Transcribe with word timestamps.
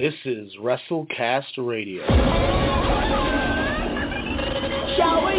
This 0.00 0.14
is 0.24 0.48
WrestleCast 0.58 1.58
Radio. 1.58 2.06
Shall 4.96 5.26
we 5.26 5.29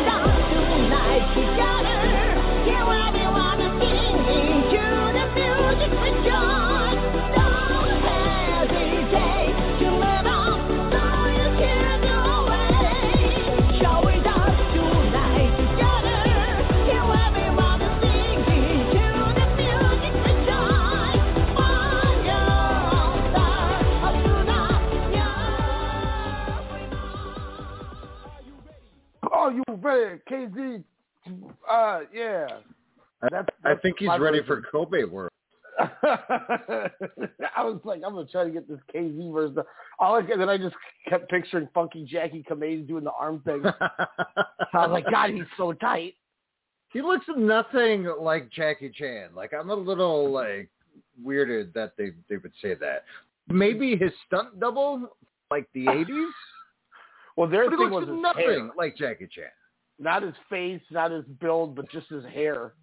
you 29.52 29.63
ready, 29.75 30.21
KZ? 30.30 30.83
Uh, 31.69 31.99
yeah. 32.13 32.47
That's, 33.29 33.47
I 33.63 33.75
think 33.75 33.97
he's 34.00 34.09
ready 34.09 34.39
version. 34.39 34.45
for 34.45 34.62
Kobe 34.72 35.03
World. 35.03 35.29
I 35.79 37.63
was 37.63 37.79
like, 37.84 38.01
I'm 38.06 38.13
gonna 38.13 38.28
try 38.28 38.44
to 38.44 38.50
get 38.50 38.67
this 38.67 38.79
KZ 38.94 39.34
version. 39.34 39.63
All 40.00 40.16
I, 40.16 40.22
then 40.22 40.50
I 40.50 40.57
just 40.57 40.75
kept 41.07 41.29
picturing 41.29 41.67
Funky 41.73 42.03
Jacky 42.03 42.44
Kamei 42.50 42.88
doing 42.88 43.03
the 43.03 43.11
arm 43.11 43.41
thing. 43.45 43.63
I 43.79 44.07
was 44.73 44.91
like, 44.91 45.06
God, 45.09 45.31
he's 45.31 45.44
so 45.57 45.73
tight. 45.73 46.16
He 46.90 47.01
looks 47.01 47.25
nothing 47.38 48.11
like 48.19 48.51
Jackie 48.51 48.91
Chan. 48.94 49.29
Like 49.35 49.53
I'm 49.53 49.69
a 49.69 49.75
little 49.75 50.31
like 50.31 50.69
weirded 51.23 51.73
that 51.73 51.94
they 51.97 52.11
they 52.29 52.38
would 52.38 52.53
say 52.61 52.75
that. 52.75 53.06
Maybe 53.47 53.95
his 53.95 54.11
stunt 54.28 54.59
double, 54.59 55.09
like 55.50 55.67
the 55.73 55.85
'80s. 55.85 56.31
Well, 57.38 57.50
their 57.50 57.69
but 57.69 57.78
thing 57.78 57.90
was 57.90 58.08
his 58.08 58.18
nothing 58.19 58.44
hair. 58.44 58.69
like 58.78 58.97
Jackie 58.97 59.28
Chan. 59.31 59.46
Not 60.00 60.24
his 60.24 60.34
face, 60.50 60.81
not 60.90 61.12
his 61.12 61.25
build, 61.40 61.75
but 61.75 61.90
just 61.92 62.08
his 62.08 62.24
hair. 62.25 62.74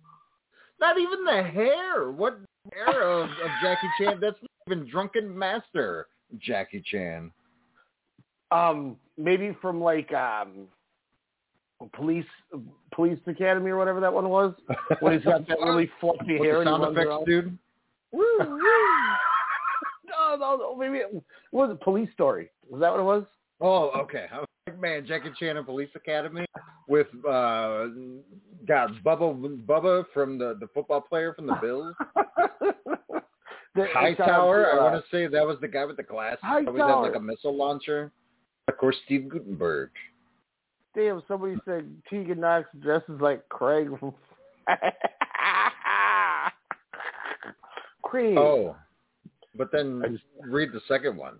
Not 0.81 0.99
even 0.99 1.25
the 1.25 1.43
hair. 1.43 2.11
What 2.11 2.39
hair 2.73 3.03
of, 3.03 3.29
of 3.29 3.51
Jackie 3.63 3.89
Chan? 3.99 4.19
That's 4.21 4.37
not 4.41 4.51
even 4.77 4.89
Drunken 4.89 5.37
Master 5.37 6.07
Jackie 6.41 6.83
Chan. 6.85 7.33
Um, 8.51 8.97
maybe 9.17 9.57
from 9.61 9.81
like 9.81 10.13
um, 10.13 10.69
police 11.95 12.25
police 12.95 13.19
academy 13.27 13.71
or 13.71 13.77
whatever 13.77 14.01
that 14.01 14.13
one 14.13 14.29
was, 14.29 14.55
when 15.01 15.13
he's 15.15 15.25
got 15.25 15.47
that 15.49 15.59
really 15.61 15.91
fluffy 16.01 16.39
hair. 16.39 16.55
the 16.55 16.61
and 16.61 16.69
he 16.69 16.73
sound 16.73 16.83
runs 16.83 16.97
effects 16.97 17.09
around. 17.09 17.25
dude. 17.27 17.59
Woo, 18.13 18.23
woo. 18.39 18.47
no, 20.09 20.37
no, 20.39 20.57
no, 20.57 20.77
maybe 20.77 20.99
it 20.99 21.23
was 21.53 21.71
a 21.71 21.75
police 21.85 22.09
story. 22.13 22.51
Was 22.71 22.81
that 22.81 22.91
what 22.91 23.01
it 23.01 23.05
was? 23.05 23.25
Oh, 23.61 23.91
okay. 24.03 24.27
I 24.33 24.39
was 24.39 24.47
like, 24.67 24.81
man, 24.81 25.07
Jackie 25.07 25.31
Chan 25.39 25.57
and 25.57 25.67
Police 25.67 25.89
Academy 25.95 26.47
with 26.89 27.09
uh 27.29 27.87
God, 28.67 28.91
Bubba 29.05 29.65
Bubba 29.67 30.05
from 30.15 30.39
the 30.39 30.57
the 30.61 30.69
football 30.75 31.01
player 31.01 31.33
from 31.35 31.47
the 31.47 31.57
Bills. 31.61 31.95
The- 33.75 33.87
Hightower, 33.95 34.73
uh, 34.73 34.77
I 34.77 34.83
want 34.93 35.05
to 35.05 35.11
say 35.17 35.27
that 35.29 35.47
was 35.47 35.59
the 35.61 35.69
guy 35.69 35.85
with 35.85 35.99
the 35.99 36.03
glasses. 36.03 36.41
Always 36.43 36.67
had 36.67 36.75
Hightower. 36.81 37.03
like 37.03 37.15
a 37.15 37.21
missile 37.21 37.55
launcher. 37.57 38.11
Of 38.67 38.77
course, 38.77 38.97
Steve 39.05 39.29
Guttenberg. 39.29 39.91
Damn, 40.97 41.23
somebody 41.29 41.55
said 41.65 41.89
Tegan 42.11 42.41
Nox 42.41 42.67
dresses 42.81 43.21
like 43.21 43.49
Craig 43.51 43.89
Creed. 48.03 48.37
Oh, 48.37 48.75
but 49.55 49.71
then 49.71 50.19
read 50.41 50.73
the 50.73 50.81
second 50.89 51.17
one. 51.17 51.39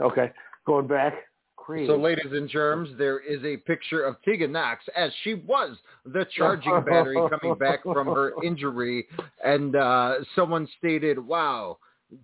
Okay, 0.00 0.30
going 0.66 0.86
back. 0.86 1.14
Creed. 1.56 1.86
So, 1.86 1.94
ladies 1.94 2.32
and 2.32 2.48
germs, 2.48 2.88
there 2.98 3.20
is 3.20 3.44
a 3.44 3.56
picture 3.56 4.02
of 4.02 4.16
Tegan 4.24 4.50
Nox 4.50 4.82
as 4.96 5.12
she 5.22 5.34
was 5.34 5.76
the 6.04 6.26
charging 6.36 6.72
battery 6.86 7.16
coming 7.30 7.56
back 7.56 7.84
from 7.84 8.08
her 8.08 8.32
injury, 8.42 9.06
and 9.44 9.76
uh, 9.76 10.14
someone 10.34 10.66
stated, 10.78 11.18
"Wow, 11.18 11.78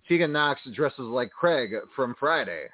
Tegan 0.09 0.33
Nox 0.33 0.59
dresses 0.73 0.99
like 0.99 1.31
Craig 1.31 1.71
from 1.95 2.15
Friday," 2.19 2.65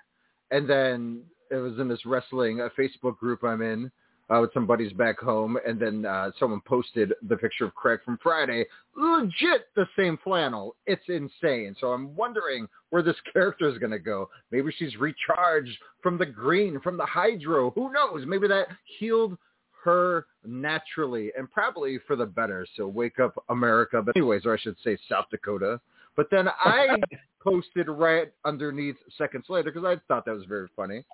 and 0.50 0.68
then 0.68 1.22
it 1.52 1.58
was 1.58 1.78
in 1.78 1.88
this 1.88 2.04
wrestling 2.04 2.62
uh, 2.62 2.70
Facebook 2.78 3.20
group 3.20 3.44
I'm 3.44 3.62
in 3.62 3.92
uh, 4.30 4.40
with 4.42 4.54
some 4.54 4.66
buddies 4.66 4.92
back 4.94 5.20
home, 5.20 5.58
and 5.68 5.80
then 5.80 6.06
uh, 6.06 6.32
someone 6.40 6.62
posted 6.66 7.14
the 7.28 7.38
picture 7.38 7.66
of 7.66 7.76
Craig 7.76 8.00
from 8.04 8.18
Friday, 8.24 8.66
legit 8.98 9.68
the 9.76 9.86
same 9.98 10.18
flannel. 10.24 10.76
It's 10.88 11.04
insane. 11.08 11.76
So 11.80 11.88
I'm 11.88 12.16
wondering 12.16 12.68
where 12.90 13.04
this 13.04 13.16
character 13.34 13.70
is 13.70 13.78
going 13.78 13.92
to 13.92 14.00
go. 14.00 14.30
Maybe 14.52 14.74
she's 14.78 14.96
recharged 14.98 15.78
from 16.02 16.18
the 16.18 16.26
green, 16.26 16.80
from 16.82 16.98
the 16.98 17.06
hydro. 17.06 17.72
Who 17.72 17.92
knows? 17.92 18.26
Maybe 18.26 18.48
that 18.48 18.68
healed 19.00 19.38
her 19.84 20.26
naturally 20.44 21.32
and 21.38 21.50
probably 21.52 22.00
for 22.08 22.16
the 22.16 22.26
better. 22.26 22.66
So 22.76 22.88
wake 22.88 23.20
up 23.20 23.42
America. 23.50 24.02
But 24.02 24.18
anyways, 24.18 24.46
or 24.46 24.56
I 24.56 24.58
should 24.58 24.76
say 24.84 24.98
South 25.08 25.26
Dakota. 25.30 25.80
But 26.16 26.28
then 26.32 26.48
I 26.48 26.96
posted 27.44 27.88
right 27.88 28.32
underneath 28.44 28.96
seconds 29.18 29.46
later 29.50 29.72
because 29.72 29.86
I 29.86 30.02
thought 30.08 30.26
that 30.26 30.34
was 30.34 30.46
very 30.46 30.68
funny. 30.76 31.06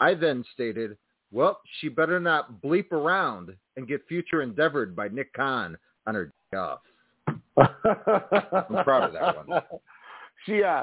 I 0.00 0.14
then 0.14 0.44
stated, 0.54 0.96
well, 1.32 1.60
she 1.80 1.88
better 1.88 2.20
not 2.20 2.62
bleep 2.62 2.92
around 2.92 3.56
and 3.76 3.88
get 3.88 4.06
future 4.06 4.42
endeavored 4.42 4.94
by 4.94 5.08
Nick 5.08 5.32
Khan 5.32 5.76
on 6.06 6.14
her 6.14 6.32
day 6.52 6.58
off. 6.58 6.80
I'm 7.56 8.84
proud 8.84 9.04
of 9.04 9.12
that 9.14 9.46
one. 9.46 9.62
She 10.44 10.60
uh, 10.64 10.82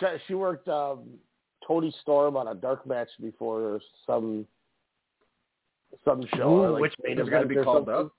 she, 0.00 0.06
she 0.26 0.34
worked 0.34 0.66
um, 0.66 1.04
Toni 1.64 1.94
Storm 2.02 2.36
on 2.36 2.48
a 2.48 2.56
dark 2.56 2.84
match 2.88 3.06
before 3.20 3.60
or 3.60 3.80
some 4.04 4.44
some 6.04 6.26
show. 6.34 6.48
or, 6.48 6.70
like, 6.70 6.82
which 6.82 6.94
main 7.04 7.20
is 7.20 7.28
going 7.28 7.42
to 7.42 7.48
be 7.48 7.54
called 7.62 7.86
something. 7.86 7.94
up? 7.94 8.12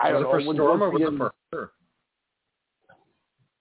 I 0.00 0.12
don't 0.12 0.22
was 0.22 0.22
it 0.22 0.24
know. 0.24 0.30
for 0.30 0.46
When- 0.46 0.56
Storm 0.56 0.82
or 0.82 0.90
was 0.90 1.02
it 1.02 1.18
for 1.18 1.32
her? 1.52 1.72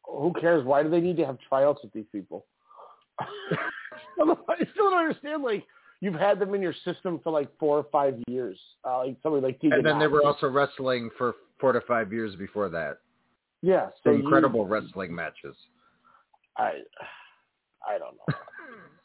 Who 0.06 0.34
cares? 0.40 0.64
Why 0.64 0.84
do 0.84 0.90
they 0.90 1.02
need 1.02 1.18
to 1.18 1.26
have 1.26 1.40
tryouts 1.50 1.82
with 1.84 1.94
these 1.94 2.06
people? 2.12 2.46
I 3.20 4.56
still 4.74 4.92
don't 4.92 5.00
understand. 5.00 5.42
Like 5.42 5.66
you've 6.02 6.16
had 6.16 6.40
them 6.40 6.54
in 6.56 6.62
your 6.62 6.74
system 6.84 7.20
for 7.24 7.32
like 7.32 7.48
four 7.60 7.78
or 7.78 7.86
five 7.92 8.16
years. 8.28 8.60
Uh, 8.86 8.98
like 9.00 9.18
somebody 9.24 9.46
like 9.46 9.62
Tegan 9.62 9.78
And 9.78 9.86
then 9.86 10.00
they 10.00 10.08
were 10.08 10.24
also 10.26 10.48
wrestling 10.50 11.10
for 11.18 11.36
four 11.60 11.72
to 11.72 11.82
five 11.82 12.12
years 12.12 12.36
before 12.36 12.68
that. 12.70 12.98
yeah, 13.62 13.90
so 14.04 14.12
you- 14.12 14.20
Incredible 14.24 14.66
wrestling 14.68 15.14
matches. 15.16 15.56
I 16.58 16.82
I 17.88 17.98
don't 17.98 18.16
know. 18.18 18.36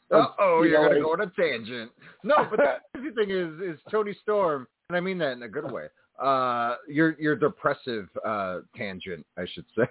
Uh 0.09 0.27
oh, 0.39 0.61
You 0.63 0.69
you're 0.69 0.81
know, 0.81 0.87
gonna 0.87 0.99
like- 0.99 1.03
go 1.03 1.23
on 1.23 1.27
a 1.27 1.31
tangent. 1.41 1.91
No, 2.23 2.35
but 2.49 2.57
the 2.59 2.75
crazy 2.95 3.13
thing 3.13 3.29
is, 3.29 3.75
is 3.75 3.79
Toni 3.91 4.15
Storm, 4.23 4.65
and 4.87 4.95
I 4.95 5.01
mean 5.01 5.17
that 5.17 5.33
in 5.33 5.43
a 5.43 5.49
good 5.49 5.69
way. 5.69 5.87
Uh, 6.17 6.75
your 6.87 7.15
your 7.19 7.35
depressive 7.35 8.07
uh 8.25 8.59
tangent, 8.75 9.25
I 9.37 9.45
should 9.53 9.65
say. 9.77 9.83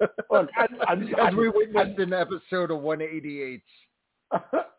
Look, 0.30 0.48
I, 0.56 0.66
I'm, 0.88 1.02
As 1.04 1.14
I'm, 1.22 1.36
we 1.36 1.50
witnessed 1.50 2.00
in 2.00 2.12
episode 2.12 2.72
of 2.72 2.80
188. 2.80 3.62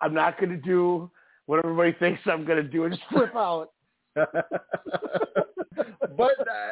I'm 0.01 0.13
not 0.13 0.37
going 0.39 0.49
to 0.49 0.57
do 0.57 1.09
what 1.45 1.63
everybody 1.63 1.93
thinks 1.93 2.21
I'm 2.25 2.45
going 2.45 2.63
to 2.63 2.69
do 2.69 2.85
and 2.85 2.93
just 2.93 3.07
flip 3.11 3.35
out. 3.35 3.71
but 4.15 4.27
uh, 6.17 6.71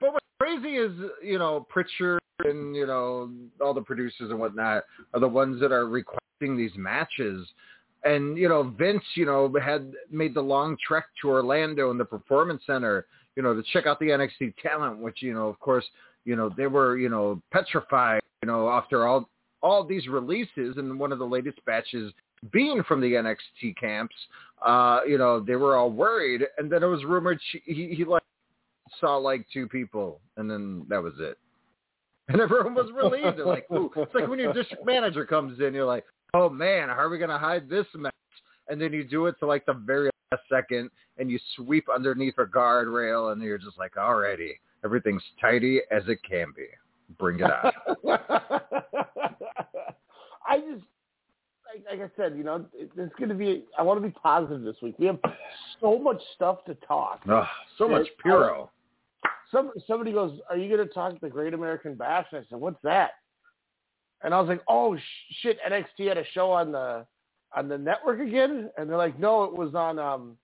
but 0.00 0.12
what's 0.12 0.26
crazy 0.40 0.76
is 0.76 0.92
you 1.22 1.38
know 1.38 1.66
Pritchard 1.68 2.20
and 2.44 2.74
you 2.74 2.86
know 2.86 3.30
all 3.60 3.74
the 3.74 3.82
producers 3.82 4.30
and 4.30 4.38
whatnot 4.38 4.84
are 5.14 5.20
the 5.20 5.28
ones 5.28 5.60
that 5.60 5.72
are 5.72 5.86
requesting 5.86 6.56
these 6.56 6.72
matches. 6.76 7.46
And 8.04 8.38
you 8.38 8.48
know 8.48 8.74
Vince, 8.78 9.04
you 9.14 9.26
know, 9.26 9.52
had 9.62 9.92
made 10.10 10.34
the 10.34 10.40
long 10.40 10.76
trek 10.86 11.04
to 11.20 11.28
Orlando 11.28 11.90
and 11.90 12.00
the 12.00 12.04
Performance 12.04 12.62
Center, 12.66 13.06
you 13.36 13.42
know, 13.42 13.54
to 13.54 13.62
check 13.72 13.86
out 13.86 14.00
the 14.00 14.06
NXT 14.06 14.54
talent, 14.62 15.00
which 15.00 15.20
you 15.20 15.34
know, 15.34 15.48
of 15.48 15.60
course, 15.60 15.84
you 16.24 16.34
know 16.34 16.50
they 16.56 16.66
were 16.66 16.96
you 16.96 17.10
know 17.10 17.42
petrified, 17.52 18.22
you 18.42 18.46
know, 18.46 18.70
after 18.70 19.06
all 19.06 19.28
all 19.62 19.84
these 19.84 20.08
releases, 20.08 20.78
and 20.78 20.98
one 20.98 21.12
of 21.12 21.18
the 21.18 21.26
latest 21.26 21.62
batches 21.66 22.10
being 22.52 22.82
from 22.84 23.00
the 23.00 23.12
NXT 23.12 23.76
camps, 23.76 24.14
uh, 24.64 25.00
you 25.06 25.18
know, 25.18 25.40
they 25.40 25.56
were 25.56 25.76
all 25.76 25.90
worried, 25.90 26.42
and 26.58 26.70
then 26.70 26.82
it 26.82 26.86
was 26.86 27.04
rumored 27.04 27.38
she, 27.50 27.62
he, 27.64 27.94
he 27.94 28.04
like 28.04 28.22
saw 28.98 29.16
like 29.16 29.46
two 29.52 29.68
people, 29.68 30.20
and 30.36 30.50
then 30.50 30.84
that 30.88 31.02
was 31.02 31.14
it. 31.18 31.38
And 32.28 32.40
everyone 32.40 32.74
was 32.74 32.90
relieved. 32.94 33.38
They're 33.38 33.46
like, 33.46 33.70
ooh. 33.70 33.90
It's 33.96 34.14
like 34.14 34.28
when 34.28 34.38
your 34.38 34.52
district 34.52 34.86
manager 34.86 35.24
comes 35.24 35.60
in, 35.60 35.74
you're 35.74 35.84
like, 35.84 36.04
oh 36.34 36.48
man, 36.48 36.88
how 36.88 37.00
are 37.00 37.08
we 37.08 37.18
gonna 37.18 37.38
hide 37.38 37.68
this 37.68 37.86
mess? 37.94 38.12
And 38.68 38.80
then 38.80 38.92
you 38.92 39.04
do 39.04 39.26
it 39.26 39.34
to 39.40 39.46
like 39.46 39.66
the 39.66 39.74
very 39.74 40.10
last 40.30 40.42
second, 40.50 40.90
and 41.18 41.30
you 41.30 41.38
sweep 41.56 41.86
underneath 41.92 42.38
a 42.38 42.44
guardrail, 42.44 43.32
and 43.32 43.42
you're 43.42 43.58
just 43.58 43.78
like, 43.78 43.94
alrighty, 43.94 44.52
everything's 44.84 45.22
tidy 45.40 45.82
as 45.90 46.02
it 46.06 46.18
can 46.28 46.52
be. 46.56 46.66
Bring 47.18 47.40
it 47.40 47.50
on. 47.50 47.72
I 50.46 50.58
just, 50.58 50.84
like, 51.88 52.00
I 52.00 52.10
said, 52.16 52.36
you 52.36 52.44
know, 52.44 52.64
it, 52.74 52.90
it's 52.96 53.14
going 53.16 53.28
to 53.28 53.34
be. 53.34 53.64
I 53.78 53.82
want 53.82 54.00
to 54.02 54.06
be 54.06 54.12
positive 54.12 54.62
this 54.62 54.76
week. 54.82 54.94
We 54.98 55.06
have 55.06 55.18
so 55.80 55.98
much 55.98 56.20
stuff 56.34 56.64
to 56.66 56.74
talk. 56.86 57.20
Ugh, 57.30 57.46
so 57.78 57.88
much 57.88 58.06
Puro. 58.22 58.70
Some 59.50 59.72
somebody 59.86 60.12
goes, 60.12 60.38
"Are 60.48 60.56
you 60.56 60.74
going 60.74 60.86
to 60.86 60.92
talk 60.92 61.20
the 61.20 61.28
Great 61.28 61.54
American 61.54 61.94
Bash?" 61.94 62.26
And 62.32 62.40
I 62.40 62.44
said, 62.48 62.60
"What's 62.60 62.80
that?" 62.82 63.12
And 64.22 64.34
I 64.34 64.40
was 64.40 64.48
like, 64.48 64.62
"Oh 64.68 64.96
sh- 64.96 65.34
shit! 65.42 65.58
NXT 65.68 66.08
had 66.08 66.18
a 66.18 66.24
show 66.32 66.50
on 66.50 66.72
the 66.72 67.06
on 67.56 67.68
the 67.68 67.78
network 67.78 68.20
again." 68.20 68.70
And 68.76 68.88
they're 68.88 68.96
like, 68.96 69.18
"No, 69.18 69.44
it 69.44 69.52
was 69.56 69.74
on 69.74 69.98
um, 69.98 70.36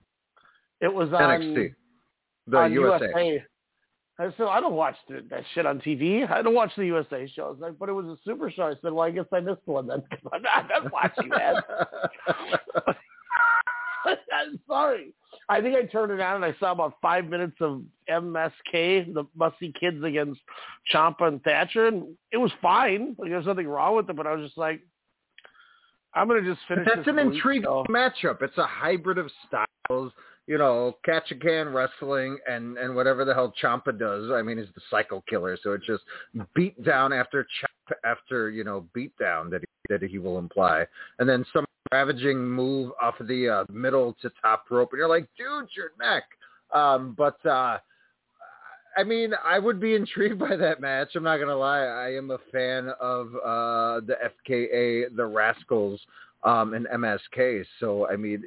it 0.81 0.93
was 0.93 1.09
on 1.13 1.21
NXT, 1.21 1.75
the 2.49 2.57
on 2.57 2.73
USA. 2.73 3.45
I 4.19 4.33
said, 4.37 4.47
I 4.47 4.61
don't 4.61 4.73
watch 4.75 4.97
th- 5.09 5.25
that 5.31 5.43
shit 5.55 5.67
on 5.67 5.79
TV. 5.81 6.29
I 6.31 6.41
don't 6.41 6.55
watch 6.55 6.71
the 6.77 6.87
USA 6.87 7.27
shows. 7.35 7.59
Like, 7.61 7.79
but 7.79 7.89
it 7.91 7.93
was 7.93 8.07
a 8.07 8.17
super 8.25 8.51
show. 8.51 8.63
I 8.65 8.75
said, 8.81 8.93
well, 8.93 9.01
I 9.07 9.11
guess 9.11 9.27
I 9.33 9.41
missed 9.41 9.61
one 9.67 9.87
then. 9.87 10.03
'cause 10.11 10.21
I'm 10.33 10.41
not, 10.43 10.53
I'm 10.57 10.69
not 10.85 10.93
watching 10.93 11.29
that. 11.31 11.65
I'm 14.07 14.61
sorry. 14.69 15.13
I 15.49 15.61
think 15.61 15.77
I 15.77 15.83
turned 15.83 16.13
it 16.13 16.21
on 16.21 16.37
and 16.37 16.45
I 16.45 16.55
saw 16.61 16.73
about 16.73 16.95
five 17.03 17.27
minutes 17.27 17.57
of 17.61 17.83
MSK, 18.09 19.13
the 19.15 19.25
Musty 19.35 19.73
Kids 19.79 20.03
against 20.05 20.41
Ciampa 20.93 21.23
and 21.29 21.43
Thatcher, 21.43 21.89
and 21.89 22.17
it 22.31 22.37
was 22.37 22.53
fine. 22.63 23.17
Like, 23.19 23.31
there's 23.31 23.47
nothing 23.47 23.67
wrong 23.67 23.97
with 23.97 24.09
it, 24.09 24.17
but 24.17 24.27
I 24.27 24.33
was 24.35 24.47
just 24.47 24.59
like, 24.59 24.81
I'm 26.15 26.29
gonna 26.29 26.43
just 26.43 26.61
finish. 26.69 26.87
That's 26.87 26.99
this 27.05 27.09
an 27.13 27.19
intriguing 27.19 27.65
so- 27.65 27.85
matchup. 27.91 28.41
It's 28.43 28.57
a 28.59 28.67
hybrid 28.67 29.19
of 29.19 29.31
styles. 29.47 30.13
You 30.47 30.59
know, 30.59 30.97
catch 31.05 31.31
a 31.33 31.35
can 31.35 31.73
wrestling 31.73 32.39
and 32.49 32.79
and 32.79 32.95
whatever 32.95 33.25
the 33.25 33.35
hell 33.35 33.53
Ciampa 33.63 33.99
does. 33.99 34.31
I 34.31 34.43
mean, 34.43 34.59
he's 34.59 34.67
the 34.75 34.81
Psycho 34.91 35.23
Killer, 35.29 35.59
so 35.63 35.73
it's 35.73 35.87
just 35.87 36.05
beat 36.55 36.83
down 36.85 37.13
after 37.13 37.47
chop 37.61 37.99
after 38.05 38.51
you 38.51 38.65
know 38.65 38.87
beat 38.95 39.17
down 39.19 39.51
that 39.51 39.61
he, 39.61 39.67
that 39.95 40.03
he 40.03 40.19
will 40.19 40.39
imply, 40.39 40.87
and 41.19 41.29
then 41.29 41.45
some 41.53 41.65
ravaging 41.93 42.39
move 42.39 42.93
off 43.01 43.19
of 43.21 43.29
the 43.29 43.49
uh, 43.49 43.65
middle 43.73 44.17
to 44.23 44.31
top 44.43 44.65
rope, 44.71 44.91
and 44.93 44.99
you're 44.99 45.09
like, 45.09 45.29
dude, 45.37 45.69
your 45.77 45.93
neck. 46.01 46.25
Um, 46.75 47.15
but 47.17 47.45
uh, 47.47 47.79
I 48.97 49.05
mean, 49.05 49.33
I 49.45 49.59
would 49.59 49.81
be 49.81 49.95
intrigued 49.97 50.39
by 50.39 50.57
that 50.57 50.81
match. 50.81 51.09
I'm 51.15 51.23
not 51.23 51.39
gonna 51.39 51.57
lie. 51.57 51.81
I 51.81 52.15
am 52.15 52.31
a 52.31 52.39
fan 52.53 52.91
of 53.01 53.29
uh, 53.37 54.01
the 54.07 54.17
FKA, 54.49 55.15
the 55.17 55.23
Rascalz, 55.23 55.99
um, 56.45 56.75
and 56.75 56.87
MSK. 56.87 57.65
So 57.81 58.09
I 58.09 58.17
mean, 58.17 58.43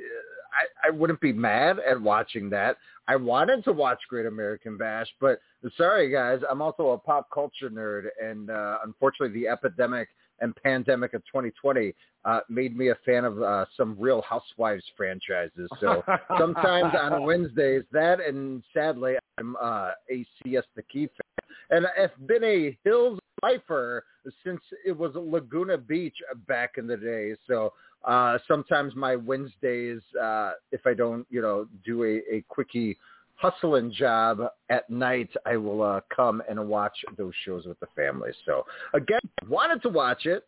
I, 0.54 0.88
I 0.88 0.90
wouldn't 0.92 1.22
be 1.22 1.34
mad 1.34 1.78
at 1.80 2.00
watching 2.00 2.50
that. 2.52 2.78
I 3.08 3.16
wanted 3.16 3.64
to 3.66 3.74
watch 3.74 4.00
Great 4.08 4.26
American 4.26 4.78
Bash, 4.78 5.08
but 5.20 5.40
sorry 5.78 6.12
guys, 6.12 6.40
I'm 6.50 6.62
also 6.62 6.90
a 6.90 6.98
pop 6.98 7.30
culture 7.34 7.70
nerd, 7.70 8.06
and 8.24 8.50
uh, 8.50 8.78
unfortunately, 8.84 9.40
the 9.42 9.48
epidemic 9.48 10.10
and 10.42 10.56
pandemic 10.56 11.14
of 11.14 11.22
2020 11.26 11.94
uh, 12.26 12.40
made 12.50 12.78
me 12.78 12.90
a 12.90 12.96
fan 13.06 13.26
of 13.26 13.42
uh, 13.42 13.66
some 13.76 13.96
Real 14.00 14.22
Housewives 14.22 14.84
franchises. 14.96 15.70
So 15.80 16.04
sometimes 16.38 16.94
on 17.00 17.24
Wednesdays, 17.24 17.84
that 17.92 18.20
and 18.22 18.64
sadly, 18.74 19.16
I'm 19.38 19.56
uh, 19.62 19.92
a 20.12 20.26
Siesta 20.44 20.84
Key 20.92 21.08
fan, 21.08 21.78
and 21.78 21.88
I've 21.88 22.28
been 22.28 22.44
a 22.44 22.78
Hills 22.84 23.20
lifer 23.42 24.04
since 24.44 24.62
it 24.86 24.98
was 24.98 25.12
Laguna 25.16 25.78
Beach 25.78 26.16
back 26.48 26.72
in 26.78 26.88
the 26.88 26.98
day. 26.98 27.36
So 27.48 27.74
uh, 28.06 28.38
sometimes 28.48 28.96
my 28.96 29.16
Wednesdays, 29.16 30.02
uh, 30.22 30.52
if 30.72 30.82
I 30.86 30.94
don't, 30.94 31.26
you 31.30 31.42
know, 31.42 31.68
do 31.86 32.04
a, 32.04 32.22
a 32.34 32.44
quickie 32.48 32.98
hustling 33.36 33.92
job 33.92 34.42
at 34.70 34.90
night, 34.90 35.30
I 35.46 35.58
will 35.58 35.82
uh, 35.82 36.02
come 36.14 36.42
and 36.50 36.68
watch 36.68 36.98
those 37.18 37.34
shows 37.46 37.66
with 37.66 37.80
the 37.80 37.88
family. 37.96 38.32
So 38.46 38.66
again, 38.94 39.20
wanted 39.48 39.82
to 39.84 39.90
watch 39.90 40.26
it, 40.26 40.46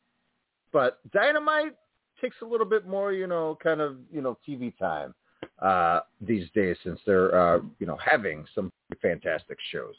but 0.74 1.00
Dynamite 1.12 1.76
takes 2.22 2.36
a 2.42 2.46
little 2.46 2.66
bit 2.66 2.88
more, 2.88 3.14
you 3.14 3.28
know, 3.28 3.58
kind 3.62 3.82
of, 3.82 3.98
you 4.12 4.22
know, 4.22 4.38
TV 4.48 4.78
time 4.78 5.14
uh, 5.62 6.02
these 6.20 6.50
days 6.54 6.78
since 6.84 7.00
they're, 7.06 7.56
uh, 7.56 7.60
you 7.80 7.88
know, 7.88 7.98
having 8.04 8.46
some 8.54 8.72
fantastic 9.02 9.58
shows. 9.72 9.96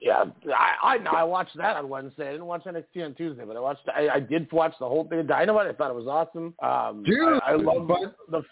Yeah, 0.00 0.24
I, 0.54 0.98
I. 0.98 1.16
I 1.16 1.24
watched 1.24 1.56
that 1.56 1.76
on 1.76 1.88
Wednesday. 1.88 2.28
I 2.28 2.32
didn't 2.32 2.46
watch 2.46 2.64
NXT 2.64 3.04
on 3.04 3.14
Tuesday, 3.14 3.44
but 3.44 3.56
I 3.56 3.60
watched. 3.60 3.88
I, 3.94 4.08
I 4.08 4.20
did 4.20 4.50
watch 4.52 4.74
the 4.78 4.86
whole 4.88 5.08
thing 5.08 5.18
of 5.18 5.26
Dynamite. 5.26 5.66
I 5.66 5.72
thought 5.72 5.90
it 5.90 5.96
was 5.96 6.06
awesome. 6.06 6.54
Um, 6.62 7.02
Dude, 7.02 7.40
I, 7.42 7.52
I 7.52 7.56
love 7.56 7.88
but- 7.88 8.16
the 8.30 8.42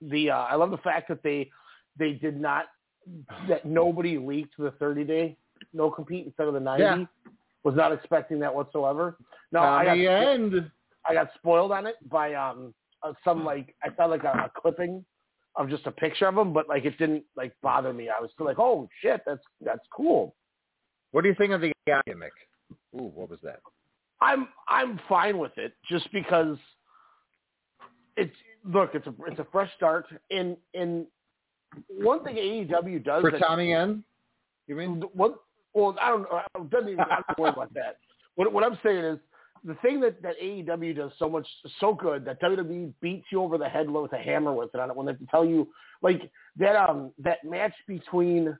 the. 0.00 0.30
Uh, 0.30 0.38
I 0.38 0.56
love 0.56 0.72
the 0.72 0.78
fact 0.78 1.08
that 1.08 1.22
they 1.22 1.48
they 1.98 2.12
did 2.12 2.40
not 2.40 2.66
that 3.48 3.64
nobody 3.64 4.18
leaked 4.18 4.56
the 4.58 4.72
30 4.72 5.04
day 5.04 5.36
no 5.72 5.90
compete 5.90 6.26
instead 6.26 6.48
of 6.48 6.54
the 6.54 6.60
90. 6.60 6.82
Yeah. 6.82 7.04
Was 7.62 7.74
not 7.74 7.92
expecting 7.92 8.38
that 8.40 8.54
whatsoever. 8.54 9.16
No, 9.52 9.60
I 9.60 9.84
got 9.84 9.90
Tommy 9.90 10.06
End. 10.08 10.70
I 11.08 11.14
got 11.14 11.30
spoiled 11.36 11.72
on 11.72 11.86
it 11.86 11.96
by 12.08 12.34
um 12.34 12.74
uh, 13.02 13.12
some 13.24 13.44
like 13.44 13.74
I 13.82 13.94
saw 13.96 14.06
like 14.06 14.24
a, 14.24 14.28
a 14.28 14.50
clipping 14.60 15.04
of 15.56 15.68
just 15.68 15.86
a 15.86 15.90
picture 15.90 16.26
of 16.26 16.36
him, 16.36 16.52
but 16.52 16.68
like 16.68 16.84
it 16.84 16.98
didn't 16.98 17.24
like 17.36 17.54
bother 17.62 17.92
me. 17.92 18.08
I 18.08 18.20
was 18.20 18.30
still 18.34 18.46
like, 18.46 18.58
oh 18.58 18.88
shit, 19.00 19.22
that's 19.26 19.42
that's 19.64 19.86
cool. 19.96 20.34
What 21.16 21.22
do 21.22 21.30
you 21.30 21.34
think 21.34 21.52
of 21.52 21.62
the 21.62 21.72
gimmick? 22.06 22.34
Ooh, 22.94 23.10
what 23.14 23.30
was 23.30 23.38
that? 23.42 23.60
I'm 24.20 24.48
I'm 24.68 25.00
fine 25.08 25.38
with 25.38 25.56
it 25.56 25.72
just 25.90 26.12
because 26.12 26.58
it's 28.18 28.34
look 28.66 28.90
it's 28.92 29.06
a 29.06 29.14
it's 29.26 29.38
a 29.38 29.46
fresh 29.50 29.70
start 29.76 30.04
in 30.28 30.58
in 30.74 31.06
one 31.88 32.22
thing 32.22 32.36
AEW 32.36 33.02
does 33.02 33.22
For 33.22 33.30
that- 33.30 33.40
Tommy 33.40 33.72
End? 33.72 34.04
You 34.66 34.74
mean? 34.74 35.02
what 35.14 35.36
well 35.72 35.96
I 36.02 36.10
don't 36.10 36.26
I 36.30 36.44
don't, 36.54 36.86
even 36.86 37.00
I'm 37.00 37.08
not 37.26 37.38
worried 37.38 37.54
about 37.54 37.72
that. 37.72 37.96
What 38.34 38.52
what 38.52 38.62
I'm 38.62 38.78
saying 38.84 39.02
is 39.02 39.18
the 39.64 39.76
thing 39.76 40.00
that 40.00 40.20
that 40.20 40.34
AEW 40.38 40.96
does 40.96 41.12
so 41.18 41.30
much 41.30 41.48
so 41.80 41.94
good 41.94 42.26
that 42.26 42.42
WWE 42.42 42.92
beats 43.00 43.24
you 43.32 43.40
over 43.40 43.56
the 43.56 43.70
head 43.70 43.88
with 43.88 44.12
a 44.12 44.18
hammer 44.18 44.52
with 44.52 44.68
it 44.74 44.80
on 44.80 44.90
it 44.90 44.96
when 44.96 45.06
they 45.06 45.14
tell 45.30 45.46
you 45.46 45.66
like 46.02 46.30
that 46.58 46.76
um 46.76 47.12
that 47.24 47.42
match 47.42 47.72
between 47.88 48.54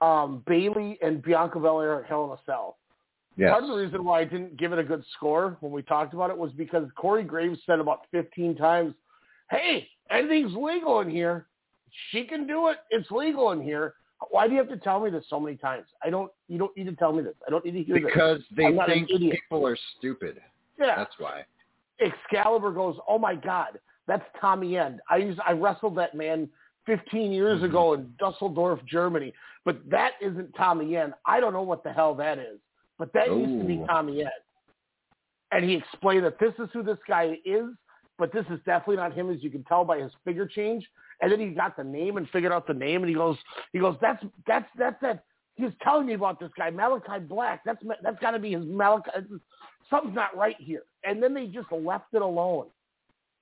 um 0.00 0.42
Bayley 0.46 0.98
and 1.02 1.22
Bianca 1.22 1.58
Belair 1.58 2.00
at 2.00 2.06
Hell 2.06 2.24
in 2.24 2.30
a 2.30 2.40
Cell. 2.46 2.76
Yes. 3.36 3.50
Part 3.50 3.64
of 3.64 3.70
the 3.70 3.76
reason 3.76 4.04
why 4.04 4.20
I 4.20 4.24
didn't 4.24 4.56
give 4.58 4.72
it 4.72 4.78
a 4.78 4.84
good 4.84 5.04
score 5.16 5.56
when 5.60 5.72
we 5.72 5.82
talked 5.82 6.14
about 6.14 6.30
it 6.30 6.36
was 6.36 6.52
because 6.52 6.88
Corey 6.96 7.22
Graves 7.22 7.58
said 7.64 7.78
about 7.78 8.06
15 8.10 8.56
times, 8.56 8.94
"Hey, 9.50 9.88
anything's 10.10 10.54
legal 10.54 11.00
in 11.00 11.08
here. 11.08 11.46
She 12.10 12.24
can 12.24 12.46
do 12.46 12.68
it. 12.68 12.78
It's 12.90 13.10
legal 13.10 13.52
in 13.52 13.60
here." 13.60 13.94
Why 14.30 14.46
do 14.46 14.52
you 14.52 14.58
have 14.58 14.68
to 14.68 14.76
tell 14.76 15.00
me 15.00 15.08
this 15.10 15.24
so 15.30 15.40
many 15.40 15.56
times? 15.56 15.86
I 16.04 16.10
don't. 16.10 16.30
You 16.48 16.58
don't 16.58 16.76
need 16.76 16.84
to 16.86 16.96
tell 16.96 17.12
me 17.12 17.22
this. 17.22 17.36
I 17.46 17.50
don't 17.50 17.64
need 17.64 17.72
to 17.72 17.82
hear 17.82 17.94
this. 17.94 18.04
Because 18.04 18.42
they 18.54 18.76
think 18.86 19.08
people 19.08 19.66
are 19.66 19.78
stupid. 19.96 20.40
Yeah. 20.78 20.96
That's 20.96 21.14
why. 21.18 21.44
Excalibur 22.00 22.72
goes, 22.72 22.96
"Oh 23.08 23.18
my 23.18 23.34
God, 23.34 23.78
that's 24.06 24.24
Tommy 24.40 24.76
End. 24.76 25.00
I 25.08 25.16
used 25.16 25.40
I 25.46 25.52
wrestled 25.52 25.94
that 25.96 26.14
man 26.14 26.48
15 26.86 27.32
years 27.32 27.56
Mm-hmm. 27.56 27.64
ago 27.66 27.92
in 27.94 28.12
Dusseldorf, 28.18 28.80
Germany, 28.86 29.32
but 29.64 29.78
that 29.90 30.12
isn't 30.20 30.52
Tommy 30.56 30.96
End. 30.96 31.14
I 31.26 31.40
don't 31.40 31.52
know 31.52 31.62
what 31.62 31.84
the 31.84 31.92
hell 31.92 32.14
that 32.16 32.38
is, 32.38 32.58
but 32.98 33.12
that 33.12 33.28
used 33.28 33.60
to 33.60 33.66
be 33.66 33.84
Tommy 33.86 34.20
End." 34.20 34.30
And 35.52 35.64
he 35.64 35.74
explained 35.74 36.24
that 36.24 36.38
this 36.38 36.54
is 36.58 36.68
who 36.72 36.82
this 36.82 36.98
guy 37.08 37.38
is. 37.44 37.66
but 38.20 38.32
this 38.32 38.44
is 38.50 38.60
definitely 38.66 38.96
not 38.96 39.14
him, 39.14 39.30
as 39.30 39.42
you 39.42 39.50
can 39.50 39.64
tell 39.64 39.82
by 39.84 39.98
his 39.98 40.12
figure 40.24 40.46
change. 40.46 40.86
And 41.22 41.32
then 41.32 41.40
he 41.40 41.48
got 41.48 41.76
the 41.76 41.82
name 41.82 42.18
and 42.18 42.28
figured 42.28 42.52
out 42.52 42.66
the 42.66 42.74
name, 42.74 43.02
and 43.02 43.08
he 43.08 43.14
goes, 43.14 43.36
he 43.72 43.80
goes, 43.80 43.96
that's 44.00 44.22
that's 44.46 44.68
that's 44.78 45.00
that. 45.00 45.24
He's 45.56 45.70
telling 45.82 46.06
me 46.06 46.14
about 46.14 46.38
this 46.38 46.50
guy, 46.56 46.70
Malachi 46.70 47.18
Black. 47.20 47.62
That's 47.64 47.82
that's 48.02 48.18
got 48.20 48.32
to 48.32 48.38
be 48.38 48.52
his 48.52 48.64
Malachi. 48.64 49.10
Something's 49.88 50.14
not 50.14 50.36
right 50.36 50.56
here. 50.58 50.82
And 51.02 51.22
then 51.22 51.34
they 51.34 51.46
just 51.46 51.72
left 51.72 52.12
it 52.12 52.22
alone. 52.22 52.66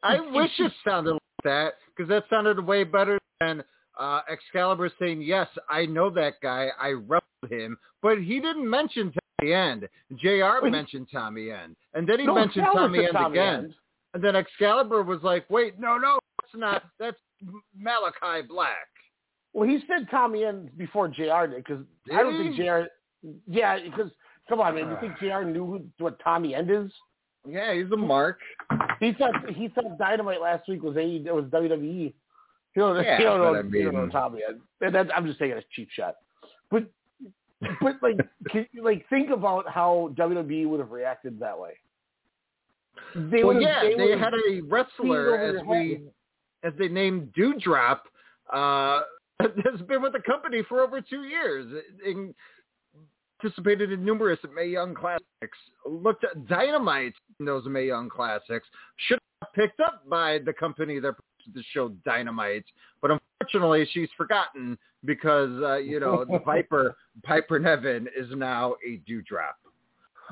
I 0.03 0.21
wish 0.21 0.51
it 0.59 0.73
sounded 0.87 1.13
like 1.13 1.21
that 1.45 1.75
because 1.95 2.09
that 2.09 2.25
sounded 2.31 2.65
way 2.65 2.85
better 2.85 3.19
than 3.41 3.65
uh, 3.99 4.21
Excalibur 4.31 4.91
saying, 4.99 5.23
"Yes, 5.23 5.49
I 5.69 5.87
know 5.87 6.11
that 6.11 6.35
guy. 6.43 6.69
I 6.81 6.91
wrestled 6.91 7.51
him," 7.51 7.77
but 8.03 8.19
he 8.19 8.41
didn't 8.41 8.69
mention 8.69 9.13
Tommy 9.41 9.53
End. 9.53 9.89
Jr. 10.17 10.63
Well, 10.63 10.71
mentioned 10.71 11.09
Tommy 11.13 11.51
End, 11.51 11.77
and 11.95 12.09
then 12.09 12.21
he 12.21 12.27
No, 12.27 12.35
mentioned 12.35 12.67
Tommy 12.73 13.05
End 13.05 13.13
Tommy 13.13 13.39
again. 13.39 13.55
End. 13.65 13.75
And 14.15 14.25
then 14.25 14.37
Excalibur 14.37 15.03
was 15.03 15.23
like, 15.23 15.49
"Wait, 15.51 15.79
no, 15.79 15.99
no, 15.99 16.19
that's 16.41 16.55
not. 16.55 16.85
That's 16.99 17.19
Malachi 17.77 18.47
Black." 18.49 18.89
Well, 19.53 19.69
he 19.69 19.79
said 19.89 20.09
Tommy 20.11 20.45
End 20.45 20.71
before 20.77 21.09
Jr. 21.09 21.47
did 21.51 21.65
because 21.65 21.85
I 22.13 22.23
don't 22.23 22.39
think 22.39 22.57
Jr. 22.57 22.87
Yeah, 23.47 23.79
because 23.83 24.11
come 24.49 24.61
on, 24.61 24.75
man, 24.75 24.91
you 24.91 24.97
think 25.01 25.19
Jr. 25.19 25.45
knew 25.45 25.67
who, 25.67 25.85
what 25.99 26.19
Tommy 26.23 26.55
End 26.55 26.71
is? 26.71 26.91
Yeah, 27.49 27.75
he's 27.75 27.91
a 27.93 27.97
mark. 27.97 28.39
He 29.01 29.15
said 29.19 29.31
he 29.55 29.71
said 29.75 29.99
Dynamite 29.99 30.41
last 30.41 30.69
week 30.69 30.83
was 30.83 30.97
A 30.97 31.01
it 31.01 31.35
was 31.35 31.45
WWE. 31.47 32.13
You 32.79 32.85
don't, 32.85 33.05
Yeah, 33.05 33.19
you 33.19 33.25
don't 33.25 33.39
know, 33.41 33.55
I 33.55 33.63
you 33.77 33.85
don't 33.87 33.95
know 33.95 34.01
mean- 34.03 34.11
Tommy. 34.11 34.41
And 34.81 34.95
that, 34.95 35.09
I'm 35.17 35.27
just 35.27 35.41
taking 35.41 35.59
a 35.59 35.63
cheap 35.75 35.89
shot, 35.91 36.15
but 36.71 36.85
but 37.81 37.97
like 38.03 38.17
can, 38.51 38.67
like 38.81 39.05
think 39.11 39.31
about 39.31 39.69
how 39.69 40.15
WWE 40.17 40.69
would 40.69 40.79
have 40.79 40.93
reacted 40.93 41.41
that 41.41 41.59
way. 41.59 41.73
They 43.17 43.43
well, 43.43 43.61
yeah, 43.61 43.83
they, 43.83 43.97
would've 43.97 44.21
had 44.21 44.35
a 44.35 44.61
wrestler 44.63 45.41
as 45.41 45.67
we 45.67 46.03
as 46.63 46.73
they 46.79 46.87
named 46.87 47.35
Doudrop 47.37 47.99
uh, 48.53 49.01
has 49.41 49.81
been 49.89 50.01
with 50.01 50.13
the 50.13 50.23
company 50.25 50.63
for 50.69 50.81
over 50.81 51.01
two 51.01 51.25
years. 51.25 51.83
In, 52.07 52.33
participated 53.41 53.91
in 53.93 54.05
numerous 54.05 54.39
Mae 54.55 54.69
Young 54.69 54.95
Classics. 54.95 55.59
Looked 55.85 56.25
at 56.25 56.47
Dynamite 56.47 57.15
in 57.41 57.47
those 57.47 57.67
Mae 57.67 57.87
Young 57.87 58.09
Classics. 58.09 58.67
Should 59.07 59.19
have 59.43 59.53
picked 59.53 59.81
up 59.81 60.09
by 60.09 60.39
the 60.45 60.53
company 60.53 60.99
that 61.01 61.15
the 61.55 61.63
show 61.73 61.89
Dynamite, 62.05 62.65
but 63.01 63.11
unfortunately 63.11 63.89
she's 63.93 64.09
forgotten 64.17 64.79
because 65.05 65.51
uh, 65.63 65.77
you 65.77 66.01
know 66.01 66.25
the 66.25 66.39
Piper 66.45 66.97
Piper 67.23 67.59
Niven 67.59 68.09
is 68.17 68.29
now 68.35 68.75
a 68.87 69.01
Doudrop. 69.11 69.55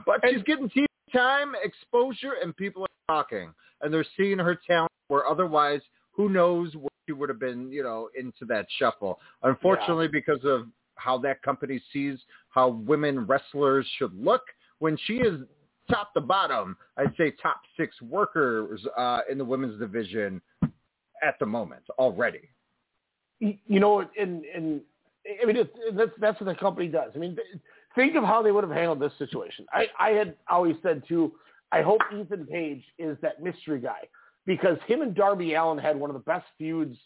But 0.05 0.21
she's 0.29 0.43
getting 0.43 0.69
TV 0.69 0.87
time, 1.13 1.53
exposure, 1.63 2.35
and 2.43 2.57
people 2.57 2.83
are 2.83 3.23
talking, 3.23 3.53
and 3.81 3.93
they're 3.93 4.05
seeing 4.17 4.39
her 4.39 4.59
talent 4.67 4.93
where 5.09 5.27
otherwise, 5.27 5.81
who 6.13 6.29
knows 6.29 6.75
where 6.75 6.89
she 7.07 7.13
would 7.13 7.29
have 7.29 7.39
been, 7.39 7.71
you 7.71 7.83
know, 7.83 8.09
into 8.19 8.45
that 8.47 8.67
shuffle. 8.79 9.21
Unfortunately, 9.43 10.09
because 10.09 10.41
of 10.45 10.67
how 10.97 11.19
that 11.19 11.43
company 11.43 11.81
sees 11.93 12.19
how 12.51 12.69
women 12.69 13.27
wrestlers 13.27 13.87
should 13.99 14.13
look, 14.19 14.43
when 14.79 14.97
she 15.07 15.15
is 15.15 15.41
top 15.91 16.13
to 16.15 16.21
bottom, 16.21 16.77
I'd 16.97 17.15
say 17.17 17.33
top 17.43 17.61
six 17.77 18.01
workers 18.03 18.81
uh, 18.97 19.21
in 19.31 19.39
the 19.39 19.45
women's 19.45 19.79
division 19.79 20.41
at 21.23 21.39
the 21.39 21.47
moment 21.47 21.83
already. 21.99 22.49
you 23.41 23.81
know, 23.81 24.01
and 24.01 24.45
and 24.45 24.81
I 25.43 25.45
mean 25.47 25.57
it's, 25.57 25.71
that's 25.95 26.11
that's 26.21 26.41
what 26.41 26.47
the 26.47 26.55
company 26.55 26.89
does. 26.89 27.13
I 27.15 27.19
mean, 27.19 27.37
think 27.95 28.15
of 28.17 28.25
how 28.25 28.43
they 28.43 28.53
would 28.53 28.65
have 28.65 28.73
handled 28.73 29.01
this 29.01 29.13
situation. 29.19 29.67
I 29.73 29.87
I 29.99 30.11
had 30.11 30.37
always 30.49 30.77
said 30.83 31.03
too. 31.07 31.33
I 31.73 31.83
hope 31.83 32.01
Ethan 32.15 32.47
Page 32.47 32.85
is 32.99 33.19
that 33.23 33.43
mystery 33.43 33.81
guy 33.81 34.03
because 34.47 34.79
him 34.87 35.03
and 35.03 35.15
Darby 35.15 35.55
Allin 35.55 35.79
had 35.79 35.99
one 35.99 36.11
of 36.11 36.15
the 36.15 36.21
best 36.21 36.47
feuds 36.57 36.97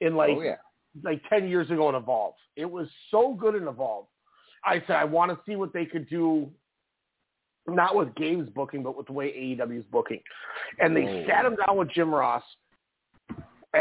in 0.00 0.16
like 0.16 0.36
oh 0.36 0.40
yeah. 0.40 0.56
like 1.04 1.22
10 1.28 1.48
years 1.48 1.70
ago 1.70 1.88
in 1.88 1.94
Evolve. 1.94 2.34
It 2.56 2.64
was 2.70 2.88
so 3.10 3.34
good 3.34 3.54
in 3.54 3.68
Evolve. 3.68 4.06
I 4.64 4.80
said, 4.86 4.96
I 4.96 5.04
want 5.04 5.30
to 5.30 5.38
see 5.46 5.54
what 5.56 5.72
they 5.72 5.84
could 5.84 6.08
do, 6.08 6.50
not 7.68 7.94
with 7.94 8.14
Gabe's 8.16 8.48
booking, 8.50 8.82
but 8.82 8.96
with 8.96 9.06
the 9.06 9.12
way 9.12 9.28
AEW 9.28 9.78
is 9.78 9.84
booking. 9.92 10.20
And 10.80 10.96
they 10.96 11.06
Oh. 11.06 11.26
sat 11.26 11.44
him 11.44 11.56
down 11.56 11.76
with 11.76 11.88
Jim 11.90 12.12
Ross, 12.12 12.42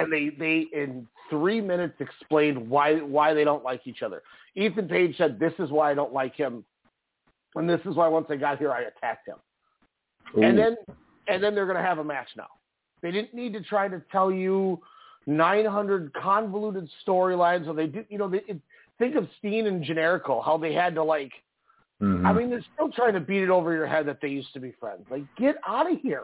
and 0.02 0.12
they, 0.12 0.30
they 0.30 0.68
in 0.74 1.08
three 1.30 1.62
minutes 1.62 1.96
explained 2.00 2.70
why 2.70 2.96
why 2.96 3.34
they 3.34 3.44
don't 3.44 3.64
like 3.64 3.82
each 3.86 4.02
other. 4.02 4.22
Ethan 4.56 4.88
Page 4.88 5.18
said, 5.18 5.40
this 5.40 5.54
is 5.60 5.70
why 5.70 5.92
I 5.92 5.94
don't 5.94 6.14
like 6.14 6.36
him, 6.36 6.64
and 7.56 7.70
this 7.70 7.82
is 7.86 7.96
why 7.96 8.08
once 8.08 8.28
I 8.30 8.36
got 8.36 8.58
here, 8.58 8.72
I 8.72 8.84
attacked 8.84 9.28
him. 9.28 9.38
And 10.42 10.58
then 10.58 10.76
and 11.28 11.44
then 11.44 11.56
they're 11.56 11.66
going 11.66 11.78
to 11.78 11.84
have 11.84 12.00
a 12.00 12.04
match 12.04 12.30
now. 12.38 12.48
They 13.02 13.12
didn't 13.12 13.34
need 13.34 13.54
to 13.54 13.62
try 13.62 13.88
to 13.88 14.02
tell 14.12 14.32
you 14.32 14.82
900 15.28 16.14
convoluted 16.14 16.90
storylines. 17.06 17.68
Or 17.68 17.74
they 17.74 17.88
did, 17.88 18.06
you 18.10 18.18
know, 18.18 18.30
they, 18.30 18.42
it, 18.48 18.60
think 18.98 19.16
of 19.16 19.28
Steen 19.40 19.68
and 19.68 19.84
Generico, 19.84 20.44
how 20.44 20.58
they 20.58 20.74
had 20.74 20.96
to 20.96 21.04
like. 21.04 21.32
Mhm. 22.02 22.26
I 22.26 22.34
mean, 22.34 22.50
they're 22.50 22.66
still 22.74 22.92
trying 22.92 23.14
to 23.14 23.22
beat 23.22 23.42
it 23.42 23.50
over 23.50 23.74
your 23.74 23.88
head 23.88 24.06
that 24.08 24.20
they 24.22 24.28
used 24.28 24.52
to 24.54 24.60
be 24.60 24.74
friends. 24.80 25.06
Like, 25.10 25.24
get 25.38 25.56
out 25.68 25.92
of 25.92 26.00
here. 26.00 26.24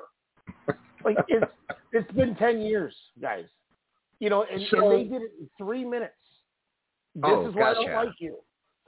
like 1.06 1.18
it's 1.28 1.52
it's 1.94 2.12
been 2.12 2.36
10 2.36 2.62
years, 2.62 2.94
guys. 3.22 3.46
You 4.22 4.30
know, 4.30 4.44
and, 4.44 4.62
So- 4.70 4.80
and 4.92 4.92
they 5.00 5.04
did 5.12 5.24
it 5.24 5.32
in 5.40 5.50
three 5.58 5.84
minutes. 5.84 6.14
This 7.16 7.24
Oh, 7.26 7.50
is 7.50 7.56
why 7.56 7.72
I 7.72 7.74
don't 7.74 7.92
like 8.06 8.16
you. 8.22 8.38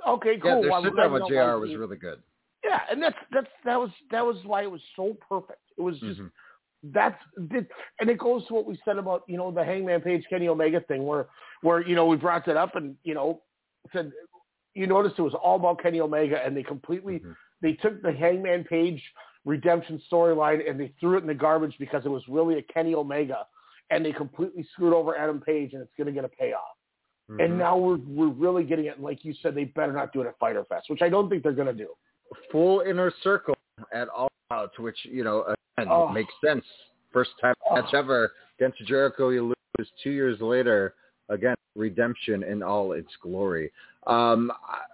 Okay, 0.07 0.37
cool. 0.37 0.49
yeah, 0.49 0.61
their 0.61 0.71
Well, 0.71 0.83
sit-down 0.83 1.11
with 1.11 1.23
JR 1.27 1.57
was 1.59 1.69
me. 1.71 1.75
really 1.75 1.97
good. 1.97 2.21
Yeah, 2.63 2.81
and 2.89 3.01
that's 3.01 3.17
that's 3.31 3.49
that 3.65 3.77
was 3.79 3.89
that 4.11 4.25
was 4.25 4.37
why 4.45 4.61
it 4.61 4.71
was 4.71 4.81
so 4.95 5.15
perfect. 5.27 5.59
It 5.77 5.81
was 5.81 5.99
just 5.99 6.21
Mhm. 6.21 6.31
that's 6.83 7.21
and 7.99 8.09
it 8.09 8.17
goes 8.17 8.45
to 8.47 8.53
what 8.53 8.65
we 8.65 8.77
said 8.85 8.97
about 8.97 9.23
you 9.27 9.35
know 9.37 9.51
the 9.51 9.63
Hangman 9.63 10.01
Page 10.01 10.25
Kenny 10.29 10.47
Omega 10.47 10.79
thing, 10.81 11.05
where 11.05 11.27
where 11.61 11.81
you 11.81 11.95
know 11.95 12.05
we 12.05 12.15
brought 12.15 12.45
that 12.45 12.55
up 12.55 12.75
and 12.75 12.95
you 13.03 13.13
know 13.15 13.41
said 13.91 14.13
you 14.75 14.87
noticed 14.87 15.17
it 15.19 15.23
was 15.23 15.33
all 15.33 15.55
about 15.57 15.81
Kenny 15.81 15.99
Omega, 15.99 16.41
and 16.45 16.55
they 16.55 16.63
completely 16.63 17.19
Mhm. 17.19 17.35
they 17.61 17.73
took 17.73 18.01
the 18.01 18.11
Hangman 18.13 18.63
Page 18.65 19.01
redemption 19.45 19.99
storyline 20.09 20.69
and 20.69 20.79
they 20.79 20.89
threw 20.99 21.17
it 21.17 21.21
in 21.21 21.27
the 21.27 21.33
garbage 21.33 21.77
because 21.79 22.05
it 22.05 22.09
was 22.09 22.25
really 22.29 22.57
a 22.59 22.61
Kenny 22.63 22.93
Omega, 22.95 23.45
and 23.95 24.05
they 24.05 24.11
completely 24.11 24.63
screwed 24.73 24.93
over 24.93 25.15
Adam 25.17 25.39
Page, 25.41 25.73
and 25.73 25.81
it's 25.81 25.91
going 25.97 26.07
to 26.07 26.13
get 26.13 26.25
a 26.25 26.29
payoff. 26.29 26.61
Mhm. 27.29 27.43
And 27.45 27.57
now 27.57 27.77
we're 27.77 27.97
we're 28.07 28.27
really 28.27 28.63
getting 28.63 28.85
it. 28.85 28.95
And 28.95 29.03
like 29.03 29.23
you 29.23 29.33
said, 29.41 29.55
they 29.55 29.63
better 29.65 29.93
not 29.93 30.11
do 30.13 30.21
it 30.21 30.27
at 30.27 30.37
Fyter 30.39 30.65
Fest, 30.65 30.89
which 30.89 31.01
I 31.01 31.09
don't 31.09 31.29
think 31.29 31.43
they're 31.43 31.53
going 31.53 31.67
to 31.67 31.73
do. 31.73 31.89
full 32.51 32.81
inner 32.81 33.11
circle 33.21 33.55
at 33.93 34.09
all 34.09 34.29
outs, 34.51 34.77
which 34.79 34.97
you 35.05 35.23
know 35.23 35.43
again 35.77 35.87
Oh. 35.91 36.07
makes 36.09 36.33
sense. 36.43 36.65
First 37.11 37.31
time 37.39 37.53
Oh. 37.69 37.75
match 37.75 37.93
ever 37.93 38.31
against 38.57 38.79
Jericho. 38.85 39.29
You 39.29 39.53
lose 39.77 39.91
two 40.01 40.09
years 40.11 40.41
later. 40.41 40.95
Again, 41.29 41.55
redemption 41.75 42.43
in 42.43 42.61
all 42.63 42.91
its 42.93 43.15
glory. 43.17 43.71
Um, 44.07 44.51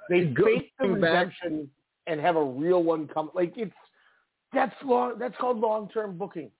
They 0.09 0.25
go- 0.25 0.43
fake 0.45 0.71
the 0.79 0.87
going 0.87 1.01
back- 1.01 1.11
redemption 1.41 1.71
and 2.07 2.19
have 2.21 2.35
a 2.35 2.43
real 2.43 2.83
one 2.83 3.07
come. 3.07 3.31
Like 3.33 3.57
it's 3.57 3.73
that's 4.53 4.75
long. 4.83 5.17
That's 5.17 5.35
called 5.37 5.59
long 5.59 5.89
term 5.89 6.17
booking. 6.17 6.51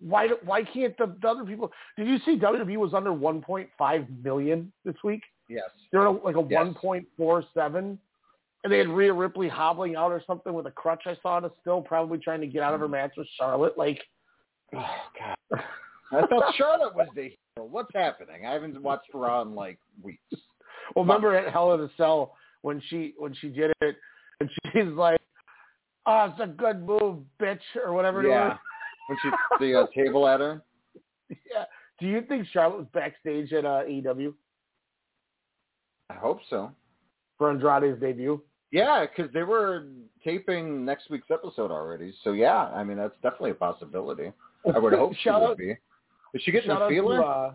Why 0.00 0.28
why 0.44 0.62
can't 0.64 0.96
the, 0.98 1.14
the 1.20 1.28
other 1.28 1.44
people? 1.44 1.70
Did 1.96 2.08
you 2.08 2.18
see 2.24 2.38
WWE 2.38 2.76
was 2.76 2.94
under 2.94 3.10
1.5 3.10 4.24
million 4.24 4.72
this 4.84 4.96
week? 5.04 5.22
Yes. 5.48 5.70
They're 5.92 6.10
like 6.10 6.36
a 6.36 6.46
Yes. 6.48 6.66
1.47, 6.82 7.76
and 7.76 8.72
they 8.72 8.78
had 8.78 8.88
Rhea 8.88 9.12
Ripley 9.12 9.48
hobbling 9.48 9.96
out 9.96 10.10
or 10.10 10.22
something 10.26 10.52
with 10.52 10.66
a 10.66 10.70
crutch. 10.70 11.02
I 11.06 11.16
saw 11.22 11.36
on 11.36 11.44
a 11.44 11.50
still, 11.60 11.82
probably 11.82 12.18
trying 12.18 12.40
to 12.40 12.46
get 12.46 12.62
out 12.62 12.74
of 12.74 12.80
her 12.80 12.88
mm. 12.88 12.92
match 12.92 13.12
with 13.16 13.28
Charlotte. 13.38 13.76
Like, 13.78 14.00
oh 14.74 14.96
god. 15.18 15.60
I 16.12 16.26
thought 16.26 16.54
Charlotte 16.56 16.94
was 16.94 17.08
the 17.14 17.22
hero. 17.56 17.68
What's 17.68 17.90
happening? 17.94 18.46
I 18.46 18.52
haven't 18.52 18.80
watched 18.82 19.08
Raw 19.12 19.42
in 19.42 19.54
like 19.54 19.78
weeks. 20.02 20.22
Well, 20.94 21.04
remember 21.04 21.34
at 21.34 21.52
Hell 21.52 21.74
in 21.74 21.80
a 21.80 21.90
Cell 21.96 22.36
when 22.62 22.82
she 22.88 23.14
when 23.16 23.34
she 23.34 23.48
did 23.48 23.72
it, 23.80 23.96
and 24.40 24.50
she's 24.72 24.84
like, 24.84 25.20
"Oh, 26.06 26.30
it's 26.30 26.40
a 26.40 26.46
good 26.46 26.86
move, 26.86 27.24
bitch," 27.40 27.60
or 27.84 27.92
whatever. 27.92 28.24
it 28.24 28.28
Yeah. 28.28 28.56
When 29.06 29.18
she 29.22 29.30
the 29.60 29.80
uh, 29.80 29.86
table 29.94 30.26
at 30.26 30.40
her. 30.40 30.62
yeah. 31.28 31.64
Do 32.00 32.06
you 32.06 32.22
think 32.22 32.46
Charlotte 32.52 32.78
was 32.78 32.86
backstage 32.92 33.52
at 33.52 33.64
uh, 33.64 33.82
AEW 33.88 34.32
I 36.10 36.14
hope 36.14 36.40
so. 36.50 36.70
for 37.38 37.50
Andrade's 37.50 38.00
debut? 38.00 38.42
Yeah, 38.72 39.06
because 39.06 39.32
they 39.32 39.42
were 39.42 39.86
taping 40.24 40.84
next 40.84 41.08
week's 41.10 41.30
episode 41.30 41.70
already. 41.70 42.12
So 42.24 42.32
yeah, 42.32 42.66
I 42.74 42.82
mean 42.82 42.96
that's 42.96 43.14
definitely 43.22 43.52
a 43.52 43.54
possibility. 43.54 44.32
I 44.74 44.78
would 44.78 44.92
hope 44.94 45.12
she 45.22 45.30
would 45.30 45.36
out- 45.36 45.58
be. 45.58 45.76
Is 46.34 46.42
she 46.42 46.50
getting 46.50 46.70
a 46.70 46.74
out 46.74 46.88
to, 46.88 46.94
feeler? 46.94 47.22
uh, 47.22 47.52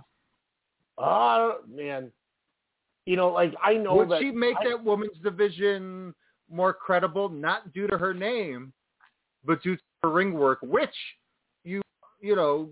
oh 0.98 1.58
man, 1.68 2.12
you 3.06 3.18
know, 3.18 3.29
like 3.29 3.53
I 3.62 3.74
know 3.74 3.96
Would 3.98 4.10
that 4.12 4.22
she 4.22 4.32
make 4.32 4.56
I- 4.62 4.70
that 4.70 4.84
women's 4.84 5.18
division 5.22 6.13
more 6.50 6.74
credible, 6.74 7.27
not 7.29 7.74
due 7.74 7.88
to 7.88 7.98
her 7.98 8.13
name, 8.13 8.72
but 9.44 9.62
due 9.62 9.75
to 9.75 9.82
her 10.03 10.12
ring 10.12 10.34
work, 10.34 10.60
which 10.62 10.96
you 12.21 12.35
know 12.35 12.69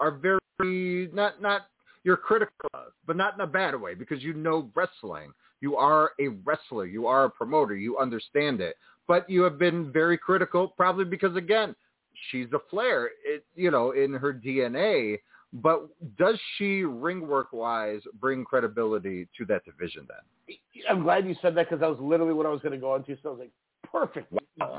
are 0.00 0.12
very 0.12 1.08
not 1.12 1.40
not 1.40 1.62
you're 2.04 2.16
critical 2.16 2.68
of, 2.74 2.92
but 3.06 3.16
not 3.16 3.34
in 3.34 3.40
a 3.40 3.46
bad 3.46 3.78
way 3.80 3.94
because 3.94 4.22
you 4.22 4.32
know 4.32 4.70
wrestling. 4.74 5.32
You 5.60 5.76
are 5.76 6.12
a 6.20 6.28
wrestler. 6.28 6.86
You 6.86 7.06
are 7.06 7.24
a 7.24 7.30
promoter. 7.30 7.76
You 7.76 7.98
understand 7.98 8.60
it. 8.60 8.76
But 9.08 9.28
you 9.28 9.42
have 9.42 9.58
been 9.58 9.90
very 9.90 10.16
critical, 10.16 10.68
probably 10.68 11.04
because 11.04 11.34
again, 11.34 11.74
she's 12.30 12.46
a 12.52 12.58
Flair, 12.70 13.10
it, 13.24 13.44
you 13.56 13.70
know, 13.70 13.92
in 13.92 14.12
her 14.14 14.32
DNA. 14.32 15.18
But 15.52 15.88
does 16.18 16.38
she 16.56 16.84
ring 16.84 17.26
work 17.26 17.52
wise 17.52 18.02
bring 18.20 18.44
credibility 18.44 19.26
to 19.38 19.44
that 19.46 19.64
division 19.64 20.06
then? 20.08 20.56
I'm 20.88 21.02
glad 21.02 21.26
you 21.26 21.34
said 21.40 21.54
that 21.56 21.68
because 21.68 21.80
that 21.80 21.88
was 21.88 21.98
literally 22.00 22.34
what 22.34 22.46
I 22.46 22.50
was 22.50 22.60
going 22.60 22.72
to 22.72 22.78
go 22.78 22.94
into. 22.94 23.16
So 23.22 23.30
I 23.30 23.32
was 23.32 23.40
like, 23.40 23.50
perfect. 23.90 24.32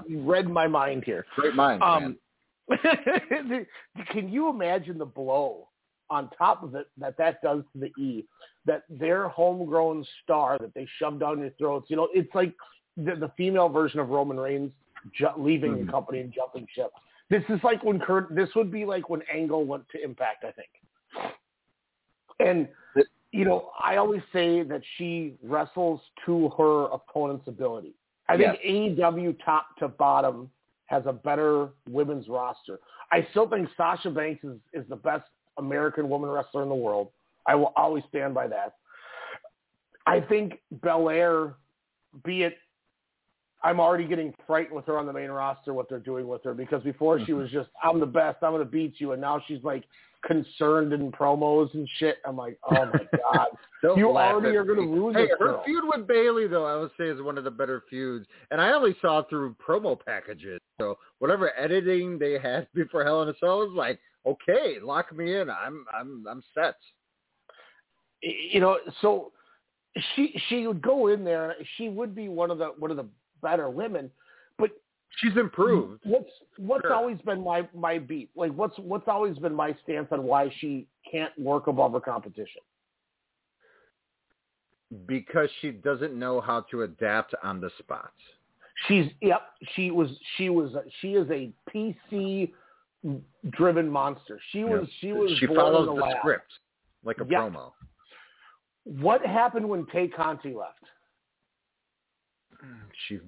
You 0.07 0.21
read 0.21 0.47
my 0.47 0.67
mind 0.67 1.03
here. 1.05 1.25
Great 1.35 1.55
mind. 1.55 1.81
Um, 1.81 2.17
can 4.11 4.29
you 4.29 4.49
imagine 4.49 4.97
the 4.97 5.05
blow 5.05 5.67
on 6.09 6.29
top 6.37 6.63
of 6.63 6.75
it 6.75 6.87
that 6.97 7.17
that 7.17 7.41
does 7.41 7.63
to 7.73 7.79
the 7.79 7.87
E? 8.01 8.25
That 8.65 8.83
their 8.89 9.27
homegrown 9.29 10.05
star 10.23 10.57
that 10.59 10.73
they 10.73 10.87
shoved 10.97 11.19
down 11.21 11.39
your 11.39 11.51
throats. 11.51 11.89
You 11.89 11.95
know, 11.95 12.07
it's 12.13 12.33
like 12.35 12.53
the, 12.97 13.15
the 13.15 13.31
female 13.37 13.69
version 13.69 13.99
of 13.99 14.09
Roman 14.09 14.39
Reigns 14.39 14.71
ju- 15.13 15.27
leaving 15.37 15.71
Mm-hmm. 15.73 15.85
the 15.85 15.91
company 15.91 16.19
and 16.19 16.33
jumping 16.33 16.67
ship. 16.73 16.91
This 17.29 17.43
is 17.49 17.59
like 17.63 17.83
when 17.83 17.99
Kurt. 17.99 18.35
This 18.35 18.49
would 18.55 18.71
be 18.71 18.85
like 18.85 19.09
when 19.09 19.21
Angle 19.33 19.65
went 19.65 19.87
to 19.89 20.03
Impact. 20.03 20.43
I 20.43 20.51
think. 20.51 20.69
And 22.39 22.67
you 23.31 23.45
know, 23.45 23.69
I 23.83 23.97
always 23.97 24.21
say 24.33 24.63
that 24.63 24.81
she 24.97 25.35
wrestles 25.43 26.01
to 26.25 26.49
her 26.57 26.85
opponent's 26.85 27.47
ability. 27.47 27.93
I 28.27 28.37
think 28.37 28.59
AEW 28.65 29.37
top 29.43 29.75
to 29.79 29.87
bottom 29.87 30.49
has 30.89 31.03
a 31.05 31.13
better 31.13 31.69
women's 31.87 32.27
roster. 32.27 32.79
I 33.11 33.25
still 33.29 33.47
think 33.47 33.69
Sasha 33.77 34.09
Banks 34.09 34.43
is, 34.43 34.57
is 34.73 34.89
the 34.89 34.95
best 34.95 35.25
American 35.57 36.09
woman 36.09 36.29
wrestler 36.31 36.63
in 36.63 36.69
the 36.69 36.75
world. 36.75 37.09
I 37.45 37.53
will 37.55 37.73
always 37.75 38.03
stand 38.09 38.33
by 38.33 38.47
that. 38.47 38.73
I 40.07 40.19
think 40.19 40.53
Belair, 40.81 41.53
be 42.25 42.41
it, 42.43 42.57
I'm 43.61 43.79
already 43.79 44.05
getting 44.05 44.33
frightened 44.47 44.75
with 44.75 44.85
her 44.85 44.97
on 44.97 45.05
the 45.05 45.13
main 45.13 45.29
roster, 45.29 45.73
what 45.73 45.89
they're 45.89 45.99
doing 45.99 46.27
with 46.27 46.43
her, 46.45 46.53
because 46.53 46.81
before 46.83 47.19
she 47.19 47.31
mm-hmm. 47.31 47.41
was 47.41 47.51
just, 47.51 47.69
I'm 47.83 47.99
the 47.99 48.05
best, 48.05 48.37
I'm 48.41 48.51
going 48.51 48.63
to 48.63 48.69
beat 48.69 48.95
you, 48.99 49.11
and 49.11 49.21
now 49.21 49.41
she's 49.47 49.63
like 49.63 49.83
concerned 50.25 50.93
in 50.93 51.11
promos 51.11 51.73
and 51.73 51.87
shit. 51.97 52.17
I'm 52.25 52.37
like, 52.37 52.57
oh 52.71 52.85
my 52.85 52.99
God. 53.33 53.47
You 53.97 54.09
already 54.09 54.55
are 54.55 54.63
going 54.63 54.79
to 54.79 54.85
lose 54.85 55.15
Hey, 55.15 55.27
her 55.37 55.37
girl. 55.37 55.63
feud 55.65 55.83
with 55.85 56.07
Bayley, 56.07 56.47
though, 56.47 56.65
I 56.65 56.75
would 56.77 56.91
say 56.97 57.05
is 57.05 57.21
one 57.21 57.37
of 57.37 57.43
the 57.43 57.51
better 57.51 57.83
feuds, 57.89 58.25
and 58.51 58.61
I 58.61 58.71
only 58.71 58.95
saw 59.01 59.23
through 59.23 59.55
promo 59.55 59.97
packages. 59.99 60.59
So 60.79 60.97
whatever 61.19 61.51
editing 61.57 62.17
they 62.17 62.39
had 62.39 62.67
before 62.73 63.03
Hell 63.03 63.21
in 63.23 63.29
a 63.29 63.33
Cell 63.39 63.59
was 63.59 63.73
like, 63.75 63.99
okay, 64.25 64.77
lock 64.81 65.15
me 65.15 65.35
in. 65.35 65.49
I'm 65.49 65.85
I'm 65.93 66.25
I'm 66.29 66.43
set. 66.53 66.75
you 68.21 68.59
know, 68.59 68.77
so 69.01 69.31
she 70.15 70.39
she 70.47 70.67
would 70.67 70.81
go 70.81 71.07
in 71.07 71.23
there. 71.23 71.55
She 71.77 71.89
would 71.89 72.15
be 72.15 72.29
one 72.29 72.51
of 72.51 72.57
the 72.57 72.67
one 72.77 72.91
of 72.91 72.97
the 72.97 73.07
better 73.41 73.69
women, 73.69 74.11
but 74.57 74.71
she's 75.17 75.35
improved. 75.37 76.01
What's 76.03 76.31
what's 76.57 76.83
Sure. 76.83 76.93
always 76.93 77.19
been 77.21 77.43
my 77.43 77.67
my 77.73 77.97
beat? 77.99 78.29
Like 78.35 78.51
what's 78.53 78.77
what's 78.79 79.07
always 79.07 79.37
been 79.37 79.53
my 79.53 79.73
stance 79.83 80.07
on 80.11 80.23
why 80.23 80.49
she 80.59 80.87
can't 81.09 81.37
work 81.39 81.67
above 81.67 81.93
her 81.93 81.99
competition? 81.99 82.61
Because 85.05 85.49
she 85.61 85.71
doesn't 85.71 86.17
know 86.17 86.41
how 86.41 86.61
to 86.71 86.81
adapt 86.81 87.35
on 87.43 87.61
the 87.61 87.69
spot. 87.79 88.11
She's 88.87 89.07
yep. 89.21 89.41
She 89.75 89.91
was 89.91 90.09
she 90.37 90.49
was 90.49 90.75
she 91.01 91.13
is 91.13 91.29
a 91.29 91.51
PC 91.73 92.51
driven 93.51 93.89
monster. 93.89 94.39
She 94.51 94.63
was 94.63 94.87
she 94.99 95.11
was 95.11 95.31
she 95.37 95.47
follows 95.47 95.89
in 95.89 95.95
the 95.95 96.15
script 96.19 96.51
like 97.03 97.17
a 97.19 97.25
Yep. 97.25 97.39
promo. 97.39 97.71
What 98.83 99.25
happened 99.25 99.67
when 99.67 99.85
Tay 99.87 100.07
Conti 100.07 100.53
left? 100.53 100.83
She 103.07 103.19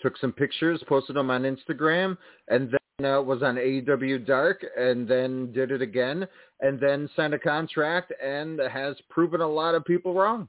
took 0.00 0.16
some 0.18 0.32
pictures, 0.32 0.82
posted 0.88 1.16
them 1.16 1.30
on 1.30 1.42
Instagram, 1.42 2.16
and 2.48 2.70
then 2.70 3.06
uh, 3.06 3.20
was 3.20 3.42
on 3.42 3.56
AEW 3.56 4.26
Dark, 4.26 4.64
and 4.76 5.08
then 5.08 5.52
did 5.52 5.70
it 5.72 5.82
again, 5.82 6.26
and 6.60 6.78
then 6.80 7.08
signed 7.16 7.34
a 7.34 7.38
contract, 7.38 8.12
and 8.22 8.60
has 8.60 8.96
proven 9.10 9.40
a 9.40 9.48
lot 9.48 9.74
of 9.74 9.84
people 9.84 10.14
wrong. 10.14 10.48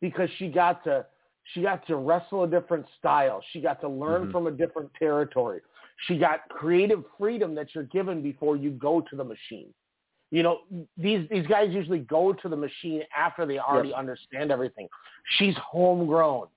because 0.00 0.28
she 0.38 0.48
got 0.48 0.82
to 0.84 1.04
she 1.54 1.62
got 1.62 1.86
to 1.86 1.96
wrestle 1.96 2.44
a 2.44 2.48
different 2.48 2.86
style. 2.98 3.42
She 3.52 3.60
got 3.60 3.80
to 3.80 3.88
learn 3.88 4.28
Mhm. 4.28 4.32
from 4.32 4.46
a 4.46 4.50
different 4.50 4.90
territory. 4.94 5.60
She 6.06 6.16
got 6.18 6.48
creative 6.48 7.02
freedom 7.18 7.54
that 7.56 7.74
you're 7.74 7.84
given 7.84 8.22
before 8.22 8.56
you 8.56 8.70
go 8.70 9.00
to 9.02 9.16
the 9.16 9.24
machine. 9.24 9.72
You 10.30 10.42
know, 10.44 10.60
these 10.96 11.28
these 11.28 11.46
guys 11.46 11.70
usually 11.74 11.98
go 12.00 12.32
to 12.32 12.48
the 12.48 12.56
machine 12.56 13.02
after 13.16 13.44
they 13.46 13.58
already 13.58 13.88
Yes. 13.90 13.98
understand 13.98 14.50
everything. 14.52 14.88
She's 15.38 15.56
homegrown. 15.56 16.48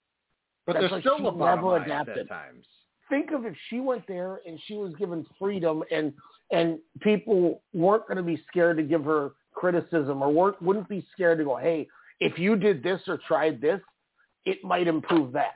But 0.65 0.73
That's 0.73 0.84
they're 0.84 0.89
like 0.91 1.02
still 1.02 1.19
lobotomized 1.19 1.56
never 1.56 1.78
adapted. 1.84 2.17
at 2.19 2.30
times. 2.30 2.65
Think 3.10 3.32
of 3.32 3.45
if 3.45 3.54
she 3.69 3.80
went 3.80 4.08
there 4.08 4.39
and 4.47 4.60
she 4.65 4.76
was 4.76 4.93
given 4.95 5.26
freedom 5.39 5.84
and 5.91 6.13
and 6.52 6.80
people 7.02 7.62
weren't 7.73 8.08
going 8.08 8.17
to 8.17 8.23
be 8.23 8.41
scared 8.49 8.78
to 8.78 8.84
give 8.84 9.04
her 9.04 9.32
criticism 9.54 10.21
or 10.21 10.32
weren't, 10.32 10.62
wouldn't 10.62 10.88
be 10.88 11.06
scared 11.13 11.38
to 11.39 11.43
go, 11.43 11.56
hey, 11.58 11.88
if 12.19 12.38
you 12.38 12.56
did 12.56 12.84
this 12.84 13.02
or 13.08 13.17
tried 13.28 13.60
this, 13.60 13.82
it 14.45 14.63
might 14.63 14.88
improve 14.88 15.32
that. 15.34 15.56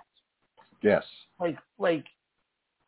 Yes. 0.82 1.04
Like 1.40 1.58
like 1.80 2.06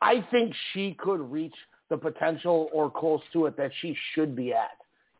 I 0.02 0.26
think 0.32 0.54
she 0.74 0.96
could 1.00 1.20
reach 1.32 1.56
the 1.90 1.98
potential 1.98 2.70
or 2.74 2.92
close 2.92 3.22
to 3.34 3.46
it 3.48 3.58
that 3.58 3.72
she 3.82 3.96
should 4.14 4.36
be 4.36 4.54
at 4.54 4.70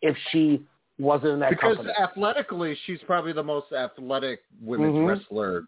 if 0.02 0.16
she 0.32 0.64
wasn't 1.00 1.32
in 1.34 1.40
that 1.40 1.50
Because 1.50 1.78
company. 1.78 1.94
athletically, 2.00 2.78
she's 2.86 3.00
probably 3.06 3.34
the 3.34 3.44
most 3.44 3.72
athletic 3.72 4.42
women's 4.62 4.96
Mhm. 4.96 5.08
wrestler 5.08 5.64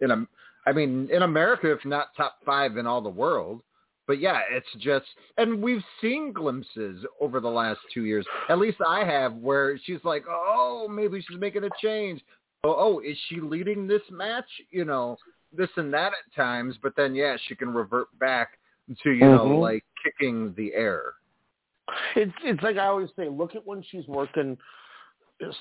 in 0.00 0.10
a, 0.12 0.26
I 0.66 0.72
mean, 0.72 1.08
in 1.10 1.22
America, 1.22 1.70
if 1.70 1.84
not 1.84 2.08
top 2.16 2.36
five 2.44 2.76
in 2.76 2.86
all 2.86 3.00
the 3.00 3.08
world. 3.08 3.62
But 4.06 4.20
yeah, 4.20 4.40
it's 4.50 4.66
just, 4.78 5.04
and 5.36 5.62
we've 5.62 5.84
seen 6.00 6.32
glimpses 6.32 7.04
over 7.20 7.40
the 7.40 7.48
last 7.48 7.80
two 7.92 8.04
years. 8.06 8.26
At 8.48 8.58
least 8.58 8.78
I 8.86 9.04
have, 9.04 9.34
where 9.34 9.78
she's 9.84 10.02
like, 10.02 10.24
oh, 10.26 10.88
maybe 10.90 11.22
she's 11.28 11.38
making 11.38 11.64
a 11.64 11.70
change. 11.82 12.22
Oh, 12.64 12.74
oh, 12.78 13.00
is 13.00 13.18
she 13.28 13.40
leading 13.40 13.86
this 13.86 14.00
match? 14.10 14.48
You 14.70 14.86
know, 14.86 15.18
this 15.52 15.68
and 15.76 15.92
that 15.92 16.12
at 16.12 16.34
times. 16.34 16.76
But 16.82 16.94
then, 16.96 17.14
yeah, 17.14 17.36
she 17.46 17.54
can 17.54 17.68
revert 17.72 18.08
back 18.18 18.58
to 19.02 19.10
you 19.10 19.20
know, 19.20 19.44
Mhm. 19.44 19.60
like 19.60 19.84
kicking 20.02 20.54
the 20.54 20.72
air. 20.72 21.12
It's 22.16 22.32
it's 22.42 22.62
like 22.62 22.78
I 22.78 22.86
always 22.86 23.10
say, 23.14 23.28
look 23.28 23.54
at 23.54 23.66
when 23.66 23.82
she's 23.82 24.06
working 24.08 24.56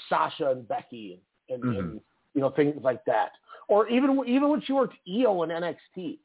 Sasha 0.09 0.51
and 0.51 0.67
Becky 0.67 1.21
and, 1.49 1.63
and, 1.63 1.77
and 1.77 2.01
you 2.37 2.43
know 2.43 2.51
things 2.51 2.75
like 2.83 3.03
that, 3.05 3.31
or 3.67 3.89
even 3.89 4.21
even 4.27 4.49
when 4.49 4.61
she 4.61 4.71
worked 4.71 4.93
Io 5.09 5.41
in 5.41 5.49
NXT. 5.49 6.19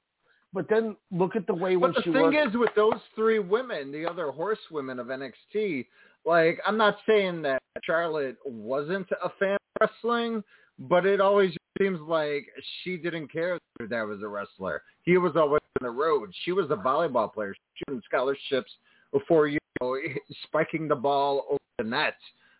But 0.52 0.68
then 0.68 0.94
look 1.10 1.34
at 1.34 1.46
the 1.46 1.54
way 1.54 1.76
when 1.76 1.92
she. 1.92 1.94
But 1.94 1.94
the 1.94 2.02
she 2.02 2.12
thing 2.12 2.34
worked. 2.34 2.48
is, 2.50 2.56
with 2.60 2.70
those 2.76 3.00
three 3.16 3.38
women, 3.38 3.90
the 3.90 4.06
other 4.06 4.30
horsewomen 4.30 4.98
of 4.98 5.06
NXT, 5.06 5.86
like 6.26 6.60
I'm 6.66 6.76
not 6.76 6.98
saying 7.08 7.40
that 7.42 7.62
Charlotte 7.82 8.36
wasn't 8.44 9.08
a 9.24 9.30
fan 9.40 9.56
of 9.80 9.88
wrestling, 9.88 10.44
but 10.78 11.06
it 11.06 11.22
always 11.22 11.54
seems 11.80 11.98
like 12.00 12.46
she 12.84 12.98
didn't 12.98 13.32
care 13.32 13.58
that 13.80 13.88
that 13.88 14.06
was 14.06 14.20
a 14.22 14.28
wrestler. 14.28 14.82
He 15.04 15.16
was 15.16 15.32
always 15.34 15.62
on 15.80 15.86
the 15.86 15.90
road. 15.90 16.30
She 16.44 16.52
was 16.52 16.70
a 16.70 16.76
volleyball 16.76 17.32
player. 17.32 17.54
She 17.74 17.94
was 17.94 18.02
scholarships 18.04 18.70
before 19.14 19.48
you 19.48 19.58
know 19.80 19.96
spiking 20.44 20.88
the 20.88 20.94
ball 20.94 21.46
over 21.48 21.58
the 21.78 21.84
net. 21.84 22.16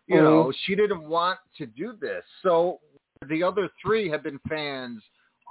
You 0.06 0.16
mm-hmm. 0.16 0.24
know, 0.24 0.52
she 0.64 0.74
didn't 0.74 1.04
want 1.04 1.38
to 1.58 1.66
do 1.66 1.94
this. 2.00 2.24
So 2.42 2.80
the 3.28 3.42
other 3.42 3.68
three 3.84 4.08
have 4.10 4.22
been 4.22 4.40
fans 4.48 5.02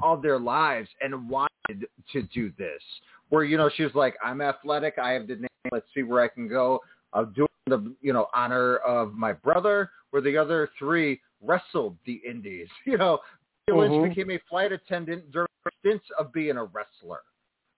all 0.01 0.17
their 0.17 0.39
lives 0.39 0.89
and 1.01 1.29
wanted 1.29 1.87
to 2.11 2.21
do 2.33 2.51
this. 2.57 2.81
Where 3.29 3.43
you 3.43 3.57
know 3.57 3.69
she 3.75 3.83
was 3.83 3.95
like, 3.95 4.15
I'm 4.23 4.41
athletic. 4.41 4.95
I 4.97 5.11
have 5.11 5.27
the 5.27 5.35
name. 5.35 5.47
Let's 5.71 5.85
see 5.93 6.03
where 6.03 6.23
I 6.23 6.27
can 6.27 6.47
go. 6.47 6.79
I'll 7.13 7.25
do 7.25 7.47
the 7.67 7.93
you 8.01 8.13
know 8.13 8.27
honor 8.33 8.77
of 8.77 9.13
my 9.13 9.33
brother. 9.33 9.91
Where 10.09 10.21
the 10.21 10.37
other 10.37 10.69
three 10.77 11.21
wrestled 11.41 11.97
the 12.05 12.21
indies. 12.27 12.67
You 12.85 12.97
know, 12.97 13.19
Mhm. 13.69 13.77
Lynch 13.77 14.09
became 14.09 14.31
a 14.31 14.39
flight 14.49 14.71
attendant 14.71 15.31
during 15.31 15.47
stints 15.79 16.05
of 16.17 16.33
being 16.33 16.57
a 16.57 16.65
wrestler. 16.65 17.21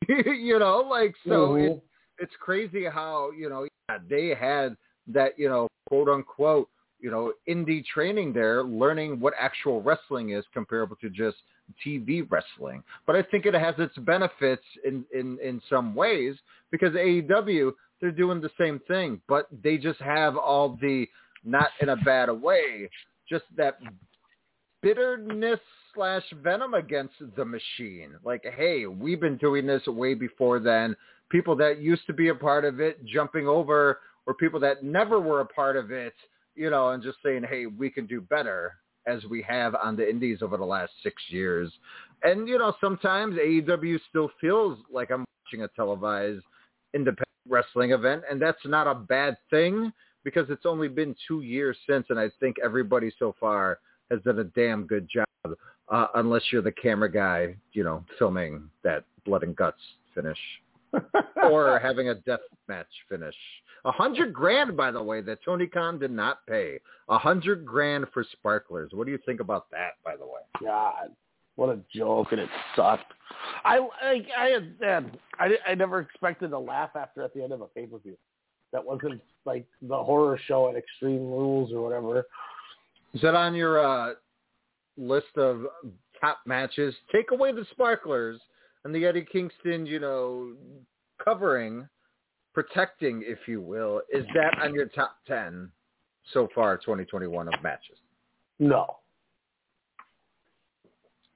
you 0.07 0.57
know, 0.57 0.79
like 0.79 1.15
so 1.27 1.53
Mhm. 1.53 1.71
it, 1.71 1.83
it's 2.19 2.35
crazy 2.39 2.85
how 2.85 3.31
you 3.31 3.49
know 3.49 3.67
yeah, 3.89 3.99
they 4.09 4.29
had 4.33 4.75
that 5.07 5.37
you 5.37 5.49
know 5.49 5.67
quote 5.87 6.09
unquote 6.09 6.69
you 7.03 7.11
know 7.11 7.33
indie 7.47 7.85
training 7.85 8.33
there, 8.33 8.63
learning 8.63 9.19
what 9.19 9.33
actual 9.39 9.81
wrestling 9.83 10.31
is 10.31 10.45
comparable 10.53 10.95
to 11.01 11.09
just 11.09 11.37
TV 11.85 12.25
wrestling. 12.29 12.81
But 13.05 13.15
I 13.15 13.23
think 13.23 13.45
it 13.45 13.53
has 13.53 13.75
its 13.77 13.95
benefits 13.99 14.63
in 14.85 15.05
in 15.13 15.37
in 15.43 15.61
some 15.69 15.93
ways 15.93 16.35
because 16.71 16.93
AEW 16.93 17.73
they're 18.01 18.11
doing 18.11 18.41
the 18.41 18.49
same 18.59 18.81
thing, 18.87 19.21
but 19.27 19.47
they 19.63 19.77
just 19.77 19.99
have 20.01 20.35
all 20.35 20.77
the 20.81 21.07
not 21.43 21.69
in 21.81 21.89
a 21.89 21.95
bad 21.97 22.29
way, 22.31 22.89
just 23.29 23.43
that 23.57 23.79
bitterness 24.81 25.59
slash 25.93 26.23
venom 26.43 26.73
against 26.73 27.13
the 27.35 27.45
machine. 27.45 28.11
Like, 28.23 28.45
hey, 28.57 28.85
we've 28.85 29.19
been 29.19 29.37
doing 29.37 29.65
this 29.65 29.85
way 29.87 30.13
before 30.13 30.59
then. 30.59 30.95
People 31.29 31.55
that 31.57 31.79
used 31.79 32.05
to 32.07 32.13
be 32.13 32.29
a 32.29 32.35
part 32.35 32.65
of 32.65 32.79
it 32.79 33.03
jumping 33.05 33.47
over, 33.47 33.99
or 34.25 34.33
people 34.33 34.59
that 34.61 34.83
never 34.83 35.19
were 35.19 35.41
a 35.41 35.45
part 35.45 35.77
of 35.77 35.91
it, 35.91 36.13
you 36.55 36.69
know, 36.69 36.89
and 36.89 37.03
just 37.03 37.17
saying, 37.23 37.43
hey, 37.49 37.65
we 37.65 37.89
can 37.89 38.05
do 38.05 38.21
better 38.21 38.75
as 39.07 39.23
we 39.25 39.41
have 39.41 39.75
on 39.75 39.95
the 39.95 40.09
indies 40.09 40.39
over 40.41 40.57
the 40.57 40.65
last 40.65 40.91
six 41.01 41.21
years. 41.29 41.71
And, 42.23 42.47
you 42.47 42.57
know, 42.57 42.73
sometimes 42.79 43.35
AEW 43.35 43.99
still 44.09 44.31
feels 44.39 44.77
like 44.91 45.11
I'm 45.11 45.25
watching 45.45 45.63
a 45.63 45.67
televised 45.75 46.43
independent 46.93 47.27
wrestling 47.49 47.91
event, 47.91 48.23
and 48.29 48.41
that's 48.41 48.65
not 48.65 48.87
a 48.87 48.95
bad 48.95 49.37
thing 49.49 49.91
because 50.23 50.49
it's 50.49 50.65
only 50.65 50.87
been 50.87 51.15
two 51.27 51.41
years 51.41 51.75
since, 51.89 52.05
and 52.09 52.17
I 52.17 52.29
think 52.39 52.55
everybody 52.63 53.11
so 53.19 53.35
far 53.39 53.79
has 54.09 54.21
done 54.21 54.39
a 54.39 54.45
damn 54.45 54.85
good 54.85 55.09
job, 55.13 55.57
uh, 55.89 56.07
unless 56.15 56.43
you're 56.51 56.61
the 56.61 56.71
camera 56.71 57.11
guy, 57.11 57.55
you 57.73 57.83
know, 57.83 58.05
filming 58.17 58.69
that 58.83 59.03
blood 59.25 59.43
and 59.43 59.55
guts 59.55 59.81
finish. 60.15 60.37
or 61.43 61.79
having 61.79 62.09
a 62.09 62.15
death 62.15 62.39
match 62.67 62.87
finish. 63.09 63.35
A 63.85 63.91
hundred 63.91 64.33
grand, 64.33 64.77
by 64.77 64.91
the 64.91 65.03
way, 65.03 65.21
that 65.21 65.39
Tony 65.43 65.67
Khan 65.67 65.99
did 65.99 66.11
not 66.11 66.45
pay. 66.47 66.79
A 67.09 67.17
hundred 67.17 67.65
grand 67.65 68.05
for 68.13 68.25
sparklers. 68.31 68.91
What 68.93 69.05
do 69.05 69.11
you 69.11 69.19
think 69.25 69.39
about 69.41 69.69
that, 69.71 69.93
by 70.05 70.15
the 70.15 70.25
way? 70.25 70.41
God, 70.61 71.09
what 71.55 71.69
a 71.69 71.79
joke, 71.93 72.27
and 72.31 72.39
it 72.39 72.49
sucked. 72.75 73.11
I 73.65 73.79
I 74.01 74.21
I 74.37 74.59
man, 74.79 75.11
I 75.37 75.49
I 75.67 75.75
never 75.75 75.99
expected 75.99 76.49
to 76.51 76.59
laugh 76.59 76.91
after 76.95 77.23
at 77.23 77.33
the 77.33 77.43
end 77.43 77.51
of 77.51 77.61
a 77.61 77.67
pay 77.67 77.85
per 77.85 77.97
view. 77.99 78.17
That 78.71 78.83
wasn't 78.83 79.21
like 79.45 79.65
the 79.81 79.97
horror 79.97 80.39
show 80.47 80.69
at 80.69 80.75
Extreme 80.75 81.19
Rules 81.19 81.71
or 81.71 81.81
whatever. 81.83 82.25
Is 83.13 83.21
that 83.21 83.35
on 83.35 83.53
your 83.53 83.85
uh, 83.85 84.13
list 84.97 85.37
of 85.37 85.65
top 86.19 86.39
matches? 86.45 86.95
Take 87.11 87.31
away 87.31 87.51
the 87.51 87.65
sparklers 87.71 88.39
and 88.83 88.95
the 88.95 89.05
Eddie 89.05 89.25
Kingston, 89.31 89.85
you 89.85 89.99
know, 89.99 90.53
covering, 91.23 91.87
protecting, 92.53 93.23
if 93.25 93.39
you 93.47 93.61
will. 93.61 94.01
Is 94.11 94.25
that 94.35 94.61
on 94.61 94.73
your 94.73 94.85
top 94.87 95.17
ten 95.27 95.69
so 96.31 96.47
far, 96.53 96.77
2021 96.77 97.47
of 97.47 97.63
matches? 97.63 97.97
No. 98.59 98.97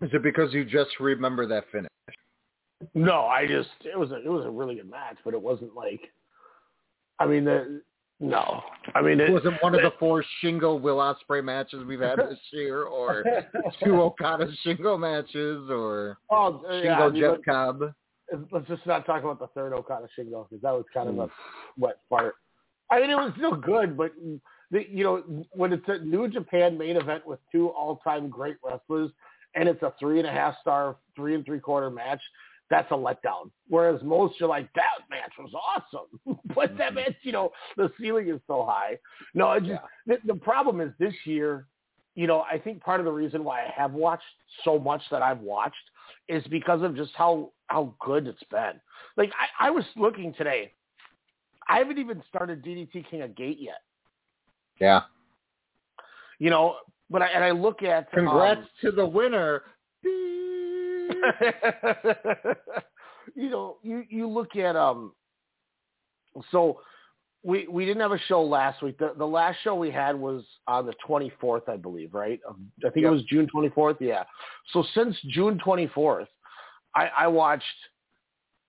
Is 0.02 0.10
it 0.14 0.22
because 0.22 0.54
you 0.54 0.64
just 0.64 0.92
remember 1.00 1.48
that 1.48 1.66
finish? 1.72 1.90
No, 2.94 3.22
I 3.22 3.48
just 3.48 3.70
it 3.84 3.98
was 3.98 4.12
a 4.12 4.18
it 4.18 4.30
was 4.30 4.46
a 4.46 4.50
really 4.50 4.76
good 4.76 4.90
match, 4.90 5.18
but 5.26 5.34
it 5.34 5.42
wasn't 5.42 5.76
like. 5.76 6.02
I 7.20 7.26
mean, 7.26 7.46
the, 7.46 7.82
no, 8.20 8.62
I 8.94 9.02
mean 9.02 9.20
it 9.20 9.32
wasn't 9.32 9.56
one 9.64 9.74
of 9.74 9.82
the 9.82 9.92
four 10.00 10.24
Shingo 10.44 10.80
Will 10.80 10.98
Ospreay 10.98 11.44
matches 11.44 11.84
we've 11.86 12.00
had 12.00 12.20
this 12.20 12.38
year, 12.52 12.84
or 12.84 13.24
two 13.84 14.00
Okada 14.02 14.48
Shingo 14.64 15.00
matches, 15.00 15.68
or 15.72 16.20
oh, 16.30 16.62
Shingo 16.70 16.84
yeah, 16.84 17.00
I 17.00 17.10
mean, 17.10 17.22
Jeff 17.22 17.38
Cobb. 17.44 17.94
Let's 18.52 18.68
just 18.68 18.86
not 18.86 19.06
talk 19.06 19.24
about 19.24 19.40
the 19.40 19.48
third 19.48 19.74
Okada 19.74 20.08
Shingo 20.18 20.48
because 20.50 20.62
that 20.62 20.72
was 20.72 20.86
kind 20.94 21.10
of 21.10 21.16
hmm. 21.16 21.22
a 21.22 21.30
wet 21.78 22.00
fart. 22.10 22.36
I 22.90 23.02
mean, 23.02 23.10
it 23.10 23.16
was 23.16 23.34
still 23.38 23.56
good, 23.56 23.98
but 23.98 24.12
the, 24.72 24.86
you 24.90 25.04
know, 25.04 25.46
when 25.52 25.74
it's 25.74 25.84
a 25.88 26.00
New 26.00 26.28
Japan 26.28 26.78
main 26.78 26.96
event 26.96 27.26
with 27.26 27.40
two 27.52 27.68
all-time 27.70 28.30
great 28.30 28.56
wrestlers, 28.64 29.12
and 29.56 29.68
it's 29.68 29.82
a 29.82 29.94
three 30.00 30.20
and 30.20 30.28
a 30.28 30.32
half 30.32 30.56
star, 30.62 30.98
three 31.16 31.36
and 31.36 31.46
three 31.46 31.60
quarter 31.60 31.90
match, 31.90 32.22
that's 32.70 32.90
a 32.92 32.96
letdown. 32.96 33.50
Whereas 33.70 34.02
most 34.04 34.40
you're 34.40 34.50
like, 34.50 34.70
that 34.76 35.10
match 35.10 35.32
was 35.40 35.52
awesome, 35.54 36.40
but 36.56 36.78
that 36.78 36.90
mm-hmm. 36.90 36.96
match, 36.96 37.16
you 37.24 37.32
know, 37.32 37.52
the 37.76 37.92
ceiling 38.00 38.30
is 38.30 38.40
so 38.48 38.66
high. 38.66 38.98
No, 39.34 39.52
it 39.54 39.64
just 39.64 39.82
the, 40.06 40.18
the 40.26 40.36
problem 40.36 40.82
is 40.82 40.92
this 41.00 41.14
year. 41.26 41.68
You 42.16 42.26
know, 42.26 42.42
I 42.52 42.58
think 42.58 42.82
part 42.82 43.00
of 43.00 43.06
the 43.06 43.12
reason 43.12 43.44
why 43.44 43.60
I 43.60 43.72
have 43.78 43.94
watched 43.94 44.24
so 44.64 44.80
much 44.80 45.04
that 45.12 45.22
I've 45.22 45.40
watched 45.40 45.76
is 46.30 46.44
because 46.48 46.82
of 46.82 46.96
just 46.96 47.12
how 47.16 47.52
how 47.68 47.94
good 48.00 48.28
it's 48.28 48.44
been. 48.50 48.80
Like 49.16 49.32
I, 49.60 49.68
I 49.68 49.72
was 49.72 49.86
looking 49.96 50.34
today. 50.34 50.74
I 51.70 51.80
haven't 51.80 51.98
even 51.98 52.24
started 52.30 52.64
DDT 52.64 53.10
King 53.10 53.24
of 53.24 53.36
Gate 53.36 53.58
yet. 53.60 53.82
Yeah. 54.80 55.02
You 56.40 56.50
know, 56.50 56.76
but 57.10 57.22
I 57.22 57.28
and 57.28 57.44
I 57.44 57.52
look 57.52 57.84
at 57.84 58.12
Congrats 58.12 58.62
um, 58.62 58.68
to 58.82 58.92
the 58.92 59.06
winner. 59.06 59.64
you 63.36 63.50
know, 63.50 63.78
you 63.84 64.04
you 64.10 64.28
look 64.28 64.56
at 64.56 64.76
um. 64.76 65.14
So 66.52 66.80
we 67.44 67.68
we 67.68 67.86
didn't 67.86 68.02
have 68.02 68.12
a 68.12 68.20
show 68.28 68.42
last 68.44 68.82
week. 68.82 68.98
The 68.98 69.14
the 69.18 69.26
last 69.26 69.58
show 69.64 69.76
we 69.76 69.92
had 69.92 70.16
was 70.16 70.44
on 70.68 70.86
the 70.86 70.94
24th, 71.08 71.70
I 71.70 71.78
believe, 71.78 72.14
right? 72.14 72.40
I 72.50 72.90
think 72.90 73.04
Yep. 73.04 73.06
it 73.06 73.10
was 73.10 73.24
June 73.24 73.48
24th. 73.54 73.98
Yeah. 74.00 74.24
So 74.74 74.84
since 74.94 75.16
June 75.30 75.60
24th, 75.66 76.28
I, 76.96 77.08
I 77.20 77.28
watched 77.28 77.64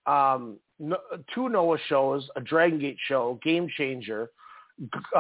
um 0.07 0.59
no, 0.79 0.97
two 1.35 1.49
Noah 1.49 1.79
shows, 1.89 2.29
a 2.37 2.41
Dragon 2.41 2.79
Gate 2.79 2.99
show, 3.09 3.41
Game 3.43 3.69
Changer, 3.77 4.31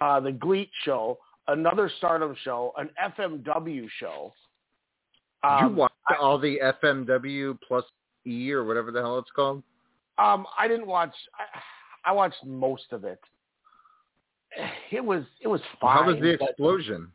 uh, 0.00 0.20
the 0.20 0.30
GLEAT 0.30 0.70
show, 0.84 1.18
another 1.48 1.90
Stardom 1.98 2.36
show, 2.44 2.72
an 2.76 2.90
FMW 3.18 3.88
show. 3.98 4.32
Um, 5.42 5.70
you 5.70 5.76
watch 5.76 5.92
all 6.20 6.38
the 6.38 6.60
FMW 6.82 7.58
plus 7.66 7.84
E 8.24 8.52
or 8.52 8.64
whatever 8.64 8.92
the 8.92 9.00
hell 9.00 9.18
it's 9.18 9.30
called? 9.34 9.62
Um, 10.18 10.46
I 10.56 10.68
didn't 10.68 10.86
watch. 10.86 11.14
I, 11.34 12.10
I 12.10 12.12
watched 12.12 12.44
most 12.44 12.92
of 12.92 13.04
it. 13.04 13.20
It 14.90 15.04
was 15.04 15.24
it 15.42 15.48
was 15.48 15.60
fine. 15.80 15.96
How 15.98 16.06
was 16.06 16.16
the 16.16 16.36
but- 16.38 16.50
explosion? 16.50 17.12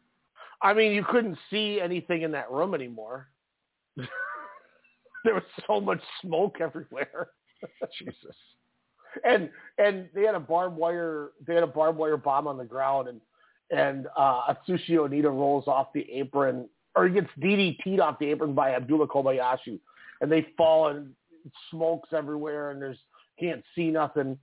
I 0.61 0.73
mean, 0.73 0.93
you 0.93 1.03
couldn't 1.03 1.37
see 1.49 1.81
anything 1.81 2.21
in 2.21 2.31
that 2.31 2.49
room 2.49 2.73
anymore. 2.73 3.27
there 3.97 5.33
was 5.33 5.43
so 5.67 5.81
much 5.81 5.99
smoke 6.21 6.57
everywhere. 6.61 7.29
Jesus. 7.99 8.35
And 9.25 9.49
and 9.77 10.07
they 10.15 10.23
had 10.23 10.35
a 10.35 10.39
barbed 10.39 10.77
wire. 10.77 11.31
They 11.45 11.53
had 11.53 11.63
a 11.63 11.67
barbed 11.67 11.97
wire 11.97 12.17
bomb 12.17 12.47
on 12.47 12.57
the 12.57 12.65
ground, 12.65 13.07
and 13.09 13.21
and 13.71 14.07
uh, 14.17 14.53
Atsushi 14.53 14.91
Onita 14.91 15.25
rolls 15.25 15.67
off 15.67 15.93
the 15.93 16.05
apron, 16.11 16.67
or 16.95 17.07
he 17.07 17.13
gets 17.13 17.29
DDT'd 17.39 17.99
off 17.99 18.17
the 18.19 18.27
apron 18.27 18.53
by 18.53 18.73
Abdullah 18.73 19.07
Kobayashi, 19.07 19.79
and 20.21 20.31
they 20.31 20.47
fall 20.57 20.87
and 20.87 21.11
smokes 21.69 22.09
everywhere, 22.13 22.71
and 22.71 22.81
there's 22.81 22.97
can't 23.39 23.63
see 23.75 23.89
nothing. 23.89 24.37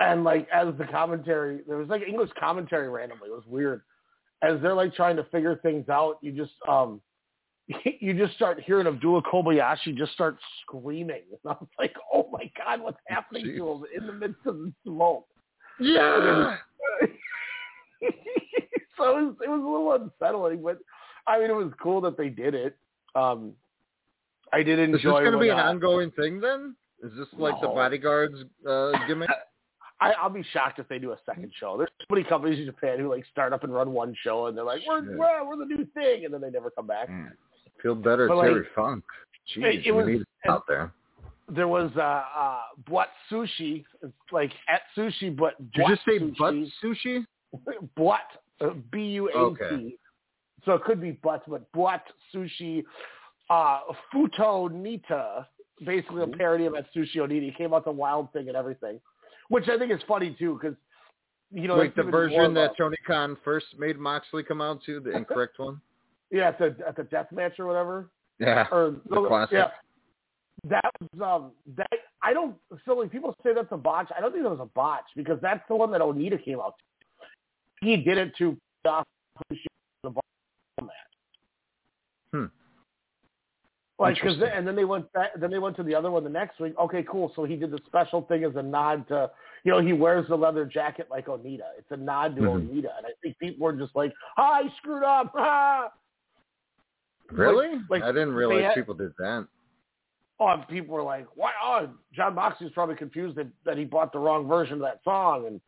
And 0.00 0.24
like 0.24 0.48
as 0.52 0.74
the 0.78 0.86
commentary, 0.86 1.60
there 1.66 1.76
was 1.76 1.88
like 1.88 2.02
English 2.02 2.30
commentary 2.38 2.88
randomly. 2.88 3.28
It 3.28 3.32
was 3.32 3.46
weird. 3.46 3.82
As 4.42 4.60
they're 4.60 4.74
like 4.74 4.94
trying 4.94 5.16
to 5.16 5.24
figure 5.24 5.56
things 5.62 5.88
out, 5.88 6.18
you 6.20 6.32
just 6.32 6.52
um 6.68 7.00
you 8.00 8.14
just 8.14 8.34
start 8.34 8.60
hearing 8.60 8.86
Abdullah 8.86 9.22
Kobayashi 9.22 9.96
just 9.96 10.12
start 10.12 10.36
screaming. 10.62 11.22
And 11.30 11.38
I 11.46 11.56
was 11.60 11.68
like, 11.78 11.94
oh 12.12 12.28
my 12.32 12.50
god, 12.56 12.80
what's 12.80 12.98
happening 13.08 13.44
to 13.44 13.72
him 13.72 13.84
in 13.96 14.06
the 14.06 14.12
midst 14.12 14.40
of 14.46 14.58
the 14.58 14.72
smoke? 14.84 15.26
Yeah. 15.80 16.56
so 18.96 19.18
it 19.18 19.24
was, 19.24 19.34
it 19.44 19.48
was 19.48 19.60
a 19.60 19.68
little 19.68 19.92
unsettling, 19.92 20.62
but 20.62 20.78
I 21.26 21.38
mean, 21.38 21.50
it 21.50 21.54
was 21.56 21.72
cool 21.82 22.00
that 22.02 22.16
they 22.16 22.28
did 22.28 22.54
it. 22.54 22.76
Um, 23.14 23.52
I 24.52 24.62
did 24.62 24.78
enjoy. 24.78 24.96
Is 24.96 25.02
this 25.02 25.10
going 25.10 25.32
to 25.32 25.38
be 25.38 25.48
an 25.48 25.58
uh, 25.58 25.62
ongoing 25.62 26.10
thing 26.12 26.40
then? 26.40 26.76
Is 27.02 27.12
this 27.18 27.28
like 27.38 27.60
the 27.60 27.68
bodyguards 27.68 28.36
uh, 28.68 28.92
gimmick? 29.06 29.30
I, 30.04 30.12
I'll 30.20 30.30
be 30.30 30.44
shocked 30.52 30.78
if 30.78 30.88
they 30.88 30.98
do 30.98 31.12
a 31.12 31.18
second 31.26 31.50
show. 31.58 31.76
There's 31.76 31.90
so 32.00 32.14
many 32.14 32.24
companies 32.28 32.58
in 32.58 32.66
Japan 32.66 32.98
who 32.98 33.08
like 33.10 33.24
start 33.30 33.52
up 33.52 33.64
and 33.64 33.72
run 33.74 33.92
one 33.92 34.14
show, 34.22 34.46
and 34.46 34.56
they're 34.56 34.64
like, 34.64 34.80
"We're 34.86 35.16
we're, 35.16 35.44
we're 35.48 35.56
the 35.56 35.64
new 35.66 35.86
thing," 35.94 36.24
and 36.24 36.32
then 36.34 36.40
they 36.40 36.50
never 36.50 36.70
come 36.70 36.86
back. 36.86 37.08
Feel 37.82 37.94
better, 37.94 38.28
But, 38.28 38.36
like, 38.38 38.48
Terry 38.50 38.66
Funk. 38.74 39.04
Jeez, 39.56 39.64
it- 39.64 39.86
it 39.86 39.92
was- 39.92 40.06
need 40.06 40.20
it 40.22 40.26
out 40.48 40.64
there. 40.68 40.92
There 41.50 41.68
was 41.68 41.90
uh, 41.96 42.00
uh, 42.00 42.60
Butt 42.88 43.08
Sushi, 43.30 43.84
it's 44.02 44.12
like 44.32 44.50
at 44.68 44.80
sushi, 44.96 45.34
but 45.36 45.58
Did 45.72 45.82
you 45.82 45.88
just 45.94 46.04
say 46.06 46.18
sushi. 46.18 46.38
butt 46.38 46.54
sushi? 46.82 47.26
Butt, 47.96 48.20
uh, 48.62 48.70
B 48.90 48.98
U 49.20 49.28
A 49.28 49.32
T. 49.32 49.38
Okay. 49.38 49.94
So 50.64 50.72
it 50.72 50.84
could 50.84 51.00
be 51.02 51.10
butt, 51.12 51.42
but 51.46 51.70
Butt 51.72 52.02
Sushi, 52.34 52.82
uh, 53.50 53.80
Futo 54.12 54.72
Nita, 54.72 55.46
basically 55.84 56.22
a 56.22 56.26
parody 56.26 56.64
of 56.64 56.72
that 56.72 56.86
Sushi 56.96 57.16
Onita. 57.16 57.42
He 57.42 57.50
came 57.52 57.74
out 57.74 57.84
the 57.84 57.90
Wild 57.92 58.32
Thing 58.32 58.48
and 58.48 58.56
everything, 58.56 58.98
which 59.48 59.68
I 59.68 59.78
think 59.78 59.92
is 59.92 60.00
funny 60.06 60.36
too, 60.38 60.58
because 60.60 60.76
you 61.50 61.68
know 61.68 61.76
Wait, 61.76 61.94
that's 61.94 62.06
the 62.06 62.10
version 62.10 62.54
that 62.54 62.76
Tony 62.76 62.96
Khan 63.06 63.36
first 63.44 63.66
made 63.78 63.98
Moxley 63.98 64.42
come 64.42 64.60
out 64.60 64.82
to, 64.86 65.00
the 65.00 65.16
incorrect 65.16 65.58
one? 65.58 65.80
yeah 66.30 66.48
at 66.48 66.58
the 66.58 66.76
at 66.86 66.96
the 66.96 67.04
death 67.04 67.28
match 67.32 67.58
or 67.58 67.66
whatever. 67.66 68.10
Yeah, 68.38 68.66
or 68.72 68.96
the 69.08 69.26
classic. 69.26 69.52
yeah. 69.52 69.68
That 70.68 70.90
was 71.00 71.20
um 71.22 71.52
that 71.76 71.86
I 72.22 72.32
don't 72.32 72.56
so 72.84 72.94
like 72.94 73.12
people 73.12 73.34
say 73.44 73.54
that's 73.54 73.68
a 73.70 73.76
botch. 73.76 74.10
I 74.16 74.20
don't 74.20 74.32
think 74.32 74.44
that 74.44 74.50
was 74.50 74.60
a 74.60 74.70
botch 74.74 75.04
because 75.14 75.38
that's 75.40 75.62
the 75.68 75.76
one 75.76 75.90
that 75.92 76.00
Onita 76.00 76.42
came 76.42 76.58
out. 76.58 76.74
To. 76.78 77.86
He 77.86 77.96
did 77.98 78.18
it 78.18 78.34
to 78.38 78.56
the 78.82 79.04
bar 80.10 80.22
match. 80.80 80.90
Hmm. 82.32 82.44
Like 83.98 84.16
because 84.16 84.34
Interesting. 84.34 84.58
and 84.58 84.66
then 84.66 84.74
they 84.74 84.84
went 84.84 85.12
back, 85.12 85.30
then 85.38 85.50
they 85.52 85.60
went 85.60 85.76
to 85.76 85.84
the 85.84 85.94
other 85.94 86.10
one 86.10 86.24
the 86.24 86.30
next 86.30 86.58
week. 86.58 86.74
Okay, 86.80 87.04
cool. 87.08 87.32
So 87.36 87.44
he 87.44 87.54
did 87.54 87.70
the 87.70 87.78
special 87.86 88.22
thing 88.22 88.42
as 88.42 88.56
a 88.56 88.62
nod 88.62 89.06
to 89.08 89.30
you 89.62 89.70
know 89.70 89.80
he 89.80 89.92
wears 89.92 90.26
the 90.28 90.34
leather 90.36 90.64
jacket 90.64 91.06
like 91.10 91.26
Onita. 91.26 91.60
It's 91.78 91.90
a 91.90 91.96
nod 91.96 92.34
to 92.36 92.42
Mhm. 92.42 92.68
Onita, 92.68 92.90
and 92.96 93.06
I 93.06 93.10
think 93.22 93.38
people 93.38 93.64
were 93.64 93.72
just 93.72 93.94
like, 93.94 94.12
"Ah, 94.36 94.62
he 94.64 94.70
screwed 94.78 95.04
up." 95.04 95.32
Ah. 95.38 95.92
Really? 97.30 97.80
like, 97.88 98.02
I 98.02 98.12
didn't 98.12 98.34
realize 98.34 98.64
had- 98.64 98.74
people 98.74 98.94
did 98.94 99.12
that. 99.18 99.46
Oh, 100.40 100.48
and 100.48 100.66
people 100.68 100.94
were 100.94 101.02
like, 101.02 101.26
"Why?" 101.36 101.52
Oh, 101.62 101.88
Jon 102.12 102.34
Moxley's 102.34 102.72
probably 102.72 102.96
confused 102.96 103.36
that, 103.36 103.46
that 103.64 103.78
he 103.78 103.84
bought 103.84 104.12
the 104.12 104.18
wrong 104.18 104.48
version 104.48 104.74
of 104.74 104.80
that 104.80 105.02
song, 105.04 105.46
and 105.46 105.60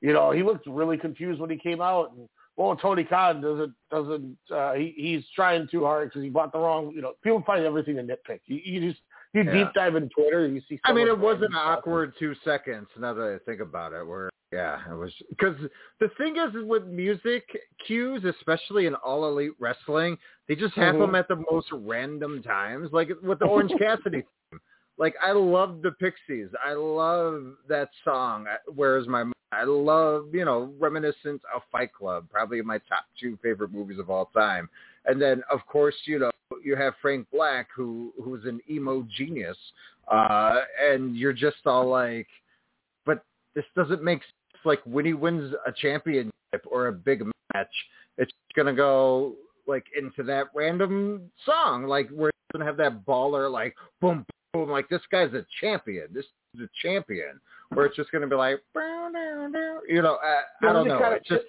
you 0.00 0.12
know 0.12 0.32
he 0.32 0.42
looked 0.42 0.66
really 0.66 0.98
confused 0.98 1.40
when 1.40 1.48
he 1.50 1.56
came 1.56 1.80
out. 1.80 2.10
And 2.12 2.28
well, 2.58 2.74
Tony 2.76 3.04
Khan 3.04 3.40
doesn't 3.40 3.72
doesn't 3.90 4.36
uh, 4.52 4.72
he, 4.74 4.92
he's 4.96 5.24
trying 5.34 5.68
too 5.70 5.84
hard 5.84 6.08
because 6.08 6.22
he 6.24 6.28
bought 6.28 6.52
the 6.52 6.58
wrong. 6.58 6.92
You 6.94 7.00
know, 7.00 7.12
people 7.22 7.42
find 7.46 7.64
everything 7.64 7.94
to 7.96 8.02
nitpick. 8.02 8.40
You, 8.46 8.60
you 8.64 8.90
just 8.90 9.00
you 9.32 9.44
Yeah. 9.44 9.52
deep 9.52 9.68
dive 9.74 9.94
in 9.94 10.08
Twitter, 10.10 10.46
you 10.48 10.60
see. 10.68 10.80
I 10.84 10.92
mean, 10.92 11.06
it 11.06 11.16
was 11.18 11.40
an 11.40 11.54
awkward 11.54 12.14
two 12.18 12.34
seconds. 12.44 12.88
Now 12.98 13.14
that 13.14 13.22
I 13.40 13.44
think 13.44 13.60
about 13.60 13.92
it, 13.92 14.04
where 14.04 14.28
yeah, 14.50 14.80
it 14.90 14.94
was 14.94 15.12
because 15.30 15.54
the 16.00 16.08
thing 16.18 16.36
is 16.36 16.50
with 16.66 16.86
music 16.86 17.44
cues, 17.86 18.24
especially 18.24 18.86
in 18.86 18.94
all 18.96 19.28
elite 19.28 19.52
wrestling, 19.60 20.18
they 20.48 20.56
just 20.56 20.74
have 20.74 20.96
Mhm. 20.96 20.98
them 20.98 21.14
at 21.14 21.28
the 21.28 21.36
most 21.50 21.68
random 21.70 22.42
times, 22.42 22.90
like 22.92 23.10
with 23.22 23.38
the 23.38 23.46
Orange 23.70 23.72
Cassidy. 23.78 24.24
theme. 24.50 24.60
Like 24.96 25.14
I 25.22 25.30
love 25.30 25.80
the 25.82 25.92
Pixies. 25.92 26.48
I 26.64 26.72
love 26.72 27.54
that 27.68 27.90
song. 28.04 28.46
Where's 28.74 29.06
my? 29.06 29.30
I 29.52 29.64
love 29.64 30.26
you 30.32 30.44
know 30.44 30.72
reminiscent 30.78 31.40
of 31.54 31.62
Fight 31.72 31.92
Club, 31.92 32.26
probably 32.30 32.60
my 32.62 32.78
top 32.88 33.04
two 33.20 33.38
favorite 33.42 33.72
movies 33.72 33.98
of 33.98 34.10
all 34.10 34.26
time. 34.26 34.68
And 35.06 35.20
then 35.20 35.42
of 35.50 35.64
course 35.66 35.94
you 36.04 36.18
know 36.18 36.30
you 36.62 36.76
have 36.76 36.94
Frank 37.00 37.26
Black, 37.32 37.68
who 37.74 38.12
who's 38.22 38.44
an 38.44 38.60
emo 38.70 39.06
genius, 39.16 39.56
uh, 40.10 40.60
and 40.82 41.16
you're 41.16 41.32
just 41.32 41.66
all 41.66 41.88
like, 41.88 42.28
but 43.06 43.22
this 43.54 43.64
doesn't 43.74 44.02
make 44.02 44.20
sense. 44.20 44.64
Like 44.64 44.80
when 44.84 45.04
he 45.04 45.14
wins 45.14 45.54
a 45.66 45.72
championship 45.72 46.32
or 46.70 46.88
a 46.88 46.92
big 46.92 47.22
match, 47.54 47.72
it's 48.16 48.32
gonna 48.54 48.74
go 48.74 49.34
like 49.66 49.86
into 49.96 50.22
that 50.24 50.46
random 50.54 51.30
song, 51.46 51.84
like 51.84 52.08
where 52.10 52.28
it's 52.28 52.52
gonna 52.52 52.64
have 52.64 52.76
that 52.78 53.06
baller 53.06 53.50
like 53.50 53.74
boom 54.00 54.24
boom, 54.52 54.68
like 54.70 54.88
this 54.88 55.02
guy's 55.10 55.32
a 55.34 55.44
champion. 55.60 56.08
This 56.12 56.24
is 56.54 56.62
a 56.62 56.68
champion. 56.82 57.40
Where 57.70 57.86
it's 57.86 57.96
just 57.96 58.10
gonna 58.10 58.26
be 58.26 58.36
like, 58.36 58.60
"Bow, 58.74 59.10
dow, 59.12 59.48
dow," 59.52 59.80
you 59.88 60.02
know, 60.02 60.18
I, 60.22 60.68
I 60.68 60.72
don't 60.72 60.88
know. 60.88 61.00
It's 61.12 61.28
just 61.28 61.44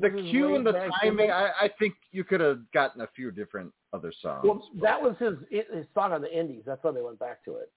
the 0.00 0.18
is 0.18 0.30
cue 0.30 0.54
and 0.56 0.66
the 0.66 0.88
timing. 1.00 1.30
I, 1.30 1.50
I 1.60 1.70
think 1.78 1.94
you 2.10 2.24
could 2.24 2.40
have 2.40 2.60
gotten 2.72 3.02
a 3.02 3.08
few 3.14 3.30
different 3.30 3.72
other 3.92 4.12
songs. 4.22 4.44
Well, 4.44 4.68
that 4.80 5.00
was 5.00 5.14
his 5.18 5.34
his 5.50 5.86
song 5.94 6.12
on 6.12 6.22
the 6.22 6.38
Indies. 6.38 6.62
That's 6.66 6.82
why 6.82 6.92
they 6.92 7.02
went 7.02 7.18
back 7.18 7.44
to 7.44 7.56
it. 7.56 7.70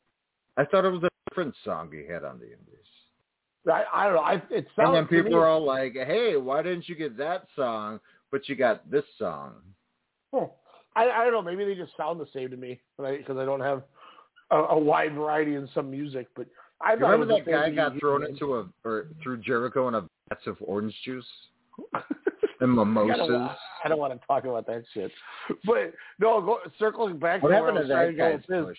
I 0.58 0.66
thought 0.66 0.86
it 0.86 0.92
was 0.92 1.04
a 1.04 1.10
different 1.30 1.54
song 1.64 1.92
he 1.92 2.12
had 2.12 2.24
on 2.24 2.40
the 2.40 2.46
Indies. 2.46 2.86
I, 3.68 3.84
I 3.94 4.06
don't 4.06 4.16
know. 4.16 4.22
I, 4.22 4.34
it 4.52 4.68
And 4.78 4.96
then 4.96 5.08
people 5.08 5.32
me- 5.32 5.36
were 5.36 5.48
all 5.48 5.66
like, 5.66 5.94
"Hey, 5.94 6.38
why 6.38 6.62
didn't 6.62 6.88
you 6.88 6.96
get 6.96 7.18
that 7.18 7.48
song, 7.56 8.00
but 8.32 8.48
you 8.48 8.56
got 8.56 8.90
this 8.90 9.06
song?" 9.18 9.56
Hmm. 10.34 10.46
I, 10.96 11.10
I 11.10 11.24
don't 11.26 11.34
know. 11.34 11.42
Maybe 11.42 11.66
they 11.66 11.76
just 11.76 11.96
sound 11.98 12.20
the 12.20 12.28
same 12.34 12.50
to 12.52 12.58
me, 12.58 12.80
because 12.98 13.38
I, 13.38 13.44
don't 13.44 13.60
have 13.60 13.84
a, 14.52 14.58
a 14.58 14.80
wide 14.80 15.14
variety 15.14 15.56
in 15.56 15.68
some 15.74 15.92
music. 15.92 16.28
But 16.36 16.48
I 16.86 16.94
remember 16.94 17.26
that 17.26 17.46
guy 17.46 17.70
got 17.72 18.00
thrown 18.00 18.24
into 18.26 18.56
a 18.56 18.70
or 18.84 19.08
through 19.24 19.38
Jericho 19.38 19.88
in 19.88 19.96
a 19.96 20.02
vats 20.30 20.46
of 20.48 20.58
orange 20.62 20.96
juice 21.04 21.26
and 21.94 22.04
I 22.62 22.66
don't, 22.66 22.76
mimosas? 22.76 23.58
I 23.84 23.90
don't 23.90 24.00
want 24.00 24.20
to 24.20 24.28
talk 24.28 24.46
about 24.46 24.66
that 24.68 24.84
shit. 24.94 25.12
But 25.66 25.94
no, 26.20 26.42
go, 26.42 26.60
circling 26.80 27.20
back 27.20 27.44
What 27.44 27.50
to 27.50 27.56
happened 27.56 27.80
I 27.80 27.82
to 27.82 27.88
that 27.88 28.18
guy's 28.18 28.40
this, 28.48 28.66
push? 28.66 28.78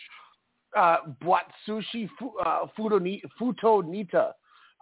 uh, 0.77 0.97
Bwatsushi 1.23 2.09
Fu, 2.19 2.33
uh, 2.39 2.67
Futo 2.79 3.85
Nita 3.87 4.35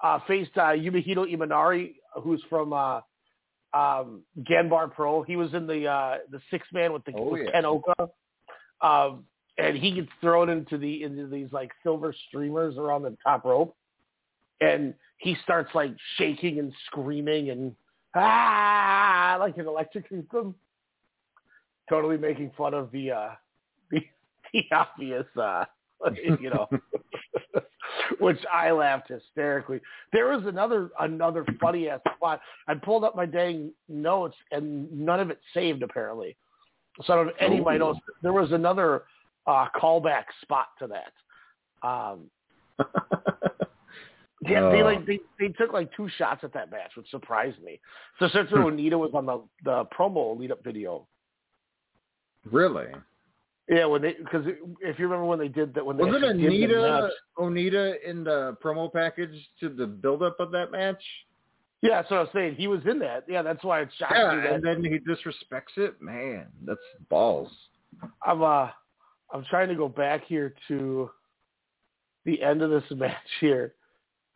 uh, 0.02 0.18
faced 0.26 0.56
uh, 0.56 0.68
Yumehito 0.72 1.26
Imanari, 1.32 1.94
who's 2.22 2.42
from 2.48 2.72
uh, 2.72 3.00
um, 3.72 4.22
Ganbare 4.42 4.92
Pro. 4.92 5.22
He 5.22 5.36
was 5.36 5.52
in 5.54 5.66
the 5.66 5.86
uh, 5.86 6.18
the 6.30 6.40
six 6.50 6.66
man 6.72 6.92
with 6.92 7.04
the 7.04 7.12
Oh, 7.16 7.32
with 7.32 7.42
yeah. 7.44 7.50
Ken 7.52 7.64
Ohka, 7.64 8.08
um, 8.80 9.24
and 9.58 9.76
he 9.76 9.92
gets 9.92 10.08
thrown 10.20 10.48
into 10.48 10.78
the 10.78 11.02
into 11.02 11.26
these 11.26 11.48
like 11.52 11.70
silver 11.82 12.14
streamers 12.28 12.76
around 12.76 13.02
the 13.02 13.16
top 13.22 13.44
rope, 13.44 13.76
and 14.60 14.94
he 15.18 15.36
starts 15.42 15.70
like 15.74 15.94
shaking 16.16 16.58
and 16.58 16.72
screaming 16.86 17.50
and 17.50 17.74
ah 18.14 19.36
like 19.38 19.56
an 19.58 19.66
electric 19.66 20.08
system, 20.08 20.54
totally 21.88 22.18
making 22.18 22.50
fun 22.56 22.74
of 22.74 22.90
the 22.92 23.10
uh, 23.10 23.30
the, 23.90 24.00
the 24.52 24.64
obvious 24.72 25.26
uh, 25.40 25.64
you 26.40 26.50
know. 26.50 26.68
Which 28.20 28.38
I 28.52 28.70
laughed 28.70 29.08
hysterically. 29.08 29.80
There 30.12 30.28
was 30.28 30.44
another 30.46 30.90
another 31.00 31.44
funny 31.60 31.88
ass 31.88 32.00
spot. 32.16 32.40
I 32.68 32.74
pulled 32.74 33.04
up 33.04 33.16
my 33.16 33.24
dang 33.24 33.72
notes 33.88 34.36
and 34.50 34.90
none 34.92 35.20
of 35.20 35.30
it 35.30 35.40
saved 35.54 35.82
apparently. 35.82 36.36
So 37.04 37.12
I 37.12 37.16
don't 37.16 37.26
have 37.26 37.36
any 37.40 37.58
of 37.58 37.64
my 37.64 37.76
notes. 37.76 38.00
There 38.22 38.32
was 38.32 38.52
another 38.52 39.04
uh, 39.46 39.66
callback 39.76 40.24
spot 40.42 40.68
to 40.78 40.88
that. 40.88 41.86
Um, 41.86 42.30
yeah, 44.42 44.70
they 44.70 44.82
Oh. 44.82 44.84
like 44.84 45.06
they, 45.06 45.20
they 45.38 45.48
took 45.48 45.72
like 45.72 45.90
two 45.96 46.08
shots 46.16 46.44
at 46.44 46.52
that 46.54 46.70
match, 46.70 46.92
which 46.96 47.08
surprised 47.10 47.62
me. 47.62 47.80
So 48.18 48.28
Cesar 48.28 48.56
Onita 48.56 48.98
was 48.98 49.12
on 49.14 49.26
the 49.26 49.42
the 49.64 49.84
promo 49.96 50.38
lead 50.38 50.52
up 50.52 50.62
video. 50.64 51.06
Really? 52.50 52.88
Yeah, 53.68 53.86
when 53.86 54.02
they 54.02 54.12
because 54.12 54.44
if 54.80 54.98
you 54.98 55.06
remember 55.06 55.24
when 55.24 55.38
they 55.38 55.48
did 55.48 55.72
that 55.74 55.84
when 55.84 55.96
they 55.96 56.04
Wasn't 56.04 56.24
actually 56.24 56.64
Anita 56.64 57.10
Onita 57.38 57.94
in 58.04 58.22
the 58.22 58.56
promo 58.62 58.92
package 58.92 59.34
to 59.60 59.70
the 59.70 59.86
build 59.86 60.22
up 60.22 60.38
of 60.38 60.50
that 60.52 60.70
match? 60.70 61.02
Yeah, 61.80 62.00
that's 62.00 62.10
what 62.10 62.16
I 62.16 62.20
was 62.20 62.30
saying. 62.34 62.54
He 62.56 62.66
was 62.66 62.80
in 62.86 62.98
that. 63.00 63.24
Yeah, 63.28 63.42
that's 63.42 63.62
why 63.62 63.80
it 63.82 63.88
shocked 63.98 64.12
me. 64.12 64.18
Yeah, 64.18 64.54
and 64.54 64.64
then 64.64 64.84
he 64.84 64.98
disrespects 64.98 65.76
it. 65.76 66.00
Man, 66.00 66.46
that's 66.66 66.80
balls. 67.08 67.50
I'm 68.24 68.42
uh, 68.42 68.68
I'm 69.34 69.44
trying 69.50 69.68
to 69.68 69.74
go 69.74 69.88
back 69.88 70.24
here 70.24 70.54
to 70.68 71.10
the 72.24 72.42
end 72.42 72.62
of 72.62 72.70
this 72.70 72.84
match 72.92 73.14
here 73.40 73.74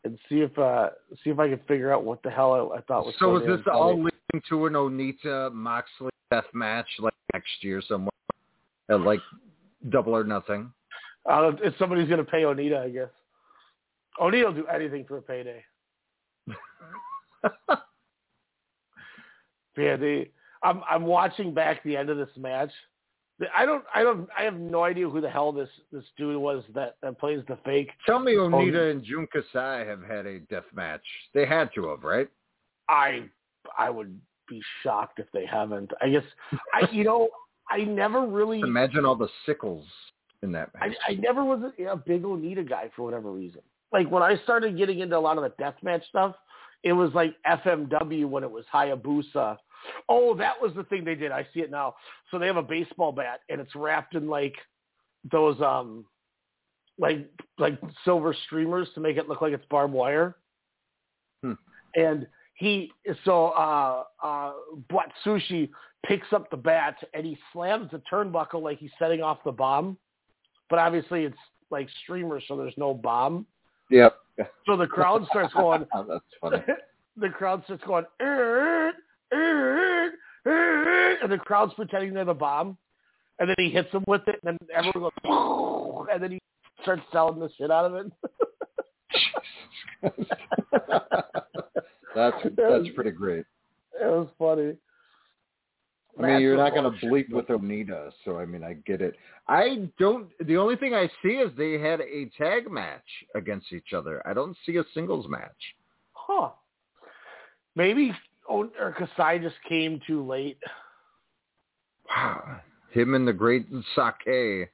and 0.04 0.18
see 0.28 0.40
if 0.40 0.56
uh 0.58 0.90
see 1.24 1.30
if 1.30 1.38
I 1.38 1.48
can 1.48 1.60
figure 1.66 1.92
out 1.92 2.04
what 2.04 2.22
the 2.22 2.30
hell 2.30 2.52
I, 2.52 2.78
I 2.78 2.80
thought 2.82 3.06
was. 3.06 3.14
So 3.18 3.36
is 3.36 3.46
this 3.46 3.66
all 3.72 3.94
leading 3.94 4.42
to 4.48 4.66
an 4.66 4.74
Onita 4.74 5.52
Moxley 5.52 6.10
death 6.30 6.44
match 6.52 6.86
like 6.98 7.14
next 7.32 7.62
year 7.62 7.80
somewhere 7.88 8.10
at 8.90 9.00
like 9.00 9.20
double 9.88 10.14
or 10.14 10.24
nothing? 10.24 10.70
Uh, 11.28 11.52
if 11.62 11.74
somebody's 11.78 12.08
gonna 12.08 12.24
pay 12.24 12.42
Onita, 12.42 12.78
I 12.78 12.90
guess. 12.90 13.08
Onita 14.20 14.46
will 14.46 14.52
do 14.52 14.66
anything 14.66 15.04
for 15.06 15.18
a 15.18 15.22
payday. 15.22 15.64
Yeah, 19.78 19.96
they. 19.96 20.30
I'm 20.62 20.82
I'm 20.90 21.04
watching 21.04 21.54
back 21.54 21.82
the 21.84 21.96
end 21.96 22.10
of 22.10 22.16
this 22.16 22.28
match. 22.36 22.72
I 23.56 23.64
don't 23.64 23.84
I 23.94 24.02
don't 24.02 24.28
I 24.36 24.42
have 24.42 24.58
no 24.58 24.82
idea 24.82 25.08
who 25.08 25.20
the 25.20 25.30
hell 25.30 25.52
this 25.52 25.68
this 25.92 26.04
dude 26.16 26.36
was 26.36 26.64
that 26.74 26.96
that 27.02 27.18
plays 27.18 27.40
the 27.48 27.56
fake. 27.64 27.90
Tell 28.04 28.18
me 28.18 28.36
Oh, 28.36 28.48
Onita 28.48 28.90
and 28.90 29.04
Jun 29.04 29.28
Kasai 29.32 29.86
have 29.86 30.02
had 30.02 30.26
a 30.26 30.40
death 30.40 30.64
match. 30.74 31.04
They 31.34 31.46
had 31.46 31.70
to 31.74 31.88
have, 31.88 32.02
right? 32.02 32.28
I 32.88 33.24
I 33.78 33.90
would 33.90 34.18
be 34.48 34.60
shocked 34.82 35.18
if 35.20 35.26
they 35.32 35.46
haven't. 35.46 35.90
I 36.00 36.08
guess 36.08 36.24
I 36.74 36.90
you 36.90 37.04
know 37.04 37.28
I 37.70 37.78
never 37.84 38.26
really 38.26 38.60
Imagine 38.60 39.04
all 39.04 39.14
the 39.14 39.28
sickles 39.46 39.86
in 40.42 40.52
that 40.52 40.70
I, 40.80 40.88
match. 40.88 40.96
I 41.08 41.14
never 41.14 41.44
was 41.44 41.60
a, 41.78 41.84
a 41.84 41.96
big 41.96 42.22
Onita 42.22 42.68
guy 42.68 42.90
for 42.96 43.02
whatever 43.02 43.30
reason. 43.30 43.60
Like 43.92 44.10
when 44.10 44.22
I 44.22 44.36
started 44.42 44.76
getting 44.76 44.98
into 45.00 45.16
a 45.16 45.20
lot 45.20 45.38
of 45.38 45.44
the 45.44 45.52
death 45.58 45.76
match 45.82 46.02
stuff, 46.08 46.34
it 46.82 46.92
was 46.92 47.10
like 47.14 47.34
FMW 47.46 48.28
when 48.28 48.42
it 48.42 48.50
was 48.50 48.64
Hayabusa. 48.72 49.58
Oh, 50.08 50.34
that 50.36 50.60
was 50.60 50.72
the 50.74 50.84
thing 50.84 51.04
they 51.04 51.14
did. 51.14 51.32
I 51.32 51.46
see 51.54 51.60
it 51.60 51.70
now. 51.70 51.94
So 52.30 52.38
they 52.38 52.46
have 52.46 52.56
a 52.56 52.62
baseball 52.62 53.12
bat 53.12 53.40
and 53.48 53.60
it's 53.60 53.74
wrapped 53.74 54.14
in 54.14 54.28
like 54.28 54.54
those 55.30 55.60
um 55.60 56.04
like 56.98 57.30
like 57.58 57.78
silver 58.04 58.34
streamers 58.46 58.88
to 58.94 59.00
make 59.00 59.16
it 59.16 59.28
look 59.28 59.40
like 59.40 59.52
it's 59.52 59.64
barbed 59.70 59.92
wire. 59.92 60.36
Hmm. 61.42 61.52
And 61.94 62.26
he 62.54 62.92
so 63.24 63.48
uh 63.48 64.04
uh 64.22 64.52
Bwatsushi 64.90 65.70
picks 66.06 66.32
up 66.32 66.50
the 66.50 66.56
bat 66.56 66.96
and 67.14 67.24
he 67.24 67.38
slams 67.52 67.90
the 67.90 68.02
turnbuckle 68.10 68.62
like 68.62 68.78
he's 68.78 68.90
setting 68.98 69.22
off 69.22 69.38
the 69.44 69.52
bomb. 69.52 69.96
But 70.70 70.78
obviously 70.78 71.24
it's 71.24 71.36
like 71.70 71.88
streamers 72.02 72.44
so 72.48 72.56
there's 72.56 72.74
no 72.76 72.94
bomb. 72.94 73.46
Yep. 73.90 74.16
So 74.66 74.76
the 74.76 74.86
crowd 74.86 75.26
starts 75.30 75.52
going 75.54 75.86
That's 76.08 76.20
funny. 76.40 76.58
the 77.16 77.28
crowd 77.28 77.62
starts 77.64 77.84
going 77.84 78.04
"Er, 78.20 78.26
er, 78.26 78.88
er," 78.88 78.92
and 80.44 81.32
the 81.32 81.38
crowd's 81.38 81.74
pretending 81.74 82.14
they're 82.14 82.24
the 82.24 82.34
bomb. 82.34 82.76
And 83.38 83.48
then 83.48 83.56
he 83.58 83.70
hits 83.70 83.90
them 83.92 84.04
with 84.06 84.22
it 84.26 84.40
and 84.44 84.58
then 84.58 84.68
everyone 84.74 85.12
goes 85.24 86.06
and 86.12 86.22
then 86.22 86.32
he 86.32 86.40
starts 86.82 87.02
selling 87.12 87.38
the 87.38 87.50
shit 87.56 87.70
out 87.70 87.84
of 87.84 87.94
it. 87.94 88.12
that's 92.14 92.36
that's 92.56 92.88
pretty 92.94 93.10
great. 93.10 93.44
It 94.00 94.06
was 94.06 94.28
funny. 94.38 94.74
I 96.18 96.22
mean, 96.22 96.40
you're 96.40 96.56
not 96.56 96.74
going 96.74 96.92
to 96.92 97.06
bleep 97.06 97.30
with 97.30 97.46
Onita, 97.46 98.10
so 98.24 98.38
I 98.38 98.44
mean, 98.44 98.64
I 98.64 98.74
get 98.86 99.00
it. 99.00 99.14
I 99.46 99.88
don't. 99.98 100.28
The 100.44 100.56
only 100.56 100.74
thing 100.74 100.94
I 100.94 101.08
see 101.22 101.34
is 101.34 101.52
they 101.56 101.74
had 101.74 102.00
a 102.00 102.28
tag 102.36 102.70
match 102.70 103.04
against 103.36 103.72
each 103.72 103.92
other. 103.94 104.20
I 104.26 104.34
don't 104.34 104.56
see 104.66 104.76
a 104.76 104.84
singles 104.94 105.26
match. 105.28 105.74
Huh. 106.12 106.50
Maybe 107.76 108.12
O- 108.48 108.70
or 108.80 108.92
Kasai 108.92 109.38
just 109.38 109.56
came 109.68 110.00
too 110.06 110.26
late. 110.26 110.58
Wow. 112.08 112.60
Him 112.90 113.14
and 113.14 113.28
the 113.28 113.34
Great 113.34 113.66
Sake 113.94 114.70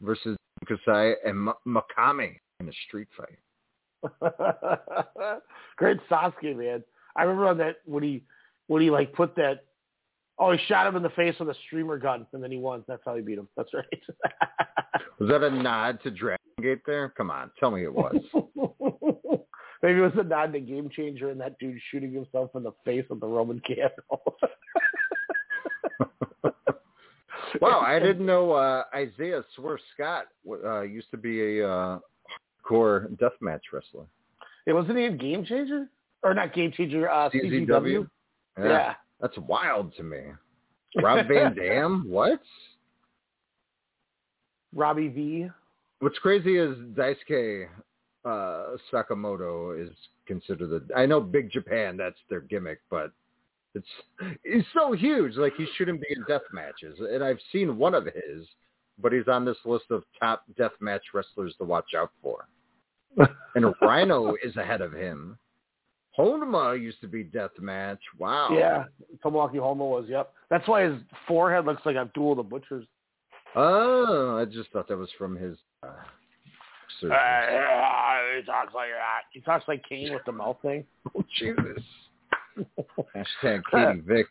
versus 0.00 0.36
Kasai 0.66 1.14
and 1.24 1.48
M- 1.48 1.54
Mikami 1.66 2.36
in 2.60 2.68
a 2.68 2.72
street 2.86 3.08
fight. 3.16 3.38
Great 5.76 5.98
Sasuke, 6.08 6.56
man. 6.56 6.84
I 7.16 7.22
remember 7.22 7.48
on 7.48 7.58
that 7.58 7.76
when 7.84 8.04
he 8.04 8.22
when 8.68 8.80
he 8.80 8.90
like 8.90 9.12
put 9.12 9.34
that 9.36 9.64
Oh, 10.38 10.52
he 10.52 10.58
shot 10.66 10.86
him 10.86 10.96
in 10.96 11.02
the 11.02 11.10
face 11.10 11.34
with 11.38 11.48
a 11.48 11.54
streamer 11.66 11.98
gun, 11.98 12.26
and 12.32 12.42
then 12.42 12.50
he 12.50 12.58
won. 12.58 12.84
That's 12.86 13.00
how 13.06 13.14
he 13.14 13.22
beat 13.22 13.38
him. 13.38 13.48
That's 13.56 13.72
right. 13.72 13.86
Was 15.18 15.30
that 15.30 15.42
a 15.42 15.50
nod 15.50 15.98
to 16.02 16.10
Dragon 16.10 16.36
Gate 16.60 16.82
there? 16.84 17.14
Come 17.16 17.30
on, 17.30 17.50
tell 17.58 17.70
me 17.70 17.84
it 17.84 17.92
was. 17.92 18.16
Maybe 19.82 19.98
it 19.98 20.02
was 20.02 20.12
a 20.16 20.22
nod 20.22 20.52
to 20.52 20.60
Game 20.60 20.88
Changer 20.88 21.30
and 21.30 21.40
that 21.40 21.58
dude 21.58 21.78
shooting 21.90 22.12
himself 22.12 22.50
in 22.54 22.62
the 22.62 22.72
face 22.84 23.04
with 23.10 23.20
the 23.20 23.26
Roman 23.26 23.60
candle. 23.60 24.36
wow, 27.60 27.80
I 27.80 27.98
didn't 27.98 28.26
know 28.26 28.52
uh, 28.52 28.84
Isaiah 28.94 29.44
Swerve 29.54 29.80
Scott 29.94 30.26
uh, 30.64 30.80
used 30.82 31.10
to 31.10 31.16
be 31.16 31.60
a 31.60 31.68
uh, 31.68 31.98
hardcore 32.66 33.08
deathmatch 33.16 33.60
wrestler. 33.72 34.06
It 34.66 34.72
wasn't 34.72 34.98
he 34.98 35.04
in 35.04 35.16
Game 35.18 35.44
Changer? 35.44 35.88
Or 36.22 36.34
not 36.34 36.54
Game 36.54 36.72
Changer, 36.72 37.08
uh, 37.08 37.30
CZW? 37.30 37.68
CZW? 37.68 38.08
Yeah. 38.58 38.64
Yeah. 38.64 38.94
That's 39.20 39.36
wild 39.38 39.94
to 39.96 40.02
me. 40.02 40.20
Rob 41.02 41.26
Van 41.28 41.54
Dam? 41.54 42.06
What? 42.08 42.40
Robbie 44.74 45.08
V. 45.08 45.48
What's 46.00 46.18
crazy 46.18 46.58
is 46.58 46.76
Daisuke 46.94 47.68
uh, 48.26 48.76
Sakamoto 48.92 49.80
is 49.80 49.94
considered 50.26 50.70
the. 50.70 50.94
I 50.94 51.06
know 51.06 51.20
Big 51.20 51.50
Japan, 51.50 51.96
that's 51.96 52.18
their 52.28 52.40
gimmick, 52.40 52.80
but 52.90 53.12
it's 53.74 53.86
he's 54.42 54.64
so 54.74 54.92
huge. 54.92 55.36
Like 55.36 55.54
he 55.56 55.66
shouldn't 55.76 56.00
be 56.00 56.08
in 56.10 56.24
death 56.26 56.42
matches. 56.52 56.98
And 56.98 57.22
I've 57.22 57.38
seen 57.52 57.78
one 57.78 57.94
of 57.94 58.04
his, 58.04 58.46
but 59.00 59.12
he's 59.12 59.28
on 59.28 59.44
this 59.44 59.58
list 59.64 59.86
of 59.90 60.02
top 60.18 60.44
death 60.58 60.72
match 60.80 61.02
wrestlers 61.14 61.54
to 61.58 61.64
watch 61.64 61.94
out 61.96 62.10
for. 62.22 62.48
and 63.54 63.74
Rhino 63.80 64.34
is 64.44 64.56
ahead 64.56 64.80
of 64.80 64.92
him. 64.92 65.38
Honma 66.18 66.80
used 66.80 67.00
to 67.02 67.08
be 67.08 67.22
death 67.22 67.50
match. 67.60 68.00
Wow. 68.18 68.48
Yeah, 68.50 68.84
Tomoaki 69.24 69.56
Honma 69.56 69.88
was. 69.88 70.06
Yep. 70.08 70.32
That's 70.50 70.66
why 70.66 70.84
his 70.84 70.98
forehead 71.28 71.66
looks 71.66 71.82
like 71.84 71.96
Abdullah 71.96 72.36
the 72.36 72.42
Butcher's. 72.42 72.86
Oh, 73.54 74.38
I 74.38 74.46
just 74.46 74.70
thought 74.72 74.88
that 74.88 74.96
was 74.96 75.10
from 75.16 75.36
his. 75.36 75.56
Uh, 75.82 75.92
surgery. 77.00 77.16
Uh, 77.16 77.20
uh, 77.20 78.36
he 78.36 78.42
talks 78.42 78.74
like 78.74 78.88
that. 78.90 79.22
He 79.32 79.40
talks 79.40 79.64
like 79.68 79.82
Kane 79.88 80.12
with 80.12 80.24
the 80.24 80.32
mouth 80.32 80.58
thing. 80.62 80.84
Oh, 81.16 81.24
Jesus. 81.38 81.82
Hashtag 83.14 83.62
Katie 83.70 84.00
Vick. 84.00 84.26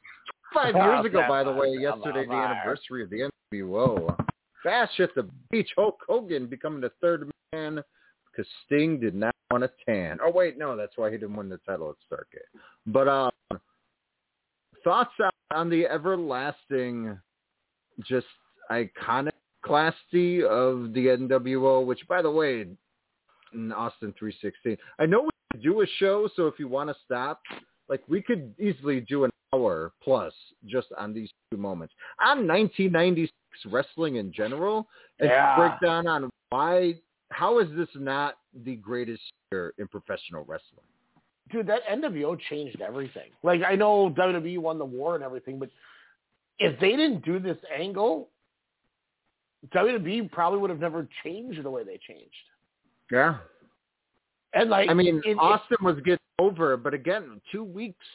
Five 0.53 0.75
years 0.75 1.05
ago, 1.05 1.23
by 1.27 1.43
the 1.43 1.51
way, 1.51 1.69
yesterday, 1.69 2.25
the 2.25 2.33
anniversary 2.33 3.03
of 3.03 3.09
the 3.09 3.29
NWO. 3.53 4.15
Bash 4.63 4.99
at 4.99 5.13
the 5.15 5.27
beach. 5.51 5.69
Hulk 5.75 5.99
Hogan 6.07 6.47
becoming 6.47 6.81
the 6.81 6.91
third 7.01 7.29
man 7.53 7.83
because 8.31 8.49
Sting 8.65 8.99
did 8.99 9.13
not 9.13 9.35
want 9.51 9.63
a 9.63 9.71
tan. 9.85 10.17
Oh, 10.23 10.31
wait, 10.31 10.57
no, 10.57 10.75
that's 10.75 10.93
why 10.95 11.11
he 11.11 11.17
didn't 11.17 11.35
win 11.35 11.49
the 11.49 11.59
title 11.67 11.89
at 11.89 12.17
Starrcade. 12.17 12.59
But 12.87 13.07
um, 13.07 13.59
thoughts 14.83 15.11
on 15.53 15.69
the 15.69 15.85
everlasting, 15.85 17.17
just 18.07 18.27
iconic 18.71 19.31
Class 19.65 19.95
D 20.11 20.43
of 20.43 20.93
the 20.93 21.07
NWO, 21.07 21.85
which, 21.85 22.07
by 22.07 22.21
the 22.21 22.29
way, 22.31 22.65
in 23.53 23.71
Austin 23.71 24.13
316, 24.19 24.77
I 24.99 25.05
know 25.05 25.23
we 25.23 25.29
could 25.51 25.63
do 25.63 25.81
a 25.81 25.87
show, 25.97 26.29
so 26.35 26.47
if 26.47 26.59
you 26.59 26.67
want 26.67 26.89
to 26.89 26.95
stop, 27.03 27.41
like 27.89 28.01
we 28.07 28.21
could 28.21 28.53
easily 28.59 29.01
do 29.01 29.23
an 29.23 29.31
hour 29.53 29.93
plus 30.03 30.33
just 30.65 30.87
on 30.97 31.13
these 31.13 31.29
two 31.51 31.57
moments 31.57 31.93
on 32.19 32.47
1996 32.47 33.31
wrestling 33.71 34.15
in 34.17 34.31
general, 34.31 34.87
and 35.19 35.29
Yeah. 35.29 35.55
break 35.55 35.79
down 35.79 36.07
on 36.07 36.29
why, 36.49 36.99
how 37.31 37.59
is 37.59 37.69
this 37.71 37.89
not 37.95 38.37
the 38.53 38.75
greatest 38.75 39.23
year 39.51 39.73
in 39.77 39.87
professional 39.87 40.43
wrestling? 40.43 40.85
Dude, 41.51 41.67
that 41.67 41.83
NWO 41.87 42.35
changed 42.49 42.81
everything. 42.81 43.31
Like 43.43 43.61
I 43.63 43.75
know 43.75 44.09
WWE 44.09 44.57
won 44.57 44.77
the 44.77 44.85
war 44.85 45.15
and 45.15 45.23
everything, 45.23 45.57
but 45.57 45.69
if 46.59 46.79
they 46.79 46.91
didn't 46.95 47.23
do 47.23 47.39
this 47.39 47.57
angle, 47.73 48.29
WWE 49.73 50.31
probably 50.31 50.59
would 50.59 50.69
have 50.69 50.79
never 50.79 51.07
changed 51.23 51.63
the 51.63 51.69
way 51.69 51.83
they 51.83 51.99
changed. 52.07 52.33
Yeah. 53.11 53.37
And 54.53 54.69
like 54.69 54.89
I 54.89 54.93
mean, 54.93 55.17
it- 55.17 55.31
it- 55.31 55.37
Austin 55.37 55.77
was 55.81 55.99
getting 56.01 56.19
over, 56.39 56.77
but 56.77 56.93
again, 56.93 57.41
two 57.51 57.63
weeks 57.63 58.05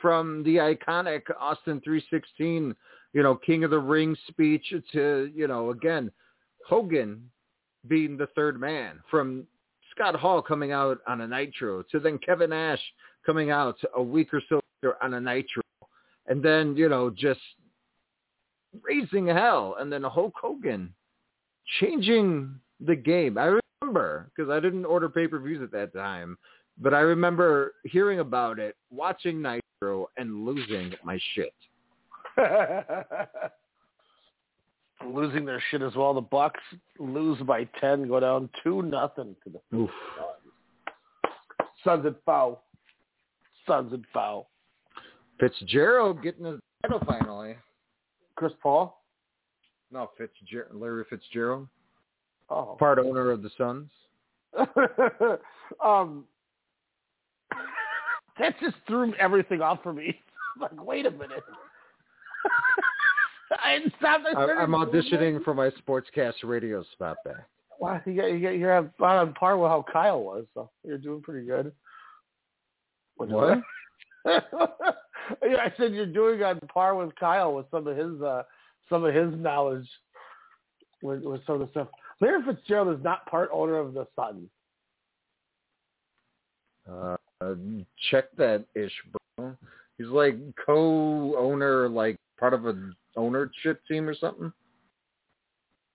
from 0.00 0.42
the 0.44 0.56
iconic 0.56 1.22
Austin 1.38 1.80
316, 1.80 2.74
you 3.12 3.22
know, 3.22 3.34
King 3.34 3.64
of 3.64 3.70
the 3.70 3.78
Ring 3.78 4.14
speech 4.28 4.72
to, 4.92 5.32
you 5.34 5.48
know, 5.48 5.70
again, 5.70 6.10
Hogan 6.66 7.30
being 7.86 8.16
the 8.16 8.26
third 8.28 8.60
man 8.60 9.00
from 9.10 9.46
Scott 9.90 10.14
Hall 10.14 10.42
coming 10.42 10.72
out 10.72 10.98
on 11.06 11.22
a 11.22 11.26
Nitro 11.26 11.82
to 11.90 11.98
then 11.98 12.18
Kevin 12.18 12.50
Nash 12.50 12.82
coming 13.24 13.50
out 13.50 13.76
a 13.96 14.02
week 14.02 14.32
or 14.32 14.42
so 14.48 14.60
later 14.82 15.02
on 15.02 15.14
a 15.14 15.20
Nitro. 15.20 15.62
And 16.26 16.42
then, 16.42 16.76
you 16.76 16.88
know, 16.88 17.10
just 17.10 17.40
raising 18.82 19.26
hell. 19.26 19.76
And 19.78 19.90
then 19.90 20.02
Hulk 20.02 20.34
Hogan 20.40 20.94
changing 21.80 22.54
the 22.80 22.96
game. 22.96 23.38
I 23.38 23.58
remember 23.82 24.30
because 24.34 24.50
I 24.50 24.60
didn't 24.60 24.84
order 24.84 25.08
pay-per-views 25.08 25.62
at 25.62 25.72
that 25.72 25.92
time, 25.92 26.36
but 26.78 26.94
I 26.94 27.00
remember 27.00 27.74
hearing 27.84 28.20
about 28.20 28.58
it, 28.58 28.76
watching 28.90 29.42
Nitro, 29.42 30.08
and 30.16 30.44
losing 30.44 30.92
my 31.04 31.18
shit. 31.34 31.54
losing 35.06 35.44
their 35.44 35.62
shit 35.70 35.82
as 35.82 35.94
well. 35.94 36.14
The 36.14 36.20
Bucks 36.20 36.60
lose 36.98 37.38
by 37.42 37.64
ten, 37.80 38.08
go 38.08 38.20
down 38.20 38.48
two 38.62 38.82
nothing 38.82 39.34
to 39.44 39.50
the 39.50 39.76
Oof. 39.76 39.90
Suns 41.84 42.04
and 42.04 42.16
foul. 42.24 42.64
Suns 43.66 43.92
and 43.92 44.04
foul. 44.12 44.48
Fitzgerald 45.38 46.22
getting 46.22 46.44
his 46.44 46.60
title 46.82 47.00
finally. 47.06 47.56
Chris 48.34 48.52
Paul. 48.62 48.97
No, 49.90 50.10
Fitzgerald, 50.18 50.80
Larry 50.80 51.04
Fitzgerald, 51.08 51.68
Oh. 52.50 52.76
part 52.78 52.98
owner 52.98 53.30
of 53.30 53.42
the 53.42 53.50
Suns. 53.56 53.90
um, 55.84 56.24
that 58.38 58.58
just 58.60 58.76
threw 58.86 59.14
everything 59.14 59.60
off 59.60 59.82
for 59.82 59.92
me. 59.92 60.20
Like, 60.60 60.84
wait 60.84 61.06
a 61.06 61.10
minute. 61.12 61.44
I 63.52 63.78
stopped. 63.98 64.24
I 64.26 64.30
I, 64.30 64.32
started 64.32 64.54
I'm 64.60 64.72
doing 64.72 64.86
auditioning 65.04 65.44
for 65.44 65.54
my 65.54 65.70
sportscast 65.70 66.32
radio 66.42 66.82
spot 66.94 67.18
back. 67.24 67.46
Wow, 67.78 68.00
you 68.04 68.16
got, 68.16 68.26
you 68.26 68.40
got, 68.40 68.50
you're 68.58 68.76
on 68.76 68.90
on 69.00 69.34
par 69.34 69.56
with 69.56 69.68
how 69.68 69.84
Kyle 69.92 70.20
was, 70.20 70.46
so 70.54 70.68
you're 70.82 70.98
doing 70.98 71.22
pretty 71.22 71.46
good. 71.46 71.70
What? 73.18 73.60
yeah, 74.26 74.40
I 75.42 75.72
said 75.76 75.92
you're 75.92 76.06
doing 76.06 76.42
on 76.42 76.58
par 76.72 76.96
with 76.96 77.14
Kyle 77.14 77.54
with 77.54 77.66
some 77.70 77.86
of 77.86 77.96
his 77.96 78.20
uh 78.20 78.42
some 78.88 79.04
of 79.04 79.14
his 79.14 79.34
knowledge 79.34 79.88
with, 81.02 81.22
with 81.22 81.44
some 81.46 81.56
of 81.56 81.60
the 81.60 81.70
stuff. 81.70 81.88
Larry 82.20 82.42
Fitzgerald 82.44 82.98
is 82.98 83.04
not 83.04 83.26
part 83.26 83.50
owner 83.52 83.76
of 83.76 83.94
the 83.94 84.06
Suns. 84.16 84.48
Uh, 86.90 87.16
uh, 87.40 87.54
check 88.10 88.24
that 88.36 88.64
ish, 88.74 88.92
bro. 89.36 89.54
He's 89.98 90.08
like 90.08 90.36
co-owner, 90.64 91.88
like 91.88 92.16
part 92.38 92.54
of 92.54 92.66
an 92.66 92.94
ownership 93.16 93.80
team 93.86 94.08
or 94.08 94.14
something. 94.14 94.52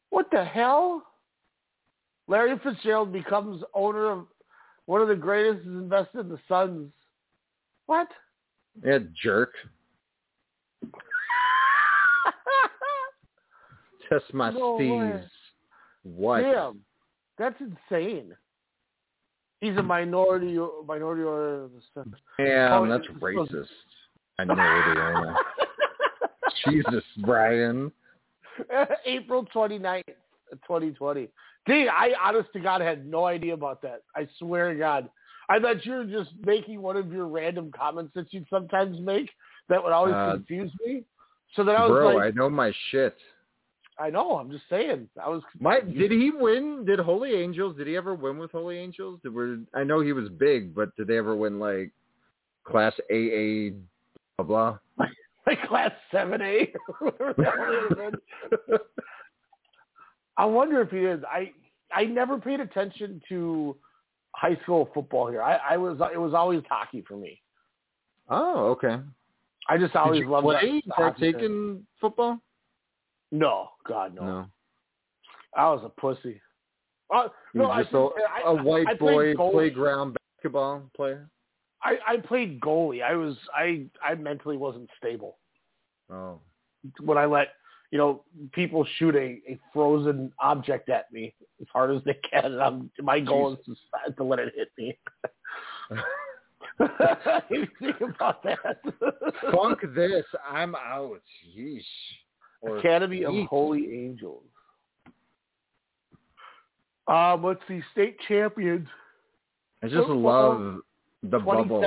What 0.10 0.28
the 0.32 0.44
hell? 0.44 1.04
Larry 2.28 2.58
Fitzgerald 2.64 3.12
becomes 3.12 3.64
owner 3.74 4.12
of 4.12 4.28
one 4.86 5.02
of 5.02 5.08
the 5.08 5.16
greatest 5.16 5.62
is 5.62 5.68
invested 5.68 6.20
in 6.22 6.30
the 6.30 6.40
Suns. 6.48 6.92
What? 7.86 8.08
Yeah, 8.84 9.00
jerk. 9.22 9.54
Test 14.14 14.34
my 14.34 14.52
No. 14.52 15.20
What? 16.04 16.42
Damn, 16.42 16.80
that's 17.38 17.56
insane. 17.60 18.34
He's 19.62 19.78
a 19.78 19.84
minority 19.84 20.60
minority 20.86 21.24
the 21.24 21.82
Suns. 21.94 22.16
Damn, 22.38 22.74
Oh, 22.74 22.88
that's 22.88 23.08
racist. 23.22 23.68
I 24.38 24.44
know. 24.44 25.36
Jesus, 26.66 27.04
Brian. 27.20 27.92
April 29.06 29.46
29th, 29.56 30.04
2020. 30.52 31.30
Dude, 31.66 31.88
I 31.88 32.12
honest 32.22 32.50
to 32.54 32.60
God 32.60 32.82
had 32.82 33.06
no 33.06 33.26
idea 33.26 33.54
about 33.54 33.82
that. 33.84 34.02
I 34.16 34.28
swear 34.38 34.74
to 34.74 34.80
God. 34.80 35.10
I 35.50 35.60
thought 35.60 35.86
you 35.86 35.94
were 35.94 36.06
just 36.06 36.32
making 36.46 36.82
one 36.82 36.98
of 36.98 37.12
your 37.12 37.28
random 37.28 37.72
comments 37.76 38.12
that 38.16 38.34
you'd 38.34 38.48
sometimes 38.50 39.00
make 39.00 39.30
that 39.70 39.82
would 39.82 39.94
always 39.94 40.14
Uh, 40.14 40.34
confuse 40.34 40.72
me. 40.86 41.04
So 41.56 41.64
then 41.64 41.76
I 41.76 41.84
was 41.84 41.92
Bro, 41.92 42.16
like, 42.16 42.24
I 42.24 42.30
know 42.32 42.50
my 42.50 42.74
shit. 42.90 43.16
I 44.00 44.10
know. 44.10 44.38
I'm 44.38 44.50
just 44.52 44.64
saying. 44.70 45.08
I 45.24 45.30
was. 45.30 45.42
My 45.60 45.80
did 45.82 46.12
he 46.12 46.32
win? 46.34 46.84
Did 46.86 47.00
Holy 47.00 47.34
Angels? 47.36 47.78
Did 47.78 47.88
he 47.88 47.96
ever 47.96 48.16
win 48.16 48.38
with 48.38 48.52
Holy 48.52 48.78
Angels? 48.78 49.20
Did 49.24 49.34
we, 49.34 49.60
I 49.74 49.84
know 49.84 50.02
he 50.02 50.14
was 50.14 50.30
big, 50.30 50.74
but 50.74 50.96
did 50.96 51.08
they 51.08 51.18
ever 51.18 51.36
win 51.36 51.60
like 51.60 51.92
Class 52.66 52.94
AA? 53.12 53.76
Blah 54.38 54.46
blah. 54.46 54.78
like 55.48 55.62
class 55.68 55.92
seven 56.12 56.42
A 56.42 56.74
or 57.02 57.12
whatever 57.36 57.88
the 57.90 58.20
hell. 58.70 58.80
I 60.38 60.46
wonder 60.46 60.82
if 60.82 60.90
he 60.90 61.00
is. 61.00 61.22
I 61.30 61.52
I 61.94 62.06
never 62.06 62.40
paid 62.40 62.60
attention 62.60 63.22
to 63.30 63.76
high 64.32 64.58
school 64.64 64.90
football 64.94 65.30
here. 65.30 65.44
I, 65.44 65.58
I 65.72 65.78
was 65.78 66.00
it 66.14 66.18
was 66.18 66.34
always 66.34 66.62
hockey 66.70 67.04
for 67.08 67.18
me. 67.18 67.40
Oh, 68.30 68.68
okay. 68.72 69.00
I 69.70 69.78
just 69.78 69.96
always 69.96 70.22
Did 70.22 70.26
you 70.26 70.32
loved 70.32 70.46
play 70.46 70.82
that 70.88 70.96
partake 70.96 71.36
hockey. 71.36 71.46
in 71.46 71.84
football? 72.02 72.40
No, 73.34 73.70
God 73.88 74.14
no. 74.14 74.24
No. 74.24 74.46
I 75.58 75.66
was 75.72 75.82
a 75.84 75.90
pussy. 75.90 76.40
Uh, 77.14 77.30
no, 77.56 77.64
You're 77.64 77.72
I, 77.72 77.82
just 77.82 77.94
a, 77.96 77.98
I, 77.98 78.42
a 78.52 78.64
white 78.64 78.88
I 78.88 78.94
boy 78.94 79.36
playground 79.36 80.16
basketball 80.38 80.84
player. 80.96 81.30
I, 81.82 81.98
I 82.08 82.18
played 82.18 82.62
goalie. 82.62 83.02
I 83.02 83.16
was 83.16 83.36
I 83.54 83.88
I 84.04 84.14
mentally 84.14 84.56
wasn't 84.56 84.88
stable 85.00 85.38
Oh. 86.12 86.40
when 87.00 87.18
I 87.18 87.26
let 87.26 87.50
you 87.90 87.98
know 87.98 88.24
people 88.52 88.86
shoot 88.98 89.16
a, 89.16 89.42
a 89.50 89.60
frozen 89.74 90.32
object 90.40 90.90
at 90.90 91.12
me 91.12 91.34
as 91.60 91.68
hard 91.74 91.96
as 91.96 92.04
they 92.04 92.20
can. 92.30 92.46
And 92.46 92.62
I'm, 92.62 92.92
my 93.02 93.20
goal 93.20 93.54
is 93.54 93.60
to, 93.66 94.14
to 94.14 94.24
let 94.24 94.38
it 94.40 94.54
hit 94.56 94.70
me. 94.78 94.98
think 97.80 98.02
about 98.02 98.44
that. 98.44 98.82
Funk 99.52 99.80
this, 99.96 100.26
I'm 100.50 100.76
out. 100.76 101.22
Yeesh. 101.58 101.82
Academy 102.66 103.24
of. 103.24 103.34
Holy 103.50 103.94
Angels. 103.94 104.44
Um, 107.08 107.44
let's 107.44 107.60
see, 107.68 107.82
state 107.92 108.18
champions. 108.28 108.88
I 109.82 109.88
just 109.88 110.08
Football, 110.08 110.22
love 110.22 110.82
the 111.24 111.40
bubble. 111.40 111.84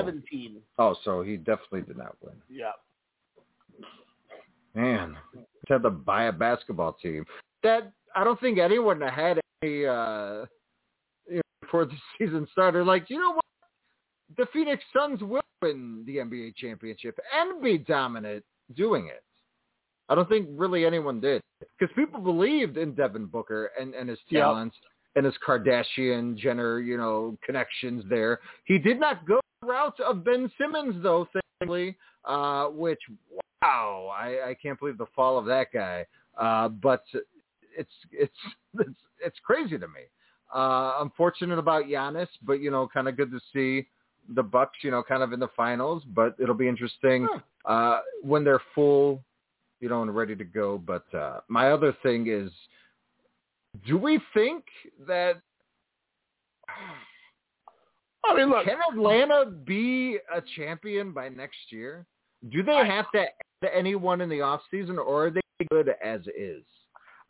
Oh, 0.78 0.96
so 1.04 1.22
he 1.22 1.36
definitely 1.36 1.82
did 1.82 1.96
not 1.96 2.16
win. 2.20 2.34
Yeah. 2.50 2.72
Man, 4.74 5.16
he 5.32 5.72
had 5.72 5.82
to 5.82 5.90
buy 5.90 6.24
a 6.24 6.32
basketball 6.32 6.92
team. 7.02 7.24
That 7.62 7.92
I 8.14 8.24
don't 8.24 8.38
think 8.40 8.58
anyone 8.58 9.00
had 9.00 9.40
any 9.62 9.86
uh 9.86 10.44
you 11.28 11.36
know, 11.36 11.42
before 11.62 11.86
the 11.86 11.96
season 12.18 12.46
started. 12.52 12.84
Like, 12.84 13.08
you 13.08 13.18
know 13.18 13.32
what? 13.32 13.44
The 14.36 14.46
Phoenix 14.52 14.84
Suns 14.94 15.22
will 15.22 15.40
win 15.62 16.04
the 16.06 16.16
NBA 16.16 16.56
championship 16.56 17.18
and 17.34 17.62
be 17.62 17.78
dominant 17.78 18.44
doing 18.74 19.06
it. 19.06 19.22
I 20.08 20.14
don't 20.14 20.28
think 20.28 20.48
really 20.52 20.84
anyone 20.84 21.20
did 21.20 21.42
because 21.78 21.94
people 21.94 22.20
believed 22.20 22.76
in 22.76 22.94
Devin 22.94 23.26
Booker 23.26 23.70
and, 23.78 23.94
and 23.94 24.08
his 24.08 24.18
Yep. 24.28 24.42
talents 24.42 24.76
and 25.16 25.24
his 25.24 25.34
Kardashian 25.46 26.36
Jenner, 26.36 26.78
you 26.80 26.96
know, 26.96 27.36
connections 27.44 28.04
there. 28.08 28.40
He 28.64 28.78
did 28.78 29.00
not 29.00 29.26
go 29.26 29.40
the 29.62 29.68
route 29.68 29.98
of 30.00 30.24
Ben 30.24 30.50
Simmons 30.58 31.02
though, 31.02 31.26
thankfully, 31.58 31.96
uh, 32.24 32.66
which 32.66 33.00
wow, 33.62 34.12
I, 34.16 34.50
I 34.50 34.56
can't 34.60 34.78
believe 34.78 34.98
the 34.98 35.06
fall 35.14 35.38
of 35.38 35.46
that 35.46 35.68
guy. 35.72 36.06
Uh, 36.36 36.68
but 36.68 37.02
it's 37.76 37.90
it's 38.12 38.32
it's 38.78 39.00
it's 39.24 39.38
crazy 39.44 39.78
to 39.78 39.88
me. 39.88 40.02
Uh, 40.54 40.92
I'm 41.00 41.10
fortunate 41.16 41.58
about 41.58 41.86
Giannis, 41.86 42.28
but 42.42 42.60
you 42.60 42.70
know, 42.70 42.88
kind 42.92 43.08
of 43.08 43.16
good 43.16 43.30
to 43.32 43.40
see 43.52 43.88
the 44.34 44.42
Bucks, 44.42 44.78
you 44.82 44.90
know, 44.90 45.02
kind 45.02 45.22
of 45.22 45.32
in 45.32 45.40
the 45.40 45.48
finals. 45.56 46.02
But 46.14 46.36
it'll 46.38 46.54
be 46.54 46.68
interesting 46.68 47.26
uh, 47.64 48.00
when 48.22 48.44
they're 48.44 48.62
full, 48.74 49.22
you 49.80 49.88
know, 49.88 50.02
and 50.02 50.14
ready 50.14 50.34
to 50.36 50.44
go. 50.44 50.78
But 50.78 51.04
uh, 51.14 51.40
my 51.48 51.70
other 51.70 51.96
thing 52.02 52.26
is, 52.28 52.50
do 53.86 53.98
we 53.98 54.20
think 54.34 54.64
that 55.06 55.40
I 58.28 58.34
mean, 58.36 58.50
look, 58.50 58.64
can 58.64 58.78
Atlanta 58.90 59.50
be 59.50 60.18
a 60.34 60.42
champion 60.56 61.12
by 61.12 61.28
next 61.28 61.58
year? 61.70 62.06
Do 62.50 62.62
they 62.62 62.86
have 62.86 63.06
to 63.12 63.20
add 63.20 63.70
anyone 63.74 64.20
in 64.20 64.28
the 64.28 64.40
off 64.40 64.60
season, 64.70 64.98
or 64.98 65.26
are 65.26 65.30
they 65.30 65.40
good 65.70 65.90
as 66.04 66.20
is? 66.36 66.64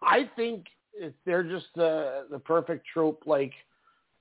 I 0.03 0.29
think 0.37 0.67
if 0.95 1.13
they're 1.25 1.43
just 1.43 1.67
the 1.75 2.27
the 2.31 2.39
perfect 2.39 2.87
trope 2.93 3.23
like 3.27 3.53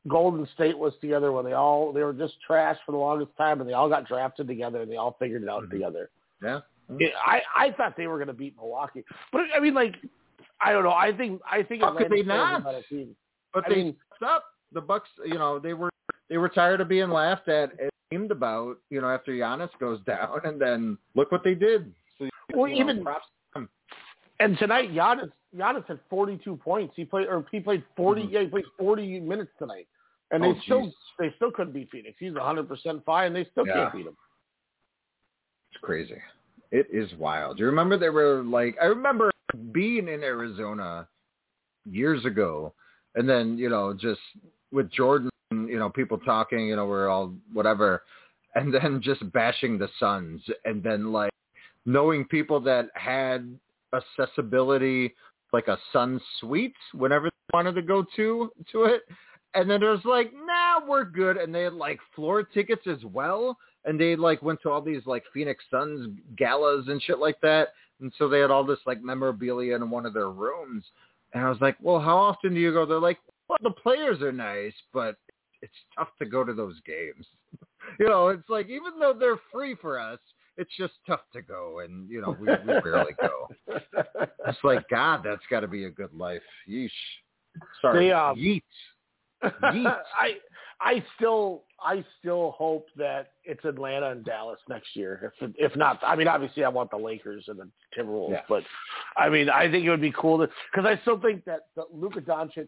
Golden 0.08 0.48
State 0.54 0.78
was 0.78 0.94
together 1.02 1.32
when 1.32 1.46
they 1.46 1.54
all 1.54 1.92
they 1.94 2.04
were 2.04 2.14
just 2.14 2.36
trash 2.46 2.78
for 2.86 2.92
the 2.92 2.98
longest 2.98 3.32
time 3.38 3.62
and 3.62 3.70
they 3.70 3.74
all 3.74 3.90
got 3.90 4.08
drafted 4.08 4.48
together 4.48 4.82
and 4.82 4.92
they 4.92 4.98
all 4.98 5.16
figured 5.20 5.44
it 5.44 5.50
out 5.50 5.64
Mm-hmm. 5.64 5.72
together. 5.72 6.10
Yeah. 6.44 6.60
Yeah, 7.00 7.08
I 7.26 7.42
I 7.56 7.72
thought 7.72 7.96
they 7.98 8.08
were 8.08 8.18
going 8.18 8.28
to 8.28 8.34
beat 8.34 8.56
Milwaukee, 8.58 9.04
but 9.32 9.42
I 9.56 9.60
mean, 9.60 9.74
like, 9.74 9.96
I 10.62 10.72
don't 10.72 10.84
know. 10.84 10.92
I 10.92 11.12
think 11.16 11.42
I 11.50 11.64
think 11.64 11.82
How 11.82 11.96
could 11.98 12.12
they 12.12 12.22
still 12.22 12.36
has 12.36 12.62
a 12.62 12.64
not? 12.64 12.64
But 13.54 13.66
I 13.66 13.70
they 13.70 13.76
mean- 13.76 13.96
up. 14.26 14.44
The 14.72 14.82
Bucks, 14.82 15.10
you 15.26 15.36
know, 15.36 15.58
they 15.60 15.74
were 15.74 15.90
they 16.30 16.38
were 16.38 16.50
tired 16.50 16.82
of 16.82 16.88
being 16.90 17.10
laughed 17.10 17.48
at 17.48 17.72
and 17.80 17.90
aimed 18.12 18.32
about, 18.32 18.78
you 18.90 19.00
know, 19.02 19.10
after 19.10 19.32
Giannis 19.32 19.70
goes 19.80 20.00
down, 20.06 20.42
and 20.44 20.60
then 20.62 20.98
look 21.16 21.32
what 21.32 21.44
they 21.44 21.56
did. 21.56 21.94
So, 22.20 22.28
Well, 22.54 22.68
you 22.68 22.84
know, 22.84 22.92
even- 22.92 23.04
props 23.04 23.26
them. 23.54 23.70
And 24.40 24.58
tonight, 24.58 24.92
Giannis 24.92 25.32
Giannis 25.56 25.86
had 25.88 26.00
42 26.10 26.56
points. 26.58 26.94
He 26.96 27.06
played 27.06 27.28
or 27.28 27.46
he 27.52 27.60
played 27.62 27.84
40. 27.96 28.24
Mhm. 28.24 28.32
Yeah, 28.32 28.42
he 28.42 28.48
played 28.48 28.66
40 28.78 29.20
minutes 29.22 29.52
tonight, 29.58 29.88
and 30.32 30.44
Oh, 30.44 30.54
they 30.54 30.60
still 30.62 30.92
they 31.20 31.32
still 31.38 31.52
couldn't 31.52 31.74
beat 31.74 31.90
Phoenix. 31.90 32.18
He's 32.20 32.34
100 32.34 32.68
percent 32.68 33.04
fine. 33.06 33.28
and 33.28 33.36
They 33.36 33.46
still 33.52 33.66
Yeah. 33.66 33.74
can't 33.76 33.94
beat 33.94 34.06
him. 34.08 34.18
It's 35.72 35.82
crazy. 35.82 36.22
It 36.76 36.88
is 36.92 37.10
wild. 37.18 37.58
You 37.58 37.68
remember 37.68 37.98
they 37.98 38.10
were 38.10 38.44
like 38.44 38.76
I 38.82 38.88
remember 38.88 39.32
being 39.72 40.10
in 40.10 40.24
Arizona 40.24 41.08
years 41.90 42.26
ago 42.26 42.74
and 43.16 43.30
then, 43.30 43.58
you 43.58 43.70
know, 43.70 43.94
just 43.94 44.20
with 44.74 44.92
Jordan, 44.92 45.30
you 45.52 45.80
know, 45.80 45.90
people 45.90 46.18
talking, 46.18 46.68
you 46.68 46.76
know, 46.76 46.86
we're 46.86 47.08
all 47.08 47.34
whatever 47.54 48.04
and 48.56 48.74
then 48.74 49.02
just 49.02 49.32
bashing 49.32 49.78
the 49.78 49.88
Suns 50.02 50.42
and 50.66 50.84
then 50.84 51.14
like 51.14 51.32
knowing 51.86 52.26
people 52.26 52.60
that 52.60 52.90
had 52.94 53.58
accessibility 53.94 55.16
like 55.54 55.70
a 55.70 55.78
Sun 55.94 56.20
suite 56.42 56.76
whenever 56.94 57.28
they 57.28 57.54
wanted 57.54 57.76
to 57.76 57.84
go 57.84 58.06
to 58.18 58.52
to 58.74 58.84
it. 58.84 59.04
And 59.54 59.70
then 59.70 59.82
it 59.82 59.88
was 59.88 60.04
like, 60.04 60.34
nah, 60.34 60.86
we're 60.86 61.06
good. 61.06 61.38
And 61.38 61.56
they 61.56 61.64
had 61.64 61.74
like 61.74 62.02
floor 62.14 62.44
tickets 62.44 62.86
as 62.86 63.02
well. 63.06 63.58
And 63.86 64.00
they 64.00 64.16
like 64.16 64.42
went 64.42 64.62
to 64.64 64.70
all 64.70 64.82
these 64.82 65.06
like 65.06 65.24
Phoenix 65.34 65.64
Suns 65.70 66.18
galas 66.38 66.86
and 66.88 67.02
shit 67.02 67.20
like 67.20 67.40
that. 67.42 67.70
And 68.02 68.12
so 68.18 68.28
they 68.28 68.40
had 68.40 68.52
all 68.52 68.66
this 68.66 68.80
like 68.86 69.02
memorabilia 69.02 69.76
in 69.76 69.90
one 69.90 70.06
of 70.06 70.14
their 70.14 70.30
rooms. 70.30 70.84
And 71.34 71.44
I 71.46 71.50
was 71.50 71.60
like, 71.62 71.78
well, 71.82 72.00
how 72.00 72.18
often 72.18 72.54
do 72.54 72.60
you 72.60 72.74
go? 72.74 72.86
They're 72.86 73.00
like, 73.00 73.20
well, 73.48 73.60
the 73.62 73.72
players 73.72 74.22
are 74.22 74.32
nice, 74.32 74.74
but 74.94 75.18
it's 75.62 75.74
tough 75.98 76.10
to 76.20 76.26
go 76.26 76.44
to 76.44 76.54
those 76.54 76.80
games. 76.86 77.26
you 78.00 78.08
know, 78.08 78.30
it's 78.30 78.50
like 78.50 78.68
even 78.68 79.00
though 79.00 79.14
they're 79.14 79.40
free 79.52 79.76
for 79.76 80.00
us, 80.00 80.20
it's 80.58 80.72
just 80.78 80.94
tough 81.06 81.22
to 81.34 81.42
go, 81.42 81.82
and 81.84 82.10
you 82.10 82.22
know 82.22 82.36
we, 82.40 82.48
we 82.48 82.80
barely 82.82 83.14
go. 83.20 83.50
It's 84.48 84.60
like 84.64 84.88
God, 84.90 85.22
that's 85.24 85.42
got 85.50 85.62
to 85.62 85.68
be 85.68 85.86
a 85.86 85.90
good 85.90 86.14
life. 86.14 86.44
Yeesh. 86.70 86.90
Sorry. 87.82 88.08
They, 88.08 88.12
um, 88.12 88.38
Yeet. 88.38 88.62
Yeet. 89.44 89.96
I 90.18 90.36
I 90.82 91.04
still 91.16 91.64
I 91.80 92.04
still 92.20 92.52
hope 92.52 92.88
that 92.98 93.32
it's 93.44 93.64
Atlanta 93.66 94.12
and 94.12 94.26
Dallas 94.26 94.60
next 94.68 94.96
year. 94.96 95.34
If 95.42 95.52
if 95.58 95.76
not, 95.76 96.00
I 96.06 96.16
mean 96.16 96.28
obviously 96.28 96.64
I 96.64 96.70
want 96.70 96.92
the 96.92 96.98
Lakers 96.98 97.46
and 97.48 97.60
the 97.60 97.70
Timberwolves, 97.98 98.32
Yeah. 98.32 98.42
but 98.50 98.64
I 99.18 99.30
mean 99.30 99.50
I 99.50 99.70
think 99.72 99.86
it 99.86 99.90
would 99.90 100.02
be 100.02 100.14
cool 100.18 100.38
to 100.40 100.50
because 100.72 100.86
I 100.86 101.00
still 101.02 101.20
think 101.20 101.46
that 101.46 101.68
the 101.76 101.86
Luka 101.94 102.22
Doncic 102.22 102.68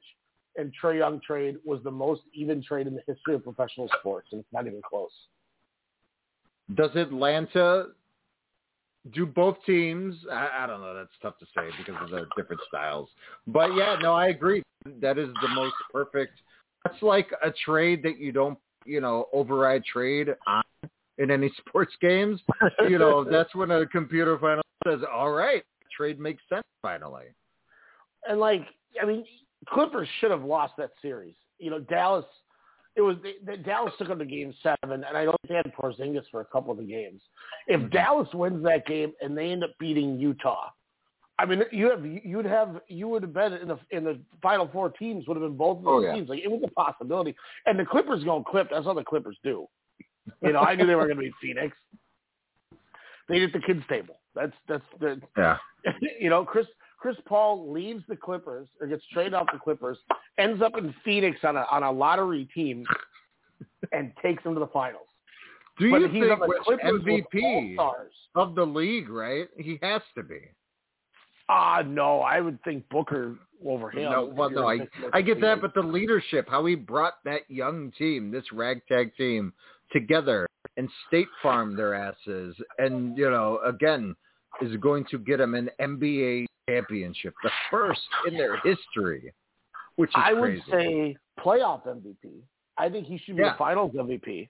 and 0.55 0.73
Trae 0.81 0.97
Young 0.99 1.19
trade 1.25 1.57
was 1.65 1.81
the 1.83 1.91
most 1.91 2.21
even 2.33 2.63
trade 2.63 2.87
in 2.87 2.95
the 2.95 3.03
history 3.07 3.35
of 3.35 3.43
professional 3.43 3.89
sports, 3.99 4.29
and 4.31 4.39
it's 4.39 4.53
not 4.53 4.65
even 4.67 4.81
close. 4.87 5.11
Does 6.75 6.95
Atlanta 6.95 7.87
do 9.11 9.25
both 9.25 9.57
teams? 9.65 10.15
I, 10.31 10.49
I 10.61 10.67
don't 10.67 10.81
know. 10.81 10.93
That's 10.95 11.09
tough 11.21 11.37
to 11.39 11.45
say 11.55 11.69
because 11.77 12.01
of 12.01 12.09
the 12.09 12.25
different 12.35 12.61
styles. 12.67 13.09
But 13.45 13.75
yeah, 13.75 13.97
no, 14.01 14.13
I 14.13 14.27
agree. 14.27 14.63
That 15.01 15.17
is 15.17 15.29
the 15.41 15.47
most 15.49 15.75
perfect. 15.91 16.33
That's 16.87 17.01
like 17.01 17.31
a 17.43 17.51
trade 17.65 18.03
that 18.03 18.19
you 18.19 18.31
don't, 18.31 18.57
you 18.85 19.01
know, 19.01 19.25
override 19.33 19.83
trade 19.85 20.29
on 20.47 20.63
in 21.17 21.31
any 21.31 21.51
sports 21.67 21.93
games. 22.01 22.41
You 22.87 22.99
know, 22.99 23.23
that's 23.29 23.53
when 23.55 23.71
a 23.71 23.85
computer 23.87 24.37
finally 24.39 24.63
says, 24.85 24.99
"All 25.11 25.31
right, 25.31 25.63
trade 25.95 26.19
makes 26.19 26.43
sense 26.49 26.65
finally." 26.81 27.25
and 28.27 28.39
like 28.39 28.65
I 29.01 29.05
mean, 29.05 29.25
Clippers 29.69 30.07
should 30.19 30.31
have 30.31 30.43
lost 30.43 30.73
that 30.77 30.91
series. 31.01 31.35
You 31.59 31.71
know, 31.71 31.79
Dallas. 31.79 32.25
It 32.95 33.01
was 33.01 33.17
they, 33.21 33.33
they, 33.45 33.61
Dallas 33.61 33.93
took 33.99 34.07
them 34.07 34.19
to 34.19 34.25
Game 34.25 34.53
Seven, 34.63 35.03
and 35.03 35.17
I 35.17 35.23
don't 35.23 35.37
think 35.41 35.49
they 35.49 35.55
had 35.55 35.73
Porzingis 35.75 36.23
for 36.31 36.41
a 36.41 36.45
couple 36.45 36.71
of 36.71 36.79
the 36.79 36.83
games. 36.83 37.21
If 37.67 37.79
mm-hmm. 37.79 37.89
Dallas 37.89 38.27
wins 38.33 38.63
that 38.63 38.87
game 38.87 39.13
and 39.21 39.37
they 39.37 39.51
end 39.51 39.63
up 39.63 39.71
beating 39.79 40.17
Utah, 40.17 40.69
I 41.39 41.45
mean, 41.45 41.61
you 41.71 41.89
have 41.89 42.03
you'd 42.05 42.45
have 42.45 42.81
you 42.87 43.07
would 43.09 43.21
have 43.21 43.33
been 43.33 43.53
in 43.53 43.67
the 43.67 43.77
in 43.91 44.03
the 44.03 44.19
Final 44.41 44.67
Four 44.73 44.89
teams 44.89 45.27
would 45.27 45.37
have 45.37 45.43
been 45.43 45.57
both 45.57 45.79
of 45.79 45.87
oh, 45.87 46.01
those 46.01 46.05
Oh, 46.05 46.07
yeah. 46.07 46.15
teams. 46.15 46.29
Like 46.29 46.39
it 46.43 46.49
was 46.49 46.61
a 46.65 46.71
possibility, 46.71 47.35
and 47.65 47.77
the 47.79 47.85
Clippers 47.85 48.23
going 48.23 48.43
clip. 48.43 48.69
That's 48.71 48.85
how 48.85 48.93
the 48.93 49.03
Clippers 49.03 49.37
do. 49.43 49.67
You 50.41 50.53
know, 50.53 50.59
I 50.59 50.75
knew 50.75 50.85
they 50.85 50.95
were 50.95 51.05
going 51.05 51.17
to 51.17 51.23
beat 51.23 51.33
Phoenix. 51.41 51.77
They 53.29 53.39
did 53.39 53.53
the 53.53 53.59
kids 53.59 53.83
table. 53.87 54.19
That's 54.35 54.53
that's 54.67 54.83
the 54.99 55.21
Yeah. 55.37 55.57
you 56.19 56.29
know, 56.29 56.43
Chris 56.43 56.65
Chris 56.99 57.17
Paul 57.27 57.71
leaves 57.71 58.03
the 58.09 58.15
Clippers 58.15 58.67
or 58.81 58.87
gets 58.87 59.03
traded 59.13 59.33
off 59.35 59.47
the 59.53 59.59
Clippers, 59.59 59.97
ends 60.37 60.61
up 60.61 60.77
in 60.77 60.93
Phoenix 61.05 61.37
on 61.43 61.55
a 61.55 61.65
on 61.71 61.83
a 61.83 61.91
lottery 61.91 62.45
team, 62.53 62.83
and 63.91 64.11
takes 64.23 64.43
them 64.43 64.53
to 64.55 64.59
the 64.59 64.67
finals. 64.67 65.07
Do 65.79 65.91
But 65.91 66.01
you 66.01 66.07
he's 66.07 66.23
think 66.23 66.31
on 66.33 66.39
the 66.39 66.55
Clippers 66.63 67.01
MVP 67.03 67.77
of 68.35 68.55
the 68.55 68.65
league? 68.65 69.09
Right, 69.09 69.47
he 69.57 69.77
has 69.83 70.01
to 70.15 70.23
be. 70.23 70.39
Ah, 71.49 71.81
no, 71.85 72.19
I 72.21 72.41
would 72.41 72.61
think 72.63 72.87
Booker 72.89 73.35
over 73.65 73.89
him. 73.89 74.03
No, 74.11 74.25
well, 74.25 74.49
no, 74.49 74.67
I 74.67 74.79
I 75.13 75.21
get 75.21 75.39
that, 75.41 75.61
but 75.61 75.73
the 75.73 75.81
leadership, 75.81 76.47
how 76.49 76.65
he 76.65 76.75
brought 76.75 77.23
that 77.23 77.41
young 77.49 77.91
team, 77.97 78.31
this 78.31 78.43
ragtag 78.51 79.15
team, 79.15 79.53
together 79.91 80.45
and 80.75 80.89
State 81.07 81.27
Farm 81.41 81.75
their 81.75 81.93
asses, 81.95 82.55
and 82.77 83.17
you 83.17 83.29
know, 83.29 83.59
again, 83.65 84.15
is 84.61 84.75
going 84.77 85.05
to 85.11 85.17
get 85.17 85.37
them 85.37 85.55
an 85.55 85.69
NBA 85.79 86.45
championship, 86.69 87.33
the 87.43 87.51
first 87.71 88.01
in 88.27 88.35
their 88.35 88.57
history, 88.57 89.33
which 89.95 90.09
is 90.09 90.15
I 90.17 90.33
crazy. 90.33 90.61
would 90.69 90.79
say 90.81 91.17
playoff 91.39 91.87
MVP. 91.87 92.41
I 92.77 92.89
think 92.89 93.07
he 93.07 93.17
should 93.19 93.37
be 93.37 93.43
Yeah. 93.43 93.55
a 93.55 93.57
Finals 93.57 93.93
MVP. 93.93 94.49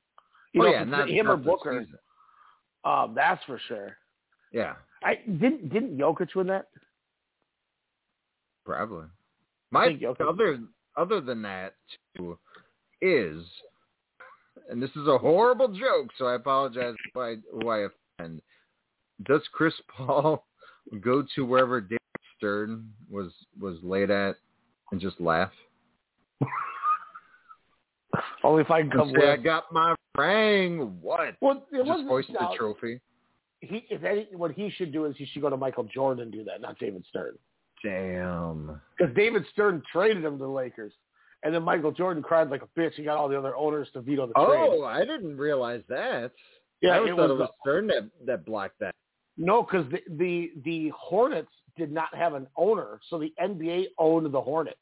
You 0.54 0.62
oh 0.62 0.66
know, 0.66 0.72
yeah, 0.72 0.84
not, 0.84 1.10
him 1.10 1.28
or 1.28 1.38
not 1.38 1.44
the 1.44 1.52
Booker. 1.52 1.86
Um, 2.84 3.14
that's 3.16 3.44
for 3.46 3.60
sure. 3.68 3.98
Yeah, 4.52 4.76
I 5.04 5.16
didn't 5.16 5.70
didn't 5.70 5.98
Jokic 5.98 6.34
win 6.36 6.48
that? 6.48 6.68
Probably. 8.68 9.06
My 9.72 9.88
think 9.88 10.02
Jokic- 10.02 10.28
other 10.28 10.60
other 10.98 11.22
than 11.22 11.42
that 11.44 11.74
too 12.16 12.38
is, 13.02 13.44
and 14.70 14.84
this 14.84 14.92
is 14.92 15.08
a 15.08 15.18
horrible 15.18 15.70
joke, 15.70 16.10
so 16.18 16.26
I 16.26 16.36
apologize 16.36 16.94
if 17.08 17.18
I 17.18 17.36
who 17.52 17.70
I 17.70 17.88
offend. 18.20 18.42
Does 19.26 19.42
Chris 19.54 19.74
Paul 19.98 20.46
go 21.02 21.24
to 21.36 21.46
wherever 21.46 21.82
David 21.82 22.00
Stern 22.38 22.90
was 23.10 23.32
was 23.60 23.78
laid 23.82 24.12
at 24.12 24.36
and 24.92 25.02
just 25.02 25.20
laugh? 25.20 25.52
Only 28.44 28.62
if 28.62 28.72
I 28.72 28.82
can 28.82 28.92
come 28.92 29.14
say, 29.18 29.30
I 29.30 29.38
got 29.38 29.72
my 29.72 29.96
ring. 30.18 30.98
What? 31.02 31.36
Well, 31.42 31.66
it 31.72 31.86
Just 31.86 32.04
hoist 32.08 32.30
the 32.30 32.56
trophy. 32.58 33.00
He, 33.60 33.86
if 33.90 34.04
any, 34.04 34.28
what 34.34 34.52
he 34.52 34.70
should 34.70 34.94
do 34.94 35.06
is 35.06 35.16
he 35.18 35.26
should 35.26 35.42
go 35.42 35.50
to 35.50 35.58
Michael 35.58 35.84
Jordan 35.84 36.24
and 36.24 36.32
do 36.32 36.44
that, 36.44 36.62
not 36.62 36.78
David 36.80 37.04
Stern. 37.10 37.38
Damn. 37.84 38.82
Because 38.98 39.16
David 39.16 39.46
Stern 39.52 39.84
traded 39.92 40.24
him 40.24 40.38
to 40.38 40.44
the 40.44 40.50
Lakers, 40.50 40.94
and 41.44 41.54
then 41.54 41.64
Michael 41.64 41.92
Jordan 41.92 42.24
cried 42.24 42.50
like 42.50 42.64
a 42.64 42.80
bitch 42.80 42.96
and 42.98 43.06
got 43.06 43.18
all 43.18 43.30
the 43.30 43.38
other 43.38 43.56
owners 43.56 43.88
to 43.94 44.02
veto 44.02 44.28
the 44.28 44.34
trade. 44.34 44.70
Oh, 44.70 44.84
I 44.84 45.06
didn't 45.06 45.38
realize 45.38 45.84
that. 45.90 46.32
Yeah, 46.82 47.00
I 47.00 47.06
it 47.06 47.16
thought 47.16 47.30
was 47.30 47.32
it 47.32 47.38
was 47.38 47.50
Stern 47.62 47.88
that 47.88 48.10
that 48.26 48.46
blocked 48.46 48.80
that. 48.80 48.94
No, 49.38 49.64
because 49.64 49.86
the, 49.92 50.02
the 50.18 50.52
the 50.64 50.92
Hornets 50.98 51.52
did 51.76 51.92
not 51.92 52.14
have 52.14 52.34
an 52.34 52.48
owner, 52.56 53.00
so 53.10 53.20
the 53.20 53.34
NBA 53.42 53.86
owned 54.00 54.32
the 54.34 54.42
Hornets. 54.42 54.78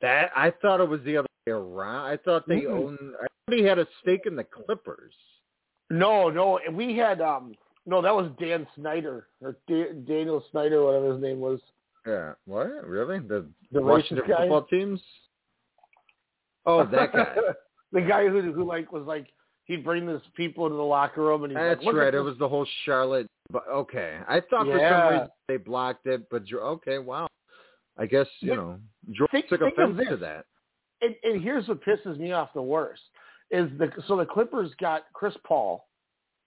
That 0.00 0.30
I 0.36 0.52
thought 0.62 0.80
it 0.80 0.88
was 0.88 1.00
the 1.04 1.18
other 1.18 1.28
way 1.46 1.52
around. 1.52 2.06
I 2.06 2.16
thought 2.18 2.46
they 2.46 2.62
Mm-mm. 2.62 2.86
owned. 2.88 2.98
I 3.22 3.26
thought 3.48 3.56
he 3.56 3.64
had 3.64 3.78
a 3.78 3.86
stake 4.02 4.26
in 4.26 4.36
the 4.36 4.44
Clippers. 4.44 5.14
No, 5.90 6.28
no, 6.30 6.58
we 6.72 6.96
had 6.96 7.20
um 7.20 7.54
no, 7.86 8.00
that 8.02 8.14
was 8.14 8.30
Dan 8.40 8.66
Snyder 8.76 9.26
or 9.40 9.56
da- 9.66 9.92
Daniel 10.06 10.44
Snyder, 10.50 10.84
whatever 10.84 11.12
his 11.14 11.22
name 11.22 11.40
was. 11.40 11.60
Yeah. 12.06 12.32
What? 12.46 12.86
Really? 12.86 13.18
The 13.20 13.46
The 13.72 13.80
Washington 13.82 14.26
guy? 14.28 14.36
football 14.42 14.62
teams? 14.64 15.00
Oh, 16.66 16.84
that 16.86 17.12
guy. 17.12 17.34
the 17.92 18.00
guy 18.02 18.28
who 18.28 18.52
who 18.52 18.64
like 18.64 18.92
was 18.92 19.04
like 19.06 19.26
he'd 19.64 19.84
bring 19.84 20.06
these 20.06 20.20
people 20.36 20.66
into 20.66 20.76
the 20.76 20.82
locker 20.82 21.22
room 21.22 21.44
and 21.44 21.52
he's 21.52 21.58
That's 21.58 21.82
like, 21.84 21.94
right. 21.94 22.14
It 22.14 22.20
was 22.20 22.38
the 22.38 22.48
whole 22.48 22.66
Charlotte. 22.84 23.26
But 23.50 23.64
okay, 23.72 24.18
I 24.28 24.40
thought 24.48 24.66
for 24.66 24.78
Yeah. 24.78 25.02
some 25.02 25.12
reason 25.12 25.28
they 25.48 25.56
blocked 25.56 26.06
it, 26.06 26.22
but 26.30 26.42
okay, 26.52 26.98
wow. 26.98 27.26
I 27.98 28.06
guess 28.06 28.26
you 28.40 28.50
But 28.50 28.56
know 28.56 28.78
George 29.10 29.30
think- 29.30 29.48
took 29.48 29.60
think 29.60 29.74
of 29.78 29.90
offense 29.90 30.08
to 30.10 30.16
that. 30.18 30.46
and, 31.02 31.14
and 31.24 31.42
here's 31.42 31.68
what 31.68 31.82
pisses 31.84 32.18
me 32.18 32.32
off 32.32 32.50
the 32.54 32.62
worst 32.62 33.02
is 33.50 33.68
the 33.78 33.90
so 34.06 34.16
the 34.16 34.24
Clippers 34.24 34.70
got 34.80 35.02
Chris 35.12 35.34
Paul 35.44 35.86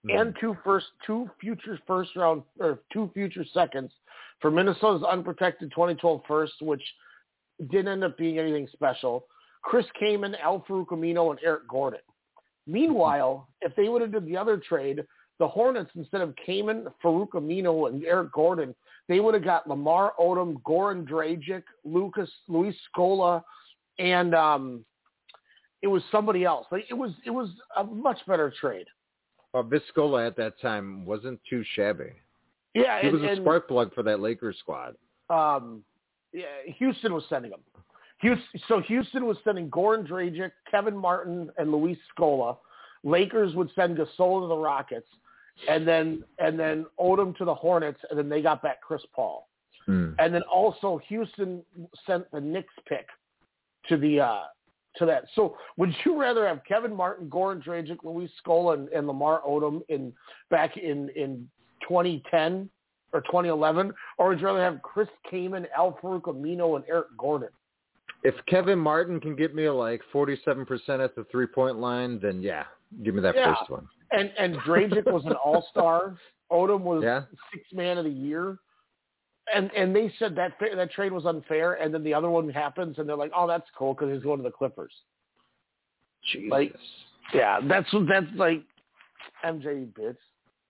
Hmm. 0.08 0.16
and 0.16 0.36
two 0.40 0.56
first 0.64 0.86
two 1.06 1.30
future 1.40 1.78
first 1.86 2.14
round 2.16 2.42
or 2.60 2.80
two 2.92 3.10
future 3.14 3.44
seconds 3.52 3.92
for 4.40 4.50
Minnesota's 4.50 5.02
unprotected 5.02 5.70
2012 5.70 6.22
first, 6.28 6.54
which 6.60 6.82
didn't 7.70 7.88
end 7.88 8.04
up 8.04 8.18
being 8.18 8.38
anything 8.38 8.68
special. 8.72 9.26
Chris 9.62 9.86
Kaman, 9.98 10.36
Al-Farouq 10.36 10.88
Aminu, 10.88 11.30
and 11.30 11.40
Eric 11.42 11.66
Gordon. 11.68 12.00
Meanwhile, 12.66 13.48
if 13.62 13.74
they 13.74 13.88
would 13.88 14.02
have 14.02 14.12
did 14.12 14.26
the 14.26 14.36
other 14.36 14.58
trade, 14.58 15.04
the 15.38 15.48
Hornets 15.48 15.90
instead 15.96 16.20
of 16.20 16.34
Kaman, 16.44 16.86
Farouq 17.02 17.30
Aminu, 17.30 17.88
and 17.88 18.04
Eric 18.04 18.32
Gordon, 18.32 18.74
they 19.08 19.20
would 19.20 19.34
have 19.34 19.44
got 19.44 19.68
Lamar 19.68 20.12
Odom, 20.20 20.60
Goran 20.62 21.06
Dragic, 21.08 21.62
Lucas, 21.84 22.30
Luis 22.48 22.74
Scola, 22.94 23.42
and 23.98 24.34
um, 24.34 24.84
it 25.82 25.86
was 25.86 26.02
somebody 26.10 26.44
else. 26.44 26.66
Like 26.70 26.84
it 26.90 26.94
was, 26.94 27.12
it 27.24 27.30
was 27.30 27.50
a 27.76 27.84
much 27.84 28.18
better 28.26 28.52
trade. 28.60 28.86
Well, 29.52 29.64
Viscola 29.64 30.26
at 30.26 30.36
that 30.36 30.60
time 30.60 31.04
wasn't 31.04 31.40
too 31.48 31.64
shabby. 31.74 32.12
Yeah, 32.74 33.00
He 33.00 33.08
and, 33.08 33.20
was 33.20 33.30
a 33.30 33.36
spark 33.40 33.68
plug 33.68 33.94
for 33.94 34.02
that 34.02 34.20
Lakers 34.20 34.56
squad. 34.58 34.96
um, 35.30 35.82
yeah, 36.32 36.44
Houston 36.66 37.14
was 37.14 37.24
sending 37.30 37.50
them. 37.50 37.60
Houston, 38.20 38.60
so 38.68 38.80
Houston 38.80 39.26
was 39.26 39.38
sending 39.44 39.70
Goran 39.70 40.06
Dragic, 40.06 40.50
Kevin 40.70 40.96
Martin, 40.96 41.50
and 41.56 41.72
Luis 41.72 41.96
Scola. 42.18 42.58
Lakers 43.04 43.54
would 43.54 43.70
send 43.74 43.96
Gasol 43.96 44.42
to 44.42 44.48
the 44.48 44.56
Rockets, 44.56 45.06
and 45.68 45.86
then 45.86 46.24
and 46.38 46.58
then 46.58 46.84
Odom 47.00 47.36
to 47.38 47.44
the 47.44 47.54
Hornets, 47.54 48.00
and 48.10 48.18
then 48.18 48.28
they 48.28 48.42
got 48.42 48.62
back 48.62 48.80
Chris 48.82 49.02
Paul. 49.14 49.48
Hmm. 49.86 50.10
And 50.18 50.34
then 50.34 50.42
also 50.42 51.00
Houston 51.08 51.62
sent 52.06 52.30
the 52.32 52.40
Knicks 52.40 52.74
pick 52.88 53.06
to 53.88 53.96
the 53.96 54.20
uh, 54.20 54.40
to 54.98 55.06
that. 55.06 55.24
So 55.34 55.56
would 55.76 55.90
you 56.04 56.20
rather 56.20 56.46
have 56.46 56.60
Kevin 56.66 56.94
Martin, 56.94 57.28
Goran 57.28 57.62
Dragic, 57.62 57.98
Luis 58.02 58.30
Scola, 58.44 58.74
and, 58.74 58.88
and 58.88 59.06
Lamar 59.06 59.42
Odom 59.46 59.80
in 59.88 60.12
back 60.50 60.76
in 60.76 61.10
in 61.10 61.48
2010 61.88 62.68
or 63.12 63.20
2011, 63.22 63.92
or 64.18 64.28
would 64.28 64.40
you 64.40 64.46
rather 64.46 64.60
have 64.62 64.82
Chris 64.82 65.08
Kaman, 65.30 65.66
Al-Farouq 65.76 66.22
Aminu, 66.22 66.76
and 66.76 66.84
Eric 66.88 67.06
Gordon? 67.16 67.48
If 68.24 68.34
Kevin 68.48 68.78
Martin 68.78 69.20
can 69.20 69.36
get 69.36 69.54
me 69.54 69.66
a 69.66 69.72
like 69.72 70.02
47% 70.12 70.66
at 71.02 71.14
the 71.14 71.24
three-point 71.30 71.78
line, 71.78 72.18
then 72.20 72.42
yeah, 72.42 72.64
give 73.04 73.14
me 73.14 73.22
that 73.22 73.36
Yeah. 73.36 73.54
first 73.54 73.70
one. 73.70 73.88
And 74.12 74.32
and 74.38 74.56
Dragic 74.56 75.04
was 75.10 75.24
an 75.26 75.32
All 75.34 75.66
Star. 75.70 76.16
Odom 76.52 76.80
was 76.80 77.02
Yeah. 77.02 77.22
six 77.52 77.64
man 77.72 77.98
of 77.98 78.04
the 78.04 78.10
year. 78.10 78.58
And 79.54 79.70
and 79.72 79.94
they 79.94 80.12
said 80.18 80.34
that 80.36 80.54
that 80.60 80.90
trade 80.92 81.12
was 81.12 81.24
unfair, 81.24 81.74
and 81.74 81.94
then 81.94 82.02
the 82.02 82.12
other 82.12 82.28
one 82.28 82.48
happens, 82.48 82.98
and 82.98 83.08
they're 83.08 83.16
like, 83.16 83.30
"Oh, 83.34 83.46
that's 83.46 83.66
cool 83.78 83.94
because 83.94 84.12
he's 84.12 84.22
going 84.22 84.38
to 84.38 84.42
the 84.42 84.50
Clippers." 84.50 84.92
Jesus. 86.32 86.50
Like, 86.50 86.74
yeah, 87.32 87.60
that's 87.62 87.88
that's 88.08 88.26
like 88.34 88.62
MJ 89.44 89.86
bitch. 89.92 90.16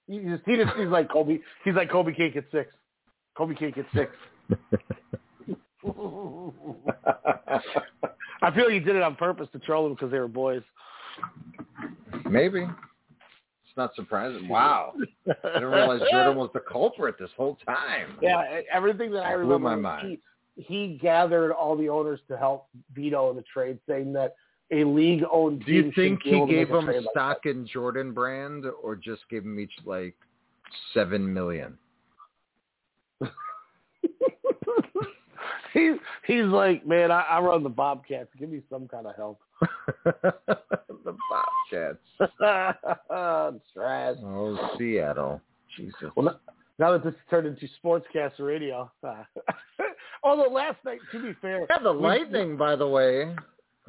He 0.07 0.19
just 0.21 0.43
he 0.45 0.57
just 0.57 0.77
he's 0.77 0.89
like 0.89 1.11
Kobe. 1.11 1.39
He's 1.65 1.75
like 1.75 1.91
Kobe 1.91 2.13
can't 2.13 2.35
get 2.35 2.45
six. 2.53 2.71
Kobe 3.37 3.55
can't 3.55 3.75
get 3.75 3.87
six. 3.95 4.13
I 8.43 8.51
feel 8.55 8.65
like 8.65 8.75
he 8.75 8.81
did 8.81 8.97
it 8.97 9.03
on 9.03 9.17
purpose 9.17 9.49
to 9.53 9.59
troll 9.59 9.85
them 9.85 9.95
because 9.95 10.11
they 10.11 10.19
were 10.19 10.29
boys. 10.29 10.63
Maybe. 12.29 12.67
It's 13.77 13.79
not 13.79 13.95
surprising. 13.95 14.49
Wow. 14.57 14.95
I 15.27 15.35
didn't 15.53 15.65
realize 15.69 16.01
Jordan 16.11 16.37
was 16.37 16.49
the 16.55 16.61
culprit 16.61 17.17
this 17.19 17.29
whole 17.37 17.59
time. 17.67 18.17
Yeah, 18.23 18.61
everything 18.73 19.11
that 19.13 19.25
I 19.27 19.33
That 19.33 19.43
blew 19.45 19.55
remember, 19.55 19.77
my 19.77 20.03
mind. 20.03 20.19
he 20.57 20.63
he 20.63 20.99
gathered 21.03 21.53
all 21.53 21.77
the 21.77 21.91
owners 21.91 22.21
to 22.29 22.39
help 22.39 22.69
veto 22.95 23.35
the 23.35 23.43
trade, 23.43 23.79
saying 23.87 24.15
that 24.15 24.37
a 24.71 24.85
league-owned 24.85 25.67
Do 25.67 25.73
you 25.73 25.93
think 25.95 26.23
he 26.23 26.47
gave 26.47 26.71
a 26.71 26.77
them 26.77 26.87
trade 26.87 27.03
like 27.03 27.11
stock 27.11 27.45
in 27.45 27.67
Jordan 27.67 28.13
brand 28.13 28.65
or 28.83 28.97
just 28.97 29.21
gave 29.29 29.43
them 29.43 29.61
each 29.61 29.75
like 29.85 30.15
seven 30.95 31.31
million? 31.33 31.77
He 35.75 35.97
he's 36.27 36.45
like, 36.47 36.87
man, 36.87 37.11
I, 37.11 37.21
I 37.21 37.41
run 37.41 37.63
the 37.63 37.69
Bobcats. 37.69 38.31
Give 38.39 38.49
me 38.49 38.63
some 38.71 38.89
kind 38.89 39.07
of 39.07 39.15
help. 39.15 39.41
the 40.05 41.17
Bobcats. 41.31 41.99
Trash. 43.75 44.17
Oh, 44.23 44.71
Seattle. 44.79 45.41
Jesus. 45.77 46.11
Well, 46.15 46.27
now, 46.27 46.37
now 46.79 46.93
that 46.93 47.05
this 47.05 47.15
turned 47.31 47.47
into 47.47 47.69
Sportscast 47.83 48.39
Radio. 48.39 48.91
Uh, 49.03 49.23
although 50.23 50.51
last 50.53 50.79
night, 50.85 50.99
to 51.13 51.23
be 51.23 51.33
fair, 51.41 51.67
Yeah, 51.71 51.79
the 51.83 51.93
we- 51.93 51.99
Lightning, 52.01 52.57
by 52.57 52.77
the 52.77 52.87
way. 52.87 53.35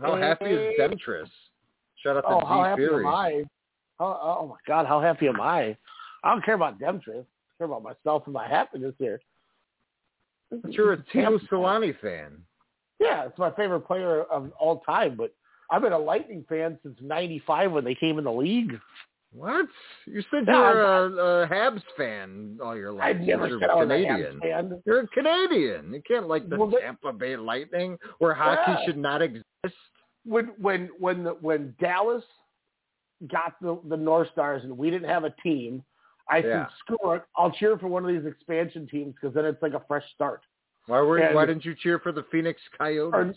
How 0.01 0.15
happy 0.15 0.45
is 0.45 0.59
Hey. 0.59 0.75
Demetrius? 0.77 1.29
Shout 2.03 2.17
out 2.17 2.21
to 2.21 2.27
Oh, 2.27 2.39
D 2.41 2.45
how 2.45 2.63
happy 2.63 2.81
Fury. 2.87 3.03
am 3.05 3.13
I? 3.13 3.43
Oh, 3.99 4.19
oh 4.41 4.47
my 4.47 4.57
God, 4.67 4.85
how 4.85 5.01
happy 5.01 5.27
am 5.27 5.41
I? 5.41 5.75
I 6.23 6.31
don't 6.31 6.45
care 6.45 6.53
about 6.53 6.77
Demetrius. 6.79 7.25
I 7.25 7.57
care 7.57 7.65
about 7.65 7.81
myself 7.81 8.23
and 8.25 8.33
my 8.33 8.47
happiness 8.47 8.93
here. 8.99 9.19
But 10.51 10.71
you're 10.73 10.93
a 10.93 10.97
Teemu 10.97 11.39
Selanne 11.49 11.99
fan. 11.99 12.37
Yeah, 12.99 13.25
it's 13.25 13.37
my 13.39 13.49
favorite 13.51 13.81
player 13.81 14.23
of 14.23 14.51
all 14.59 14.79
time. 14.81 15.15
But 15.17 15.33
I've 15.69 15.81
been 15.81 15.93
a 15.93 15.99
Lightning 15.99 16.45
fan 16.47 16.77
since 16.83 16.97
'95 17.01 17.71
when 17.71 17.83
they 17.83 17.95
came 17.95 18.17
in 18.17 18.23
the 18.23 18.31
league. 18.31 18.79
What? 19.33 19.67
You 20.05 20.23
said 20.31 20.45
No, 20.47 20.53
you're 20.71 20.81
a, 20.83 21.43
a 21.43 21.47
Habs 21.49 21.81
fan 21.97 22.57
all 22.63 22.75
your 22.77 22.93
life. 22.93 23.17
I 23.17 23.19
never 23.19 23.47
you're 23.47 23.59
said 23.59 23.69
I 23.69 23.75
was 23.75 23.85
a 23.85 23.87
Canadian. 23.89 24.39
Habs 24.39 24.41
fan. 24.41 24.81
You're 24.85 24.99
a 25.01 25.07
Canadian. 25.07 25.93
You 25.93 26.01
can't 26.07 26.27
like 26.27 26.47
the 26.49 26.57
Well, 26.57 26.71
Tampa 26.71 27.11
Bay 27.11 27.35
Lightning, 27.35 27.97
where 28.19 28.33
hockey 28.33 28.71
Yeah. 28.71 28.85
should 28.85 28.97
not 28.97 29.21
exist. 29.21 29.45
When 30.23 30.45
when 30.59 30.89
when 30.99 31.23
the, 31.25 31.31
when 31.31 31.75
Dallas 31.79 32.23
got 33.29 33.55
the 33.61 33.79
the 33.89 33.97
North 33.97 34.29
Stars 34.31 34.63
and 34.63 34.77
we 34.77 34.89
didn't 34.89 35.09
have 35.09 35.25
a 35.25 35.31
team, 35.43 35.83
I 36.29 36.37
Yeah. 36.37 36.65
said, 36.65 36.67
screw 36.79 37.11
it. 37.13 37.23
I'll 37.35 37.51
cheer 37.51 37.77
for 37.77 37.87
one 37.87 38.05
of 38.05 38.15
these 38.15 38.25
expansion 38.25 38.87
teams 38.87 39.13
because 39.19 39.35
then 39.35 39.45
it's 39.45 39.61
like 39.61 39.73
a 39.73 39.81
fresh 39.87 40.03
start. 40.15 40.41
Why 40.87 41.01
were? 41.01 41.17
And- 41.17 41.35
why 41.35 41.45
didn't 41.45 41.65
you 41.65 41.75
cheer 41.75 41.99
for 41.99 42.11
the 42.13 42.23
Phoenix 42.31 42.61
Coyotes? 42.77 43.13
Or- 43.13 43.33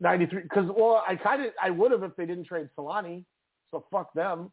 93 0.00 0.42
because 0.42 0.66
well 0.76 1.02
I 1.08 1.16
kind 1.16 1.44
of 1.44 1.52
I 1.62 1.70
would 1.70 1.92
have 1.92 2.02
if 2.02 2.14
they 2.16 2.26
didn't 2.26 2.44
trade 2.44 2.68
Selanne. 2.76 3.24
so 3.70 3.84
fuck 3.90 4.12
them. 4.14 4.50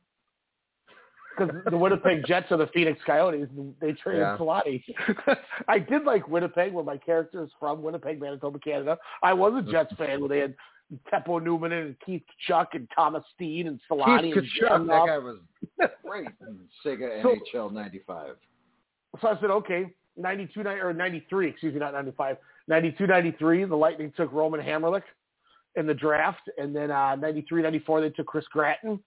Because 1.38 1.56
the 1.70 1.78
Winnipeg 1.78 2.24
Jets 2.28 2.52
are 2.52 2.58
the 2.58 2.68
Phoenix 2.74 3.00
Coyotes. 3.06 3.48
and 3.56 3.74
They 3.80 3.94
traded 3.94 4.22
Yeah. 4.22 4.38
Selanne. 4.38 4.84
I 5.68 5.80
did 5.80 6.04
like 6.04 6.28
Winnipeg, 6.28 6.74
where 6.74 6.84
my 6.84 6.98
character 6.98 7.42
is 7.44 7.50
from 7.60 7.82
Winnipeg, 7.82 8.20
Manitoba, 8.20 8.60
Canada. 8.60 8.98
I 9.24 9.34
was 9.34 9.54
a 9.66 9.72
Jets 9.72 9.94
fan 9.98 10.20
when 10.20 10.30
they 10.30 10.40
had 10.40 10.54
Teppo 11.12 11.40
Numminen 11.42 11.86
and 11.86 11.96
Keith 12.06 12.22
Tkachuk 12.50 12.68
and 12.74 12.88
Thomas 12.94 13.24
Steen 13.34 13.68
and 13.68 13.80
Selanne 13.90 14.34
Keith 14.34 14.36
and 14.38 14.48
Tkachuk, 14.70 14.88
that 14.88 15.08
guy 15.08 15.18
was 15.20 15.38
great 16.06 16.28
in 16.42 16.60
Sega 16.86 17.22
So- 17.24 17.36
NHL 17.70 17.72
95. 17.74 18.36
So 19.22 19.28
I 19.30 19.40
said, 19.40 19.50
okay, 19.52 19.86
92 20.18 20.64
ni- 20.64 20.70
or 20.70 20.94
93, 20.94 21.48
excuse 21.50 21.74
me, 21.74 21.80
not 21.80 21.94
95. 21.94 22.38
92, 22.68 23.08
93, 23.08 23.64
the 23.66 23.76
Lightning 23.76 24.12
took 24.18 24.32
Roman 24.34 24.60
Hamrlik 24.62 25.04
in 25.76 25.86
the 25.88 25.94
draft. 25.94 26.50
And 26.58 26.76
then 26.76 26.92
uh, 26.92 27.16
93, 27.16 27.62
94, 27.62 28.02
they 28.02 28.10
took 28.10 28.28
Chris 28.28 28.46
Gratton. 28.52 29.00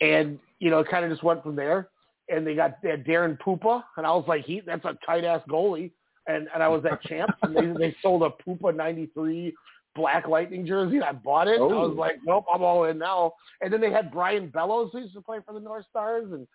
And, 0.00 0.38
you 0.58 0.70
know, 0.70 0.80
it 0.80 0.88
kind 0.88 1.04
of 1.04 1.10
just 1.10 1.22
went 1.22 1.42
from 1.42 1.56
there. 1.56 1.88
And 2.28 2.46
they 2.46 2.54
got 2.54 2.82
they 2.82 2.90
had 2.90 3.04
Daren 3.04 3.38
Puppa. 3.38 3.82
And 3.96 4.06
I 4.06 4.10
was 4.10 4.24
like, 4.26 4.44
he 4.44 4.60
that's 4.60 4.84
a 4.84 4.96
tight-ass 5.06 5.42
goalie. 5.48 5.90
And, 6.26 6.48
and 6.54 6.62
I 6.62 6.68
was 6.68 6.84
at 6.90 7.02
Champs. 7.02 7.34
And 7.42 7.54
they, 7.56 7.86
they 7.88 7.96
sold 8.02 8.22
a 8.22 8.30
Puppa 8.48 8.74
93 8.74 9.54
Black 9.94 10.26
Lightning 10.26 10.66
jersey. 10.66 10.96
And 10.96 11.04
I 11.04 11.12
bought 11.12 11.48
it. 11.48 11.58
I 11.60 11.62
was 11.64 11.92
Oh. 11.92 12.00
like, 12.00 12.16
nope, 12.24 12.46
I'm 12.52 12.62
all 12.62 12.84
in 12.84 12.98
now. 12.98 13.32
And 13.60 13.72
then 13.72 13.80
they 13.80 13.90
had 13.90 14.10
Brian 14.10 14.48
Bellows, 14.48 14.90
who 14.92 15.00
used 15.00 15.14
to 15.14 15.20
play 15.20 15.38
for 15.46 15.52
the 15.52 15.60
North 15.60 15.84
Stars. 15.90 16.26
And 16.32 16.46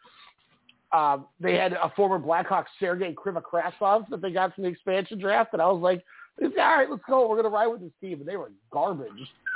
um, 0.91 1.28
they 1.39 1.56
had 1.56 1.74
a 1.74 1.91
former 1.95 2.18
Blackhawk, 2.18 2.66
Sergei 2.80 3.14
Krivokrasov, 3.14 4.10
that 4.10 4.22
they 4.22 4.32
got 4.32 4.56
from 4.56 4.64
the 4.64 4.70
expansion 4.72 5.20
draft, 5.20 5.54
and 5.54 5.62
I 5.62 5.68
was 5.68 5.82
like, 5.82 6.04
all 6.42 6.50
right, 6.56 6.90
let's 6.90 7.04
go. 7.08 7.28
We're 7.28 7.42
going 7.42 7.44
to 7.44 7.50
ride 7.50 7.68
with 7.68 7.82
this 7.82 7.92
team. 8.02 8.20
And 8.20 8.28
they 8.28 8.38
were 8.38 8.52
garbage. 8.72 9.10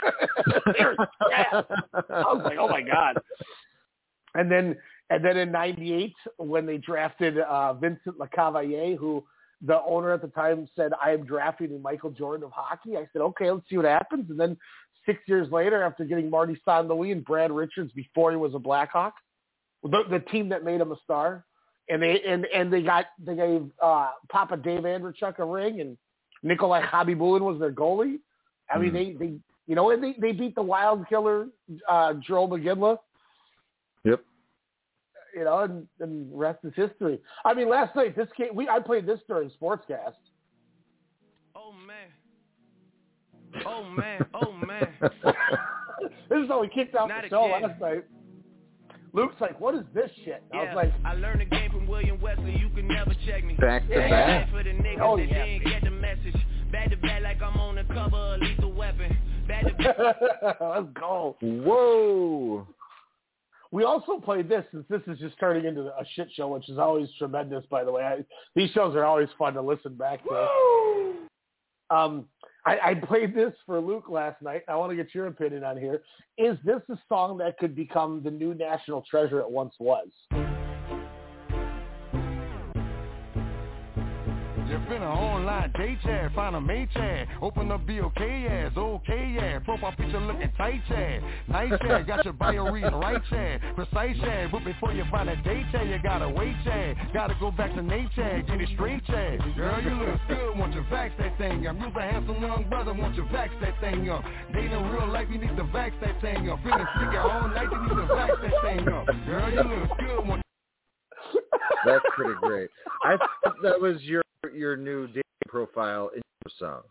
they 0.77 0.83
were 0.83 0.95
trash. 0.95 1.65
I 1.93 2.33
was 2.33 2.41
like, 2.43 2.57
oh, 2.59 2.67
my 2.67 2.81
God. 2.81 3.21
And 4.35 4.51
then 4.51 4.75
and 5.09 5.23
then 5.23 5.37
in 5.37 5.51
98, 5.51 6.13
when 6.37 6.65
they 6.65 6.77
drafted 6.77 7.37
uh, 7.37 7.73
Vincent 7.73 8.17
LeCavalier, 8.17 8.97
who 8.97 9.23
the 9.61 9.81
owner 9.83 10.11
at 10.11 10.21
the 10.21 10.27
time 10.29 10.67
said, 10.75 10.91
I 11.03 11.11
am 11.11 11.25
drafting 11.25 11.71
the 11.71 11.79
Michael 11.79 12.09
Jordan 12.09 12.45
of 12.45 12.51
hockey, 12.51 12.97
I 12.97 13.07
said, 13.13 13.21
okay, 13.21 13.51
let's 13.51 13.69
see 13.69 13.77
what 13.77 13.85
happens. 13.85 14.29
And 14.29 14.39
then 14.39 14.57
six 15.05 15.19
years 15.27 15.51
later, 15.51 15.83
after 15.83 16.03
getting 16.03 16.29
Marty 16.29 16.59
St. 16.67 16.87
Louis 16.87 17.11
and 17.11 17.23
Brad 17.23 17.51
Richards 17.51 17.91
before 17.93 18.31
he 18.31 18.37
was 18.37 18.55
a 18.55 18.59
Blackhawk, 18.59 19.13
the, 19.83 20.03
the 20.09 20.19
team 20.19 20.49
that 20.49 20.63
made 20.63 20.81
him 20.81 20.91
a 20.91 20.97
star, 21.03 21.45
and 21.89 22.01
they 22.01 22.21
and 22.25 22.45
and 22.45 22.71
they 22.71 22.81
got 22.81 23.07
they 23.19 23.35
gave 23.35 23.69
uh, 23.81 24.11
Papa 24.31 24.55
Dave 24.55 24.83
Andreychuk 24.83 25.37
a 25.39 25.45
ring, 25.45 25.81
and 25.81 25.97
Nikolai 26.43 26.81
Khabibulin 26.85 27.41
was 27.41 27.59
their 27.59 27.71
goalie. 27.71 28.19
I 28.69 28.77
mean, 28.77 28.93
they 28.93 29.13
they 29.13 29.33
you 29.67 29.75
know, 29.75 29.89
and 29.91 30.03
they 30.03 30.15
they 30.19 30.31
beat 30.33 30.55
the 30.55 30.61
Wild 30.61 31.07
Killer 31.07 31.47
uh, 31.89 32.13
Joe 32.15 32.47
McGinley. 32.47 32.97
Yep. 34.03 34.21
You 35.35 35.43
know, 35.45 35.59
and, 35.59 35.87
and 35.99 36.27
rest 36.37 36.59
is 36.63 36.73
history. 36.75 37.19
I 37.45 37.53
mean, 37.53 37.69
last 37.69 37.95
night 37.95 38.15
this 38.15 38.27
game 38.37 38.55
we 38.55 38.67
I 38.67 38.79
played 38.79 39.05
this 39.05 39.19
during 39.27 39.49
Sportscast. 39.51 40.13
Oh 41.55 41.71
man. 41.87 43.63
Oh 43.65 43.83
man. 43.83 44.25
Oh 44.33 44.51
man. 44.51 44.87
this 46.29 46.39
is 46.43 46.47
how 46.49 46.61
we 46.61 46.67
kicked 46.69 46.95
off 46.95 47.09
Not 47.09 47.23
the 47.23 47.29
show 47.29 47.45
again. 47.45 47.69
last 47.69 47.81
night. 47.81 48.03
Luke's 49.15 49.39
like, 49.39 49.59
"What 49.59 49.75
is 49.75 49.83
this 49.93 50.09
shit?" 50.25 50.43
And 50.51 50.59
I 50.61 50.63
was 50.65 50.75
like, 50.75 50.93
I 51.05 51.13
learned 51.13 51.41
the 51.41 51.45
game 51.45 51.69
from 51.71 51.85
William 51.87 52.19
Wesley. 52.19 52.57
You 52.57 52.69
can 52.69 52.87
never 52.87 53.13
check 53.27 53.45
me. 53.45 53.53
Back 53.55 53.87
to 53.87 53.93
Yeah, 53.93 54.09
back. 54.09 54.49
For 54.51 54.63
the 54.63 54.71
niggas 54.71 55.01
Oh, 55.01 55.17
that 55.17 55.29
yeah. 55.29 55.45
Didn't 56.15 56.23
get 56.25 56.33
the 56.33 56.39
message. 56.39 56.71
Back 56.71 56.89
to 56.89 56.97
back 56.97 57.21
like 57.23 57.41
I'm 57.41 57.59
on 57.59 57.75
the 57.75 57.83
cover 57.83 58.17
of 58.17 58.41
Lethal 58.41 58.73
Weapon. 58.73 59.17
Back 59.47 59.65
to 59.65 59.73
back. 59.73 60.57
"Let's 60.61 60.87
go." 60.93 61.37
Whoa. 61.41 62.67
We 63.71 63.85
also 63.85 64.19
played 64.19 64.47
this 64.47 64.63
since 64.71 64.85
this 64.87 65.01
is 65.07 65.17
just 65.17 65.39
turning 65.39 65.65
into 65.65 65.81
a 65.81 66.05
shit 66.15 66.27
show, 66.35 66.47
which 66.49 66.69
is 66.69 66.77
always 66.77 67.09
tremendous. 67.17 67.65
By 67.71 67.83
the 67.83 67.91
way, 67.91 68.03
I, 68.03 68.23
these 68.55 68.69
shows 68.71 68.95
are 68.95 69.03
always 69.03 69.29
fun 69.37 69.55
to 69.55 69.61
listen 69.61 69.95
back 69.95 70.23
to. 70.25 70.47
Um, 71.89 72.25
I, 72.65 72.77
I 72.83 72.93
played 72.93 73.35
this 73.35 73.53
for 73.65 73.79
Luke 73.79 74.09
last 74.09 74.41
night. 74.43 74.61
I 74.67 74.75
want 74.75 74.91
to 74.91 74.95
get 74.95 75.13
your 75.13 75.25
opinion 75.27 75.63
on 75.63 75.77
here. 75.77 76.03
Is 76.37 76.57
this 76.63 76.81
a 76.89 76.97
song 77.09 77.39
that 77.39 77.57
could 77.57 77.75
become 77.75 78.21
the 78.23 78.31
new 78.31 78.53
national 78.53 79.03
treasure 79.09 79.39
it 79.39 79.49
once 79.49 79.73
was? 79.79 80.07
You 84.83 84.89
finna 84.89 85.15
online 85.15 85.71
day 85.77 85.97
chat, 86.03 86.33
find 86.35 86.55
a 86.55 86.61
mate 86.61 86.89
chat, 86.93 87.27
open 87.41 87.71
up 87.71 87.87
BOK 87.87 88.19
ass, 88.19 88.71
okay 88.75 89.33
yeah, 89.35 89.59
profile 89.59 89.93
picture 89.95 90.19
looking 90.19 90.51
tight 90.57 90.81
chat, 90.89 91.21
nice 91.47 91.71
chat, 91.81 92.05
got 92.05 92.25
your 92.25 92.33
bio 92.33 92.69
reading 92.69 92.93
right 92.95 93.21
chat, 93.29 93.61
precise 93.75 94.17
chat, 94.19 94.51
but 94.51 94.65
before 94.65 94.91
you 94.91 95.05
find 95.09 95.29
a 95.29 95.37
date 95.37 95.65
chat, 95.71 95.87
you 95.87 95.97
gotta 96.03 96.27
wait 96.27 96.55
chat, 96.65 96.97
gotta 97.13 97.35
go 97.39 97.49
back 97.49 97.73
to 97.75 97.81
Nate 97.81 98.09
chat, 98.15 98.45
get 98.45 98.59
it 98.59 98.69
straight 98.73 99.05
chat, 99.05 99.39
girl 99.55 99.81
you 99.81 99.91
look 99.91 100.19
good, 100.27 100.57
want 100.57 100.73
you 100.73 100.81
vax 100.91 101.17
that 101.17 101.37
thing 101.37 101.65
up, 101.65 101.77
you's 101.79 101.95
a 101.95 102.01
handsome 102.01 102.41
young 102.41 102.67
brother, 102.67 102.93
want 102.93 103.15
you 103.15 103.23
vax 103.23 103.49
that 103.61 103.79
thing 103.79 104.09
up, 104.09 104.23
dating 104.53 104.91
real 104.91 105.07
life, 105.07 105.27
you 105.31 105.37
need 105.37 105.55
to 105.55 105.63
vax 105.63 105.91
that 106.01 106.19
thing 106.19 106.49
up, 106.49 106.59
feeling 106.61 106.85
sick 106.99 107.19
all 107.19 107.47
night, 107.47 107.67
you 107.71 107.81
need 107.83 108.01
to 108.01 108.13
vax 108.13 108.41
that 108.41 108.61
thing 108.63 108.87
up, 108.89 109.05
girl 109.25 109.49
you 109.49 109.63
look 109.63 109.97
good, 109.97 110.27
want 110.27 110.42
That's 111.85 112.03
pretty 112.15 112.33
great. 112.41 112.69
I 113.03 113.17
thought 113.17 113.55
that 113.63 113.79
was 113.79 114.01
your 114.01 114.21
your 114.53 114.75
new 114.75 115.07
dating 115.07 115.21
profile 115.47 116.09
in 116.15 116.21
your 116.45 116.51
song. 116.59 116.81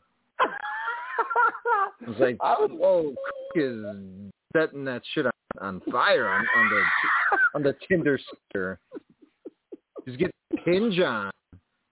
I 0.41 2.09
was 2.09 2.17
like, 2.19 2.37
whoa, 2.41 3.15
Cook 3.15 3.63
is 3.63 3.85
setting 4.53 4.85
that 4.87 5.03
shit 5.15 5.27
on, 5.27 5.33
on 5.61 5.81
fire 5.91 6.29
on, 6.29 6.41
on 6.57 6.71
the 6.71 6.83
on 7.55 7.63
the 7.63 7.77
Tinder 7.89 8.19
sticker. 8.19 8.79
He's 10.05 10.17
getting 10.17 10.33
hinge 10.65 10.99
on. 11.01 11.31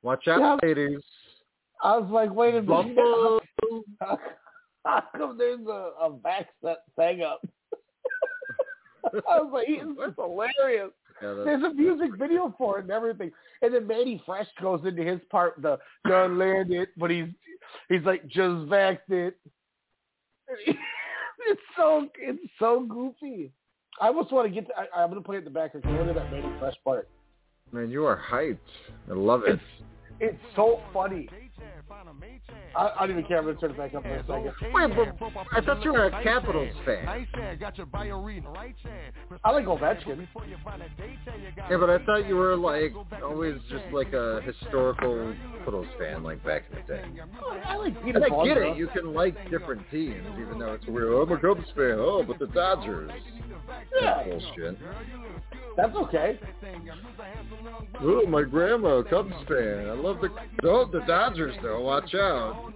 Watch 0.03 0.26
out, 0.28 0.41
Yeah. 0.41 0.57
ladies. 0.68 1.01
I 1.83 1.97
was 1.97 2.11
like, 2.11 2.33
wait 2.35 2.55
a 2.55 2.62
minute. 2.62 2.97
Bumble. 2.97 3.41
How 4.85 5.03
come 5.16 5.37
there's 5.39 5.61
a, 5.66 5.93
a 6.01 6.11
back 6.11 6.49
set 6.64 6.78
thing 6.97 7.22
up? 7.22 7.41
I 9.28 9.41
was 9.41 9.51
like, 9.53 9.68
this 9.68 10.09
is 10.09 10.14
hilarious. 10.16 10.91
Yeah, 11.22 11.34
There's 11.44 11.62
a 11.62 11.74
music 11.74 12.16
video 12.18 12.54
for 12.56 12.78
it 12.78 12.82
and 12.82 12.90
everything. 12.90 13.30
And 13.62 13.74
then 13.74 13.86
Mannie 13.86 14.22
Fresh 14.24 14.48
goes 14.60 14.80
into 14.86 15.02
his 15.02 15.20
part, 15.30 15.60
the 15.60 15.78
done 16.08 16.38
land 16.38 16.72
it, 16.72 16.90
but 16.96 17.10
he's 17.10 17.28
he's 17.88 18.02
like 18.04 18.26
just 18.26 18.68
vaxxed 18.68 19.10
it. 19.10 19.36
It's 21.46 21.60
so 21.76 22.06
it's 22.18 22.42
so 22.58 22.86
goofy. 22.88 23.50
I 24.00 24.08
almost 24.08 24.32
want 24.32 24.46
to 24.46 24.54
get. 24.54 24.66
To, 24.68 24.74
I, 24.76 25.02
I'm 25.02 25.08
gonna 25.08 25.22
play 25.22 25.36
it 25.36 25.40
in 25.40 25.44
the 25.44 25.50
back. 25.50 25.74
Look 25.74 25.84
at 25.84 26.14
that 26.14 26.30
Mannie 26.30 26.52
Fresh 26.58 26.74
part. 26.84 27.08
Man, 27.72 27.90
you 27.90 28.04
are 28.04 28.20
hyped. 28.30 28.58
I 29.10 29.14
love 29.14 29.42
it. 29.46 29.54
It's, 29.54 29.62
It's 30.20 30.38
so 30.54 30.80
funny. 30.92 31.28
I, 32.76 32.92
I 32.98 33.07
don't 33.07 33.11
even 33.11 33.24
care. 33.24 33.38
I'm 33.38 33.44
gonna 33.44 33.59
turn 33.59 33.70
it 33.70 33.76
back 33.76 33.94
up 33.94 34.03
for 34.03 34.14
a 34.14 34.22
second. 34.22 34.53
Wait, 34.72 34.96
but 34.96 35.32
I 35.53 35.61
thought 35.61 35.84
you 35.84 35.92
were 35.92 36.07
a 36.07 36.22
Capitals 36.22 36.74
fan. 36.84 37.07
I 39.44 39.51
like 39.51 39.64
Ovechkin. 39.66 40.26
Yeah, 41.70 41.76
but 41.76 41.90
I 41.90 41.98
thought 42.05 42.26
you 42.28 42.36
were 42.36 42.57
like 42.57 42.92
always 43.22 43.57
just 43.70 43.84
like 43.92 44.12
a 44.12 44.40
historical 44.42 45.34
Capitals 45.59 45.86
fan, 45.98 46.22
like 46.22 46.44
back 46.44 46.64
in 46.70 46.78
the 46.78 46.94
day. 46.94 47.05
I 47.64 47.76
like 47.76 47.94
And 47.96 48.05
Peter 48.05 48.24
I 48.24 48.44
get 48.44 48.57
it. 48.57 48.76
You 48.76 48.88
can 48.88 49.12
like 49.14 49.51
different 49.51 49.82
teams, 49.90 50.26
even 50.40 50.59
though 50.59 50.72
it's 50.72 50.86
weird. 50.86 51.12
Oh, 51.12 51.22
I'm 51.22 51.32
a 51.32 51.38
Cubs 51.38 51.68
fan. 51.76 51.96
Oh, 51.98 52.24
but 52.26 52.38
the 52.38 52.46
Dodgers. 52.46 53.11
Yeah. 54.01 54.22
That's 54.24 54.28
bullshit. 54.28 54.78
That's 55.76 55.96
okay. 55.96 56.38
Oh, 58.01 58.26
my 58.26 58.42
grandma, 58.42 58.98
a 58.98 59.05
Cubs 59.05 59.32
fan. 59.48 59.88
I 59.88 59.92
love 59.92 60.18
the 60.20 60.30
oh 60.64 60.86
the 60.90 61.01
Dodgers 61.01 61.55
though. 61.62 61.82
Watch 61.91 62.14
out. 62.14 62.72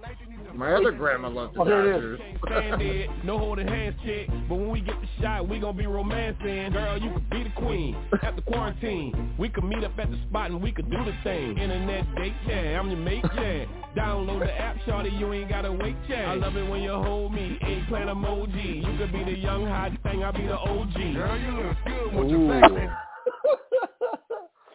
My 0.53 0.73
other 0.73 0.91
grandma 0.91 1.29
loved 1.29 1.55
the 1.55 1.61
Oh, 1.61 1.63
here 1.63 1.89
it 1.89 1.93
Dodgers. 1.93 2.19
Standard, 2.45 3.09
no 3.23 3.37
holding 3.39 3.65
hands 3.65 3.95
shit. 4.03 4.27
But 4.49 4.55
when 4.55 4.69
we 4.69 4.81
get 4.81 4.95
the 4.99 5.07
shot, 5.21 5.47
we 5.47 5.57
gon' 5.57 5.77
be 5.77 5.87
romancing. 5.87 6.73
Girl, 6.73 6.97
you 6.97 7.13
could 7.13 7.29
be 7.29 7.43
the 7.43 7.49
queen 7.51 7.95
after 8.21 8.41
quarantine. 8.41 9.33
We 9.39 9.47
could 9.47 9.63
meet 9.63 9.85
up 9.85 9.97
at 9.99 10.11
the 10.11 10.17
spot 10.27 10.51
and 10.51 10.61
we 10.61 10.73
could 10.73 10.91
do 10.91 10.97
the 10.97 11.13
thing. 11.23 11.57
Internet 11.57 12.13
date, 12.17 12.33
yeah, 12.45 12.77
I'm 12.77 12.89
your 12.89 12.99
mate, 12.99 13.23
yeah. 13.37 13.63
Download 13.95 14.39
the 14.45 14.51
app, 14.51 14.75
shorty, 14.85 15.11
you 15.11 15.31
ain't 15.31 15.47
gotta 15.47 15.71
wait, 15.71 15.95
yeah. 16.09 16.31
I 16.31 16.33
love 16.33 16.57
it 16.57 16.69
when 16.69 16.81
you 16.81 16.91
hold 16.91 17.33
me, 17.33 17.57
eggplant 17.61 18.09
emoji. 18.09 18.83
You 18.85 18.97
could 18.97 19.13
be 19.13 19.23
the 19.23 19.37
young 19.39 19.65
hot 19.65 19.93
thing, 20.03 20.25
I'll 20.25 20.33
be 20.33 20.45
the 20.45 20.57
OG. 20.57 20.93
Girl, 20.93 21.39
you 21.39 21.51
look 21.51 21.77
good, 21.87 22.13
want 22.13 22.29
you 22.29 22.47
back 22.49 22.69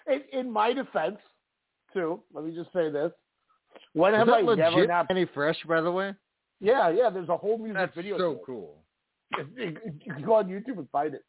in, 0.32 0.40
in 0.40 0.50
my 0.50 0.72
defense, 0.72 1.18
too, 1.92 2.22
let 2.32 2.46
me 2.46 2.54
just 2.54 2.72
say 2.72 2.88
this. 2.90 3.12
When 3.92 4.14
have 4.14 4.28
I 4.28 4.42
that 4.42 4.56
never 4.56 4.76
legit? 4.76 4.88
not? 4.88 5.06
Any 5.10 5.26
fresh, 5.26 5.56
by 5.66 5.80
the 5.80 5.90
way? 5.90 6.14
Yeah, 6.60 6.90
yeah. 6.90 7.10
There's 7.10 7.28
a 7.28 7.36
whole 7.36 7.58
music 7.58 7.94
video. 7.94 8.18
That's 8.18 8.22
so 8.22 8.40
cool. 8.44 8.76
You 9.56 9.76
can 10.12 10.24
go 10.24 10.34
on 10.34 10.46
YouTube 10.46 10.78
and 10.78 10.88
find 10.90 11.14
it. 11.14 11.24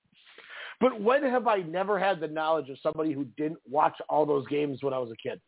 But 0.79 0.99
when 0.99 1.23
have 1.23 1.47
I 1.47 1.57
never 1.57 1.99
had 1.99 2.19
the 2.19 2.27
knowledge 2.27 2.69
of 2.69 2.77
somebody 2.81 3.13
who 3.13 3.25
didn't 3.37 3.59
watch 3.69 3.93
all 4.09 4.25
those 4.25 4.47
games 4.47 4.79
when 4.81 4.93
I 4.93 4.97
was 4.97 5.11
a 5.11 5.29
kid? 5.29 5.39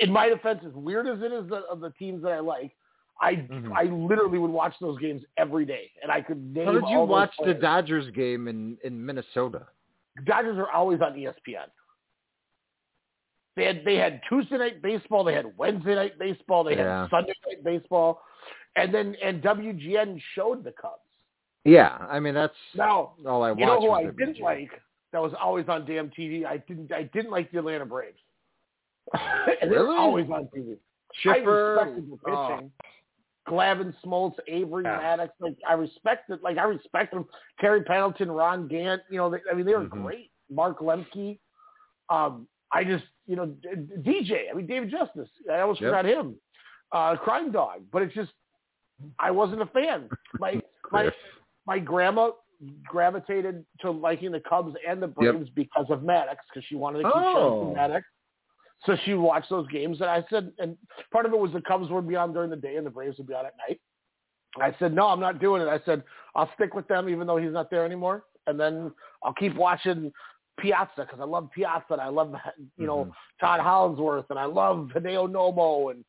In 0.00 0.12
my 0.12 0.28
defense, 0.28 0.60
as 0.64 0.72
weird 0.72 1.08
as 1.08 1.18
it 1.20 1.32
is 1.32 1.48
the, 1.48 1.62
of 1.70 1.80
the 1.80 1.90
teams 1.98 2.22
that 2.22 2.30
I 2.30 2.38
like, 2.38 2.70
I 3.20 3.34
mm-hmm. 3.34 3.72
I 3.72 3.82
literally 3.84 4.38
would 4.38 4.50
watch 4.50 4.74
those 4.80 4.98
games 4.98 5.22
every 5.36 5.66
day, 5.66 5.90
and 6.02 6.10
I 6.10 6.22
could 6.22 6.54
name. 6.54 6.66
How 6.66 6.72
did 6.72 6.88
you 6.88 7.00
watch 7.00 7.32
the. 7.44 7.52
Dodgers 7.52 8.10
game 8.12 8.48
in 8.48 8.78
in 8.82 9.04
Minnesota? 9.04 9.66
Dodgers 10.24 10.56
are 10.58 10.70
always 10.70 11.00
on 11.02 11.12
ESPN. 11.12 11.66
They 13.60 13.66
had 13.66 13.84
they 13.84 13.96
had 13.96 14.22
Tuesday 14.26 14.56
night 14.56 14.80
baseball, 14.80 15.22
they 15.22 15.34
had 15.34 15.44
Wednesday 15.58 15.94
night 15.94 16.18
baseball, 16.18 16.64
they 16.64 16.76
Yeah. 16.76 17.02
had 17.02 17.10
Sunday 17.10 17.34
night 17.46 17.62
baseball, 17.62 18.22
and 18.76 18.92
then 18.94 19.14
and 19.22 19.42
WGN 19.42 20.18
showed 20.34 20.64
the 20.64 20.72
Cubs. 20.72 21.02
Yeah, 21.66 21.98
I 22.08 22.20
mean 22.20 22.32
that's 22.32 22.54
Now 22.74 23.12
all 23.26 23.42
I 23.42 23.50
watched. 23.50 23.60
you 23.60 23.66
know 23.66 23.80
who 23.82 23.90
I 23.90 24.06
the 24.06 24.12
didn't 24.12 24.40
like 24.40 24.70
that 25.12 25.20
was 25.20 25.34
always 25.38 25.68
on 25.68 25.84
damn 25.84 26.08
TV. 26.08 26.46
I 26.46 26.56
didn't 26.56 26.90
I 26.90 27.02
didn't 27.02 27.30
like 27.30 27.52
the 27.52 27.58
Atlanta 27.58 27.84
Braves. 27.84 28.16
and 29.12 29.70
they're 29.70 29.82
Really? 29.84 29.98
always 29.98 30.30
on 30.30 30.48
TV. 30.56 30.78
Chipper, 31.22 31.80
I 31.80 31.82
respected 31.82 32.10
the 32.12 32.30
oh. 32.32 32.48
pitching. 32.56 32.72
Glavine, 33.46 33.94
Smoltz, 34.02 34.36
Avery, 34.48 34.84
Yeah. 34.84 35.00
Maddux. 35.18 35.30
Like 35.38 35.56
I 35.68 35.74
respected, 35.74 36.40
like 36.42 36.56
I 36.56 36.62
respect 36.64 37.12
them. 37.12 37.26
Terry 37.60 37.82
Pendleton, 37.82 38.30
Ron 38.30 38.68
Gant. 38.68 39.02
You 39.10 39.18
know, 39.18 39.28
they, 39.28 39.38
I 39.50 39.54
mean, 39.54 39.66
they 39.66 39.74
were 39.74 39.84
Mhm. 39.84 40.02
great. 40.02 40.30
Mark 40.48 40.78
Lemke. 40.78 41.38
Um, 42.08 42.46
I 42.72 42.84
just, 42.84 43.04
you 43.26 43.36
know, 43.36 43.54
DJ. 43.98 44.50
I 44.50 44.54
mean, 44.54 44.66
David 44.66 44.90
Justice. 44.90 45.28
I 45.52 45.60
almost 45.60 45.80
Yep. 45.80 45.90
forgot 45.90 46.04
him. 46.06 46.36
Uh, 46.92 47.16
Crime 47.16 47.50
Dog. 47.50 47.82
But 47.92 48.02
it's 48.02 48.14
just, 48.14 48.32
I 49.18 49.30
wasn't 49.30 49.62
a 49.62 49.66
fan. 49.66 50.08
My 50.38 50.60
my 50.92 51.10
my 51.66 51.78
grandma 51.78 52.30
gravitated 52.86 53.64
to 53.80 53.90
liking 53.90 54.32
the 54.32 54.40
Cubs 54.40 54.74
and 54.86 55.02
the 55.02 55.06
Braves 55.08 55.48
because 55.54 55.86
of 55.90 56.00
Maddux 56.00 56.36
because 56.52 56.64
she 56.68 56.74
wanted 56.74 56.98
to 56.98 57.04
keep 57.04 57.12
Oh. 57.14 57.32
showing 57.32 57.74
Maddux. 57.74 58.02
So 58.86 58.96
she 59.04 59.14
watched 59.14 59.50
those 59.50 59.68
games, 59.68 60.00
and 60.00 60.08
I 60.08 60.24
said, 60.30 60.52
and 60.58 60.76
part 61.12 61.26
of 61.26 61.32
it 61.34 61.38
was 61.38 61.52
the 61.52 61.60
Cubs 61.60 61.90
would 61.90 62.08
be 62.08 62.16
on 62.16 62.32
during 62.32 62.48
the 62.50 62.56
day 62.56 62.76
and 62.76 62.86
the 62.86 62.90
Braves 62.90 63.18
would 63.18 63.26
be 63.26 63.34
on 63.34 63.44
at 63.46 63.54
night. 63.68 63.78
I 64.60 64.74
said, 64.78 64.94
no, 64.94 65.06
I'm 65.06 65.20
not 65.20 65.38
doing 65.38 65.62
it. 65.62 65.68
I 65.68 65.80
said, 65.84 66.02
I'll 66.34 66.50
stick 66.54 66.74
with 66.74 66.88
them 66.88 67.08
even 67.08 67.26
though 67.26 67.36
he's 67.36 67.52
not 67.52 67.70
there 67.70 67.84
anymore, 67.84 68.24
and 68.46 68.58
then 68.58 68.90
I'll 69.22 69.34
keep 69.34 69.54
watching 69.54 70.10
Piazza 70.60 70.90
because 70.96 71.20
I 71.20 71.24
love 71.24 71.50
Piazza 71.54 71.92
and 71.92 72.00
I 72.00 72.08
love 72.08 72.34
you 72.78 72.86
know 72.86 73.06
Mhm. 73.06 73.12
Todd 73.40 73.60
Hollandsworth 73.60 74.26
and 74.30 74.38
I 74.38 74.44
love 74.44 74.90
Hideo 74.94 75.28
Nomo 75.30 75.90
and 75.90 76.04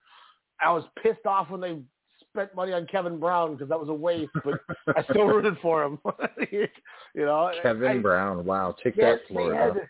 I 0.61 0.71
was 0.71 0.83
pissed 1.01 1.25
off 1.25 1.49
when 1.49 1.61
they 1.61 1.81
spent 2.29 2.53
money 2.55 2.71
on 2.73 2.85
Kevin 2.87 3.19
Brown 3.19 3.53
because 3.53 3.69
that 3.69 3.79
was 3.79 3.89
a 3.89 3.93
waste, 3.93 4.31
but 4.43 4.59
I 4.95 5.03
still 5.09 5.25
rooted 5.25 5.57
for 5.61 5.83
him. 5.83 5.99
you 6.51 6.67
know, 7.15 7.51
Kevin 7.61 7.91
I, 7.91 7.97
Brown. 7.97 8.45
Wow, 8.45 8.75
take 8.83 8.95
yeah, 8.95 9.11
that, 9.11 9.19
Florida. 9.27 9.89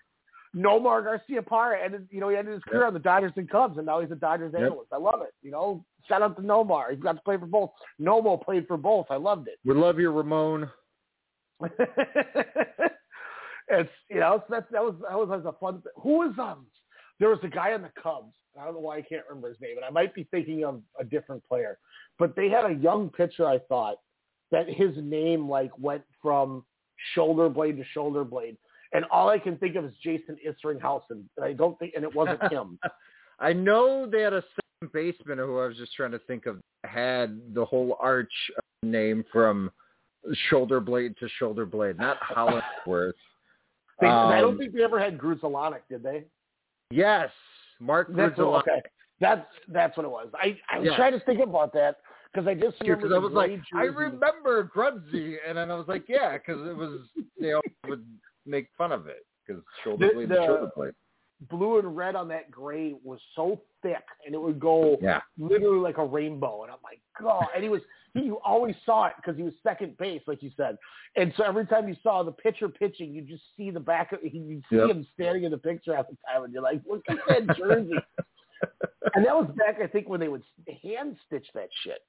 Nomar 0.56 1.02
Garciaparra 1.02 1.84
ended, 1.84 2.08
you 2.12 2.20
know, 2.20 2.28
he 2.30 2.36
ended 2.36 2.54
his 2.54 2.64
career 2.64 2.86
on 2.86 2.94
the 2.94 3.00
Dodgers 3.00 3.32
and 3.38 3.50
Cubs, 3.50 3.78
and 3.78 3.86
now 3.86 4.02
he's 4.02 4.12
a 4.12 4.16
Dodgers 4.16 4.52
Yep. 4.54 4.62
analyst. 4.64 4.92
I 4.92 4.98
love 4.98 5.22
it. 5.22 5.34
You 5.42 5.52
know, 5.52 5.86
shout 6.08 6.22
out 6.22 6.36
to 6.36 6.42
Nomar. 6.42 6.92
He 6.92 6.98
got 6.98 7.14
to 7.14 7.22
play 7.22 7.38
for 7.38 7.46
both. 7.46 7.72
Nomo 8.02 8.44
played 8.44 8.68
for 8.68 8.76
both. 8.76 9.06
I 9.10 9.16
loved 9.16 9.48
it. 9.48 9.60
We 9.64 9.74
love 9.74 9.98
you, 10.00 10.12
Ramon. 10.12 10.70
It's 13.72 13.90
you 14.10 14.20
know 14.20 14.44
so 14.48 14.54
that's 14.54 14.72
that 14.72 14.84
was 14.84 14.96
that 15.02 15.18
was, 15.18 15.30
that 15.30 15.44
was 15.44 15.56
a 15.56 15.60
fun. 15.60 15.82
Who 16.02 16.20
was 16.20 16.34
um? 16.38 16.66
There 17.20 17.30
was 17.30 17.40
a 17.44 17.48
guy 17.48 17.74
on 17.74 17.82
the 17.82 17.92
Cubs. 18.02 18.34
I 18.60 18.66
don't 18.66 18.74
know 18.74 18.82
why 18.82 18.98
I 18.98 19.02
can't 19.02 19.24
remember 19.30 19.48
his 19.48 19.62
name, 19.62 19.78
and 19.78 19.86
I 19.86 19.90
might 19.90 20.14
be 20.14 20.28
thinking 20.30 20.66
of 20.66 20.82
a 21.00 21.06
different 21.06 21.48
player. 21.48 21.78
But 22.20 22.36
they 22.36 22.50
had 22.50 22.70
a 22.70 22.74
young 22.74 23.10
pitcher. 23.10 23.48
I 23.48 23.60
thought 23.70 23.98
that 24.52 24.68
his 24.70 24.92
name 24.98 25.50
like 25.50 25.72
went 25.78 26.04
from 26.22 26.66
shoulder 27.16 27.48
blade 27.48 27.78
to 27.78 27.84
shoulder 27.94 28.26
blade, 28.26 28.58
and 28.94 29.06
all 29.06 29.30
I 29.30 29.40
can 29.40 29.58
think 29.58 29.76
of 29.76 29.86
is 29.86 29.94
Jason 30.04 30.38
Isringhausen, 30.46 31.24
and 31.38 31.46
I 31.46 31.54
don't 31.54 31.80
think, 31.80 31.94
and 31.96 32.04
it 32.04 32.14
wasn't 32.14 32.52
him. 32.52 32.78
I 33.40 33.54
know 33.54 34.06
they 34.06 34.22
had 34.22 34.34
a 34.34 34.44
second 34.56 34.94
baseman 34.94 35.38
who 35.38 35.60
I 35.60 35.68
was 35.68 35.78
just 35.78 35.96
trying 35.96 36.12
to 36.12 36.20
think 36.20 36.46
of 36.46 36.58
had 36.84 37.40
the 37.54 37.64
whole 37.64 37.98
arch 38.02 38.32
name 38.84 39.24
from 39.32 39.72
shoulder 40.50 40.80
blade 40.80 41.16
to 41.20 41.30
shoulder 41.40 41.66
blade, 41.66 41.98
not 41.98 42.18
Hollandsworth. 42.22 43.16
They, 44.02 44.08
I 44.08 44.42
don't 44.42 44.54
Um, 44.54 44.58
think 44.58 44.74
they 44.74 44.84
ever 44.84 45.00
had 45.00 45.18
Grudzielanek, 45.18 45.82
did 45.90 46.04
they? 46.04 46.26
Yes, 46.90 47.30
Mark 47.80 48.08
That's 48.14 48.38
what, 48.38 48.68
okay. 48.68 48.82
That's 49.20 49.46
that's 49.68 49.96
what 49.96 50.06
it 50.06 50.10
was. 50.10 50.30
I 50.34 50.58
I 50.70 50.80
was 50.80 50.88
Yeah. 50.90 50.96
trying 50.96 51.14
to 51.14 51.20
think 51.26 51.40
about 51.42 51.72
that 51.74 51.98
because 52.34 52.48
I 52.48 52.56
just 52.56 52.82
remember 52.82 53.08
Because 53.08 53.16
I 53.16 53.20
was 53.20 53.34
like, 53.34 53.60
I 53.76 53.84
remember 53.84 54.64
Grudzy, 54.76 55.38
and 55.48 55.58
then 55.58 55.70
I 55.70 55.76
was 55.76 55.88
like, 55.88 56.06
yeah, 56.10 56.38
because 56.38 56.68
it 56.68 56.76
was 56.76 57.02
they 57.40 57.54
all 57.54 57.62
would 57.88 58.06
make 58.48 58.68
fun 58.78 58.92
of 58.92 59.06
it 59.08 59.26
because 59.46 59.64
shoulder 59.84 60.08
The- 60.08 60.14
blade 60.16 60.30
the- 60.30 60.36
to 60.36 60.46
shoulder 60.46 60.72
blade. 60.76 60.94
blue 61.50 61.78
and 61.80 61.96
red 61.96 62.16
on 62.16 62.28
that 62.30 62.50
gray 62.50 62.94
was 63.04 63.20
so 63.36 63.62
thick, 63.84 64.04
and 64.26 64.34
it 64.34 64.42
would 64.42 64.60
go 64.60 64.98
Yeah. 65.02 65.22
literally 65.38 65.80
like 65.80 65.98
a 66.00 66.06
rainbow. 66.06 66.64
And 66.64 66.72
I'm 66.72 66.80
like, 66.84 67.02
God! 67.20 67.46
And 67.54 67.64
he 67.64 67.70
was 67.70 67.82
he 68.14 68.22
you 68.22 68.40
always 68.44 68.76
saw 68.86 69.06
it 69.08 69.14
because 69.18 69.38
he 69.38 69.44
was 69.44 69.54
second 69.64 69.98
base, 69.98 70.22
like 70.28 70.44
you 70.44 70.52
said. 70.58 70.78
And 71.16 71.34
so 71.38 71.44
every 71.44 71.66
time 71.66 71.88
you 71.88 71.96
saw 72.04 72.24
the 72.24 72.32
pitcher 72.32 72.68
pitching, 72.70 73.14
you 73.14 73.22
just 73.22 73.44
see 73.56 73.70
the 73.72 73.80
back 73.80 74.12
of 74.12 74.20
you 74.24 74.62
see 74.70 74.76
Yep. 74.78 74.90
him 74.90 75.08
standing 75.14 75.44
in 75.46 75.52
the 75.52 75.58
picture 75.58 75.96
half 75.96 76.08
the 76.10 76.18
time, 76.28 76.44
and 76.44 76.54
you're 76.54 76.62
like, 76.64 76.82
look 76.90 77.04
at 77.10 77.18
that 77.28 77.56
jersey. 77.58 77.96
and 79.16 79.26
that 79.26 79.36
was 79.36 79.50
back, 79.58 79.80
I 79.82 79.88
think, 79.88 80.08
when 80.10 80.20
they 80.20 80.28
would 80.28 80.44
hand 80.84 81.16
stitch 81.28 81.48
that 81.54 81.70
shit. 81.84 82.00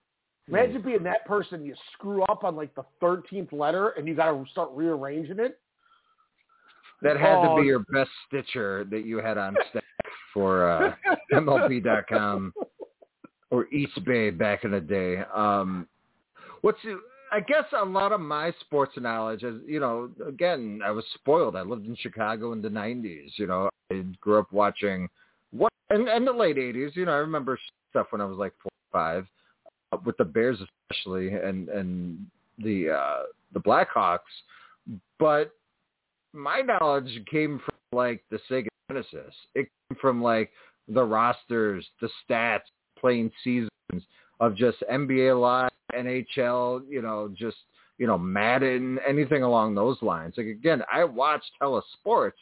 Imagine 0.49 0.83
being 0.83 1.05
that 1.05 1.25
person. 1.25 1.65
You 1.65 1.75
screw 1.93 2.23
up 2.25 2.43
on 2.43 2.57
like 2.57 2.75
the 2.75 2.85
thirteenth 3.01 3.53
letter, 3.53 3.91
and 3.91 4.09
you 4.09 4.15
got 4.15 4.33
to 4.33 4.45
start 4.51 4.71
rearranging 4.73 5.39
it. 5.39 5.59
That 7.03 7.17
had 7.17 7.39
Oh. 7.39 7.55
to 7.57 7.61
be 7.63 7.67
your 7.67 7.81
best 7.93 8.11
stitcher 8.27 8.85
that 8.91 9.05
you 9.05 9.19
had 9.19 9.39
on 9.39 9.57
staff 9.71 9.83
for 10.35 10.69
uh, 10.69 10.95
MLB.com 11.33 12.53
or 13.53 13.67
East 13.67 14.03
Bay 14.05 14.31
back 14.31 14.65
in 14.65 14.73
the 14.73 14.81
day. 14.81 15.19
Um, 15.33 15.87
what's 16.63 16.79
I 17.31 17.41
guess 17.41 17.65
a 17.79 17.85
lot 17.85 18.13
of 18.13 18.21
my 18.21 18.53
sports 18.61 18.93
knowledge 18.97 19.43
is, 19.43 19.61
you 19.67 19.79
know, 19.79 20.11
again, 20.27 20.81
I 20.85 20.91
was 20.91 21.05
spoiled. 21.15 21.55
I 21.55 21.63
lived 21.63 21.87
in 21.87 21.95
Chicago 21.97 22.53
in 22.53 22.63
the 22.63 22.69
'90s. 22.69 23.31
You 23.37 23.47
know, 23.47 23.69
I 23.91 24.05
grew 24.21 24.39
up 24.39 24.51
watching 24.53 25.09
what 25.53 25.73
and, 25.91 26.09
and 26.09 26.27
the 26.27 26.33
late 26.33 26.57
'80s. 26.57 26.97
You 26.97 27.05
know, 27.05 27.13
I 27.13 27.17
remember 27.17 27.59
stuff 27.91 28.07
when 28.11 28.21
I 28.21 28.25
was 28.25 28.39
like 28.39 28.55
four 28.63 28.71
or 28.71 28.99
five 28.99 29.27
uh, 29.93 29.99
with 30.05 30.17
the 30.17 30.25
Bears 30.25 30.59
especially 30.91 31.35
and 31.35 31.69
and 31.69 32.27
the 32.59 32.91
uh, 32.91 33.23
the 33.53 33.61
Blackhawks, 33.61 34.19
but 35.19 35.53
my 36.33 36.63
knowledge 36.63 37.21
came 37.31 37.61
from 37.65 37.99
like 37.99 38.25
the 38.31 38.39
Sega 38.51 38.69
Genesis. 38.89 39.35
It 39.55 39.69
came 39.89 39.99
from 40.01 40.23
like 40.23 40.51
the 40.89 41.05
rosters, 41.05 41.87
the 42.01 42.09
stats, 42.29 42.61
playing 43.03 43.31
seasons 43.45 43.71
of 44.41 44.57
just 44.57 44.79
NBA 44.91 45.39
Live, 45.39 45.71
NHL, 45.95 46.83
you 46.89 47.03
know, 47.03 47.31
just 47.37 47.57
you 47.99 48.07
know 48.07 48.17
Madden, 48.17 48.99
anything 49.07 49.43
along 49.43 49.75
those 49.75 50.01
lines. 50.01 50.35
Like 50.37 50.47
again, 50.47 50.83
I 50.93 51.05
watched 51.05 51.51
hella 51.61 51.83
sports, 51.93 52.39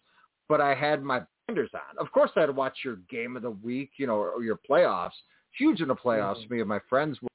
but 0.49 0.61
I 0.61 0.75
had 0.75 1.03
my 1.03 1.23
blinders 1.47 1.71
on. 1.75 1.99
Of 1.99 2.13
course, 2.13 2.31
I'd 2.37 2.55
watch 2.55 2.79
your 2.85 2.97
game 3.11 3.37
of 3.37 3.43
the 3.43 3.51
week, 3.51 3.91
you 3.97 4.07
know, 4.07 4.17
or 4.17 4.45
your 4.45 4.61
playoffs. 4.69 5.11
Huge 5.59 5.81
in 5.81 5.89
the 5.89 5.97
playoffs, 5.97 6.45
mm-hmm. 6.45 6.55
me 6.55 6.61
and 6.61 6.69
my 6.69 6.79
friends 6.89 7.19
were. 7.21 7.29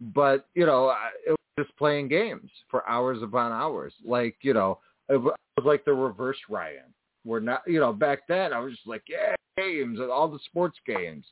But 0.00 0.46
you 0.54 0.64
know, 0.64 0.88
I- 0.90 1.10
it 1.26 1.30
was 1.30 1.66
just 1.66 1.76
playing 1.76 2.06
games 2.08 2.50
for 2.70 2.88
hours 2.88 3.22
upon 3.22 3.50
hours. 3.50 3.92
Like 4.04 4.36
you 4.42 4.54
know, 4.54 4.78
it 5.08 5.16
it 5.16 5.20
was 5.64 5.66
like 5.66 5.84
the 5.84 5.92
reverse 5.92 6.38
Ryan. 6.48 6.94
We're 7.24 7.40
not, 7.40 7.62
you 7.66 7.80
know, 7.80 7.92
back 7.92 8.20
then 8.28 8.52
I 8.52 8.60
was 8.60 8.72
just 8.72 8.86
like, 8.86 9.02
yeah, 9.08 9.34
games, 9.56 9.98
and 9.98 10.10
all 10.10 10.28
the 10.28 10.38
sports 10.46 10.78
games, 10.86 11.26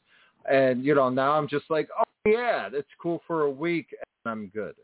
and 0.50 0.84
you 0.84 0.94
know, 0.94 1.08
now 1.08 1.32
I'm 1.32 1.48
just 1.48 1.66
like, 1.70 1.88
oh 1.98 2.30
yeah, 2.30 2.68
that's 2.68 2.86
cool 3.00 3.22
for 3.26 3.42
a 3.42 3.50
week, 3.50 3.88
and 4.24 4.32
I'm 4.32 4.46
good. 4.48 4.74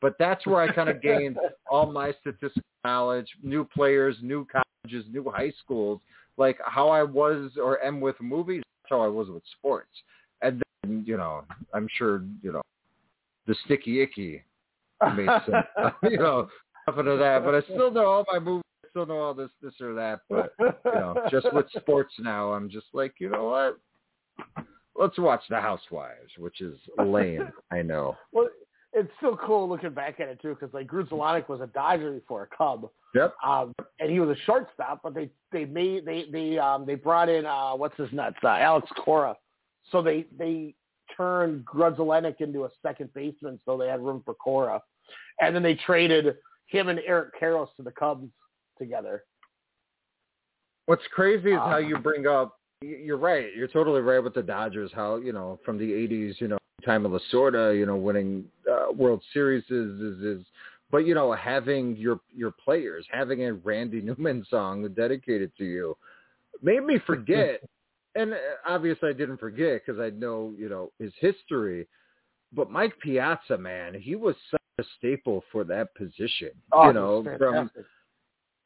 But 0.00 0.16
that's 0.18 0.46
where 0.46 0.60
I 0.60 0.72
kind 0.72 0.88
of 0.88 1.00
gained 1.00 1.38
all 1.70 1.90
my 1.90 2.12
statistical 2.20 2.62
knowledge, 2.84 3.28
new 3.42 3.64
players, 3.64 4.16
new 4.22 4.46
colleges, 4.46 5.06
new 5.10 5.30
high 5.30 5.52
schools, 5.62 6.00
like 6.36 6.58
how 6.64 6.88
I 6.88 7.02
was 7.02 7.52
or 7.60 7.82
am 7.82 8.00
with 8.00 8.20
movies, 8.20 8.62
that's 8.82 8.90
how 8.90 9.00
I 9.00 9.08
was 9.08 9.28
with 9.28 9.42
sports. 9.56 9.90
And 10.42 10.62
then, 10.82 11.04
you 11.06 11.16
know, 11.16 11.44
I'm 11.72 11.88
sure, 11.96 12.22
you 12.42 12.52
know, 12.52 12.62
the 13.46 13.54
sticky 13.64 14.02
icky 14.02 14.42
made 15.16 15.28
some, 15.46 15.64
you 16.10 16.18
know, 16.18 16.48
something 16.86 17.06
of 17.06 17.18
that. 17.18 17.44
But 17.44 17.54
I 17.54 17.62
still 17.62 17.90
know 17.90 18.06
all 18.06 18.24
my 18.30 18.38
movies. 18.38 18.62
I 18.84 18.88
still 18.90 19.06
know 19.06 19.18
all 19.18 19.34
this, 19.34 19.50
this 19.62 19.74
or 19.80 19.94
that. 19.94 20.20
But 20.28 20.52
you 20.60 20.92
know, 20.92 21.16
just 21.30 21.52
with 21.52 21.66
sports 21.76 22.14
now, 22.18 22.52
I'm 22.52 22.68
just 22.68 22.86
like, 22.92 23.14
you 23.18 23.30
know 23.30 23.44
what? 23.44 23.78
Let's 24.96 25.18
watch 25.18 25.42
The 25.50 25.60
Housewives, 25.60 26.30
which 26.38 26.60
is 26.60 26.78
lame. 27.04 27.50
I 27.72 27.82
know. 27.82 28.16
Well, 28.32 28.48
it's 28.92 29.10
still 29.16 29.36
cool 29.36 29.68
looking 29.68 29.90
back 29.90 30.20
at 30.20 30.28
it 30.28 30.40
too, 30.40 30.50
because 30.58 30.72
like 30.72 30.86
Grudzielanek 30.86 31.48
was 31.48 31.60
a 31.60 31.66
Dodger 31.66 32.12
before 32.12 32.48
a 32.52 32.56
Cub, 32.56 32.88
Yep. 33.14 33.34
um, 33.44 33.72
and 33.98 34.10
he 34.10 34.20
was 34.20 34.36
a 34.36 34.40
shortstop. 34.42 35.00
But 35.02 35.14
they 35.14 35.30
they 35.50 35.64
made 35.64 36.04
they 36.04 36.26
they 36.30 36.58
um 36.58 36.86
they 36.86 36.94
brought 36.94 37.28
in 37.28 37.44
uh 37.44 37.72
what's 37.72 37.96
his 37.96 38.12
nuts 38.12 38.36
uh, 38.44 38.48
Alex 38.48 38.88
Cora, 39.04 39.34
so 39.90 40.00
they 40.00 40.26
they 40.38 40.76
turned 41.16 41.64
Grudzielanek 41.66 42.40
into 42.40 42.64
a 42.64 42.70
second 42.82 43.12
baseman, 43.14 43.58
so 43.64 43.76
they 43.76 43.88
had 43.88 44.00
room 44.00 44.22
for 44.24 44.34
Cora, 44.34 44.80
and 45.40 45.54
then 45.54 45.62
they 45.64 45.74
traded 45.74 46.36
him 46.66 46.88
and 46.88 47.00
Eric 47.04 47.30
Karros 47.40 47.68
to 47.76 47.82
the 47.82 47.90
Cubs 47.90 48.28
together. 48.78 49.24
What's 50.86 51.02
crazy 51.12 51.50
is 51.52 51.58
Uh, 51.58 51.66
how 51.68 51.76
you 51.78 51.98
bring 51.98 52.26
up. 52.26 52.56
You're 52.82 53.16
right. 53.16 53.54
You're 53.54 53.68
totally 53.68 54.00
right 54.00 54.22
with 54.22 54.34
the 54.34 54.42
Dodgers. 54.42 54.90
How 54.94 55.16
you 55.16 55.32
know 55.32 55.58
from 55.64 55.78
the 55.78 55.90
'80s, 55.90 56.40
you 56.40 56.48
know, 56.48 56.58
time 56.84 57.06
of 57.06 57.12
Lasorda, 57.12 57.76
you 57.76 57.86
know, 57.86 57.96
winning 57.96 58.44
uh, 58.70 58.92
World 58.92 59.22
Series 59.32 59.64
is, 59.70 60.00
is 60.00 60.22
is 60.22 60.46
but 60.90 61.06
you 61.06 61.14
know, 61.14 61.32
having 61.32 61.96
your 61.96 62.20
your 62.32 62.52
players 62.52 63.06
having 63.10 63.44
a 63.44 63.54
Randy 63.54 64.00
Newman 64.00 64.46
song 64.50 64.88
dedicated 64.94 65.50
to 65.58 65.64
you 65.64 65.96
made 66.62 66.84
me 66.84 67.00
forget. 67.06 67.62
and 68.14 68.32
uh, 68.32 68.36
obviously, 68.66 69.08
I 69.08 69.12
didn't 69.12 69.38
forget 69.38 69.82
because 69.84 70.00
I 70.00 70.10
know 70.10 70.52
you 70.56 70.68
know 70.68 70.92
his 70.98 71.12
history. 71.18 71.88
But 72.52 72.70
Mike 72.70 72.92
Piazza, 73.02 73.58
man, 73.58 73.94
he 73.94 74.14
was 74.14 74.36
such 74.52 74.60
a 74.78 74.84
staple 74.96 75.42
for 75.50 75.64
that 75.64 75.92
position. 75.96 76.50
Oh, 76.70 76.86
you 76.86 76.92
know, 76.92 77.24
from 77.38 77.70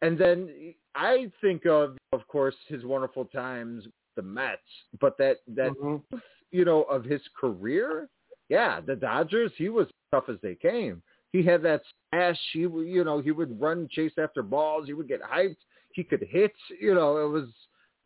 and 0.02 0.18
then 0.18 0.74
I 0.94 1.32
think 1.40 1.64
of, 1.66 1.96
of 2.12 2.28
course, 2.28 2.54
his 2.68 2.84
wonderful 2.84 3.24
times 3.24 3.84
the 4.18 4.22
Mets, 4.22 4.60
but 5.00 5.16
that 5.18 5.36
that 5.54 5.70
Mm-hmm. 5.72 6.16
you 6.50 6.64
know 6.64 6.82
of 6.82 7.04
his 7.04 7.22
career, 7.40 8.08
yeah, 8.48 8.80
the 8.80 8.96
Dodgers, 8.96 9.52
he 9.56 9.68
was 9.68 9.86
tough 10.10 10.24
as 10.28 10.36
they 10.42 10.56
came. 10.56 11.02
He 11.32 11.42
had 11.42 11.62
that 11.62 11.82
smash. 12.10 12.38
He 12.52 12.66
would, 12.66 12.88
you 12.88 13.04
know, 13.04 13.20
he 13.20 13.30
would 13.30 13.60
run, 13.60 13.88
chase 13.90 14.12
after 14.18 14.42
balls. 14.42 14.86
He 14.86 14.94
would 14.94 15.08
get 15.08 15.22
hyped. 15.22 15.62
He 15.92 16.02
could 16.02 16.26
hit. 16.28 16.52
You 16.80 16.94
know, 16.94 17.18
it 17.18 17.28
was, 17.28 17.48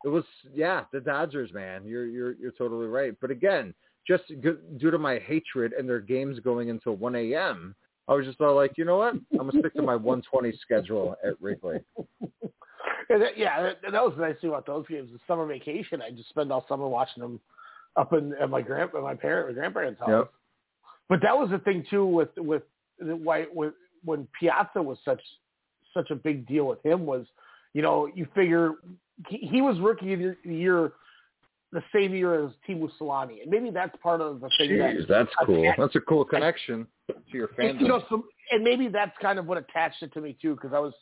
it 0.05 0.09
was, 0.09 0.25
yeah, 0.53 0.83
the 0.91 0.99
Dodgers, 0.99 1.51
man. 1.53 1.85
You're 1.85 2.05
you're 2.05 2.33
you're 2.33 2.51
totally 2.51 2.87
right. 2.87 3.13
But 3.19 3.31
again, 3.31 3.73
just 4.07 4.23
due 4.41 4.91
to 4.91 4.97
my 4.97 5.19
hatred 5.19 5.73
and 5.73 5.87
their 5.89 6.01
games 6.01 6.39
going 6.39 6.69
until 6.69 6.95
1 6.95 7.15
a.m., 7.15 7.75
I 8.07 8.13
was 8.13 8.25
just 8.25 8.41
all 8.41 8.55
like, 8.55 8.77
you 8.77 8.85
know 8.85 8.97
what? 8.97 9.13
I'm 9.13 9.49
gonna 9.49 9.59
stick 9.59 9.73
to 9.75 9.81
my 9.81 9.95
120 9.95 10.51
schedule 10.61 11.15
at 11.25 11.41
Wrigley. 11.41 11.79
Yeah, 13.09 13.73
that, 13.91 14.03
was 14.03 14.13
the 14.17 14.21
nice 14.27 14.35
thing 14.41 14.49
about 14.49 14.65
those 14.65 14.85
games. 14.87 15.09
The 15.11 15.19
summer 15.27 15.45
vacation, 15.45 16.01
I 16.01 16.11
just 16.11 16.29
spend 16.29 16.51
all 16.51 16.65
summer 16.67 16.87
watching 16.87 17.21
them 17.21 17.39
up 17.95 18.13
in 18.13 18.33
at 18.41 18.49
my 18.49 18.61
grand 18.61 18.89
at 18.95 19.01
my 19.01 19.15
parent 19.15 19.49
my 19.49 19.53
grandparents' 19.53 19.99
house. 19.99 20.09
Yep. 20.09 20.31
But 21.09 21.19
that 21.21 21.37
was 21.37 21.49
the 21.51 21.59
thing 21.59 21.85
too 21.89 22.05
with 22.05 22.29
with 22.37 22.63
the 22.99 23.15
why 23.15 23.45
with 23.53 23.73
when 24.03 24.27
Piazza 24.39 24.81
was 24.81 24.97
such 25.05 25.21
such 25.93 26.09
a 26.09 26.15
big 26.15 26.47
deal 26.47 26.65
with 26.65 26.83
him 26.83 27.05
was, 27.05 27.25
you 27.73 27.81
know, 27.81 28.07
you 28.15 28.27
figure 28.33 28.73
he, 29.27 29.37
he 29.37 29.61
was 29.61 29.79
rookie 29.79 30.13
of 30.13 30.19
the 30.19 30.35
year 30.55 30.93
the 31.71 31.83
same 31.93 32.13
year 32.13 32.45
as 32.45 32.51
Teemu 32.67 32.89
Selanne, 32.99 33.41
and 33.41 33.49
maybe 33.49 33.71
that's 33.71 33.95
part 34.01 34.21
of 34.21 34.39
the 34.41 34.49
thing. 34.59 34.69
Jeez, 34.71 35.07
that 35.07 35.07
that's 35.07 35.31
cool. 35.45 35.61
attached- 35.63 35.79
That's 35.79 35.95
a 35.95 36.01
cool 36.01 36.23
connection 36.23 36.87
to 37.09 37.15
your 37.37 37.49
and, 37.57 37.77
fandom. 37.77 37.81
you 37.81 37.87
know, 37.87 38.03
so, 38.09 38.25
and 38.51 38.63
maybe 38.63 38.87
that's 38.89 39.15
kind 39.21 39.39
of 39.39 39.47
what 39.47 39.57
attached 39.57 40.01
it 40.03 40.13
to 40.13 40.21
me 40.21 40.37
too, 40.39 40.53
because 40.53 40.71
I 40.73 40.79
was, 40.79 40.93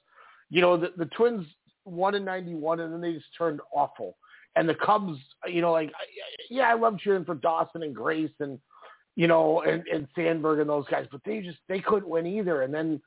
you 0.49 0.61
know, 0.61 0.77
the, 0.77 0.93
the 0.97 1.05
Twins 1.07 1.45
won 1.85 2.15
in 2.15 2.25
'91, 2.25 2.79
and 2.79 2.93
then 2.93 3.01
they 3.01 3.13
just 3.13 3.25
turned 3.37 3.59
awful. 3.73 4.17
And 4.55 4.67
the 4.67 4.75
Cubs, 4.75 5.17
you 5.47 5.61
know, 5.61 5.71
like, 5.71 5.91
yeah, 6.49 6.63
I 6.63 6.73
love 6.73 6.99
cheering 6.99 7.23
for 7.23 7.35
Dawson 7.35 7.83
and 7.83 7.95
Grace 7.95 8.31
and, 8.41 8.59
you 9.15 9.27
know, 9.27 9.61
and, 9.61 9.83
and 9.87 10.07
Sandberg 10.13 10.59
and 10.59 10.69
those 10.69 10.85
guys, 10.89 11.07
but 11.09 11.21
they 11.25 11.39
just 11.39 11.59
they 11.69 11.79
couldn't 11.79 12.09
win 12.09 12.27
either. 12.27 12.63
And 12.63 12.73
then, 12.73 12.99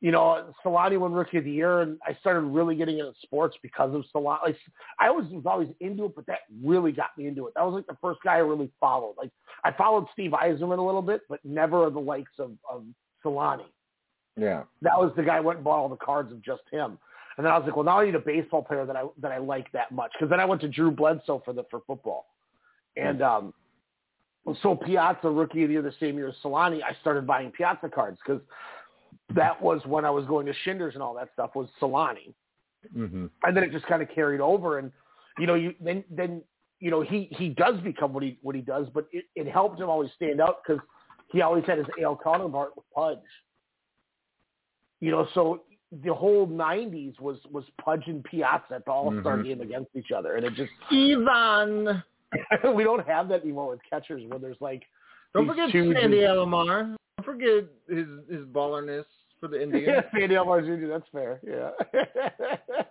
you 0.00 0.10
know, 0.10 0.52
Selanne 0.64 0.98
won 0.98 1.12
Rookie 1.12 1.38
of 1.38 1.44
the 1.44 1.52
Year, 1.52 1.82
and 1.82 1.98
I 2.04 2.16
started 2.20 2.40
really 2.40 2.74
getting 2.74 2.98
into 2.98 3.12
sports 3.22 3.56
because 3.62 3.94
of 3.94 4.04
Selanne. 4.14 4.42
Like, 4.42 4.56
I 4.98 5.06
always 5.06 5.28
was 5.30 5.44
always 5.46 5.68
into 5.80 6.06
it, 6.06 6.16
but 6.16 6.26
that 6.26 6.40
really 6.64 6.90
got 6.90 7.16
me 7.16 7.28
into 7.28 7.46
it. 7.46 7.54
That 7.54 7.64
was 7.64 7.74
like 7.74 7.86
the 7.86 7.98
first 8.00 8.20
guy 8.24 8.34
I 8.34 8.38
really 8.38 8.70
followed. 8.80 9.14
Like, 9.16 9.30
I 9.64 9.72
followed 9.72 10.06
Steve 10.12 10.32
Yzerman 10.32 10.78
a 10.78 10.82
little 10.82 11.02
bit, 11.02 11.22
but 11.28 11.38
never 11.44 11.90
the 11.90 12.00
likes 12.00 12.32
of, 12.40 12.52
of 12.68 12.84
Selanne 13.24 13.66
yeah. 14.38 14.62
that 14.82 14.98
was 14.98 15.12
the 15.16 15.22
guy 15.22 15.38
who 15.38 15.44
went 15.44 15.58
and 15.58 15.64
bought 15.64 15.78
all 15.78 15.88
the 15.88 15.96
cards 15.96 16.32
of 16.32 16.42
just 16.42 16.62
him. 16.70 16.98
And 17.38 17.46
then 17.46 17.52
I 17.52 17.56
was 17.56 17.64
like, 17.66 17.76
well, 17.76 17.84
now 17.84 18.00
I 18.00 18.04
need 18.04 18.16
a 18.16 18.20
baseball 18.20 18.62
player 18.62 18.84
that 18.84 18.96
I 18.96 19.04
that 19.22 19.30
I 19.30 19.38
like 19.38 19.70
that 19.70 19.92
much. 19.92 20.10
Because 20.12 20.28
then 20.28 20.40
I 20.40 20.44
went 20.44 20.60
to 20.62 20.68
Drew 20.68 20.90
Bledsoe 20.90 21.40
for 21.44 21.52
the 21.52 21.64
for 21.70 21.80
football, 21.86 22.26
and 22.96 23.22
um, 23.22 23.54
so 24.60 24.74
Piazza 24.74 25.30
rookie 25.30 25.62
of 25.62 25.68
the 25.68 25.74
year 25.74 25.82
the 25.82 25.94
same 26.00 26.16
year 26.16 26.28
as 26.28 26.34
Selanne, 26.42 26.82
I 26.82 26.96
started 27.00 27.28
buying 27.28 27.52
Piazza 27.52 27.88
cards 27.88 28.18
because 28.26 28.42
that 29.36 29.60
was 29.62 29.80
when 29.86 30.04
I 30.04 30.10
was 30.10 30.26
going 30.26 30.46
to 30.46 30.52
Schindler's 30.64 30.94
and 30.94 31.02
all 31.02 31.14
that 31.14 31.30
stuff 31.32 31.54
was 31.54 31.68
Selanne, 31.80 32.34
Mm-hmm. 32.96 33.26
and 33.42 33.56
then 33.56 33.64
it 33.64 33.72
just 33.72 33.86
kind 33.86 34.02
of 34.02 34.08
carried 34.14 34.40
over. 34.40 34.78
And 34.78 34.90
you 35.38 35.46
know, 35.46 35.54
you 35.54 35.74
then 35.80 36.02
then 36.10 36.42
you 36.80 36.90
know 36.90 37.02
he 37.02 37.28
he 37.32 37.50
does 37.50 37.78
become 37.80 38.12
what 38.12 38.24
he 38.24 38.36
what 38.42 38.56
he 38.56 38.62
does, 38.62 38.88
but 38.92 39.06
it, 39.12 39.26
it 39.36 39.46
helped 39.46 39.80
him 39.80 39.88
always 39.88 40.10
stand 40.16 40.40
out 40.40 40.58
because 40.66 40.82
he 41.30 41.40
always 41.40 41.64
had 41.66 41.78
his 41.78 41.86
AL 42.02 42.18
counterpart 42.24 42.76
with 42.76 42.84
Pudge 42.92 43.18
you 45.00 45.10
know, 45.10 45.28
so 45.34 45.62
the 45.90 46.12
whole 46.12 46.46
'90s 46.46 47.18
was 47.20 47.38
was 47.50 47.64
Pudge 47.82 48.04
and 48.06 48.22
Piazza 48.24 48.74
at 48.76 48.84
the 48.84 48.90
All 48.90 49.10
Star 49.20 49.38
Mhm. 49.38 49.44
game 49.44 49.60
against 49.62 49.90
each 49.94 50.12
other, 50.12 50.36
and 50.36 50.44
it 50.44 50.54
just 50.54 50.70
Ivan. 50.90 52.02
we 52.74 52.84
don't 52.84 53.06
have 53.06 53.28
that 53.28 53.42
anymore 53.42 53.70
with 53.70 53.80
catchers 53.88 54.22
where 54.28 54.38
there's 54.38 54.60
like 54.60 54.82
Don't 55.34 55.46
forget 55.46 55.70
Sandy 55.72 55.94
dudes- 55.94 56.28
Alomar. 56.28 56.96
Don't 57.16 57.24
forget 57.24 57.64
his 57.88 58.06
his 58.28 58.44
ballerness 58.46 59.06
for 59.40 59.48
the 59.48 59.62
Indians. 59.62 59.86
Yeah, 59.86 60.02
Sandy 60.12 60.34
Alomar 60.34 60.60
Jr. 60.64 60.88
That's 60.88 61.08
fair. 61.10 61.40
Yeah. 61.46 61.70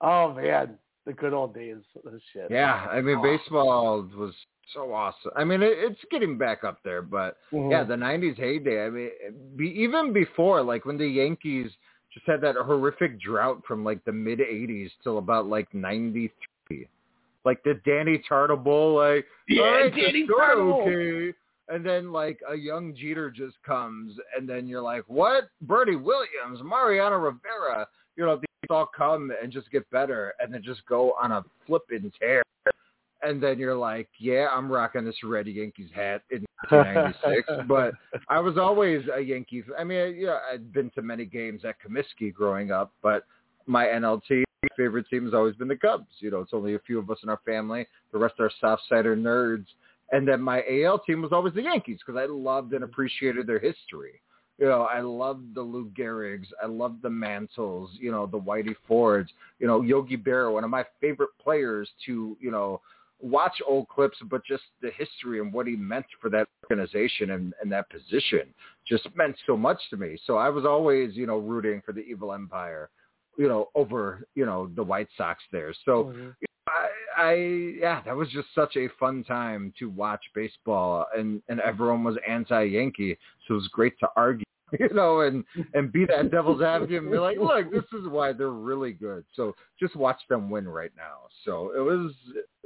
oh 0.00 0.32
man, 0.34 0.78
the 1.06 1.12
good 1.12 1.32
old 1.32 1.54
days. 1.54 1.76
of 2.04 2.12
shit. 2.32 2.48
Yeah, 2.50 2.86
I 2.90 3.00
mean 3.00 3.22
baseball 3.22 4.02
was 4.16 4.34
so 4.74 4.92
awesome. 4.92 5.30
I 5.36 5.44
mean 5.44 5.62
it, 5.62 5.72
it's 5.78 6.00
getting 6.10 6.36
back 6.36 6.64
up 6.64 6.78
there, 6.84 7.00
but 7.02 7.38
Mhm. 7.52 7.70
yeah, 7.70 7.84
the 7.84 7.94
'90s 7.96 8.36
heyday. 8.36 8.84
I 8.84 8.90
mean, 8.90 9.10
be, 9.56 9.68
even 9.80 10.12
before, 10.12 10.62
like 10.62 10.84
when 10.84 10.98
the 10.98 11.06
Yankees 11.06 11.70
just 12.12 12.26
had 12.26 12.40
that 12.40 12.56
horrific 12.56 13.20
drought 13.20 13.62
from 13.66 13.84
like 13.84 14.04
the 14.04 14.12
mid 14.12 14.40
'80s 14.40 14.90
till 15.02 15.18
about 15.18 15.46
like 15.46 15.72
'93, 15.72 16.88
like 17.44 17.62
the 17.62 17.74
Danny 17.84 18.22
Tartabull, 18.28 18.96
like 18.96 19.26
Yeah, 19.48 19.62
all 19.62 19.70
right, 19.72 19.94
Danny 19.94 20.26
that's 20.26 20.38
Tartabull. 20.40 20.82
okay. 21.28 21.38
And 21.68 21.84
then 21.84 22.12
like 22.12 22.38
a 22.48 22.54
young 22.54 22.94
Jeter 22.94 23.28
just 23.30 23.60
comes, 23.64 24.16
and 24.36 24.48
then 24.48 24.66
you're 24.68 24.80
like, 24.82 25.02
what? 25.08 25.48
Bernie 25.62 25.96
Williams, 25.96 26.60
Mariano 26.62 27.16
Rivera, 27.18 27.88
you 28.16 28.24
know, 28.24 28.40
these 28.68 28.74
all 28.74 28.88
come 28.96 29.32
and 29.42 29.52
just 29.52 29.70
get 29.70 29.88
better, 29.90 30.34
and 30.40 30.52
then 30.52 30.62
just 30.62 30.84
go 30.86 31.14
on 31.20 31.32
a 31.32 31.44
flipping 31.66 32.10
tear. 32.18 32.42
And 33.22 33.42
then 33.42 33.58
you're 33.58 33.74
like, 33.74 34.08
yeah, 34.20 34.48
I'm 34.52 34.70
rocking 34.70 35.04
this 35.04 35.16
red 35.24 35.46
Yankees 35.46 35.88
hat 35.94 36.22
in 36.30 36.44
1996. 36.68 37.66
but 37.66 37.92
I 38.28 38.40
was 38.40 38.58
always 38.58 39.02
a 39.14 39.20
Yankee. 39.20 39.64
I 39.78 39.84
mean, 39.84 40.16
yeah, 40.18 40.38
I'd 40.52 40.72
been 40.72 40.90
to 40.90 41.02
many 41.02 41.24
games 41.24 41.62
at 41.64 41.76
Comiskey 41.80 42.32
growing 42.32 42.70
up, 42.70 42.92
but 43.02 43.24
my 43.66 43.86
NLT 43.86 44.44
favorite 44.76 45.08
team 45.08 45.24
has 45.24 45.34
always 45.34 45.54
been 45.56 45.68
the 45.68 45.76
Cubs. 45.76 46.06
You 46.18 46.30
know, 46.30 46.40
it's 46.40 46.52
only 46.52 46.74
a 46.74 46.78
few 46.80 46.98
of 46.98 47.10
us 47.10 47.18
in 47.22 47.28
our 47.28 47.40
family. 47.46 47.86
The 48.12 48.18
rest 48.18 48.34
are 48.38 48.50
Southsider 48.62 49.16
nerds. 49.16 49.66
And 50.12 50.26
then 50.26 50.40
my 50.40 50.62
AL 50.70 51.00
team 51.00 51.22
was 51.22 51.32
always 51.32 51.54
the 51.54 51.62
Yankees 51.62 51.98
because 52.04 52.20
I 52.20 52.26
loved 52.30 52.72
and 52.74 52.84
appreciated 52.84 53.46
their 53.46 53.58
history. 53.58 54.20
You 54.58 54.66
know, 54.66 54.82
I 54.82 55.00
loved 55.00 55.54
the 55.54 55.60
Lou 55.60 55.90
Gehrigs. 55.90 56.46
I 56.62 56.66
loved 56.66 57.02
the 57.02 57.10
Mantles, 57.10 57.90
you 58.00 58.10
know, 58.10 58.26
the 58.26 58.38
Whitey 58.40 58.74
Fords, 58.88 59.30
you 59.58 59.66
know, 59.66 59.82
Yogi 59.82 60.16
Berra, 60.16 60.52
one 60.52 60.64
of 60.64 60.70
my 60.70 60.84
favorite 61.00 61.30
players 61.42 61.88
to, 62.06 62.36
you 62.40 62.50
know, 62.50 62.80
watch 63.20 63.60
old 63.66 63.88
clips, 63.88 64.18
but 64.30 64.44
just 64.44 64.62
the 64.82 64.90
history 64.96 65.40
and 65.40 65.52
what 65.52 65.66
he 65.66 65.76
meant 65.76 66.06
for 66.20 66.30
that 66.30 66.48
organization 66.64 67.30
and, 67.30 67.54
and 67.62 67.70
that 67.72 67.88
position 67.90 68.42
just 68.86 69.08
meant 69.14 69.36
so 69.46 69.56
much 69.56 69.80
to 69.90 69.96
me. 69.96 70.18
So 70.26 70.36
I 70.36 70.48
was 70.48 70.64
always, 70.64 71.14
you 71.14 71.26
know, 71.26 71.38
rooting 71.38 71.82
for 71.84 71.92
the 71.92 72.00
evil 72.00 72.32
empire, 72.32 72.90
you 73.38 73.48
know, 73.48 73.68
over, 73.74 74.26
you 74.34 74.46
know, 74.46 74.70
the 74.74 74.82
White 74.82 75.08
Sox 75.16 75.42
there. 75.52 75.74
So 75.84 76.14
oh, 76.14 76.45
I, 76.68 76.88
I 77.16 77.32
yeah, 77.80 78.02
that 78.04 78.16
was 78.16 78.28
just 78.30 78.48
such 78.54 78.76
a 78.76 78.88
fun 78.98 79.24
time 79.24 79.72
to 79.78 79.88
watch 79.88 80.22
baseball, 80.34 81.06
and 81.16 81.42
and 81.48 81.60
everyone 81.60 82.04
was 82.04 82.16
anti-Yankee, 82.28 83.16
so 83.46 83.54
it 83.54 83.56
was 83.56 83.68
great 83.68 83.98
to 84.00 84.08
argue, 84.16 84.44
you 84.78 84.88
know, 84.92 85.20
and 85.20 85.44
and 85.74 85.92
be 85.92 86.04
that 86.06 86.30
devil's 86.30 86.62
advocate 86.62 87.02
and 87.02 87.10
be 87.10 87.18
like, 87.18 87.38
look, 87.38 87.70
this 87.70 87.84
is 87.92 88.08
why 88.08 88.32
they're 88.32 88.50
really 88.50 88.92
good. 88.92 89.24
So 89.34 89.54
just 89.78 89.96
watch 89.96 90.20
them 90.28 90.50
win 90.50 90.68
right 90.68 90.92
now. 90.96 91.28
So 91.44 91.72
it 91.76 91.80
was 91.80 92.12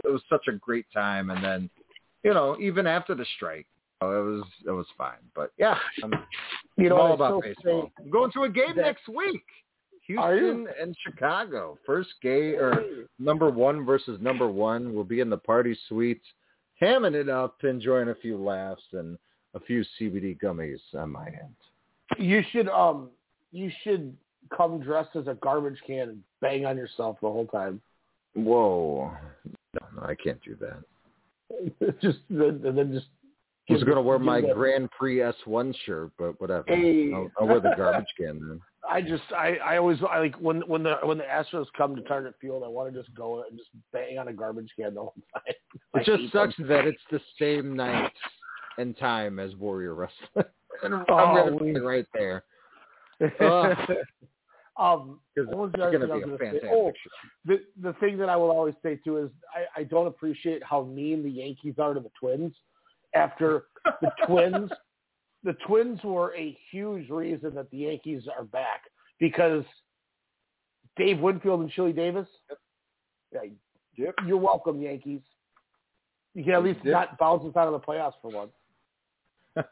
it 0.04 0.08
was 0.08 0.22
such 0.30 0.48
a 0.48 0.52
great 0.52 0.86
time, 0.92 1.30
and 1.30 1.44
then 1.44 1.70
you 2.24 2.32
know 2.32 2.56
even 2.60 2.86
after 2.86 3.14
the 3.14 3.26
strike, 3.36 3.66
it 4.00 4.04
was 4.04 4.44
it 4.66 4.70
was 4.70 4.86
fine. 4.96 5.18
But 5.34 5.52
yeah, 5.58 5.76
I'm, 6.02 6.12
You 6.76 6.88
know, 6.88 6.96
all 6.96 7.12
about 7.12 7.42
baseball. 7.42 7.90
I'm 7.98 8.10
going 8.10 8.32
to 8.32 8.44
a 8.44 8.48
game 8.48 8.76
that- 8.76 8.82
next 8.82 9.08
week. 9.08 9.44
Houston 10.10 10.66
and 10.80 10.96
Chicago. 11.06 11.78
First 11.86 12.10
gay 12.22 12.54
or 12.54 12.84
number 13.18 13.50
one 13.50 13.84
versus 13.84 14.18
number 14.20 14.48
one. 14.48 14.94
We'll 14.94 15.04
be 15.04 15.20
in 15.20 15.30
the 15.30 15.36
party 15.36 15.76
suite, 15.88 16.22
hamming 16.82 17.14
it 17.14 17.28
up, 17.28 17.56
enjoying 17.62 18.08
a 18.08 18.14
few 18.14 18.36
laughs 18.36 18.82
and 18.92 19.18
a 19.54 19.60
few 19.60 19.84
CBD 20.00 20.40
gummies 20.40 20.80
on 20.94 21.10
my 21.10 21.26
end. 21.26 21.54
You 22.18 22.42
should 22.50 22.68
um 22.68 23.10
you 23.52 23.70
should 23.82 24.16
come 24.56 24.80
dressed 24.80 25.14
as 25.16 25.26
a 25.26 25.34
garbage 25.34 25.78
can 25.86 26.08
and 26.08 26.22
bang 26.40 26.66
on 26.66 26.76
yourself 26.76 27.16
the 27.20 27.28
whole 27.28 27.46
time. 27.46 27.80
Whoa. 28.34 29.12
No, 29.74 29.86
no, 29.96 30.02
I 30.02 30.14
can't 30.14 30.40
do 30.42 30.56
that. 30.60 32.00
just 32.02 32.18
and 32.30 32.76
then 32.76 32.92
just 32.92 33.06
I 33.68 33.74
was 33.74 33.84
going 33.84 33.96
to 33.96 34.02
wear 34.02 34.18
my 34.18 34.40
Grand 34.40 34.90
Prix 34.90 35.18
S1 35.18 35.74
shirt, 35.86 36.10
but 36.18 36.40
whatever. 36.40 36.64
Hey. 36.66 37.12
I'll, 37.14 37.30
I'll 37.38 37.46
wear 37.46 37.60
the 37.60 37.72
garbage 37.76 38.06
can 38.16 38.40
then. 38.40 38.60
I 38.90 39.00
just 39.00 39.22
I 39.36 39.56
I 39.64 39.76
always 39.76 39.98
I 40.10 40.18
like 40.18 40.34
when 40.36 40.62
when 40.62 40.82
the 40.82 40.96
when 41.04 41.18
the 41.18 41.24
Astros 41.24 41.66
come 41.76 41.94
to 41.94 42.02
Target 42.02 42.34
Field, 42.40 42.64
I 42.64 42.68
want 42.68 42.92
to 42.92 42.98
just 43.00 43.14
go 43.14 43.44
and 43.48 43.56
just 43.56 43.70
bang 43.92 44.18
on 44.18 44.28
a 44.28 44.32
garbage 44.32 44.70
can 44.76 44.94
the 44.94 45.00
whole 45.00 45.14
time. 45.34 45.54
It 45.94 46.04
just 46.04 46.32
sucks 46.32 46.56
them. 46.56 46.66
that 46.68 46.86
it's 46.86 47.00
the 47.10 47.20
same 47.38 47.76
night 47.76 48.12
and 48.78 48.96
time 48.98 49.38
as 49.38 49.54
Warrior 49.56 49.94
Wrestling. 49.94 50.44
I'm 50.82 51.04
Oh, 51.08 51.58
right 51.84 52.06
there. 52.14 52.42
Ugh. 53.40 53.76
um, 54.78 55.20
'Cause 55.36 55.46
what 55.46 55.58
was 55.58 55.70
it's 55.74 55.76
the 55.76 55.82
other 55.86 55.98
gonna 55.98 56.06
thing 56.06 56.10
I 56.12 56.16
be 56.16 56.22
a 56.22 56.38
gonna 56.38 56.60
say? 56.60 56.68
Oh, 56.72 56.92
the 57.44 57.60
the 57.82 57.92
thing 58.00 58.18
that 58.18 58.28
I 58.28 58.36
will 58.36 58.50
always 58.50 58.74
say 58.82 58.96
too 58.96 59.18
is 59.18 59.30
I, 59.54 59.80
I 59.82 59.84
don't 59.84 60.06
appreciate 60.06 60.64
how 60.64 60.82
mean 60.82 61.22
the 61.22 61.30
Yankees 61.30 61.74
are 61.78 61.94
to 61.94 62.00
the 62.00 62.10
Twins. 62.18 62.54
After 63.14 63.64
the 64.00 64.10
Twins, 64.26 64.70
the 65.44 65.54
Twins 65.66 66.00
were 66.04 66.34
a 66.34 66.56
huge 66.70 67.08
reason 67.08 67.54
that 67.54 67.70
the 67.70 67.78
Yankees 67.78 68.22
are 68.36 68.44
back 68.44 68.82
because 69.18 69.64
Dave 70.96 71.18
Winfield 71.18 71.60
and 71.60 71.70
Chili 71.70 71.92
Davis. 71.92 72.26
Yeah, 73.32 74.10
you're 74.26 74.36
welcome, 74.36 74.80
Yankees. 74.80 75.20
You 76.34 76.44
can 76.44 76.54
at 76.54 76.62
least 76.62 76.80
Yep. 76.84 76.92
not 76.92 77.18
bounce 77.18 77.44
us 77.44 77.56
out 77.56 77.66
of 77.66 77.72
the 77.72 77.80
playoffs 77.80 78.14
for 78.22 78.30
once. 78.30 78.52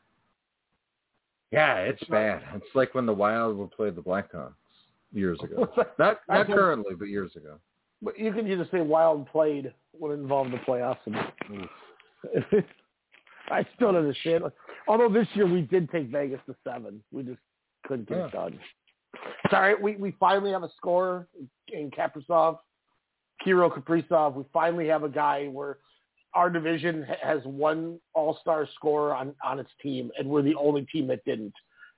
Yeah, 1.50 1.76
it's 1.78 2.04
bad. 2.04 2.42
It's 2.54 2.74
like 2.74 2.94
when 2.94 3.06
the 3.06 3.14
Wild 3.14 3.56
would 3.56 3.70
play 3.70 3.88
the 3.88 4.02
Blackhawks 4.02 4.52
years 5.12 5.40
ago. 5.42 5.66
Not 5.98 6.20
not 6.28 6.46
said- 6.46 6.54
currently, 6.54 6.94
but 6.94 7.08
years 7.08 7.34
ago. 7.36 7.58
But 8.02 8.18
you 8.18 8.32
can 8.34 8.46
just 8.46 8.70
say 8.70 8.82
Wild 8.82 9.26
played 9.28 9.72
when 9.92 10.12
it 10.12 10.16
involved 10.16 10.52
the 10.52 10.58
playoffs. 10.58 10.98
And 11.06 11.14
mm. 11.50 11.68
I 13.50 13.66
still 13.74 13.92
don't 13.92 13.96
understand. 13.96 14.44
Although 14.88 15.10
this 15.10 15.28
year 15.34 15.46
we 15.46 15.60
did 15.60 15.90
take 15.90 16.08
Vegas 16.08 16.40
to 16.46 16.56
seven, 16.64 17.02
we 17.12 17.22
just 17.22 17.38
couldn't 17.86 18.08
get 18.08 18.18
it 18.18 18.32
done. 18.32 18.58
Sorry, 19.50 19.74
we 19.80 19.96
we 19.96 20.14
finally 20.18 20.50
have 20.50 20.62
a 20.62 20.70
scorer 20.76 21.28
in 21.72 21.90
Kaprizov, 21.90 22.58
Kirill 23.42 23.70
Kaprizov. 23.70 24.34
We 24.34 24.44
finally 24.52 24.88
have 24.88 25.04
a 25.04 25.08
guy 25.08 25.46
where 25.46 25.78
our 26.34 26.50
division 26.50 27.06
has 27.22 27.40
one 27.44 27.98
All-Star 28.14 28.68
scorer 28.74 29.14
on 29.14 29.34
on 29.44 29.58
its 29.58 29.70
team, 29.82 30.10
and 30.18 30.28
we're 30.28 30.42
the 30.42 30.54
only 30.54 30.82
team 30.86 31.06
that 31.08 31.24
didn't. 31.24 31.54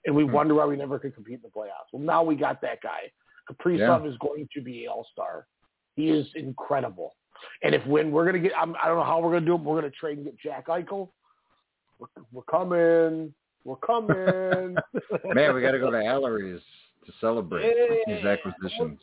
And 0.06 0.14
we 0.14 0.24
hmm. 0.24 0.32
wonder 0.32 0.54
why 0.54 0.66
we 0.66 0.76
never 0.76 0.98
could 0.98 1.14
compete 1.14 1.34
in 1.34 1.42
the 1.42 1.48
playoffs. 1.48 1.92
Well, 1.92 2.02
now 2.02 2.22
we 2.22 2.34
got 2.34 2.60
that 2.62 2.80
guy. 2.82 3.10
Kaprizov 3.50 4.04
Yeah. 4.04 4.10
is 4.10 4.16
going 4.18 4.48
to 4.54 4.60
be 4.60 4.84
an 4.84 4.90
All-Star. 4.90 5.46
He 5.96 6.10
is 6.10 6.26
incredible. 6.34 7.16
And 7.62 7.74
if 7.74 7.84
when 7.86 8.10
we're 8.10 8.24
gonna 8.24 8.38
get, 8.38 8.52
I'm, 8.56 8.74
I 8.82 8.86
don't 8.86 8.96
know 8.96 9.04
how 9.04 9.20
we're 9.20 9.32
gonna 9.32 9.46
do 9.46 9.54
it. 9.54 9.58
But 9.58 9.64
we're 9.64 9.80
gonna 9.80 9.92
trade 9.92 10.18
and 10.18 10.26
get 10.26 10.38
Jack 10.38 10.68
Eichel. 10.68 11.10
We're, 12.00 12.06
we're 12.32 12.42
coming. 12.42 13.34
We're 13.64 13.76
coming. 13.76 14.76
Man, 15.34 15.54
we 15.54 15.60
got 15.60 15.72
to 15.72 15.78
go 15.78 15.90
to 15.90 16.02
Allery's 16.02 16.60
to 17.06 17.12
celebrate 17.20 17.74
these 18.06 18.24
acquisitions. 18.24 18.98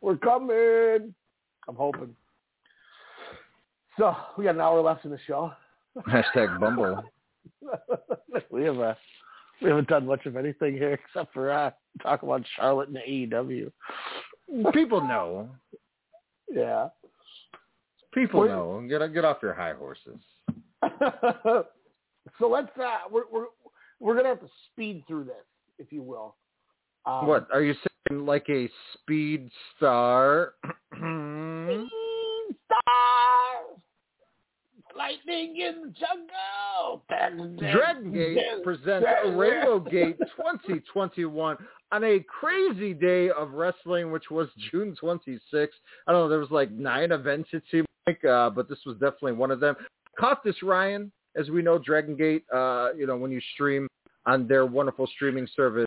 We're 0.00 0.16
coming. 0.16 1.14
I'm 1.68 1.76
hoping. 1.76 2.16
So 3.98 4.16
we 4.38 4.44
got 4.44 4.54
an 4.54 4.62
hour 4.62 4.80
left 4.80 5.04
in 5.04 5.10
the 5.10 5.18
show. 5.26 5.52
Hashtag 6.08 6.58
Bumble. 6.58 7.04
we 8.50 8.64
have 8.64 8.78
uh, 8.78 8.94
we 9.60 9.68
haven't 9.68 9.88
done 9.88 10.06
much 10.06 10.24
of 10.24 10.36
anything 10.36 10.74
here 10.74 10.94
except 10.94 11.34
for 11.34 11.50
uh, 11.50 11.70
talk 12.02 12.22
about 12.22 12.42
Charlotte 12.56 12.88
and 12.88 12.98
AEW. 12.98 13.70
People 14.72 15.06
know. 15.06 15.50
Yeah. 16.50 16.88
People 18.14 18.46
know. 18.46 18.86
Get 18.88 19.12
get 19.12 19.24
off 19.24 19.38
your 19.42 19.54
high 19.54 19.74
horses. 19.74 20.18
so 22.40 22.48
let's 22.48 22.68
uh, 22.78 22.98
we're 23.10 23.24
we're 23.30 23.46
we're 24.00 24.16
gonna 24.16 24.30
have 24.30 24.40
to 24.40 24.48
speed 24.72 25.04
through 25.06 25.24
this, 25.24 25.44
if 25.78 25.92
you 25.92 26.02
will. 26.02 26.34
Um, 27.06 27.26
what 27.26 27.46
are 27.52 27.62
you 27.62 27.74
saying? 27.74 28.26
Like 28.26 28.46
a 28.48 28.68
speed 28.94 29.50
star? 29.76 30.54
speed 30.92 31.88
Star, 32.66 33.60
lightning 34.96 35.56
in 35.56 35.82
the 35.82 35.94
jungle. 35.98 37.04
Dragon 37.58 38.12
Gate 38.12 38.62
presents 38.64 39.06
Rainbow 39.26 39.78
Gate 39.78 40.18
2021 40.36 41.56
on 41.92 42.04
a 42.04 42.20
crazy 42.20 42.94
day 42.94 43.30
of 43.30 43.52
wrestling, 43.52 44.10
which 44.10 44.30
was 44.30 44.48
June 44.70 44.96
26th. 45.00 45.38
I 45.52 46.12
don't 46.12 46.22
know, 46.22 46.28
there 46.28 46.38
was 46.38 46.50
like 46.50 46.72
nine 46.72 47.12
events 47.12 47.50
it 47.52 47.62
seemed 47.70 47.86
like, 48.06 48.24
uh, 48.24 48.50
but 48.50 48.68
this 48.68 48.78
was 48.84 48.96
definitely 48.96 49.32
one 49.32 49.50
of 49.50 49.60
them. 49.60 49.76
Caught 50.18 50.42
this, 50.44 50.60
Ryan. 50.62 51.12
As 51.40 51.48
we 51.48 51.62
know, 51.62 51.78
Dragon 51.78 52.14
Gate, 52.16 52.44
uh, 52.54 52.90
you 52.94 53.06
know, 53.06 53.16
when 53.16 53.30
you 53.30 53.40
stream 53.54 53.88
on 54.26 54.46
their 54.46 54.66
wonderful 54.66 55.06
streaming 55.06 55.48
service, 55.56 55.86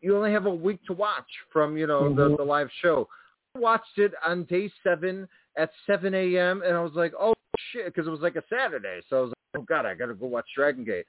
you 0.00 0.16
only 0.16 0.32
have 0.32 0.46
a 0.46 0.54
week 0.54 0.80
to 0.86 0.94
watch 0.94 1.28
from, 1.52 1.76
you 1.76 1.86
know, 1.86 2.08
the, 2.14 2.28
Mhm. 2.30 2.36
the 2.38 2.42
live 2.44 2.70
show. 2.80 3.06
I 3.54 3.58
watched 3.58 3.98
it 3.98 4.14
on 4.24 4.44
day 4.44 4.72
seven 4.82 5.28
at 5.56 5.70
7 5.86 6.14
a.m. 6.14 6.62
and 6.64 6.74
I 6.74 6.82
was 6.82 6.94
like, 6.94 7.12
oh 7.20 7.34
shit, 7.72 7.84
because 7.86 8.06
it 8.06 8.10
was 8.10 8.20
like 8.20 8.36
a 8.36 8.44
Saturday. 8.48 9.02
So 9.10 9.18
I 9.18 9.20
was 9.20 9.28
like, 9.30 9.60
oh 9.60 9.62
god, 9.68 9.84
I 9.84 9.94
gotta 9.94 10.14
go 10.14 10.26
watch 10.26 10.46
Dragon 10.56 10.84
Gate. 10.84 11.04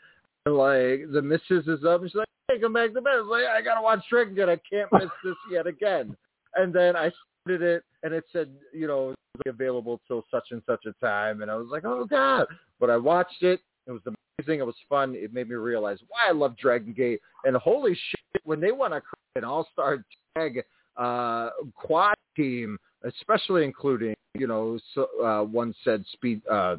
And 0.45 0.57
like 0.57 1.09
the 1.11 1.21
missus 1.21 1.67
is 1.67 1.85
up 1.85 2.01
and 2.01 2.09
she's 2.09 2.15
like, 2.17 2.27
hey, 2.49 2.59
come 2.59 2.73
back 2.73 2.93
to 2.93 3.01
bed. 3.01 3.13
I 3.13 3.21
was 3.21 3.27
like, 3.27 3.45
I 3.45 3.61
gotta 3.61 3.81
watch 3.81 4.03
Dragon 4.09 4.35
Gate. 4.35 4.49
I 4.49 4.57
can't 4.69 4.91
miss 4.93 5.09
this 5.23 5.35
yet 5.51 5.67
again. 5.67 6.17
And 6.55 6.73
then 6.73 6.95
I 6.97 7.11
started 7.45 7.61
it 7.61 7.83
and 8.03 8.13
it 8.13 8.25
said, 8.33 8.49
you 8.73 8.87
know, 8.87 9.13
available 9.45 10.01
till 10.07 10.25
such 10.31 10.47
and 10.51 10.61
such 10.65 10.85
a 10.85 10.93
time. 11.05 11.43
And 11.43 11.49
I 11.51 11.55
was 11.55 11.67
like, 11.71 11.85
oh 11.85 12.03
god. 12.05 12.47
But 12.79 12.89
I 12.89 12.97
watched 12.97 13.43
it. 13.43 13.61
It 13.89 13.93
was 13.93 14.01
amazing. 14.05 14.59
It 14.59 14.65
was 14.65 14.75
fun. 14.87 15.15
It 15.15 15.33
made 15.33 15.49
me 15.49 15.55
realize 15.55 15.97
why 16.07 16.29
I 16.29 16.31
love 16.31 16.55
Dragon 16.57 16.93
Gate. 16.93 17.21
And 17.43 17.57
holy 17.57 17.95
shit, 17.95 18.41
when 18.43 18.59
they 18.59 18.71
want 18.71 18.93
to 18.93 19.01
create 19.01 19.35
an 19.35 19.43
all-star 19.43 20.05
tag 20.37 20.63
uh, 20.95 21.49
quad 21.73 22.15
team, 22.35 22.77
especially 23.03 23.63
including, 23.65 24.13
you 24.35 24.45
know, 24.45 24.77
so, 24.93 25.07
uh, 25.23 25.43
one 25.43 25.73
said 25.83 26.05
speed, 26.13 26.41
uh, 26.49 26.75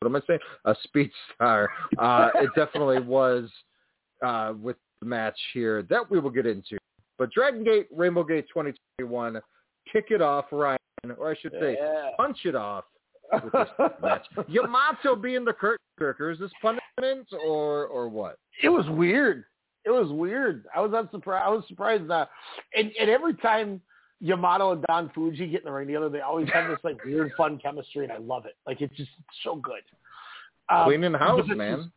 what 0.00 0.08
am 0.08 0.16
I 0.16 0.20
saying? 0.26 0.40
A 0.66 0.74
speed 0.82 1.10
star. 1.34 1.70
Uh, 1.98 2.28
it 2.34 2.50
definitely 2.56 3.00
was 3.00 3.48
uh, 4.22 4.52
with 4.60 4.76
the 5.00 5.06
match 5.06 5.38
here 5.54 5.82
that 5.84 6.10
we 6.10 6.20
will 6.20 6.30
get 6.30 6.44
into. 6.44 6.76
But 7.18 7.30
Dragon 7.32 7.64
Gate, 7.64 7.86
Rainbow 7.90 8.24
Gate 8.24 8.46
2021, 8.48 9.40
kick 9.90 10.06
it 10.10 10.20
off, 10.20 10.46
Ryan, 10.52 10.78
or 11.16 11.30
I 11.30 11.36
should 11.40 11.52
say, 11.52 11.78
Yeah. 11.80 12.10
punch 12.18 12.38
it 12.44 12.54
off 12.54 12.84
with 13.32 13.52
this 13.52 13.90
match. 14.02 14.26
Yamato 14.48 15.16
being 15.16 15.44
the 15.44 15.52
curtain 15.52 15.78
jerker, 16.00 16.32
is 16.32 16.38
this 16.38 16.50
punishment 16.60 17.28
or 17.44 17.86
or 17.86 18.08
what? 18.08 18.38
it 18.62 18.68
was 18.68 18.86
weird. 18.90 19.44
It 19.84 19.90
was 19.90 20.10
weird. 20.10 20.64
I 20.74 20.80
was 20.80 20.92
unsurprised. 20.92 21.44
I 21.44 21.48
was 21.48 21.64
surprised 21.66 22.08
that, 22.08 22.30
and, 22.76 22.92
and 23.00 23.10
every 23.10 23.34
time 23.34 23.80
Yamato 24.20 24.72
and 24.72 24.84
Don 24.86 25.08
Fujii 25.08 25.50
get 25.50 25.60
in 25.60 25.64
the 25.64 25.72
ring 25.72 25.88
together, 25.88 26.08
they 26.08 26.20
always 26.20 26.48
have 26.52 26.68
this 26.70 26.78
like 26.84 27.04
weird, 27.04 27.32
fun 27.36 27.58
chemistry, 27.58 28.04
and 28.04 28.12
I 28.12 28.18
love 28.18 28.46
it. 28.46 28.54
Like 28.66 28.80
it's 28.80 28.96
just 28.96 29.10
so 29.42 29.56
good. 29.56 29.82
Um, 30.68 30.84
Cleaning 30.84 31.14
house, 31.14 31.44
man. 31.48 31.90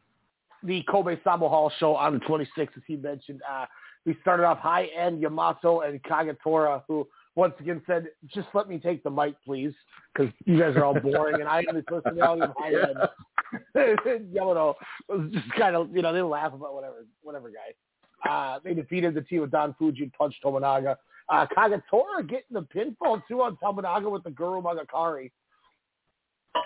The 0.64 0.84
Kobe 0.90 1.18
Sanbo 1.18 1.48
Hall 1.48 1.72
show 1.78 1.96
on 1.96 2.14
the 2.14 2.20
26th, 2.22 2.76
as 2.76 2.84
he 2.88 2.96
mentioned. 2.96 3.42
Uh, 3.48 3.66
we 4.06 4.18
started 4.22 4.46
off 4.46 4.58
high 4.58 4.86
end 4.86 5.22
Yamato 5.22 5.82
and 5.82 6.02
Kagetora, 6.02 6.82
who 6.88 7.08
once 7.36 7.54
again 7.60 7.82
said, 7.86 8.08
"Just 8.28 8.48
let 8.54 8.68
me 8.68 8.80
take 8.80 9.04
the 9.04 9.10
mic, 9.10 9.36
please, 9.46 9.74
because 10.14 10.34
you 10.46 10.60
guys 10.60 10.76
are 10.76 10.86
all 10.86 11.00
boring, 11.00 11.42
and 11.42 11.50
I 11.50 11.60
am 11.70 11.76
the 11.76 11.84
personality 11.84 12.44
of 12.44 12.54
high 12.58 12.74
end." 12.74 12.98
Yamato 14.32 14.76
was 15.08 15.30
just 15.32 15.50
kind 15.58 15.76
of, 15.76 15.96
you 15.96 16.02
know, 16.02 16.14
they 16.14 16.22
laugh 16.22 16.54
about 16.54 16.74
whatever, 16.74 17.06
whatever 17.22 17.52
guy. 17.52 18.30
Uh, 18.30 18.60
they 18.64 18.74
defeated 18.74 19.14
the 19.14 19.22
team 19.22 19.44
of 19.44 19.52
Don 19.52 19.76
Fujii 19.80 20.04
and 20.04 20.14
Punch 20.14 20.36
Tominaga. 20.44 20.96
Uh, 21.30 21.46
Kagetora 21.56 22.28
getting 22.28 22.44
the 22.52 22.62
pinfall 22.62 23.22
too 23.28 23.42
on 23.42 23.58
Tominaga 23.58 24.10
with 24.10 24.24
the 24.24 24.32
Guru 24.32 24.62
Magakari. 24.62 25.32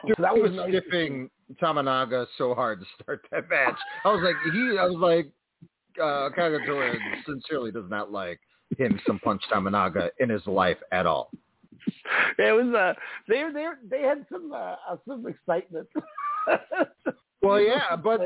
So 0.08 0.14
that 0.20 0.34
was 0.34 0.52
was 0.52 0.54
nice 0.54 0.70
stiffing 0.70 1.30
Tominaga 1.62 2.28
so 2.38 2.54
hard 2.54 2.80
to 2.80 2.86
start 3.02 3.26
that 3.32 3.50
match. 3.50 3.78
I 4.06 4.10
was 4.10 4.22
like, 4.24 4.36
he, 4.54 4.78
I 4.78 4.86
was 4.86 4.98
like, 4.98 5.32
uh, 6.02 6.30
Kagetora 6.38 6.96
sincerely 7.26 7.72
does 7.72 7.90
not 7.90 8.12
like 8.12 8.40
him 8.78 9.00
some 9.06 9.20
punch 9.20 9.42
Tominaga 9.52 10.10
in 10.20 10.30
his 10.30 10.46
life 10.48 10.78
at 10.92 11.06
all. 11.06 11.32
It 12.38 12.52
was 12.54 12.74
uh, 12.76 12.94
they 13.28 13.44
they 13.54 13.68
they 13.90 14.02
had 14.04 14.26
some 14.32 14.52
uh, 14.54 14.76
some 15.08 15.26
excitement. 15.28 15.88
Well, 17.42 17.62
yeah, 17.62 17.96
but 17.96 18.20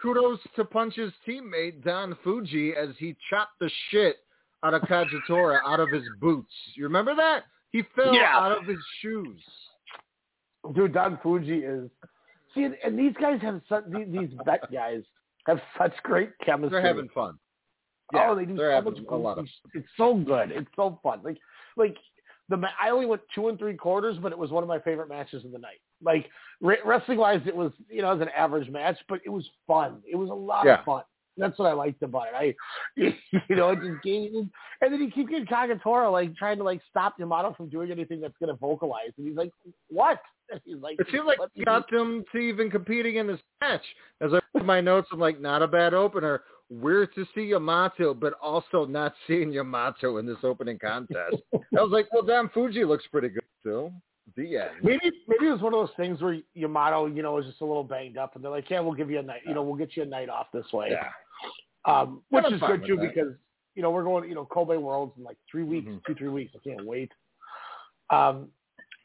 kudos 0.00 0.38
to 0.56 0.64
Punch's 0.64 1.10
teammate 1.26 1.82
Don 1.82 2.14
Fujii 2.22 2.74
as 2.76 2.90
he 2.98 3.16
chopped 3.30 3.58
the 3.60 3.70
shit 3.90 4.16
out 4.62 4.74
of 4.74 4.82
Kagetora 4.82 5.60
out 5.66 5.80
of 5.80 5.88
his 5.88 6.02
boots. 6.20 6.52
You 6.74 6.84
remember 6.84 7.14
that? 7.14 7.44
He 7.70 7.82
fell 7.96 8.12
Yeah. 8.14 8.36
out 8.36 8.52
of 8.52 8.64
his 8.66 8.76
shoes. 9.00 9.40
Dude, 10.74 10.92
Don 10.92 11.16
Fujii 11.24 11.62
is 11.84 11.90
see, 12.54 12.64
and- 12.64 12.76
and 12.84 12.98
these 12.98 13.14
guys 13.18 13.40
have 13.40 13.62
such 13.70 13.84
these, 13.88 14.08
these 14.10 14.30
bet 14.44 14.70
guys 14.70 15.02
have 15.46 15.62
such 15.78 15.94
great 16.02 16.32
chemistry. 16.44 16.70
They're 16.82 16.86
having 16.86 17.08
fun. 17.08 17.38
Yeah, 18.14 18.30
oh, 18.30 18.34
they 18.34 18.44
do 18.44 18.56
so 18.56 18.80
much 18.82 18.98
a 19.10 19.16
lot 19.16 19.38
of 19.38 19.46
It's 19.74 19.86
so 19.96 20.14
good. 20.14 20.50
It's 20.50 20.68
so 20.76 20.98
fun. 21.02 21.20
Like, 21.22 21.36
like 21.76 21.96
the 22.48 22.56
ma- 22.56 22.68
I 22.82 22.90
only 22.90 23.06
went 23.06 23.20
two 23.34 23.48
and 23.48 23.58
three 23.58 23.74
quarters, 23.74 24.16
but 24.22 24.32
it 24.32 24.38
was 24.38 24.50
one 24.50 24.62
of 24.62 24.68
my 24.68 24.78
favorite 24.78 25.08
matches 25.10 25.44
of 25.44 25.52
the 25.52 25.58
night. 25.58 25.80
Like 26.02 26.28
re- 26.60 26.78
wrestling 26.84 27.18
wise, 27.18 27.40
it 27.46 27.54
was 27.54 27.72
you 27.90 28.00
know 28.02 28.10
it 28.10 28.18
was 28.18 28.22
an 28.22 28.32
average 28.36 28.70
match, 28.70 28.96
but 29.08 29.20
it 29.26 29.30
was 29.30 29.46
fun. 29.66 30.02
It 30.10 30.16
was 30.16 30.30
a 30.30 30.34
lot 30.34 30.64
Yeah. 30.64 30.78
of 30.78 30.84
fun. 30.84 31.02
that's 31.36 31.56
what 31.58 31.66
I 31.68 31.72
liked 31.72 32.02
about 32.02 32.26
it. 32.28 32.34
I, 32.34 32.54
you 32.96 33.54
know, 33.56 33.68
it 33.70 33.80
just 33.80 34.02
gave, 34.02 34.32
and 34.34 34.50
then 34.92 35.00
he 35.00 35.10
keeps 35.10 35.28
getting 35.30 35.46
Kagetora 35.46 36.10
like 36.10 36.34
trying 36.36 36.56
to 36.58 36.64
like 36.64 36.80
stop 36.90 37.14
Yamato 37.18 37.52
from 37.54 37.68
doing 37.68 37.90
anything 37.92 38.20
that's 38.20 38.34
going 38.40 38.48
to 38.52 38.58
vocalize, 38.58 39.10
and 39.18 39.26
he's 39.28 39.36
like, 39.36 39.52
"What?" 39.88 40.18
And 40.50 40.62
he's 40.64 40.78
like, 40.78 40.96
It 40.98 41.06
seems 41.12 41.26
like 41.26 41.36
he 41.52 41.62
got 41.62 41.90
them 41.90 42.24
to 42.32 42.38
even 42.38 42.70
competing 42.70 43.16
in 43.16 43.26
this 43.26 43.38
match. 43.60 43.82
As 44.22 44.32
I 44.32 44.40
read 44.54 44.64
my 44.64 44.80
notes, 44.80 45.08
I'm 45.12 45.18
like, 45.18 45.38
not 45.42 45.60
a 45.60 45.68
bad 45.68 45.92
opener. 45.92 46.40
Weird 46.70 47.14
to 47.14 47.24
see 47.34 47.42
Yamato, 47.46 48.12
but 48.12 48.34
also 48.42 48.84
not 48.84 49.14
seeing 49.26 49.50
Yamato 49.52 50.18
in 50.18 50.26
this 50.26 50.36
opening 50.42 50.78
contest. 50.78 51.36
I 51.54 51.80
was 51.80 51.90
like, 51.90 52.12
well, 52.12 52.22
damn, 52.22 52.48
Fujii 52.50 52.86
looks 52.86 53.04
pretty 53.10 53.30
good 53.30 53.42
too. 53.62 53.90
The 54.36 54.58
end. 54.58 54.70
Maybe 54.82 55.10
maybe 55.26 55.46
it 55.46 55.52
was 55.52 55.62
one 55.62 55.72
of 55.72 55.80
those 55.80 55.96
things 55.96 56.20
where 56.20 56.38
Yamato, 56.54 57.06
you 57.06 57.22
know, 57.22 57.38
is 57.38 57.46
just 57.46 57.62
a 57.62 57.64
little 57.64 57.82
banged 57.82 58.18
up, 58.18 58.34
and 58.34 58.44
they're 58.44 58.50
like, 58.50 58.68
"Yeah, 58.68 58.80
we'll 58.80 58.92
give 58.92 59.10
you 59.10 59.20
a 59.20 59.22
night, 59.22 59.40
you 59.46 59.54
know, 59.54 59.62
we'll 59.62 59.74
get 59.76 59.96
you 59.96 60.02
a 60.02 60.06
night 60.06 60.28
off 60.28 60.48
this 60.52 60.70
way." 60.70 60.90
Yeah. 60.90 61.08
Um, 61.90 62.20
which 62.28 62.44
is 62.52 62.60
good 62.60 62.84
too 62.86 62.96
that. 62.96 63.14
because 63.14 63.32
you 63.74 63.82
know 63.82 63.90
we're 63.90 64.04
going, 64.04 64.28
you 64.28 64.34
know, 64.34 64.44
Kobe 64.44 64.76
Worlds 64.76 65.14
in 65.16 65.24
like 65.24 65.38
three 65.50 65.62
weeks, 65.62 65.88
Mm-hmm. 65.88 65.98
two 66.06 66.14
three 66.14 66.28
weeks. 66.28 66.52
I 66.54 66.68
can't 66.68 66.84
wait. 66.86 67.10
Um, 68.10 68.48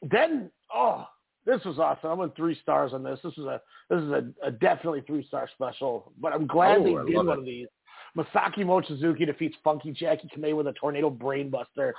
then 0.02 0.50
oh, 0.74 1.06
this 1.46 1.62
was 1.64 1.78
awesome. 1.78 2.10
I 2.10 2.14
went 2.14 2.34
three 2.36 2.58
stars 2.62 2.92
on 2.92 3.02
this. 3.02 3.18
This 3.22 3.32
is 3.34 3.44
a 3.44 3.60
this 3.90 4.00
is 4.00 4.10
a, 4.10 4.24
a 4.44 4.50
definitely 4.50 5.02
three 5.06 5.26
star 5.26 5.48
special. 5.54 6.12
But 6.20 6.32
I'm 6.32 6.46
glad 6.46 6.78
Oh, 6.78 6.84
they 6.84 6.96
I 6.96 7.04
did 7.04 7.16
one 7.16 7.28
it. 7.28 7.38
of 7.38 7.44
these. 7.44 7.68
Masaaki 8.16 8.58
Mochizuki 8.58 9.26
defeats 9.26 9.56
Funky 9.64 9.90
Jacky 9.92 10.28
Kamei 10.36 10.56
with 10.56 10.68
a 10.68 10.72
tornado 10.74 11.10
brainbuster. 11.10 11.92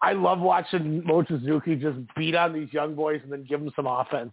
I 0.00 0.12
love 0.12 0.38
watching 0.40 1.02
Mochizuki 1.02 1.80
just 1.80 1.98
beat 2.16 2.34
on 2.34 2.52
these 2.52 2.72
young 2.72 2.94
boys 2.94 3.20
and 3.22 3.32
then 3.32 3.44
give 3.48 3.60
them 3.60 3.72
some 3.76 3.86
offense. 3.86 4.32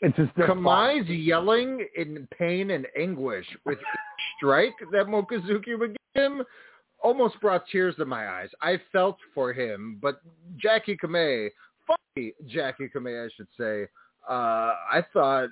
It's 0.00 0.16
just 0.16 0.30
they're 0.36 0.48
fun. 0.48 0.58
Kamei's 0.58 1.08
yelling 1.08 1.86
in 1.96 2.28
pain 2.38 2.70
and 2.70 2.86
anguish 2.98 3.46
with 3.64 3.78
each 3.78 4.24
strike 4.36 4.74
that 4.92 5.06
Mochizuki 5.06 5.78
would 5.78 5.96
give 6.14 6.22
him 6.24 6.42
almost 7.02 7.40
brought 7.40 7.64
tears 7.70 7.96
to 7.96 8.04
my 8.04 8.28
eyes. 8.28 8.48
I 8.62 8.80
felt 8.92 9.18
for 9.34 9.52
him, 9.52 9.98
but 10.00 10.20
Jacky 10.56 10.96
Kamei, 10.96 11.48
funny 11.86 12.32
Jacky 12.46 12.88
Kamei, 12.88 13.26
I 13.26 13.30
should 13.36 13.48
say, 13.58 13.88
uh, 14.28 14.32
I 14.92 15.04
thought 15.12 15.50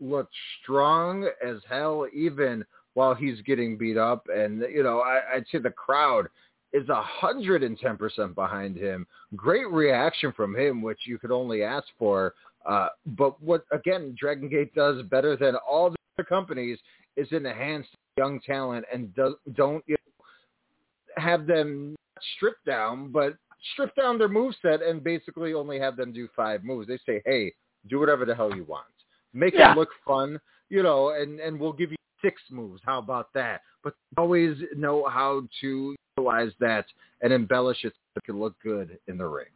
looked 0.00 0.34
strong 0.62 1.28
as 1.44 1.56
hell 1.68 2.06
even 2.14 2.64
while 2.94 3.14
he's 3.14 3.40
getting 3.42 3.76
beat 3.76 3.96
up. 3.96 4.26
And, 4.34 4.60
you 4.72 4.82
know, 4.82 5.00
I, 5.00 5.36
I'd 5.36 5.44
say 5.50 5.58
the 5.58 5.70
crowd 5.70 6.28
is 6.72 6.88
a 6.88 7.02
hundred 7.02 7.62
and 7.62 7.78
ten 7.78 7.96
percent 7.96 8.34
behind 8.34 8.76
him. 8.76 9.06
Great 9.36 9.70
reaction 9.70 10.32
from 10.32 10.56
him, 10.56 10.82
which 10.82 11.00
you 11.06 11.18
could 11.18 11.30
only 11.30 11.62
ask 11.62 11.86
for. 11.98 12.34
Uh, 12.66 12.88
but 13.16 13.40
what 13.42 13.64
again, 13.72 14.16
Dragon 14.18 14.48
Gate 14.48 14.74
does 14.74 15.02
better 15.02 15.36
than 15.36 15.54
all 15.68 15.90
the 15.90 15.96
other 16.18 16.26
companies 16.26 16.78
is 17.16 17.30
enhance 17.30 17.86
young 18.16 18.40
talent 18.40 18.84
and 18.92 19.14
do, 19.14 19.36
don't 19.54 19.84
you 19.86 19.94
know, 19.94 21.22
have 21.22 21.46
them 21.46 21.94
stripped 22.36 22.64
down, 22.64 23.10
but 23.12 23.34
strip 23.72 23.94
down 23.96 24.18
their 24.18 24.28
move 24.28 24.54
set 24.62 24.82
and 24.82 25.02
basically 25.02 25.54
only 25.54 25.78
have 25.78 25.96
them 25.96 26.12
do 26.12 26.28
five 26.36 26.64
moves. 26.64 26.88
They 26.88 26.98
say, 27.06 27.22
hey, 27.24 27.52
do 27.88 27.98
whatever 27.98 28.24
the 28.24 28.34
hell 28.34 28.54
you 28.54 28.64
want, 28.64 28.86
make 29.32 29.54
Yeah. 29.54 29.72
it 29.72 29.78
look 29.78 29.90
fun, 30.06 30.40
you 30.70 30.82
know, 30.82 31.10
and 31.10 31.40
and 31.40 31.58
we'll 31.58 31.72
give 31.72 31.90
you 31.90 31.96
six 32.22 32.40
moves. 32.50 32.80
How 32.84 32.98
about 32.98 33.32
that? 33.34 33.62
But 33.82 33.94
always 34.16 34.56
know 34.76 35.06
how 35.08 35.46
to 35.60 35.94
utilize 36.16 36.52
that 36.60 36.86
and 37.20 37.32
embellish 37.32 37.84
it 37.84 37.92
so 37.92 38.18
it 38.18 38.24
can 38.24 38.38
look 38.40 38.54
good 38.62 38.98
in 39.08 39.18
the 39.18 39.26
ring. 39.26 39.48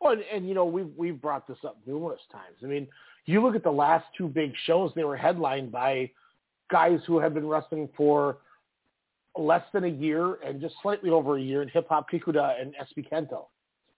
Well, 0.00 0.12
and, 0.12 0.22
and 0.32 0.48
you 0.48 0.54
know 0.54 0.64
we've 0.64 0.90
we've 0.96 1.20
brought 1.20 1.46
this 1.46 1.58
up 1.64 1.76
numerous 1.86 2.20
times. 2.32 2.56
I 2.62 2.66
mean, 2.66 2.86
you 3.26 3.42
look 3.42 3.54
at 3.54 3.62
the 3.62 3.70
last 3.70 4.06
two 4.16 4.28
big 4.28 4.52
shows; 4.64 4.92
they 4.94 5.04
were 5.04 5.16
headlined 5.16 5.70
by 5.70 6.10
guys 6.70 7.00
who 7.06 7.18
have 7.18 7.34
been 7.34 7.46
wrestling 7.46 7.88
for 7.96 8.38
less 9.36 9.62
than 9.72 9.84
a 9.84 9.88
year 9.88 10.34
and 10.44 10.60
just 10.60 10.74
slightly 10.82 11.10
over 11.10 11.36
a 11.36 11.40
year 11.40 11.62
in 11.62 11.68
Hip 11.68 11.86
Hop 11.88 12.10
Kikuta 12.10 12.60
and 12.60 12.74
SB 12.76 13.08
Kento. 13.10 13.46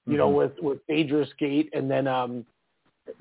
You 0.06 0.16
know, 0.16 0.30
Mhm. 0.30 0.34
with 0.36 0.52
with 0.60 0.86
Dangerous 0.88 1.32
Gate 1.38 1.70
and 1.72 1.90
then 1.90 2.06
um 2.06 2.44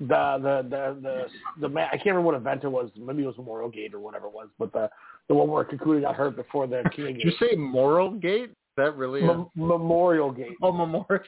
the 0.00 0.38
the 0.38 0.66
the 0.68 1.00
the 1.00 1.26
the 1.60 1.68
ma- 1.68 1.86
I 1.92 1.96
can't 1.96 2.06
remember 2.06 2.26
what 2.26 2.34
event 2.34 2.64
it 2.64 2.68
was. 2.68 2.90
Maybe 2.96 3.22
it 3.22 3.26
was 3.26 3.36
Memorial 3.38 3.68
Gate 3.70 3.94
or 3.94 4.00
whatever 4.00 4.26
it 4.26 4.32
was, 4.32 4.48
but 4.58 4.72
the 4.72 4.90
the 5.28 5.34
one 5.34 5.48
where 5.48 5.64
Kikuta 5.64 6.00
got 6.02 6.14
hurt 6.16 6.36
before 6.36 6.66
the 6.66 6.82
King 6.94 7.14
Did 7.14 7.24
you 7.24 7.32
say 7.32 7.54
Moral 7.56 8.10
Gate? 8.10 8.50
That 8.76 8.96
really 8.96 9.22
Mem- 9.22 9.48
Memorial 9.54 10.30
Gate. 10.32 10.56
Oh, 10.62 10.72
Memorial. 10.72 11.24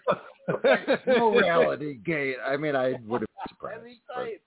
Morality 1.06 1.94
Gate. 2.04 2.36
I 2.46 2.56
mean, 2.56 2.74
I 2.76 2.92
would 3.06 3.20
have 3.22 3.28
been 3.28 3.48
surprised. 3.48 3.84
Right. 4.16 4.40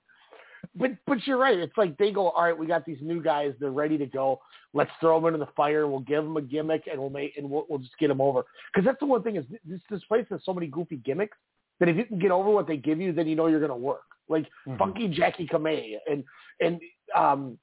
But 0.78 0.92
but 1.06 1.26
you're 1.26 1.38
right. 1.38 1.58
It's 1.58 1.78
like 1.78 1.98
they 1.98 2.12
go, 2.12 2.30
all 2.30 2.44
right, 2.44 2.58
we 2.58 2.68
got 2.68 2.86
these 2.86 2.98
new 3.02 3.22
guys. 3.22 3.54
They're 3.60 3.72
ready 3.72 3.98
to 3.98 4.06
go. 4.06 4.40
Let's 4.74 4.92
throw 5.00 5.20
them 5.20 5.34
into 5.34 5.46
the 5.46 5.52
fire. 5.56 5.88
We'll 5.88 6.02
give 6.02 6.24
them 6.24 6.38
a 6.38 6.42
gimmick, 6.42 6.84
and 6.92 7.00
we'll 7.00 7.10
make 7.10 7.38
and 7.38 7.50
we'll, 7.50 7.66
we'll 7.70 7.80
just 7.80 7.98
get 7.98 8.10
them 8.10 8.22
over. 8.22 8.44
Because 8.74 8.86
that's 8.86 9.00
the 9.00 9.06
one 9.06 9.24
thing 9.24 9.38
is 9.38 9.46
this 9.66 9.82
this 9.90 10.04
place 10.06 10.26
has 10.30 10.42
so 10.44 10.54
many 10.54 10.68
goofy 10.68 10.98
gimmicks 10.98 11.38
that 11.80 11.90
if 11.90 11.96
you 11.96 12.06
can 12.06 12.20
get 12.20 12.32
over 12.32 12.50
what 12.50 12.68
they 12.68 12.78
give 12.78 13.00
you, 13.00 13.14
then 13.14 13.28
you 13.28 13.36
know 13.36 13.48
you're 13.48 13.60
going 13.60 13.70
to 13.70 13.76
work. 13.76 14.02
Like 14.30 14.48
Mhm. 14.68 14.78
Funky 14.78 15.08
Jacky 15.08 15.48
Kamei 15.48 15.96
and 16.10 16.24
and 16.60 16.82
um 17.16 17.58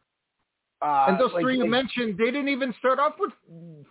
uh, 0.84 1.06
and 1.08 1.18
those 1.18 1.32
like- 1.32 1.42
three 1.42 1.56
you 1.56 1.66
mentioned, 1.66 2.18
they 2.18 2.26
didn't 2.26 2.48
even 2.48 2.74
start 2.78 2.98
off 2.98 3.14
with 3.18 3.32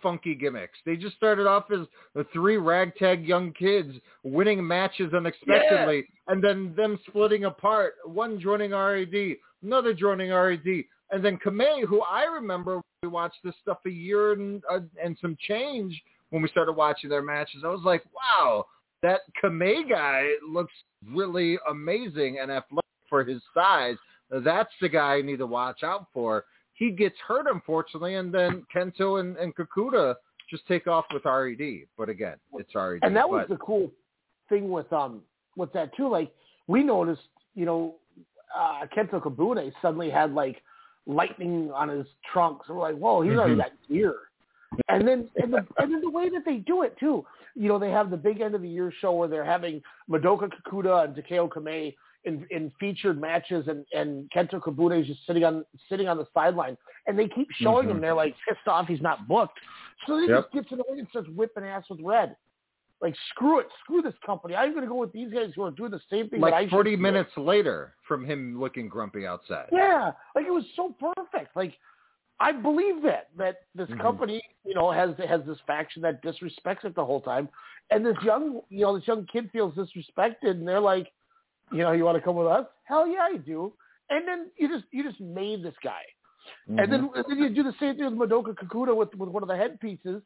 funky 0.00 0.34
gimmicks. 0.34 0.78
They 0.86 0.96
just 0.96 1.16
started 1.16 1.46
off 1.46 1.64
as 1.72 1.86
the 2.14 2.24
three 2.32 2.56
ragtag 2.56 3.26
young 3.26 3.52
kids 3.52 3.92
winning 4.22 4.64
matches 4.64 5.12
unexpectedly, 5.12 6.06
and 6.28 6.42
then 6.42 6.72
them 6.76 6.98
splitting 7.08 7.46
apart. 7.46 7.94
One 8.04 8.38
joining 8.38 8.70
RAD, 8.70 9.36
another 9.62 9.92
joining 9.92 10.30
RAD, 10.30 10.84
and 11.10 11.24
then 11.24 11.38
Kamei, 11.44 11.84
who 11.86 12.02
I 12.02 12.24
remember 12.24 12.80
we 13.02 13.08
watched 13.08 13.38
this 13.42 13.54
stuff 13.60 13.78
a 13.86 13.90
year 13.90 14.32
and 14.32 14.62
uh, 14.70 14.80
and 15.02 15.18
some 15.20 15.36
change 15.48 16.00
when 16.30 16.42
we 16.42 16.48
started 16.48 16.72
watching 16.72 17.10
their 17.10 17.22
matches. 17.22 17.62
I 17.64 17.68
was 17.68 17.82
like, 17.84 18.02
wow, 18.14 18.66
that 19.02 19.22
Kamei 19.42 19.88
guy 19.88 20.28
looks 20.48 20.72
really 21.10 21.58
amazing 21.68 22.38
and 22.40 22.50
athletic 22.50 22.84
for 23.08 23.24
his 23.24 23.42
size. 23.52 23.96
That's 24.30 24.72
the 24.80 24.88
guy 24.88 25.16
I 25.16 25.22
need 25.22 25.38
to 25.38 25.46
watch 25.46 25.82
out 25.82 26.06
for. 26.12 26.44
He 26.74 26.90
gets 26.90 27.16
hurt, 27.26 27.46
unfortunately, 27.50 28.16
and 28.16 28.32
then 28.34 28.64
Kento 28.74 29.20
and, 29.20 29.36
and 29.36 29.54
Kikuta 29.54 30.14
just 30.50 30.66
take 30.66 30.86
off 30.86 31.04
with 31.12 31.24
RED. 31.24 31.86
But 31.96 32.08
again, 32.08 32.36
it's 32.54 32.74
RED. 32.74 33.00
and 33.02 33.16
that 33.16 33.28
was 33.28 33.46
but, 33.48 33.54
the 33.58 33.64
cool 33.64 33.90
thing 34.48 34.70
with 34.70 34.92
um 34.92 35.22
with 35.56 35.72
that 35.72 35.94
too. 35.96 36.08
Like 36.08 36.32
we 36.66 36.82
noticed, 36.82 37.22
you 37.54 37.64
know, 37.64 37.94
uh 38.54 38.86
Kento 38.96 39.22
Kobune 39.22 39.72
suddenly 39.80 40.10
had 40.10 40.32
like 40.34 40.62
lightning 41.06 41.70
on 41.72 41.88
his 41.88 42.06
trunk. 42.32 42.62
So 42.66 42.74
we're 42.74 42.80
like, 42.92 42.96
whoa, 42.96 43.22
he's 43.22 43.32
already 43.34 43.54
Mhm. 43.54 43.58
got 43.58 43.72
gear. 43.88 44.14
And 44.88 45.06
then 45.06 45.28
and 45.36 45.52
the 45.52 45.64
and 45.78 45.92
then 45.92 46.00
the 46.00 46.10
way 46.10 46.28
that 46.30 46.44
they 46.44 46.56
do 46.56 46.82
it 46.82 46.96
too. 46.98 47.24
You 47.54 47.68
know, 47.68 47.78
they 47.78 47.90
have 47.90 48.10
the 48.10 48.16
big 48.16 48.40
end 48.40 48.56
of 48.56 48.62
the 48.62 48.68
year 48.68 48.92
show 49.00 49.12
where 49.12 49.28
they're 49.28 49.44
having 49.44 49.80
Madoka 50.10 50.50
Kikuta 50.50 51.04
and 51.04 51.14
Takeo 51.14 51.48
Kamei 51.48 51.94
in, 52.24 52.46
in 52.50 52.72
featured 52.80 53.20
matches 53.20 53.66
and, 53.68 53.84
and 53.92 54.30
Kento 54.34 54.60
Kobune 54.60 55.00
is 55.00 55.06
just 55.06 55.26
sitting 55.26 55.44
on 55.44 55.64
sitting 55.88 56.08
on 56.08 56.16
the 56.16 56.26
sideline 56.32 56.76
and 57.06 57.18
they 57.18 57.28
keep 57.28 57.48
showing 57.60 57.88
Mhm. 57.88 57.92
him 57.92 58.00
they're 58.00 58.14
like 58.14 58.34
pissed 58.48 58.66
off 58.66 58.86
he's 58.86 59.02
not 59.02 59.28
booked. 59.28 59.58
So 60.06 60.18
he 60.18 60.28
Yep. 60.28 60.50
just 60.52 60.52
gets 60.52 60.70
ring 60.72 60.98
and 61.00 61.08
starts 61.08 61.28
whipping 61.30 61.64
ass 61.64 61.84
with 61.90 62.00
red. 62.00 62.36
Like 63.00 63.14
screw 63.30 63.58
it, 63.58 63.66
screw 63.82 64.00
this 64.02 64.14
company. 64.24 64.54
I'm 64.54 64.72
gonna 64.74 64.86
go 64.86 64.94
with 64.94 65.12
these 65.12 65.32
guys 65.32 65.52
who 65.54 65.62
are 65.62 65.70
doing 65.70 65.90
the 65.90 66.00
same 66.10 66.28
thing. 66.30 66.40
that 66.40 66.46
I 66.48 66.60
like 66.60 66.68
should 66.68 66.76
40 66.76 66.96
do. 66.96 67.02
minutes 67.02 67.30
later 67.36 67.94
from 68.08 68.24
him 68.24 68.58
looking 68.58 68.88
grumpy 68.88 69.26
outside. 69.26 69.68
Yeah, 69.72 70.12
like 70.34 70.46
it 70.46 70.52
was 70.52 70.64
so 70.76 70.94
perfect. 71.14 71.54
Like 71.54 71.74
I 72.40 72.52
believe 72.52 73.02
that 73.02 73.28
that 73.36 73.62
this 73.74 73.88
Mhm. 73.90 74.00
company, 74.00 74.42
you 74.64 74.74
know, 74.74 74.90
has 74.90 75.16
has 75.18 75.44
this 75.44 75.60
faction 75.66 76.02
that 76.02 76.22
disrespects 76.22 76.84
it 76.84 76.94
the 76.94 77.04
whole 77.04 77.20
time, 77.20 77.48
and 77.90 78.04
this 78.04 78.16
young, 78.22 78.62
you 78.70 78.80
know, 78.84 78.98
this 78.98 79.06
young 79.06 79.26
kid 79.26 79.50
feels 79.52 79.74
disrespected, 79.74 80.50
and 80.50 80.66
they're 80.66 80.80
like, 80.80 81.12
you 81.74 81.82
know, 81.82 81.92
you 81.92 82.04
want 82.04 82.16
to 82.16 82.22
come 82.22 82.36
with 82.36 82.46
us? 82.46 82.66
Hell 82.84 83.06
yeah, 83.06 83.26
I 83.32 83.36
do. 83.36 83.72
And 84.10 84.26
then 84.28 84.50
you 84.56 84.68
just 84.68 84.84
you 84.90 85.02
just 85.02 85.20
made 85.20 85.62
this 85.62 85.74
guy, 85.82 86.02
and 86.68 86.92
then 86.92 87.10
and 87.14 87.24
then 87.28 87.38
you 87.38 87.48
do 87.50 87.62
the 87.62 87.74
same 87.80 87.96
thing 87.96 88.04
with 88.04 88.30
Madoka 88.30 88.54
Kikuta 88.54 88.94
with 88.94 89.14
with 89.14 89.28
one 89.30 89.42
of 89.42 89.48
the 89.48 89.56
headpieces. 89.56 90.22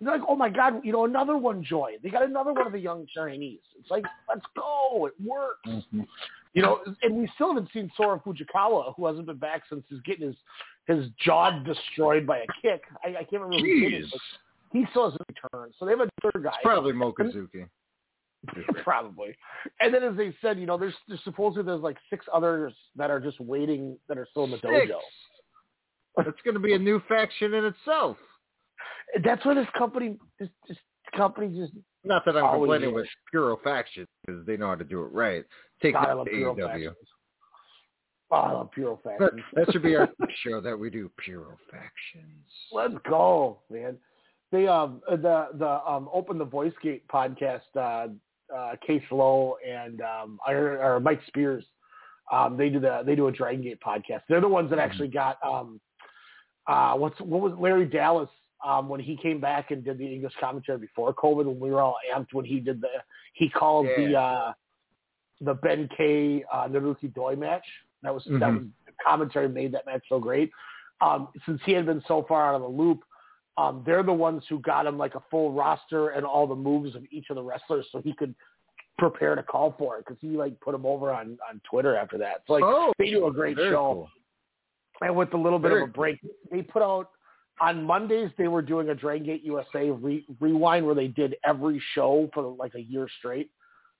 And 0.00 0.06
they're 0.06 0.16
like, 0.16 0.26
oh 0.28 0.36
my 0.36 0.48
god, 0.48 0.80
you 0.84 0.92
know, 0.92 1.04
another 1.04 1.36
one 1.36 1.62
joined. 1.62 1.98
They 2.02 2.08
got 2.08 2.22
another 2.22 2.52
one 2.52 2.66
of 2.66 2.72
the 2.72 2.78
young 2.78 3.06
Chinese. 3.14 3.58
It's 3.78 3.90
like, 3.90 4.04
let's 4.28 4.46
go, 4.56 5.06
it 5.06 5.14
works. 5.24 5.68
Mm-hmm. 5.68 6.02
You 6.54 6.62
know, 6.62 6.78
and 7.02 7.16
we 7.16 7.28
still 7.34 7.48
haven't 7.48 7.68
seen 7.72 7.90
Sora 7.96 8.20
Fujikawa, 8.20 8.94
who 8.96 9.06
hasn't 9.06 9.26
been 9.26 9.36
back 9.36 9.62
since 9.68 9.84
he's 9.88 10.00
getting 10.02 10.28
his 10.28 10.36
his 10.86 11.06
jaw 11.22 11.50
destroyed 11.64 12.26
by 12.26 12.38
a 12.38 12.46
kick. 12.62 12.82
I, 13.04 13.08
I 13.08 13.24
can't 13.24 13.42
remember 13.42 13.58
who 13.58 13.80
did 13.90 13.92
it, 13.92 14.04
Jeez. 14.06 14.12
he 14.72 14.86
still 14.90 15.10
hasn't 15.10 15.22
returned. 15.28 15.74
So 15.78 15.84
they 15.84 15.92
have 15.92 16.00
a 16.00 16.08
third 16.22 16.42
guy. 16.42 16.50
It's 16.50 16.58
probably 16.62 16.94
Mokazuki. 16.94 17.68
Probably. 18.84 19.36
And 19.80 19.92
then 19.92 20.02
as 20.02 20.16
they 20.16 20.34
said, 20.40 20.58
you 20.58 20.66
know, 20.66 20.78
there's, 20.78 20.94
there's 21.08 21.22
supposedly 21.24 21.64
there's 21.64 21.82
like 21.82 21.96
six 22.10 22.24
others 22.32 22.72
that 22.96 23.10
are 23.10 23.20
just 23.20 23.40
waiting 23.40 23.98
that 24.08 24.18
are 24.18 24.26
still 24.30 24.44
in 24.44 24.50
the 24.52 24.56
Six. 24.58 24.66
dojo. 24.66 24.98
That's 26.16 26.40
going 26.44 26.54
to 26.54 26.60
be 26.60 26.74
a 26.74 26.78
new 26.78 27.00
faction 27.08 27.54
in 27.54 27.64
itself. 27.64 28.16
That's 29.24 29.44
why 29.44 29.54
this 29.54 29.66
company 29.76 30.18
this, 30.38 30.48
this 30.68 30.76
company 31.16 31.48
just 31.58 31.72
Not 32.04 32.24
that 32.26 32.36
I'm 32.36 32.58
complaining 32.58 32.94
with 32.94 33.06
Puro 33.32 33.58
faction 33.62 34.06
because 34.26 34.44
they 34.46 34.56
know 34.56 34.68
how 34.68 34.74
to 34.76 34.84
do 34.84 35.00
it 35.02 35.12
right. 35.12 35.44
Take 35.82 35.94
God, 35.94 36.04
I 36.04 36.08
that 36.08 36.16
love 36.16 36.26
to 36.26 36.32
Puro 36.32 36.54
AEW. 36.54 36.66
factions. 36.66 36.96
Oh, 38.30 38.36
I 38.36 38.52
love 38.52 38.70
Puro 38.72 39.00
That, 39.04 39.18
Factions. 39.18 39.42
that 39.54 39.72
should 39.72 39.82
be 39.82 39.96
our 39.96 40.08
show 40.44 40.60
that 40.60 40.78
we 40.78 40.90
do 40.90 41.10
Puro 41.24 41.56
Factions. 41.70 42.44
Let's 42.72 42.94
go, 43.08 43.60
man. 43.70 43.96
They 44.52 44.66
um 44.66 45.00
the 45.08 45.48
the 45.54 45.68
um 45.90 46.08
Open 46.12 46.36
the 46.38 46.44
Voice 46.44 46.72
Gate 46.82 47.06
podcast. 47.08 47.60
Uh, 47.74 48.08
uh, 48.56 48.72
Case 48.86 49.02
Lowe 49.10 49.56
and 49.66 50.00
um 50.00 50.38
heard, 50.46 50.80
or 50.80 51.00
Mike 51.00 51.20
Spears. 51.26 51.64
Um, 52.30 52.56
they 52.56 52.68
do 52.68 52.78
the 52.80 53.02
they 53.06 53.14
do 53.14 53.28
a 53.28 53.32
Dragon 53.32 53.62
Gate 53.62 53.80
podcast. 53.84 54.22
They're 54.28 54.40
the 54.40 54.48
ones 54.48 54.70
that 54.70 54.78
actually 54.78 55.08
got 55.08 55.38
um 55.44 55.80
uh 56.66 56.94
what's 56.94 57.18
what 57.20 57.40
was 57.40 57.52
Larry 57.58 57.86
Dallas 57.86 58.28
um 58.66 58.88
when 58.88 59.00
he 59.00 59.16
came 59.16 59.40
back 59.40 59.70
and 59.70 59.84
did 59.84 59.98
the 59.98 60.06
English 60.06 60.34
commentary 60.40 60.78
before 60.78 61.14
COVID 61.14 61.46
when 61.46 61.58
we 61.60 61.70
were 61.70 61.80
all 61.80 61.96
amped 62.14 62.32
when 62.32 62.44
he 62.44 62.60
did 62.60 62.80
the 62.80 62.88
he 63.34 63.48
called 63.48 63.86
the 63.96 64.10
Yeah. 64.10 64.20
uh 64.20 64.52
the 65.40 65.54
Ben 65.54 65.88
K 65.96 66.44
uh 66.52 66.68
Naruki 66.68 67.12
Doi 67.14 67.36
match. 67.36 67.64
That 68.02 68.12
was 68.12 68.24
that 68.24 68.40
Mhm. 68.40 68.54
was 68.86 68.94
commentary 69.06 69.48
made 69.48 69.72
that 69.72 69.86
match 69.86 70.04
so 70.08 70.18
great. 70.18 70.50
Um 71.00 71.28
since 71.46 71.60
he 71.64 71.72
had 71.72 71.86
been 71.86 72.02
so 72.06 72.24
far 72.28 72.48
out 72.48 72.56
of 72.56 72.62
the 72.62 72.68
loop, 72.68 73.00
um 73.58 73.82
they're 73.84 74.02
the 74.02 74.12
ones 74.12 74.42
who 74.48 74.58
got 74.60 74.86
him 74.86 74.96
like 74.96 75.14
a 75.14 75.22
full 75.30 75.52
roster 75.52 76.10
and 76.10 76.24
all 76.24 76.46
the 76.46 76.54
moves 76.54 76.94
of 76.94 77.02
each 77.10 77.26
of 77.28 77.36
the 77.36 77.42
wrestlers 77.42 77.84
so 77.92 78.00
he 78.00 78.14
could 78.14 78.34
prepare 78.98 79.34
to 79.34 79.42
call 79.42 79.74
for 79.78 79.96
it 79.98 80.04
because 80.06 80.18
he 80.20 80.28
like 80.36 80.58
put 80.60 80.74
him 80.74 80.86
over 80.86 81.12
on 81.12 81.38
on 81.50 81.60
Twitter 81.68 81.96
after 81.96 82.16
that. 82.18 82.42
So 82.46 82.54
like 82.54 82.64
Oh, 82.64 82.92
they 82.98 83.10
do 83.10 83.26
a 83.26 83.32
great 83.32 83.56
show. 83.56 83.92
cool. 83.94 84.10
And 85.00 85.14
with 85.16 85.32
a 85.34 85.36
little 85.36 85.58
bit 85.60 85.68
Very 85.68 85.82
of 85.84 85.90
a 85.90 85.92
break, 85.92 86.18
they 86.50 86.62
put 86.62 86.82
out 86.82 87.10
on 87.60 87.84
Mondays. 87.84 88.30
They 88.36 88.48
were 88.48 88.62
doing 88.62 88.88
a 88.88 88.94
Dragon 88.94 89.24
Gate 89.26 89.42
USA 89.44 89.90
re- 89.90 90.26
rewind 90.40 90.84
where 90.84 90.96
they 90.96 91.06
did 91.08 91.36
every 91.44 91.80
show 91.94 92.28
for 92.34 92.42
like 92.42 92.74
a 92.74 92.80
year 92.80 93.06
straight 93.20 93.50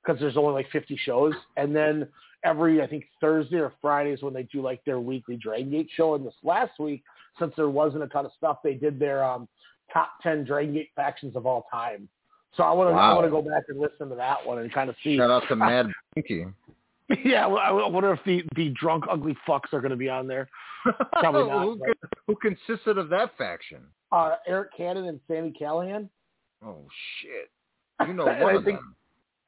because 0.03 0.21
there's 0.21 0.37
only 0.37 0.53
like 0.53 0.69
50 0.71 0.97
shows. 1.05 1.35
And 1.57 1.75
then 1.75 2.09
every 2.45 2.83
I 2.83 2.87
think 2.89 3.05
Thursday 3.21 3.59
or 3.59 3.73
Fridays 3.81 4.23
when 4.23 4.35
they 4.35 4.45
do 4.45 4.61
like 4.61 4.85
their 4.85 4.99
weekly 4.99 5.37
Dragon 5.37 5.71
Gate 5.71 5.89
show. 5.97 6.17
And 6.17 6.27
this 6.27 6.35
last 6.43 6.73
week, 6.81 7.05
since 7.39 7.53
there 7.57 7.69
wasn't 7.69 8.03
a 8.03 8.09
ton 8.09 8.27
of 8.27 8.33
stuff, 8.37 8.59
they 8.63 8.75
did 8.75 8.99
their 8.99 9.25
um, 9.25 9.49
top 9.93 10.13
10 10.23 10.45
Dragon 10.45 10.75
Gate 10.75 10.91
factions 10.97 11.37
of 11.37 11.47
all 11.47 11.67
time. 11.71 12.09
So 12.57 12.63
I 12.63 12.73
want 12.73 12.91
to 12.91 12.99
I 12.99 13.13
want 13.15 13.27
to 13.27 13.31
go 13.31 13.43
back 13.43 13.65
and 13.69 13.79
listen 13.79 14.09
to 14.09 14.15
that 14.17 14.45
one 14.45 14.59
and 14.59 14.73
kind 14.73 14.89
of 14.89 14.97
see. 15.05 15.17
Shout 15.19 15.31
out 15.31 15.43
to 15.49 15.57
Mad 15.57 15.87
Blankey. 16.17 16.53
yeah, 17.25 17.47
well, 17.47 17.59
I 17.59 17.71
wonder 17.89 18.13
if 18.13 18.21
the 18.25 18.43
the 18.57 18.71
drunk 18.71 19.05
ugly 19.11 19.37
fucks 19.47 19.73
are 19.73 19.81
going 19.81 19.91
to 19.91 19.97
be 19.97 20.09
on 20.09 20.27
there. 20.27 20.49
Probably 21.21 21.45
not. 21.51 21.63
who, 21.65 21.79
right? 21.79 21.97
who 22.27 22.37
consisted 22.37 22.97
of 22.99 23.09
that 23.11 23.37
faction? 23.37 23.81
uh, 24.13 24.37
Eric 24.47 24.71
Cannon 24.77 25.07
and 25.07 25.21
Sami 25.29 25.53
Callihan. 25.59 26.09
Oh 26.65 26.87
shit! 27.21 27.51
You 28.09 28.15
know 28.15 28.25
one 28.25 28.35
I 28.43 28.53
of 28.55 28.65
think 28.65 28.79
them. 28.79 28.95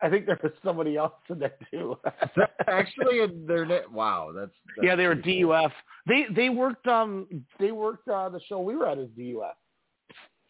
I 0.02 0.09
think 0.09 0.27
there 0.27 0.39
was 0.43 0.52
somebody 0.64 0.97
else 0.97 1.12
in 1.28 1.39
there 1.39 1.55
too. 1.70 1.98
Actually, 2.66 3.20
their 3.47 3.66
na- 3.66 3.81
wow, 3.93 4.32
that's, 4.35 4.51
that's 4.77 4.86
yeah, 4.86 4.97
they 4.97 5.06
were. 5.06 5.14
DUF. 5.14 5.72
They 6.06 6.24
they 6.35 6.48
worked 6.48 6.86
um 6.86 7.27
they 7.59 7.70
worked 7.72 8.09
uh, 8.09 8.28
the 8.31 8.40
show 8.48 8.60
we 8.60 8.77
were 8.77 8.89
at 8.89 8.98
as 8.98 9.09
DUF. 9.09 9.55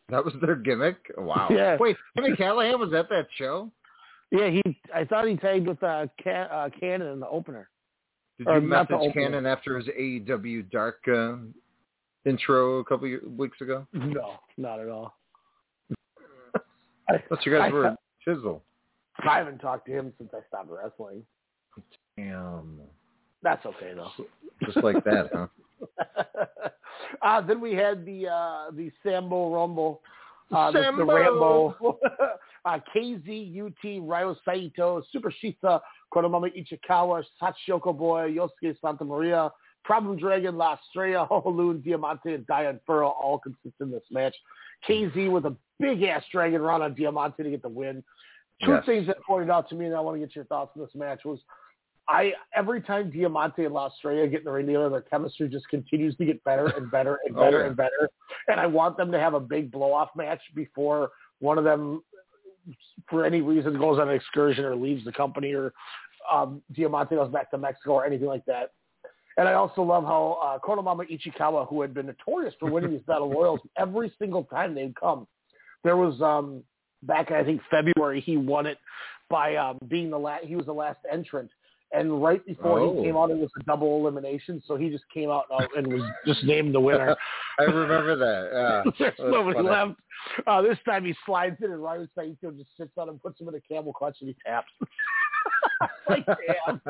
That 0.08 0.24
was 0.24 0.34
their 0.40 0.56
gimmick. 0.56 0.96
Wow. 1.18 1.48
Yeah. 1.50 1.76
Wait, 1.78 1.96
Sami 2.16 2.32
Callihan 2.36 2.78
was 2.78 2.92
at 2.92 3.08
that 3.10 3.26
show? 3.36 3.70
Yeah, 4.32 4.48
he 4.50 4.62
I 4.94 5.04
thought 5.04 5.26
he 5.28 5.36
tagged 5.36 5.66
with 5.66 5.82
uh, 5.82 6.06
Can, 6.22 6.46
uh 6.50 6.68
Cannon 6.78 7.08
in 7.12 7.20
the 7.20 7.28
opener. 7.28 7.68
Did 8.38 8.48
Or 8.48 8.58
you 8.58 8.66
message. 8.66 9.12
Cannon 9.12 9.46
after 9.46 9.76
his 9.78 9.86
AEW 9.88 10.70
Dark 10.70 11.00
uh, 11.08 11.34
intro 12.24 12.78
a 12.78 12.84
couple 12.84 13.12
of 13.14 13.20
weeks 13.36 13.60
ago? 13.60 13.86
No, 13.92 14.34
not 14.56 14.80
at 14.80 14.88
all. 14.88 15.14
Thought 17.28 17.44
you 17.44 17.52
guys 17.56 17.70
I- 17.70 17.74
were 17.74 17.96
chisel. 18.24 18.62
I 19.28 19.38
haven't 19.38 19.58
talked 19.58 19.86
to 19.86 19.92
him 19.92 20.12
since 20.18 20.30
I 20.34 20.40
stopped 20.48 20.70
wrestling. 20.70 21.22
Damn. 22.16 22.80
That's 23.42 23.64
okay 23.66 23.92
though. 23.94 24.10
Just 24.64 24.84
like 24.84 25.02
that, 25.04 25.30
huh? 25.32 25.46
uh, 27.22 27.40
then 27.40 27.60
we 27.60 27.72
had 27.72 28.04
the 28.04 28.28
uh, 28.28 28.70
the 28.72 28.90
Sambo 29.02 29.52
Rumble, 29.54 30.02
uh, 30.54 30.70
the, 30.70 30.92
the 30.96 31.04
Rambo, 31.04 31.76
uh, 32.64 32.78
KZ, 32.94 33.66
UT, 33.66 34.02
Ryo 34.02 34.36
Saito, 34.44 35.02
Super 35.10 35.32
Shisa, 35.42 35.80
Konomama 36.12 36.50
Ichikawa, 36.54 37.24
Shachihoko 37.40 37.96
Boy, 37.96 38.34
Yosuke 38.36 38.76
Santa 38.82 39.04
Maria, 39.04 39.50
Problem 39.84 40.18
Dragon, 40.18 40.56
La 40.56 40.74
Estrella, 40.74 41.26
Hoholun, 41.30 41.82
Diamante, 41.82 42.34
and 42.34 42.46
Diane 42.46 42.80
Furrow 42.86 43.08
all 43.08 43.38
consist 43.38 43.74
in 43.80 43.90
this 43.90 44.04
match. 44.10 44.34
KZ 44.88 45.30
with 45.30 45.46
a 45.46 45.56
big 45.78 46.02
ass 46.02 46.22
dragon 46.32 46.60
run 46.60 46.82
on 46.82 46.94
Diamante 46.94 47.42
to 47.42 47.50
get 47.50 47.62
the 47.62 47.68
win. 47.68 48.02
Two 48.62 48.72
Yes. 48.72 48.84
things 48.84 49.06
that 49.06 49.20
pointed 49.22 49.50
out 49.50 49.68
to 49.70 49.74
me, 49.74 49.86
and 49.86 49.94
I 49.94 50.00
want 50.00 50.20
to 50.20 50.26
get 50.26 50.36
your 50.36 50.44
thoughts 50.44 50.72
on 50.76 50.82
this 50.82 50.94
match 50.94 51.24
was 51.24 51.40
I 52.08 52.32
every 52.54 52.82
time 52.82 53.10
Diamante 53.10 53.64
and 53.64 53.72
La 53.72 53.86
Estrella 53.86 54.26
get 54.26 54.40
in 54.40 54.44
the 54.44 54.50
ring 54.50 54.66
together, 54.66 54.88
their 54.88 55.00
chemistry 55.02 55.48
just 55.48 55.68
continues 55.68 56.16
to 56.16 56.24
get 56.24 56.42
better 56.44 56.66
and 56.66 56.90
better 56.90 57.18
and 57.24 57.36
Oh, 57.36 57.40
better 57.40 57.60
yeah. 57.60 57.66
and 57.66 57.76
better. 57.76 58.10
And 58.48 58.58
I 58.58 58.66
want 58.66 58.96
them 58.96 59.12
to 59.12 59.18
have 59.18 59.34
a 59.34 59.40
big 59.40 59.70
blow 59.70 59.92
off 59.92 60.10
match 60.16 60.40
before 60.54 61.10
one 61.38 61.56
of 61.56 61.64
them, 61.64 62.02
for 63.08 63.24
any 63.24 63.40
reason, 63.40 63.78
goes 63.78 63.98
on 63.98 64.08
an 64.08 64.14
excursion 64.14 64.64
or 64.64 64.74
leaves 64.74 65.04
the 65.04 65.12
company 65.12 65.52
or 65.54 65.72
um, 66.30 66.62
Diamante 66.72 67.14
goes 67.14 67.30
back 67.32 67.50
to 67.52 67.58
Mexico 67.58 67.92
or 67.92 68.04
anything 68.04 68.28
like 68.28 68.44
that. 68.46 68.72
And 69.36 69.48
I 69.48 69.54
also 69.54 69.82
love 69.82 70.04
how 70.04 70.38
uh, 70.42 70.58
Konomama 70.58 71.06
Ichikawa, 71.08 71.68
who 71.68 71.80
had 71.80 71.94
been 71.94 72.06
notorious 72.06 72.54
for 72.60 72.70
winning 72.70 72.90
these 72.90 73.02
battle 73.06 73.30
royals 73.30 73.60
every 73.78 74.12
single 74.18 74.44
time 74.44 74.74
they'd 74.74 74.94
come, 74.96 75.26
there 75.82 75.96
was 75.96 76.20
um, 76.20 76.62
back 77.02 77.30
in 77.30 77.36
I 77.36 77.44
think 77.44 77.60
February 77.70 78.20
he 78.20 78.36
won 78.36 78.66
it 78.66 78.78
by 79.28 79.56
um, 79.56 79.78
being 79.88 80.10
the 80.10 80.18
last. 80.18 80.44
He 80.44 80.56
was 80.56 80.66
the 80.66 80.72
last 80.74 80.98
entrant, 81.10 81.50
and 81.92 82.22
right 82.22 82.44
before 82.46 82.80
Oh. 82.80 82.96
he 82.96 83.04
came 83.04 83.16
out, 83.16 83.30
it 83.30 83.36
was 83.38 83.50
a 83.60 83.64
double 83.64 83.96
elimination. 84.00 84.62
So 84.66 84.76
he 84.76 84.90
just 84.90 85.04
came 85.12 85.30
out 85.30 85.46
and, 85.50 85.68
and 85.76 85.92
was 85.92 86.02
just 86.26 86.42
named 86.44 86.74
the 86.74 86.80
winner. 86.80 87.16
I 87.58 87.62
remember 87.64 88.16
that. 88.16 88.82
Yeah. 88.84 88.90
There's 89.18 89.32
nobody 89.32 89.56
funny. 89.56 89.68
left. 89.68 90.00
Uh, 90.46 90.62
this 90.62 90.78
time 90.84 91.04
he 91.04 91.14
slides 91.24 91.56
in 91.62 91.70
and 91.72 91.82
Ryo 91.82 92.06
Saito 92.14 92.50
just 92.52 92.70
sits 92.76 92.90
on 92.96 93.08
him, 93.08 93.18
puts 93.18 93.40
him 93.40 93.48
in 93.48 93.54
a 93.54 93.60
camel 93.60 93.92
clutch, 93.92 94.16
and 94.20 94.28
he 94.28 94.36
taps. 94.46 94.68
like 96.08 96.26
damn. 96.26 96.80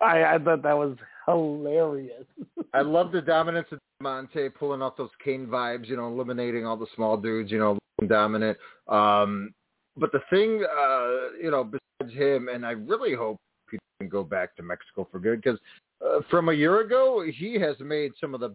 I, 0.00 0.24
I 0.34 0.38
thought 0.38 0.62
that 0.62 0.76
was 0.76 0.96
hilarious. 1.26 2.24
I 2.72 2.80
love 2.82 3.12
the 3.12 3.20
dominance 3.20 3.68
of 3.72 3.78
Monte 4.00 4.48
pulling 4.50 4.82
off 4.82 4.96
those 4.96 5.10
Kane 5.24 5.46
vibes, 5.46 5.88
you 5.88 5.96
know, 5.96 6.08
eliminating 6.08 6.66
all 6.66 6.76
the 6.76 6.86
small 6.94 7.16
dudes, 7.16 7.50
you 7.50 7.58
know, 7.58 7.78
dominant. 8.08 8.58
Um, 8.88 9.54
but 9.96 10.12
the 10.12 10.20
thing, 10.30 10.64
uh, 10.64 11.36
you 11.40 11.50
know, 11.50 11.64
besides 11.64 12.16
him, 12.16 12.48
and 12.48 12.66
I 12.66 12.72
really 12.72 13.14
hope 13.14 13.38
he 13.70 13.78
can 13.98 14.08
go 14.08 14.24
back 14.24 14.56
to 14.56 14.62
Mexico 14.62 15.06
for 15.10 15.20
good 15.20 15.42
because 15.42 15.58
uh, 16.04 16.20
from 16.30 16.48
a 16.48 16.52
year 16.52 16.80
ago, 16.80 17.24
he 17.38 17.54
has 17.54 17.76
made 17.80 18.12
some 18.20 18.34
of 18.34 18.40
the 18.40 18.54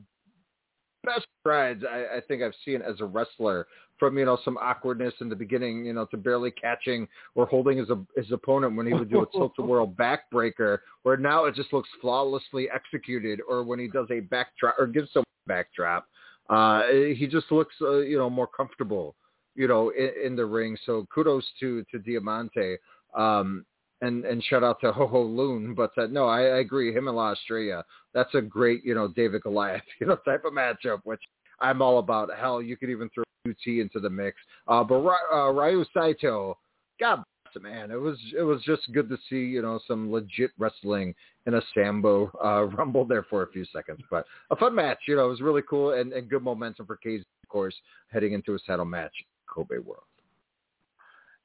best 1.03 1.25
strides 1.39 1.83
I, 1.89 2.17
I 2.17 2.21
think 2.27 2.41
I've 2.41 2.53
seen 2.65 2.81
as 2.81 2.99
a 2.99 3.05
wrestler. 3.05 3.67
From 3.97 4.17
you 4.17 4.23
know 4.23 4.37
some 4.45 4.57
awkwardness 4.57 5.13
in 5.19 5.27
the 5.27 5.35
beginning, 5.35 5.83
you 5.83 5.91
know, 5.91 6.05
to 6.05 6.15
barely 6.15 6.51
catching 6.51 7.05
or 7.35 7.45
holding 7.45 7.77
his 7.79 7.89
his 8.15 8.31
opponent 8.31 8.77
when 8.77 8.87
he 8.87 8.93
would 8.93 9.09
do 9.09 9.23
a 9.23 9.25
tilt 9.29 9.51
a 9.57 9.61
whirl 9.61 9.85
backbreaker, 9.87 10.77
where 11.03 11.17
now 11.17 11.43
it 11.45 11.55
just 11.55 11.73
looks 11.73 11.89
flawlessly 11.99 12.69
executed. 12.73 13.41
Or 13.45 13.61
when 13.63 13.77
he 13.77 13.89
does 13.89 14.07
a 14.09 14.21
backdrop 14.21 14.75
or 14.79 14.87
gives 14.87 15.11
someone 15.11 15.25
a 15.45 15.49
backdrop, 15.49 16.07
uh, 16.49 16.83
he 17.13 17.27
just 17.29 17.51
looks 17.51 17.75
uh, 17.81 17.97
you 17.97 18.17
know 18.17 18.29
more 18.29 18.47
comfortable, 18.47 19.15
you 19.53 19.67
know, 19.67 19.89
in, 19.89 20.11
in 20.27 20.35
the 20.37 20.45
ring. 20.45 20.77
So 20.85 21.05
kudos 21.13 21.45
to 21.59 21.83
to 21.91 21.99
Diamante. 21.99 22.77
Um, 23.13 23.65
and 24.01 24.25
and 24.25 24.43
shout 24.43 24.63
out 24.63 24.79
to 24.81 24.91
Hoholun. 24.91 25.75
But 25.75 25.91
uh, 25.97 26.07
no, 26.07 26.27
I, 26.27 26.41
I 26.41 26.59
agree. 26.59 26.93
Him 26.93 27.07
and 27.07 27.17
La 27.17 27.33
Estrella, 27.33 27.83
that's 28.13 28.33
a 28.35 28.41
great 28.41 28.83
you 28.83 28.95
know 28.95 29.07
David 29.07 29.43
Goliath 29.43 29.83
you 29.99 30.07
know 30.07 30.15
type 30.17 30.45
of 30.45 30.53
matchup, 30.53 30.99
which 31.03 31.21
I'm 31.59 31.81
all 31.81 31.99
about. 31.99 32.29
Hell, 32.37 32.61
you 32.61 32.77
could 32.77 32.89
even 32.89 33.09
throw 33.09 33.23
UT 33.47 33.55
into 33.65 33.99
the 33.99 34.09
mix. 34.09 34.37
Uh, 34.67 34.83
but 34.83 35.03
uh, 35.33 35.51
Ryo 35.51 35.85
Saito, 35.93 36.57
God 36.99 37.23
bless 37.43 37.55
him, 37.55 37.63
man. 37.63 37.91
It 37.91 37.99
was 37.99 38.17
it 38.37 38.43
was 38.43 38.61
just 38.63 38.91
good 38.93 39.09
to 39.09 39.17
see 39.29 39.45
you 39.45 39.61
know 39.61 39.79
some 39.87 40.11
legit 40.11 40.51
wrestling 40.57 41.13
in 41.45 41.55
a 41.55 41.61
Sambo 41.73 42.31
uh, 42.43 42.65
Rumble 42.77 43.05
there 43.05 43.23
for 43.23 43.43
a 43.43 43.51
few 43.51 43.65
seconds. 43.73 43.99
But 44.09 44.25
a 44.51 44.55
fun 44.55 44.75
match, 44.75 44.99
you 45.07 45.15
know, 45.15 45.25
it 45.25 45.29
was 45.29 45.41
really 45.41 45.63
cool 45.69 45.93
and, 45.93 46.13
and 46.13 46.29
good 46.29 46.43
momentum 46.43 46.85
for 46.85 46.99
KZ, 47.03 47.19
of 47.19 47.49
course, 47.49 47.75
heading 48.11 48.33
into 48.33 48.53
his 48.53 48.61
title 48.67 48.85
match, 48.85 49.13
Kobe 49.47 49.77
World. 49.77 50.03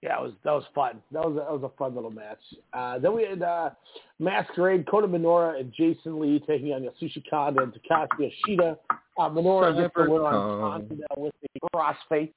Yeah, 0.05 0.19
it 0.19 0.23
was 0.23 0.33
that 0.45 0.51
was 0.51 0.65
fun. 0.75 1.01
That 1.13 1.25
was 1.25 1.35
that 1.37 1.51
was 1.51 1.63
a 1.63 1.79
fun 1.79 1.95
little 1.95 2.11
match. 2.11 2.39
Uh, 2.75 2.99
then 2.99 3.17
we 3.17 3.25
had 3.25 3.41
uh, 3.41 3.71
Masquerade, 4.19 4.87
Kota 4.87 5.09
Minoura, 5.09 5.59
and 5.59 5.73
Jason 5.73 6.21
Lee 6.21 6.45
taking 6.47 6.75
on 6.75 6.83
Yasushi 6.83 7.25
Kanda 7.29 7.63
and 7.63 7.73
Takashi 7.73 8.31
Yoshida. 8.47 8.77
Uh, 8.91 9.31
Minoura 9.31 9.75
gets 9.75 9.95
the 9.97 10.03
win 10.03 10.21
on 10.21 10.87
Kanda 10.89 11.07
with 11.17 11.33
the 11.41 11.61
crossface. 11.75 12.31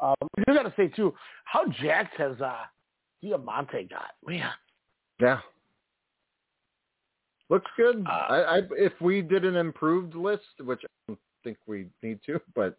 Um, 0.00 0.14
do 0.38 0.54
got 0.54 0.62
to 0.62 0.72
say 0.74 0.88
too, 0.88 1.12
how 1.44 1.66
jacked 1.82 2.16
has 2.16 2.40
uh, 2.40 2.54
Diamante 3.22 3.88
got? 3.90 4.12
Man, 4.26 4.50
Yeah. 5.20 5.40
Looks 7.50 7.70
good. 7.76 8.06
Uh, 8.08 8.10
I, 8.10 8.56
I 8.56 8.60
if 8.70 8.94
we 9.02 9.20
did 9.20 9.44
an 9.44 9.56
improved 9.56 10.14
list, 10.14 10.44
which 10.64 10.80
I 10.82 10.88
don't 11.08 11.18
think 11.44 11.58
we 11.66 11.88
need 12.02 12.20
to, 12.24 12.40
but 12.54 12.78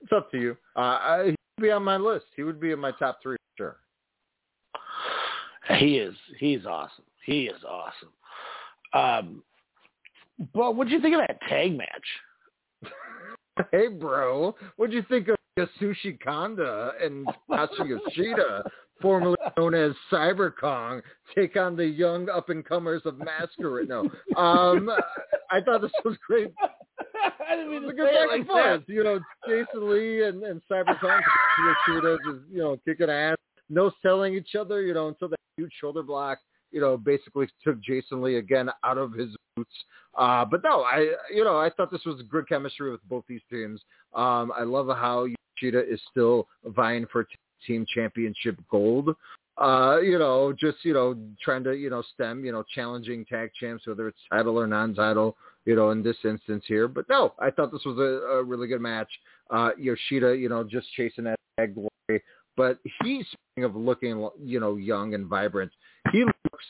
it's 0.00 0.12
up 0.12 0.30
to 0.30 0.38
you. 0.38 0.56
Uh, 0.76 0.78
I, 0.78 1.34
be 1.62 1.70
on 1.70 1.82
my 1.82 1.96
list. 1.96 2.26
He 2.36 2.42
would 2.42 2.60
be 2.60 2.72
in 2.72 2.78
my 2.78 2.92
top 2.98 3.20
three 3.22 3.36
for 3.56 3.76
sure. 5.68 5.78
He 5.78 5.98
is. 5.98 6.14
He's 6.38 6.66
awesome. 6.66 7.04
He 7.24 7.44
is 7.44 7.62
awesome. 7.64 8.12
Um, 8.94 9.42
but 10.52 10.74
what 10.74 10.88
do 10.88 10.94
you 10.94 11.00
think 11.00 11.14
of 11.14 11.22
that 11.26 11.40
tag 11.48 11.76
match? 11.76 11.88
Hey, 13.70 13.88
bro, 13.88 14.56
what'd 14.76 14.94
you 14.94 15.04
think 15.10 15.28
of 15.28 15.36
Yasushi 15.58 16.18
Kanda 16.20 16.92
and 17.02 17.28
Tatsu 17.50 17.84
Yoshida, 17.84 18.64
formerly 19.02 19.36
known 19.58 19.74
as 19.74 19.92
Cyber 20.10 20.50
Kong, 20.58 21.02
take 21.34 21.54
on 21.58 21.76
the 21.76 21.84
young 21.84 22.30
up 22.30 22.48
and 22.48 22.64
comers 22.64 23.02
of 23.04 23.18
Masquerade? 23.18 23.90
No, 23.90 24.08
um, 24.38 24.90
I 25.50 25.60
thought 25.60 25.82
this 25.82 25.92
was 26.02 26.16
great. 26.26 26.54
I 27.48 27.56
didn't 27.56 27.70
mean 27.70 27.82
It 27.82 27.86
was 27.86 27.94
to 27.94 28.02
a 28.02 28.04
good 28.04 28.08
say 28.08 28.14
it 28.14 28.28
back 28.28 28.38
and 28.38 28.48
like 28.48 28.48
forth. 28.48 28.82
You 28.88 29.04
know, 29.04 29.20
Jason 29.48 29.90
Lee 29.90 30.24
and, 30.24 30.42
and 30.42 30.60
Cyber 30.70 30.98
Kong, 31.00 31.20
Yoshida 31.88 32.18
you 32.50 32.58
know 32.58 32.76
kicking 32.84 33.10
ass, 33.10 33.36
no 33.68 33.90
selling 34.02 34.34
each 34.34 34.54
other. 34.58 34.82
You 34.82 34.94
know, 34.94 35.08
until 35.08 35.28
that 35.28 35.38
huge 35.56 35.72
shoulder 35.80 36.02
block. 36.02 36.38
You 36.70 36.80
know, 36.80 36.96
basically 36.96 37.48
took 37.62 37.80
Jason 37.82 38.22
Lee 38.22 38.36
again 38.36 38.70
out 38.82 38.96
of 38.96 39.12
his 39.12 39.28
boots. 39.56 39.70
Uh, 40.16 40.44
but 40.44 40.62
no, 40.62 40.82
I 40.82 41.12
you 41.32 41.44
know 41.44 41.58
I 41.58 41.70
thought 41.70 41.90
this 41.90 42.04
was 42.04 42.22
good 42.30 42.48
chemistry 42.48 42.90
with 42.90 43.06
both 43.08 43.24
these 43.28 43.42
teams. 43.50 43.80
Um, 44.14 44.52
I 44.56 44.62
love 44.62 44.88
how 44.88 45.26
Yoshida 45.60 45.86
is 45.86 46.00
still 46.10 46.48
vying 46.64 47.06
for 47.10 47.24
t- 47.24 47.30
team 47.66 47.86
championship 47.94 48.58
gold. 48.70 49.14
Uh, 49.58 49.98
you 50.02 50.18
know, 50.18 50.52
just 50.58 50.78
you 50.82 50.94
know 50.94 51.16
trying 51.42 51.62
to 51.64 51.74
you 51.74 51.90
know 51.90 52.02
stem 52.14 52.44
you 52.44 52.52
know 52.52 52.64
challenging 52.74 53.24
tag 53.26 53.50
champs 53.58 53.86
whether 53.86 54.08
it's 54.08 54.18
title 54.30 54.58
or 54.58 54.66
non-title. 54.66 55.36
You 55.64 55.76
know, 55.76 55.90
in 55.90 56.02
this 56.02 56.16
instance 56.24 56.64
here, 56.66 56.88
but 56.88 57.08
no, 57.08 57.34
I 57.38 57.50
thought 57.50 57.70
this 57.70 57.84
was 57.84 57.96
a, 57.98 58.38
a 58.38 58.42
really 58.42 58.66
good 58.66 58.80
match. 58.80 59.08
Uh, 59.48 59.70
Yoshida, 59.78 60.36
you 60.36 60.48
know, 60.48 60.64
just 60.64 60.88
chasing 60.96 61.24
that 61.24 61.38
tag 61.56 61.74
glory, 61.74 62.22
but 62.56 62.78
he's 63.02 63.24
speaking 63.26 63.64
of 63.64 63.76
looking 63.76 64.28
you 64.42 64.58
know 64.58 64.76
young 64.76 65.14
and 65.14 65.26
vibrant. 65.26 65.70
He 66.10 66.24
looks 66.24 66.64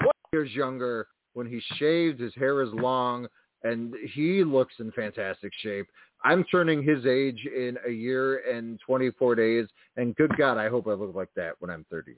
20 0.00 0.12
years 0.32 0.50
younger 0.52 1.08
when 1.34 1.48
he's 1.48 1.64
shaved. 1.78 2.20
His 2.20 2.34
hair 2.36 2.62
is 2.62 2.70
long, 2.72 3.26
and 3.64 3.94
he 4.14 4.44
looks 4.44 4.74
in 4.78 4.92
fantastic 4.92 5.52
shape. 5.60 5.86
I'm 6.24 6.44
turning 6.44 6.82
his 6.82 7.06
age 7.06 7.44
in 7.44 7.76
a 7.86 7.90
year 7.90 8.38
and 8.50 8.80
24 8.84 9.34
days, 9.36 9.66
and 9.96 10.16
good 10.16 10.36
God, 10.36 10.58
I 10.58 10.68
hope 10.68 10.86
I 10.88 10.92
look 10.92 11.14
like 11.14 11.30
that 11.36 11.54
when 11.60 11.70
I'm 11.70 11.86
38. 11.90 12.16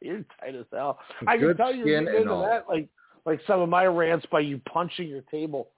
you're 0.00 0.24
tight 0.40 0.54
as 0.54 0.66
hell. 0.72 0.98
I 1.26 1.38
can 1.38 1.56
tell 1.56 1.74
you're 1.74 1.86
skin 1.86 2.08
and 2.08 2.28
all. 2.28 2.42
that, 2.42 2.66
like 2.68 2.88
like 3.26 3.40
some 3.46 3.60
of 3.60 3.68
my 3.68 3.86
rants 3.86 4.26
by 4.30 4.40
you 4.40 4.60
punching 4.70 5.08
your 5.08 5.22
table. 5.22 5.68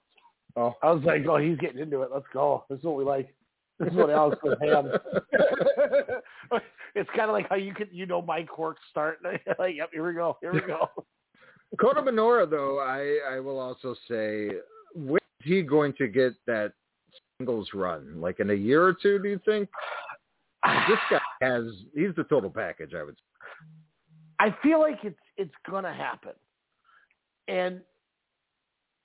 Oh, 0.55 0.73
I 0.81 0.91
was 0.91 1.03
like, 1.03 1.25
oh, 1.27 1.37
he's 1.37 1.57
getting 1.57 1.81
into 1.81 2.01
it. 2.01 2.09
Let's 2.13 2.25
go. 2.33 2.63
This 2.69 2.79
is 2.79 2.85
what 2.85 2.95
we 2.95 3.03
like. 3.03 3.33
This 3.79 3.89
is 3.89 3.95
what 3.95 4.09
Alex 4.09 4.37
would 4.41 4.57
have. 4.61 4.85
it's 6.95 7.09
kind 7.09 7.29
of 7.29 7.33
like 7.33 7.49
how 7.49 7.55
you 7.55 7.73
can, 7.73 7.89
you 7.91 8.05
know, 8.05 8.21
my 8.21 8.43
quirks 8.43 8.81
start. 8.89 9.19
like, 9.59 9.75
yep, 9.75 9.89
here 9.91 10.07
we 10.07 10.13
go. 10.13 10.37
Here 10.41 10.53
we 10.53 10.61
go. 10.61 10.89
Kota 11.79 12.01
Minoura, 12.01 12.49
though, 12.49 12.79
I, 12.79 13.35
I 13.35 13.39
will 13.41 13.59
also 13.59 13.95
say, 14.07 14.51
when 14.93 15.19
is 15.41 15.45
he 15.45 15.61
going 15.61 15.93
to 15.97 16.07
get 16.07 16.33
that 16.47 16.71
singles 17.37 17.69
run? 17.73 18.21
Like 18.21 18.39
in 18.39 18.49
a 18.51 18.53
year 18.53 18.81
or 18.81 18.93
two, 18.93 19.19
do 19.19 19.29
you 19.29 19.39
think? 19.45 19.69
This 20.87 20.99
guy 21.11 21.19
has, 21.41 21.63
he's 21.93 22.15
the 22.15 22.23
total 22.23 22.49
package, 22.49 22.93
I 22.95 23.03
would 23.03 23.15
say. 23.15 23.35
I 24.39 24.55
feel 24.63 24.79
like 24.79 24.99
it's 25.03 25.19
it's 25.37 25.53
gonna 25.69 25.93
happen, 25.93 26.33
and 27.47 27.81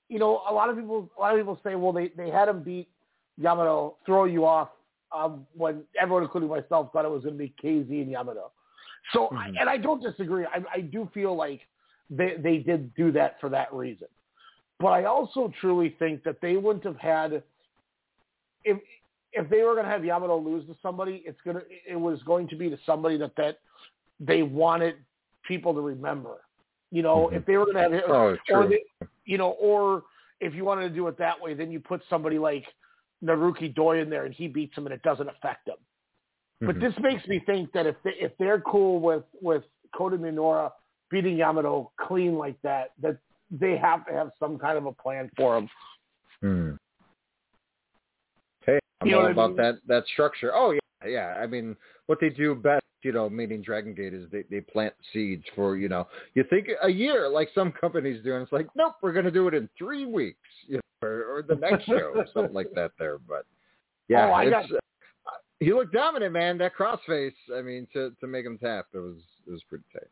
you 0.09 0.19
know, 0.19 0.43
a 0.49 0.53
lot 0.53 0.69
of 0.69 0.77
people 0.77 1.11
a 1.17 1.21
lot 1.21 1.33
of 1.33 1.41
people 1.41 1.59
say, 1.65 1.75
well, 1.75 1.93
they 1.93 2.09
they 2.17 2.31
had 2.31 2.49
him 2.49 2.63
beat 2.63 2.89
Yamato, 3.39 3.97
throw 4.05 4.25
you 4.25 4.45
off 4.45 4.69
um, 5.17 5.47
when 5.57 5.83
everyone, 6.01 6.23
including 6.23 6.49
myself, 6.49 6.91
thought 6.93 7.05
it 7.05 7.11
was 7.11 7.23
going 7.25 7.37
to 7.37 7.39
be 7.39 7.55
KZ 7.63 7.89
and 8.03 8.11
Yamato. 8.11 8.51
So, 9.13 9.29
I, 9.29 9.49
and 9.59 9.69
I 9.69 9.77
don't 9.77 10.03
disagree. 10.03 10.45
I, 10.45 10.63
I 10.73 10.81
do 10.83 11.09
feel 11.15 11.35
like 11.35 11.61
they 12.11 12.37
they 12.43 12.59
did 12.59 12.95
do 12.95 13.11
that 13.13 13.37
for 13.41 13.49
that 13.49 13.73
reason, 13.73 14.09
but 14.79 14.89
I 14.89 15.05
also 15.05 15.53
truly 15.61 15.97
think 15.99 16.23
that 16.25 16.41
they 16.43 16.57
wouldn't 16.57 16.85
have 16.85 16.97
had 16.97 17.43
if 18.65 18.79
if 19.33 19.49
they 19.49 19.63
were 19.63 19.75
going 19.75 19.85
to 19.85 19.91
have 19.91 20.05
Yamato 20.05 20.39
lose 20.39 20.67
to 20.67 20.77
somebody, 20.83 21.23
it's 21.25 21.39
gonna 21.45 21.63
it 21.89 21.97
was 21.97 22.23
going 22.25 22.49
to 22.49 22.57
be 22.57 22.69
to 22.69 22.79
somebody 22.85 23.17
that 23.19 23.35
that 23.37 23.59
they 24.19 24.43
wanted 24.43 24.97
people 25.47 25.73
to 25.73 25.81
remember. 25.81 26.43
You 26.91 27.03
know, 27.03 27.29
if 27.29 27.45
they 27.47 27.57
were 27.57 27.67
going 27.67 27.77
to 27.77 27.83
have 27.83 27.93
Oh, 28.09 28.37
or 28.51 28.67
they, 28.67 28.83
you 29.25 29.39
know, 29.39 29.51
or 29.61 30.03
if 30.41 30.55
you 30.55 30.65
wanted 30.65 30.89
to 30.89 30.95
do 30.95 31.07
it 31.09 31.17
that 31.19 31.41
way, 31.41 31.55
then 31.55 31.71
you 31.71 31.79
put 31.79 32.03
somebody 32.11 32.39
like 32.39 32.65
Naruki 33.23 33.73
Doi 33.75 34.01
in 34.01 34.11
there 34.11 34.25
and 34.25 34.35
he 34.35 34.49
beats 34.49 34.77
him 34.77 34.87
and 34.87 34.95
it 34.95 35.03
doesn't 35.03 35.29
affect 35.29 35.69
him. 35.69 35.77
But 36.61 36.77
Mhm. 36.77 36.81
this 36.81 36.99
makes 36.99 37.27
me 37.27 37.39
think 37.41 37.73
that 37.73 37.87
if 37.87 37.97
they, 38.03 38.15
if 38.15 38.37
they're 38.39 38.61
cool 38.61 39.01
with 39.01 39.25
with 39.41 39.65
Kota 39.95 40.19
Minoura 40.19 40.73
beating 41.11 41.37
Yamato 41.37 41.91
clean 41.97 42.37
like 42.37 42.61
that, 42.63 42.93
that 42.99 43.19
they 43.51 43.77
have 43.77 44.07
to 44.07 44.13
have 44.13 44.31
some 44.39 44.59
kind 44.59 44.79
of 44.79 44.87
a 44.87 44.93
plan 44.93 45.31
for 45.37 45.57
him. 45.59 45.71
Hmm. 46.41 46.71
Hey, 48.65 48.79
I'm 49.01 49.09
You 49.09 49.13
know 49.13 49.19
all 49.19 49.23
what 49.25 49.29
I 49.29 49.33
about 49.33 49.49
mean? 49.49 49.57
that 49.57 49.75
that 49.87 50.07
structure. 50.07 50.53
Oh 50.55 50.73
yeah, 50.73 51.09
yeah. 51.09 51.35
I 51.41 51.47
mean, 51.47 51.77
what 52.07 52.21
they 52.21 52.31
do 52.31 52.55
best, 52.55 52.80
you 53.03 53.13
know, 53.13 53.29
meaning 53.31 53.63
Dragon 53.63 53.95
Gate 53.95 54.15
is 54.15 54.29
they 54.31 54.45
they 54.51 54.61
plant 54.61 54.95
seeds 55.13 55.45
for 55.55 55.77
you 55.77 55.89
know. 55.89 56.07
You 56.35 56.45
think 56.51 56.69
a 56.83 56.89
year, 56.89 57.29
like 57.29 57.49
some 57.55 57.73
companies 57.73 58.23
do, 58.25 58.35
and 58.35 58.43
it's 58.43 58.53
like, 58.53 58.69
nope, 58.75 58.95
we're 59.03 59.13
going 59.13 59.25
to 59.25 59.31
do 59.31 59.49
it 59.49 59.55
in 59.55 59.69
three 59.79 60.07
weeks, 60.07 60.39
you 60.67 60.77
know, 60.77 61.09
or, 61.09 61.39
or 61.39 61.43
the 61.43 61.55
next 61.57 61.87
show, 61.87 62.13
or 62.15 62.27
something 62.35 62.55
like 62.55 62.71
that. 62.75 62.93
There, 62.99 63.19
but 63.19 63.47
yeah, 64.09 64.27
Oh, 64.29 64.33
I 64.33 64.51
got- 64.51 64.65
uh, 64.71 64.79
he 65.61 65.73
looked 65.73 65.93
dominant, 65.93 66.33
man. 66.33 66.59
That 66.59 66.73
crossface, 66.75 67.33
I 67.55 67.63
mean, 67.63 67.87
to 67.93 68.13
to 68.21 68.27
make 68.27 68.45
him 68.47 68.59
tap, 68.59 68.87
it 68.95 68.99
was 68.99 69.17
it 69.47 69.51
was 69.51 69.63
pretty 69.69 69.85
tight. 69.93 70.09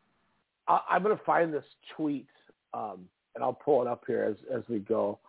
I, 0.67 0.95
I'm 0.95 1.03
going 1.03 1.17
to 1.17 1.23
find 1.23 1.53
this 1.53 1.65
tweet 1.95 2.27
um, 2.73 3.07
and 3.35 3.43
I'll 3.43 3.53
pull 3.53 3.81
it 3.81 3.87
up 3.87 4.03
here 4.07 4.23
as 4.23 4.35
as 4.55 4.63
we 4.69 4.79
go. 4.79 5.19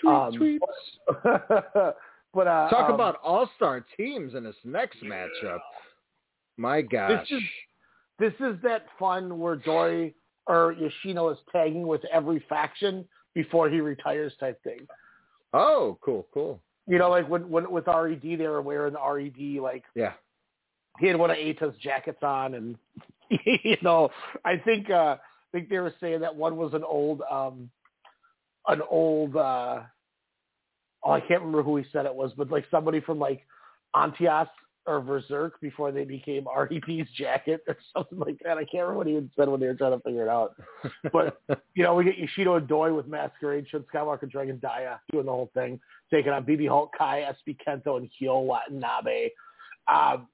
Tweet, 0.00 0.14
Um, 0.14 0.32
tweets. 0.34 0.58
but 2.34 2.46
uh, 2.46 2.68
Talk 2.70 2.88
um, 2.88 2.94
about 2.94 3.18
all 3.22 3.48
star 3.56 3.84
teams 3.96 4.34
in 4.34 4.44
this 4.44 4.56
next 4.64 5.02
matchup. 5.02 5.58
My 6.56 6.82
gosh. 6.82 7.28
This 7.28 7.38
is 7.38 7.44
this 8.18 8.32
is 8.40 8.56
that 8.62 8.86
fun 8.98 9.38
where 9.38 9.56
Doi 9.56 10.14
or 10.46 10.72
Yoshino 10.72 11.30
is 11.30 11.38
tagging 11.50 11.86
with 11.86 12.02
every 12.12 12.44
faction 12.48 13.04
before 13.34 13.68
he 13.68 13.80
retires 13.80 14.32
type 14.38 14.62
thing. 14.62 14.86
Oh, 15.54 15.98
cool, 16.04 16.26
cool. 16.32 16.60
You 16.86 16.98
know, 16.98 17.10
like 17.10 17.28
when 17.28 17.48
when 17.48 17.70
with 17.70 17.86
Red 17.86 18.20
they 18.22 18.36
were 18.36 18.62
wearing 18.62 18.94
the 18.94 19.00
Red 19.00 19.62
like 19.62 19.84
Yeah. 19.94 20.12
he 20.98 21.06
had 21.06 21.16
one 21.16 21.30
of 21.30 21.36
Eita's 21.36 21.76
jackets 21.78 22.22
on 22.22 22.54
and 22.54 22.76
you 23.64 23.76
know, 23.82 24.10
I 24.44 24.56
think 24.58 24.90
uh 24.90 25.16
I 25.18 25.58
think 25.58 25.68
they 25.68 25.78
were 25.78 25.94
saying 26.00 26.20
that 26.20 26.34
one 26.34 26.56
was 26.56 26.74
an 26.74 26.84
old 26.84 27.22
um 27.30 27.70
an 28.68 28.82
old 28.90 29.36
uh 29.36 29.80
oh 31.04 31.10
I 31.10 31.20
can't 31.20 31.40
remember 31.40 31.62
who 31.62 31.76
he 31.76 31.84
said 31.92 32.06
it 32.06 32.14
was, 32.14 32.32
but 32.36 32.50
like 32.50 32.66
somebody 32.70 33.00
from 33.00 33.18
like 33.18 33.46
Antias 33.94 34.48
or 34.86 35.00
Berserk 35.00 35.60
before 35.60 35.92
they 35.92 36.04
became 36.04 36.46
RED's 36.46 37.10
jacket 37.16 37.62
or 37.68 37.76
something 37.96 38.18
like 38.18 38.38
that. 38.44 38.58
I 38.58 38.64
can't 38.64 38.86
remember 38.86 38.98
what 38.98 39.06
he 39.06 39.14
had 39.14 39.30
said 39.36 39.48
when 39.48 39.60
they 39.60 39.66
were 39.66 39.74
trying 39.74 39.92
to 39.92 40.00
figure 40.00 40.22
it 40.22 40.28
out. 40.28 40.56
But 41.12 41.40
you 41.74 41.84
know, 41.84 41.94
we 41.94 42.04
get 42.04 42.18
Yoshino 42.18 42.56
and 42.56 42.66
Doi 42.66 42.92
with 42.92 43.06
Masquerade, 43.06 43.66
Shun 43.68 43.84
Skywalker, 43.92 44.30
Dragon 44.30 44.58
Dia 44.58 45.00
doing 45.10 45.26
the 45.26 45.32
whole 45.32 45.50
thing, 45.54 45.80
taking 46.10 46.32
on 46.32 46.44
BB 46.44 46.68
Hulk, 46.68 46.90
Kai, 46.96 47.32
SB 47.48 47.56
Kento, 47.66 47.96
and 47.96 48.08
Hyo 48.20 48.44
Watanabe. 48.44 49.30
Um, 49.92 50.28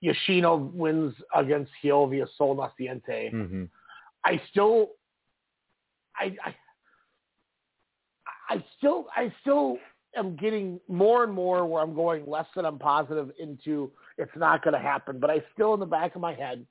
Yoshino 0.00 0.56
wins 0.56 1.14
against 1.34 1.70
Hyo 1.82 2.06
via 2.06 2.26
Sol 2.36 2.56
Naciente. 2.56 3.32
Mm-hmm. 3.32 3.64
I 4.24 4.40
still, 4.50 4.90
I, 6.16 6.36
I, 6.44 6.54
I 8.48 8.64
still, 8.76 9.06
I 9.16 9.32
still 9.40 9.78
am 10.16 10.36
getting 10.36 10.80
more 10.88 11.24
and 11.24 11.32
more 11.32 11.66
where 11.66 11.82
I'm 11.82 11.94
going 11.94 12.26
less 12.26 12.46
than 12.54 12.64
I'm 12.64 12.78
positive 12.78 13.30
into 13.38 13.90
it's 14.18 14.30
not 14.36 14.62
going 14.62 14.74
to 14.74 14.80
happen. 14.80 15.18
But 15.18 15.30
I 15.30 15.42
still, 15.54 15.74
in 15.74 15.80
the 15.80 15.86
back 15.86 16.14
of 16.14 16.20
my 16.20 16.34
head, 16.34 16.66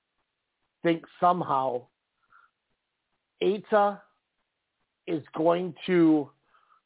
think 0.84 1.04
somehow 1.20 1.84
Eita 3.44 4.00
is 5.08 5.24
going 5.36 5.74
to 5.86 6.30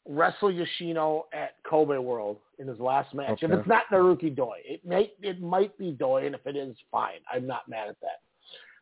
wrestle 0.08 0.52
Yoshino 0.52 1.28
at 1.34 1.56
Kobe 1.70 1.98
World 1.98 2.38
in 2.58 2.68
his 2.68 2.80
last 2.80 3.14
match. 3.14 3.40
If 3.42 3.52
it's 3.52 3.68
not 3.68 3.84
Naruki 3.92 4.36
Doi, 4.36 4.58
it 4.66 4.84
may 4.86 5.14
it 5.22 5.42
might 5.42 5.78
be 5.78 5.92
Doi, 5.92 6.26
and 6.26 6.36
if 6.36 6.46
it 6.46 6.56
is, 6.56 6.76
fine. 6.92 7.20
I'm 7.32 7.46
not 7.46 7.70
mad 7.70 7.90
at 7.90 8.00
that. 8.02 8.22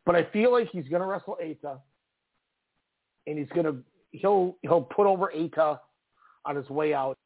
But 0.06 0.16
I 0.16 0.24
feel 0.32 0.52
like 0.52 0.70
he's 0.72 0.88
going 0.88 1.02
to 1.02 1.08
wrestle 1.08 1.38
Eita, 1.44 1.80
and 3.28 3.38
he's 3.38 3.50
going 3.50 3.66
to 3.66 3.78
he'll 4.12 4.56
he'll 4.62 4.82
put 4.82 5.06
over 5.06 5.32
Eita 5.36 5.80
on 6.46 6.56
his 6.56 6.70
way 6.70 6.94
out, 6.94 7.18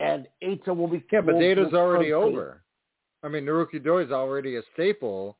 and 0.00 0.28
Eita 0.42 0.76
will 0.76 0.88
be 0.88 1.04
Yeah, 1.12 1.20
but 1.20 1.34
Data's 1.36 1.74
already 1.74 2.06
face. 2.10 2.14
over. 2.14 2.62
I 3.22 3.28
mean, 3.28 3.44
Naruki 3.44 3.82
Doi 3.82 4.04
is 4.04 4.12
already 4.12 4.56
a 4.56 4.62
staple, 4.74 5.38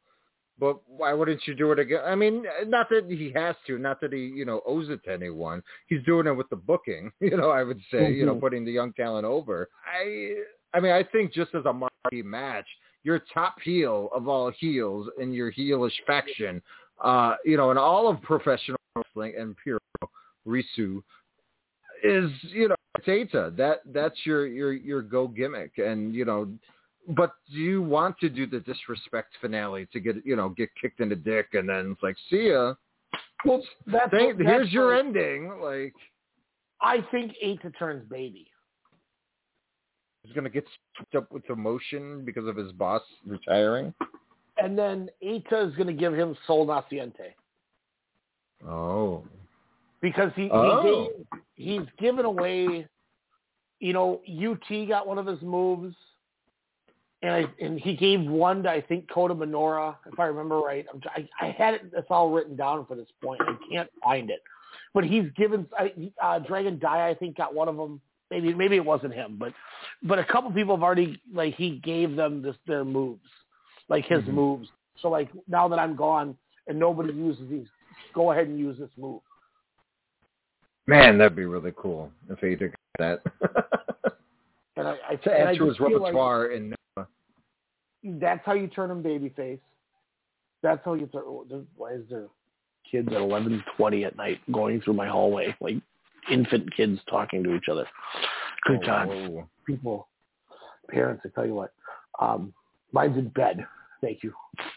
but 0.58 0.80
why 0.88 1.12
wouldn't 1.12 1.46
you 1.46 1.54
do 1.54 1.70
it 1.70 1.78
again? 1.78 2.00
I 2.04 2.16
mean, 2.16 2.44
not 2.66 2.88
that 2.90 3.04
he 3.08 3.32
has 3.36 3.54
to, 3.68 3.78
not 3.78 4.00
that 4.00 4.12
he, 4.12 4.26
you 4.26 4.44
know, 4.44 4.60
owes 4.66 4.88
it 4.88 5.04
to 5.04 5.12
anyone. 5.12 5.62
He's 5.86 6.02
doing 6.04 6.26
it 6.26 6.32
with 6.32 6.48
the 6.50 6.56
booking, 6.56 7.12
you 7.20 7.36
know, 7.36 7.50
I 7.50 7.62
would 7.62 7.80
say, 7.90 8.12
you 8.12 8.26
know, 8.26 8.34
Mhm. 8.34 8.40
putting 8.40 8.64
the 8.64 8.72
young 8.72 8.92
talent 8.94 9.24
over. 9.24 9.68
I, 9.86 10.34
I 10.74 10.80
mean, 10.80 10.92
I 10.92 11.04
think 11.04 11.32
just 11.32 11.54
as 11.54 11.64
a 11.66 11.72
marquee 11.72 12.22
match, 12.22 12.66
your 13.04 13.20
top 13.32 13.60
heel 13.60 14.10
of 14.12 14.26
all 14.26 14.50
heels 14.50 15.08
in 15.18 15.32
your 15.32 15.52
heelish 15.52 15.94
faction, 16.06 16.60
uh, 17.02 17.36
you 17.44 17.56
know, 17.56 17.70
in 17.70 17.78
all 17.78 18.08
of 18.08 18.20
professional 18.22 18.78
wrestling 18.96 19.34
and 19.38 19.56
pure 19.62 19.78
Risu 20.46 21.02
is, 22.02 22.30
you 22.42 22.68
know, 22.68 22.74
Tata. 22.98 23.52
That 23.56 23.80
that's 23.92 24.16
your 24.24 24.46
your 24.46 24.72
your 24.72 25.02
go 25.02 25.26
gimmick, 25.28 25.78
and 25.78 26.14
you 26.14 26.24
know, 26.24 26.48
but 27.16 27.32
do 27.50 27.56
you 27.58 27.82
want 27.82 28.18
to 28.20 28.28
do 28.28 28.46
the 28.46 28.60
disrespect 28.60 29.32
finale 29.40 29.86
to 29.92 30.00
get 30.00 30.16
you 30.24 30.36
know 30.36 30.50
get 30.50 30.68
kicked 30.80 31.00
in 31.00 31.08
the 31.08 31.16
dick 31.16 31.48
and 31.54 31.68
then 31.68 31.92
it's 31.92 32.02
like 32.02 32.16
see 32.30 32.48
ya? 32.50 32.74
Well, 33.44 33.62
That's 33.86 34.10
thank- 34.10 34.36
what- 34.38 34.46
here's 34.46 34.72
your 34.72 34.94
what- 34.94 35.06
ending. 35.06 35.60
Like 35.60 35.94
I 36.80 37.00
think 37.10 37.32
Eita 37.44 37.76
turns 37.78 38.08
baby. 38.08 38.46
he's 40.22 40.32
gonna 40.34 40.50
get 40.50 40.66
swept 40.96 41.14
up 41.14 41.32
with 41.32 41.48
emotion 41.50 42.24
because 42.24 42.46
of 42.46 42.56
his 42.56 42.72
boss 42.72 43.02
retiring. 43.26 43.94
And 44.58 44.76
then 44.76 45.08
Eita 45.24 45.68
is 45.70 45.74
going 45.76 45.86
to 45.86 45.92
give 45.92 46.12
him 46.12 46.36
Sol 46.44 46.66
Naciente 46.66 47.32
Oh, 48.66 49.24
because 50.00 50.32
he, 50.36 50.48
Oh. 50.50 50.82
he 50.82 50.88
gave, 50.88 51.78
he's 51.80 51.88
given 51.98 52.24
away. 52.24 52.86
You 53.80 53.92
know, 53.92 54.20
UT 54.28 54.88
got 54.88 55.06
one 55.06 55.18
of 55.18 55.26
his 55.26 55.40
moves, 55.40 55.94
and 57.22 57.32
I, 57.32 57.44
and 57.60 57.78
he 57.78 57.94
gave 57.94 58.20
one 58.22 58.62
to 58.64 58.70
I 58.70 58.80
think 58.80 59.08
Kota 59.10 59.34
Minoura, 59.34 59.94
if 60.12 60.18
I 60.18 60.24
remember 60.26 60.58
right. 60.58 60.84
I'm, 60.92 61.00
I, 61.14 61.46
I 61.46 61.50
had 61.52 61.74
it. 61.74 61.82
It's 61.96 62.06
all 62.10 62.30
written 62.30 62.56
down 62.56 62.86
for 62.86 62.96
this 62.96 63.08
point. 63.22 63.40
I 63.42 63.54
can't 63.70 63.88
find 64.02 64.30
it, 64.30 64.40
but 64.94 65.04
he's 65.04 65.30
given. 65.36 65.66
I- 65.78 65.92
Uh, 66.20 66.38
Dragon 66.40 66.78
Dia, 66.78 66.88
I 67.06 67.14
think, 67.14 67.36
got 67.36 67.54
one 67.54 67.68
of 67.68 67.76
them. 67.76 68.00
Maybe 68.30 68.52
maybe 68.52 68.76
it 68.76 68.84
wasn't 68.84 69.14
him, 69.14 69.36
but 69.38 69.52
but 70.02 70.18
a 70.18 70.24
couple 70.24 70.50
people 70.52 70.74
have 70.76 70.82
already 70.82 71.20
like 71.32 71.54
he 71.54 71.78
gave 71.78 72.14
them 72.16 72.42
this 72.42 72.56
their 72.66 72.84
moves, 72.84 73.24
like 73.88 74.04
his 74.06 74.22
Mhm. 74.24 74.34
moves. 74.34 74.68
So 75.00 75.08
like 75.08 75.28
now 75.46 75.66
that 75.68 75.78
I'm 75.78 75.94
gone 75.96 76.36
and 76.66 76.78
nobody 76.78 77.14
uses 77.14 77.48
these, 77.48 77.68
go 78.12 78.32
ahead 78.32 78.48
and 78.48 78.58
use 78.58 78.76
this 78.78 78.90
move. 78.98 79.22
Man, 80.88 81.18
that'd 81.18 81.36
be 81.36 81.44
really 81.44 81.72
cool 81.76 82.10
if 82.28 82.38
he 82.40 82.56
did 82.56 82.74
that 82.98 83.22
And 84.78 84.86
I, 84.86 84.96
I, 85.08 85.16
to 85.16 85.32
and 85.32 85.48
I 85.48 85.52
add 85.52 85.58
to 85.58 85.64
his 85.64 85.76
just 85.76 85.78
feel 85.78 86.00
like 86.00 86.14
repertoire 86.14 86.46
in. 86.52 86.74
that's 88.04 88.46
how 88.46 88.52
you 88.52 88.68
turn 88.68 88.92
him 88.92 89.02
babyface. 89.02 89.58
That's 90.62 90.80
how 90.84 90.94
you 90.94 91.06
turn. 91.06 91.22
oh, 91.26 91.44
Why 91.76 91.94
is 91.94 92.02
there 92.08 92.26
kids 92.88 93.08
at 93.08 93.20
eleven 93.20 93.62
twenty 93.76 94.04
at 94.04 94.16
night 94.16 94.38
going 94.52 94.80
through 94.80 94.94
my 94.94 95.08
hallway 95.08 95.54
like 95.60 95.74
infant 96.30 96.74
kids 96.76 97.00
talking 97.10 97.42
to 97.42 97.56
each 97.56 97.68
other? 97.70 97.86
Good 98.66 98.78
Oh, 98.84 98.86
God, 98.86 99.08
whoa. 99.08 99.48
people, 99.66 100.08
parents. 100.88 101.22
I 101.26 101.30
tell 101.34 101.46
you 101.46 101.54
what, 101.54 101.72
um, 102.20 102.54
mine's 102.92 103.18
in 103.18 103.30
bed. 103.30 103.66
Thank 104.00 104.22
you. 104.22 104.32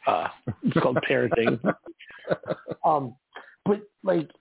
Uh, 0.08 0.30
it's 0.64 0.80
called 0.80 0.98
parenting. 1.08 1.60
um, 2.84 3.14
but 3.66 3.82
like, 4.04 4.32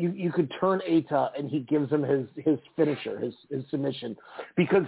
you 0.00 0.12
you 0.12 0.32
could 0.32 0.52
turn 0.60 0.80
Eita 0.88 1.30
and 1.38 1.50
he 1.50 1.60
gives 1.60 1.90
him 1.90 2.02
his 2.02 2.26
his 2.36 2.58
finisher, 2.76 3.18
his 3.18 3.34
his 3.50 3.64
submission, 3.70 4.16
because 4.56 4.84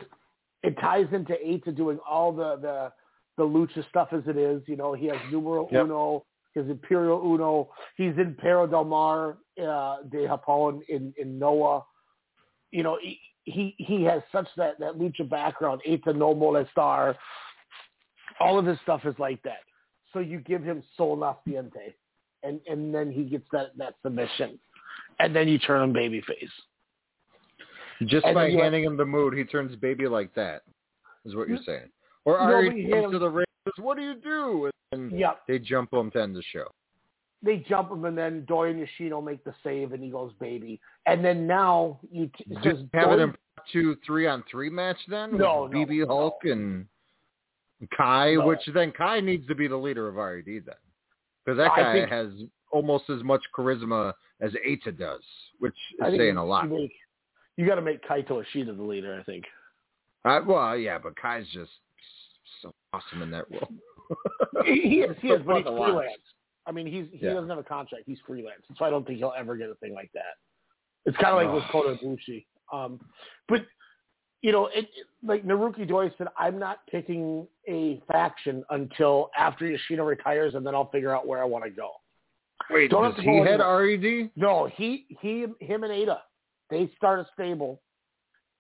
it 0.63 0.77
ties 0.81 1.07
into 1.13 1.33
Eita 1.35 1.77
doing 1.77 1.99
all 2.09 2.33
the 2.33 2.57
the 2.57 2.93
the 3.39 3.45
lucha 3.45 3.89
stuff 3.89 4.09
as 4.13 4.23
it 4.27 4.37
is. 4.37 4.63
You 4.67 4.77
know, 4.77 4.93
he 4.95 5.07
has 5.07 5.19
numero 5.31 5.69
Yep. 5.73 5.85
uno, 5.85 6.25
his 6.55 6.69
imperial 6.69 7.21
uno. 7.25 7.71
He's 7.97 8.17
in 8.19 8.37
Perros 8.41 8.71
del 8.71 8.85
Mal 8.85 9.37
uh, 9.59 10.03
de 10.11 10.27
Japón 10.29 10.81
in 10.89 11.13
in 11.19 11.39
Noah. 11.39 11.85
You 12.71 12.83
know, 12.83 12.99
he 13.03 13.19
he, 13.45 13.75
he 13.79 14.05
has 14.05 14.23
such 14.31 14.49
that 14.57 14.79
that 14.79 14.95
lucha 14.99 15.29
background. 15.29 15.81
Ata 15.87 16.13
no 16.13 16.35
molestar. 16.35 17.17
All 18.41 18.59
of 18.59 18.67
his 18.67 18.79
stuff 18.83 19.03
is 19.05 19.15
like 19.19 19.43
that. 19.43 19.61
So 20.13 20.19
you 20.19 20.41
give 20.41 20.63
him 20.63 20.83
Sol 20.97 21.17
Naciente, 21.17 21.95
and 22.43 22.61
and 22.69 22.95
then 22.95 23.11
he 23.11 23.25
gets 23.25 23.47
that 23.53 23.77
that 23.79 23.95
submission, 24.03 24.59
and 25.19 25.35
then 25.35 25.49
you 25.49 25.59
turn 25.59 25.83
him 25.83 25.95
babyface. 25.95 26.51
Just 28.07 28.27
And 28.27 28.35
by 28.35 28.47
you- 28.49 28.59
handing 28.59 28.85
him 28.85 28.97
the 28.97 29.05
mood, 29.05 29.35
he 29.37 29.45
turns 29.45 29.75
baby 29.77 30.09
like 30.09 30.35
that. 30.35 30.63
Is 31.25 31.37
what 31.37 31.49
you're 31.49 31.59
mm-hmm. 31.59 31.65
saying? 31.71 31.89
Or 32.25 32.39
No, 32.39 32.69
but 32.71 32.91
comes 33.03 33.13
to 33.13 33.19
the 33.19 33.29
ring. 33.29 33.47
and 33.67 33.73
says, 33.77 33.85
What 33.85 33.97
do 33.97 34.03
you 34.03 34.15
do? 34.15 34.71
And 34.93 35.13
Yep. 35.13 35.43
they 35.47 35.59
jump 35.59 35.93
him 35.93 36.11
to 36.13 36.21
end 36.23 36.35
the 36.37 36.43
show. 36.43 36.67
they 37.45 37.57
jump 37.69 37.91
him, 37.91 38.05
and 38.05 38.17
then 38.17 38.45
Doi 38.45 38.71
and 38.71 38.79
Yoshino 38.79 39.21
make 39.21 39.43
the 39.43 39.53
save, 39.65 39.93
and 39.93 40.01
he 40.03 40.11
goes 40.11 40.33
baby. 40.39 40.81
And 41.07 41.25
then 41.25 41.45
now 41.47 41.99
you 42.11 42.29
t- 42.39 42.45
Do 42.49 42.55
because 42.55 42.79
you 42.83 42.89
have 42.95 43.09
Doi- 43.09 43.15
an 43.15 43.21
impromptu 43.21 43.97
three 44.07 44.29
on 44.29 44.45
three 44.49 44.71
match 44.71 44.99
then? 45.09 45.37
No, 45.37 45.65
with 45.65 45.73
no, 45.73 45.79
BB 45.87 46.07
Hulk 46.07 46.39
and 46.45 46.87
Kai, 47.97 48.35
No. 48.35 48.47
which 48.47 48.61
then 48.73 48.93
Kai 48.93 49.19
needs 49.21 49.45
to 49.49 49.57
be 49.57 49.67
the 49.67 49.77
leader 49.77 50.07
of 50.07 50.15
RED 50.17 50.45
then, 50.65 50.75
because 51.45 51.57
that 51.59 51.71
guy 51.75 51.93
think- 51.93 52.11
has 52.11 52.29
almost 52.73 53.09
as 53.11 53.23
much 53.23 53.43
charisma 53.57 54.13
as 54.41 54.53
Eita 54.67 54.97
does, 54.99 55.21
which 55.61 55.75
is 56.01 56.17
saying 56.17 56.37
a 56.37 56.45
lot. 56.45 56.65
You, 56.65 56.71
make, 56.79 56.93
you 57.57 57.67
got 57.67 57.77
to 57.77 57.83
make 57.83 58.03
Kaito 58.07 58.43
Ishida 58.43 58.73
the 58.75 58.83
leader, 58.83 59.19
I 59.19 59.23
think. 59.23 59.45
I, 60.25 60.41
well, 60.41 60.77
yeah, 60.77 60.99
but 60.99 61.15
Kai's 61.17 61.47
just 61.53 61.71
so 62.63 62.73
awesome 62.93 63.23
in 63.23 63.31
that 63.31 63.45
role. 63.51 63.69
he, 64.65 65.01
is, 65.01 65.17
he 65.21 65.29
is, 65.29 65.41
but 65.47 65.57
he's 65.57 65.65
fun 65.65 65.65
to 65.65 65.73
watch. 65.73 65.91
freelance. 65.91 66.13
I 66.67 66.73
mean, 66.73 66.87
he's 66.87 67.07
he 67.13 67.27
Yeah. 67.27 67.35
doesn't 67.35 67.49
have 67.49 67.59
a 67.59 67.65
contract. 67.65 68.05
He's 68.07 68.19
freelance, 68.27 68.63
so 68.79 68.85
I 68.85 68.91
don't 68.91 69.07
think 69.07 69.19
he'll 69.19 69.35
ever 69.37 69.57
get 69.57 69.69
a 69.69 69.75
thing 69.77 69.95
like 69.95 70.11
that. 70.15 70.37
It's 71.05 71.17
kind 71.17 71.31
of 71.31 71.37
like 71.37 71.53
with 71.53 71.65
Kota 71.73 71.99
Ibushi. 72.05 72.47
Um, 72.73 73.01
but 73.49 73.67
you 74.43 74.53
know, 74.53 74.67
it, 74.67 74.85
it, 74.97 75.07
like 75.25 75.45
Naruki 75.45 75.87
Doi 75.89 76.11
said, 76.19 76.29
I'm 76.39 76.59
not 76.59 76.79
picking 76.91 77.47
a 77.69 78.01
faction 78.11 78.65
until 78.71 79.31
after 79.37 79.67
Yoshino 79.67 80.05
retires, 80.05 80.55
and 80.55 80.65
then 80.65 80.75
I'll 80.75 80.91
figure 80.91 81.15
out 81.15 81.27
where 81.27 81.41
I 81.41 81.45
want 81.45 81.65
to 81.65 81.71
go. 81.71 81.91
Wait, 82.71 82.91
Don't 82.91 83.15
does 83.15 83.25
he 83.25 83.31
anywhere. 83.31 83.87
RED? 83.87 84.31
No, 84.37 84.69
he 84.75 85.07
he 85.21 85.47
him 85.61 85.85
and 85.85 85.93
Ada, 85.93 86.23
they 86.71 86.91
start 86.97 87.21
a 87.21 87.27
stable. 87.35 87.81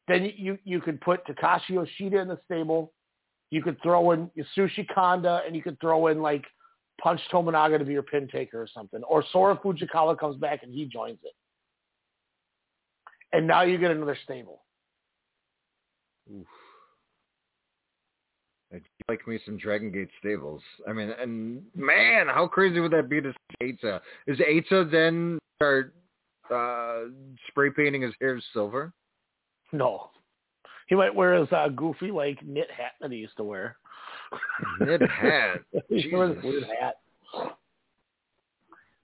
Then 0.09 0.33
you 0.37 0.59
you 0.65 0.81
could 0.81 1.01
put 1.01 1.25
Takashi 1.27 1.71
Yoshida 1.71 2.19
in 2.19 2.29
the 2.29 2.39
stable. 2.45 2.93
You 3.51 3.63
could 3.63 3.81
throw 3.83 4.13
in 4.13 4.31
Yasushi 4.37 4.87
Kanda, 4.95 5.43
and 5.47 5.55
you 5.55 5.63
could 5.63 5.79
throw 5.81 6.07
in 6.09 6.23
like 6.23 6.45
Punch 7.01 7.21
Tominaga 7.33 7.79
to 7.79 7.85
be 7.85 7.93
your 7.93 8.03
pin 8.03 8.29
taker 8.29 8.61
or 8.61 8.69
something. 8.73 9.03
Or 9.05 9.25
Sora 9.33 9.57
Fujikawa 9.57 10.19
comes 10.19 10.37
back 10.37 10.63
and 10.63 10.73
he 10.73 10.85
joins 10.87 11.19
it. 11.23 11.35
And 13.33 13.47
now 13.47 13.63
you 13.63 13.79
get 13.79 13.91
another 13.91 14.17
stable. 14.25 14.63
Oof. 16.33 16.47
Like 19.09 19.27
me 19.27 19.39
some 19.45 19.57
Dragon 19.57 19.91
Gate 19.91 20.09
stables. 20.19 20.63
I 20.89 20.93
mean, 20.93 21.11
and 21.21 21.63
man, 21.75 22.29
how 22.29 22.47
crazy 22.47 22.81
would 22.81 22.93
that 22.93 23.09
be 23.09 23.21
to 23.21 23.33
see 23.33 23.73
Eita? 23.73 24.01
Is 24.27 24.39
Eita 24.39 24.91
then 24.91 25.39
start 25.57 25.95
uh, 26.53 27.09
spray 27.49 27.71
painting 27.71 28.03
his 28.03 28.15
hair 28.21 28.41
silver? 28.53 28.93
No. 29.73 30.11
He 30.89 30.95
might 30.95 31.15
wear 31.15 31.35
his 31.35 31.49
uh, 31.53 31.69
goofy 31.69 32.11
like 32.11 32.45
knit 32.45 32.71
hat 32.71 32.93
that 33.01 33.11
he 33.11 33.19
used 33.19 33.37
to 33.39 33.45
wear. 33.45 33.77
Knit 34.81 35.03
hat. 35.09 35.61
he 35.89 36.11
wears 36.13 36.37
a 36.43 36.47
weird 36.47 36.65
hat. 36.65 36.97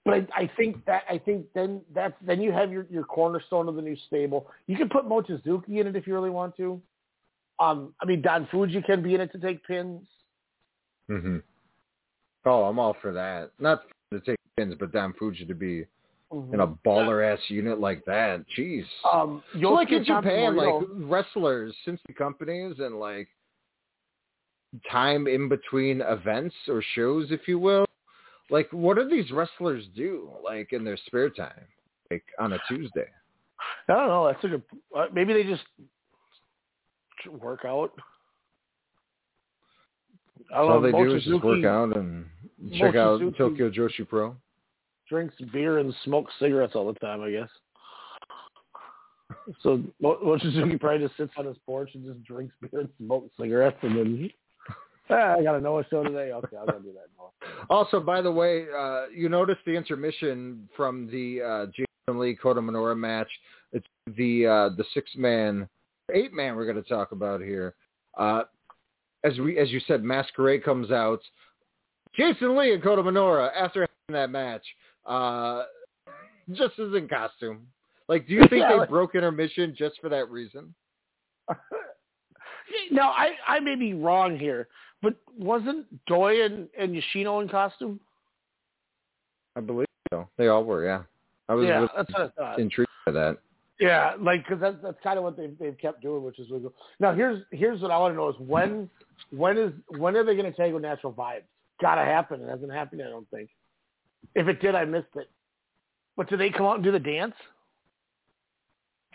But 0.05 0.13
I, 0.13 0.43
I 0.43 0.51
think 0.55 0.85
that 0.85 1.03
I 1.09 1.17
think 1.17 1.45
then 1.53 1.81
that's 1.93 2.13
then 2.21 2.41
you 2.41 2.51
have 2.51 2.71
your, 2.71 2.85
your 2.89 3.03
cornerstone 3.03 3.67
of 3.67 3.75
the 3.75 3.81
new 3.81 3.97
stable. 4.07 4.47
You 4.67 4.77
can 4.77 4.89
put 4.89 5.05
Mochizuki 5.05 5.79
in 5.79 5.87
it 5.87 5.95
if 5.95 6.07
you 6.07 6.13
really 6.13 6.29
want 6.29 6.55
to. 6.57 6.81
Um, 7.59 7.93
I 8.01 8.05
mean 8.05 8.21
Don 8.21 8.47
Fujii 8.47 8.85
can 8.85 9.03
be 9.03 9.15
in 9.15 9.21
it 9.21 9.31
to 9.33 9.39
take 9.39 9.65
pins. 9.65 10.07
Mm-hmm. 11.09 11.37
Oh, 12.45 12.63
I'm 12.63 12.79
all 12.79 12.95
for 13.01 13.11
that. 13.13 13.51
Not 13.59 13.83
to 14.13 14.19
take 14.21 14.37
pins, 14.57 14.75
but 14.79 14.91
damn 14.91 15.13
Fuji 15.13 15.45
to 15.45 15.55
be 15.55 15.85
in 16.53 16.59
a 16.59 16.67
baller 16.67 17.33
ass 17.33 17.39
unit 17.47 17.79
like 17.79 18.05
that. 18.05 18.45
Jeez. 18.57 18.85
Um, 19.11 19.41
So 19.53 19.71
like 19.71 19.91
in 19.91 20.03
Yosuke 20.03 20.23
Japan, 20.23 20.55
like 20.55 20.83
wrestlers, 21.09 21.75
since 21.85 21.99
the 22.07 22.13
companies 22.13 22.75
and 22.79 22.99
like 22.99 23.27
time 24.91 25.27
in 25.27 25.49
between 25.49 26.01
events 26.01 26.55
or 26.67 26.83
shows, 26.93 27.31
if 27.31 27.47
you 27.47 27.57
will, 27.57 27.85
like 28.51 28.71
what 28.71 28.97
do 28.97 29.09
these 29.09 29.31
wrestlers 29.31 29.85
do 29.95 30.29
like 30.43 30.71
in 30.71 30.83
their 30.83 30.97
spare 31.07 31.29
time, 31.29 31.65
like 32.11 32.23
on 32.39 32.53
a 32.53 32.59
Tuesday? 32.67 33.07
I 33.87 33.93
don't 33.93 34.07
know. 34.07 34.27
That's 34.27 34.43
a 34.43 34.47
good. 34.49 34.63
Uh, 34.95 35.05
maybe 35.11 35.33
they 35.33 35.43
just 35.43 35.63
work 37.27 37.65
out. 37.65 37.91
I 40.53 40.59
all 40.59 40.81
they 40.81 40.91
do 40.91 41.15
is 41.15 41.23
just 41.23 41.43
work 41.43 41.65
out 41.65 41.95
and 41.95 42.25
check 42.77 42.95
out 42.95 43.19
Tokyo 43.37 43.69
Joshi 43.69 44.07
Pro. 44.07 44.35
Drinks 45.07 45.35
beer 45.51 45.79
and 45.79 45.93
smokes 46.05 46.33
cigarettes 46.39 46.73
all 46.75 46.91
the 46.91 46.99
time. 46.99 47.21
I 47.21 47.31
guess. 47.31 47.49
So 49.61 49.81
Mo- 50.01 50.19
Mochizuki 50.23 50.79
probably 50.79 51.05
just 51.05 51.17
sits 51.17 51.31
on 51.37 51.45
his 51.45 51.57
porch 51.65 51.91
and 51.93 52.05
just 52.05 52.23
drinks 52.23 52.53
beer 52.61 52.81
and 52.81 52.89
smokes 52.97 53.31
cigarettes, 53.39 53.77
and 53.81 53.97
then 53.97 54.29
ah, 55.09 55.35
I 55.37 55.43
got 55.43 55.53
to 55.53 55.61
know 55.61 55.79
a 55.79 55.87
show 55.89 56.03
today. 56.03 56.31
Okay, 56.31 56.57
I'll 56.57 56.65
go 56.65 56.79
do 56.79 56.93
that. 56.93 57.07
Now. 57.17 57.31
Also, 57.69 57.99
by 57.99 58.21
the 58.21 58.31
way, 58.31 58.65
uh, 58.75 59.05
you 59.15 59.29
noticed 59.29 59.61
the 59.65 59.73
intermission 59.73 60.67
from 60.75 61.07
the 61.07 61.41
uh, 61.41 61.65
Jason 61.67 62.19
Lee 62.19 62.35
Kota 62.35 62.61
Minoura 62.61 62.97
match. 62.97 63.29
It's 63.71 63.87
the 64.17 64.45
uh, 64.45 64.69
the 64.75 64.85
six 64.93 65.11
man, 65.15 65.67
eight 66.13 66.33
man 66.33 66.55
we're 66.55 66.65
going 66.65 66.81
to 66.81 66.89
talk 66.89 67.11
about 67.11 67.41
here. 67.41 67.75
Uh, 68.17 68.43
as 69.23 69.37
we 69.39 69.57
as 69.57 69.69
you 69.69 69.79
said, 69.87 70.03
Masquerade 70.03 70.63
comes 70.63 70.91
out. 70.91 71.21
Jason 72.15 72.57
Lee 72.57 72.73
and 72.73 72.81
Kota 72.81 73.03
Minoura 73.03 73.49
after 73.55 73.87
that 74.09 74.29
match, 74.29 74.63
uh, 75.05 75.63
just 76.51 76.79
as 76.79 76.93
in 76.95 77.07
costume. 77.07 77.67
Like, 78.07 78.27
do 78.27 78.33
you 78.33 78.41
think 78.49 78.65
they 78.67 78.85
broke 78.87 79.13
intermission 79.13 79.75
just 79.77 79.99
for 80.01 80.09
that 80.09 80.29
reason? 80.29 80.73
Now 82.91 83.09
I 83.11 83.31
I 83.47 83.59
may 83.59 83.75
be 83.75 83.93
wrong 83.93 84.37
here, 84.37 84.67
but 85.01 85.15
wasn't 85.37 85.85
Doi 86.05 86.43
and, 86.45 86.67
and 86.77 86.93
Yoshino 86.93 87.39
in 87.39 87.49
costume? 87.49 87.99
I 89.55 89.61
believe 89.61 89.87
so. 90.11 90.27
They 90.37 90.47
all 90.47 90.63
were, 90.63 90.85
yeah. 90.85 91.03
I 91.47 91.55
was 91.55 91.65
yeah, 91.65 91.75
really 91.75 91.89
that's 91.95 92.13
what 92.13 92.33
I 92.39 92.55
intrigued 92.59 92.89
by 93.05 93.11
that. 93.13 93.37
Yeah, 93.79 94.13
like 94.19 94.45
because 94.45 94.59
that's 94.59 94.75
that's 94.83 94.97
kind 95.01 95.17
of 95.17 95.23
what 95.23 95.37
they've 95.37 95.57
they've 95.57 95.77
kept 95.77 96.01
doing, 96.01 96.23
which 96.23 96.37
is 96.37 96.49
really 96.49 96.63
cool. 96.63 96.73
Now 96.99 97.13
here's 97.13 97.43
here's 97.51 97.81
what 97.81 97.91
I 97.91 97.97
want 97.97 98.13
to 98.13 98.17
know 98.17 98.29
is 98.29 98.35
when 98.39 98.89
when 99.31 99.57
is 99.57 99.71
when 99.97 100.15
are 100.17 100.23
they 100.25 100.35
going 100.35 100.51
to 100.51 100.57
take 100.57 100.73
with 100.73 100.81
natural 100.81 101.13
vibes? 101.13 101.43
Got 101.81 101.95
to 101.95 102.03
happen. 102.03 102.41
It 102.41 102.49
hasn't 102.49 102.73
happened. 102.73 103.01
I 103.01 103.09
don't 103.09 103.29
think. 103.29 103.49
If 104.35 104.47
it 104.49 104.61
did, 104.61 104.75
I 104.75 104.83
missed 104.83 105.15
it. 105.15 105.29
But 106.17 106.29
do 106.29 106.35
they 106.35 106.49
come 106.49 106.65
out 106.65 106.75
and 106.75 106.83
do 106.83 106.91
the 106.91 106.99
dance? 106.99 107.33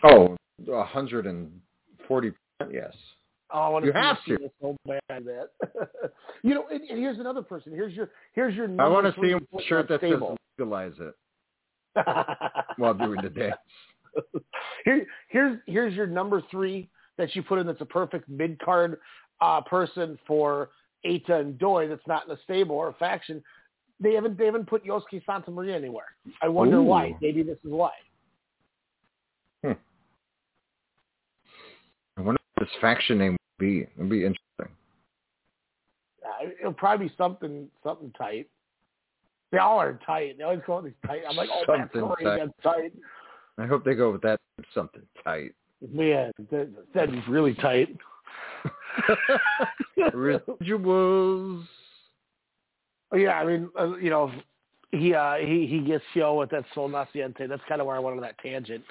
Oh, 0.03 0.35
a 0.71 0.83
hundred 0.83 1.27
and 1.27 1.51
forty 2.07 2.31
percent, 2.59 2.73
yes. 2.73 2.93
Oh, 3.51 3.59
I 3.59 3.69
want 3.69 3.85
You 3.85 3.91
see 3.91 3.97
have 3.99 4.17
to. 4.27 4.51
so 4.59 4.75
bad 4.87 5.25
that. 5.25 5.49
you 6.43 6.55
know, 6.55 6.65
and, 6.71 6.81
and 6.81 6.97
here's 6.97 7.19
another 7.19 7.43
person. 7.43 7.71
Here's 7.71 7.93
your 7.93 8.09
here's 8.33 8.55
your. 8.55 8.65
I 8.81 8.87
want 8.87 9.05
to 9.05 9.21
see 9.21 9.29
him 9.29 9.47
a 9.57 9.61
shirt 9.63 9.87
that 9.89 10.01
says 10.01 10.09
stable. 10.09 10.37
legalize 10.57 10.93
it 10.99 11.15
while 12.77 12.95
doing 12.95 13.21
the 13.21 13.29
dance. 13.29 13.55
Here, 14.85 15.05
here's 15.29 15.59
here's 15.65 15.93
your 15.93 16.07
number 16.07 16.41
three 16.51 16.89
that 17.17 17.35
you 17.35 17.43
put 17.43 17.59
in. 17.59 17.67
That's 17.67 17.81
a 17.81 17.85
perfect 17.85 18.29
mid 18.29 18.59
card 18.59 18.99
uh, 19.41 19.61
person 19.61 20.17
for 20.27 20.69
Eita 21.05 21.41
and 21.41 21.57
Doi. 21.57 21.87
That's 21.87 22.05
not 22.07 22.25
in 22.25 22.31
a 22.31 22.37
stable 22.43 22.75
or 22.75 22.89
a 22.89 22.93
faction. 22.93 23.43
They 23.99 24.13
haven't 24.13 24.37
they 24.37 24.45
haven't 24.45 24.67
put 24.67 24.85
Yosuke 24.85 25.25
Santa 25.25 25.51
Maria 25.51 25.75
anywhere. 25.75 26.15
I 26.41 26.47
wonder 26.47 26.77
Ooh. 26.77 26.83
why. 26.83 27.15
Maybe 27.21 27.43
this 27.43 27.57
is 27.63 27.71
why. 27.71 27.91
I 32.17 32.21
wonder 32.21 32.39
what 32.55 32.65
this 32.67 32.75
faction 32.79 33.17
name 33.17 33.31
would 33.31 33.65
be. 33.65 33.87
It'd 33.97 34.09
be 34.09 34.25
interesting. 34.25 34.39
Uh, 36.25 36.49
it'll 36.59 36.73
probably 36.73 37.07
be 37.07 37.13
something 37.17 37.67
something 37.83 38.11
tight. 38.17 38.47
They 39.51 39.57
all 39.57 39.79
are 39.79 39.99
tight. 40.05 40.37
They 40.37 40.43
always 40.43 40.61
call 40.65 40.79
it 40.79 40.85
these 40.85 40.93
tight. 41.05 41.21
I'm 41.29 41.35
like, 41.35 41.49
oh, 41.51 41.63
that's 41.67 41.93
Something 41.93 42.13
great. 42.15 42.25
tight. 42.25 42.39
That's 42.39 42.63
tight. 42.63 42.93
I 43.57 43.65
hope 43.65 43.85
they 43.85 43.93
go 43.93 44.11
with 44.11 44.21
that 44.23 44.39
something 44.73 45.01
tight. 45.23 45.53
Man, 45.91 46.31
that, 46.51 46.69
that'd 46.93 47.11
be 47.11 47.23
really 47.31 47.53
tight. 47.55 47.95
Residuals. 49.99 51.65
Oh, 53.11 53.17
yeah, 53.17 53.33
I 53.33 53.45
mean, 53.45 53.69
uh, 53.79 53.95
you 53.97 54.09
know, 54.09 54.31
he 54.91 55.13
uh, 55.13 55.35
he 55.35 55.67
he 55.67 55.79
gets 55.79 56.03
yo 56.13 56.35
with 56.35 56.49
that 56.51 56.65
Sol 56.73 56.89
Naciente. 56.89 57.47
That's 57.47 57.61
kind 57.67 57.81
of 57.81 57.87
where 57.87 57.95
I 57.95 57.99
went 57.99 58.15
on 58.17 58.21
that 58.23 58.37
tangent. 58.39 58.83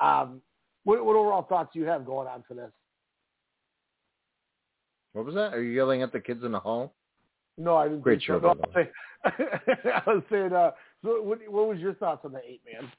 Um, 0.00 0.40
what, 0.84 1.04
what 1.04 1.16
overall 1.16 1.42
thoughts 1.42 1.70
do 1.72 1.80
you 1.80 1.86
have 1.86 2.04
going 2.04 2.26
on 2.26 2.42
for 2.48 2.54
this? 2.54 2.70
What 5.12 5.26
was 5.26 5.34
that? 5.34 5.54
Are 5.54 5.62
you 5.62 5.72
yelling 5.72 6.02
at 6.02 6.12
the 6.12 6.20
kids 6.20 6.42
in 6.44 6.52
the 6.52 6.58
hall? 6.58 6.94
No, 7.58 7.76
I 7.76 7.88
didn't. 7.88 8.00
Great 8.00 8.22
show, 8.22 8.38
No, 8.38 8.54
by 8.54 8.54
the 8.54 8.80
way. 8.80 8.90
I 9.24 9.30
was 9.30 9.42
saying, 9.84 9.92
I 10.06 10.10
was 10.10 10.22
saying 10.30 10.52
uh, 10.52 10.70
so 11.04 11.22
what, 11.22 11.38
what 11.48 11.68
was 11.68 11.78
your 11.78 11.94
thoughts 11.94 12.24
on 12.24 12.32
the 12.32 12.40
eight 12.46 12.62
man? 12.64 12.90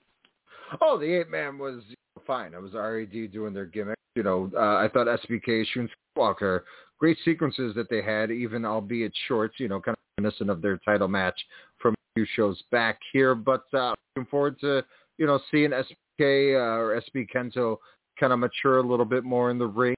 Oh, 0.82 0.98
the 0.98 1.20
eight 1.20 1.30
man 1.30 1.58
was 1.58 1.84
fine. 2.26 2.54
It 2.54 2.62
was 2.62 2.74
RAD 2.74 3.32
doing 3.32 3.54
their 3.54 3.66
gimmick. 3.66 3.98
You 4.16 4.24
know, 4.24 4.52
uh, 4.56 4.78
I 4.78 4.90
thought 4.94 5.08
SBK, 5.08 5.66
Shun 5.74 5.90
Walker, 6.16 6.66
great 7.00 7.18
sequences 7.26 7.74
that 7.76 7.90
they 7.90 8.02
had, 8.02 8.32
even 8.32 8.66
albeit 8.66 9.14
short. 9.28 9.54
You 9.58 9.68
know, 9.68 9.80
kind 9.80 9.96
of 9.96 10.24
reminiscent 10.24 10.50
of 10.50 10.62
their 10.62 10.78
title 10.78 11.08
match 11.08 11.40
from 11.80 11.94
a 11.94 11.98
few 12.16 12.26
shows 12.36 12.62
back 12.72 13.00
here. 13.12 13.36
But 13.36 13.64
uh, 13.74 13.94
looking 14.16 14.30
forward 14.30 14.60
to 14.62 14.84
you 15.18 15.26
know 15.26 15.40
seeing 15.52 15.72
SBK 15.72 16.56
uh, 16.56 16.80
or 16.80 17.02
SB 17.02 17.28
Kento 17.34 17.78
kind 18.20 18.34
of 18.34 18.40
mature 18.40 18.78
a 18.78 18.88
little 18.88 19.06
bit 19.06 19.24
more 19.24 19.50
in 19.50 19.58
the 19.58 19.68
ring, 19.68 19.96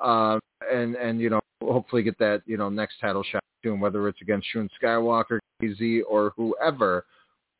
uh, 0.00 0.38
and 0.72 0.94
and 0.94 1.20
you 1.20 1.30
know 1.30 1.40
hopefully 1.62 2.02
get 2.02 2.18
that 2.18 2.42
you 2.46 2.56
know 2.56 2.68
next 2.68 3.00
title 3.00 3.24
shot 3.24 3.42
soon, 3.64 3.80
whether 3.80 4.06
it's 4.08 4.22
against 4.22 4.46
Shun 4.52 4.68
Skywalker, 4.80 5.38
KZ, 5.62 6.02
or 6.08 6.32
whoever, 6.36 7.04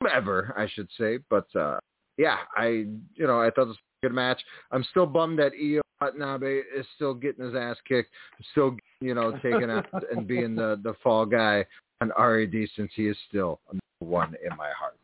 whomever 0.01 0.55
I 0.56 0.68
should 0.68 0.89
say. 0.97 1.18
But 1.28 1.47
uh, 1.56 1.78
yeah, 2.19 2.39
I 2.57 2.66
you 3.15 3.27
know 3.27 3.40
I 3.40 3.51
thought 3.51 3.66
this 3.66 3.77
was 3.77 3.78
a 4.03 4.07
good 4.07 4.15
match. 4.15 4.40
I'm 4.70 4.85
still 4.90 5.07
bummed 5.07 5.39
that 5.39 5.53
Io 5.53 5.81
Watanabe 6.01 6.61
is 6.77 6.86
still 6.97 7.15
getting 7.15 7.45
his 7.45 7.55
ass 7.55 7.77
kicked, 7.86 8.11
still 8.53 8.77
you 9.01 9.15
know 9.15 9.32
taking 9.43 9.70
out 9.70 9.86
and 10.15 10.27
being 10.27 10.55
the 10.55 10.78
the 10.82 10.95
fall 11.03 11.24
guy 11.24 11.65
on 12.01 12.12
RAD 12.19 12.55
since 12.77 12.90
he 12.95 13.07
is 13.07 13.16
still 13.28 13.61
number 13.69 13.82
one 14.01 14.35
in 14.45 14.57
my 14.57 14.70
hearts. 14.77 14.99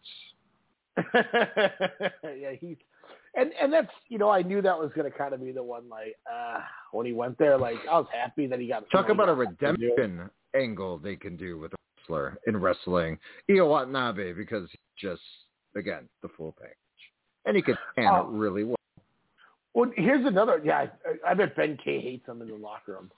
yeah, 2.38 2.52
he's 2.60 2.76
and 3.36 3.52
and 3.60 3.72
that's 3.72 3.90
you 4.08 4.18
know 4.18 4.30
I 4.30 4.42
knew 4.42 4.62
that 4.62 4.78
was 4.78 4.90
going 4.94 5.10
to 5.10 5.16
kind 5.16 5.34
of 5.34 5.42
be 5.42 5.52
the 5.52 5.62
one 5.62 5.88
like 5.88 6.16
uh 6.30 6.60
when 6.92 7.06
he 7.06 7.12
went 7.12 7.38
there 7.38 7.58
like 7.58 7.76
I 7.90 7.98
was 7.98 8.06
happy 8.12 8.46
that 8.46 8.60
he 8.60 8.68
got 8.68 8.88
Talk 8.90 9.08
about 9.08 9.28
a 9.28 9.34
he 9.34 9.44
got 9.56 9.72
to 9.72 9.76
do 9.76 9.86
it. 9.86 10.00
redemption 10.00 10.30
angle 10.54 10.98
they 10.98 11.16
can 11.16 11.36
do 11.36 11.58
with 11.58 11.72
a 11.72 11.76
wrestler 11.98 12.38
in 12.46 12.56
wrestling. 12.56 13.18
Io 13.50 13.68
Watanabe 13.68 14.32
because 14.32 14.68
he's 14.70 15.10
just 15.10 15.22
again 15.76 16.08
the 16.22 16.28
full 16.36 16.54
package, 16.58 16.76
and 17.46 17.56
he 17.56 17.62
can 17.62 17.76
stand 17.92 18.08
Oh. 18.10 18.20
it 18.20 18.26
really 18.36 18.64
well. 18.64 18.76
Well, 19.74 19.90
here's 19.96 20.24
another. 20.24 20.60
Yeah, 20.64 20.86
I, 21.26 21.30
I 21.30 21.34
bet 21.34 21.56
Ben 21.56 21.76
K 21.82 22.00
hates 22.00 22.26
him 22.28 22.40
in 22.42 22.48
the 22.48 22.54
locker 22.54 22.92
room. 22.92 23.10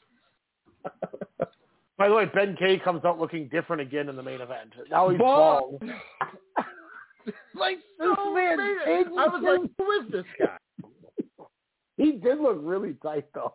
By 1.98 2.08
the 2.08 2.14
way, 2.14 2.26
Ben 2.26 2.56
K 2.58 2.78
comes 2.78 3.04
out 3.04 3.18
looking 3.18 3.48
different 3.48 3.82
again 3.82 4.08
in 4.08 4.16
the 4.16 4.22
main 4.22 4.40
event. 4.40 4.72
Now 4.90 5.08
he's 5.10 5.18
Bald. 5.18 5.80
bald. 5.80 5.82
like 7.54 7.78
This 7.98 8.08
man 8.34 8.58
changed 8.84 9.10
I 9.18 9.26
was 9.26 9.42
like, 9.42 9.70
who 9.78 9.92
is 10.00 10.12
this 10.12 10.24
guy? 10.38 10.56
He 11.96 12.12
did 12.12 12.38
look 12.38 12.58
really 12.60 12.94
tight 13.02 13.26
though. 13.34 13.54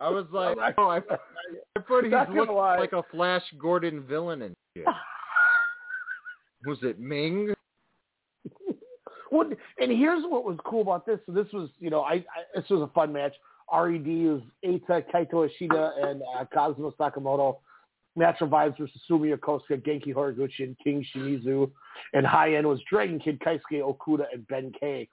I 0.00 0.08
was 0.08 0.26
like, 0.32 0.56
I'm 0.58 0.74
oh, 0.78 0.88
I, 0.88 0.98
I 0.98 1.80
thought 1.88 2.04
he 2.04 2.10
Not 2.10 2.28
gonna 2.28 2.40
looked 2.52 2.80
like 2.80 2.92
a 2.92 3.02
Flash 3.10 3.42
Gordon 3.60 4.02
villain 4.02 4.42
and 4.42 4.54
shit. 4.76 4.86
Was 6.64 6.78
it 6.82 7.00
Ming? 7.00 7.52
Well, 9.32 9.48
and 9.80 9.90
here's 9.90 10.22
what 10.24 10.44
was 10.44 10.58
cool 10.66 10.82
about 10.82 11.06
this. 11.06 11.18
So 11.24 11.32
this 11.32 11.46
was, 11.54 11.70
you 11.80 11.88
know, 11.88 12.02
I, 12.02 12.14
I 12.14 12.24
this 12.54 12.68
was 12.68 12.82
a 12.82 12.92
fun 12.92 13.12
match. 13.12 13.32
Red 13.72 14.06
was 14.06 14.42
Eita, 14.62 15.02
Kaito 15.10 15.48
Ishida, 15.48 15.92
and 16.02 16.22
uh, 16.36 16.44
Kazuma 16.52 16.92
Sakamoto. 16.92 17.56
Natural 18.14 18.50
Vibes 18.50 18.76
versus 18.76 19.00
Sumi 19.08 19.30
Yokosuka, 19.30 19.82
Genki 19.82 20.14
Horiguchi, 20.14 20.64
and 20.64 20.76
King 20.84 21.02
Shimizu. 21.14 21.70
And 22.12 22.26
high 22.26 22.56
end 22.56 22.66
was 22.66 22.78
Dragon 22.90 23.18
Kid, 23.18 23.40
Kaisuke 23.40 23.80
Okuda, 23.80 24.26
and 24.34 24.46
Ben 24.48 24.70
K. 24.78 25.08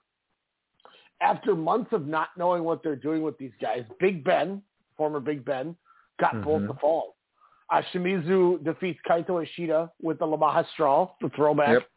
After 1.22 1.54
months 1.54 1.92
of 1.92 2.06
not 2.06 2.28
knowing 2.36 2.62
what 2.62 2.82
they're 2.82 2.96
doing 2.96 3.22
with 3.22 3.38
these 3.38 3.52
guys, 3.60 3.84
Big 4.00 4.22
Ben, 4.22 4.60
former 4.98 5.18
Big 5.18 5.46
Ben, 5.46 5.74
got 6.18 6.42
both 6.42 6.62
Mhm. 6.62 6.68
the 6.68 6.74
falls. 6.74 7.14
Uh, 7.70 7.80
Shimizu 7.92 8.62
defeats 8.64 9.00
Kaito 9.08 9.42
Ishida 9.42 9.90
with 10.02 10.18
the 10.18 10.26
Lamaha 10.26 10.66
Straw, 10.72 11.08
the 11.22 11.30
throwback 11.30 11.68
Yep. 11.68 11.88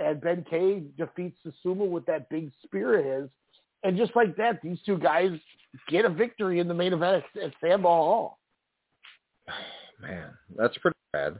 And 0.00 0.20
Ben 0.20 0.44
K 0.48 0.82
defeats 0.96 1.36
Susumu 1.46 1.88
with 1.88 2.06
that 2.06 2.28
big 2.30 2.50
spear 2.64 2.98
of 2.98 3.22
his. 3.22 3.30
And 3.84 3.96
just 3.96 4.16
like 4.16 4.36
that, 4.36 4.60
these 4.62 4.78
two 4.84 4.98
guys 4.98 5.30
get 5.88 6.04
a 6.04 6.08
victory 6.08 6.58
in 6.58 6.68
the 6.68 6.74
main 6.74 6.92
event 6.92 7.22
at, 7.36 7.42
at 7.42 7.52
Sanbo 7.62 7.84
Hall. 7.84 8.38
Man, 10.00 10.30
that's 10.56 10.76
pretty 10.78 10.96
bad. 11.12 11.38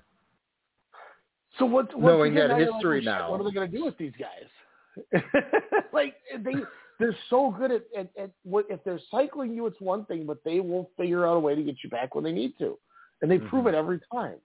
So 1.59 1.65
what? 1.65 1.93
once 1.99 2.13
Knowing 2.13 2.35
that 2.35 2.59
history 2.59 2.99
like, 2.99 3.05
now. 3.05 3.31
what 3.31 3.41
are 3.41 3.45
they 3.45 3.51
going 3.51 3.71
to 3.71 3.77
do 3.77 3.85
with 3.85 3.97
these 3.97 4.13
guys? 4.19 5.23
like 5.93 6.17
they, 6.45 6.55
they're 6.99 7.17
so 7.31 7.55
good 7.59 7.71
at, 7.73 7.83
at, 7.99 8.09
at 8.23 8.31
what 8.45 8.67
if 8.69 8.83
they're 8.85 9.01
cycling 9.11 9.55
you, 9.55 9.67
it's 9.67 9.81
one 9.81 10.05
thing, 10.05 10.27
but 10.27 10.39
they 10.45 10.61
will 10.61 10.91
figure 10.99 11.27
out 11.27 11.37
a 11.37 11.41
way 11.41 11.55
to 11.55 11.63
get 11.63 11.77
you 11.83 11.89
back 11.89 12.15
when 12.15 12.25
they 12.25 12.33
need 12.33 12.53
to, 12.59 12.79
and 13.23 13.31
they 13.31 13.39
prove 13.39 13.65
Mm-hmm. 13.65 13.75
it 13.75 13.79
every 13.79 14.01
time. 14.13 14.37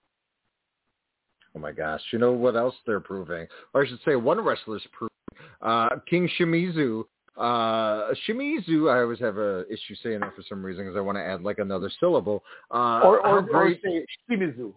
Oh 1.56 1.58
my 1.58 1.72
gosh! 1.72 2.02
You 2.12 2.18
know 2.18 2.32
what 2.32 2.54
else 2.54 2.74
they're 2.86 3.00
proving, 3.00 3.46
or 3.72 3.84
I 3.84 3.88
should 3.88 4.00
say, 4.04 4.14
one 4.14 4.38
wrestler's 4.40 4.86
proving. 4.92 5.10
Uh, 5.62 5.88
King 6.08 6.28
Shimizu. 6.38 7.04
Uh, 7.36 8.12
Shimizu. 8.28 8.92
I 8.92 9.00
always 9.00 9.18
have 9.20 9.38
a 9.38 9.64
issue 9.70 9.94
saying 10.02 10.20
that 10.20 10.36
for 10.36 10.42
some 10.48 10.62
reason 10.62 10.84
because 10.84 10.98
I 10.98 11.00
want 11.00 11.16
to 11.16 11.22
add 11.22 11.42
like 11.42 11.58
another 11.58 11.90
syllable. 11.98 12.44
Uh, 12.70 13.00
or 13.00 13.26
or, 13.26 13.48
or 13.50 13.74
say 13.82 14.04
Shimizu, 14.30 14.74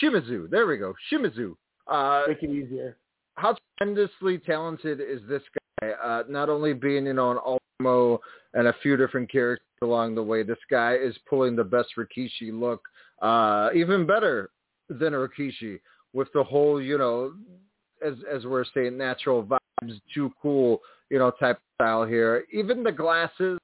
Shimizu. 0.00 0.48
There 0.48 0.66
we 0.66 0.76
go. 0.76 0.94
Shimizu. 1.10 1.56
Uh, 1.88 2.22
make 2.28 2.42
it 2.42 2.50
easier. 2.50 2.96
how 3.34 3.56
tremendously 3.78 4.38
talented 4.38 5.00
is 5.00 5.20
this 5.28 5.42
guy? 5.80 5.90
Uh, 5.90 6.22
not 6.28 6.48
only 6.48 6.72
being, 6.72 7.06
you 7.06 7.12
know, 7.14 7.32
an 7.32 7.38
Ultimo 7.44 8.20
and 8.54 8.68
a 8.68 8.74
few 8.82 8.96
different 8.96 9.30
characters 9.30 9.66
along 9.82 10.14
the 10.14 10.22
way, 10.22 10.42
this 10.42 10.58
guy 10.70 10.94
is 10.94 11.16
pulling 11.28 11.54
the 11.54 11.64
best 11.64 11.88
Rikishi 11.96 12.52
look, 12.52 12.80
uh, 13.22 13.70
even 13.74 14.06
better 14.06 14.50
than 14.88 15.14
a 15.14 15.16
Rikishi 15.16 15.80
with 16.16 16.32
the 16.32 16.42
whole, 16.42 16.80
you 16.80 16.96
know, 16.96 17.34
as 18.04 18.14
as 18.32 18.46
we're 18.46 18.64
saying, 18.74 18.96
natural 18.96 19.44
vibes, 19.44 20.00
too 20.14 20.32
cool, 20.40 20.80
you 21.10 21.18
know, 21.18 21.30
type 21.30 21.58
style 21.74 22.06
here. 22.06 22.44
Even 22.50 22.82
the 22.82 22.90
glasses, 22.90 23.58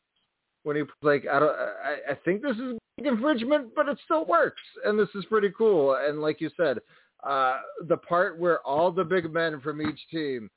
when 0.62 0.76
he 0.76 0.82
like 1.00 1.24
I 1.26 1.40
don't 1.40 1.50
I, 1.50 2.12
I 2.12 2.14
think 2.26 2.42
this 2.42 2.56
is 2.58 2.78
infringement, 2.98 3.74
but 3.74 3.88
it 3.88 3.98
still 4.04 4.26
works, 4.26 4.60
and 4.84 4.98
this 4.98 5.08
is 5.14 5.24
pretty 5.24 5.50
cool. 5.56 5.96
And 6.06 6.20
like 6.20 6.42
you 6.42 6.50
said, 6.56 6.78
uh, 7.26 7.60
the 7.88 7.96
part 7.96 8.38
where 8.38 8.60
all 8.66 8.92
the 8.92 9.04
big 9.04 9.32
men 9.32 9.58
from 9.62 9.80
each 9.80 10.00
team, 10.10 10.50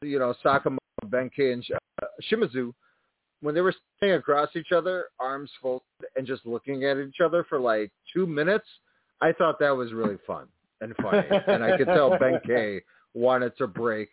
you 0.00 0.18
know, 0.18 0.34
Sakamoto, 0.42 0.78
Ben 1.04 1.30
K, 1.36 1.52
and 1.52 1.62
uh, 2.02 2.06
Shimizu, 2.30 2.72
when 3.42 3.54
they 3.54 3.60
were 3.60 3.74
standing 3.98 4.18
across 4.18 4.48
each 4.56 4.72
other, 4.72 5.08
arms 5.20 5.50
folded, 5.60 5.82
and 6.16 6.26
just 6.26 6.46
looking 6.46 6.84
at 6.84 6.96
each 6.96 7.20
other 7.22 7.44
for 7.46 7.60
like 7.60 7.92
two 8.10 8.26
minutes, 8.26 8.66
I 9.20 9.32
thought 9.32 9.58
that 9.60 9.76
was 9.76 9.92
really 9.92 10.16
fun 10.26 10.48
and 10.82 10.94
funny, 11.00 11.22
and 11.46 11.64
I 11.64 11.76
could 11.76 11.86
tell 11.86 12.18
Ben 12.18 12.40
K 12.44 12.82
wanted 13.14 13.56
to 13.58 13.66
break 13.66 14.10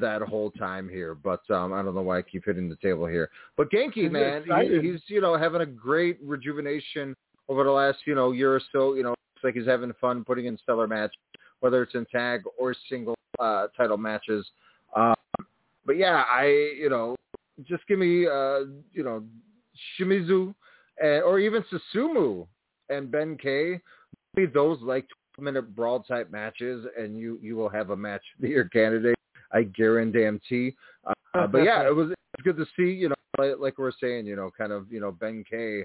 that 0.00 0.20
whole 0.22 0.50
time 0.50 0.88
here. 0.88 1.14
But 1.14 1.48
um, 1.50 1.72
I 1.72 1.82
don't 1.82 1.94
know 1.94 2.02
why 2.02 2.18
I 2.18 2.22
keep 2.22 2.44
hitting 2.44 2.68
the 2.68 2.76
table 2.76 3.06
here. 3.06 3.30
But 3.56 3.70
Genki, 3.70 4.10
man, 4.10 4.44
he, 4.44 4.90
he's 4.90 5.00
you 5.06 5.20
know 5.20 5.36
having 5.36 5.62
a 5.62 5.66
great 5.66 6.18
rejuvenation 6.22 7.16
over 7.48 7.64
the 7.64 7.70
last 7.70 7.98
you 8.06 8.14
know 8.14 8.32
year 8.32 8.54
or 8.54 8.60
so. 8.72 8.94
You 8.94 9.04
know, 9.04 9.10
looks 9.10 9.44
like 9.44 9.54
he's 9.54 9.66
having 9.66 9.92
fun 10.00 10.24
putting 10.24 10.46
in 10.46 10.58
stellar 10.58 10.86
matches, 10.86 11.16
whether 11.60 11.82
it's 11.82 11.94
in 11.94 12.04
tag 12.06 12.42
or 12.58 12.74
single 12.88 13.14
uh, 13.38 13.68
title 13.76 13.96
matches. 13.96 14.46
Um, 14.94 15.14
but 15.86 15.96
yeah, 15.96 16.24
I 16.30 16.74
you 16.78 16.90
know 16.90 17.16
just 17.66 17.86
give 17.86 17.98
me 17.98 18.26
uh, 18.26 18.60
you 18.92 19.04
know 19.04 19.24
Shimizu 19.98 20.54
and, 21.02 21.22
or 21.22 21.38
even 21.38 21.64
Susumu 21.94 22.46
and 22.90 23.10
Ben 23.10 23.36
K. 23.40 23.80
Those 24.54 24.78
like 24.82 25.06
minute 25.40 25.74
brawl 25.74 26.00
type 26.00 26.30
matches, 26.30 26.86
and 26.98 27.18
you 27.18 27.38
you 27.42 27.56
will 27.56 27.68
have 27.68 27.90
a 27.90 27.96
match 27.96 28.22
the 28.40 28.48
year 28.48 28.68
candidate. 28.72 29.16
I 29.52 29.62
guarantee. 29.62 30.74
Uh, 31.34 31.46
but 31.46 31.58
yeah, 31.58 31.86
it 31.86 31.94
was, 31.94 32.10
it 32.10 32.16
was 32.36 32.44
good 32.44 32.56
to 32.58 32.66
see. 32.76 32.92
You 32.92 33.10
know, 33.10 33.14
like, 33.38 33.54
like 33.58 33.78
we 33.78 33.84
we're 33.84 33.92
saying, 34.00 34.26
you 34.26 34.36
know, 34.36 34.50
kind 34.56 34.72
of 34.72 34.90
you 34.92 35.00
know 35.00 35.12
Ben 35.12 35.44
K. 35.48 35.84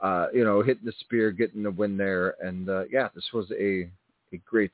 Uh, 0.00 0.28
you 0.32 0.44
know, 0.44 0.62
hitting 0.62 0.84
the 0.84 0.92
spear, 1.00 1.32
getting 1.32 1.64
the 1.64 1.70
win 1.70 1.96
there, 1.96 2.36
and 2.40 2.70
uh, 2.70 2.84
yeah, 2.88 3.08
this 3.16 3.24
was 3.32 3.50
a 3.58 3.90
a 4.32 4.36
great, 4.46 4.70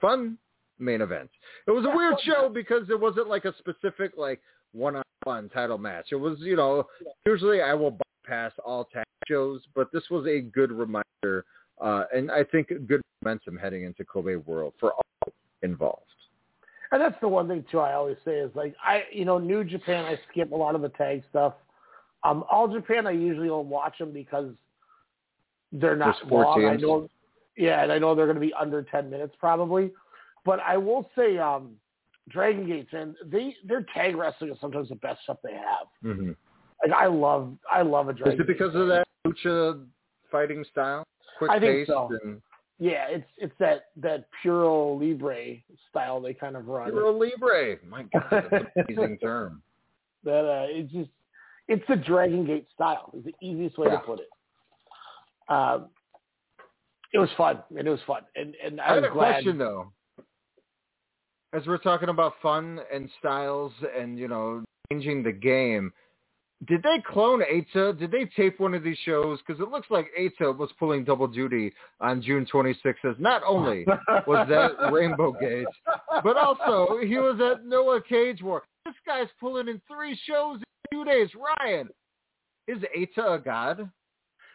fun 0.00 0.36
main 0.78 1.00
event. 1.00 1.30
It 1.66 1.70
was 1.70 1.84
a 1.84 1.96
weird 1.96 2.16
show 2.24 2.50
because 2.52 2.90
it 2.90 2.98
wasn't 2.98 3.28
like 3.28 3.44
a 3.44 3.54
specific 3.58 4.12
like 4.16 4.40
one-on-one 4.72 5.48
title 5.50 5.78
match. 5.78 6.06
It 6.12 6.16
was, 6.16 6.38
you 6.40 6.56
know, 6.56 6.86
usually 7.24 7.62
I 7.62 7.74
will 7.74 7.98
bypass 8.26 8.52
all 8.64 8.84
tag 8.86 9.04
shows, 9.28 9.62
but 9.74 9.88
this 9.92 10.04
was 10.10 10.26
a 10.26 10.40
good 10.40 10.72
reminder, 10.72 11.44
uh, 11.80 12.04
and 12.14 12.30
I 12.30 12.44
think 12.44 12.68
good 12.86 13.00
momentum 13.22 13.56
heading 13.56 13.84
into 13.84 14.04
Kobe 14.04 14.36
World 14.36 14.74
for 14.78 14.92
all 14.92 15.32
involved. 15.62 16.02
And 16.92 17.00
that's 17.00 17.16
the 17.20 17.28
one 17.28 17.48
thing 17.48 17.64
too. 17.70 17.80
I 17.80 17.94
always 17.94 18.16
say 18.24 18.36
is 18.36 18.50
like 18.54 18.74
I, 18.82 19.04
you 19.12 19.24
know, 19.24 19.38
New 19.38 19.64
Japan. 19.64 20.04
I 20.04 20.18
skip 20.30 20.52
a 20.52 20.56
lot 20.56 20.74
of 20.74 20.82
the 20.82 20.88
tag 20.90 21.22
stuff. 21.28 21.54
Um, 22.22 22.44
All 22.50 22.68
Japan, 22.68 23.06
I 23.06 23.10
usually 23.10 23.50
will 23.50 23.64
watch 23.64 23.98
them 23.98 24.12
because 24.12 24.50
they're 25.72 25.96
not 25.96 26.16
There's 26.20 26.32
long. 26.32 26.64
I 26.64 26.76
know, 26.76 27.08
yeah, 27.56 27.82
and 27.82 27.92
I 27.92 27.98
know 27.98 28.14
they're 28.14 28.26
going 28.26 28.36
to 28.36 28.40
be 28.40 28.54
under 28.54 28.82
ten 28.82 29.10
minutes 29.10 29.34
probably. 29.38 29.92
But 30.44 30.60
I 30.60 30.76
will 30.76 31.10
say, 31.16 31.38
um, 31.38 31.72
Dragon 32.28 32.66
Gates 32.66 32.90
and 32.92 33.14
they 33.24 33.54
their 33.64 33.84
tag 33.94 34.16
wrestling 34.16 34.50
is 34.50 34.58
sometimes 34.60 34.88
the 34.88 34.96
best 34.96 35.22
stuff 35.22 35.38
they 35.44 35.52
have. 35.52 35.86
Mm-hmm. 36.04 36.32
Like 36.82 36.92
I 36.92 37.06
love, 37.06 37.56
I 37.70 37.82
love 37.82 38.08
a 38.08 38.12
Dragon. 38.12 38.34
Is 38.34 38.40
it 38.40 38.46
because 38.46 38.74
of 38.74 38.88
that 38.88 39.04
lucha 39.26 39.84
fighting 40.30 40.64
style, 40.70 41.04
quick 41.38 41.50
I 41.50 41.58
think 41.60 41.86
so. 41.86 42.10
and 42.22 42.40
Yeah, 42.78 43.06
it's 43.08 43.26
it's 43.38 43.54
that 43.58 43.86
that 43.96 44.26
Puro 44.42 44.94
Libre 44.94 45.56
style 45.90 46.20
they 46.20 46.34
kind 46.34 46.56
of 46.56 46.66
run. 46.68 46.90
Puro 46.90 47.12
Libre? 47.12 47.76
My 47.88 48.04
God, 48.04 48.24
that's 48.30 48.52
an 48.52 48.66
amazing 48.88 49.18
term. 49.18 49.62
that 50.24 50.44
uh, 50.44 50.66
it's 50.68 50.92
just 50.92 51.10
it's 51.68 51.84
the 51.88 51.96
Dragon 51.96 52.44
Gate 52.46 52.66
style. 52.74 53.10
Is 53.16 53.24
the 53.24 53.34
easiest 53.40 53.76
way 53.78 53.88
Yeah. 53.90 53.98
to 53.98 54.06
put 54.06 54.20
it. 54.20 54.28
Um, 55.48 55.88
it 57.12 57.18
was 57.18 57.30
fun, 57.36 57.62
and 57.76 57.86
it 57.86 57.90
was 57.90 58.00
fun, 58.06 58.22
and 58.34 58.54
and 58.64 58.80
I, 58.80 58.90
I 58.90 58.94
had 58.96 59.04
a 59.04 59.10
glad. 59.10 59.32
question 59.32 59.58
though. 59.58 59.92
As 61.52 61.62
we're 61.66 61.78
talking 61.78 62.08
about 62.10 62.34
fun 62.42 62.80
and 62.92 63.08
styles 63.18 63.72
and 63.98 64.18
you 64.18 64.28
know 64.28 64.62
changing 64.92 65.22
the 65.22 65.32
game, 65.32 65.92
did 66.66 66.82
they 66.82 67.02
clone 67.06 67.42
Eita? 67.42 67.98
Did 67.98 68.10
they 68.10 68.24
tape 68.34 68.58
one 68.58 68.72
of 68.72 68.82
these 68.82 68.96
shows? 69.04 69.38
Because 69.46 69.60
it 69.60 69.68
looks 69.68 69.88
like 69.90 70.06
Eita 70.18 70.56
was 70.56 70.70
pulling 70.78 71.04
double 71.04 71.26
duty 71.26 71.72
on 72.00 72.22
June 72.22 72.46
26th. 72.50 73.04
As 73.04 73.16
not 73.18 73.42
only 73.46 73.84
was 74.26 74.48
that 74.48 74.72
Rainbow 74.92 75.32
Gate, 75.32 75.66
but 76.24 76.38
also 76.38 76.98
he 77.04 77.18
was 77.18 77.38
at 77.40 77.66
Noah 77.66 78.00
Cage 78.00 78.42
War. 78.42 78.62
This 78.86 78.94
guy's 79.06 79.28
pulling 79.38 79.68
in 79.68 79.82
three 79.86 80.18
shows 80.26 80.58
in 80.58 80.98
two 80.98 81.04
days. 81.04 81.28
Ryan, 81.60 81.90
is 82.66 82.78
Eita 82.96 83.34
a 83.34 83.38
god? 83.38 83.90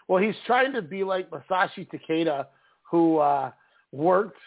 Well, 0.08 0.22
he's 0.22 0.36
trying 0.48 0.74
to 0.74 0.82
be 0.82 1.04
like 1.04 1.30
Masashi 1.30 1.88
Takeda, 1.88 2.48
who 2.90 3.20
uh, 3.20 3.52
worked 3.92 4.40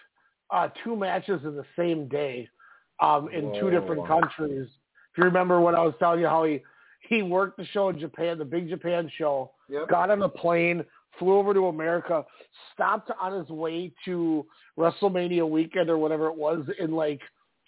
uh, 0.50 0.68
two 0.82 0.96
matches 0.96 1.40
in 1.44 1.54
the 1.54 1.64
same 1.78 2.08
day 2.08 2.48
um, 3.00 3.28
in 3.32 3.54
two 3.60 3.70
different 3.70 4.06
countries. 4.08 4.66
If 5.12 5.18
you 5.18 5.24
remember 5.24 5.60
when 5.60 5.76
I 5.76 5.82
was 5.82 5.94
telling 6.00 6.20
you 6.20 6.26
how 6.26 6.44
he 6.44 6.60
he 7.08 7.22
worked 7.22 7.56
the 7.58 7.64
show 7.66 7.88
in 7.90 7.98
Japan, 7.98 8.38
the 8.38 8.44
Big 8.44 8.68
Japan 8.68 9.10
show, 9.16 9.52
Yep. 9.68 9.88
got 9.88 10.10
on 10.10 10.22
a 10.22 10.28
plane, 10.28 10.84
flew 11.18 11.36
over 11.36 11.54
to 11.54 11.66
America, 11.66 12.24
stopped 12.72 13.10
on 13.20 13.32
his 13.38 13.48
way 13.48 13.92
to 14.04 14.46
WrestleMania 14.78 15.48
weekend 15.48 15.88
or 15.90 15.98
whatever 15.98 16.26
it 16.28 16.36
was 16.36 16.64
in 16.78 16.92
like 16.92 17.20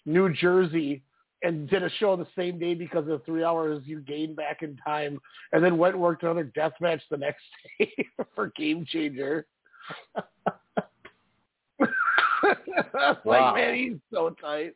New 0.05 0.33
Jersey 0.33 1.01
and 1.43 1.69
did 1.69 1.83
a 1.83 1.89
show 1.99 2.15
the 2.15 2.27
same 2.35 2.57
day 2.57 2.73
because 2.73 3.01
of 3.01 3.05
the 3.07 3.21
three 3.25 3.43
hours 3.43 3.83
you 3.85 3.99
gained 4.01 4.35
back 4.35 4.63
in 4.63 4.75
time 4.77 5.19
and 5.53 5.63
then 5.63 5.77
went 5.77 5.93
and 5.93 6.01
worked 6.03 6.23
another 6.23 6.43
death 6.43 6.73
match 6.81 7.01
the 7.11 7.17
next 7.17 7.43
day 7.79 7.93
for 8.35 8.51
Game 8.55 8.85
Changer. 8.85 9.45
Wow. 12.93 13.17
Like, 13.25 13.55
man, 13.55 13.75
he's 13.75 13.97
so 14.13 14.29
tight. 14.41 14.73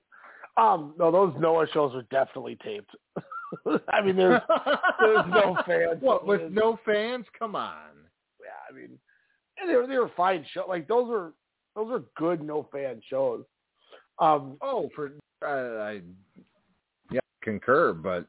Um, 0.57 0.93
no, 0.99 1.11
those 1.11 1.33
Noah 1.39 1.67
shows 1.73 1.93
are 1.95 2.03
definitely 2.11 2.57
taped. 2.63 2.91
I 3.89 4.01
mean, 4.01 4.15
there's 4.15 4.41
there's 4.99 5.25
no 5.29 5.57
fans. 5.65 6.01
What 6.01 6.25
with 6.25 6.51
no 6.51 6.79
fans? 6.85 7.25
Come 7.37 7.55
on. 7.55 7.91
Yeah, 8.39 8.49
I 8.69 8.75
mean, 8.75 8.97
and 9.59 9.69
they 9.69 9.75
were 9.75 9.87
they 9.87 9.97
were 9.97 10.11
fine 10.15 10.45
show. 10.53 10.65
Like 10.67 10.87
those 10.87 11.07
were 11.07 11.33
those 11.75 11.91
are 11.91 12.03
good 12.17 12.41
no 12.41 12.67
fan 12.71 13.01
shows. 13.09 13.43
Um, 14.19 14.57
oh, 14.61 14.89
for 14.95 15.11
I, 15.43 15.47
I 15.47 16.01
yeah 17.11 17.19
concur, 17.41 17.93
but 17.93 18.25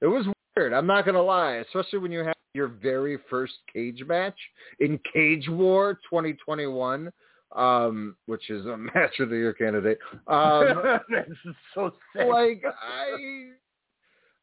it 0.00 0.06
was 0.06 0.26
weird. 0.56 0.72
I'm 0.72 0.86
not 0.86 1.04
gonna 1.04 1.22
lie, 1.22 1.62
especially 1.66 1.98
when 1.98 2.12
you 2.12 2.20
have 2.20 2.34
your 2.54 2.68
very 2.68 3.18
first 3.28 3.54
cage 3.72 4.02
match 4.06 4.38
in 4.78 4.98
Cage 5.12 5.48
War 5.48 5.94
2021, 6.08 7.10
um, 7.56 8.16
which 8.26 8.48
is 8.48 8.64
a 8.66 8.76
match 8.94 9.18
of 9.18 9.30
the 9.30 9.36
year 9.36 9.52
candidate. 9.52 9.98
Um, 10.28 10.82
this 11.10 11.36
is 11.44 11.54
so 11.74 11.92
sick. 12.14 12.26
like 12.28 12.62
I, 12.64 13.50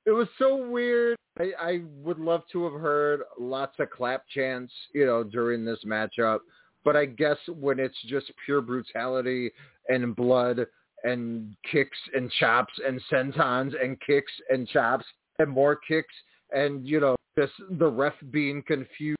it 0.05 0.11
was 0.11 0.27
so 0.37 0.67
weird. 0.67 1.15
I, 1.39 1.51
I 1.59 1.81
would 2.03 2.19
love 2.19 2.43
to 2.51 2.63
have 2.65 2.79
heard 2.79 3.21
lots 3.39 3.75
of 3.79 3.89
clap 3.89 4.23
chants, 4.27 4.73
you 4.93 5.05
know, 5.05 5.23
during 5.23 5.63
this 5.63 5.79
matchup. 5.85 6.39
But 6.83 6.95
I 6.95 7.05
guess 7.05 7.37
when 7.47 7.79
it's 7.79 7.97
just 8.07 8.31
pure 8.45 8.61
brutality 8.61 9.51
and 9.87 10.15
blood 10.15 10.65
and 11.03 11.55
kicks 11.71 11.97
and 12.13 12.31
chops 12.39 12.73
and 12.85 13.01
sentons 13.11 13.73
and 13.81 13.99
kicks 14.01 14.31
and 14.49 14.67
chops 14.67 15.05
and 15.39 15.49
more 15.49 15.75
kicks 15.75 16.13
and 16.51 16.85
you 16.85 16.99
know 16.99 17.15
just 17.37 17.53
the 17.79 17.87
ref 17.87 18.13
being 18.29 18.61
confused 18.63 19.17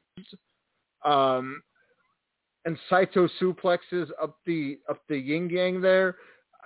um 1.05 1.61
and 2.65 2.77
Saito 2.89 3.27
suplexes 3.41 4.09
up 4.21 4.37
the 4.45 4.77
up 4.89 5.01
the 5.09 5.17
yin 5.17 5.49
yang 5.49 5.81
there 5.81 6.17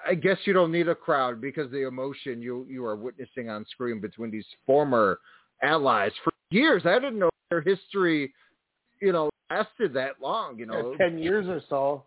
I 0.07 0.13
guess 0.15 0.37
you 0.45 0.53
don't 0.53 0.71
need 0.71 0.87
a 0.87 0.95
crowd 0.95 1.41
because 1.41 1.71
the 1.71 1.87
emotion 1.87 2.41
you 2.41 2.65
you 2.69 2.85
are 2.85 2.95
witnessing 2.95 3.49
on 3.49 3.65
screen 3.71 3.99
between 3.99 4.31
these 4.31 4.45
former 4.65 5.19
allies 5.63 6.11
for 6.23 6.31
years. 6.51 6.83
I 6.85 6.95
didn't 6.99 7.19
know 7.19 7.29
their 7.49 7.61
history, 7.61 8.33
you 9.01 9.11
know, 9.11 9.29
lasted 9.49 9.93
that 9.93 10.21
long. 10.21 10.59
You 10.59 10.67
know, 10.67 10.95
ten 10.97 11.17
years 11.17 11.47
or 11.47 11.61
so. 11.69 12.03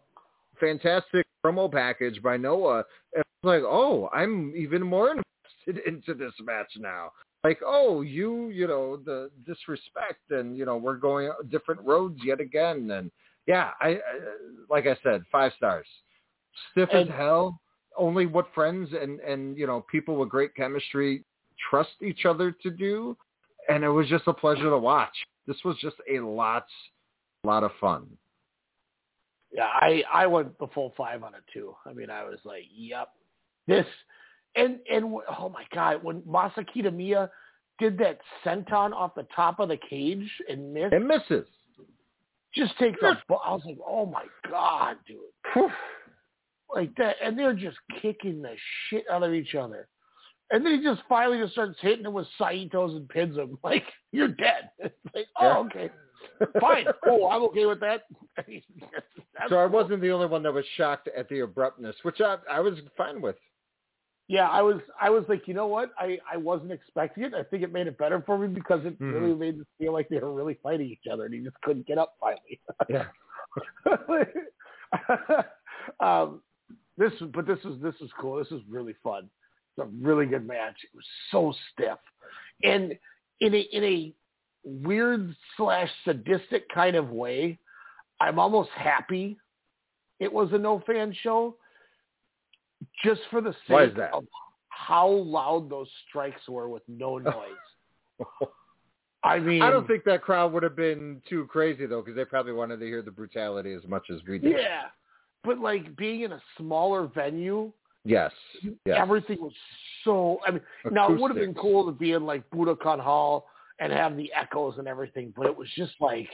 Fantastic 0.60 1.26
promo 1.44 1.70
package 1.70 2.22
by 2.22 2.36
Noah. 2.36 2.84
And 3.14 3.22
I 3.22 3.46
was 3.46 3.60
like, 3.60 3.62
oh, 3.62 4.08
I'm 4.12 4.52
even 4.56 4.82
more 4.82 5.14
invested 5.66 5.86
into 5.86 6.14
this 6.14 6.32
match 6.40 6.70
now. 6.78 7.12
Like, 7.44 7.60
oh, 7.64 8.00
you, 8.02 8.48
you 8.48 8.66
know, 8.66 8.96
the 8.96 9.30
disrespect, 9.46 10.30
and 10.30 10.56
you 10.56 10.64
know, 10.66 10.76
we're 10.76 10.96
going 10.96 11.30
different 11.50 11.80
roads 11.82 12.18
yet 12.24 12.40
again. 12.40 12.90
And 12.90 13.10
yeah, 13.46 13.70
I, 13.80 13.88
I 13.88 13.98
like 14.68 14.86
I 14.86 14.96
said, 15.04 15.22
five 15.30 15.52
stars. 15.56 15.86
Stiff 16.72 16.88
And- 16.92 17.08
as 17.08 17.14
hell. 17.16 17.60
Only 17.98 18.26
what 18.26 18.46
friends 18.54 18.90
and 19.00 19.20
and 19.20 19.58
you 19.58 19.66
know 19.66 19.84
people 19.90 20.16
with 20.16 20.28
great 20.28 20.54
chemistry 20.54 21.24
trust 21.70 21.90
each 22.02 22.24
other 22.24 22.52
to 22.62 22.70
do, 22.70 23.16
and 23.68 23.84
it 23.84 23.88
was 23.88 24.08
just 24.08 24.24
a 24.26 24.32
pleasure 24.32 24.70
to 24.70 24.78
watch. 24.78 25.14
This 25.46 25.56
was 25.64 25.76
just 25.80 25.96
a 26.10 26.20
lot, 26.20 26.66
a 27.44 27.46
lot 27.46 27.64
of 27.64 27.72
fun. 27.80 28.06
Yeah, 29.52 29.66
I 29.66 30.02
I 30.12 30.26
went 30.26 30.58
the 30.58 30.68
full 30.68 30.94
five 30.96 31.22
on 31.22 31.34
it 31.34 31.42
too. 31.52 31.74
I 31.86 31.92
mean, 31.92 32.10
I 32.10 32.24
was 32.24 32.38
like, 32.44 32.64
yep, 32.72 33.08
this, 33.66 33.86
and 34.54 34.78
and 34.90 35.04
oh 35.38 35.48
my 35.48 35.64
god, 35.74 36.04
when 36.04 36.20
Masa 36.22 36.64
Kitamiya 36.74 37.28
did 37.78 37.98
that 37.98 38.18
senton 38.44 38.92
off 38.92 39.14
the 39.14 39.26
top 39.34 39.60
of 39.60 39.68
the 39.68 39.78
cage 39.88 40.28
and 40.48 40.72
missed. 40.72 40.92
It 40.92 41.04
misses. 41.04 41.46
Just 42.54 42.76
takes 42.78 43.00
a. 43.02 43.06
I 43.06 43.52
was 43.52 43.62
like, 43.64 43.78
oh 43.86 44.06
my 44.06 44.24
god, 44.50 44.96
dude. 45.06 45.70
Like 46.74 46.94
that, 46.96 47.16
and 47.22 47.38
they're 47.38 47.54
just 47.54 47.78
kicking 48.02 48.42
the 48.42 48.54
shit 48.88 49.04
out 49.10 49.22
of 49.22 49.32
each 49.32 49.54
other. 49.54 49.88
And 50.50 50.64
then 50.64 50.78
he 50.78 50.82
just 50.82 51.02
finally 51.08 51.38
just 51.38 51.52
starts 51.52 51.78
hitting 51.80 52.06
him 52.06 52.14
with 52.14 52.26
Saitos 52.40 52.96
and 52.96 53.08
pins 53.08 53.36
him. 53.36 53.58
Like, 53.64 53.84
you're 54.12 54.28
dead. 54.28 54.70
It's 54.78 54.94
like, 55.14 55.26
oh, 55.40 55.66
okay. 55.66 55.90
Fine. 56.60 56.86
Oh, 57.06 57.28
I'm 57.28 57.42
okay 57.44 57.66
with 57.66 57.80
that. 57.80 58.02
So 59.48 59.56
I 59.58 59.66
wasn't 59.66 60.00
the 60.00 60.10
only 60.10 60.26
one 60.26 60.42
that 60.44 60.52
was 60.52 60.64
shocked 60.76 61.08
at 61.16 61.28
the 61.28 61.40
abruptness, 61.40 61.96
which 62.02 62.20
I, 62.20 62.36
I 62.50 62.60
was 62.60 62.74
fine 62.96 63.20
with. 63.20 63.36
Yeah, 64.30 64.48
I 64.48 64.60
was 64.60 64.76
I 65.00 65.08
was 65.10 65.24
like, 65.28 65.48
you 65.48 65.54
know 65.54 65.66
what? 65.66 65.90
I, 65.98 66.18
I 66.30 66.36
wasn't 66.36 66.70
expecting 66.72 67.24
it. 67.24 67.32
I 67.34 67.42
think 67.44 67.62
it 67.62 67.72
made 67.72 67.86
it 67.86 67.96
better 67.96 68.22
for 68.26 68.36
me 68.36 68.46
because 68.48 68.84
it 68.84 68.98
Mhm. 69.00 69.12
really 69.14 69.34
made 69.34 69.58
me 69.58 69.64
feel 69.78 69.92
like 69.94 70.08
they 70.10 70.18
were 70.18 70.32
really 70.34 70.58
fighting 70.62 70.88
each 70.88 71.10
other 71.10 71.24
and 71.24 71.32
he 71.34 71.40
just 71.40 71.58
couldn't 71.62 71.86
get 71.86 71.96
up 71.98 72.14
finally. 72.20 72.60
Yeah. 72.90 73.06
um 76.00 76.42
this 76.98 77.12
but 77.32 77.46
this 77.46 77.58
was 77.64 77.78
this 77.80 77.94
was 78.00 78.10
cool. 78.20 78.36
This 78.36 78.50
was 78.50 78.62
really 78.68 78.94
fun. 79.02 79.30
It's 79.76 79.86
a 79.86 80.04
really 80.04 80.26
good 80.26 80.46
match. 80.46 80.76
It 80.82 80.90
was 80.94 81.04
so 81.30 81.54
stiff. 81.72 81.98
And 82.62 82.98
in 83.40 83.54
a 83.54 83.60
in 83.72 83.84
a 83.84 84.12
weird 84.64 85.34
slash 85.56 85.88
sadistic 86.04 86.68
kind 86.68 86.96
of 86.96 87.10
way, 87.10 87.58
I'm 88.20 88.38
almost 88.38 88.70
happy 88.76 89.38
it 90.20 90.32
was 90.32 90.48
a 90.52 90.58
no 90.58 90.82
fan 90.86 91.14
show 91.22 91.56
just 93.04 93.20
for 93.30 93.40
the 93.40 93.54
sake 93.68 93.96
that? 93.96 94.12
of 94.12 94.24
how 94.68 95.08
loud 95.08 95.70
those 95.70 95.88
strikes 96.08 96.40
were 96.48 96.68
with 96.68 96.82
no 96.88 97.18
noise. 97.18 98.50
I 99.22 99.38
mean, 99.38 99.62
I 99.62 99.70
don't 99.70 99.86
think 99.86 100.04
that 100.04 100.22
crowd 100.22 100.52
would 100.52 100.62
have 100.62 100.76
been 100.76 101.20
too 101.28 101.46
crazy 101.46 101.86
though, 101.86 102.02
because 102.02 102.16
they 102.16 102.24
probably 102.24 102.52
wanted 102.52 102.80
to 102.80 102.86
hear 102.86 103.02
the 103.02 103.10
brutality 103.10 103.72
as 103.72 103.86
much 103.86 104.06
as 104.12 104.20
we 104.28 104.38
did. 104.38 104.52
Yeah, 104.52 104.86
but 105.44 105.58
like 105.58 105.96
being 105.96 106.22
in 106.22 106.32
a 106.32 106.42
smaller 106.56 107.06
venue, 107.06 107.72
Yes. 108.04 108.32
Yes. 108.62 108.96
everything 108.96 109.38
was 109.40 109.52
so. 110.04 110.40
I 110.46 110.52
mean, 110.52 110.60
now 110.90 111.12
it 111.12 111.20
would 111.20 111.30
have 111.30 111.38
been 111.38 111.54
cool 111.54 111.84
to 111.86 111.92
be 111.92 112.12
in 112.12 112.24
like 112.24 112.48
Budokan 112.50 113.00
Hall 113.00 113.46
and 113.80 113.92
have 113.92 114.16
the 114.16 114.32
echoes 114.32 114.74
and 114.78 114.88
everything, 114.88 115.32
but 115.36 115.46
it 115.46 115.56
was 115.56 115.68
just 115.76 115.92
like 116.00 116.28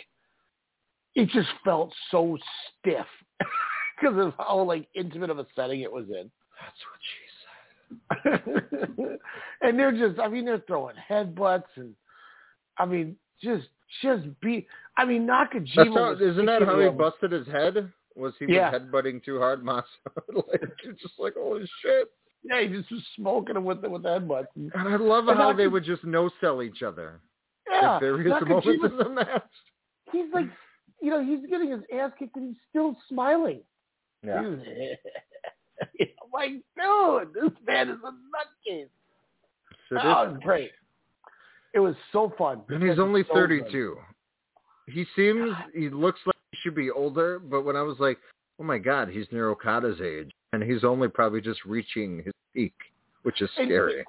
it 1.15 1.29
just 1.31 1.49
felt 1.65 1.93
so 2.11 2.37
stiff 2.81 3.07
because 4.01 4.19
of 4.19 4.35
how 4.39 4.63
like 4.63 4.87
intimate 4.95 5.31
of 5.31 5.39
a 5.39 5.47
setting 5.55 5.81
it 5.81 5.93
was 5.93 6.07
in. 6.09 6.31
That's 6.61 6.81
what 6.89 7.01
she 7.03 7.25
said. 9.09 9.19
and 9.63 9.79
they're 9.79 9.93
just, 9.93 10.21
I 10.21 10.29
mean, 10.29 10.45
they're 10.45 10.63
throwing 10.67 10.97
headbutts 11.09 11.65
and, 11.77 11.95
I 12.79 12.87
mean, 12.87 13.17
just, 13.43 13.69
just 14.03 14.25
be, 14.41 14.67
I 14.97 15.05
mean, 15.05 15.27
Nakajima. 15.27 15.75
That's 15.77 15.89
how, 15.91 16.11
was 16.11 16.21
isn't 16.21 16.47
that 16.47 16.63
how 16.63 16.81
he 16.81 16.89
busted 16.89 17.33
his 17.33 17.47
head? 17.47 17.93
Was 18.17 18.33
he 18.39 18.47
Yeah. 18.49 18.71
was 18.71 18.81
headbutting 18.83 19.25
too 19.25 19.39
hard, 19.39 19.63
Masa? 19.65 19.83
like 20.35 20.63
it's 20.85 21.03
just 21.03 21.15
like 21.19 21.35
holy 21.37 21.69
shit. 21.83 22.09
Yeah, 22.45 22.61
he 22.61 22.69
just 22.69 22.91
was 22.91 23.03
smoking 23.17 23.57
him 23.57 23.65
with 23.65 23.81
the, 23.81 23.89
with 23.89 24.03
the 24.03 24.11
headbutts. 24.11 24.47
And, 24.55 24.71
I 24.77 24.97
love 24.97 25.29
And 25.29 25.39
how 25.39 25.53
they 25.55 25.67
would 25.67 25.83
just 25.85 26.05
no 26.05 26.31
sell 26.41 26.63
each 26.63 26.83
other 26.83 27.21
yeah, 27.71 27.95
at 27.97 28.01
various 28.01 28.33
Nakajima- 28.35 28.49
moments 28.49 28.85
in 28.85 28.99
the 28.99 29.09
match. 29.09 29.43
he's 30.13 30.27
like, 30.33 30.47
you 31.01 31.11
know, 31.11 31.25
he's 31.25 31.49
getting 31.49 31.71
his 31.71 31.81
ass 31.99 32.11
kicked 32.19 32.37
and 32.37 32.49
he's 32.49 32.57
still 32.69 32.97
smiling. 33.09 33.63
Yeah. 34.23 34.41
I'm 34.41 34.61
like, 36.33 36.51
dude, 36.77 37.35
this 37.35 37.53
man 37.67 37.89
is 37.91 37.99
a 38.05 38.11
nutcase. 38.11 38.89
So 39.89 39.97
Oh, 40.03 40.25
this- 40.27 40.29
it 40.29 40.33
was 40.35 40.41
great. 40.45 40.71
It 41.75 41.81
was 41.81 41.97
so 42.13 42.33
fun. 42.39 42.61
and 42.69 42.83
he's 42.83 42.99
only 43.01 43.23
so 43.25 43.35
good. 43.35 43.63
32. 43.65 43.97
He 44.87 45.05
seems, 45.17 45.51
he 45.75 45.89
looks 45.89 46.21
like 46.27 46.34
should 46.65 46.75
be 46.75 46.91
older, 46.91 47.39
but 47.39 47.63
when 47.63 47.77
I 47.77 47.83
was 47.83 47.97
like, 48.01 48.19
oh 48.59 48.65
my 48.65 48.79
god, 48.79 49.09
he's 49.09 49.27
near 49.31 49.51
Okada's 49.51 50.01
age, 50.01 50.31
and 50.53 50.63
he's 50.63 50.83
only 50.83 51.09
probably 51.09 51.41
just 51.41 51.65
reaching 51.65 52.23
his 52.25 52.33
peak, 52.55 52.75
which 53.23 53.41
is 53.43 53.51
scary. 53.55 54.05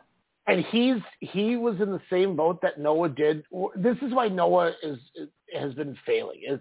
and 0.47 0.65
he's 0.65 1.01
he 1.19 1.57
was 1.57 1.75
in 1.81 1.91
the 1.91 2.01
same 2.09 2.35
boat 2.35 2.61
that 2.61 2.79
Noah 2.79 3.09
did. 3.09 3.43
This 3.75 3.97
is 4.01 4.13
why 4.13 4.29
Noah 4.29 4.73
is 4.81 4.97
has 5.53 5.73
been 5.73 5.95
failing. 6.05 6.41
Is 6.47 6.59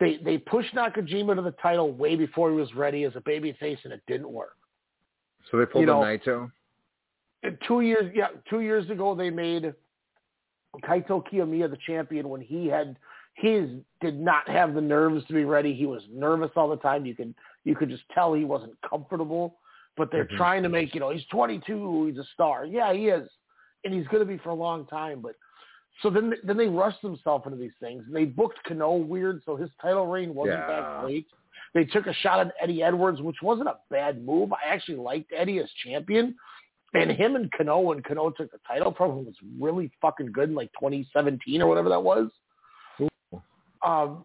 they 0.00 0.18
they 0.24 0.38
pushed 0.38 0.74
Nakajima 0.74 1.34
to 1.36 1.42
the 1.42 1.54
title 1.62 1.92
way 1.92 2.16
before 2.16 2.50
he 2.50 2.56
was 2.56 2.72
ready 2.74 3.04
as 3.04 3.14
a 3.16 3.20
babyface, 3.20 3.78
and 3.84 3.92
it 3.92 4.02
didn't 4.06 4.30
work. 4.30 4.56
So 5.50 5.58
they 5.58 5.66
pulled 5.66 5.86
you 5.86 5.92
a 5.92 5.96
Naito. 5.96 6.50
Two 7.66 7.80
years, 7.80 8.12
yeah, 8.14 8.28
two 8.48 8.60
years 8.60 8.88
ago 8.88 9.16
they 9.16 9.28
made 9.28 9.74
Kaito 10.84 11.22
Kiyomiya 11.26 11.68
the 11.68 11.78
champion 11.86 12.28
when 12.28 12.40
he 12.40 12.66
had 12.66 12.96
he 13.34 13.82
did 14.00 14.20
not 14.20 14.48
have 14.48 14.74
the 14.74 14.80
nerves 14.80 15.24
to 15.26 15.32
be 15.32 15.44
ready. 15.44 15.74
He 15.74 15.86
was 15.86 16.02
nervous 16.12 16.50
all 16.56 16.68
the 16.68 16.76
time. 16.76 17.06
You 17.06 17.14
could 17.14 17.34
you 17.64 17.74
could 17.76 17.88
just 17.88 18.02
tell 18.12 18.34
he 18.34 18.44
wasn't 18.44 18.74
comfortable. 18.88 19.58
But 19.96 20.10
they're 20.10 20.24
Mhm. 20.24 20.36
trying 20.36 20.62
to 20.62 20.68
make 20.68 20.94
you 20.94 21.00
know 21.00 21.10
he's 21.10 21.26
22, 21.26 22.06
he's 22.06 22.18
a 22.18 22.24
star. 22.34 22.64
Yeah, 22.64 22.92
he 22.92 23.08
is, 23.08 23.28
and 23.84 23.92
he's 23.92 24.06
going 24.08 24.20
to 24.20 24.26
be 24.26 24.38
for 24.38 24.50
a 24.50 24.54
long 24.54 24.86
time. 24.86 25.20
But 25.20 25.34
so 26.02 26.10
then 26.10 26.34
then 26.44 26.56
they 26.56 26.68
rushed 26.68 27.02
themselves 27.02 27.44
into 27.46 27.58
these 27.58 27.76
things. 27.80 28.04
And 28.06 28.14
they 28.16 28.24
booked 28.24 28.58
Kenoh 28.66 29.06
weird, 29.06 29.42
so 29.44 29.56
his 29.56 29.70
title 29.80 30.06
reign 30.06 30.34
wasn't 30.34 30.60
Yeah. 30.60 30.66
that 30.66 31.02
great. 31.02 31.26
They 31.74 31.84
took 31.84 32.06
a 32.06 32.12
shot 32.14 32.40
at 32.40 32.54
Eddie 32.60 32.82
Edwards, 32.82 33.22
which 33.22 33.40
wasn't 33.42 33.68
a 33.68 33.78
bad 33.88 34.22
move. 34.24 34.52
I 34.52 34.60
actually 34.66 34.96
liked 34.98 35.32
Eddie 35.34 35.58
as 35.58 35.70
champion. 35.72 36.36
And 36.94 37.10
him 37.10 37.36
and 37.36 37.50
Kenoh, 37.52 37.82
when 37.84 38.02
Kenoh 38.02 38.36
took 38.36 38.50
the 38.50 38.58
title 38.68 38.92
from 38.92 39.12
him, 39.12 39.24
was 39.24 39.36
really 39.58 39.90
fucking 40.02 40.32
good 40.32 40.50
in 40.50 40.54
like 40.54 40.70
2017 40.74 41.62
or 41.62 41.66
whatever 41.66 41.88
that 41.88 42.02
was. 42.02 42.30
Um, 43.84 44.24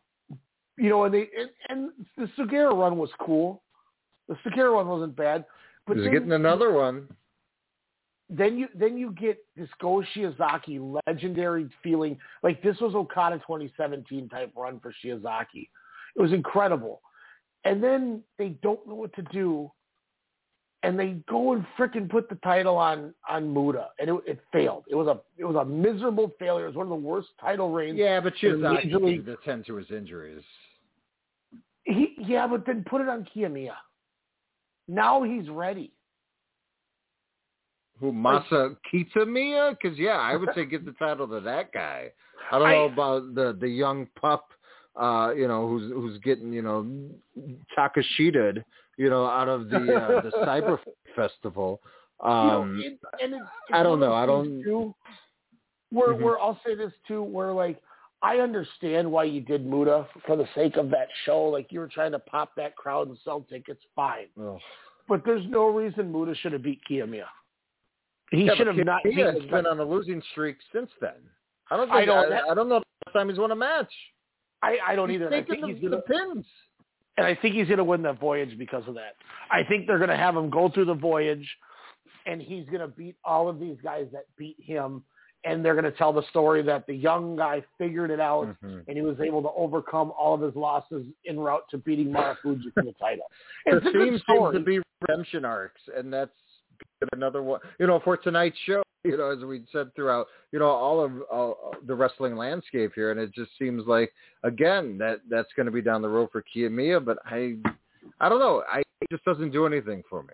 you 0.77 0.89
know, 0.89 1.05
and 1.05 1.13
they 1.13 1.29
and, 1.37 1.49
and 1.69 1.89
the 2.17 2.29
Sugiura 2.37 2.73
run 2.77 2.97
was 2.97 3.09
cool. 3.19 3.63
The 4.27 4.35
Sugiura 4.45 4.73
run 4.73 4.87
wasn't 4.87 5.15
bad, 5.15 5.45
but 5.85 5.97
He's 5.97 6.05
then, 6.05 6.13
getting 6.13 6.31
another 6.33 6.71
one. 6.71 7.07
then 8.29 8.57
you 8.57 8.67
then 8.75 8.97
you 8.97 9.11
get 9.11 9.37
this 9.55 9.69
Go 9.79 10.03
Shiozaki 10.15 11.01
legendary 11.07 11.69
feeling 11.81 12.17
like 12.43 12.61
this 12.61 12.77
was 12.79 12.93
Okada 12.93 13.37
2017 13.37 14.29
type 14.29 14.51
run 14.55 14.79
for 14.79 14.93
Shiozaki. 15.03 15.69
It 16.15 16.21
was 16.21 16.33
incredible, 16.33 17.01
and 17.63 17.83
then 17.83 18.21
they 18.37 18.49
don't 18.61 18.85
know 18.87 18.95
what 18.95 19.13
to 19.15 19.21
do, 19.31 19.71
and 20.87 20.97
they 20.97 21.17
go 21.29 21.51
and 21.51 21.65
frickin' 21.77 22.09
put 22.09 22.29
the 22.29 22.35
title 22.35 22.77
on 22.77 23.13
on 23.29 23.53
Muta, 23.53 23.89
and 23.99 24.09
it, 24.09 24.15
it 24.25 24.39
failed. 24.53 24.85
It 24.87 24.95
was 24.95 25.07
a 25.07 25.19
it 25.37 25.43
was 25.43 25.57
a 25.57 25.65
miserable 25.65 26.31
failure. 26.39 26.63
It 26.63 26.69
was 26.69 26.77
one 26.77 26.85
of 26.85 26.91
the 26.91 26.95
worst 26.95 27.27
title 27.41 27.71
reigns. 27.71 27.97
Yeah, 27.97 28.21
but 28.21 28.33
in 28.41 28.61
Major 28.61 28.87
Shiozaki 28.87 29.01
League- 29.03 29.25
to 29.25 29.35
tend 29.43 29.65
to 29.65 29.75
his 29.75 29.91
injuries. 29.91 30.41
He, 31.83 32.15
yeah, 32.17 32.47
but 32.47 32.65
then 32.65 32.85
put 32.89 33.01
it 33.01 33.09
on 33.09 33.27
Kiyomiya. 33.35 33.75
Now 34.87 35.23
he's 35.23 35.49
ready. 35.49 35.91
Who 37.99 38.13
Masa 38.13 38.77
Kitamiya? 38.93 39.75
Because 39.81 39.97
yeah, 39.97 40.19
I 40.19 40.37
would 40.37 40.49
say 40.55 40.63
give 40.65 40.85
the 40.85 40.93
title 40.93 41.27
to 41.27 41.41
that 41.41 41.73
guy. 41.73 42.11
I 42.49 42.59
don't 42.59 42.67
I- 42.67 42.73
know 42.75 42.85
about 42.85 43.35
the 43.35 43.57
the 43.59 43.67
young 43.67 44.07
pup, 44.21 44.51
uh, 44.99 45.31
you 45.35 45.47
know, 45.47 45.67
who's 45.67 45.91
who's 45.91 46.19
getting 46.19 46.51
you 46.53 46.61
know 46.61 46.85
Takashita, 47.77 48.63
you 48.97 49.09
know, 49.09 49.25
out 49.25 49.47
of 49.49 49.69
the 49.69 49.77
uh, 49.77 50.21
the 50.21 50.31
Cyber 50.45 50.79
Festival. 51.15 51.81
Um, 52.23 52.79
you 52.83 52.89
know, 52.91 52.95
it, 53.19 53.23
and 53.23 53.35
I 53.73 53.83
don't 53.83 54.01
it's 54.01 54.01
one 54.01 54.03
of 54.03 54.09
know. 54.09 54.13
I 54.13 54.25
don't- 54.25 54.63
Too, 54.63 54.95
where 55.91 56.09
Mhm. 56.13 56.21
where 56.21 56.39
I'll 56.39 56.59
say 56.65 56.75
this 56.75 56.91
too, 57.07 57.21
where 57.23 57.51
like 57.51 57.81
I 58.23 58.37
understand 58.39 59.09
why 59.11 59.25
you 59.25 59.41
did 59.41 59.65
Muta 59.65 60.07
for 60.25 60.35
the 60.35 60.47
sake 60.55 60.75
of 60.77 60.89
that 60.89 61.07
show. 61.25 61.43
Like 61.43 61.71
you 61.71 61.79
were 61.79 61.87
trying 61.87 62.11
to 62.13 62.19
pop 62.19 62.55
that 62.55 62.75
crowd 62.75 63.07
and 63.07 63.17
sell 63.23 63.41
tickets, 63.41 63.81
fine. 63.95 64.27
But 65.07 65.23
there's 65.23 65.45
no 65.47 65.67
reason 65.67 66.11
Muta 66.11 66.33
should 66.35 66.53
have 66.53 66.63
beat 66.63 66.81
Kiyomiya. 66.89 67.25
He 68.31 68.43
Yeah, 68.45 68.55
should 68.55 68.67
have 68.67 68.75
not 68.77 69.03
beaten 69.03 69.25
has 69.33 69.45
been 69.49 69.65
on 69.67 69.79
a 69.79 69.83
losing 69.85 70.21
streak 70.31 70.57
since 70.73 70.89
then. 70.99 71.13
I 71.71 71.77
don't 71.77 71.89
I 71.91 71.97
think 71.99 72.07
know, 72.07 72.15
I, 72.25 72.29
that- 72.29 72.43
I 72.49 72.53
don't 72.55 72.67
know 72.67 72.79
the 72.79 72.85
last 73.05 73.13
time 73.13 73.29
he's 73.29 73.37
won 73.37 73.51
a 73.51 73.55
match. 73.55 73.93
I, 74.61 74.77
I 74.87 74.95
don't 74.95 75.09
he's 75.09 75.15
either. 75.21 75.27
I 75.33 75.43
think 75.43 75.61
the, 75.61 75.67
he's 75.67 75.81
gonna, 75.81 75.97
the 75.97 76.01
pins. 76.01 76.45
and 77.17 77.25
I 77.25 77.35
think 77.35 77.55
he's 77.55 77.67
going 77.67 77.77
to 77.77 77.83
win 77.83 78.01
the 78.01 78.13
voyage 78.13 78.57
because 78.57 78.83
of 78.87 78.95
that. 78.95 79.15
I 79.51 79.63
think 79.63 79.87
they're 79.87 79.97
going 79.99 80.09
to 80.09 80.17
have 80.17 80.35
him 80.35 80.49
go 80.49 80.69
through 80.69 80.85
the 80.85 80.93
voyage, 80.93 81.47
and 82.25 82.41
he's 82.41 82.65
going 82.65 82.81
to 82.81 82.87
beat 82.87 83.15
all 83.23 83.47
of 83.49 83.59
these 83.59 83.77
guys 83.83 84.07
that 84.13 84.25
beat 84.37 84.57
him, 84.59 85.03
and 85.43 85.63
they're 85.63 85.73
going 85.75 85.85
to 85.85 85.91
tell 85.91 86.11
the 86.11 86.23
story 86.29 86.61
that 86.63 86.87
the 86.87 86.93
young 86.95 87.35
guy 87.35 87.63
figured 87.77 88.09
it 88.11 88.19
out, 88.19 88.47
Mhm. 88.63 88.83
and 88.87 88.97
he 88.97 89.01
was 89.03 89.19
able 89.21 89.41
to 89.43 89.49
overcome 89.55 90.11
all 90.17 90.33
of 90.33 90.41
his 90.41 90.55
losses 90.55 91.05
en 91.27 91.39
route 91.39 91.63
to 91.69 91.77
beating 91.77 92.07
Marufuji 92.11 92.73
for 92.73 92.83
the 92.83 92.93
title. 92.99 93.25
The 93.65 93.77
It's 93.77 93.85
a 93.85 93.91
good 93.91 94.09
theme 94.09 94.21
seems 94.27 94.53
to 94.53 94.59
be 94.59 94.81
redemption 95.07 95.45
arcs, 95.45 95.81
and 95.95 96.11
that's 96.11 96.31
another 97.13 97.43
one. 97.43 97.61
You 97.79 97.85
know, 97.87 97.99
for 98.03 98.17
tonight's 98.17 98.57
show, 98.65 98.81
you 99.07 99.17
know, 99.17 99.29
as 99.31 99.43
we 99.43 99.63
said 99.71 99.93
throughout, 99.95 100.27
you 100.51 100.59
know, 100.59 100.67
all 100.67 101.03
of 101.03 101.11
all, 101.31 101.73
the 101.85 101.95
wrestling 101.95 102.35
landscape 102.35 102.91
here, 102.95 103.11
and 103.11 103.19
it 103.19 103.33
just 103.33 103.51
seems 103.59 103.83
like 103.87 104.11
again 104.43 104.97
that 104.99 105.21
that's 105.29 105.49
going 105.55 105.65
to 105.65 105.71
be 105.71 105.81
down 105.81 106.01
the 106.01 106.09
road 106.09 106.29
for 106.31 106.43
Kiyomiya, 106.55 107.03
but 107.03 107.17
I, 107.25 107.55
I 108.19 108.29
don't 108.29 108.39
know, 108.39 108.63
I 108.71 108.79
it 109.01 109.09
just 109.11 109.23
doesn't 109.25 109.51
do 109.51 109.65
anything 109.65 110.03
for 110.09 110.23
me. 110.23 110.33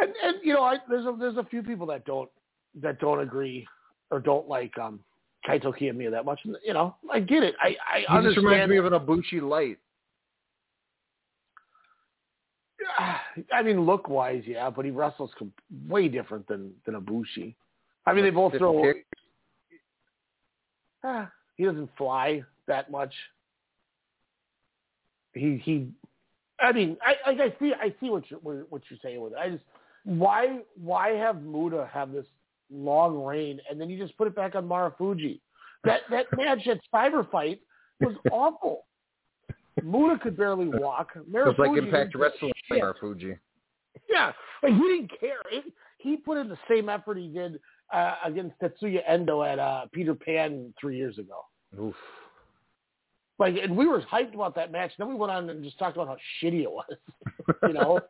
and 0.00 0.12
and 0.24 0.36
you 0.42 0.54
know, 0.54 0.62
I, 0.62 0.76
there's 0.88 1.06
a 1.06 1.16
there's 1.18 1.36
a 1.36 1.44
few 1.44 1.62
people 1.62 1.86
that 1.88 2.04
don't 2.04 2.30
that 2.82 2.98
don't 3.00 3.20
agree 3.20 3.66
or 4.10 4.20
don't 4.20 4.48
like 4.48 4.76
um 4.78 5.00
Kaito 5.48 5.76
Kiyomiya 5.78 6.10
that 6.10 6.24
much. 6.24 6.40
You 6.64 6.74
know, 6.74 6.96
I 7.10 7.20
get 7.20 7.42
it. 7.42 7.54
I 7.60 7.76
I 7.92 7.98
He 7.98 8.04
just 8.04 8.10
understand. 8.38 8.46
reminds 8.46 8.70
me 8.70 8.76
of 8.78 8.86
an 8.86 8.92
Ibushi 8.92 9.40
light. 9.42 9.78
I 13.52 13.62
mean, 13.62 13.82
look 13.82 14.08
wise, 14.08 14.42
yeah, 14.46 14.70
but 14.70 14.84
he 14.84 14.90
wrestles 14.90 15.30
com- 15.38 15.52
way 15.88 16.08
different 16.08 16.46
than 16.46 16.72
than 16.84 16.94
Ibushi. 16.94 17.54
I 18.06 18.12
mean, 18.12 18.24
they 18.24 18.30
both 18.30 18.56
throw. 18.56 18.92
Ah, 21.04 21.30
he 21.54 21.64
doesn't 21.64 21.88
fly 21.96 22.42
that 22.66 22.90
much. 22.90 23.14
He 25.32 25.56
he. 25.62 25.88
I 26.58 26.72
mean, 26.72 26.96
I 27.02 27.30
like 27.30 27.40
I 27.40 27.56
see 27.60 27.72
I 27.72 27.94
see 28.00 28.10
what 28.10 28.28
you 28.28 28.38
what 28.68 28.82
you're 28.90 28.98
saying 29.00 29.20
with 29.20 29.32
it. 29.32 29.38
I 29.38 29.50
just 29.50 29.62
why 30.04 30.58
why 30.74 31.10
have 31.10 31.42
Muta 31.42 31.88
have 31.92 32.10
this 32.10 32.26
long 32.68 33.22
reign 33.22 33.60
and 33.70 33.80
then 33.80 33.88
you 33.88 33.96
just 33.96 34.18
put 34.18 34.26
it 34.26 34.34
back 34.34 34.56
on 34.56 34.66
Marufuji? 34.66 35.38
That 35.84 36.00
that 36.10 36.26
match 36.36 36.66
at 36.66 36.80
Cyber 36.92 37.30
Fight 37.30 37.60
was 38.00 38.16
awful. 38.32 38.86
Muta 39.84 40.18
could 40.18 40.36
barely 40.36 40.66
walk. 40.66 41.10
It 41.14 41.30
was 41.30 41.54
like 41.58 41.78
Impact 41.78 42.16
Wrestling 42.16 42.50
shit. 42.68 42.82
or 42.82 42.94
Fuji. 43.00 43.36
Yeah, 44.08 44.32
like 44.62 44.72
he 44.72 44.78
didn't 44.78 45.10
care. 45.18 45.40
He, 45.50 45.62
he 45.98 46.16
put 46.16 46.38
in 46.38 46.48
the 46.48 46.58
same 46.68 46.88
effort 46.88 47.18
he 47.18 47.28
did 47.28 47.58
uh, 47.92 48.14
against 48.24 48.54
Tetsuya 48.60 49.00
Endo 49.06 49.42
at 49.42 49.58
uh, 49.58 49.86
Peter 49.92 50.14
Pan 50.14 50.72
three 50.80 50.96
years 50.96 51.18
ago. 51.18 51.44
Oof. 51.80 51.94
Like, 53.38 53.54
and 53.62 53.76
we 53.76 53.86
were 53.86 54.00
hyped 54.02 54.34
about 54.34 54.54
that 54.56 54.72
match. 54.72 54.90
Then 54.98 55.08
we 55.08 55.14
went 55.14 55.30
on 55.30 55.48
and 55.48 55.62
just 55.62 55.78
talked 55.78 55.96
about 55.96 56.08
how 56.08 56.16
shitty 56.42 56.62
it 56.62 56.70
was. 56.70 56.90
you 57.62 57.72
know, 57.72 58.00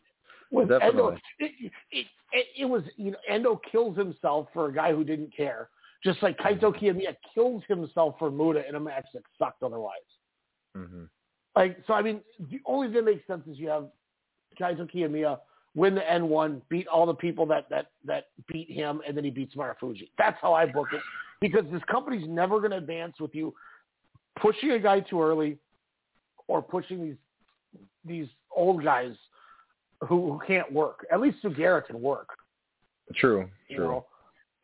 with 0.50 0.70
Endo, 0.70 1.10
Definitely. 1.10 1.20
it, 1.38 1.72
it, 1.92 2.06
it, 2.32 2.46
it 2.60 2.64
was 2.64 2.82
you 2.96 3.10
know 3.12 3.18
Endo 3.28 3.60
kills 3.70 3.96
himself 3.96 4.48
for 4.52 4.68
a 4.68 4.72
guy 4.72 4.92
who 4.92 5.04
didn't 5.04 5.34
care, 5.36 5.68
just 6.02 6.22
like 6.22 6.38
Kaito 6.38 6.74
Kiyomiya 6.74 7.16
kills 7.34 7.62
himself 7.68 8.14
for 8.18 8.30
Muta 8.30 8.66
in 8.68 8.76
a 8.76 8.80
match 8.80 9.06
that 9.12 9.22
sucked 9.38 9.62
otherwise. 9.62 9.92
hmm 10.74 11.04
Like, 11.54 11.78
so 11.86 11.92
I 11.92 12.02
mean, 12.02 12.20
the 12.50 12.60
only 12.64 12.88
thing 12.88 12.96
that 12.96 13.04
makes 13.04 13.26
sense 13.26 13.46
is 13.46 13.58
you 13.58 13.68
have 13.68 13.88
Kaito 14.58 14.90
Kiyomiya 14.92 15.38
win 15.74 15.94
the 15.94 16.00
N1, 16.00 16.60
beat 16.68 16.86
all 16.88 17.06
the 17.06 17.14
people 17.14 17.46
that 17.46 17.68
that 17.70 17.90
that 18.04 18.28
beat 18.48 18.70
him, 18.70 19.00
and 19.06 19.16
then 19.16 19.24
he 19.24 19.30
beats 19.30 19.54
Marufuji. 19.54 20.10
That's 20.18 20.36
how 20.40 20.52
I 20.54 20.66
book 20.66 20.88
it 20.92 21.00
because 21.40 21.64
this 21.72 21.82
company's 21.90 22.26
never 22.28 22.58
going 22.58 22.72
to 22.72 22.78
advance 22.78 23.20
with 23.20 23.34
you 23.34 23.54
pushing 24.40 24.70
a 24.72 24.78
guy 24.78 25.00
too 25.00 25.22
early 25.22 25.58
or 26.48 26.62
pushing 26.62 27.02
these 27.02 27.16
these 28.04 28.28
old 28.54 28.82
guys 28.82 29.12
who, 30.00 30.32
who 30.32 30.40
can't 30.46 30.72
work. 30.72 31.06
At 31.12 31.20
least 31.20 31.38
Sugiura 31.44 31.84
can 31.84 32.00
work. 32.00 32.28
True. 33.14 33.48
You 33.68 33.76
True. 33.76 33.86
know, 33.88 34.06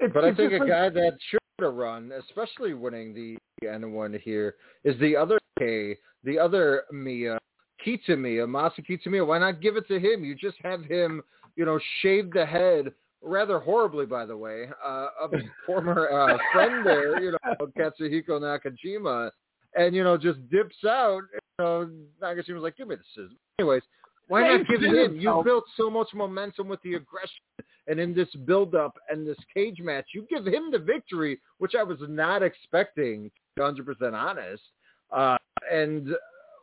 It's- 0.00 0.12
but 0.14 0.24
I 0.24 0.34
think 0.34 0.52
a 0.52 0.56
like- 0.58 0.68
guy 0.68 0.88
that 0.88 1.16
should 1.28 1.40
have 1.60 1.74
run, 1.74 2.12
especially 2.12 2.74
winning 2.74 3.14
the 3.14 3.36
N1 3.64 4.18
here, 4.20 4.56
is 4.84 4.98
the 5.00 5.16
other 5.16 5.38
K, 5.58 5.96
the 6.24 6.38
other 6.38 6.84
Mia, 6.92 7.38
Kitamiya, 7.84 8.46
Masa 8.46 8.84
Kitamiya. 8.84 9.26
Why 9.26 9.38
not 9.38 9.60
give 9.60 9.76
it 9.76 9.86
to 9.88 9.98
him? 9.98 10.24
You 10.24 10.34
just 10.34 10.56
have 10.62 10.84
him, 10.84 11.22
you 11.56 11.64
know, 11.64 11.78
shave 12.02 12.32
the 12.32 12.46
head 12.46 12.92
rather 13.22 13.58
horribly, 13.58 14.06
by 14.06 14.26
the 14.26 14.36
way, 14.36 14.68
uh, 14.84 15.08
of 15.20 15.32
his 15.32 15.42
former 15.66 16.08
uh, 16.10 16.36
friend 16.52 16.84
there, 16.84 17.20
you 17.22 17.32
know, 17.32 17.66
Katsuhiko 17.78 18.40
Nakajima, 18.40 19.30
and, 19.74 19.94
you 19.94 20.04
know, 20.04 20.16
just 20.16 20.38
dips 20.50 20.76
out. 20.86 21.22
You 21.58 21.64
know, 21.64 21.90
Nakajima's 22.22 22.62
like, 22.62 22.76
give 22.76 22.88
me 22.88 22.96
the 22.96 23.02
scissors. 23.14 23.32
Anyways, 23.58 23.82
why 24.28 24.42
Yeah, 24.42 24.56
not 24.58 24.68
give 24.68 24.82
it 24.82 24.94
him? 24.94 25.16
You 25.16 25.42
built 25.44 25.64
so 25.76 25.90
much 25.90 26.08
momentum 26.14 26.68
with 26.68 26.80
the 26.82 26.94
aggression 26.94 27.40
and 27.86 28.00
in 28.00 28.14
this 28.14 28.28
build-up 28.46 28.96
and 29.10 29.26
this 29.26 29.36
cage 29.52 29.80
match, 29.80 30.06
you 30.14 30.26
give 30.30 30.46
him 30.46 30.70
the 30.70 30.78
victory, 30.78 31.40
which 31.58 31.74
I 31.78 31.82
was 31.82 31.98
not 32.08 32.42
expecting, 32.42 33.30
to 33.58 33.74
be 33.74 33.82
100% 33.82 34.12
honest. 34.14 34.62
Uh, 35.10 35.36
and 35.70 36.08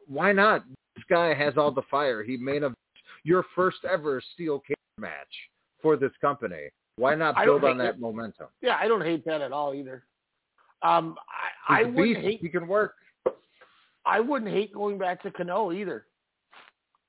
why 0.07 0.31
not? 0.31 0.63
This 1.01 1.15
guy 1.17 1.33
has 1.33 1.57
all 1.57 1.71
the 1.71 1.81
fire. 1.89 2.23
He 2.23 2.37
made 2.37 2.63
a 2.63 2.73
your 3.23 3.45
first 3.55 3.77
ever 3.89 4.21
steel 4.33 4.59
cage 4.59 4.75
match 4.97 5.11
for 5.81 5.95
this 5.95 6.11
company. 6.21 6.69
Why 6.97 7.15
not 7.15 7.35
build 7.43 7.63
on 7.63 7.77
that 7.79 7.95
it- 7.95 7.99
momentum? 7.99 8.47
Yeah, 8.61 8.77
I 8.79 8.87
don't 8.87 9.01
hate 9.01 9.25
that 9.25 9.41
at 9.41 9.51
all 9.51 9.73
either. 9.73 10.03
Um, 10.83 11.15
I, 11.67 11.81
I 11.81 11.85
He's 11.85 11.95
wouldn't 11.95 12.17
hate. 12.17 12.41
He 12.41 12.49
can 12.49 12.67
work. 12.67 12.95
I 14.05 14.19
wouldn't 14.19 14.51
hate 14.51 14.73
going 14.73 14.97
back 14.97 15.21
to 15.23 15.31
Kenoh 15.31 15.75
either. 15.75 16.05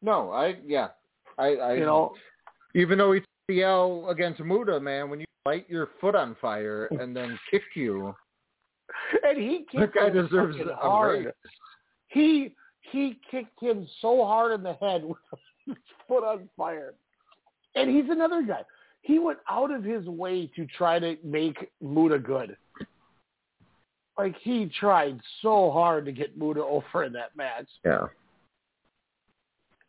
No, 0.03 0.31
I 0.31 0.57
yeah, 0.67 0.89
I, 1.39 1.55
I 1.57 1.75
You 1.75 1.85
know, 1.85 2.15
even 2.75 2.99
though 2.99 3.13
he 3.13 3.21
the 3.49 3.63
L 3.63 4.09
against 4.09 4.41
Muta, 4.41 4.79
man, 4.79 5.11
when 5.11 5.21
you 5.21 5.27
light 5.47 5.67
your 5.69 5.91
foot 6.01 6.15
on 6.15 6.37
fire 6.41 6.87
and 6.99 7.15
then 7.17 7.39
kick 7.51 7.63
you, 7.75 8.15
and 9.25 9.39
he 9.39 9.67
that 9.75 9.93
kicked 9.93 9.95
guy 9.95 10.11
deserves 10.11 10.57
a 10.61 10.75
hard. 10.77 11.25
break. 11.25 11.35
He 12.09 12.55
he 12.93 13.19
kicked 13.31 13.61
him 13.61 13.89
so 14.01 14.25
hard 14.25 14.53
in 14.53 14.63
the 14.63 14.75
head 14.75 15.05
with 15.05 15.19
his 15.67 15.77
foot 16.07 16.25
on 16.25 16.49
fire. 16.57 16.95
And 17.75 17.91
he's 17.91 18.11
another 18.11 18.43
guy. 18.43 18.63
He 19.01 19.19
went 19.19 19.39
out 19.49 19.73
of 19.73 19.83
his 19.83 20.07
way 20.07 20.51
to 20.55 20.67
try 20.67 20.99
to 20.99 21.17
make 21.25 21.71
Muta 21.81 22.19
good. 22.19 22.57
Like 24.17 24.37
he 24.43 24.71
tried 24.79 25.19
so 25.41 25.71
hard 25.71 26.05
to 26.05 26.13
get 26.13 26.39
Muta 26.39 26.63
over 26.63 27.05
in 27.05 27.13
that 27.15 27.35
match. 27.37 27.67
Yeah. 27.85 28.07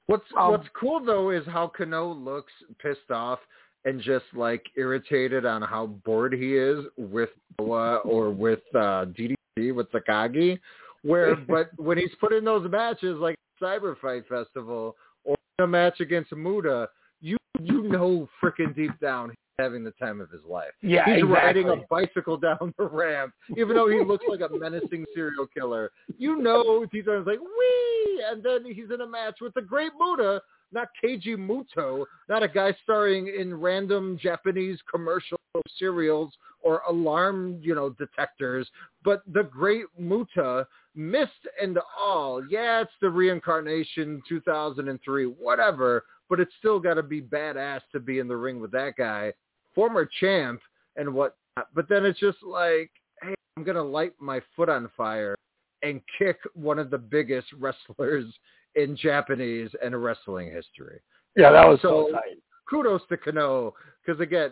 What's 0.07 0.25
Um, 0.37 0.51
What's 0.51 0.67
cool 0.79 1.03
though 1.03 1.29
is 1.29 1.45
how 1.45 1.71
Kenoh 1.77 2.23
looks 2.23 2.51
pissed 2.81 3.11
off 3.11 3.39
and 3.85 4.01
just 4.01 4.25
like 4.33 4.65
irritated 4.75 5.45
on 5.45 5.61
how 5.61 5.87
bored 5.87 6.33
he 6.33 6.55
is 6.55 6.85
with 6.97 7.29
Noah 7.59 7.97
or 7.97 8.29
with 8.29 8.61
uh, 8.73 9.05
DDT 9.05 9.75
with 9.75 9.91
Takagi. 9.91 10.59
Where, 11.03 11.35
but 11.47 11.69
when 11.77 11.97
he's 11.97 12.13
put 12.19 12.33
in 12.33 12.43
those 12.43 12.69
matches 12.69 13.17
like 13.19 13.35
Cyber 13.61 13.95
Fight 13.99 14.23
Festival 14.27 14.95
or 15.23 15.35
a 15.59 15.67
match 15.67 15.99
against 15.99 16.31
Muta, 16.33 16.87
you 17.21 17.37
you 17.61 17.83
know 17.83 18.27
freaking 18.41 18.75
deep 18.75 18.99
down 18.99 19.29
he's 19.29 19.35
having 19.59 19.83
the 19.83 19.91
time 19.91 20.19
of 20.19 20.29
his 20.31 20.41
life. 20.47 20.71
Yeah, 20.81 21.05
he's 21.13 21.23
riding 21.23 21.69
a 21.69 21.77
bicycle 21.89 22.37
down 22.37 22.73
the 22.77 22.85
ramp, 22.85 23.33
even 23.57 23.75
though 23.75 23.89
he 23.89 24.03
looks 24.03 24.25
like 24.27 24.41
a 24.41 24.49
menacing 24.57 25.05
serial 25.13 25.47
killer. 25.47 25.91
You 26.17 26.37
know, 26.37 26.85
he's 26.91 27.07
always 27.07 27.27
like 27.27 27.39
wee, 27.39 28.23
and 28.29 28.43
then 28.43 28.65
he's 28.65 28.91
in 28.93 29.01
a 29.01 29.07
match 29.07 29.35
with 29.41 29.53
the 29.53 29.61
great 29.61 29.91
Muda, 29.99 30.41
not 30.73 30.89
Keiji 31.01 31.37
Muto, 31.37 32.05
not 32.27 32.43
a 32.43 32.47
guy 32.47 32.75
starring 32.83 33.27
in 33.27 33.53
random 33.59 34.17
Japanese 34.21 34.79
commercial 34.91 35.37
serials 35.77 36.33
or 36.61 36.81
alarm, 36.87 37.59
you 37.61 37.75
know, 37.75 37.89
detectors, 37.91 38.67
but 39.03 39.21
the 39.33 39.43
great 39.43 39.85
Muta, 39.97 40.65
Mist 40.95 41.31
and 41.61 41.77
all. 41.99 42.43
Yeah, 42.49 42.81
it's 42.81 42.91
the 43.01 43.09
reincarnation 43.09 44.21
2003, 44.27 45.25
whatever, 45.25 46.05
but 46.29 46.39
it's 46.39 46.53
still 46.59 46.79
got 46.79 46.95
to 46.95 47.03
be 47.03 47.21
badass 47.21 47.81
to 47.91 47.99
be 47.99 48.19
in 48.19 48.27
the 48.27 48.35
ring 48.35 48.59
with 48.59 48.71
that 48.71 48.93
guy, 48.97 49.33
former 49.75 50.09
champ 50.19 50.61
and 50.95 51.13
what. 51.13 51.35
But 51.75 51.89
then 51.89 52.05
it's 52.05 52.19
just 52.19 52.41
like, 52.43 52.89
hey, 53.21 53.35
I'm 53.57 53.63
gonna 53.63 53.83
light 53.83 54.13
my 54.19 54.41
foot 54.55 54.69
on 54.69 54.89
fire 54.95 55.35
and 55.83 56.01
kick 56.17 56.37
one 56.53 56.79
of 56.79 56.89
the 56.89 56.97
biggest 56.97 57.47
wrestlers 57.59 58.25
in 58.75 58.95
Japanese 58.95 59.69
and 59.83 60.01
wrestling 60.03 60.51
history. 60.51 60.99
Yeah, 61.35 61.51
that 61.51 61.67
was 61.67 61.79
so 61.81 62.09
tight. 62.11 62.37
Kudos 62.69 63.01
to 63.09 63.17
Kenoh 63.17 63.71
because 64.05 64.19
again, 64.21 64.51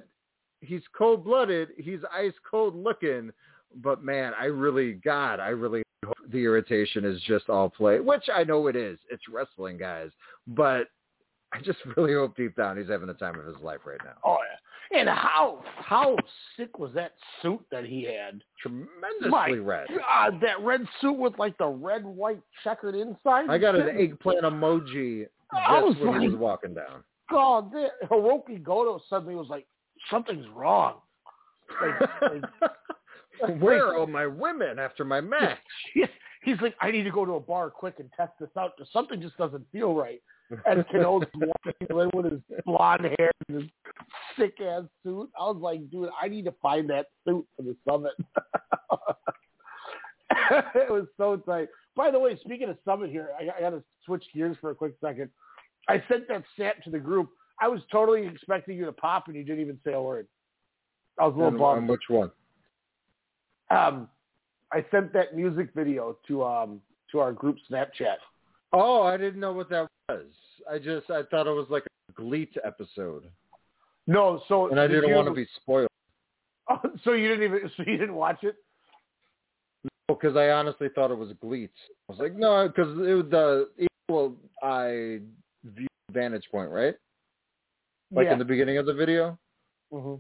he's 0.62 0.82
cold 0.98 1.24
blooded, 1.24 1.70
he's 1.78 2.00
ice 2.14 2.34
cold 2.50 2.76
looking, 2.76 3.32
but 3.76 4.04
man, 4.04 4.34
I 4.40 4.46
really, 4.46 4.94
God, 4.94 5.40
I 5.40 5.50
really 5.50 5.84
hope 6.06 6.16
the 6.32 6.44
irritation 6.44 7.06
is 7.06 7.22
just 7.24 7.50
all 7.50 7.70
play, 7.70 8.00
which 8.00 8.30
I 8.34 8.44
know 8.44 8.68
it 8.68 8.76
is. 8.76 9.00
It's 9.10 9.24
wrestling, 9.32 9.78
guys, 9.78 10.10
but 10.48 10.88
I 11.54 11.62
just 11.62 11.80
really 11.98 12.14
hope 12.14 12.36
deep 12.36 12.56
down 12.56 12.78
he's 12.78 12.90
having 12.90 13.08
the 13.08 13.14
time 13.14 13.40
of 13.40 13.46
his 13.46 13.58
life 13.62 13.82
right 13.86 14.00
now. 14.04 14.14
Oh 14.24 14.38
yeah. 14.40 14.58
And 14.94 15.08
how 15.08 15.64
how 15.78 16.18
sick 16.58 16.78
was 16.78 16.92
that 16.94 17.14
suit 17.42 17.62
that 17.72 17.86
he 17.86 18.04
had? 18.04 18.42
Tremendously 18.62 19.30
My 19.30 19.50
red. 19.52 19.88
God, 19.90 20.40
that 20.42 20.60
red 20.62 20.82
suit 21.00 21.18
with 21.18 21.38
like 21.40 21.58
the 21.58 21.68
red 21.68 22.04
white 22.06 22.42
checkered 22.64 22.96
inside. 22.96 23.50
I 23.50 23.58
got 23.58 23.76
an 23.76 23.90
eggplant 23.98 24.44
emoji 24.44 25.28
just 25.54 26.00
when 26.02 26.22
he 26.22 26.28
was 26.28 26.38
walking 26.38 26.74
down. 26.74 27.04
God, 27.30 27.72
that 27.72 27.92
Hiroki 28.10 28.62
Goto 28.62 29.02
suddenly 29.10 29.36
was 29.36 29.48
like, 29.50 29.66
something's 30.10 30.46
wrong. 30.54 30.96
Like, 31.82 32.10
like, 32.22 32.42
Where 33.62 33.98
are 33.98 34.06
my 34.06 34.28
women 34.28 34.78
after 34.78 35.06
my 35.06 35.22
match? 35.22 35.58
He's 36.44 36.60
like, 36.62 36.76
I 36.82 36.92
need 36.92 37.04
to 37.04 37.12
go 37.12 37.24
to 37.26 37.34
a 37.34 37.40
bar 37.40 37.70
quick 37.70 37.96
and 38.00 38.10
test 38.18 38.34
this 38.40 38.50
out 38.58 38.74
because 38.76 38.92
something 38.92 39.22
just 39.22 39.38
doesn't 39.38 39.64
feel 39.72 39.94
right. 39.94 40.22
And 40.66 40.86
Kenoh's 40.94 41.28
walking 41.36 41.88
in 41.90 42.10
with 42.14 42.32
his 42.32 42.42
blonde 42.66 43.06
hair 43.18 43.32
and 43.48 43.62
his 43.62 43.70
sick 44.38 44.56
ass 44.62 44.84
suit. 45.04 45.30
I 45.40 45.44
was 45.44 45.58
like, 45.62 45.90
dude, 45.90 46.10
I 46.22 46.28
need 46.28 46.46
to 46.46 46.54
find 46.62 46.90
that 46.90 47.08
suit 47.28 47.46
for 47.56 47.64
the 47.64 47.76
summit. 47.88 48.14
it 50.76 50.90
was 50.92 51.06
so 51.18 51.38
tight. 51.38 51.70
By 51.96 52.12
the 52.12 52.20
way, 52.20 52.38
speaking 52.44 52.70
of 52.70 52.78
summit 52.86 53.10
here, 53.10 53.30
I, 53.40 53.58
I 53.58 53.62
got 53.62 53.72
to 53.72 53.84
switch 54.06 54.24
gears 54.34 54.58
for 54.62 54.72
a 54.72 54.76
quick 54.76 54.94
second. 55.04 55.30
I 55.90 56.02
sent 56.10 56.28
that 56.30 56.44
snap 56.56 56.82
to 56.84 56.90
the 56.90 57.00
group. 57.00 57.30
I 57.60 57.68
was 57.68 57.82
totally 57.92 58.26
expecting 58.26 58.78
you 58.78 58.86
to 58.86 58.92
pop, 58.92 59.28
and 59.28 59.36
you 59.36 59.44
didn't 59.44 59.62
even 59.62 59.80
say 59.86 59.94
a 59.94 60.02
word. 60.02 60.28
I 61.20 61.26
was 61.26 61.36
a 61.36 61.38
little 61.38 61.54
On- 61.54 61.58
bummed. 61.60 61.78
on 61.84 61.88
which 61.88 62.02
one? 62.08 62.32
Um, 63.70 64.10
I 64.74 64.86
sent 64.92 65.14
that 65.14 65.36
music 65.36 65.70
video 65.76 66.18
to 66.28 66.44
um 66.44 66.82
to 67.12 67.20
our 67.20 67.32
group 67.34 67.58
Snapchat. 67.70 68.16
Oh, 68.74 69.04
I 69.04 69.18
didn't 69.18 69.40
know 69.40 69.54
what 69.54 69.70
that 69.70 69.88
was. 70.10 70.26
I 70.70 70.80
just 70.80 71.10
I 71.10 71.24
thought 71.30 71.48
it 71.48 71.52
was 71.52 71.68
like 71.70 71.84
a 72.10 72.14
GLEAT 72.14 72.56
episode, 72.66 73.26
No, 74.12 74.42
so 74.50 74.68
and 74.70 74.80
I 74.80 74.88
didn't 74.88 75.08
deal 75.08 75.16
want 75.16 75.30
to 75.30 75.34
be 75.34 75.48
spoiled 75.56 75.88
so 77.04 77.14
you 77.14 77.30
didn't 77.30 77.44
even 77.44 77.72
so 77.78 77.84
you 77.88 77.98
didn't 77.98 78.16
watch 78.16 78.44
it. 78.44 78.56
No, 79.84 80.16
because 80.16 80.36
I 80.36 80.50
honestly 80.50 80.90
thought 80.94 81.12
it 81.12 81.18
was 81.18 81.32
GLEAT. 81.42 81.72
I 82.10 82.12
was 82.12 82.20
like, 82.20 82.36
no, 82.36 82.68
because 82.68 82.90
it 82.98 83.14
was 83.14 83.26
the 83.30 83.70
equal 83.80 84.36
eye 84.62 85.20
view 85.64 85.88
vantage 86.12 86.46
point, 86.52 86.70
right? 86.70 86.96
Like 88.12 88.26
yeah. 88.26 88.34
in 88.34 88.40
the 88.40 88.46
beginning 88.46 88.78
of 88.78 88.86
the 88.86 88.94
video. 88.94 89.40
hmm 89.92 90.16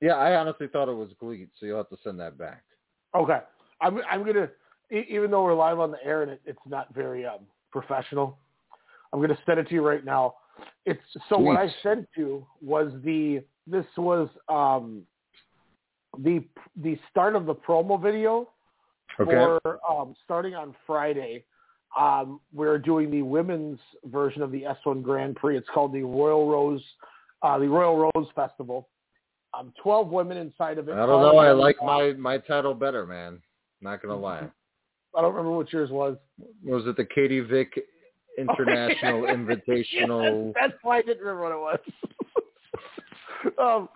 Yeah, 0.00 0.14
I 0.14 0.34
honestly 0.34 0.66
thought 0.66 0.88
it 0.88 0.96
was 0.96 1.10
GLEAT, 1.20 1.48
so 1.58 1.66
you'll 1.66 1.76
have 1.76 1.88
to 1.90 1.98
send 2.02 2.18
that 2.18 2.36
back. 2.36 2.64
Okay, 3.14 3.38
I'm 3.80 4.00
I'm 4.10 4.26
gonna 4.26 4.48
even 4.90 5.30
though 5.30 5.44
we're 5.44 5.54
live 5.54 5.78
on 5.78 5.92
the 5.92 6.04
air 6.04 6.22
and 6.22 6.32
it, 6.32 6.40
it's 6.44 6.58
not 6.66 6.92
very 6.92 7.24
um, 7.24 7.40
professional, 7.70 8.36
I'm 9.12 9.20
gonna 9.20 9.38
send 9.46 9.60
it 9.60 9.68
to 9.68 9.74
you 9.74 9.86
right 9.86 10.04
now. 10.04 10.34
It's 10.86 11.00
so 11.28 11.38
what 11.38 11.56
I 11.56 11.72
sent 11.82 12.08
you 12.16 12.46
was 12.62 12.92
the 13.04 13.42
this 13.66 13.86
was 13.96 14.28
um 14.48 15.02
the 16.18 16.42
the 16.82 16.98
start 17.10 17.36
of 17.36 17.46
the 17.46 17.54
promo 17.54 18.00
video 18.00 18.48
Okay. 19.20 19.32
for 19.32 19.80
um, 19.88 20.14
starting 20.24 20.54
on 20.54 20.74
Friday. 20.86 21.44
Um, 21.98 22.40
we're 22.52 22.78
doing 22.78 23.10
the 23.10 23.22
women's 23.22 23.80
version 24.04 24.42
of 24.42 24.52
the 24.52 24.62
S1 24.62 25.02
Grand 25.02 25.34
Prix. 25.36 25.56
It's 25.56 25.68
called 25.74 25.92
the 25.92 26.02
Royal 26.02 26.48
Rose, 26.48 26.82
uh, 27.42 27.58
the 27.58 27.66
Royal 27.66 28.10
Rose 28.14 28.28
Festival. 28.36 28.88
Um, 29.58 29.72
Twelve 29.82 30.08
women 30.08 30.36
inside 30.36 30.78
of 30.78 30.88
it. 30.88 30.92
I 30.92 31.06
don't 31.06 31.22
know. 31.22 31.38
I 31.38 31.52
like 31.52 31.76
my 31.82 32.12
my 32.12 32.38
title 32.38 32.74
better, 32.74 33.06
man. 33.06 33.40
Not 33.80 34.02
gonna 34.02 34.14
lie. 34.14 34.46
I 35.16 35.22
don't 35.22 35.34
remember 35.34 35.56
what 35.56 35.72
yours 35.72 35.90
was. 35.90 36.18
Was 36.62 36.86
it 36.86 36.96
the 36.96 37.06
Katie 37.06 37.40
Vick 37.40 37.82
International 38.38 39.22
Invitational? 39.28 40.52
That's 40.60 40.74
why 40.82 40.98
I 40.98 41.02
didn't 41.02 41.24
remember 41.24 41.60
what 41.60 41.78
it 41.78 41.80
was. 43.58 43.58
um, 43.58 43.88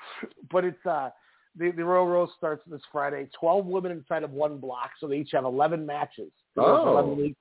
but 0.50 0.64
it's 0.64 0.84
uh, 0.86 1.10
the 1.58 1.70
the 1.70 1.84
Royal 1.84 2.06
Rose 2.06 2.30
starts 2.36 2.62
this 2.66 2.80
Friday. 2.90 3.28
Twelve 3.38 3.66
women 3.66 3.92
inside 3.92 4.22
of 4.22 4.30
one 4.30 4.58
block, 4.58 4.90
so 5.00 5.06
they 5.06 5.18
each 5.18 5.30
have 5.32 5.44
eleven 5.44 5.86
matches. 5.86 6.30
Oh. 6.56 6.92
11 6.92 7.16
weeks. 7.16 7.38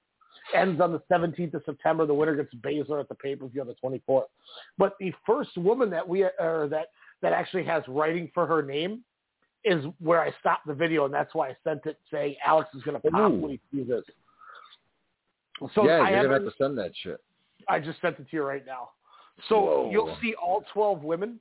Ends 0.56 0.82
on 0.82 0.92
the 0.92 1.02
17th 1.12 1.54
of 1.54 1.62
September. 1.66 2.06
The 2.06 2.14
winner 2.14 2.36
gets 2.36 2.54
Baszler 2.56 3.00
at 3.00 3.10
the 3.10 3.16
pay 3.16 3.36
per 3.36 3.48
view 3.48 3.62
on 3.62 3.68
the 3.68 3.76
24th. 3.84 4.24
But 4.78 4.96
the 5.00 5.14
first 5.26 5.56
woman 5.58 5.90
that 5.92 6.08
we 6.08 6.24
or 6.24 6.68
that 6.72 6.88
that 7.22 7.34
actually 7.34 7.64
has 7.66 7.84
writing 7.88 8.30
for 8.34 8.46
her 8.48 8.62
name 8.62 9.04
is 9.64 9.86
where 10.00 10.22
I 10.22 10.34
stopped 10.40 10.66
the 10.68 10.74
video, 10.74 11.06
and 11.06 11.14
that's 11.14 11.34
why 11.36 11.50
I 11.50 11.56
sent 11.64 11.86
it 11.86 12.00
saying 12.12 12.36
Alex 12.46 12.70
is 12.74 12.82
going 12.84 13.00
to 13.00 13.12
pop 13.12 13.32
Ooh. 13.32 13.36
when 13.36 13.52
he 13.52 13.60
sees 13.72 13.88
this. 13.88 14.04
So 15.76 15.86
yeah, 15.86 15.98
I 15.98 16.10
you're 16.10 16.24
gonna 16.24 16.34
haven't- 16.34 16.46
to 16.52 16.58
send 16.58 16.78
that 16.78 16.92
shit. 17.04 17.20
I 17.68 17.80
just 17.80 18.02
sent 18.02 18.18
it 18.20 18.24
to 18.30 18.36
you 18.36 18.44
right 18.44 18.66
now. 18.66 18.90
So 19.50 19.60
Whoa. 19.62 19.90
you'll 19.92 20.18
see 20.22 20.34
all 20.36 20.64
12 20.74 21.04
women. 21.04 21.40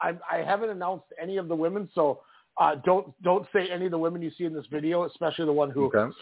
I, 0.00 0.14
I 0.30 0.38
haven't 0.38 0.70
announced 0.70 1.04
any 1.20 1.36
of 1.36 1.46
the 1.48 1.54
women, 1.54 1.88
so 1.94 2.20
uh, 2.60 2.74
don't 2.84 3.12
don't 3.22 3.46
say 3.52 3.68
any 3.70 3.84
of 3.86 3.90
the 3.92 3.98
women 3.98 4.20
you 4.22 4.30
see 4.36 4.44
in 4.44 4.52
this 4.54 4.66
video, 4.70 5.04
especially 5.04 5.44
the 5.46 5.52
one 5.52 5.70
who 5.70 5.86
Okay. 5.94 6.12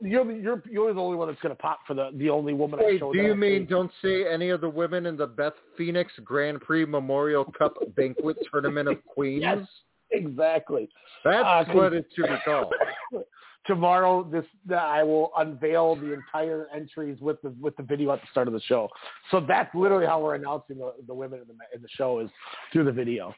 you're 0.00 0.30
you're 0.30 0.62
you're 0.70 0.94
the 0.94 1.00
only 1.00 1.16
one 1.16 1.28
that's 1.28 1.40
going 1.40 1.54
to 1.54 1.60
pop 1.60 1.80
for 1.86 1.94
the 1.94 2.10
the 2.14 2.30
only 2.30 2.52
woman 2.54 2.78
I 2.80 2.84
Wait, 2.84 3.00
showed. 3.00 3.12
do 3.14 3.22
you 3.22 3.34
mean 3.34 3.66
don't 3.66 3.90
say 4.02 4.26
any 4.32 4.50
of 4.50 4.60
the 4.60 4.68
women 4.68 5.06
in 5.06 5.16
the 5.16 5.26
Beth 5.26 5.54
Phoenix 5.76 6.12
Grand 6.24 6.60
Prix 6.60 6.84
Memorial 6.84 7.44
Cup 7.58 7.74
Banquet 7.96 8.36
Tournament 8.52 8.88
of 8.88 9.04
Queens? 9.14 9.42
Yes, 9.42 9.66
exactly. 10.12 10.88
That's 11.24 11.44
Uh, 11.44 11.72
what 11.72 11.92
it 11.92 12.06
should 12.14 12.26
be 12.28 12.36
called. 12.44 12.72
Tomorrow, 13.66 14.24
this 14.24 14.44
I 14.76 15.02
will 15.02 15.32
unveil 15.38 15.96
the 15.96 16.12
entire 16.12 16.68
entries 16.74 17.18
with 17.20 17.40
the 17.42 17.54
with 17.60 17.74
the 17.76 17.82
video 17.82 18.12
at 18.12 18.20
the 18.20 18.26
start 18.30 18.46
of 18.46 18.52
the 18.52 18.60
show. 18.60 18.88
So 19.30 19.40
that's 19.40 19.74
literally 19.74 20.04
how 20.04 20.20
we're 20.20 20.34
announcing 20.34 20.78
the, 20.78 20.92
the 21.06 21.14
women 21.14 21.40
in 21.40 21.46
the 21.48 21.54
in 21.74 21.80
the 21.80 21.88
show 21.96 22.20
is 22.20 22.28
through 22.72 22.84
the 22.84 22.92
video. 22.92 23.34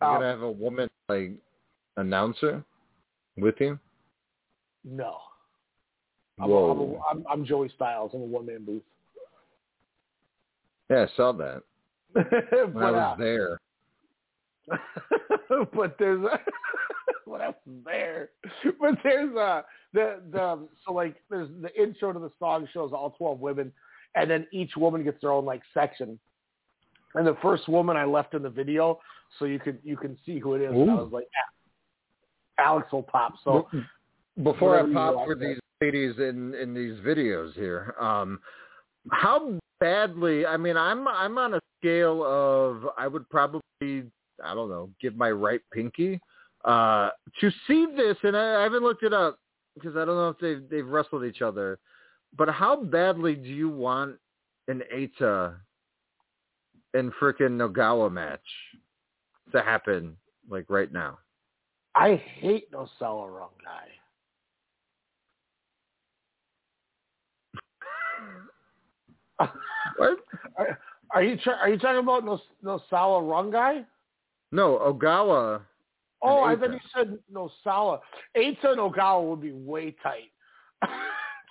You're 0.00 0.10
Um, 0.10 0.16
gonna 0.16 0.30
have 0.30 0.42
a 0.42 0.50
woman 0.50 0.88
like 1.08 1.32
announcer 1.96 2.64
with 3.36 3.56
you. 3.60 3.78
No. 4.84 5.16
I'm, 6.40 6.48
Whoa. 6.48 6.70
I'm, 6.70 6.80
a, 6.80 7.24
I'm, 7.28 7.40
I'm 7.40 7.44
Joey 7.44 7.70
Styles. 7.74 8.12
I'm 8.14 8.22
a 8.22 8.24
one 8.24 8.46
man 8.46 8.64
booth. 8.64 8.82
Yeah, 10.90 11.06
I 11.08 11.16
saw 11.16 11.32
that 11.32 11.62
but, 12.14 12.26
I 12.32 12.90
was 12.90 13.14
uh, 13.14 13.16
there. 13.18 13.60
but 15.74 15.96
there's 15.98 16.24
what 17.24 17.40
else 17.40 17.56
is 17.66 17.84
there? 17.84 18.30
But 18.80 18.94
there's 19.02 19.36
uh 19.36 19.62
the 19.92 20.20
the 20.30 20.66
so 20.86 20.92
like 20.92 21.16
there's 21.30 21.48
the 21.60 21.74
intro 21.80 22.12
to 22.12 22.18
the 22.18 22.32
song 22.38 22.68
shows 22.72 22.92
all 22.92 23.10
twelve 23.10 23.40
women, 23.40 23.72
and 24.14 24.30
then 24.30 24.46
each 24.52 24.76
woman 24.76 25.04
gets 25.04 25.20
their 25.20 25.32
own 25.32 25.44
like 25.44 25.62
section. 25.74 26.18
And 27.14 27.26
the 27.26 27.36
first 27.42 27.68
woman 27.68 27.96
I 27.96 28.04
left 28.04 28.34
in 28.34 28.42
the 28.42 28.50
video, 28.50 28.98
so 29.38 29.44
you 29.44 29.58
can 29.58 29.78
you 29.82 29.96
can 29.96 30.16
see 30.24 30.38
who 30.38 30.54
it 30.54 30.62
is. 30.62 30.70
I 30.72 30.94
was 30.94 31.10
like, 31.12 31.28
"Ah, 32.58 32.64
Alex 32.64 32.90
will 32.92 33.02
pop. 33.02 33.34
So 33.44 33.68
Before 34.42 34.78
I 34.80 34.92
pop 34.92 35.26
for 35.26 35.34
these 35.34 35.58
ladies 35.82 36.14
in 36.18 36.54
in 36.54 36.72
these 36.72 36.98
videos 37.00 37.52
here, 37.54 37.94
um, 38.00 38.40
how 39.10 39.58
badly? 39.78 40.46
I 40.46 40.56
mean, 40.56 40.76
I'm 40.76 41.06
I'm 41.06 41.36
on 41.36 41.54
a 41.54 41.60
scale 41.78 42.24
of 42.24 42.88
I 42.96 43.08
would 43.08 43.28
probably 43.28 44.04
I 44.44 44.54
don't 44.54 44.68
know 44.68 44.90
give 45.00 45.16
my 45.16 45.30
right 45.30 45.60
pinky 45.72 46.20
uh, 46.64 47.10
to 47.40 47.50
see 47.66 47.86
this, 47.96 48.16
and 48.22 48.36
I, 48.36 48.60
I 48.60 48.62
haven't 48.62 48.82
looked 48.82 49.02
it 49.02 49.12
up 49.12 49.38
because 49.74 49.96
I 49.96 50.04
don't 50.04 50.16
know 50.16 50.28
if 50.28 50.38
they've 50.38 50.68
they've 50.68 50.86
wrestled 50.86 51.24
each 51.24 51.42
other. 51.42 51.78
But 52.36 52.48
how 52.48 52.82
badly 52.82 53.34
do 53.34 53.48
you 53.48 53.68
want 53.68 54.16
an 54.68 54.82
Eita 54.94 55.54
and 56.94 57.12
frickin' 57.20 57.58
Nogawa 57.58 58.10
match 58.10 58.40
to 59.52 59.60
happen 59.60 60.16
like 60.48 60.64
right 60.68 60.92
now? 60.92 61.18
I 61.94 62.22
hate 62.40 62.68
no 62.72 62.88
Sella 62.98 63.28
wrong 63.28 63.50
guy. 63.62 63.88
What? 69.96 70.18
Are, 70.56 70.78
are 71.14 71.22
you 71.22 71.36
try, 71.36 71.54
are 71.54 71.68
you 71.68 71.78
talking 71.78 71.98
about 71.98 72.24
no 72.24 72.40
Nosawa 72.64 73.20
Rongai? 73.20 73.84
No, 74.52 74.78
Ogawa. 74.78 75.62
Oh, 76.20 76.40
I 76.42 76.52
and 76.52 76.60
thought 76.60 76.72
you 76.72 76.78
said 76.94 77.18
no 77.32 77.50
Sala. 77.64 78.00
Eita 78.36 78.64
and 78.64 78.78
Ogawa 78.78 79.28
would 79.28 79.40
be 79.40 79.52
way 79.52 79.96
tight. 80.02 80.30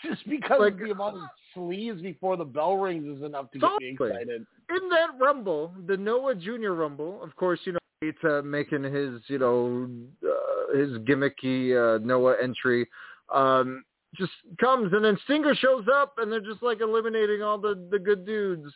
Just 0.06 0.28
because 0.30 0.60
Like- 0.60 0.78
the 0.80 0.92
amount 0.92 1.18
of 1.18 1.24
sleeves 1.54 2.02
before 2.02 2.38
the 2.38 2.46
bell 2.46 2.78
rings 2.78 3.18
is 3.18 3.24
enough 3.24 3.52
to 3.52 3.60
get 3.60 3.70
me 3.80 3.90
excited. 3.90 4.30
in 4.70 4.90
that 4.90 5.10
rumble, 5.20 5.74
the 5.88 5.98
Noah 5.98 6.36
Junior 6.36 6.74
Rumble, 6.74 7.22
of 7.22 7.36
course, 7.36 7.60
you 7.66 7.74
know, 7.74 7.80
Eita 8.04 8.44
making 8.44 8.84
his, 8.84 9.20
you 9.28 9.38
know, 9.38 9.90
uh, 10.26 10.78
his 10.78 10.98
gimmicky 11.00 11.76
uh, 11.76 12.00
Noah 12.04 12.36
entry, 12.42 12.88
um, 13.34 13.84
just 14.16 14.32
comes 14.60 14.92
and 14.94 15.04
then 15.06 15.18
Stinger 15.26 15.54
shows 15.56 15.86
up 15.94 16.16
and 16.18 16.32
they're 16.32 16.40
just 16.40 16.64
like 16.64 16.82
eliminating 16.82 17.42
all 17.44 17.58
the 17.58 17.88
the 17.92 18.00
good 18.00 18.26
dudes, 18.26 18.74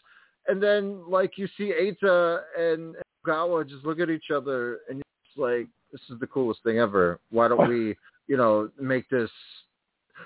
and 0.47 0.61
then 0.61 1.09
like 1.09 1.37
you 1.37 1.47
see 1.57 1.73
Eita 1.73 2.41
and 2.57 2.95
Gawa 3.25 3.67
just 3.67 3.85
look 3.85 3.99
at 3.99 4.09
each 4.09 4.31
other 4.33 4.79
and 4.89 5.01
just 5.25 5.37
like, 5.37 5.67
this 5.91 6.01
is 6.09 6.19
the 6.19 6.27
coolest 6.27 6.61
thing 6.63 6.79
ever. 6.79 7.19
Why 7.29 7.47
don't 7.47 7.67
we, 7.67 7.95
you 8.27 8.37
know, 8.37 8.69
make 8.79 9.09
this 9.09 9.29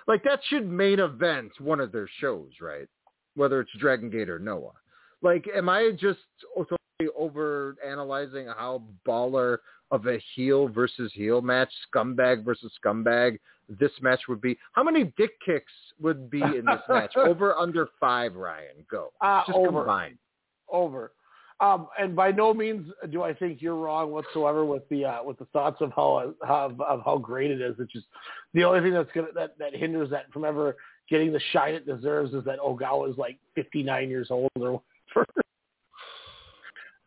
like 0.08 0.24
that 0.24 0.40
should 0.48 0.68
main 0.68 1.00
event 1.00 1.52
one 1.60 1.80
of 1.80 1.92
their 1.92 2.10
shows, 2.20 2.50
right? 2.62 2.88
Whether 3.36 3.62
it's 3.62 3.72
Dragon 3.80 4.10
Gate 4.10 4.30
or 4.30 4.40
Noah. 4.40 4.72
Like, 5.22 5.48
am 5.56 5.70
I 5.70 5.92
just 5.92 6.20
totally 6.54 7.14
over 7.18 7.76
analyzing 7.86 8.48
how 8.48 8.84
baller 9.08 9.58
of 9.92 10.06
a 10.08 10.22
heel 10.36 10.68
versus 10.68 11.12
heel 11.14 11.42
match, 11.42 11.70
scumbag 11.94 12.44
versus 12.44 12.72
scumbag, 12.84 13.40
this 13.68 13.92
match 14.02 14.22
would 14.28 14.42
be? 14.42 14.58
How 14.74 14.84
many 14.84 15.14
dick 15.18 15.32
kicks 15.46 15.72
would 16.02 16.30
be 16.30 16.42
in 16.42 16.66
this 16.66 16.82
match? 16.88 17.14
over 17.16 17.56
under 17.56 17.88
five, 18.00 18.36
Ryan. 18.36 18.86
Go. 18.90 19.12
Uh, 19.22 19.44
just 19.46 19.58
over. 19.58 19.80
combine. 19.80 20.18
Over. 20.72 21.12
Um, 21.62 21.88
and 22.00 22.16
by 22.16 22.32
no 22.32 22.54
means 22.54 22.90
do 23.12 23.22
I 23.22 23.34
think 23.34 23.62
you're 23.62 23.76
wrong 23.76 24.12
whatsoever 24.12 24.64
with 24.64 24.88
the 24.90 25.04
uh, 25.06 25.24
with 25.24 25.38
the 25.40 25.46
thoughts 25.46 25.82
of 25.82 25.92
how 25.94 26.34
of, 26.48 26.80
of 26.80 27.02
how 27.04 27.18
great 27.18 27.52
it 27.52 27.60
is. 27.60 27.76
It's 27.80 27.92
just 27.92 28.06
the 28.54 28.64
only 28.64 28.80
thing 28.80 28.94
that's 28.94 29.12
gonna 29.14 29.28
that, 29.36 29.58
that 29.60 29.76
hinders 29.76 30.10
that 30.12 30.32
from 30.32 30.46
ever 30.46 30.78
getting 31.10 31.34
the 31.34 31.42
shine 31.52 31.74
it 31.74 31.86
deserves 31.86 32.34
is 32.34 32.46
that 32.46 32.60
Ogawa 32.60 33.10
is 33.12 33.18
like 33.18 33.38
59 33.56 34.10
years 34.10 34.28
old 34.30 34.50
or 34.56 34.82
whatever. 35.14 35.28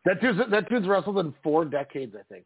that 0.05 0.21
dude's 0.21 0.39
that 0.51 0.69
dude's 0.69 0.87
wrestled 0.87 1.17
in 1.19 1.33
four 1.41 1.65
decades, 1.65 2.13
I 2.19 2.23
think. 2.31 2.45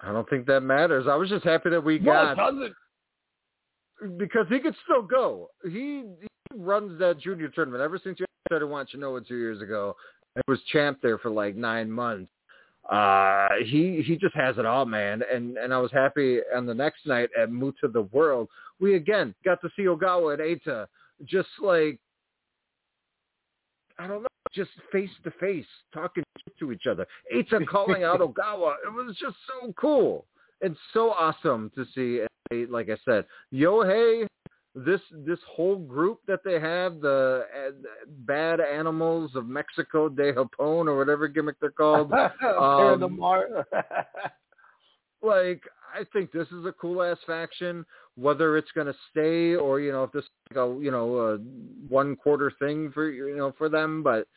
I 0.00 0.12
don't 0.12 0.28
think 0.30 0.46
that 0.46 0.60
matters. 0.60 1.06
I 1.08 1.16
was 1.16 1.28
just 1.28 1.44
happy 1.44 1.70
that 1.70 1.82
we 1.82 1.98
No, 1.98 2.12
got 2.12 2.32
it 2.32 2.36
doesn't. 2.36 4.18
because 4.18 4.46
he 4.48 4.60
could 4.60 4.74
still 4.84 5.02
go. 5.02 5.50
He, 5.64 6.04
he 6.20 6.28
runs 6.56 6.98
that 7.00 7.18
junior 7.18 7.48
tournament 7.48 7.82
ever 7.82 7.98
since 8.02 8.18
you 8.18 8.26
started 8.48 8.66
watching 8.68 9.00
Noah 9.00 9.20
two 9.20 9.36
years 9.36 9.60
ago. 9.60 9.94
It 10.36 10.44
was 10.46 10.60
champ 10.72 10.98
there 11.02 11.18
for 11.18 11.30
like 11.30 11.56
nine 11.56 11.90
months. 11.90 12.30
Uh, 12.88 13.48
he 13.64 14.02
he 14.04 14.16
just 14.16 14.34
has 14.34 14.58
it 14.58 14.66
all, 14.66 14.84
man. 14.84 15.22
And 15.32 15.56
and 15.56 15.72
I 15.72 15.78
was 15.78 15.92
happy. 15.92 16.40
on 16.54 16.66
the 16.66 16.74
next 16.74 17.06
night 17.06 17.28
at 17.40 17.52
Muta 17.52 17.88
the 17.88 18.02
World, 18.02 18.48
we 18.80 18.94
again 18.94 19.34
got 19.44 19.60
to 19.60 19.68
see 19.76 19.82
Ogawa 19.82 20.34
and 20.34 20.42
Eita 20.60 20.86
just 21.24 21.48
like 21.60 21.98
I 23.98 24.06
don't 24.06 24.22
know, 24.22 24.28
just 24.52 24.70
face 24.90 25.10
to 25.24 25.30
face 25.32 25.66
talking 25.92 26.24
to 26.58 26.72
each 26.72 26.86
other. 26.86 27.06
Eita 27.34 27.66
calling 27.70 28.02
out 28.02 28.20
Ogawa. 28.20 28.74
It 28.84 28.92
was 28.92 29.16
just 29.20 29.36
so 29.46 29.72
cool 29.74 30.24
It's 30.60 30.78
so 30.92 31.10
awesome 31.10 31.70
to 31.74 31.84
see. 31.94 32.24
And 32.50 32.70
like 32.70 32.88
I 32.88 32.96
said, 33.04 33.26
Yohei, 33.52 34.26
this 34.74 35.00
this 35.26 35.38
whole 35.48 35.76
group 35.76 36.20
that 36.28 36.40
they 36.44 36.60
have, 36.60 37.00
the 37.00 37.44
uh, 37.54 37.70
bad 38.26 38.60
animals 38.60 39.32
of 39.34 39.46
Mexico 39.46 40.08
de 40.08 40.32
Japón 40.32 40.86
or 40.86 40.96
whatever 40.96 41.28
gimmick 41.28 41.58
they're 41.60 41.70
called. 41.70 42.12
um, 42.12 43.18
like 45.22 45.62
I 45.92 46.04
think 46.12 46.30
this 46.30 46.46
is 46.48 46.66
a 46.66 46.74
cool 46.80 47.02
ass 47.02 47.18
faction. 47.26 47.84
Whether 48.16 48.56
it's 48.56 48.70
going 48.72 48.86
to 48.86 48.94
stay 49.10 49.54
or 49.54 49.80
you 49.80 49.92
know 49.92 50.04
if 50.04 50.12
this 50.12 50.24
is 50.24 50.30
like 50.50 50.64
a 50.64 50.78
you 50.80 50.90
know 50.90 51.18
a 51.18 51.38
one 51.88 52.14
quarter 52.14 52.52
thing 52.58 52.92
for 52.92 53.10
you 53.10 53.36
know 53.36 53.52
for 53.58 53.68
them, 53.68 54.02
but 54.02 54.28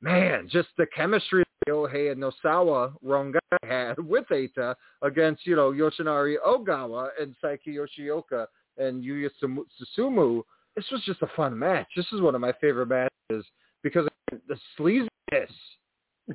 man, 0.00 0.48
just 0.50 0.68
the 0.78 0.86
chemistry 0.94 1.44
that 1.66 1.72
Yohei 1.72 2.10
and 2.10 2.22
Nosawa 2.22 2.92
Rongai 3.04 3.38
had 3.62 3.98
with 3.98 4.26
Eita 4.30 4.74
against 5.02 5.46
you 5.46 5.54
know 5.54 5.70
Yoshinari 5.70 6.36
Ogawa 6.44 7.08
and 7.20 7.36
Seiki 7.42 7.68
Yoshioka 7.68 8.46
and 8.78 9.02
Yuya 9.02 9.30
Susumu. 9.42 10.42
This 10.74 10.84
was 10.90 11.02
just 11.04 11.22
a 11.22 11.28
fun 11.34 11.58
match. 11.58 11.86
This 11.96 12.06
is 12.12 12.20
one 12.20 12.34
of 12.34 12.40
my 12.40 12.52
favorite 12.60 12.86
matches 12.86 13.44
because 13.82 14.06
the 14.48 14.56
sleaziness. 14.78 15.50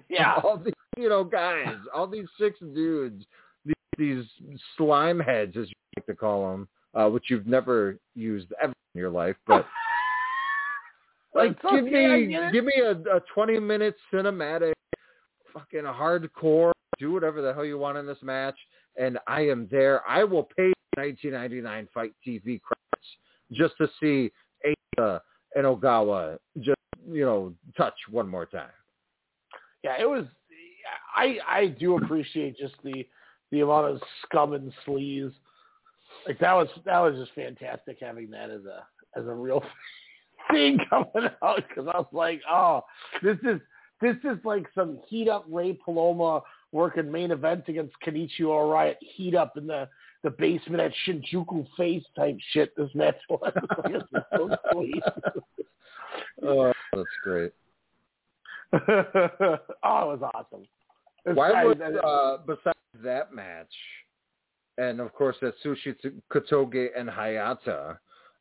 Yeah. 0.09 0.35
All 0.43 0.57
these, 0.57 0.73
you 0.97 1.09
know, 1.09 1.23
guys, 1.23 1.75
all 1.93 2.07
these 2.07 2.27
six 2.39 2.57
dudes, 2.59 3.25
these, 3.65 3.75
these 3.97 4.25
slime 4.77 5.19
heads, 5.19 5.57
as 5.57 5.67
you 5.67 5.75
like 5.97 6.05
to 6.05 6.15
call 6.15 6.51
them, 6.51 6.67
uh, 6.93 7.09
which 7.09 7.25
you've 7.29 7.47
never 7.47 7.97
used 8.15 8.47
ever 8.61 8.73
in 8.93 8.99
your 8.99 9.09
life, 9.09 9.35
but 9.45 9.65
like, 11.35 11.51
It's 11.51 11.59
give 11.63 11.85
me, 11.85 12.37
give 12.51 12.65
me 12.65 12.73
a, 12.81 12.91
a 12.91 13.19
20 13.33 13.59
minute 13.59 13.95
cinematic, 14.13 14.73
fucking 15.53 15.83
hardcore, 15.83 16.71
do 16.97 17.11
whatever 17.11 17.41
the 17.41 17.53
hell 17.53 17.65
you 17.65 17.77
want 17.77 17.97
in 17.97 18.05
this 18.05 18.21
match, 18.21 18.57
and 18.97 19.17
I 19.27 19.41
am 19.41 19.67
there. 19.69 20.07
I 20.07 20.23
will 20.23 20.47
pay 20.55 20.71
1999 20.97 21.87
Fight 21.93 22.13
TV 22.25 22.59
credits 22.61 23.07
just 23.51 23.73
to 23.77 23.87
see 23.99 24.31
Eita 24.65 25.19
and 25.55 25.65
Ogawa 25.65 26.37
just, 26.59 26.77
you 27.09 27.25
know, 27.25 27.53
touch 27.77 27.93
one 28.09 28.27
more 28.27 28.45
time. 28.45 28.69
yeah, 29.83 29.95
it 29.99 30.07
was. 30.07 30.25
I 31.15 31.37
I 31.47 31.67
do 31.67 31.97
appreciate 31.97 32.57
just 32.57 32.75
the 32.83 33.05
the 33.51 33.61
amount 33.61 33.87
of 33.87 34.01
scum 34.25 34.53
and 34.53 34.71
sleaze. 34.85 35.33
Like 36.27 36.39
that 36.39 36.53
was 36.53 36.67
that 36.85 36.99
was 36.99 37.15
just 37.17 37.33
fantastic 37.35 37.97
having 38.01 38.29
that 38.31 38.49
as 38.49 38.61
a 38.65 38.85
as 39.19 39.25
a 39.25 39.33
real 39.33 39.63
thing 40.51 40.77
coming 40.89 41.29
out 41.43 41.63
because 41.67 41.87
I 41.93 41.97
was 41.97 42.07
like, 42.11 42.41
oh, 42.49 42.81
this 43.21 43.37
is 43.43 43.59
this 44.01 44.15
is 44.23 44.37
like 44.43 44.65
some 44.73 44.99
heat 45.07 45.29
up 45.29 45.45
Ray 45.49 45.77
Paloma 45.85 46.41
working 46.71 47.11
main 47.11 47.31
event 47.31 47.65
against 47.67 47.93
Kenichi 48.05 48.41
Orion 48.43 48.95
heat 49.01 49.35
up 49.35 49.57
in 49.57 49.67
the 49.67 49.87
the 50.23 50.29
basement 50.29 50.81
at 50.81 50.91
Shinjuku 51.05 51.65
face 51.77 52.03
type 52.15 52.37
shit. 52.51 52.75
This 52.75 52.89
match 52.93 53.15
was 53.29 53.53
so 54.35 54.55
sweet. 54.71 55.03
Oh, 56.43 56.73
that's 56.93 57.07
great. 57.23 57.53
oh, 58.73 58.79
it 58.79 59.59
was 59.83 60.31
awesome. 60.33 60.65
This 61.23 61.35
Why 61.35 61.63
was 61.63 61.77
uh, 61.79 62.37
besides 62.45 62.77
that 63.03 63.33
match, 63.33 63.71
and 64.77 64.99
of 64.99 65.13
course 65.13 65.35
that 65.41 65.53
Sushi 65.63 65.95
Kotoge 66.33 66.87
and 66.97 67.07
Hayata, 67.07 67.97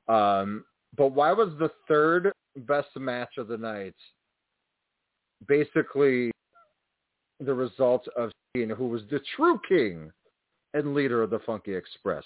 um, 0.08 0.64
but 0.96 1.08
why 1.08 1.32
was 1.32 1.52
the 1.58 1.70
third 1.86 2.32
best 2.56 2.88
match 2.96 3.36
of 3.38 3.48
the 3.48 3.58
night 3.58 3.94
basically 5.46 6.30
the 7.40 7.54
result 7.54 8.06
of 8.16 8.30
seeing 8.54 8.70
who 8.70 8.88
was 8.88 9.02
the 9.10 9.20
true 9.36 9.58
king 9.68 10.10
and 10.74 10.94
leader 10.94 11.22
of 11.22 11.30
the 11.30 11.40
Funky 11.40 11.74
Express? 11.74 12.24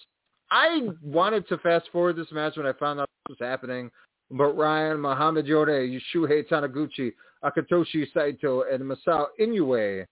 I 0.50 0.88
wanted 1.02 1.48
to 1.48 1.58
fast 1.58 1.88
forward 1.90 2.16
this 2.16 2.30
match 2.30 2.56
when 2.56 2.66
I 2.66 2.72
found 2.74 3.00
out 3.00 3.08
this 3.26 3.36
was 3.38 3.48
happening, 3.48 3.90
but 4.30 4.56
Ryan, 4.56 5.00
Muhammad 5.00 5.46
Yone, 5.46 6.00
Shuhei 6.14 6.46
Taniguchi, 6.48 7.12
Akitoshi 7.42 8.06
Saito, 8.12 8.62
and 8.70 8.82
Masao 8.82 9.26
Inoue 9.40 10.04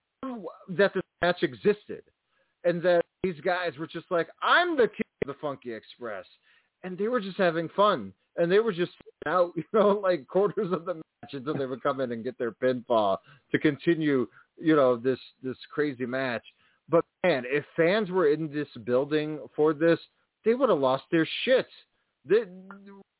that 0.69 0.93
this 0.93 1.03
match 1.21 1.43
existed 1.43 2.03
and 2.63 2.81
that 2.81 3.01
these 3.23 3.39
guys 3.41 3.77
were 3.77 3.87
just 3.87 4.09
like, 4.09 4.29
I'm 4.41 4.75
the 4.75 4.87
king 4.87 5.05
of 5.21 5.27
the 5.27 5.35
Funky 5.41 5.73
Express. 5.73 6.25
And 6.83 6.97
they 6.97 7.07
were 7.07 7.21
just 7.21 7.37
having 7.37 7.69
fun. 7.69 8.13
And 8.35 8.51
they 8.51 8.59
were 8.59 8.73
just 8.73 8.91
out, 9.25 9.53
you 9.55 9.63
know, 9.73 9.99
like 10.01 10.27
quarters 10.27 10.71
of 10.71 10.85
the 10.85 10.95
match 10.95 11.33
until 11.33 11.55
they 11.55 11.65
would 11.65 11.83
come 11.83 12.01
in 12.01 12.11
and 12.11 12.23
get 12.23 12.37
their 12.37 12.51
pinfall 12.51 13.17
to 13.51 13.59
continue, 13.59 14.27
you 14.59 14.75
know, 14.75 14.97
this 14.97 15.19
this 15.41 15.57
crazy 15.73 16.05
match. 16.05 16.43
But 16.89 17.05
man, 17.23 17.43
if 17.45 17.63
fans 17.75 18.11
were 18.11 18.27
in 18.27 18.51
this 18.51 18.67
building 18.85 19.39
for 19.55 19.73
this, 19.73 19.99
they 20.45 20.53
would 20.53 20.69
have 20.69 20.79
lost 20.79 21.03
their 21.11 21.27
shit. 21.43 21.67
They, 22.25 22.43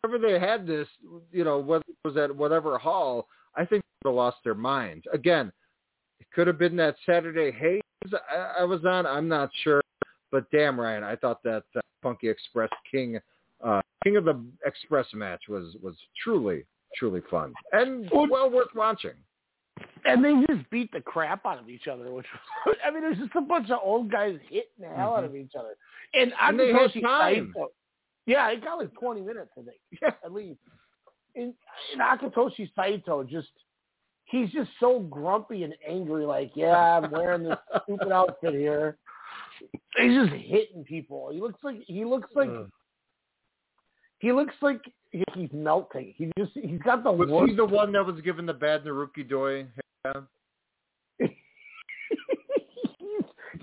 whenever 0.01 0.25
they 0.25 0.39
had 0.39 0.67
this, 0.67 0.87
you 1.31 1.43
know, 1.43 1.59
whether 1.59 1.83
it 1.87 2.07
was 2.07 2.17
at 2.17 2.35
whatever 2.35 2.77
hall, 2.77 3.27
I 3.55 3.65
think 3.65 3.83
they 3.83 4.09
would 4.09 4.13
have 4.13 4.17
lost 4.17 4.37
their 4.43 4.55
minds. 4.55 5.05
Again, 5.13 5.51
it 6.19 6.27
could 6.33 6.47
have 6.47 6.57
been 6.57 6.75
that 6.77 6.95
Saturday 7.05 7.51
haze 7.51 7.81
I, 8.11 8.61
I 8.61 8.63
was 8.63 8.83
on. 8.85 9.05
I'm 9.05 9.27
not 9.27 9.49
sure, 9.63 9.81
but 10.31 10.49
damn, 10.51 10.79
Ryan, 10.79 11.03
I 11.03 11.15
thought 11.15 11.43
that 11.43 11.63
uh, 11.75 11.81
Funky 12.01 12.29
Express 12.29 12.69
King, 12.89 13.19
uh, 13.63 13.81
King 14.03 14.17
of 14.17 14.25
the 14.25 14.43
Express 14.65 15.05
match 15.13 15.43
was 15.47 15.75
was 15.81 15.95
truly 16.21 16.65
truly 16.95 17.21
fun 17.29 17.53
and 17.71 18.09
well 18.11 18.49
worth 18.49 18.67
watching. 18.75 19.13
And 20.05 20.23
they 20.23 20.33
just 20.53 20.69
beat 20.69 20.91
the 20.91 21.01
crap 21.01 21.45
out 21.45 21.59
of 21.59 21.69
each 21.69 21.87
other, 21.87 22.11
which 22.11 22.25
was, 22.65 22.75
I 22.85 22.91
mean, 22.91 23.01
there's 23.01 23.17
just 23.17 23.35
a 23.35 23.41
bunch 23.41 23.69
of 23.69 23.79
old 23.83 24.11
guys 24.11 24.37
hitting 24.49 24.63
the 24.79 24.87
hell 24.87 25.15
out 25.15 25.23
of 25.23 25.35
each 25.35 25.51
other. 25.57 25.75
And, 26.13 26.31
Mm-hmm. 26.31 26.49
And 26.49 26.59
they 26.59 26.71
had 26.71 27.03
time. 27.03 27.53
Saito, 27.55 27.71
yeah, 28.25 28.49
it 28.49 28.63
got 28.63 28.75
like 28.75 28.93
20 28.93 29.21
minutes, 29.21 29.49
I 29.57 29.61
think, 29.61 29.77
yeah. 30.01 30.11
at 30.23 30.33
least. 30.33 30.59
And, 31.35 31.53
and 31.91 32.01
Akitoshi 32.01 32.69
Saito 32.75 33.23
just, 33.23 33.49
he's 34.25 34.49
just 34.51 34.69
so 34.79 34.99
grumpy 34.99 35.63
and 35.63 35.73
angry, 35.87 36.25
like, 36.25 36.51
yeah, 36.55 36.99
I'm 36.99 37.11
wearing 37.11 37.43
this 37.43 37.57
stupid 37.83 38.11
outfit 38.11 38.53
here. 38.53 38.97
He's 39.97 40.13
just 40.13 40.33
hitting 40.33 40.83
people. 40.83 41.29
He 41.31 41.41
looks 41.41 41.63
like, 41.63 41.77
he 41.85 42.05
looks 42.05 42.29
like, 42.35 42.49
he 44.19 44.31
looks 44.31 44.55
like 44.61 44.81
he's 45.33 45.49
melting. 45.51 46.13
He 46.17 46.31
just, 46.37 46.51
he's 46.53 46.79
got 46.81 47.03
the 47.03 47.11
Was 47.11 47.49
he 47.49 47.55
the 47.55 47.65
one 47.65 47.91
that 47.93 48.05
was 48.05 48.19
given 48.21 48.45
the 48.45 48.53
bad 48.53 48.83
Naruki 48.85 49.27
Doi? 49.27 49.65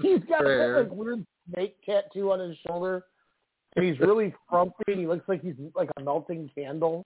He's 0.00 0.20
got 0.28 0.42
Fair. 0.42 0.74
that 0.74 0.88
like 0.88 0.92
weird 0.92 1.26
snake 1.52 1.76
tattoo 1.84 2.32
on 2.32 2.40
his 2.40 2.56
shoulder, 2.66 3.04
and 3.76 3.84
he's 3.84 3.98
really 4.00 4.34
frumpy. 4.48 4.84
And 4.88 4.98
he 5.00 5.06
looks 5.06 5.28
like 5.28 5.42
he's 5.42 5.54
like 5.74 5.90
a 5.96 6.00
melting 6.02 6.50
candle. 6.54 7.04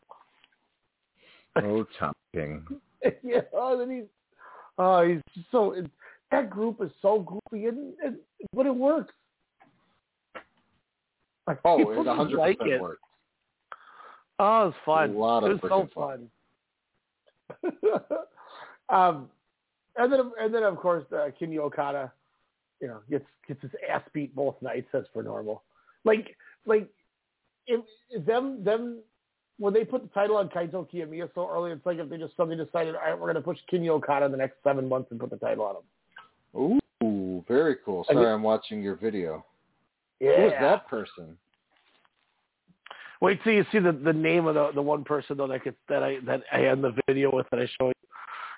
Oh, 1.56 1.86
Tom 1.98 2.12
King. 2.35 2.65
yeah, 3.23 3.40
and 3.52 3.81
then 3.81 3.90
he's 3.90 4.05
oh, 4.78 5.06
he's 5.06 5.20
just 5.35 5.51
so 5.51 5.73
it, 5.73 5.90
that 6.31 6.51
group 6.51 6.81
is 6.82 6.90
so 7.02 7.20
goofy, 7.20 7.66
and, 7.66 7.94
and 8.05 8.16
but 8.55 8.66
it 8.66 8.74
works. 8.74 9.15
Like, 11.47 11.59
Oh, 11.65 11.78
it 11.78 12.05
just 12.05 12.09
100% 12.09 12.39
like 12.39 12.56
it. 12.61 12.81
works. 12.81 13.01
Oh, 14.39 14.62
it 14.62 14.66
was 14.66 14.74
fun. 14.85 15.11
A 15.11 15.19
lot 15.19 15.44
it 15.44 15.48
was 15.48 15.61
so 15.62 15.89
freaking 15.94 16.28
fun. 17.62 17.70
um, 18.89 19.28
and 19.97 20.12
then 20.12 20.20
and 20.40 20.55
then 20.55 20.62
of 20.62 20.77
course 20.77 21.05
uh, 21.12 21.28
Kinya 21.40 21.59
Okada, 21.59 22.12
you 22.81 22.89
know, 22.89 23.01
gets 23.11 23.27
gets 23.47 23.62
his 23.62 23.70
ass 23.90 24.02
beat 24.12 24.35
both 24.35 24.56
nights 24.61 24.89
as 24.94 25.05
for 25.12 25.23
normal. 25.23 25.62
Like 26.05 26.36
like 26.66 26.89
if, 27.66 27.81
if 28.11 28.24
them 28.27 28.65
them 28.65 28.98
when 29.59 29.73
they 29.73 29.85
put 29.85 30.02
the 30.02 30.09
title 30.09 30.36
on 30.36 30.48
Kaito 30.48 30.89
Kiyomiya 30.90 31.31
so 31.35 31.48
early, 31.48 31.70
it's 31.70 31.86
like 31.86 31.98
if 31.98 32.09
they 32.09 32.19
just 32.19 32.36
suddenly 32.36 32.62
decided, 32.62 32.97
all 32.97 33.02
right, 33.02 33.12
we're 33.12 33.32
going 33.32 33.36
to 33.36 33.40
push 33.40 33.59
Kinya 33.73 33.90
Okada 33.90 34.28
the 34.28 34.36
next 34.36 34.56
seven 34.65 34.89
months 34.89 35.12
and 35.12 35.20
put 35.20 35.31
the 35.31 35.36
title 35.36 35.65
on 35.65 35.77
him. 35.77 36.81
Ooh, 37.05 37.44
very 37.47 37.77
cool. 37.85 38.05
Sorry, 38.11 38.27
I'm 38.27 38.43
watching 38.43 38.82
your 38.82 38.97
video. 38.97 39.44
Yeah. 40.20 40.36
Who 40.36 40.47
is 40.47 40.52
that 40.61 40.89
person? 40.89 41.36
Wait 43.20 43.43
till 43.43 43.55
you 43.55 43.65
see 43.73 43.78
the 43.78 43.93
the 43.93 44.12
name 44.12 44.47
of 44.47 44.55
the 44.55 44.73
the 44.74 44.82
one 44.82 45.02
person 45.05 45.36
though 45.36 45.47
that 45.47 45.65
gets 45.65 45.77
that 45.89 46.02
I 46.02 46.19
that 46.27 46.43
I 46.52 46.59
had 46.59 46.74
in 46.74 46.82
the 46.82 46.94
video 47.06 47.35
with 47.35 47.47
that 47.51 47.61
I 47.61 47.66
show 47.78 47.93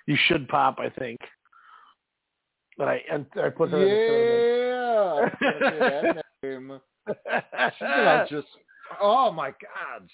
you. 0.06 0.16
Should 0.26 0.48
pop, 0.48 0.78
I 0.78 0.88
think. 0.90 1.20
But 2.78 2.88
I 2.88 3.02
and 3.10 3.26
I 3.42 3.48
put 3.50 3.70
her 3.70 3.86
Yeah. 3.86 5.24
in 5.24 5.30
the 5.40 5.76
that 5.78 6.24
name. 6.42 6.80
She's 7.08 7.80
gonna 7.80 8.26
just 8.28 8.48
oh 9.00 9.32
my 9.32 9.50
god, 9.50 10.08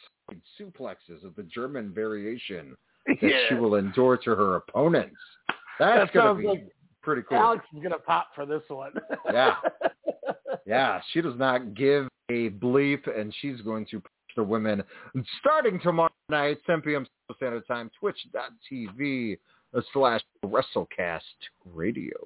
suplexes 0.61 1.25
of 1.25 1.35
the 1.37 1.43
German 1.45 1.93
variation 1.93 2.77
that 3.07 3.23
Yeah. 3.23 3.49
she 3.49 3.55
will 3.55 3.75
endure 3.77 4.17
to 4.19 4.35
her 4.35 4.57
opponents. 4.57 5.17
That's 5.79 6.13
That 6.13 6.13
gonna 6.13 6.39
be 6.39 6.47
like- 6.47 6.69
pretty 7.03 7.23
cool. 7.23 7.39
Alex 7.39 7.65
is 7.75 7.83
gonna 7.83 7.99
pop 7.99 8.29
for 8.35 8.47
this 8.47 8.63
one. 8.69 8.93
Yeah. 9.27 9.57
yeah, 10.67 11.01
she 11.11 11.21
does 11.21 11.37
not 11.37 11.75
give 11.75 12.09
a 12.31 12.51
bleep, 12.51 13.09
and 13.19 13.35
she's 13.41 13.61
going 13.63 13.85
to 13.87 14.01
push 14.01 14.11
the 14.37 14.45
women 14.45 14.83
starting 15.41 15.81
tomorrow 15.81 16.13
night, 16.29 16.59
10 16.67 16.81
p.m. 16.83 17.05
Central 17.29 17.37
Standard 17.37 17.67
Time, 17.67 17.91
twitch.tv 17.99 19.39
slash 19.93 20.21
WrestleCast 20.45 21.21
Radio. 21.67 22.17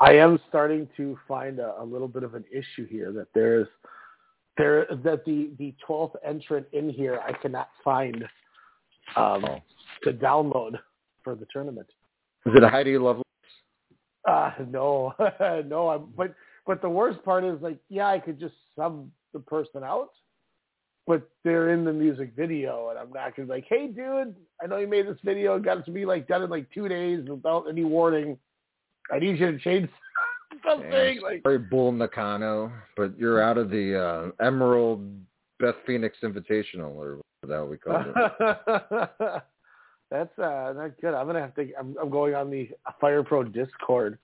I 0.00 0.12
am 0.12 0.38
starting 0.48 0.88
to 0.96 1.18
find 1.26 1.58
a, 1.58 1.74
a 1.80 1.84
little 1.84 2.08
bit 2.08 2.22
of 2.22 2.34
an 2.34 2.44
issue 2.50 2.86
here 2.86 3.12
that 3.12 3.26
there's 3.34 3.66
there 4.56 4.86
that 5.04 5.24
the 5.24 5.50
the 5.58 5.74
twelfth 5.84 6.16
entrant 6.24 6.66
in 6.72 6.90
here 6.90 7.20
I 7.26 7.32
cannot 7.32 7.68
find 7.84 8.24
um, 9.16 9.44
to 10.04 10.12
download 10.12 10.78
for 11.24 11.34
the 11.34 11.46
tournament. 11.52 11.88
Is 12.46 12.52
it 12.56 12.62
a 12.62 12.68
Heidi 12.68 12.96
Lovelace? 12.98 13.24
Uh, 14.26 14.50
no, 14.68 15.14
no. 15.66 15.88
I'm, 15.88 16.08
but 16.16 16.34
but 16.66 16.82
the 16.82 16.88
worst 16.88 17.22
part 17.24 17.44
is 17.44 17.60
like, 17.60 17.78
yeah, 17.88 18.08
I 18.08 18.18
could 18.18 18.38
just 18.38 18.54
sub 18.76 19.08
the 19.32 19.40
person 19.40 19.82
out, 19.82 20.10
but 21.08 21.26
they're 21.42 21.70
in 21.70 21.86
the 21.86 21.92
music 21.92 22.34
video, 22.36 22.90
and 22.90 22.98
I'm 22.98 23.10
not 23.10 23.34
gonna 23.34 23.46
be 23.48 23.54
like, 23.54 23.66
hey, 23.66 23.86
dude, 23.86 24.36
I 24.62 24.66
know 24.66 24.76
you 24.76 24.86
made 24.86 25.08
this 25.08 25.16
video, 25.24 25.56
and 25.56 25.64
got 25.64 25.78
it 25.78 25.86
to 25.86 25.90
be 25.90 26.04
like 26.04 26.28
done 26.28 26.42
in 26.42 26.50
like 26.50 26.70
two 26.70 26.86
days 26.86 27.26
without 27.26 27.64
any 27.66 27.82
warning. 27.82 28.36
I 29.10 29.18
need 29.18 29.40
you 29.40 29.52
to 29.52 29.58
change 29.58 29.88
something. 30.68 30.92
Yeah, 30.92 31.14
like, 31.22 31.42
sorry, 31.42 31.58
Bull 31.58 31.92
Nakano, 31.92 32.70
but 32.94 33.18
you're 33.18 33.42
out 33.42 33.56
of 33.56 33.70
the 33.70 33.98
uh, 33.98 34.44
Emerald 34.44 35.00
Beth 35.58 35.76
Phoenix 35.86 36.18
Invitational, 36.22 36.94
or 36.94 37.20
whatever 37.40 37.62
that 37.62 37.66
we 37.66 37.78
call 37.78 38.04
it. 38.04 39.42
That's 40.10 40.38
uh, 40.38 40.74
not 40.76 41.00
good. 41.00 41.14
I'm 41.14 41.26
gonna 41.26 41.40
have 41.40 41.54
to. 41.54 41.72
I'm, 41.80 41.96
I'm 42.00 42.10
going 42.10 42.34
on 42.34 42.50
the 42.50 42.68
Fire 43.00 43.22
Pro 43.22 43.44
Discord 43.44 44.18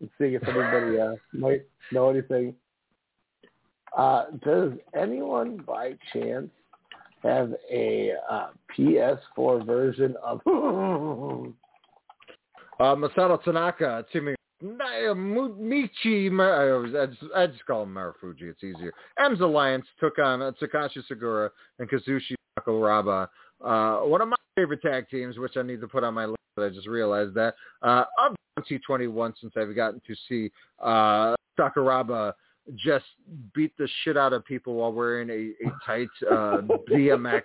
and 0.00 0.08
seeing 0.18 0.34
if 0.34 0.46
anybody 0.46 1.00
uh, 1.00 1.16
might 1.32 1.62
know 1.90 2.10
anything. 2.10 2.54
Uh, 3.96 4.24
does 4.44 4.72
anyone 4.98 5.62
by 5.66 5.94
chance 6.12 6.48
have 7.22 7.52
a 7.70 8.12
uh, 8.30 8.48
PS4 8.76 9.66
version 9.66 10.16
of? 10.22 10.40
Uh, 12.80 12.96
Masato 12.96 13.40
Tanaka, 13.44 14.04
Mu- 15.14 15.54
Michi, 15.56 16.30
I, 16.40 17.06
just, 17.06 17.22
I 17.34 17.46
just 17.46 17.64
call 17.66 17.82
him 17.84 17.94
Marufuji. 17.94 18.42
It's 18.42 18.64
easier. 18.64 18.92
M's 19.18 19.40
Alliance 19.40 19.86
took 20.00 20.18
on 20.18 20.42
uh, 20.42 20.50
Takashi 20.60 20.98
Sugiura 21.10 21.50
and 21.78 21.88
Kazushi 21.88 22.34
Sakuraba. 22.58 23.28
Uh, 23.64 23.98
one 23.98 24.20
of 24.20 24.28
my 24.28 24.36
favorite 24.56 24.82
tag 24.82 25.08
teams, 25.10 25.38
which 25.38 25.56
I 25.56 25.62
need 25.62 25.80
to 25.80 25.86
put 25.88 26.02
on 26.02 26.14
my 26.14 26.26
list. 26.26 26.38
But 26.56 26.64
I 26.66 26.68
just 26.70 26.88
realized 26.88 27.34
that 27.34 27.54
uh, 27.82 28.04
of 28.18 28.34
T21 28.60 29.32
since 29.40 29.52
I've 29.56 29.74
gotten 29.74 30.00
to 30.06 30.14
see 30.28 30.50
uh, 30.80 31.34
Sakuraba 31.58 32.32
just 32.76 33.04
beat 33.54 33.76
the 33.76 33.88
shit 34.02 34.16
out 34.16 34.32
of 34.32 34.44
people 34.44 34.74
while 34.74 34.92
wearing 34.92 35.30
a, 35.30 35.66
a 35.66 35.72
tight 35.84 36.08
uh, 36.30 36.62
BMX 36.90 37.42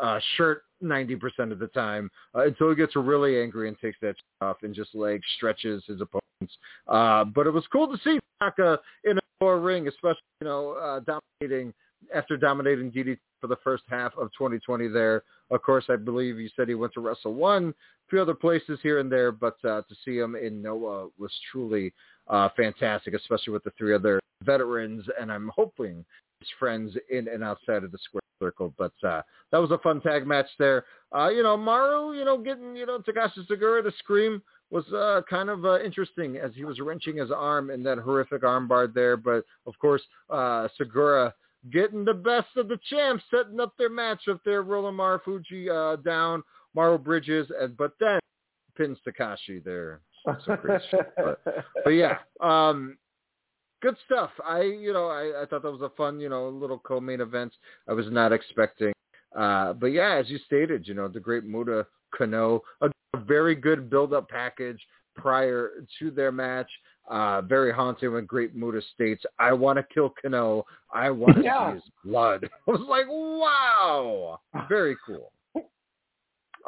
uh, 0.00 0.20
shirt 0.36 0.62
90% 0.82 1.52
of 1.52 1.58
the 1.58 1.68
time 1.68 2.10
uh, 2.34 2.46
until 2.46 2.70
he 2.70 2.76
gets 2.76 2.94
really 2.96 3.40
angry 3.40 3.68
and 3.68 3.78
takes 3.80 3.98
that 4.02 4.14
off 4.40 4.58
and 4.62 4.74
just 4.74 4.94
like 4.94 5.20
stretches 5.36 5.82
his 5.86 6.00
opponents. 6.00 6.58
Uh, 6.86 7.24
but 7.24 7.46
it 7.46 7.50
was 7.50 7.64
cool 7.72 7.88
to 7.88 8.02
see 8.04 8.18
Taka 8.40 8.78
in 9.04 9.18
a 9.18 9.20
four 9.40 9.60
ring, 9.60 9.88
especially, 9.88 10.20
you 10.40 10.46
know, 10.46 10.72
uh, 10.72 11.00
dominating 11.00 11.72
after 12.14 12.36
dominating 12.36 12.92
DDT 12.92 13.18
for 13.40 13.46
the 13.46 13.56
first 13.64 13.84
half 13.88 14.12
of 14.18 14.28
2020 14.32 14.88
there. 14.88 15.22
Of 15.50 15.62
course, 15.62 15.84
I 15.88 15.96
believe 15.96 16.38
you 16.38 16.48
said 16.54 16.68
he 16.68 16.74
went 16.74 16.92
to 16.94 17.00
Wrestle 17.00 17.34
One, 17.34 17.68
a 17.68 18.10
few 18.10 18.20
other 18.20 18.34
places 18.34 18.78
here 18.82 18.98
and 18.98 19.10
there, 19.10 19.32
but 19.32 19.56
uh, 19.64 19.82
to 19.82 19.94
see 20.04 20.18
him 20.18 20.36
in 20.36 20.62
Noah 20.62 21.08
was 21.18 21.32
truly 21.50 21.92
uh, 22.28 22.48
fantastic, 22.56 23.14
especially 23.14 23.52
with 23.52 23.64
the 23.64 23.72
three 23.78 23.94
other 23.94 24.20
veterans, 24.42 25.04
and 25.20 25.32
I'm 25.32 25.50
hoping 25.54 26.04
his 26.40 26.48
friends 26.58 26.96
in 27.10 27.28
and 27.28 27.42
outside 27.42 27.84
of 27.84 27.92
the 27.92 27.98
square 27.98 28.20
circle. 28.40 28.74
But 28.76 28.92
uh, 29.02 29.22
that 29.52 29.58
was 29.58 29.70
a 29.70 29.78
fun 29.78 30.00
tag 30.00 30.26
match 30.26 30.48
there. 30.58 30.84
Uh, 31.16 31.28
you 31.28 31.42
know, 31.42 31.56
Maru, 31.56 32.16
you 32.16 32.24
know, 32.24 32.38
getting, 32.38 32.76
you 32.76 32.86
know, 32.86 32.98
Takashi 32.98 33.46
Sugiura 33.50 33.82
to 33.82 33.92
scream 33.98 34.42
was 34.70 34.84
uh, 34.92 35.22
kind 35.30 35.48
of 35.48 35.64
uh, 35.64 35.80
interesting 35.80 36.36
as 36.36 36.50
he 36.54 36.64
was 36.64 36.80
wrenching 36.80 37.16
his 37.16 37.30
arm 37.30 37.70
in 37.70 37.82
that 37.84 37.98
horrific 37.98 38.42
armbar 38.42 38.92
there. 38.92 39.16
But, 39.16 39.44
of 39.66 39.78
course, 39.78 40.02
uh, 40.28 40.68
Sugiura 40.78 41.32
getting 41.72 42.04
the 42.04 42.14
best 42.14 42.48
of 42.56 42.68
the 42.68 42.78
champs, 42.90 43.24
setting 43.30 43.60
up 43.60 43.72
their 43.78 43.90
match 43.90 44.28
up 44.28 44.40
there, 44.44 44.62
rolling 44.62 44.96
Marufuji 44.96 45.70
uh, 45.70 45.96
down, 45.96 46.42
Maru 46.74 46.98
Bridges, 46.98 47.46
and 47.58 47.76
but 47.76 47.92
then 47.98 48.20
pins 48.76 48.98
Takashi 49.06 49.64
there. 49.64 50.00
Some 50.44 50.58
great 50.62 50.80
shit. 50.90 51.12
But, 51.16 51.40
but 51.84 51.90
yeah, 51.90 52.18
um, 52.40 52.96
good 53.82 53.96
stuff. 54.06 54.30
I, 54.44 54.62
you 54.62 54.92
know, 54.92 55.06
I, 55.08 55.42
I 55.42 55.46
thought 55.46 55.62
that 55.62 55.70
was 55.70 55.82
a 55.82 55.90
fun, 55.96 56.20
you 56.20 56.28
know, 56.28 56.48
little 56.48 56.78
co-main 56.78 57.20
event. 57.20 57.52
I 57.88 57.92
was 57.92 58.06
not 58.10 58.32
expecting. 58.32 58.92
Uh, 59.36 59.72
but 59.74 59.88
yeah, 59.88 60.14
as 60.16 60.28
you 60.30 60.38
stated, 60.46 60.86
you 60.88 60.94
know, 60.94 61.08
the 61.08 61.20
great 61.20 61.44
Muta 61.44 61.86
Kenoh, 62.18 62.60
a, 62.80 62.86
a 63.14 63.18
very 63.20 63.54
good 63.54 63.90
build-up 63.90 64.28
package 64.28 64.80
prior 65.14 65.70
to 65.98 66.10
their 66.10 66.32
match. 66.32 66.70
Uh, 67.08 67.40
very 67.42 67.72
haunting 67.72 68.12
when 68.12 68.24
Great 68.26 68.56
Muta 68.56 68.80
states, 68.94 69.24
I 69.38 69.52
want 69.52 69.78
to 69.78 69.86
kill 69.94 70.12
Kenoh. 70.24 70.64
I 70.92 71.10
want 71.10 71.36
to 71.36 71.42
Yeah. 71.44 71.70
see 71.70 71.74
his 71.74 71.84
blood. 72.04 72.48
I 72.68 72.70
was 72.70 72.80
like, 72.88 73.06
wow. 73.08 74.40
Very 74.68 74.96
cool. 75.06 75.30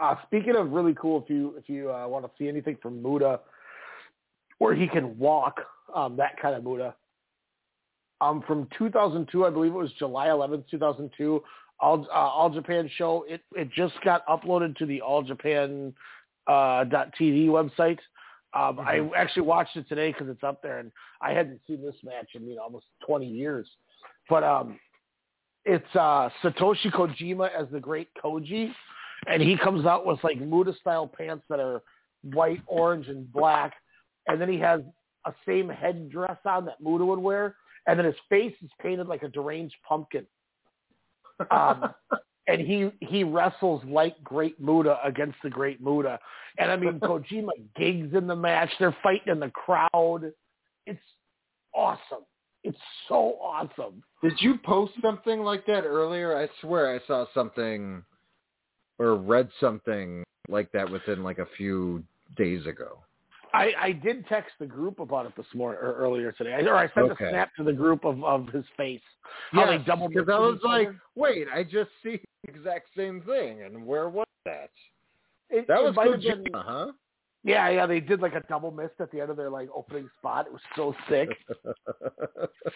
Uh, 0.01 0.15
speaking 0.27 0.55
of 0.57 0.71
really 0.71 0.95
cool, 0.95 1.23
if 1.23 1.29
you 1.29 1.55
if 1.59 1.69
you 1.69 1.91
uh, 1.93 2.07
want 2.07 2.25
to 2.25 2.31
see 2.39 2.49
anything 2.49 2.77
from 2.81 3.03
Muta, 3.03 3.41
where 4.59 4.75
he 4.75 4.87
can 4.87 5.19
walk, 5.19 5.61
um, 5.95 6.17
that 6.17 6.41
kind 6.41 6.55
of 6.55 6.65
Muta. 6.65 6.95
Um, 8.21 8.43
from 8.47 8.69
2002, 8.77 9.47
I 9.47 9.51
believe 9.51 9.73
it 9.73 9.77
was 9.77 9.93
July 9.99 10.27
11th, 10.27 10.65
2002. 10.71 11.43
All 11.81 12.07
uh, 12.11 12.15
All 12.15 12.51
Japan 12.51 12.91
show. 12.97 13.25
It 13.29 13.43
it 13.55 13.71
just 13.73 13.95
got 14.05 14.27
uploaded 14.27 14.77
to 14.77 14.87
the 14.87 15.01
All 15.01 15.23
Japan 15.23 15.93
uh, 16.47 16.85
dot 16.85 17.13
TV 17.21 17.47
website. 17.47 17.99
Um, 18.55 18.81
I 18.81 19.09
actually 19.17 19.43
watched 19.43 19.77
it 19.77 19.89
today 19.89 20.11
because 20.11 20.29
it's 20.29 20.43
up 20.43 20.63
there, 20.63 20.79
and 20.79 20.91
I 21.21 21.33
hadn't 21.33 21.61
seen 21.67 21.83
this 21.83 21.95
match 22.03 22.31
in 22.35 22.47
you 22.47 22.57
know 22.57 22.63
almost 22.63 22.87
20 23.07 23.27
years. 23.27 23.69
But 24.29 24.43
um, 24.43 24.81
it's 25.65 25.95
uh, 25.95 26.31
Satoshi 26.43 26.91
Kojima 26.93 27.51
as 27.57 27.69
the 27.71 27.79
Great 27.79 28.09
Koji, 28.23 28.73
and 29.27 29.43
he 29.43 29.57
comes 29.57 29.87
out 29.87 30.07
with 30.07 30.23
like 30.23 30.41
Muta 30.41 30.75
style 30.81 31.07
pants 31.07 31.45
that 31.49 31.61
are 31.61 31.83
white, 32.23 32.63
orange, 32.67 33.09
and 33.09 33.31
black, 33.33 33.75
and 34.27 34.41
then 34.41 34.49
he 34.49 34.59
has 34.59 34.81
a 35.27 35.33
same 35.47 35.69
headdress 35.69 36.39
on 36.45 36.65
that 36.67 36.81
Muta 36.81 37.05
would 37.05 37.19
wear, 37.19 37.57
and 37.87 37.99
then 37.99 38.07
his 38.07 38.15
face 38.29 38.55
is 38.63 38.71
painted 38.81 39.07
like 39.07 39.23
a 39.23 39.29
deranged 39.29 39.77
pumpkin. 39.87 40.27
Um, 41.51 41.95
and 42.47 42.61
he 42.61 42.91
he 43.01 43.25
wrestles 43.25 43.83
like 43.85 44.23
Great 44.25 44.61
Muta 44.61 44.99
against 45.05 45.37
the 45.43 45.51
Great 45.51 45.81
Muda, 45.81 46.19
and 46.59 46.71
I 46.71 46.77
mean 46.77 46.99
Kojima 47.01 47.51
gigs 47.77 48.15
in 48.15 48.27
the 48.27 48.37
match. 48.37 48.71
They're 48.79 48.97
fighting 49.03 49.33
in 49.33 49.41
the 49.41 49.51
crowd. 49.51 50.33
It's 50.87 51.01
awesome. 51.75 52.25
It's 52.65 52.79
so 53.09 53.37
awesome. 53.41 54.03
Did 54.23 54.35
you 54.41 54.59
post 54.65 54.93
something 55.01 55.41
like 55.41 55.65
that 55.67 55.85
earlier? 55.85 56.37
I 56.37 56.49
swear 56.61 56.95
I 56.95 57.07
saw 57.07 57.27
something 57.33 58.03
or 58.99 59.17
read 59.17 59.49
something 59.61 60.25
like 60.49 60.71
that 60.73 60.91
within 60.91 61.23
like 61.23 61.39
a 61.39 61.47
few 61.57 62.03
days 62.37 62.67
ago. 62.67 62.99
I, 63.55 63.73
I 63.81 63.93
did 63.93 64.27
text 64.27 64.53
the 64.59 64.67
group 64.67 65.01
about 65.01 65.25
it 65.25 65.35
this 65.37 65.47
morning 65.55 65.81
or 65.83 65.89
er, 65.93 65.95
earlier 65.95 66.33
today, 66.33 66.53
I, 66.55 66.61
or 66.61 66.77
I 66.77 66.93
sent 66.93 67.11
Okay. 67.11 67.25
a 67.27 67.31
snap 67.31 67.55
to 67.57 67.65
the 67.65 67.73
group 67.73 68.05
of, 68.05 68.23
of 68.23 68.49
his 68.49 68.65
face. 68.77 69.01
How 69.53 69.67
they 69.67 69.77
Yes, 69.77 69.87
double 69.87 70.09
because 70.09 70.29
I 70.29 70.39
was 70.39 70.61
like, 70.63 70.91
wait, 71.15 71.47
I 71.53 71.65
just 71.65 71.91
see 72.03 72.21
the 72.45 72.51
exact 72.53 72.89
same 72.97 73.23
thing, 73.23 73.63
and 73.63 73.87
where 73.87 74.09
was 74.11 74.27
that? 74.45 74.71
It- 75.49 75.67
that 75.67 75.81
it 75.81 75.85
was 75.85 75.95
Kojima, 75.97 76.45
been- 76.45 76.53
huh? 76.55 76.93
Yeah, 77.45 77.71
yeah, 77.71 77.87
they 77.87 78.01
did 78.01 78.21
like 78.21 78.35
a 78.35 78.43
double 78.49 78.71
mist 78.71 78.95
at 79.01 79.11
the 79.13 79.21
end 79.21 79.31
of 79.31 79.37
their 79.37 79.49
like 79.49 79.69
opening 79.75 80.11
spot. 80.19 80.47
It 80.47 80.53
was 80.53 80.61
so 80.77 80.95
sick. 81.09 81.31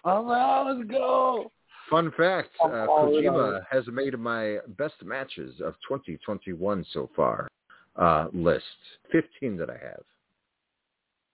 oh, 0.04 0.22
well, 0.22 0.74
let's 0.74 0.88
go. 0.88 1.52
Fun 1.90 2.12
fact: 2.16 2.50
uh, 2.62 2.68
I'm 2.68 2.88
all 2.88 3.18
in 3.18 3.26
on 3.26 3.34
Kojima 3.34 3.60
has 3.70 3.84
made 3.88 4.18
my 4.18 4.58
best 4.78 4.94
matches 5.04 5.54
of 5.60 5.74
2021 5.88 6.86
so 6.92 7.10
far 7.14 7.48
uh, 7.96 8.28
list. 8.32 8.64
15 9.10 9.56
that 9.58 9.70
I 9.70 9.74
have. 9.74 10.02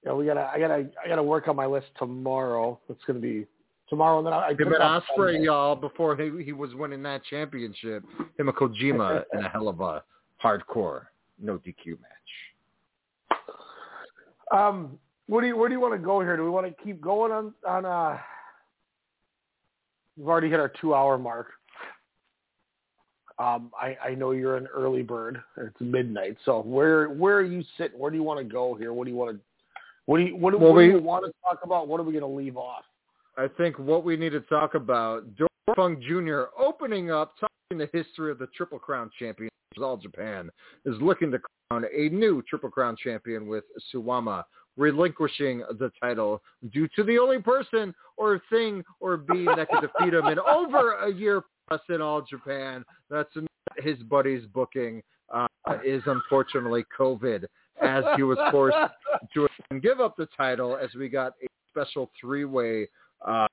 Yeah, 0.05 0.13
we 0.13 0.27
gotta, 0.27 0.51
I 0.53 0.59
gotta, 0.59 0.89
I 1.05 1.09
gotta 1.09 1.23
work 1.23 1.49
on 1.49 1.57
my 1.57 1.67
list 1.67 1.87
tomorrow. 1.99 2.79
It's 2.89 3.03
gonna 3.07 3.19
be 3.19 3.47
tomorrow, 3.89 4.19
and 4.19 4.27
then 4.27 4.33
I. 4.33 4.49
I 4.49 4.51
Him 4.51 4.73
and 4.73 4.77
Ospreay, 4.77 5.45
y'all, 5.45 5.77
before 5.77 6.17
he, 6.17 6.45
he 6.45 6.53
was 6.53 6.75
winning 6.75 7.03
that 7.03 7.25
championship, 7.25 8.05
him 8.39 8.49
and 8.49 8.57
Kojima 8.57 9.25
in 9.35 9.45
a 9.45 9.49
hell 9.49 9.69
of 9.69 9.81
a 9.81 10.03
hardcore 10.43 11.07
no 11.41 11.59
DQ 11.59 11.99
match. 12.01 13.39
Um, 14.51 14.99
what 15.27 15.43
do 15.43 15.47
you, 15.47 15.57
where 15.57 15.69
do 15.69 15.75
you 15.75 15.81
want 15.81 15.95
to 15.95 15.99
go 15.99 16.21
here? 16.21 16.37
Do 16.37 16.45
we 16.45 16.51
want 16.51 16.67
to 16.67 16.85
keep 16.85 17.01
going 17.01 17.33
on 17.33 17.53
on? 17.67 17.85
uh 17.85 18.19
We've 20.19 20.27
already 20.29 20.51
hit 20.51 20.59
our 20.59 20.73
two 20.81 20.95
hour 20.95 21.17
mark. 21.17 21.49
Um, 23.39 23.71
I, 23.81 23.97
I 24.05 24.15
know 24.17 24.33
you're 24.33 24.57
an 24.57 24.67
early 24.67 25.03
bird. 25.03 25.41
It's 25.59 25.77
midnight, 25.81 26.37
so 26.45 26.61
where 26.63 27.09
where 27.09 27.37
are 27.37 27.45
you 27.45 27.63
sitting? 27.77 27.97
Where 27.99 28.11
do 28.11 28.17
you 28.17 28.25
want 28.25 28.41
to 28.41 28.45
go 28.45 28.75
here? 28.75 28.93
What 28.93 29.05
do 29.05 29.11
you 29.13 29.17
want 29.17 29.37
to 29.37 29.41
What 30.07 30.19
do 30.19 30.25
you 30.25 30.37
what, 30.37 30.51
do- 30.51 30.59
Well, 30.59 30.73
what 30.75 30.81
do 30.83 30.89
we- 30.89 30.95
you 30.95 31.01
want 31.01 31.25
to 31.25 31.33
talk 31.45 31.61
about? 31.63 31.87
What 31.87 32.01
are 32.01 32.03
we 32.03 32.13
going 32.13 32.23
to 32.23 32.37
leave 32.37 32.57
off? 32.57 32.85
I 33.37 33.47
think 33.57 33.79
what 33.79 34.03
we 34.03 34.17
need 34.17 34.31
to 34.31 34.41
talk 34.41 34.75
about, 34.75 35.37
Dory 35.37 35.49
Funk 35.77 36.01
Jr. 36.01 36.47
opening 36.59 37.13
up, 37.13 37.35
talking 37.39 37.79
the 37.79 37.89
history 37.93 38.33
of 38.33 38.39
the 38.41 38.49
Triple 38.49 38.81
Crown 38.81 39.09
champion, 39.17 39.49
All 39.81 39.97
Japan, 39.97 40.51
is 40.85 40.97
looking 41.01 41.31
to 41.31 41.39
a 41.71 42.09
new 42.09 42.43
Triple 42.49 42.71
Crown 42.71 42.97
champion 43.03 43.47
with 43.47 43.65
Suwama, 43.93 44.45
relinquishing 44.77 45.63
the 45.79 45.91
title 46.01 46.41
due 46.73 46.89
to 46.97 47.05
the 47.05 47.19
only 47.19 47.41
person 47.41 47.95
or 48.17 48.41
thing 48.51 48.83
or 49.01 49.17
being 49.17 49.45
that 49.45 49.69
could 49.69 49.83
defeat 49.83 50.15
him 50.15 50.27
in 50.27 50.39
over 50.39 50.93
a 50.93 51.13
year 51.13 51.43
plus 51.69 51.81
in 51.91 52.01
All 52.01 52.23
Japan. 52.23 52.85
That's 53.11 53.29
his 53.79 53.99
buddy's 53.99 54.47
booking 54.47 55.03
uh, 55.33 55.47
is 55.85 56.03
unfortunately 56.07 56.85
COVID, 56.99 57.45
as 57.83 58.05
he 58.17 58.23
was 58.23 58.39
forced 58.51 58.77
to 59.35 59.49
give 59.81 60.01
up 60.01 60.17
the 60.17 60.29
title 60.37 60.79
as 60.83 60.89
we 60.95 61.09
got 61.09 61.35
a 61.43 61.49
special 61.71 62.11
three-way 62.19 62.89
uh, 63.27 63.47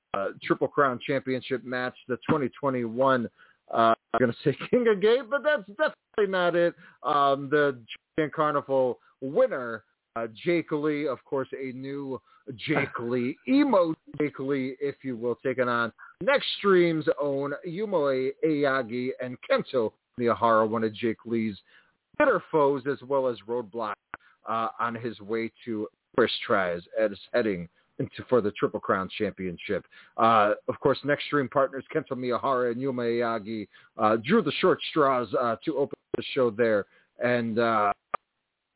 Triple 0.43 0.69
Crown 0.69 0.99
Championship 1.05 1.65
match, 1.65 1.95
the 2.07 2.15
2021. 2.27 3.27
Uh, 3.73 3.93
I'm 4.13 4.19
going 4.19 4.31
to 4.31 4.37
say 4.43 4.57
King 4.69 4.87
of 4.87 5.01
Gate, 5.01 5.29
but 5.29 5.43
that's 5.43 5.67
definitely 5.67 6.31
not 6.31 6.55
it. 6.55 6.75
Um, 7.03 7.49
the 7.49 7.79
Champion 8.17 8.31
Carnival 8.35 8.99
winner, 9.21 9.83
uh, 10.15 10.27
Jake 10.43 10.71
Lee, 10.71 11.07
of 11.07 11.23
course, 11.25 11.49
a 11.53 11.71
new 11.73 12.21
Jake 12.55 12.99
Lee, 12.99 13.37
emo 13.47 13.93
Jake 14.19 14.39
Lee, 14.39 14.75
if 14.79 14.95
you 15.03 15.17
will, 15.17 15.35
taking 15.43 15.67
on 15.67 15.91
next 16.21 16.45
stream's 16.57 17.05
own 17.21 17.53
Yuma 17.65 17.97
Aoyagi 18.45 19.09
and 19.21 19.37
Kento 19.49 19.91
Miyahara, 20.19 20.67
one 20.69 20.83
of 20.83 20.93
Jake 20.93 21.25
Lee's 21.25 21.57
bitter 22.17 22.41
foes, 22.51 22.83
as 22.89 23.01
well 23.07 23.27
as 23.27 23.37
Roadblock 23.47 23.95
uh, 24.47 24.69
on 24.79 24.95
his 24.95 25.19
way 25.19 25.51
to 25.65 25.87
first 26.15 26.33
tries 26.45 26.81
as 26.99 27.11
heading 27.33 27.67
into 27.99 28.23
for 28.29 28.41
the 28.41 28.51
Triple 28.51 28.79
Crown 28.79 29.09
Championship. 29.17 29.85
Uh, 30.17 30.53
of 30.67 30.79
course, 30.79 30.99
Nextream 31.05 31.49
partners 31.49 31.85
Kento 31.93 32.11
Miyahara 32.11 32.71
and 32.71 32.81
Yuma 32.81 33.03
Aoyagi 33.03 33.67
uh, 33.97 34.17
drew 34.17 34.41
the 34.41 34.51
short 34.59 34.79
straws 34.89 35.27
uh, 35.39 35.55
to 35.63 35.77
open 35.77 35.97
the 36.17 36.23
show 36.33 36.49
there. 36.49 36.85
And 37.23 37.59
uh, 37.59 37.93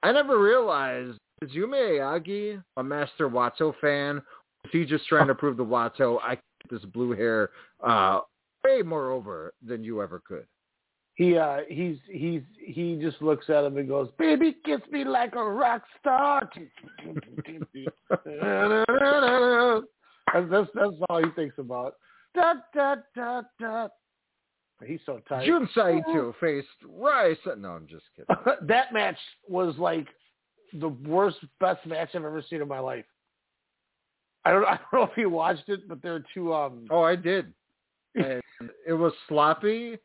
I 0.03 0.11
never 0.11 0.39
realized, 0.39 1.17
is 1.41 1.51
Yuma 1.51 1.75
Aoyagi 1.75 2.61
a 2.77 2.83
Master 2.83 3.29
Wato 3.29 3.73
fan? 3.81 4.21
Is 4.65 4.71
he 4.71 4.85
just 4.85 5.07
trying 5.07 5.27
to 5.27 5.35
prove 5.35 5.57
the 5.57 5.65
Wato, 5.65 6.19
I 6.21 6.35
get 6.35 6.71
this 6.71 6.85
blue 6.85 7.11
hair 7.11 7.49
uh, 7.85 8.19
way 8.63 8.81
more 8.81 9.11
over 9.11 9.53
than 9.65 9.83
you 9.83 10.01
ever 10.01 10.21
could? 10.25 10.45
He 11.19 11.37
uh 11.37 11.57
he's 11.67 11.97
he's 12.09 12.43
he 12.57 12.97
just 13.01 13.21
looks 13.21 13.49
at 13.49 13.65
him 13.65 13.75
and 13.75 13.89
goes, 13.89 14.07
"Baby, 14.17 14.55
kiss 14.63 14.79
me 14.89 15.03
like 15.03 15.35
a 15.35 15.43
rock 15.43 15.83
star." 15.99 16.49
that's, 20.33 20.49
that's 20.49 20.69
that's 20.73 20.95
all 21.09 21.21
he 21.21 21.29
thinks 21.35 21.57
about. 21.57 21.95
Da 22.33 22.53
da 22.73 22.95
da 23.13 23.41
da. 23.59 23.87
He's 24.85 25.01
so 25.05 25.19
tight. 25.27 25.45
Jun 25.45 25.67
Saito 25.75 26.33
faced 26.39 26.69
Rice. 26.87 27.35
No, 27.57 27.71
I'm 27.71 27.85
just 27.85 28.05
kidding. 28.15 28.33
that 28.69 28.93
match 28.93 29.17
was 29.49 29.75
like 29.77 30.07
the 30.71 30.87
worst, 30.87 31.39
best 31.59 31.85
match 31.85 32.11
I've 32.13 32.23
ever 32.23 32.41
seen 32.49 32.61
in 32.61 32.67
my 32.69 32.79
life. 32.79 33.03
I 34.45 34.51
don't, 34.51 34.63
I 34.65 34.79
don't 34.89 35.01
know 35.01 35.11
if 35.11 35.17
you 35.17 35.29
watched 35.29 35.67
it, 35.67 35.85
but 35.89 36.01
there 36.01 36.15
are 36.15 36.23
two. 36.33 36.53
Um, 36.53 36.87
oh, 36.89 37.03
I 37.03 37.17
did. 37.17 37.53
And 38.15 38.41
it 38.87 38.93
was 38.93 39.13
sloppy, 39.27 39.97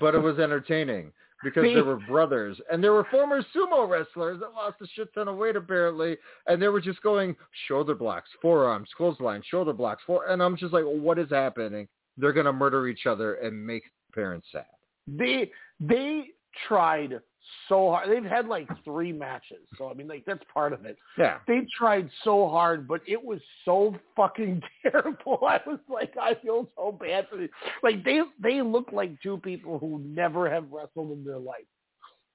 but 0.00 0.14
it 0.14 0.18
was 0.18 0.38
entertaining 0.38 1.12
because 1.42 1.62
there 1.62 1.84
were 1.84 2.00
brothers 2.00 2.60
and 2.70 2.82
there 2.82 2.92
were 2.92 3.06
former 3.10 3.42
sumo 3.54 3.88
wrestlers 3.88 4.40
that 4.40 4.52
lost 4.54 4.76
a 4.82 4.86
shit 4.94 5.12
ton 5.14 5.28
of 5.28 5.36
weight 5.36 5.56
apparently, 5.56 6.16
and 6.46 6.60
they 6.60 6.68
were 6.68 6.80
just 6.80 7.02
going 7.02 7.36
shoulder 7.66 7.94
blocks, 7.94 8.28
forearms, 8.42 8.88
clothesline, 8.96 9.42
shoulder 9.48 9.72
blocks, 9.72 10.02
for, 10.06 10.26
and 10.28 10.42
I'm 10.42 10.56
just 10.56 10.72
like, 10.72 10.84
what 10.84 11.18
is 11.18 11.30
happening? 11.30 11.86
They're 12.16 12.32
gonna 12.32 12.52
murder 12.52 12.88
each 12.88 13.06
other 13.06 13.34
and 13.34 13.66
make 13.66 13.84
parents 14.14 14.48
sad. 14.52 14.66
they 15.06 15.50
they 15.80 16.30
tried 16.66 17.20
so 17.68 17.90
hard. 17.90 18.10
They've 18.10 18.28
had 18.28 18.46
like 18.46 18.68
three 18.84 19.12
matches, 19.12 19.58
so 19.76 19.90
I 19.90 19.94
mean, 19.94 20.08
like 20.08 20.24
that's 20.26 20.42
part 20.52 20.72
of 20.72 20.84
it. 20.84 20.96
Yeah. 21.16 21.38
They 21.46 21.66
tried 21.76 22.08
so 22.24 22.48
hard, 22.48 22.88
but 22.88 23.00
it 23.06 23.22
was 23.22 23.40
so 23.64 23.94
fucking 24.16 24.62
terrible. 24.82 25.40
I 25.46 25.60
was 25.66 25.78
like, 25.88 26.14
I 26.20 26.34
feel 26.42 26.68
so 26.76 26.92
bad 26.92 27.26
for 27.28 27.36
them. 27.36 27.48
Like 27.82 28.04
they 28.04 28.20
they 28.42 28.62
look 28.62 28.90
like 28.92 29.20
two 29.22 29.38
people 29.38 29.78
who 29.78 30.00
never 30.04 30.50
have 30.50 30.70
wrestled 30.70 31.12
in 31.12 31.24
their 31.24 31.38
life. 31.38 31.66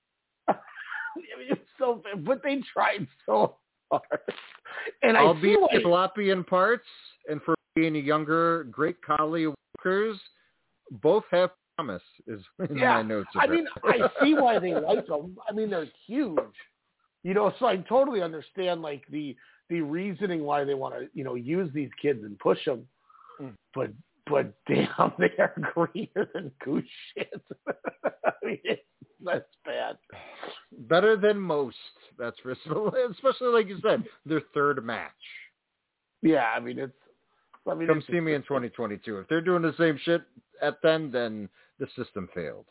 I 0.48 0.54
mean, 1.38 1.48
it's 1.50 1.62
so 1.78 2.02
bad, 2.04 2.26
but 2.26 2.42
they 2.44 2.62
tried 2.74 3.08
so 3.26 3.58
hard. 3.92 4.04
And 5.02 5.18
I 5.18 5.22
Albeit 5.22 5.56
feel 5.56 5.62
like 5.62 5.82
sloppy 5.84 6.30
in 6.32 6.44
parts, 6.44 6.88
and 7.30 7.42
for 7.44 7.56
being 7.76 7.96
a 7.96 8.00
younger, 8.00 8.66
great 8.66 9.02
collie 9.02 9.48
workers, 9.48 10.20
both 11.02 11.24
have 11.32 11.52
promise. 11.76 12.02
Is 12.28 12.42
in 12.70 12.78
yeah, 12.78 12.96
my 12.96 13.02
notes. 13.02 13.30
I 13.36 13.48
mean, 13.48 13.66
I 13.84 13.98
see 14.22 14.34
why 14.40 14.60
they 14.60 14.74
like 14.74 15.08
them. 15.08 15.38
I 15.50 15.54
mean, 15.54 15.70
they're 15.70 15.88
huge. 16.08 16.40
You 17.24 17.34
know, 17.34 17.54
so 17.60 17.68
I 17.68 17.78
totally 17.78 18.22
understand 18.22 18.82
like 18.82 19.04
the 19.10 19.36
the 19.70 19.82
reasoning 19.82 20.44
why 20.44 20.64
they 20.64 20.74
want 20.74 20.96
to 20.96 21.08
you 21.14 21.24
know 21.24 21.36
use 21.36 21.70
these 21.74 21.90
kids 22.02 22.24
and 22.24 22.38
push 22.40 22.64
them. 22.66 22.86
Hmm. 23.40 23.50
But 23.74 23.92
but 24.30 24.54
damn, 24.68 25.14
they 25.18 25.32
are 25.40 25.54
greener 25.74 26.30
than 26.34 26.52
goose 26.64 26.84
shit. 27.16 27.42
I 27.68 28.32
mean, 28.44 28.60
it's, 28.64 28.82
that's 29.24 29.46
bad. 29.66 29.98
better 30.72 31.16
than 31.16 31.40
most. 31.40 31.78
That's 32.20 32.38
for 32.40 32.52
especially 32.52 33.48
like 33.48 33.68
you 33.68 33.80
said, 33.82 34.04
their 34.26 34.42
third 34.54 34.84
match. 34.84 35.12
Yeah, 36.22 36.46
I 36.56 36.60
mean 36.60 36.80
it's. 36.80 36.94
I 37.70 37.74
mean, 37.76 37.88
Come 37.88 38.00
it's 38.00 38.08
see 38.08 38.20
me 38.20 38.34
in 38.34 38.42
2022. 38.42 39.20
If 39.20 39.28
they're 39.30 39.40
doing 39.40 39.62
the 39.62 39.74
same 39.78 39.98
shit 40.04 40.24
at 40.62 40.80
then, 40.84 41.12
then 41.12 41.48
the 41.80 41.88
system 41.96 42.30
failed. 42.34 42.66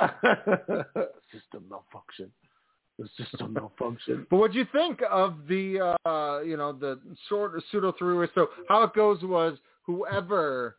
system 1.32 1.64
malfunction. 1.68 2.30
The 2.98 3.08
system 3.16 3.52
malfunction. 3.58 4.26
But 4.30 4.36
what 4.38 4.52
do 4.52 4.58
you 4.58 4.66
think 4.72 5.00
of 5.10 5.36
the, 5.48 5.96
uh, 6.06 6.40
you 6.42 6.56
know, 6.56 6.72
the 6.72 7.00
sort 7.28 7.56
of 7.56 7.62
pseudo 7.70 7.92
three-way? 7.98 8.26
So 8.34 8.48
how 8.68 8.82
it 8.84 8.94
goes 8.94 9.22
was 9.22 9.58
whoever 9.82 10.76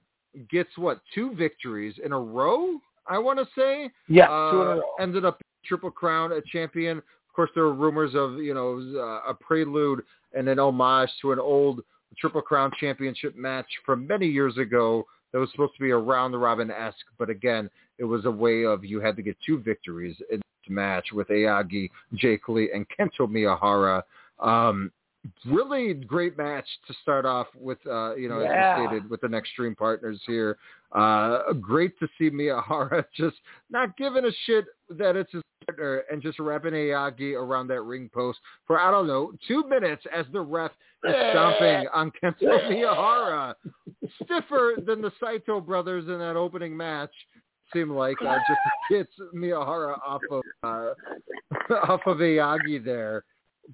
gets 0.50 0.70
what 0.78 1.02
two 1.14 1.34
victories 1.36 1.96
in 2.04 2.12
a 2.12 2.20
row. 2.20 2.80
I 3.08 3.18
want 3.20 3.40
to 3.40 3.48
say, 3.58 3.92
Yeah, 4.08 4.30
uh, 4.30 4.52
two 4.52 4.62
in 4.62 4.68
a 4.68 4.76
row. 4.76 4.82
ended 5.00 5.26
up 5.26 5.42
triple 5.66 5.92
crown 5.92 6.32
a 6.32 6.42
champion. 6.52 6.98
Of 6.98 7.36
course, 7.36 7.50
there 7.56 7.64
were 7.64 7.74
rumors 7.74 8.16
of 8.16 8.40
you 8.40 8.54
know 8.54 8.80
uh, 9.00 9.30
a 9.30 9.34
prelude 9.34 10.04
and 10.34 10.48
an 10.48 10.60
homage 10.60 11.10
to 11.22 11.32
an 11.32 11.40
old 11.40 11.82
triple 12.18 12.42
crown 12.42 12.72
championship 12.80 13.36
match 13.36 13.68
from 13.86 14.08
many 14.08 14.28
years 14.28 14.58
ago 14.58 15.06
that 15.36 15.42
was 15.42 15.52
supposed 15.52 15.74
to 15.74 15.82
be 15.82 15.90
a 15.90 15.98
round 15.98 16.34
the 16.34 16.38
robin 16.38 16.72
esque, 16.72 16.96
but 17.20 17.30
again, 17.30 17.70
it 17.98 18.06
was 18.06 18.24
a 18.24 18.32
way 18.32 18.64
of 18.64 18.86
you 18.86 19.02
had 19.02 19.18
to 19.18 19.22
get 19.22 19.36
two 19.46 19.60
victories 19.60 20.16
in 20.32 20.38
this 20.38 20.70
match 20.70 21.08
with 21.12 21.28
Aoyagi, 21.28 21.90
Jake 22.14 22.48
Lee, 22.48 22.72
and 22.74 22.86
Kento 22.88 23.28
Miyahara. 23.28 24.02
Um, 24.40 24.94
really 25.46 25.94
great 25.94 26.38
match 26.38 26.68
to 26.88 26.94
start 27.02 27.26
off 27.26 27.48
with, 27.56 27.80
uh, 27.88 28.16
you 28.16 28.30
know, 28.30 28.40
as 28.40 28.46
Yeah. 28.46 28.80
you 28.80 28.88
stated, 28.88 29.10
with 29.10 29.22
the 29.22 29.28
Nextream 29.28 29.76
partners 29.78 30.22
here. 30.26 30.58
Uh, 30.92 31.52
great 31.54 31.98
to 32.00 32.08
see 32.18 32.30
Miyahara 32.30 33.06
just 33.16 33.38
not 33.70 33.96
giving 33.98 34.26
a 34.26 34.32
shit 34.46 34.66
that 34.90 35.16
it's 35.16 35.32
his 35.32 35.42
partner 35.66 36.04
and 36.12 36.22
just 36.22 36.40
wrapping 36.40 36.74
Aoyagi 36.74 37.34
around 37.36 37.68
that 37.68 37.82
ring 37.82 38.10
post 38.14 38.40
for, 38.66 38.80
I 38.80 38.92
don't 38.92 39.08
know, 39.08 39.34
two 39.48 39.68
minutes 39.68 40.04
as 40.16 40.26
the 40.32 40.42
ref 40.42 40.72
is 41.04 41.14
stomping 41.32 41.88
on 41.94 42.12
Kento 42.12 42.70
Miyahara. 42.70 43.56
Stiffer 44.24 44.76
than 44.86 45.02
the 45.02 45.12
Saito 45.20 45.60
brothers 45.60 46.06
in 46.08 46.20
that 46.20 46.36
opening 46.36 46.76
match. 46.76 47.12
Seemed 47.74 47.92
like 47.92 48.16
uh, 48.22 48.38
just 48.48 48.60
gets 48.90 49.12
Miyahara 49.34 49.98
off 50.06 50.22
of 50.30 50.44
uh, 50.64 50.94
off 51.92 52.02
of 52.06 52.18
Aoyagi 52.18 52.84
there. 52.86 53.24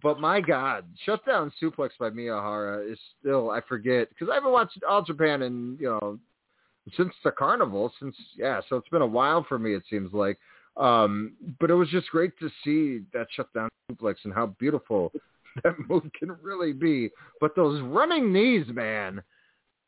But 0.02 0.20
my 0.20 0.40
God, 0.40 0.86
shutdown 1.06 1.52
suplex 1.62 1.90
by 2.00 2.10
Miyahara 2.10 2.92
is 2.92 3.00
still 3.20 3.50
I 3.50 3.62
forget 3.62 4.10
because 4.10 4.30
I 4.30 4.36
haven't 4.36 4.52
watched 4.52 4.80
All 4.88 5.04
Japan 5.04 5.42
in 5.42 5.78
you 5.80 5.88
know 5.88 6.20
since 6.96 7.14
the 7.24 7.32
carnival 7.32 7.94
since 8.00 8.16
yeah 8.38 8.62
so 8.68 8.78
it's 8.78 8.90
been 8.90 9.02
a 9.02 9.08
while 9.08 9.46
for 9.48 9.60
me 9.60 9.74
it 9.76 9.84
seems 9.90 10.14
like. 10.14 10.40
Um 10.78 11.34
but 11.60 11.70
it 11.70 11.76
was 11.76 11.90
just 11.90 12.10
great 12.10 12.38
to 12.40 12.50
see 12.64 13.04
that 13.14 13.28
shutdown 13.36 13.70
suplex 13.92 14.16
and 14.24 14.34
how 14.34 14.48
beautiful 14.60 15.12
that 15.64 15.74
move 15.90 16.10
can 16.18 16.32
really 16.42 16.74
be. 16.74 17.10
But 17.40 17.56
those 17.56 17.82
running 17.82 18.32
knees 18.32 18.68
man 18.70 19.22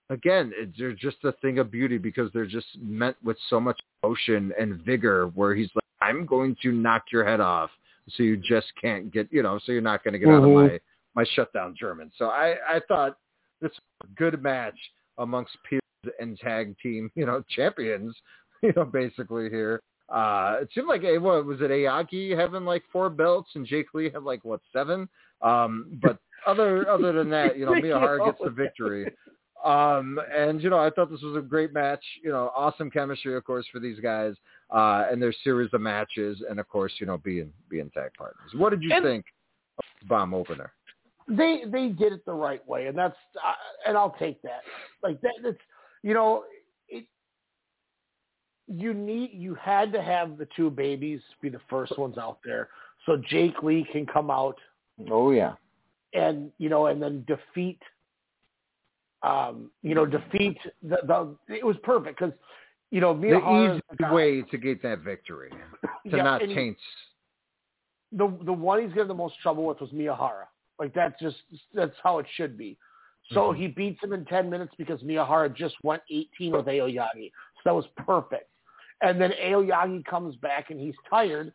again 0.10 0.52
it, 0.56 0.72
they're 0.78 0.94
just 0.94 1.18
a 1.24 1.32
thing 1.34 1.60
of 1.60 1.72
beauty 1.72 1.98
because 1.98 2.30
they're 2.34 2.46
just 2.46 2.68
meant 2.82 3.16
with 3.24 3.38
so 3.50 3.60
much 3.60 3.80
motion 4.04 4.52
and 4.60 4.82
vigor 4.82 5.28
where 5.28 5.56
he's 5.56 5.70
like 5.76 5.84
i'm 6.02 6.26
going 6.26 6.56
to 6.62 6.72
knock 6.72 7.04
your 7.12 7.26
head 7.26 7.40
off 7.40 7.70
so 8.10 8.24
you 8.24 8.38
just 8.38 8.68
can't 8.82 9.12
get 9.12 9.28
you 9.32 9.44
know 9.44 9.60
so 9.64 9.72
you're 9.72 9.82
not 9.82 10.04
going 10.04 10.14
to 10.14 10.20
get 10.20 10.30
out 10.30 10.42
Mhm. 10.44 10.66
of 10.66 10.72
my 10.72 10.80
my 11.16 11.26
shutdown 11.34 11.76
german 11.80 12.12
so 12.18 12.28
i 12.28 12.56
i 12.68 12.80
thought 12.88 13.18
this 13.62 13.72
was 13.72 14.10
a 14.10 14.16
good 14.16 14.42
match 14.42 14.78
amongst 15.18 15.56
peers 15.68 15.82
and 16.20 16.38
tag 16.40 16.76
team 16.80 17.12
you 17.16 17.26
know 17.26 17.44
champions 17.50 18.16
you 18.62 18.74
know 18.76 18.86
basically 18.86 19.50
here 19.50 19.82
uh 20.10 20.58
it 20.62 20.70
seemed 20.74 20.88
like 20.88 21.04
eh, 21.04 21.18
what 21.18 21.46
was 21.46 21.62
it 21.62 21.72
Aoyagi 21.72 22.38
having 22.38 22.66
like 22.66 22.84
four 22.92 23.10
belts 23.10 23.52
and 23.56 23.66
Jake 23.66 23.94
Lee 23.94 24.10
had 24.10 24.24
like 24.24 24.44
what 24.44 24.60
seven 24.74 25.08
um 25.42 25.98
but 26.02 26.18
other 26.46 26.90
other 26.90 27.14
than 27.14 27.30
that, 27.30 27.58
you 27.58 27.66
know, 27.66 27.72
Miyahara 27.82 28.24
gets 28.26 28.40
the 28.44 28.50
victory. 28.50 29.12
Um, 29.64 30.20
and 30.34 30.62
you 30.62 30.70
know, 30.70 30.80
I 30.80 30.90
thought 30.90 31.10
this 31.10 31.22
was 31.22 31.38
a 31.38 31.42
great 31.42 31.74
match. 31.74 32.04
You 32.24 32.32
know, 32.32 32.52
awesome 32.56 32.92
chemistry, 32.92 33.36
of 33.36 33.44
course, 33.46 33.66
for 33.72 33.80
these 33.80 34.00
guys 34.00 34.34
uh, 34.74 35.06
and 35.12 35.22
their 35.22 35.34
series 35.44 35.70
of 35.74 35.82
matches, 35.82 36.44
and 36.50 36.60
of 36.60 36.68
course, 36.68 36.92
you 37.00 37.06
know, 37.06 37.18
being 37.18 37.52
being 37.70 37.90
tag 37.92 38.12
partners. 38.18 38.52
What 38.56 38.72
did 38.72 38.84
you 38.84 38.92
And- 38.94 39.04
think 39.04 39.26
of 39.78 39.86
the 40.02 40.08
bomb 40.08 40.34
opener? 40.34 40.74
they 41.30 41.64
they 41.68 41.88
did 41.88 42.12
it 42.12 42.26
the 42.26 42.34
right 42.34 42.68
way, 42.68 42.88
and 42.88 42.98
that's 42.98 43.16
uh, 43.42 43.54
and 43.88 43.96
I'll 43.98 44.16
take 44.20 44.42
that. 44.42 44.62
Like 45.02 45.22
that, 45.22 45.34
that's 45.42 45.58
you 46.02 46.14
know, 46.14 46.44
it. 46.90 47.06
You 48.68 48.94
need 48.94 49.32
you 49.34 49.56
had 49.56 49.94
to 49.94 50.02
have 50.02 50.38
the 50.38 50.48
two 50.56 50.70
babies 50.70 51.22
be 51.42 51.48
the 51.50 51.62
first 51.70 51.98
ones 51.98 52.18
out 52.18 52.40
there, 52.44 52.70
so 53.06 53.16
Jake 53.30 53.64
Lee 53.64 53.86
can 53.92 54.06
come 54.06 54.30
out 54.30 54.58
Oh 55.10 55.32
yeah, 55.32 55.54
and 56.14 56.52
you 56.58 56.70
know, 56.70 56.88
and 56.88 57.02
then 57.02 57.26
defeat. 57.28 57.80
Um, 59.24 59.72
you 59.82 59.96
know, 59.96 60.06
defeat 60.06 60.58
the 60.82 60.98
the. 61.08 61.36
It 61.56 61.66
was 61.66 61.78
perfect 61.84 62.20
because, 62.20 62.34
you 62.94 63.02
know, 63.02 63.14
the 63.20 63.26
Miyahara 63.28 63.76
easy 63.76 64.14
way 64.14 64.42
to 64.44 64.58
get 64.58 64.84
that 64.84 65.00
victory 65.00 65.50
to 66.12 66.18
Yeah, 66.18 66.24
not 66.24 66.42
taint. 66.42 66.78
the 68.12 68.28
the 68.46 68.54
one 68.54 68.82
he's 68.84 68.94
getting 68.94 69.08
the 69.08 69.14
most 69.16 69.36
trouble 69.42 69.66
with 69.66 69.82
was 69.82 69.90
Miyahara. 69.90 70.46
Like 70.80 70.94
that's 70.94 71.20
just 71.20 71.38
that's 71.74 71.96
how 72.04 72.20
it 72.20 72.28
should 72.36 72.56
be. 72.58 72.78
So 73.34 73.40
Mm-hmm. 73.52 73.62
he 73.62 73.68
beats 73.70 74.04
him 74.04 74.14
in 74.14 74.26
ten 74.26 74.50
minutes 74.50 74.74
because 74.78 75.02
Miyahara 75.02 75.54
just 75.56 75.76
went 75.84 76.04
eighteen 76.12 76.52
with 76.54 76.66
Aoyagi. 76.68 77.32
So 77.56 77.62
that 77.66 77.74
was 77.74 77.86
perfect. 78.06 78.50
And 79.02 79.20
then 79.20 79.32
Aoyagi 79.44 80.06
comes 80.06 80.36
back 80.36 80.70
and 80.70 80.80
he's 80.80 80.96
tired, 81.10 81.52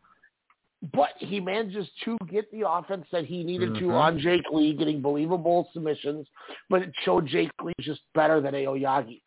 but 0.93 1.11
he 1.19 1.39
manages 1.41 1.87
to 2.05 2.17
get 2.29 2.51
the 2.51 2.69
offense 2.69 3.07
that 3.13 3.27
he 3.27 3.45
needed 3.45 3.75
to 3.77 3.85
Mhm. 3.85 3.93
on 3.95 4.19
Jake 4.19 4.45
Lee, 4.51 4.73
getting 4.75 5.01
believable 5.01 5.69
submissions. 5.73 6.27
But 6.69 6.83
it 6.83 6.93
showed 7.05 7.27
Jake 7.27 7.51
Lee 7.63 7.73
just 7.81 8.01
better 8.15 8.41
than 8.41 8.55
Aoyagi, 8.55 9.21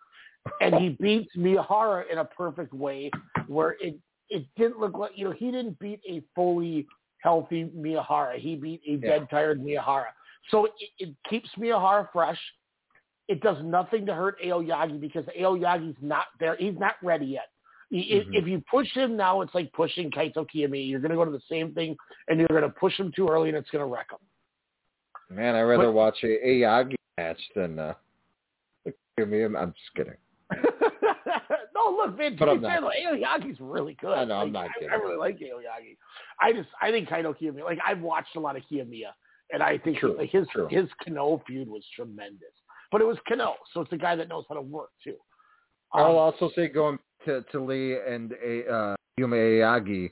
and 0.62 0.76
he 0.76 0.90
beats 0.90 1.36
Miyahara 1.36 2.04
in 2.12 2.18
a 2.20 2.26
perfect 2.26 2.74
way 2.74 3.12
where 3.48 3.76
it 3.82 3.98
it 4.30 4.46
didn't 4.58 4.80
look 4.80 4.98
like 4.98 5.12
you 5.16 5.26
know 5.26 5.32
he 5.32 5.52
didn't 5.52 5.78
beat 5.80 6.02
a 6.10 6.22
fully 6.36 6.88
healthy 7.20 7.66
Miyahara. 7.76 8.38
He 8.38 8.56
beat 8.56 8.82
a 8.88 8.98
dead 8.98 9.28
tired 9.30 9.62
Miyahara. 9.62 10.08
So 10.50 10.66
it, 10.66 10.72
it 10.98 11.16
keeps 11.30 11.50
Miyahara 11.58 12.08
fresh. 12.12 12.40
It 13.28 13.42
does 13.42 13.58
nothing 13.64 14.06
to 14.08 14.14
hurt 14.14 14.42
Aoyagi 14.42 15.00
because 15.00 15.26
Aoyagi's 15.40 15.96
not 16.02 16.26
there. 16.40 16.56
He's 16.58 16.78
not 16.80 16.96
ready 17.04 17.28
yet. 17.28 17.50
I- 17.94 18.26
If, 18.34 18.48
you 18.48 18.64
push 18.70 18.92
him 18.94 19.16
now, 19.16 19.42
it's 19.42 19.54
like 19.54 19.72
pushing 19.74 20.10
Kaito 20.10 20.46
Kiyomiya. 20.54 20.90
You're 20.90 21.00
going 21.00 21.12
to 21.12 21.16
go 21.16 21.26
to 21.26 21.32
the 21.32 21.42
same 21.50 21.74
thing, 21.74 21.96
and 22.28 22.40
you're 22.40 22.48
going 22.48 22.64
to 22.64 22.70
push 22.70 22.98
him 22.98 23.12
too 23.16 23.28
early, 23.30 23.50
and 23.50 23.58
it's 23.58 23.70
going 23.70 23.86
to 23.86 23.94
wreck 23.94 24.08
him. 24.12 25.36
Man, 25.38 25.56
I'd 25.56 25.62
rather 25.62 25.86
But- 25.86 25.92
watch 25.94 26.18
a 26.24 26.28
Aoyagi 26.28 26.96
match 27.18 27.40
than 27.56 27.80
uh, 27.80 27.94
me. 29.18 29.44
I'm 29.44 29.54
just 29.74 29.94
kidding. 29.96 30.16
no, 31.76 31.98
look, 31.98 32.18
man, 32.18 32.32
to 32.32 32.38
But 32.38 32.56
be 32.56 32.62
fair, 32.62 32.82
Aoyagi's 32.82 33.60
really 33.60 33.96
good. 34.00 34.14
I 34.14 34.26
know, 34.26 34.36
I'm 34.36 34.52
not 34.52 34.66
I, 34.66 34.74
kidding. 34.74 34.90
I 34.90 34.96
really 34.96 35.18
like 35.18 35.40
Aoyagi. 35.40 35.98
I 36.40 36.54
just, 36.54 36.70
I 36.82 36.92
think 36.92 37.10
Kaito 37.10 37.36
Kiyomiya. 37.38 37.64
Like, 37.64 37.80
I've 37.86 38.02
watched 38.02 38.36
a 38.36 38.40
lot 38.40 38.56
of 38.56 38.64
Kiyomiya, 38.72 39.12
and 39.52 39.64
I 39.64 39.78
think 39.78 40.00
True, 40.00 40.16
like, 40.18 40.30
his 40.30 40.48
true. 40.52 40.68
his 40.70 40.88
Kano 41.04 41.42
feud 41.48 41.68
was 41.68 41.84
tremendous. 41.96 42.54
But 42.92 43.02
it 43.02 43.06
was 43.06 43.18
Kano, 43.28 43.56
so 43.74 43.82
it's 43.82 43.94
a 43.94 43.98
guy 43.98 44.16
that 44.16 44.28
knows 44.28 44.44
how 44.50 44.56
to 44.56 44.62
work 44.62 44.90
too. 45.04 45.16
Um, 45.94 46.02
I'll 46.02 46.18
also 46.18 46.50
say 46.56 46.68
going 46.68 47.00
to, 47.26 47.44
to 47.52 47.60
Lee 47.64 47.98
and 48.08 48.34
a, 48.44 48.72
uh, 48.72 48.96
Yuma 49.18 49.36
Aoyagi, 49.36 50.12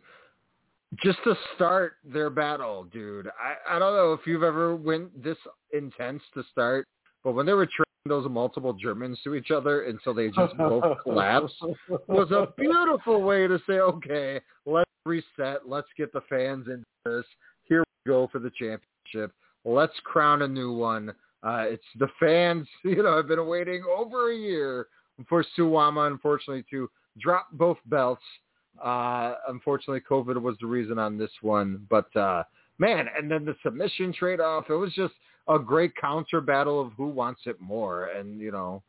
just 1.03 1.19
to 1.23 1.35
start 1.55 1.93
their 2.03 2.29
battle, 2.29 2.85
dude. 2.85 3.27
I, 3.27 3.75
I 3.75 3.79
don't 3.79 3.93
know 3.93 4.13
if 4.13 4.21
you've 4.25 4.43
ever 4.43 4.75
went 4.75 5.23
this 5.23 5.37
intense 5.73 6.21
to 6.33 6.43
start, 6.51 6.87
but 7.23 7.33
when 7.33 7.45
they 7.45 7.53
were 7.53 7.65
training 7.65 7.88
those 8.09 8.29
multiple 8.29 8.73
Germans 8.73 9.19
to 9.23 9.35
each 9.35 9.51
other 9.51 9.83
until 9.83 10.13
they 10.13 10.27
just 10.29 10.57
both 10.57 10.83
collapsed 11.03 11.55
was 12.07 12.31
a 12.31 12.47
beautiful 12.57 13.21
way 13.21 13.47
to 13.47 13.59
say, 13.67 13.79
okay, 13.79 14.41
let's 14.65 14.89
reset. 15.05 15.67
Let's 15.67 15.87
get 15.97 16.11
the 16.11 16.21
fans 16.29 16.67
into 16.67 16.85
this. 17.05 17.25
Here 17.63 17.79
we 17.79 18.11
go 18.11 18.27
for 18.31 18.39
the 18.39 18.51
championship. 18.51 19.33
Let's 19.65 19.93
crown 20.03 20.41
a 20.41 20.47
new 20.47 20.73
one. 20.73 21.13
Uh, 21.43 21.65
it's 21.67 21.83
the 21.97 22.09
fans, 22.19 22.67
you 22.83 23.01
know, 23.03 23.17
have 23.17 23.27
been 23.27 23.47
waiting 23.47 23.83
over 23.97 24.31
a 24.31 24.35
year 24.35 24.87
for 25.27 25.45
Suwama, 25.57 26.07
unfortunately, 26.07 26.65
to 26.69 26.89
drop 27.19 27.47
both 27.53 27.77
belts. 27.85 28.23
Uh, 28.83 29.35
unfortunately, 29.47 30.01
COVID 30.09 30.41
was 30.41 30.55
the 30.61 30.67
reason 30.67 30.97
on 30.97 31.17
this 31.17 31.31
one. 31.41 31.85
But, 31.89 32.13
uh, 32.15 32.43
man, 32.77 33.07
and 33.17 33.29
then 33.29 33.45
the 33.45 33.55
submission 33.63 34.13
trade-off, 34.13 34.65
it 34.69 34.75
was 34.75 34.93
just 34.93 35.13
a 35.49 35.59
great 35.59 35.95
counter 35.95 36.41
battle 36.41 36.79
of 36.79 36.93
who 36.93 37.07
wants 37.07 37.41
it 37.45 37.59
more. 37.59 38.05
And, 38.05 38.39
you 38.39 38.51
know, 38.51 38.83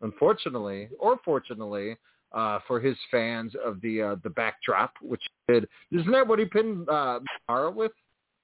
unfortunately, 0.00 0.88
or 0.98 1.18
fortunately, 1.24 1.96
uh, 2.32 2.58
for 2.66 2.80
his 2.80 2.96
fans 3.10 3.52
of 3.64 3.80
the 3.82 4.02
uh, 4.02 4.16
the 4.22 4.30
backdrop, 4.30 4.94
which 5.02 5.22
did. 5.48 5.68
Isn't 5.90 6.10
that 6.12 6.26
what 6.26 6.38
he 6.38 6.46
pinned 6.46 6.88
uh, 6.88 7.20
Mara 7.48 7.70
with? 7.70 7.92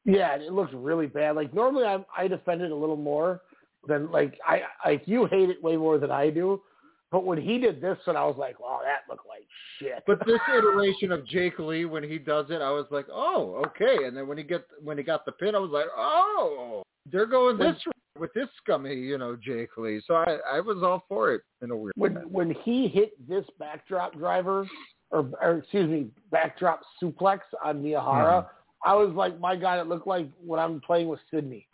Yeah, 0.05 0.35
and 0.35 0.43
it 0.43 0.53
looks 0.53 0.73
really 0.75 1.07
bad. 1.07 1.37
Like 1.37 1.55
normally, 1.55 1.85
I 1.85 2.05
I 2.17 2.29
defend 2.29 2.63
it 2.63 2.71
a 2.71 2.77
little 2.77 2.97
more 2.97 3.41
than 3.87 4.11
like 4.11 4.39
I 4.47 4.63
like 4.85 5.03
you 5.07 5.27
hate 5.27 5.51
it 5.51 5.63
way 5.63 5.77
more 5.77 5.99
than 5.99 6.11
I 6.11 6.31
do. 6.31 6.63
But 7.11 7.25
when 7.25 7.41
he 7.41 7.57
did 7.57 7.81
this 7.81 7.97
one, 8.05 8.17
I 8.17 8.25
was 8.25 8.37
like, 8.39 8.61
wow, 8.61 8.81
that 8.85 9.11
looked 9.11 9.27
like 9.27 9.47
shit. 9.79 10.03
But 10.07 10.19
this 10.27 10.41
iteration 10.59 11.11
of 11.11 11.27
Jake 11.27 11.59
Lee, 11.59 11.87
when 11.87 12.03
he 12.03 12.19
does 12.19 12.47
it, 12.51 12.61
I 12.61 12.71
was 12.71 12.85
like, 12.91 13.07
oh, 13.11 13.63
okay. 13.67 14.05
And 14.05 14.15
then 14.15 14.29
when 14.29 14.37
he 14.37 14.45
get 14.45 14.67
when 14.83 14.99
he 14.99 15.05
got 15.05 15.25
the 15.25 15.33
pin, 15.33 15.55
I 15.55 15.59
was 15.59 15.71
like, 15.71 15.87
oh, 15.97 16.83
they're 17.11 17.27
going 17.27 17.59
this 17.59 17.77
with 18.19 18.33
this 18.35 18.49
scummy, 18.63 18.95
you 18.95 19.19
know, 19.19 19.37
Jake 19.37 19.77
Lee. 19.77 20.01
So 20.07 20.15
I 20.15 20.39
I 20.51 20.61
was 20.61 20.83
all 20.83 21.05
for 21.09 21.33
it 21.33 21.43
in 21.63 21.71
a 21.71 21.77
weird 21.77 21.95
when 21.97 22.15
way. 22.15 22.21
when 22.23 22.49
when 22.49 22.57
he 22.63 22.89
hit 22.89 23.13
this 23.29 23.45
backdrop 23.59 24.15
driver, 24.15 24.69
or, 25.11 25.31
or 25.41 25.59
excuse 25.59 25.89
me, 25.89 26.09
backdrop 26.31 26.81
suplex 27.03 27.41
on 27.65 27.83
Miyahara, 27.83 28.43
hmm. 28.43 28.49
I 28.89 28.95
was 28.95 29.11
like, 29.15 29.39
my 29.41 29.57
God, 29.57 29.79
it 29.79 29.89
looked 29.89 30.07
like 30.07 30.29
when 30.45 30.61
I'm 30.61 30.81
playing 30.81 31.09
with 31.09 31.21
Sydney. 31.31 31.67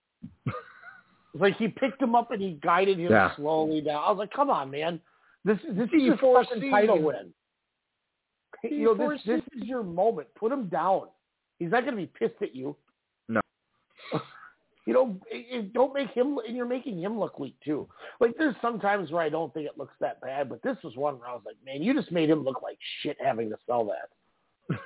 it's 0.46 0.54
like 1.34 1.56
he 1.56 1.68
picked 1.68 2.00
him 2.00 2.14
up 2.14 2.30
and 2.30 2.40
he 2.40 2.58
guided 2.62 2.98
him 2.98 3.12
Yeah. 3.12 3.34
slowly 3.36 3.80
down. 3.80 4.02
I 4.04 4.10
was 4.10 4.18
like, 4.18 4.32
come 4.32 4.50
on, 4.50 4.70
man, 4.70 5.00
this 5.44 5.58
this 5.70 5.88
is 5.92 6.02
your 6.02 6.16
fucking 6.16 6.70
title 6.70 7.02
win. 7.02 7.32
He 8.62 8.76
You 8.76 8.96
know, 8.96 9.10
this 9.10 9.20
this 9.26 9.42
is 9.56 9.68
your 9.68 9.82
moment. 9.82 10.28
Put 10.38 10.50
him 10.52 10.68
down. 10.68 11.08
He's 11.58 11.70
not 11.70 11.84
going 11.84 11.96
to 11.96 12.02
be 12.02 12.10
pissed 12.18 12.42
at 12.42 12.54
you. 12.54 12.76
No. 13.28 13.40
You 14.86 14.92
know, 14.94 15.20
it, 15.30 15.46
it- 15.50 15.72
don't 15.72 15.92
make 15.92 16.10
him, 16.10 16.38
and 16.46 16.56
you're 16.56 16.64
making 16.66 16.98
him 17.00 17.18
look 17.18 17.38
weak 17.38 17.56
too. 17.64 17.88
Like 18.20 18.36
there's 18.38 18.54
some 18.62 18.78
times 18.80 19.10
where 19.10 19.22
I 19.22 19.28
don't 19.28 19.52
think 19.52 19.66
it 19.66 19.76
looks 19.76 19.94
that 20.00 20.20
bad, 20.20 20.48
but 20.48 20.62
this 20.62 20.76
was 20.84 20.96
one 20.96 21.18
where 21.18 21.28
I 21.28 21.32
was 21.34 21.42
like, 21.44 21.56
man, 21.64 21.82
you 21.82 21.92
just 21.92 22.12
made 22.12 22.30
him 22.30 22.44
look 22.44 22.62
like 22.62 22.78
shit 23.02 23.16
having 23.20 23.50
to 23.50 23.56
sell 23.66 23.84
that. 23.86 24.78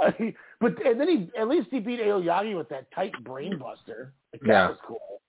I- 0.00 0.34
but 0.60 0.84
and 0.84 0.98
then 1.00 1.08
he 1.08 1.30
at 1.38 1.48
least 1.48 1.68
he 1.70 1.78
beat 1.78 2.00
Aoyagi 2.00 2.56
with 2.56 2.68
that 2.70 2.90
tight 2.92 3.12
brain 3.22 3.58
buster. 3.58 4.12
Like, 4.32 4.40
that 4.42 4.48
Yeah. 4.48 4.68
was 4.70 4.78
cool. 4.86 5.20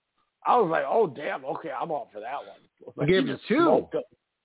I 0.47 0.57
was 0.57 0.69
like, 0.69 0.83
oh 0.87 1.07
damn, 1.07 1.43
okay, 1.45 1.71
I'm 1.71 1.91
all 1.91 2.09
for 2.13 2.19
that 2.21 2.37
one. 2.37 2.93
Like, 2.95 3.07
gave 3.07 3.23
he 3.25 3.31
him 3.31 3.39
two. 3.47 3.87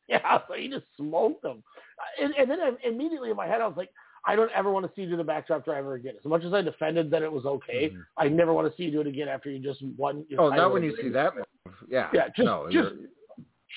Yeah, 0.09 0.39
so 0.49 0.55
he 0.55 0.69
just 0.69 0.87
smoked 0.97 1.45
him. 1.45 1.63
And, 2.21 2.35
and 2.35 2.51
then 2.51 2.59
I, 2.61 2.73
immediately 2.89 3.31
in 3.31 3.37
my 3.37 3.47
head, 3.47 3.61
I 3.61 3.67
was 3.67 3.77
like, 3.77 3.91
I 4.27 4.37
don't 4.37 4.51
ever 4.53 4.71
want 4.71 4.87
to 4.87 4.93
see 4.95 5.03
you 5.03 5.11
do 5.11 5.17
the 5.17 5.25
backdrop 5.25 5.65
driver 5.65 5.95
again. 5.95 6.15
As 6.19 6.25
much 6.29 6.45
as 6.45 6.53
I 6.53 6.63
defended 6.63 7.11
that 7.11 7.23
it 7.23 7.33
was 7.33 7.47
okay, 7.47 7.93
I 8.17 8.29
never 8.29 8.53
want 8.53 8.71
to 8.71 8.77
see 8.77 8.85
you 8.85 8.91
do 8.91 9.01
it 9.01 9.07
again 9.07 9.29
after 9.29 9.51
you 9.51 9.59
just 9.59 9.83
won. 9.97 10.25
Your 10.29 10.41
Mm-hmm. 10.41 10.55
Oh, 10.55 10.57
not 10.57 10.73
when 10.73 10.83
you 10.83 10.97
see 11.01 11.09
that 11.11 11.35
move. 11.35 11.45
Yeah. 11.89 12.09
Yeah, 12.13 12.29
just 12.29 12.47
no, 12.47 12.69
just 12.71 12.95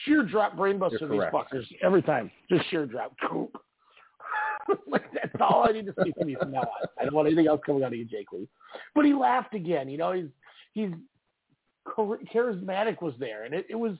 sheer 0.06 0.24
drop 0.24 0.57
brainbuster 0.57 1.10
these 1.10 1.22
fuckers 1.32 1.65
every 1.82 2.02
time. 2.02 2.32
Just 2.49 2.70
sheer 2.70 2.86
drop. 2.86 3.15
like 4.88 5.03
that's 5.14 5.36
all 5.40 5.65
I 5.68 5.72
need 5.72 5.86
to 5.88 5.94
see 6.03 6.14
from 6.18 6.30
you 6.30 6.38
from 6.40 6.52
now 6.52 6.61
on. 6.61 6.88
I 6.99 7.03
don't 7.06 7.14
want 7.14 7.28
anything 7.28 7.48
else 7.48 7.61
coming 7.65 7.84
out 7.84 7.94
of 7.94 7.98
you, 7.98 8.06
Jake 8.06 8.32
Lee. 8.32 8.48
But 8.95 9.06
he 9.06 9.14
laughed 9.14 9.53
again. 9.53 9.90
You 9.90 9.98
know, 9.98 10.11
he's 10.14 10.30
he's 10.74 10.91
charismatic 11.88 13.02
was 13.02 13.14
there, 13.20 13.44
and 13.44 13.53
it, 13.53 13.65
it 13.70 13.76
was 13.76 13.98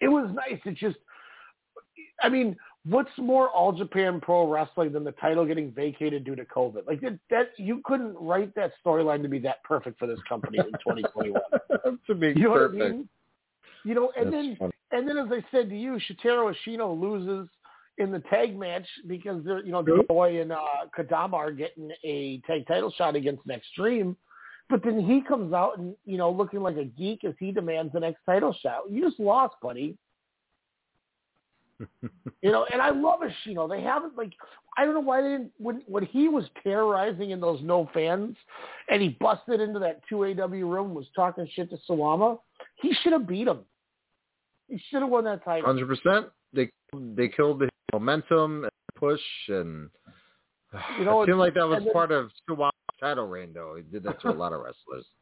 it 0.00 0.08
was 0.08 0.30
nice. 0.32 0.60
It 0.64 0.76
just, 0.76 0.96
I 2.22 2.28
mean, 2.28 2.56
what's 2.88 3.10
more 3.18 3.48
All 3.50 3.72
Japan 3.72 4.20
Pro 4.20 4.48
Wrestling 4.48 4.92
than 4.92 5.04
the 5.04 5.12
title 5.12 5.44
getting 5.46 5.70
vacated 5.72 6.24
due 6.24 6.36
to 6.36 6.44
COVID? 6.44 6.86
Like 6.86 7.00
that, 7.02 7.18
that 7.30 7.48
you 7.56 7.80
couldn't 7.84 8.14
write 8.20 8.54
that 8.54 8.72
storyline 8.84 9.22
to 9.22 9.28
be 9.28 9.38
that 9.40 9.62
perfect 9.64 9.98
for 9.98 10.06
this 10.06 10.18
company 10.28 10.58
in 10.58 10.64
2021. 10.86 11.40
to 12.06 12.14
be 12.14 12.28
You 12.28 12.34
know 12.44 12.52
perfect. 12.52 12.82
I 12.82 12.88
mean? 12.90 13.08
You 13.84 13.94
know, 13.94 14.12
and 14.16 14.32
That's 14.32 14.36
then 14.46 14.56
funny. 14.58 14.72
and 14.92 15.08
then 15.08 15.16
as 15.18 15.28
I 15.30 15.44
said 15.50 15.68
to 15.70 15.76
you, 15.76 15.98
Shotaro 16.10 16.52
Ashino 16.66 16.98
loses 17.00 17.48
in 17.98 18.10
the 18.12 18.20
tag 18.30 18.56
match 18.58 18.86
because 19.06 19.44
they're 19.44 19.64
you 19.64 19.72
know 19.72 19.82
Joy 20.08 20.40
and 20.40 20.52
uh, 20.52 20.58
Kadama 20.96 21.34
are 21.34 21.52
getting 21.52 21.90
a 22.04 22.40
tag 22.46 22.66
title 22.66 22.92
shot 22.96 23.16
against 23.16 23.42
Nextream. 23.46 24.16
But 24.68 24.84
then 24.84 25.00
he 25.00 25.22
comes 25.22 25.52
out 25.54 25.78
and 25.78 25.94
you 26.04 26.18
know 26.18 26.30
looking 26.30 26.60
like 26.60 26.76
a 26.76 26.84
geek 26.84 27.24
as 27.24 27.34
he 27.38 27.52
demands 27.52 27.92
the 27.92 28.00
next 28.00 28.18
title 28.26 28.54
shot. 28.60 28.82
You 28.90 29.02
just 29.08 29.18
lost, 29.20 29.54
buddy. 29.62 29.96
You 32.42 32.52
know, 32.52 32.66
and 32.72 32.80
I 32.82 32.90
love 32.90 33.20
Ashino. 33.20 33.68
They 33.68 33.80
haven't 33.82 34.16
like 34.16 34.32
I 34.76 34.84
don't 34.84 34.94
know 34.94 35.00
why 35.00 35.22
they 35.22 35.28
didn't 35.28 35.52
when 35.58 35.82
when 35.86 36.04
he 36.04 36.28
was 36.28 36.44
terrorizing 36.62 37.30
in 37.30 37.40
those 37.40 37.60
no 37.62 37.88
fans 37.94 38.36
and 38.88 39.00
he 39.02 39.10
busted 39.20 39.60
into 39.60 39.78
that 39.80 40.00
two 40.08 40.24
AW 40.24 40.46
room 40.46 40.94
was 40.94 41.06
talking 41.14 41.48
shit 41.54 41.70
to 41.70 41.78
Suwama, 41.88 42.38
he 42.76 42.92
should 43.02 43.12
have 43.12 43.26
beat 43.26 43.46
him. 43.48 43.60
He 44.68 44.80
should 44.90 45.02
have 45.02 45.10
won 45.10 45.24
that 45.24 45.44
title. 45.44 45.66
Hundred 45.66 45.88
percent. 45.88 46.26
They 46.52 46.70
they 46.92 47.28
killed 47.28 47.60
the 47.60 47.68
momentum 47.92 48.64
and 48.64 48.72
push, 48.96 49.20
and 49.48 49.88
You 50.98 51.04
know, 51.04 51.22
it 51.22 51.26
seemed 51.26 51.38
like 51.38 51.54
that 51.54 51.66
was 51.68 51.82
then- 51.84 51.92
part 51.92 52.10
of 52.12 52.30
Suwama's 52.48 52.72
title 53.00 53.26
reign. 53.26 53.50
Though 53.54 53.76
he 53.76 53.82
did 53.82 54.02
that 54.04 54.20
to 54.22 54.30
a 54.30 54.32
lot 54.32 54.52
of 54.52 54.60
wrestlers. 54.60 55.06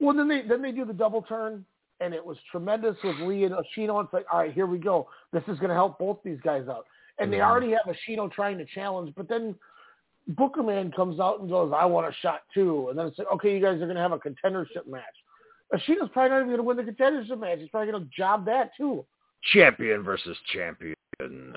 Well, 0.00 0.16
then 0.16 0.26
they 0.26 0.42
then 0.42 0.62
they 0.62 0.72
do 0.72 0.84
the 0.84 0.92
double 0.92 1.22
turn, 1.22 1.64
and 2.02 2.12
it 2.14 2.24
was 2.24 2.36
tremendous 2.50 2.96
with 3.04 3.16
Lee 3.20 3.44
and 3.44 3.54
Ashino. 3.54 4.02
It's 4.02 4.12
like, 4.12 4.26
all 4.32 4.40
right, 4.40 4.52
here 4.52 4.66
we 4.66 4.78
go. 4.78 5.08
This 5.32 5.42
is 5.48 5.58
going 5.58 5.68
to 5.68 5.74
help 5.74 5.98
both 5.98 6.18
these 6.24 6.40
guys 6.42 6.68
out. 6.68 6.86
And 7.18 7.32
they 7.32 7.40
already 7.40 7.70
have 7.72 7.82
Ashino 7.86 8.30
trying 8.32 8.58
to 8.58 8.64
challenge, 8.64 9.12
but 9.16 9.28
then 9.28 9.54
Booker 10.28 10.62
Man 10.62 10.90
comes 10.90 11.20
out 11.20 11.40
and 11.40 11.48
goes, 11.48 11.72
I 11.76 11.84
want 11.84 12.08
a 12.08 12.16
shot 12.20 12.42
too. 12.52 12.88
And 12.88 12.98
then 12.98 13.06
it's 13.06 13.18
like, 13.18 13.28
okay, 13.34 13.54
you 13.54 13.62
guys 13.62 13.76
are 13.76 13.86
going 13.86 13.94
to 13.94 14.00
have 14.00 14.12
a 14.12 14.18
contendership 14.18 14.88
match. 14.88 15.02
Ashino's 15.72 16.10
probably 16.12 16.30
not 16.30 16.36
even 16.36 16.46
going 16.48 16.56
to 16.56 16.62
win 16.62 16.76
the 16.76 16.82
contendership 16.82 17.38
match. 17.38 17.58
He's 17.60 17.68
probably 17.68 17.92
going 17.92 18.04
to 18.04 18.10
job 18.16 18.44
that 18.46 18.70
too. 18.76 19.04
Champion 19.52 20.02
versus 20.02 20.36
champion. 20.52 20.94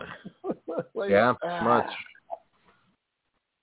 Like, 0.94 1.10
yeah, 1.10 1.34
ah. 1.42 1.64
much. 1.64 1.90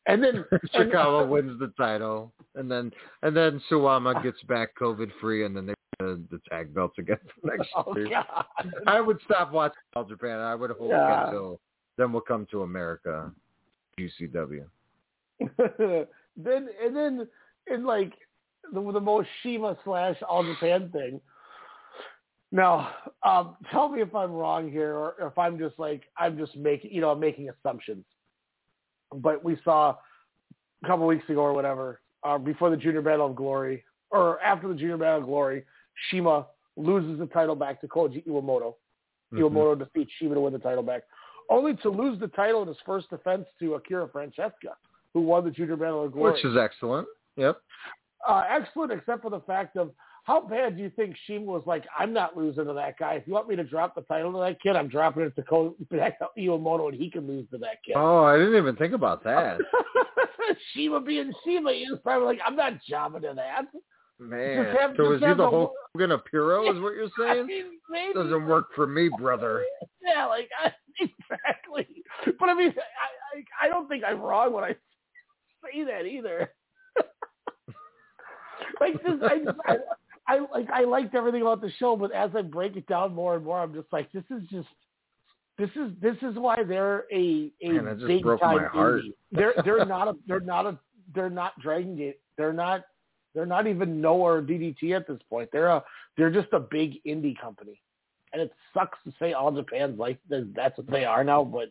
And 0.07 0.25
then 0.25 0.45
and- 0.51 0.61
Chicago 0.75 1.27
wins 1.27 1.59
the 1.61 1.73
title, 1.77 2.33
and 2.55 2.71
then 2.71 2.91
and 3.23 3.37
then 3.37 3.61
Suwama 3.71 4.23
gets 4.23 4.41
back 4.45 4.71
COVID 4.81 5.11
free, 5.21 5.45
and 5.45 5.55
then 5.55 5.67
they 5.67 5.75
the, 6.03 6.21
the 6.31 6.41
tag 6.51 6.75
belts 6.75 6.99
again 6.99 7.19
next 7.45 7.69
Oh, 7.77 7.97
year. 7.97 8.09
God. 8.11 8.45
I 8.87 9.01
would 9.01 9.19
stop 9.25 9.53
watching 9.53 9.77
All 9.95 10.05
Japan. 10.05 10.39
I 10.39 10.55
would 10.55 10.71
hope 10.71 10.91
Yeah. 10.91 11.25
until 11.27 11.61
then 11.99 12.13
we'll 12.13 12.23
come 12.23 12.47
to 12.51 12.63
America, 12.63 13.31
UCW. 13.99 14.65
then 16.37 16.69
and 16.83 16.97
then 16.97 17.29
in 17.67 17.85
like 17.85 18.13
the 18.73 18.81
the 18.93 19.01
most 19.01 19.29
Shima 19.43 19.77
slash 19.85 20.17
All 20.29 20.45
Japan 20.45 20.91
thing. 20.93 21.21
Now, 22.55 22.91
um, 23.23 23.57
tell 23.71 23.89
me 23.89 24.03
if 24.03 24.15
I'm 24.15 24.31
wrong 24.33 24.71
here, 24.71 24.95
or 24.95 25.15
if 25.21 25.39
I'm 25.39 25.59
just 25.59 25.79
like 25.79 26.03
I'm 26.19 26.37
just 26.37 26.57
making 26.57 26.93
you 26.93 27.01
know 27.01 27.11
I'm 27.11 27.21
making 27.21 27.49
assumptions. 27.51 28.05
But 29.15 29.43
we 29.45 29.59
saw 29.65 29.97
a 30.83 30.87
couple 30.87 31.07
weeks 31.07 31.29
ago 31.29 31.41
or 31.41 31.53
whatever, 31.55 32.01
uh, 32.25 32.39
before 32.39 32.71
the 32.71 32.77
Junior 32.77 33.03
Battle 33.03 33.27
of 33.27 33.37
Glory, 33.37 33.85
or 34.11 34.41
after 34.41 34.69
the 34.69 34.75
Junior 34.75 34.97
Battle 34.97 35.21
of 35.21 35.27
Glory, 35.27 35.65
Shima 36.09 36.47
loses 36.77 37.19
the 37.19 37.27
title 37.27 37.55
back 37.55 37.81
to 37.81 37.89
Koji 37.89 38.25
Iwamoto. 38.27 38.75
Mhm. 39.33 39.41
Iwamoto 39.41 39.79
defeats 39.79 40.11
Shima 40.19 40.35
to 40.35 40.41
win 40.41 40.53
the 40.53 40.59
title 40.59 40.83
back, 40.83 41.03
only 41.51 41.75
to 41.77 41.89
lose 41.91 42.19
the 42.19 42.29
title 42.29 42.63
in 42.63 42.69
his 42.69 42.81
first 42.87 43.11
defense 43.11 43.47
to 43.61 43.75
Akira 43.75 44.09
Francesca, 44.09 44.77
who 45.15 45.21
won 45.23 45.45
the 45.45 45.51
Junior 45.51 45.77
Battle 45.77 46.05
of 46.05 46.13
Glory. 46.13 46.33
Which 46.33 46.45
is 46.45 46.57
excellent. 46.57 47.07
Yep. 47.37 47.59
uh, 48.29 48.45
excellent, 48.49 48.93
except 48.93 49.21
for 49.23 49.31
the 49.31 49.41
fact 49.41 49.77
of 49.77 49.91
how 50.25 50.41
bad 50.41 50.77
do 50.77 50.83
you 50.83 50.91
think 50.91 51.17
Shima 51.27 51.45
was 51.45 51.67
like, 51.67 51.85
I'm 51.99 52.13
not 52.13 52.37
losing 52.37 52.67
to 52.67 52.73
that 52.75 52.97
guy. 52.97 53.15
If 53.15 53.27
you 53.27 53.33
want 53.33 53.49
me 53.49 53.57
to 53.57 53.65
drop 53.65 53.97
the 53.97 54.03
title 54.03 54.33
to 54.35 54.39
that 54.39 54.61
kid, 54.61 54.77
I'm 54.77 54.87
dropping 54.87 55.25
it 55.25 55.35
to 55.35 55.43
Ko- 55.43 55.75
Iwamoto, 56.39 56.89
and 56.91 56.95
he 56.95 57.11
can 57.11 57.27
lose 57.27 57.49
to 57.51 57.59
that 57.59 57.83
kid. 57.85 57.97
Oh, 57.97 58.23
I 58.23 58.37
didn't 58.39 58.55
even 58.57 58.77
think 58.77 58.93
about 58.95 59.25
that. 59.25 59.59
Shima 60.73 61.01
being 61.01 61.33
Shima, 61.45 61.73
he 61.73 61.87
was 61.91 61.99
probably 62.05 62.27
like, 62.27 62.39
I'm 62.47 62.55
not 62.55 62.75
jobbing 62.89 63.23
to 63.23 63.33
that. 63.35 63.65
Man, 64.29 64.95
so 64.97 65.13
is 65.13 65.21
he 65.21 65.27
have 65.27 65.37
the 65.39 65.49
whole 65.49 65.75
Hogan 65.95 66.13
of 66.13 66.25
Puro? 66.27 66.73
Is 66.73 66.81
what 66.81 66.95
you're 66.95 67.07
I 67.29 67.35
saying? 67.35 67.47
mean, 67.47 67.65
maybe. 67.91 68.15
Doesn't 68.15 68.47
work 68.47 68.67
for 68.75 68.87
me, 68.87 69.09
brother. 69.19 69.65
Yeah, 70.05 70.27
like 70.27 70.49
I, 70.61 70.73
exactly. 71.01 71.87
But 72.41 72.49
I 72.49 72.55
mean, 72.55 72.75
I, 72.77 73.39
I 73.65 73.67
I 73.67 73.69
don't 73.69 73.87
think 73.89 74.03
I'm 74.05 74.21
wrong 74.21 74.53
when 74.53 74.65
I 74.65 74.73
say 75.63 75.85
that 75.85 76.07
either. 76.07 76.51
like 78.81 78.95
this, 79.03 79.15
I, 79.23 79.45
I 79.67 79.77
I 80.27 80.39
like 80.53 80.69
I 80.71 80.83
liked 80.83 81.15
everything 81.15 81.43
about 81.43 81.61
the 81.61 81.71
show, 81.79 81.97
but 81.97 82.11
as 82.13 82.31
I 82.37 82.43
break 82.43 82.77
it 82.77 82.87
down 82.89 83.15
more 83.15 83.37
and 83.37 83.45
more, 83.45 83.61
I'm 83.61 83.73
just 83.73 83.93
like, 83.93 84.11
this 84.13 84.25
is 84.31 84.43
just. 84.51 84.69
This 85.59 85.71
is 85.77 85.93
this 86.01 86.17
is 86.23 86.37
why 86.37 86.57
they're 86.67 87.05
a 87.13 87.53
a 87.63 87.69
Man, 87.69 87.99
big 88.07 88.25
time 88.25 88.57
my 88.57 88.65
heart. 88.65 89.03
indie. 89.05 89.13
They're 89.31 89.55
they're 89.65 89.85
not 89.85 90.09
a 90.09 90.15
they're 90.27 90.41
not 90.41 90.67
a 90.67 90.79
they're 91.15 91.31
not 91.31 91.53
Dragon 91.61 91.95
Gate. 91.95 92.19
They're 92.37 92.55
not 92.55 92.85
they're 93.35 93.47
not 93.47 93.67
even 93.67 94.01
Noah 94.01 94.35
or 94.37 94.43
DDT 94.43 94.95
at 94.95 95.07
this 95.07 95.21
point. 95.29 95.49
They're 95.53 95.69
a 95.69 95.83
they're 96.17 96.31
just 96.31 96.53
a 96.53 96.61
big 96.61 97.03
indie 97.05 97.39
company, 97.39 97.81
and 98.33 98.43
it 98.43 98.53
sucks 98.75 98.99
to 99.05 99.13
say 99.19 99.33
all 99.33 99.53
Japan's 99.53 99.99
like 99.99 100.19
that's 100.29 100.77
what 100.77 100.91
they 100.91 101.05
are 101.05 101.25
now. 101.25 101.45
But 101.45 101.71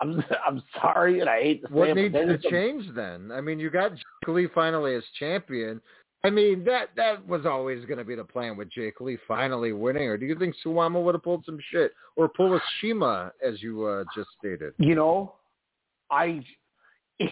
I'm 0.00 0.22
I'm 0.46 0.62
sorry, 0.80 1.20
and 1.20 1.28
I 1.28 1.42
hate 1.42 1.62
to 1.62 1.68
say 1.68 1.74
What 1.74 1.88
it, 1.90 2.12
but 2.12 2.26
needs 2.26 2.42
to 2.42 2.48
a- 2.48 2.50
change 2.50 2.84
then? 2.94 3.30
I 3.32 3.40
mean, 3.40 3.58
you 3.58 3.70
got 3.70 3.92
Jake 3.92 4.28
Lee 4.28 4.48
finally 4.54 4.94
as 4.94 5.04
champion. 5.18 5.80
I 6.24 6.30
mean, 6.30 6.64
that 6.64 6.88
that 6.96 7.26
was 7.28 7.46
always 7.46 7.84
going 7.84 7.98
to 7.98 8.04
be 8.04 8.16
the 8.16 8.24
plan 8.24 8.56
with 8.56 8.70
Jake 8.70 9.00
Lee 9.00 9.18
finally 9.28 9.72
winning. 9.72 10.08
Or 10.08 10.16
do 10.16 10.26
you 10.26 10.36
think 10.36 10.56
Suwama 10.64 11.02
would 11.02 11.14
have 11.14 11.22
pulled 11.22 11.44
some 11.44 11.58
shit 11.70 11.92
or 12.16 12.28
pull 12.28 12.56
a 12.56 12.60
Shima, 12.80 13.30
as 13.46 13.62
you 13.62 13.84
uh, 13.84 14.04
just 14.14 14.28
stated? 14.38 14.74
You 14.78 14.94
know, 14.96 15.34
I. 16.10 16.44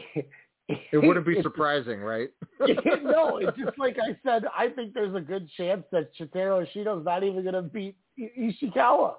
It 0.68 0.98
wouldn't 0.98 1.26
be 1.26 1.40
surprising, 1.42 2.00
right? 2.00 2.30
no, 2.60 3.38
it's 3.38 3.56
just 3.56 3.78
like 3.78 3.96
I 4.02 4.16
said. 4.24 4.44
I 4.56 4.68
think 4.68 4.94
there's 4.94 5.14
a 5.14 5.20
good 5.20 5.48
chance 5.56 5.84
that 5.92 6.10
Shotaro 6.18 6.66
Ashino's 6.66 7.04
not 7.04 7.22
even 7.22 7.42
going 7.42 7.54
to 7.54 7.62
beat 7.62 7.96
Ishikawa. 8.18 9.14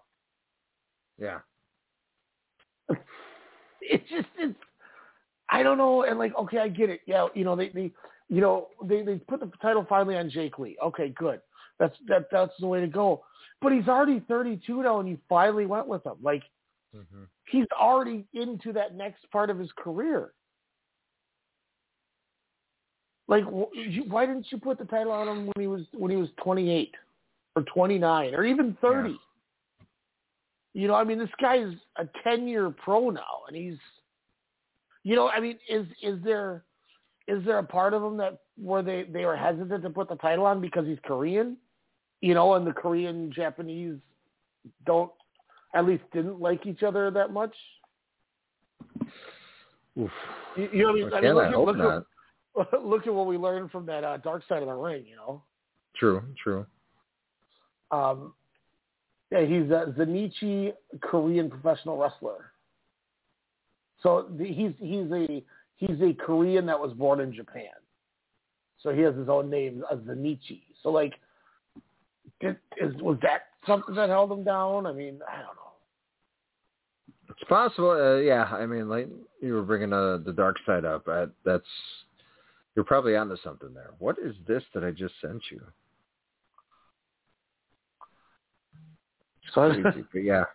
Yeah. 1.17 1.39
It's 3.89 4.09
just 4.09 4.27
it's. 4.37 4.55
I 5.49 5.63
don't 5.63 5.77
know, 5.77 6.03
and 6.03 6.19
like, 6.19 6.35
okay, 6.35 6.57
I 6.57 6.67
get 6.67 6.89
it. 6.89 7.01
Yeah, 7.05 7.27
you 7.33 7.45
know, 7.45 7.55
they, 7.55 7.69
they 7.69 7.91
you 8.27 8.41
know, 8.41 8.67
they 8.83 9.01
they 9.01 9.15
put 9.15 9.39
the 9.39 9.49
title 9.61 9.85
finally 9.87 10.17
on 10.17 10.29
Jake 10.29 10.59
Lee. 10.59 10.75
Okay, 10.83 11.09
good. 11.09 11.39
That's 11.79 11.95
that 12.07 12.25
that's 12.31 12.51
the 12.59 12.67
way 12.67 12.81
to 12.81 12.87
go. 12.87 13.23
But 13.61 13.71
he's 13.71 13.87
already 13.87 14.19
32 14.27 14.83
now, 14.83 14.99
and 14.99 15.07
you 15.07 15.17
finally 15.29 15.65
went 15.65 15.87
with 15.87 16.05
him. 16.05 16.15
Like 16.21 16.43
mm-hmm. 16.93 17.23
he's 17.49 17.67
already 17.79 18.25
into 18.33 18.73
that 18.73 18.95
next 18.95 19.29
part 19.31 19.49
of 19.49 19.57
his 19.57 19.69
career. 19.77 20.33
Like, 23.27 23.43
why 23.45 24.25
didn't 24.25 24.47
you 24.51 24.57
put 24.57 24.77
the 24.77 24.85
title 24.85 25.11
on 25.11 25.27
him 25.27 25.45
when 25.47 25.53
he 25.59 25.67
was 25.67 25.81
when 25.93 26.11
he 26.11 26.17
was 26.17 26.29
28 26.41 26.93
or 27.55 27.63
29 27.63 28.33
or 28.33 28.45
even 28.45 28.77
30? 28.81 29.17
You 30.73 30.87
know, 30.87 30.95
I 30.95 31.03
mean, 31.03 31.19
this 31.19 31.29
guy 31.41 31.57
is 31.57 31.73
a 31.97 32.07
10 32.23 32.47
year 32.47 32.69
pro 32.69 33.09
now, 33.09 33.43
and 33.47 33.57
he's, 33.57 33.77
you 35.03 35.15
know, 35.15 35.27
I 35.27 35.39
mean, 35.39 35.57
is 35.67 35.85
is 36.01 36.19
there 36.23 36.63
is 37.27 37.43
there 37.45 37.57
a 37.57 37.63
part 37.63 37.93
of 37.93 38.03
him 38.03 38.15
that 38.17 38.39
where 38.57 38.81
they 38.81 39.03
they 39.03 39.25
were 39.25 39.35
hesitant 39.35 39.83
to 39.83 39.89
put 39.89 40.07
the 40.07 40.15
title 40.15 40.45
on 40.45 40.61
because 40.61 40.85
he's 40.85 40.99
Korean, 41.03 41.57
you 42.21 42.33
know, 42.33 42.53
and 42.53 42.65
the 42.65 42.71
Korean 42.71 43.31
Japanese 43.33 43.97
don't 44.85 45.11
at 45.73 45.85
least 45.85 46.03
didn't 46.13 46.39
like 46.39 46.65
each 46.65 46.83
other 46.83 47.11
that 47.11 47.31
much. 47.31 47.53
Oof. 49.99 50.11
You, 50.55 50.69
know 50.73 50.91
what 50.91 50.91
I 50.91 50.93
mean? 50.93 51.13
I 51.13 51.21
mean, 51.21 51.37
I 51.37 51.51
hope 51.51 51.67
not. 51.67 51.77
look, 51.77 51.93
at, 51.93 52.03
look 52.83 53.07
at 53.07 53.13
what 53.13 53.27
we 53.27 53.37
learned 53.37 53.71
from 53.71 53.85
that 53.85 54.03
uh, 54.03 54.17
Dark 54.17 54.43
Side 54.47 54.61
of 54.63 54.67
the 54.67 54.73
Ring. 54.73 55.05
You 55.07 55.15
know, 55.15 55.43
True, 55.95 56.23
true. 56.41 56.65
um, 57.91 58.33
yeah, 59.31 59.41
he's 59.41 59.69
a 59.71 59.93
Zainichi 59.97 60.73
Korean 61.01 61.49
professional 61.49 61.97
wrestler. 61.97 62.51
So 64.01 64.27
the, 64.37 64.45
he's 64.45 64.73
he's 64.79 65.11
a 65.11 65.43
he's 65.75 66.01
a 66.01 66.13
Korean 66.13 66.65
that 66.67 66.79
was 66.79 66.93
born 66.93 67.19
in 67.19 67.33
Japan. 67.33 67.65
So 68.83 68.91
he 68.91 69.01
has 69.01 69.15
his 69.15 69.27
own 69.27 69.49
name, 69.49 69.83
a 69.89 69.97
Zainichi. 69.97 70.61
So 70.83 70.89
like, 70.89 71.13
did, 72.39 72.57
is 72.77 72.93
was 73.01 73.17
that 73.23 73.41
something 73.65 73.95
that 73.95 74.09
held 74.09 74.31
him 74.31 74.43
down? 74.43 74.85
I 74.85 74.93
mean, 74.93 75.19
I 75.27 75.37
don't 75.37 75.55
know. 75.55 75.63
It's 77.29 77.43
possible. 77.49 77.91
Uh, 77.91 78.17
yeah, 78.17 78.43
I 78.43 78.65
mean, 78.65 78.87
like 78.87 79.09
you 79.41 79.53
were 79.53 79.63
bringing 79.63 79.93
uh, 79.93 80.17
the 80.25 80.33
dark 80.33 80.57
side 80.65 80.85
up. 80.85 81.07
Uh, 81.07 81.25
that's 81.43 81.65
you're 82.77 82.85
probably 82.85 83.15
onto 83.15 83.35
something 83.43 83.73
there. 83.73 83.95
What 83.97 84.17
is 84.23 84.35
this 84.47 84.61
that 84.75 84.83
I 84.83 84.91
just 84.91 85.15
sent 85.19 85.41
you? 85.49 85.59
So 89.51 89.73
Crazy, 89.73 90.05
but 90.13 90.19
yeah. 90.23 90.43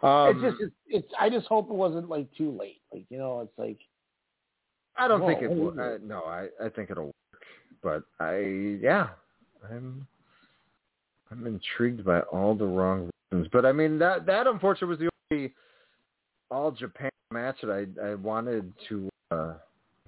Um, 0.00 0.28
it's 0.30 0.40
just 0.40 0.62
it's, 0.62 0.74
it's 0.86 1.12
I 1.18 1.28
just 1.28 1.48
hope 1.48 1.68
it 1.70 1.74
wasn't 1.74 2.08
like 2.08 2.28
too 2.36 2.56
late. 2.56 2.80
Like 2.92 3.04
you 3.08 3.18
know, 3.18 3.40
it's 3.40 3.58
like 3.58 3.80
I 4.96 5.08
don't 5.08 5.18
Whoa, 5.20 5.26
think 5.26 5.42
it 5.42 5.48
will. 5.48 5.70
is 5.70 5.76
Uh, 5.76 5.98
no, 6.04 6.22
I 6.22 6.46
I 6.64 6.68
think 6.68 6.92
it'll 6.92 7.06
work. 7.06 7.42
But 7.82 8.04
I 8.24 8.78
yeah, 8.80 9.08
I'm 9.68 10.06
I'm 11.32 11.48
intrigued 11.48 12.04
by 12.04 12.20
all 12.20 12.54
the 12.54 12.64
wrong 12.64 13.10
reasons. 13.32 13.48
But 13.52 13.66
I 13.66 13.72
mean 13.72 13.98
that 13.98 14.24
that 14.26 14.46
unfortunately 14.46 14.86
was 14.86 14.98
the 15.00 15.34
only 15.34 15.52
all 16.48 16.70
Japan 16.70 17.10
match 17.32 17.56
that 17.64 17.72
I 18.00 18.10
I 18.10 18.14
wanted 18.14 18.72
to 18.90 19.08
uh 19.32 19.54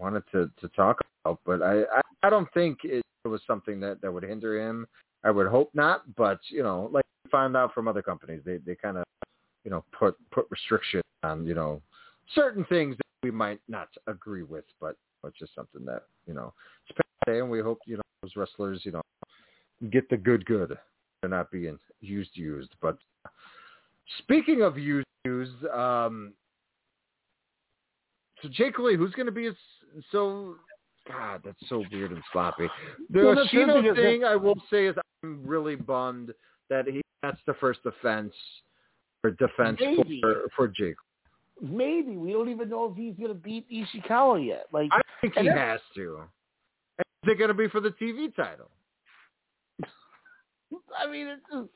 wanted 0.00 0.22
to 0.32 0.50
to 0.60 0.68
talk 0.68 1.00
about. 1.24 1.40
But 1.44 1.62
I 1.62 1.82
I, 1.82 2.00
I 2.24 2.30
don't 2.30 2.48
think 2.52 2.78
it 2.84 3.02
was 3.24 3.40
something 3.46 3.80
that 3.80 4.00
that 4.02 4.12
would 4.12 4.22
hinder 4.22 4.60
him. 4.60 4.86
I 5.22 5.30
would 5.30 5.46
hope 5.46 5.70
not. 5.74 6.02
But 6.16 6.40
you 6.48 6.62
know, 6.62 6.88
like 6.92 7.04
we 7.24 7.30
found 7.30 7.56
out 7.56 7.74
from 7.74 7.88
other 7.88 8.02
companies, 8.02 8.42
they 8.44 8.58
they 8.58 8.74
kind 8.74 8.96
of 8.96 9.04
you 9.64 9.70
know, 9.70 9.84
put 9.96 10.16
put 10.30 10.46
restrictions 10.50 11.02
on 11.22 11.46
you 11.46 11.54
know 11.54 11.80
certain 12.34 12.64
things 12.66 12.96
that 12.96 13.04
we 13.22 13.30
might 13.30 13.60
not 13.68 13.88
agree 14.06 14.42
with, 14.42 14.64
but 14.80 14.96
it's 15.24 15.38
just 15.38 15.54
something 15.54 15.84
that 15.84 16.04
you 16.26 16.34
know 16.34 16.52
it's 16.88 16.96
past 16.96 17.26
day, 17.26 17.40
and 17.40 17.50
we 17.50 17.60
hope 17.60 17.80
you 17.86 17.96
know 17.96 18.02
those 18.22 18.36
wrestlers 18.36 18.80
you 18.84 18.92
know 18.92 19.02
get 19.90 20.08
the 20.08 20.16
good 20.16 20.44
good. 20.46 20.76
They're 21.20 21.30
not 21.30 21.50
being 21.50 21.78
used 22.00 22.30
used. 22.34 22.70
But 22.80 22.98
speaking 24.18 24.62
of 24.62 24.78
used 24.78 25.06
used, 25.24 25.64
um, 25.66 26.32
so 28.42 28.48
Jake 28.48 28.78
Lee, 28.78 28.96
who's 28.96 29.12
going 29.12 29.26
to 29.26 29.32
be 29.32 29.44
his 29.44 29.54
so 30.12 30.56
God, 31.08 31.42
that's 31.44 31.58
so 31.68 31.84
weird 31.90 32.12
and 32.12 32.22
sloppy. 32.32 32.68
The 33.10 33.24
Well, 33.24 33.94
thing, 33.94 34.24
I 34.24 34.36
will 34.36 34.60
say, 34.70 34.86
is 34.86 34.96
I'm 35.22 35.44
really 35.44 35.76
bummed 35.76 36.32
that 36.68 36.86
he 36.86 37.00
that's 37.22 37.40
the 37.46 37.54
first 37.54 37.80
offense 37.84 38.32
or 39.24 39.32
defense 39.32 39.78
Maybe. 39.80 40.20
for 40.22 40.42
for 40.56 40.68
Jake. 40.68 40.96
Maybe 41.60 42.16
we 42.16 42.32
don't 42.32 42.48
even 42.48 42.70
know 42.70 42.86
if 42.86 42.96
he's 42.96 43.14
going 43.16 43.28
to 43.28 43.34
beat 43.34 43.66
Ishikawa 43.70 44.46
yet. 44.46 44.66
Like 44.72 44.88
I 44.92 45.00
think 45.20 45.34
he 45.36 45.46
has 45.46 45.80
to. 45.96 46.20
And 46.98 47.04
Is 47.24 47.32
it 47.32 47.38
going 47.38 47.48
to 47.48 47.54
be 47.54 47.68
for 47.68 47.80
the 47.80 47.90
TV 47.90 48.34
title? 48.34 48.70
I 50.98 51.10
mean, 51.10 51.26
it's 51.26 51.42
just, 51.52 51.68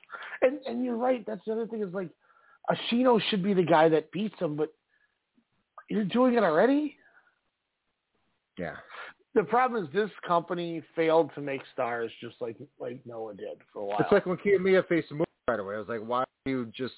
and 0.42 0.58
and 0.66 0.84
you're 0.84 0.96
right. 0.96 1.24
That's 1.26 1.44
the 1.46 1.52
other 1.52 1.66
thing 1.66 1.82
is 1.82 1.92
like, 1.92 2.08
Ashino 2.70 3.20
should 3.28 3.42
be 3.42 3.52
the 3.52 3.62
guy 3.62 3.90
that 3.90 4.10
beats 4.10 4.38
him, 4.38 4.56
but 4.56 4.72
you're 5.90 6.04
doing 6.04 6.34
it 6.34 6.42
already. 6.42 6.96
Yeah. 8.58 8.76
The 9.34 9.42
problem 9.42 9.84
is 9.84 9.92
this 9.92 10.10
company 10.26 10.82
failed 10.94 11.30
to 11.34 11.40
make 11.40 11.62
stars 11.72 12.10
just 12.20 12.36
like 12.40 12.56
like 12.78 13.04
Noah 13.04 13.34
did 13.34 13.58
for 13.72 13.82
a 13.82 13.84
while. 13.84 13.98
It's 14.00 14.12
like 14.12 14.26
when 14.26 14.36
Kiyomiya 14.36 14.86
faced 14.86 15.10
Moore 15.10 15.26
right 15.48 15.58
away. 15.58 15.74
I 15.74 15.78
was 15.78 15.88
like, 15.88 16.06
why 16.06 16.20
are 16.20 16.26
you 16.50 16.70
just 16.76 16.94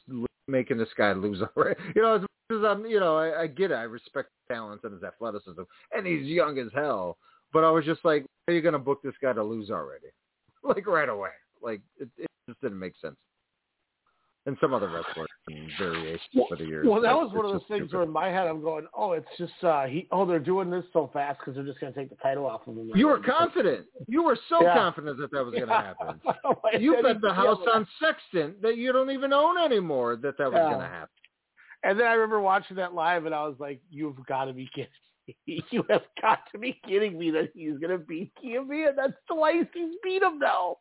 making 0.47 0.77
this 0.77 0.89
guy 0.97 1.13
lose 1.13 1.43
already? 1.57 1.81
You 1.97 2.03
know, 2.03 2.17
as 2.17 2.21
much 2.21 2.61
as 2.61 2.65
I'm, 2.65 2.85
you 2.85 3.01
know, 3.01 3.17
I, 3.17 3.43
I 3.43 3.47
get 3.47 3.71
it. 3.71 3.75
I 3.75 3.83
respect 3.83 4.29
his 4.29 4.55
talents 4.55 4.85
and 4.85 4.93
his 4.93 5.03
athleticism, 5.03 5.63
and 5.93 6.07
he's 6.07 6.27
young 6.27 6.59
as 6.59 6.69
hell. 6.75 7.17
But 7.53 7.65
I 7.65 7.71
was 7.71 7.85
just 7.85 8.05
like, 8.05 8.27
are 8.49 8.55
you 8.55 8.61
going 8.61 8.75
to 8.75 8.79
book 8.79 9.01
this 9.03 9.15
guy 9.23 9.33
to 9.33 9.43
lose 9.43 9.71
already? 9.71 10.09
like 10.63 10.87
right 10.87 11.09
away. 11.09 11.31
Like 11.63 11.81
it, 11.99 12.09
it 12.19 12.27
just 12.49 12.61
didn't 12.61 12.79
make 12.79 12.95
sense. 13.01 13.17
And 14.47 14.57
some 14.61 14.73
other 14.73 14.89
wrestlers 14.89 15.29
and 15.49 15.71
variations 15.77 16.21
for 16.49 16.57
the 16.57 16.65
years. 16.65 16.87
Well, 16.89 17.01
that 17.01 17.15
was 17.15 17.33
one 17.33 17.45
of 17.47 17.51
those 17.51 17.63
things 17.69 17.89
stupid. 17.89 17.93
where 17.95 18.03
in 18.05 18.11
my 18.11 18.29
head 18.29 18.47
I'm 18.47 18.63
going, 18.63 18.87
oh, 18.97 19.13
it's 19.13 19.27
just 19.39 19.53
uh 19.63 19.87
he 19.87 20.07
oh 20.13 20.25
they're 20.25 20.39
doing 20.39 20.71
this 20.71 20.85
so 20.93 21.11
fast 21.13 21.41
because 21.41 21.57
they're 21.57 21.65
just 21.65 21.81
going 21.81 21.93
to 21.93 21.99
take 21.99 22.11
the 22.11 22.17
title 22.17 22.47
off 22.47 22.61
of 22.69 22.77
him. 22.77 22.91
You 22.95 23.09
were 23.09 23.19
confident. 23.19 23.87
You 24.07 24.23
were 24.23 24.39
so 24.49 24.63
Yeah. 24.63 24.75
confident 24.75 25.19
that 25.19 25.33
that 25.33 25.45
was 25.45 25.55
going 25.55 25.69
to 25.69 25.75
happen. 25.75 26.21
You 26.81 26.97
bet 27.03 27.21
the 27.21 27.33
house 27.33 27.59
on 27.73 27.87
Sexton 28.01 28.55
that 28.63 28.77
you 28.77 28.93
don't 28.93 29.11
even 29.11 29.33
own 29.33 29.59
anymore 29.59 30.17
that 30.17 30.39
that 30.39 30.53
was 30.53 30.61
Yeah. 30.63 30.69
going 30.71 30.81
to 30.81 30.87
happen. 30.87 31.09
And 31.83 31.99
then 31.99 32.07
I 32.07 32.13
remember 32.13 32.41
watching 32.41 32.77
that 32.77 32.95
live, 32.95 33.27
and 33.27 33.35
I 33.35 33.47
was 33.47 33.57
like, 33.59 33.81
"You've 33.91 34.25
got 34.27 34.47
to 34.47 34.53
be 34.53 34.69
kidding 34.75 34.91
me! 35.47 35.65
You 35.71 35.85
have 35.91 36.03
got 36.23 36.41
to 36.53 36.59
be 36.59 36.81
kidding 36.87 37.19
me 37.19 37.31
that 37.33 37.51
he's 37.55 37.79
going 37.79 37.91
to 37.91 37.99
beat 37.99 38.33
Kiyomiya. 38.43 38.95
That's 38.97 39.13
twice 39.29 39.67
he's 39.75 39.95
beat 40.03 40.23
him 40.23 40.39
now. 40.39 40.79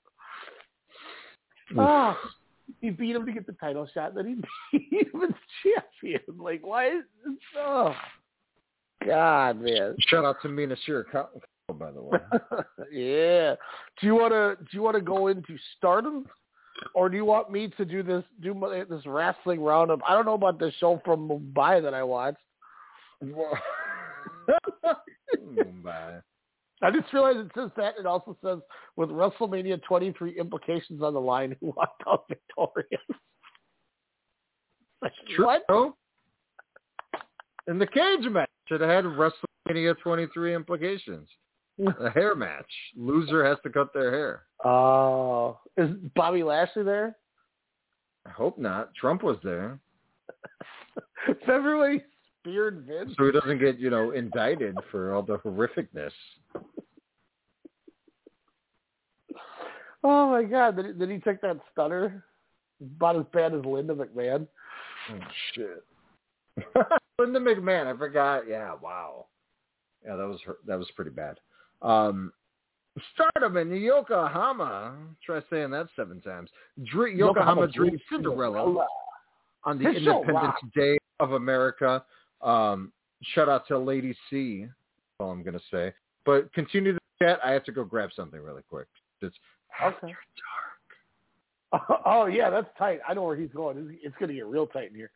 He 2.82 2.90
beat 2.90 3.16
him 3.16 3.26
to 3.26 3.32
get 3.32 3.46
the 3.46 3.54
title 3.54 3.88
shot, 3.94 4.16
then 4.16 4.44
he 4.72 4.80
beat 4.90 5.14
him 5.14 5.22
as 5.24 5.30
champion. 5.64 6.22
Like, 6.38 6.66
why? 6.66 6.88
Is, 6.88 7.04
this? 7.26 7.36
oh, 7.58 7.94
God, 9.06 9.62
man. 9.62 9.96
Shout 10.08 10.26
out 10.26 10.38
to 10.42 10.50
Mina 10.50 10.76
Shirakawa, 10.88 11.28
by 11.74 11.92
the 11.92 12.02
way. 12.02 12.20
yeah. 12.92 13.56
Do 14.00 14.08
you 14.08 14.16
want 14.16 14.34
to 14.34 14.58
do 14.64 14.70
you 14.72 14.82
want 14.82 14.96
to 14.96 15.02
go 15.02 15.28
into 15.28 15.58
Stardom, 15.78 16.26
or 16.94 17.10
do 17.10 17.18
you 17.18 17.26
want 17.26 17.52
me 17.52 17.68
to 17.78 17.86
do 17.86 18.04
this 18.04 18.24
do 18.42 18.54
my, 18.54 18.84
this 18.90 19.06
wrestling 19.06 19.62
roundup? 19.62 20.00
I 20.08 20.14
don't 20.14 20.26
know 20.26 20.34
about 20.34 20.60
the 20.60 20.72
show 20.80 21.02
from 21.06 21.28
Mumbai 21.28 21.82
that 21.84 21.94
I 21.94 22.04
watched. 22.04 22.38
Mumbai. 25.40 26.22
I 26.82 26.92
just 26.92 27.12
realized 27.14 27.40
it 27.40 27.52
says 27.56 27.72
that. 27.78 27.96
It 28.00 28.06
also 28.06 28.38
says 28.44 28.60
with 28.96 29.10
WrestleMania 29.10 29.82
23 29.84 30.40
implications 30.40 31.02
on 31.02 31.14
the 31.14 31.22
line, 31.22 31.56
who 31.60 31.74
walked 31.76 32.04
out 32.08 32.26
victorious. 32.28 33.02
Like, 35.02 35.12
True. 35.36 35.46
What? 35.46 35.64
In 37.68 37.78
the 37.78 37.86
cage 37.86 38.32
match, 38.32 38.50
should 38.68 38.82
have 38.82 38.90
had 38.90 39.06
WrestleMania 39.06 39.96
23 40.02 40.56
implications. 40.56 41.28
A 42.00 42.10
hair 42.10 42.36
match. 42.36 42.66
Loser 42.96 43.46
has 43.46 43.58
to 43.64 43.70
cut 43.70 43.94
their 43.94 44.10
hair. 44.10 44.44
Oh, 44.64 45.60
is 45.78 45.90
Bobby 46.16 46.42
Lashley 46.42 46.84
there? 46.84 47.18
I 48.26 48.30
hope 48.30 48.58
not. 48.58 48.96
Trump 48.96 49.22
was 52.46 52.54
there, 52.56 52.72
Vince. 52.72 53.16
so 53.18 53.26
he 53.26 53.32
doesn't 53.32 53.60
get 53.60 53.80
you 53.80 53.90
know 53.90 54.12
indicted 54.12 54.76
for 54.92 55.14
all 55.14 55.22
the 55.24 55.38
horrificness. 55.40 56.12
Oh 60.04 60.30
my 60.30 60.44
God! 60.44 60.76
Did 60.76 60.86
he, 60.88 60.92
did 60.94 61.10
he 61.10 61.18
take 61.20 61.42
that 61.42 61.60
stunner? 61.72 62.24
About 62.82 63.16
as 63.18 63.26
bad 63.34 63.54
as 63.54 63.66
Linda 63.66 63.96
McMahon. 63.96 64.48
Oh 65.12 65.20
shit. 65.54 65.84
Linda 67.20 67.40
McMahon, 67.40 67.94
I 67.94 67.98
forgot. 67.98 68.44
Yeah, 68.48 68.74
wow. 68.82 69.26
Yeah, 70.06 70.16
that 70.16 70.28
was 70.28 70.40
her, 70.46 70.58
that 70.68 70.78
was 70.78 70.90
pretty 70.96 71.12
bad. 71.12 71.40
Um, 71.82 72.32
Stardom 73.14 73.58
and 73.58 73.76
Yokohama. 73.82 74.96
Try 75.26 75.42
saying 75.50 75.72
that 75.72 75.88
seven 75.96 76.22
times. 76.22 76.50
Dre- 76.84 77.16
Yokohama, 77.16 77.68
Dream 77.68 78.00
Cinderella 78.12 78.86
on 79.64 79.78
the 79.78 79.86
This 79.86 79.98
Independence 79.98 80.36
rocks. 80.36 80.62
Day 80.76 80.98
of 81.20 81.32
America. 81.34 82.04
Um, 82.42 82.92
shout 83.34 83.50
out 83.50 83.68
to 83.68 83.78
Lady 83.78 84.16
C. 84.30 84.62
That's 84.62 84.72
all 85.20 85.32
I'm 85.32 85.44
gonna 85.44 85.60
say. 85.72 85.94
But 86.26 86.52
continue 86.54 86.94
the 86.94 87.00
chat. 87.22 87.40
I 87.44 87.52
have 87.52 87.64
to 87.66 87.72
go 87.72 87.84
grab 87.84 88.10
something 88.16 88.42
really 88.42 88.64
quick. 88.70 88.88
It's 89.22 89.36
Okay. 89.84 90.14
Oh 92.06 92.28
yeah, 92.28 92.50
that's 92.50 92.68
tight. 92.78 93.00
I 93.08 93.14
know 93.14 93.24
where 93.24 93.36
he's 93.36 93.52
going. 93.52 93.78
It's- 93.78 94.14
to 94.20 94.34
get 94.34 94.46
real 94.46 94.66
tight 94.68 94.92
in 94.92 94.96
here. 94.96 95.12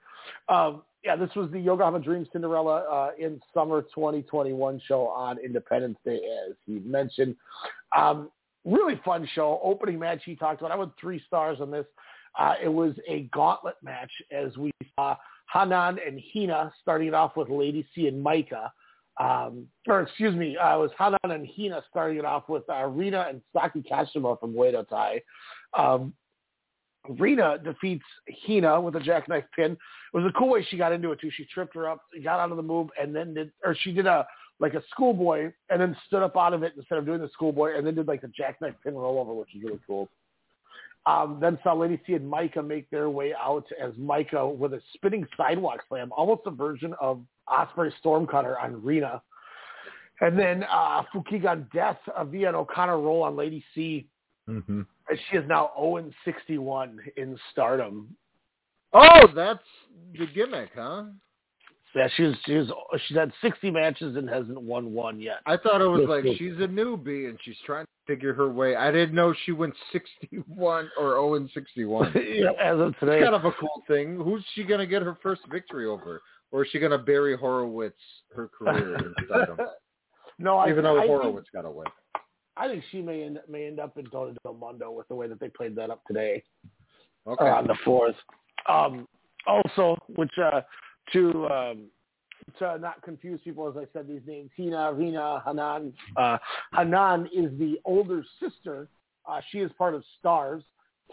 Um, 0.50 0.82
yeah, 1.06 1.16
this 1.16 1.30
was 1.36 1.50
the 1.52 1.60
Yokohama 1.60 2.00
Dream 2.00 2.28
Cinderella 2.34 2.82
uh, 2.82 3.12
in 3.18 3.40
summer 3.54 3.84
2021 3.84 4.82
show 4.86 5.08
on 5.08 5.38
Independence 5.40 5.98
Day, 6.04 6.20
as 6.50 6.56
he 6.66 6.80
mentioned. 6.80 7.36
Um, 7.96 8.30
really 8.66 9.00
fun 9.06 9.28
show. 9.34 9.62
Opening 9.64 9.98
match 9.98 10.22
he 10.26 10.36
talked 10.36 10.60
about. 10.60 10.72
I 10.72 10.76
went 10.76 10.92
three 11.00 11.24
stars 11.26 11.60
on 11.62 11.72
this. 11.72 11.86
Uh, 12.38 12.56
it 12.62 12.68
was 12.68 12.94
a 13.08 13.22
gauntlet 13.34 13.76
match 13.82 14.12
as 14.32 14.58
we 14.58 14.72
saw 14.96 15.16
Hanan 15.52 16.00
and 16.06 16.22
Hina 16.34 16.72
starting 16.82 17.08
it 17.08 17.14
off 17.14 17.36
with 17.36 17.50
Lady 17.50 17.88
C 17.94 18.08
and 18.08 18.22
Micah. 18.22 18.72
Um, 19.20 19.68
or 19.88 20.02
excuse 20.02 20.34
me, 20.36 20.56
uh, 20.58 20.78
it 20.78 20.80
was 20.80 20.92
Hanan 20.98 21.18
and 21.24 21.48
Hina 21.58 21.82
starting 21.90 22.18
it 22.18 22.26
off 22.26 22.48
with 22.48 22.64
uh, 22.70 22.86
Rina 22.86 23.26
and 23.30 23.42
Saki 23.54 23.82
Kashima 23.82 24.40
from 24.40 24.54
Oedo 24.54 24.88
Tai. 24.88 25.22
Um, 25.78 26.14
Rina 27.08 27.58
defeats 27.58 28.04
Hina 28.46 28.80
with 28.80 28.96
a 28.96 29.00
jackknife 29.00 29.46
pin. 29.56 29.72
It 29.72 30.18
was 30.18 30.26
a 30.26 30.38
cool 30.38 30.50
way 30.50 30.66
she 30.70 30.78
got 30.78 30.92
into 30.92 31.12
it 31.12 31.20
too. 31.20 31.32
She 31.36 31.46
tripped 31.46 31.76
her 31.76 31.90
up, 31.90 32.02
got 32.24 32.40
out 32.40 32.52
of 32.52 32.58
the 32.58 32.64
move, 32.64 32.90
and 33.02 33.16
then 33.16 33.34
did, 33.34 33.52
or 33.64 33.76
she 33.84 33.92
did 33.92 34.06
a 34.06 34.26
like 34.62 34.74
a 34.74 34.84
schoolboy, 34.92 35.52
and 35.70 35.82
then 35.82 35.96
stood 36.08 36.22
up 36.22 36.36
out 36.36 36.54
of 36.54 36.64
it 36.64 36.74
instead 36.76 36.98
of 36.98 37.06
doing 37.06 37.22
the 37.22 37.30
schoolboy, 37.32 37.78
and 37.78 37.88
then 37.88 37.96
did 37.96 38.08
like 38.08 38.22
the 38.22 38.28
jackknife 38.28 38.76
pin 38.84 38.94
rollover, 38.94 39.38
which 39.38 39.56
is 39.56 39.64
really 39.64 39.80
cool. 39.88 40.10
Um, 41.06 41.40
then 41.42 41.58
saw 41.64 41.74
Lady 41.74 42.00
C 42.06 42.14
and 42.14 42.30
Micah 42.30 42.62
make 42.62 42.90
their 42.90 43.10
way 43.10 43.34
out 43.34 43.66
as 43.82 43.94
Micah 43.98 44.48
with 44.48 44.74
a 44.74 44.82
spinning 44.94 45.26
sidewalk 45.38 45.80
slam, 45.88 46.12
almost 46.16 46.42
a 46.46 46.52
version 46.52 46.94
of 47.00 47.22
Ospreay 47.48 47.92
Stormcutter 48.04 48.62
on 48.62 48.84
Rena. 48.84 49.22
And 50.22 50.38
then 50.38 50.66
uh, 50.70 51.04
Fukigen 51.14 51.72
Death 51.72 52.00
via 52.26 52.50
an 52.50 52.56
O'Connor 52.56 53.00
roll 53.00 53.24
on 53.24 53.36
Lady 53.36 53.64
C. 53.74 54.08
Mm-hmm. 54.50 54.82
She 55.30 55.38
is 55.38 55.48
now 55.48 55.72
0 55.78 56.12
61 56.26 57.00
in 57.18 57.38
Stardom. 57.52 58.16
Oh, 58.94 59.28
that's 59.36 59.60
the 60.18 60.28
gimmick, 60.28 60.72
huh? 60.76 61.06
Yeah, 61.96 62.08
she's 62.16 62.36
she's 62.46 62.66
she's 63.08 63.18
had 63.18 63.32
60 63.42 63.72
matches 63.72 64.16
and 64.16 64.30
hasn't 64.30 64.62
won 64.62 64.94
one 64.94 65.20
yet. 65.20 65.38
I 65.46 65.58
thought 65.58 65.82
it 65.82 65.88
was 65.88 66.08
like 66.08 66.24
she's 66.38 66.54
a 66.54 66.68
newbie 66.68 67.30
and 67.30 67.40
she's 67.44 67.58
trying 67.66 67.86
to 67.86 67.92
figure 68.10 68.34
her 68.34 68.50
way. 68.50 68.76
I 68.76 68.92
didn't 68.92 69.14
know 69.14 69.36
she 69.46 69.52
went 69.52 69.76
61 69.92 70.90
or 71.00 71.12
0 71.12 71.36
and 71.36 71.50
61. 71.54 72.14
Yeah, 72.30 72.50
as 72.62 72.80
of 72.80 72.98
today. 73.00 73.18
It's 73.18 73.24
kind 73.24 73.36
of 73.36 73.46
a 73.46 73.52
cool 73.60 73.84
thing. 73.88 74.18
Who's 74.18 74.44
she 74.56 74.64
going 74.64 74.80
to 74.80 74.88
get 74.88 75.04
her 75.04 75.18
first 75.22 75.42
victory 75.52 75.86
over? 75.86 76.22
Or 76.52 76.64
is 76.64 76.72
she 76.72 76.80
going 76.80 76.92
to 76.92 76.98
bury 76.98 77.38
Horowitz 77.38 78.00
her 78.36 78.48
career 78.48 79.14
no, 80.40 80.58
I, 80.58 80.70
Even 80.70 80.84
though 80.84 80.98
I 80.98 81.02
think, 81.02 81.12
Horowitz 81.12 81.48
got 81.54 81.66
away. 81.66 81.86
I 82.58 82.68
think 82.68 82.84
she 82.92 83.02
may 83.02 83.24
end 83.24 83.40
may 83.48 83.68
end 83.68 83.80
up 83.80 83.98
in 83.98 84.06
Donna 84.12 84.34
Del 84.44 84.54
Mondo 84.54 84.92
with 84.92 85.08
the 85.08 85.16
way 85.16 85.28
that 85.28 85.40
they 85.40 85.50
played 85.50 85.76
that 85.76 85.92
up 85.92 86.02
today. 86.08 86.44
Okay. 87.28 87.46
uh, 87.46 87.56
on 87.56 87.68
the 87.68 87.76
fourth. 87.86 88.16
Um, 88.68 89.08
also, 89.46 89.98
which 90.16 90.32
uh, 90.44 90.62
to 91.14 91.48
um, 91.48 91.86
to 92.60 92.78
not 92.80 93.02
confuse 93.04 93.40
people, 93.44 93.68
as 93.68 93.76
I 93.78 93.86
said 93.94 94.08
these 94.08 94.22
names, 94.26 94.50
Hina, 94.58 94.94
Rina, 94.94 95.42
Hanan. 95.46 95.94
Uh, 96.16 96.38
Hanan 96.74 97.28
is 97.34 97.52
the 97.60 97.80
older 97.86 98.24
sister. 98.42 98.88
Uh, 99.28 99.42
she 99.52 99.60
is 99.60 99.72
part 99.78 99.94
of 99.94 100.04
Stars. 100.20 100.64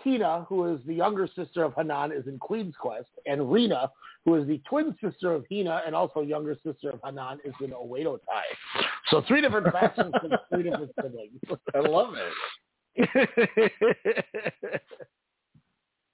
Hina, 0.05 0.45
who 0.49 0.73
is 0.75 0.81
the 0.87 0.95
younger 0.95 1.29
sister 1.35 1.65
of 1.65 1.75
Hanan, 1.75 2.13
is 2.13 2.27
in 2.27 2.39
Queen's 2.39 2.75
Quest, 2.79 3.09
and 3.27 3.51
Rina, 3.51 3.91
who 4.25 4.35
is 4.35 4.47
the 4.47 4.61
twin 4.69 4.95
sister 5.03 5.33
of 5.33 5.45
Hina 5.51 5.83
and 5.87 5.95
also 5.95 6.21
younger 6.21 6.57
sister 6.65 6.91
of 6.91 7.01
Hanan, 7.05 7.39
is 7.45 7.55
in 7.61 7.71
Oedo 7.71 8.19
Tai. 8.27 8.83
So 9.11 9.23
three 9.27 9.41
different 9.41 9.73
factions 9.73 10.13
and 10.23 10.35
three 10.53 10.65
different 10.65 10.93
siblings. 11.01 11.41
I 11.75 11.79
love 11.79 12.15
it. 12.97 13.73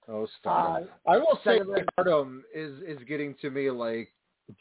Oh, 0.08 0.26
Stardom. 0.40 0.88
Uh, 1.06 1.10
I 1.10 1.16
will 1.16 1.38
say 1.44 1.60
Stardom 1.92 2.44
is 2.54 2.80
is 2.82 2.98
getting 3.06 3.34
to 3.40 3.50
me 3.50 3.70
like 3.70 4.12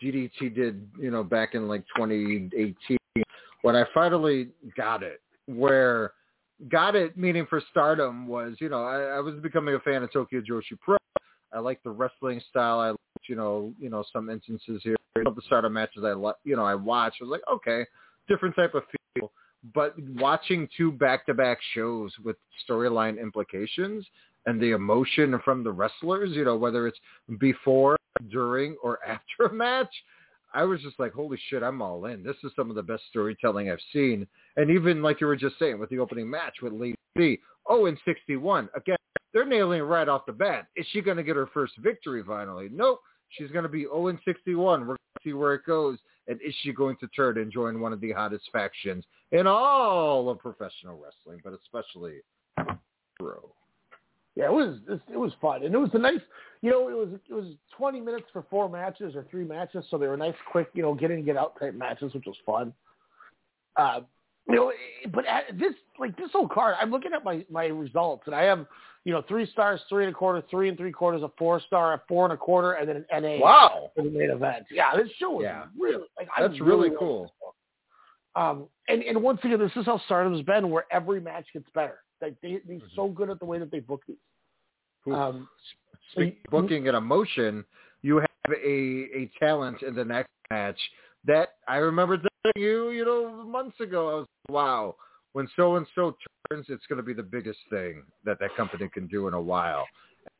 GDT 0.01 0.53
did, 0.55 0.87
you 0.99 1.11
know, 1.11 1.23
back 1.23 1.55
in 1.55 1.67
like 1.67 1.83
2018 1.95 2.97
when 3.61 3.75
I 3.75 3.85
finally 3.93 4.49
got 4.75 5.03
it. 5.03 5.21
Where 5.47 6.13
got 6.69 6.95
it 6.95 7.17
meaning 7.17 7.45
for 7.49 7.61
Stardom 7.71 8.27
was, 8.27 8.55
you 8.59 8.69
know, 8.69 8.83
I, 8.83 9.17
I 9.17 9.19
was 9.19 9.35
becoming 9.41 9.75
a 9.75 9.79
fan 9.79 10.03
of 10.03 10.11
Tokyo 10.13 10.41
Joshi 10.41 10.79
Pro. 10.79 10.97
I 11.53 11.59
like 11.59 11.81
the 11.83 11.89
wrestling 11.89 12.41
style. 12.49 12.79
I, 12.79 12.89
liked, 12.89 12.99
you 13.27 13.35
know, 13.35 13.73
you 13.79 13.89
know, 13.89 14.03
some 14.13 14.29
instances 14.29 14.81
here. 14.83 14.95
Know, 15.17 15.33
the 15.33 15.41
Stardom 15.45 15.73
matches 15.73 16.03
I, 16.05 16.13
li- 16.13 16.31
you 16.45 16.55
know, 16.55 16.63
I 16.63 16.75
watched. 16.75 17.17
I 17.21 17.25
was 17.25 17.31
like, 17.31 17.41
okay, 17.53 17.85
different 18.29 18.55
type 18.55 18.73
of 18.75 18.83
feel. 19.15 19.31
But 19.75 19.93
watching 20.15 20.67
two 20.75 20.91
back-to-back 20.91 21.59
shows 21.75 22.11
with 22.23 22.37
storyline 22.67 23.21
implications 23.21 24.05
and 24.45 24.59
the 24.59 24.71
emotion 24.71 25.39
from 25.43 25.63
the 25.63 25.71
wrestlers, 25.71 26.31
you 26.31 26.45
know, 26.45 26.55
whether 26.55 26.87
it's 26.87 26.99
before, 27.39 27.97
during, 28.29 28.75
or 28.83 28.99
after 29.07 29.45
a 29.45 29.53
match, 29.53 29.93
I 30.53 30.63
was 30.63 30.81
just 30.81 30.99
like, 30.99 31.13
holy 31.13 31.39
shit, 31.49 31.63
I'm 31.63 31.81
all 31.81 32.05
in. 32.05 32.23
This 32.23 32.35
is 32.43 32.51
some 32.55 32.69
of 32.69 32.75
the 32.75 32.83
best 32.83 33.03
storytelling 33.09 33.71
I've 33.71 33.79
seen. 33.93 34.27
And 34.57 34.69
even 34.69 35.01
like 35.01 35.21
you 35.21 35.27
were 35.27 35.37
just 35.37 35.57
saying 35.59 35.79
with 35.79 35.89
the 35.89 35.99
opening 35.99 36.29
match 36.29 36.55
with 36.61 36.73
Lee 36.73 36.95
B, 37.15 37.39
oh, 37.67 37.85
and 37.85 37.97
61. 38.03 38.69
Again, 38.75 38.97
they're 39.33 39.45
nailing 39.45 39.79
it 39.79 39.83
right 39.83 40.09
off 40.09 40.25
the 40.25 40.33
bat. 40.33 40.67
Is 40.75 40.85
she 40.91 41.01
going 41.01 41.17
to 41.17 41.23
get 41.23 41.37
her 41.37 41.47
first 41.53 41.73
victory 41.77 42.21
finally? 42.25 42.67
Nope. 42.71 42.99
She's 43.29 43.51
going 43.51 43.63
to 43.63 43.69
be 43.69 43.83
0 43.83 44.07
and 44.07 44.19
61. 44.25 44.81
We're 44.81 44.85
going 44.87 44.97
to 44.97 45.23
see 45.23 45.33
where 45.33 45.53
it 45.53 45.65
goes. 45.65 45.97
And 46.27 46.39
is 46.45 46.53
she 46.61 46.73
going 46.73 46.97
to 46.97 47.07
turn 47.07 47.37
and 47.37 47.51
join 47.51 47.79
one 47.79 47.93
of 47.93 48.01
the 48.01 48.11
hottest 48.11 48.49
factions 48.51 49.05
in 49.31 49.47
all 49.47 50.29
of 50.29 50.39
professional 50.39 50.99
wrestling, 51.01 51.39
but 51.43 51.53
especially 51.53 52.19
pro? 53.19 53.53
Yeah, 54.35 54.45
it 54.45 54.53
was 54.53 54.77
it 54.87 55.17
was 55.17 55.33
fun, 55.41 55.63
and 55.63 55.73
it 55.75 55.77
was 55.77 55.89
a 55.93 55.97
nice, 55.99 56.21
you 56.61 56.71
know, 56.71 56.87
it 56.87 56.95
was 56.95 57.09
it 57.29 57.33
was 57.33 57.45
20 57.77 57.99
minutes 57.99 58.25
for 58.31 58.45
four 58.49 58.69
matches 58.69 59.13
or 59.15 59.25
three 59.29 59.43
matches, 59.43 59.83
so 59.89 59.97
they 59.97 60.07
were 60.07 60.15
nice, 60.15 60.35
quick, 60.51 60.69
you 60.73 60.81
know, 60.81 60.93
get 60.93 61.11
in 61.11 61.25
get 61.25 61.35
out 61.35 61.59
type 61.59 61.73
matches, 61.75 62.13
which 62.13 62.25
was 62.25 62.37
fun. 62.45 62.73
Uh, 63.75 64.01
you 64.47 64.55
know, 64.55 64.71
but 65.13 65.25
at 65.25 65.57
this 65.59 65.73
like 65.99 66.15
this 66.17 66.29
whole 66.31 66.47
card, 66.47 66.75
I'm 66.79 66.91
looking 66.91 67.11
at 67.13 67.23
my 67.25 67.45
my 67.49 67.65
results, 67.65 68.23
and 68.25 68.33
I 68.33 68.43
have 68.43 68.65
you 69.03 69.11
know 69.11 69.21
three 69.27 69.45
stars, 69.51 69.81
three 69.89 70.05
and 70.05 70.13
a 70.13 70.17
quarter, 70.17 70.41
three 70.49 70.69
and 70.69 70.77
three 70.77 70.91
quarters, 70.93 71.23
a 71.23 71.31
four 71.37 71.59
star, 71.59 71.93
a 71.93 72.01
four 72.07 72.23
and 72.25 72.33
a 72.33 72.37
quarter, 72.37 72.71
and 72.73 72.87
then 72.87 73.05
an 73.11 73.23
NA. 73.23 73.37
Wow. 73.39 73.91
for 73.95 74.03
the 74.03 74.09
main 74.09 74.29
event. 74.29 74.65
Yeah, 74.71 74.95
this 74.95 75.09
show 75.19 75.31
was 75.31 75.43
Yeah. 75.43 75.65
really 75.77 76.05
like 76.17 76.29
That's 76.39 76.59
really 76.61 76.89
really 76.89 76.95
cool. 76.97 77.33
um, 78.37 78.67
and, 78.87 79.03
and 79.03 79.21
once 79.21 79.39
again, 79.43 79.59
this 79.59 79.71
is 79.75 79.85
how 79.85 79.99
Stardom's 80.05 80.41
been, 80.43 80.69
where 80.69 80.85
every 80.91 81.19
match 81.19 81.45
gets 81.53 81.69
better. 81.73 81.99
Like 82.21 82.35
they 82.41 82.59
they're 82.67 82.79
so 82.95 83.07
good 83.07 83.29
at 83.29 83.39
the 83.39 83.45
way 83.45 83.59
that 83.59 83.71
they 83.71 83.79
book 83.79 84.01
these. 84.07 84.17
Um, 85.11 85.47
Speaking 86.11 86.37
of 86.45 86.51
booking 86.51 86.87
and 86.87 86.97
emotion, 86.97 87.65
you 88.01 88.17
have 88.17 88.55
a 88.63 88.67
a 88.67 89.31
talent 89.39 89.81
in 89.81 89.95
the 89.95 90.05
next 90.05 90.29
match 90.51 90.79
that 91.25 91.55
I 91.67 91.77
remember 91.77 92.17
telling 92.17 92.53
you, 92.55 92.89
you 92.89 93.05
know, 93.05 93.43
months 93.43 93.79
ago. 93.79 94.09
I 94.09 94.13
was 94.15 94.27
wow, 94.49 94.95
when 95.33 95.47
so 95.55 95.77
and 95.77 95.87
so 95.95 96.15
turns, 96.49 96.65
it's 96.69 96.85
going 96.87 96.97
to 96.97 97.03
be 97.03 97.13
the 97.13 97.23
biggest 97.23 97.59
thing 97.69 98.03
that 98.25 98.39
that 98.39 98.55
company 98.55 98.89
can 98.89 99.07
do 99.07 99.27
in 99.27 99.33
a 99.33 99.41
while. 99.41 99.85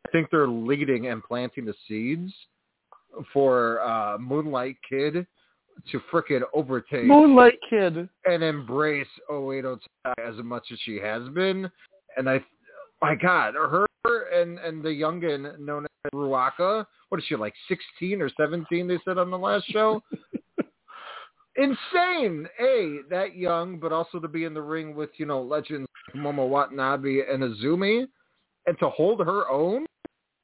I 0.05 0.11
think 0.11 0.29
they're 0.29 0.47
leading 0.47 1.07
and 1.07 1.23
planting 1.23 1.65
the 1.65 1.75
seeds 1.87 2.33
for 3.33 3.81
uh, 3.81 4.17
Moonlight 4.17 4.77
Kid 4.87 5.25
to 5.91 5.99
frickin' 6.11 6.41
overtake 6.53 7.05
Moonlight 7.05 7.57
Kid. 7.69 8.07
and 8.25 8.43
embrace 8.43 9.07
oh 9.29 9.41
Oedo 9.41 9.77
oh 9.77 10.13
Tai 10.15 10.23
as 10.23 10.35
much 10.43 10.67
as 10.71 10.79
she 10.83 10.97
has 10.97 11.27
been. 11.29 11.69
And 12.17 12.29
I, 12.29 12.43
my 13.01 13.15
God, 13.15 13.55
her 13.55 13.85
and 14.33 14.59
and 14.59 14.83
the 14.83 14.89
youngin 14.89 15.59
known 15.59 15.85
as 15.85 16.11
Ruaka, 16.13 16.85
what 17.09 17.19
is 17.19 17.25
she 17.27 17.35
like, 17.35 17.53
sixteen 17.67 18.21
or 18.21 18.29
seventeen? 18.37 18.87
They 18.87 18.99
said 19.05 19.17
on 19.17 19.29
the 19.31 19.37
last 19.37 19.65
show. 19.67 20.01
Insane, 21.57 22.47
a 22.59 22.99
that 23.09 23.35
young, 23.35 23.77
but 23.77 23.91
also 23.91 24.19
to 24.19 24.27
be 24.27 24.45
in 24.45 24.53
the 24.53 24.61
ring 24.61 24.95
with 24.95 25.09
you 25.17 25.25
know 25.25 25.41
legends 25.41 25.87
like 26.07 26.23
Momo 26.23 26.47
Watanabe 26.47 27.21
and 27.29 27.43
Azumi, 27.43 28.07
and 28.65 28.79
to 28.79 28.89
hold 28.89 29.19
her 29.19 29.49
own, 29.49 29.85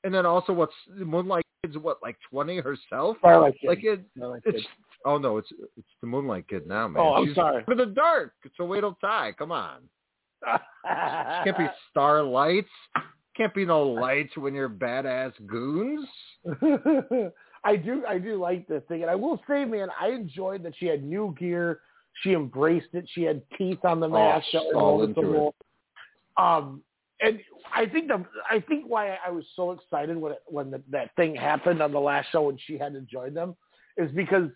and 0.04 0.14
then 0.14 0.26
also 0.26 0.52
what's 0.52 0.74
Moonlight 0.90 1.46
Kid's 1.64 1.78
what 1.78 2.00
like 2.04 2.18
twenty 2.30 2.58
herself, 2.58 3.18
Starlight 3.20 3.56
Kid. 3.62 3.68
like 3.68 3.84
it, 3.84 4.06
Starlight 4.18 4.42
it's 4.46 4.58
Kid. 4.58 4.68
Oh 5.06 5.18
no, 5.18 5.38
it's 5.38 5.50
it's 5.78 5.88
the 6.02 6.08
Moonlight 6.08 6.48
Kid 6.48 6.68
now, 6.68 6.88
man. 6.88 7.04
Oh, 7.04 7.14
I'm 7.14 7.28
She's 7.28 7.36
sorry. 7.36 7.64
For 7.64 7.76
the 7.76 7.88
dark, 7.88 8.34
it's 8.44 8.56
a 8.60 8.66
wait 8.66 8.84
tie. 9.02 9.34
Come 9.38 9.52
on, 9.52 9.82
can't 11.44 11.58
be 11.58 11.68
starlights. 11.92 12.70
Can't 13.36 13.54
be 13.54 13.66
no 13.66 13.84
lights 13.84 14.36
when 14.36 14.56
you're 14.56 14.70
badass 14.70 15.34
goons. 15.46 16.08
I 17.64 17.76
do 17.76 18.04
I 18.08 18.18
do 18.18 18.36
like 18.40 18.68
this 18.68 18.84
thing, 18.88 19.02
and 19.02 19.12
I 19.12 19.16
will 19.16 19.42
say, 19.48 19.66
man, 19.66 19.90
I 20.00 20.10
enjoyed 20.10 20.64
that 20.64 20.74
she 20.78 20.88
had 20.88 21.04
new 21.04 21.36
gear. 21.38 21.82
She 22.24 22.34
embraced 22.34 22.94
it. 22.94 23.06
She 23.14 23.24
had 23.24 23.42
teeth 23.58 23.84
on 23.84 24.00
the 24.00 24.10
mask. 24.10 24.48
that 24.54 24.64
were 24.66 24.82
all 24.82 25.04
into 25.04 25.22
noticeable. 25.22 25.56
Um, 26.38 26.82
and 27.20 27.40
I 27.76 27.86
think 27.88 28.08
the 28.08 28.24
I 28.50 28.60
think 28.60 28.86
why 28.88 29.18
I 29.26 29.30
was 29.30 29.46
so 29.56 29.72
excited 29.72 30.18
when 30.18 30.34
it, 30.34 30.42
when 30.46 30.72
the, 30.72 30.82
that 30.92 31.16
thing 31.16 31.36
happened 31.36 31.82
on 31.82 31.92
the 31.92 32.00
last 32.00 32.28
show 32.32 32.44
when 32.44 32.58
she 32.66 32.78
had 32.78 32.94
to 32.94 33.02
join 33.02 33.34
them 33.34 33.56
is 33.98 34.12
because 34.12 34.50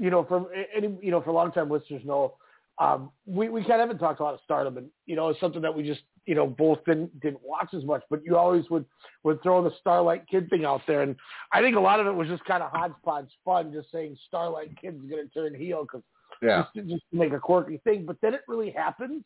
you 0.00 0.10
know 0.10 0.24
from 0.24 0.46
any 0.76 0.88
you 1.02 1.10
know 1.12 1.20
for 1.22 1.30
long 1.32 1.52
time 1.52 1.70
listeners 1.70 2.02
know 2.04 2.34
um, 2.78 3.10
we 3.26 3.48
we 3.50 3.60
kind 3.60 3.74
of 3.74 3.88
haven't 3.88 3.98
talked 3.98 4.20
a 4.20 4.22
lot 4.24 4.34
of 4.34 4.40
Stardom 4.44 4.78
and 4.78 4.88
you 5.06 5.14
know 5.14 5.28
it's 5.28 5.38
something 5.40 5.60
that 5.62 5.74
we 5.76 5.82
just 5.82 6.00
you 6.24 6.34
know 6.34 6.46
both 6.46 6.78
didn't 6.86 7.10
didn't 7.20 7.42
watch 7.44 7.68
as 7.74 7.84
much 7.84 8.02
but 8.10 8.24
you 8.24 8.36
always 8.36 8.64
would 8.70 8.86
would 9.24 9.42
throw 9.42 9.62
the 9.62 9.70
Starlight 9.80 10.24
Kid 10.28 10.48
thing 10.48 10.64
out 10.64 10.80
there 10.86 11.02
and 11.02 11.14
I 11.52 11.60
think 11.60 11.76
a 11.76 11.80
lot 11.80 12.00
of 12.00 12.06
it 12.06 12.14
was 12.14 12.26
just 12.28 12.44
kind 12.46 12.62
of 12.62 12.70
hodgepodge 12.72 13.28
fun 13.44 13.72
just 13.72 13.92
saying 13.92 14.16
Starlight 14.28 14.70
Kid's 14.80 15.00
going 15.10 15.28
to 15.28 15.34
turn 15.34 15.54
heel 15.54 15.82
because 15.82 16.02
Yeah. 16.42 16.62
just, 16.62 16.74
to- 16.74 16.92
just 16.94 17.04
to 17.12 17.18
make 17.18 17.32
a 17.34 17.38
quirky 17.40 17.78
thing. 17.84 18.06
But 18.06 18.16
then 18.22 18.32
it 18.32 18.42
really 18.48 18.70
happens, 18.70 19.22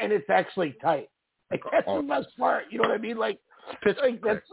and 0.00 0.10
it's 0.12 0.28
actually 0.28 0.74
tight. 0.82 1.08
Like 1.52 1.62
that's 1.70 1.86
the 1.86 2.02
best 2.02 2.36
part. 2.36 2.64
You 2.70 2.78
know 2.78 2.88
what 2.88 2.98
I 2.98 2.98
mean? 2.98 3.18
Like, 3.18 3.38
like 4.02 4.20
that's 4.20 4.44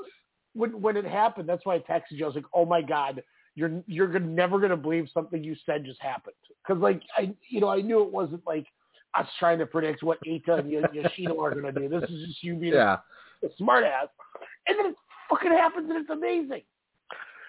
when 0.53 0.79
when 0.79 0.95
it 0.95 1.05
happened. 1.05 1.49
That's 1.49 1.65
why 1.65 1.75
I 1.75 1.79
texted 1.79 2.11
you. 2.19 2.25
I 2.25 2.27
was 2.27 2.35
like, 2.35 2.45
"Oh 2.53 2.65
my 2.65 2.83
god, 2.83 3.23
you're 3.55 3.81
you're 3.87 4.19
never 4.19 4.59
gonna 4.59 4.77
believe 4.77 5.07
something 5.13 5.43
you 5.43 5.55
said 5.65 5.85
just 5.85 6.01
happened." 6.01 6.35
Because 6.65 6.81
like 6.81 7.01
I, 7.17 7.33
you 7.49 7.59
know, 7.61 7.69
I 7.69 7.81
knew 7.81 8.01
it 8.03 8.11
wasn't 8.11 8.45
like 8.47 8.65
us 9.17 9.27
trying 9.39 9.59
to 9.59 9.65
predict 9.65 10.01
what 10.03 10.17
Ita 10.27 10.55
and 10.55 10.71
Yoshino 10.71 11.39
are 11.41 11.53
gonna 11.53 11.71
do. 11.71 11.87
This 11.87 12.03
is 12.09 12.27
just 12.27 12.43
you 12.43 12.55
being 12.55 12.73
Yeah. 12.73 12.97
a 13.43 13.47
smart 13.57 13.83
ass, 13.83 14.07
and 14.67 14.77
then 14.79 14.87
it 14.87 14.95
fucking 15.29 15.51
happens, 15.51 15.89
and 15.89 15.99
it's 15.99 16.09
amazing. 16.09 16.63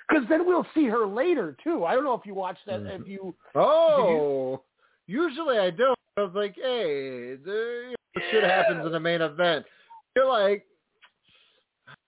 Because 0.08 0.28
then 0.28 0.47
we'll 0.47 0.66
see 0.74 0.84
her 0.86 1.07
later 1.07 1.57
too. 1.65 1.84
I 1.86 1.94
don't 1.94 2.05
know 2.05 2.12
if 2.15 2.26
you 2.26 2.34
watched 2.34 2.66
that. 2.66 2.83
If 2.83 3.08
you 3.08 3.34
Oh, 3.55 4.62
usually 5.07 5.58
I 5.58 5.70
don't. 5.70 5.99
I 6.18 6.23
was 6.23 6.33
like, 6.34 6.55
hey, 6.57 7.36
the, 7.36 7.91
you 7.91 7.94
know, 8.15 8.23
shit 8.31 8.44
happens 8.44 8.84
in 8.84 8.92
the 8.92 9.00
main 9.00 9.23
event. 9.23 9.65
You're 10.15 10.28
like, 10.28 10.66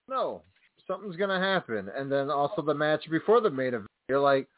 no, 0.08 0.42
something's 0.86 1.16
gonna 1.16 1.40
happen, 1.40 1.90
and 1.96 2.10
then 2.10 2.30
also 2.30 2.62
the 2.62 2.74
match 2.74 3.08
before 3.10 3.40
the 3.40 3.50
main 3.50 3.68
event. 3.68 3.86
You're 4.08 4.20
like, 4.20 4.48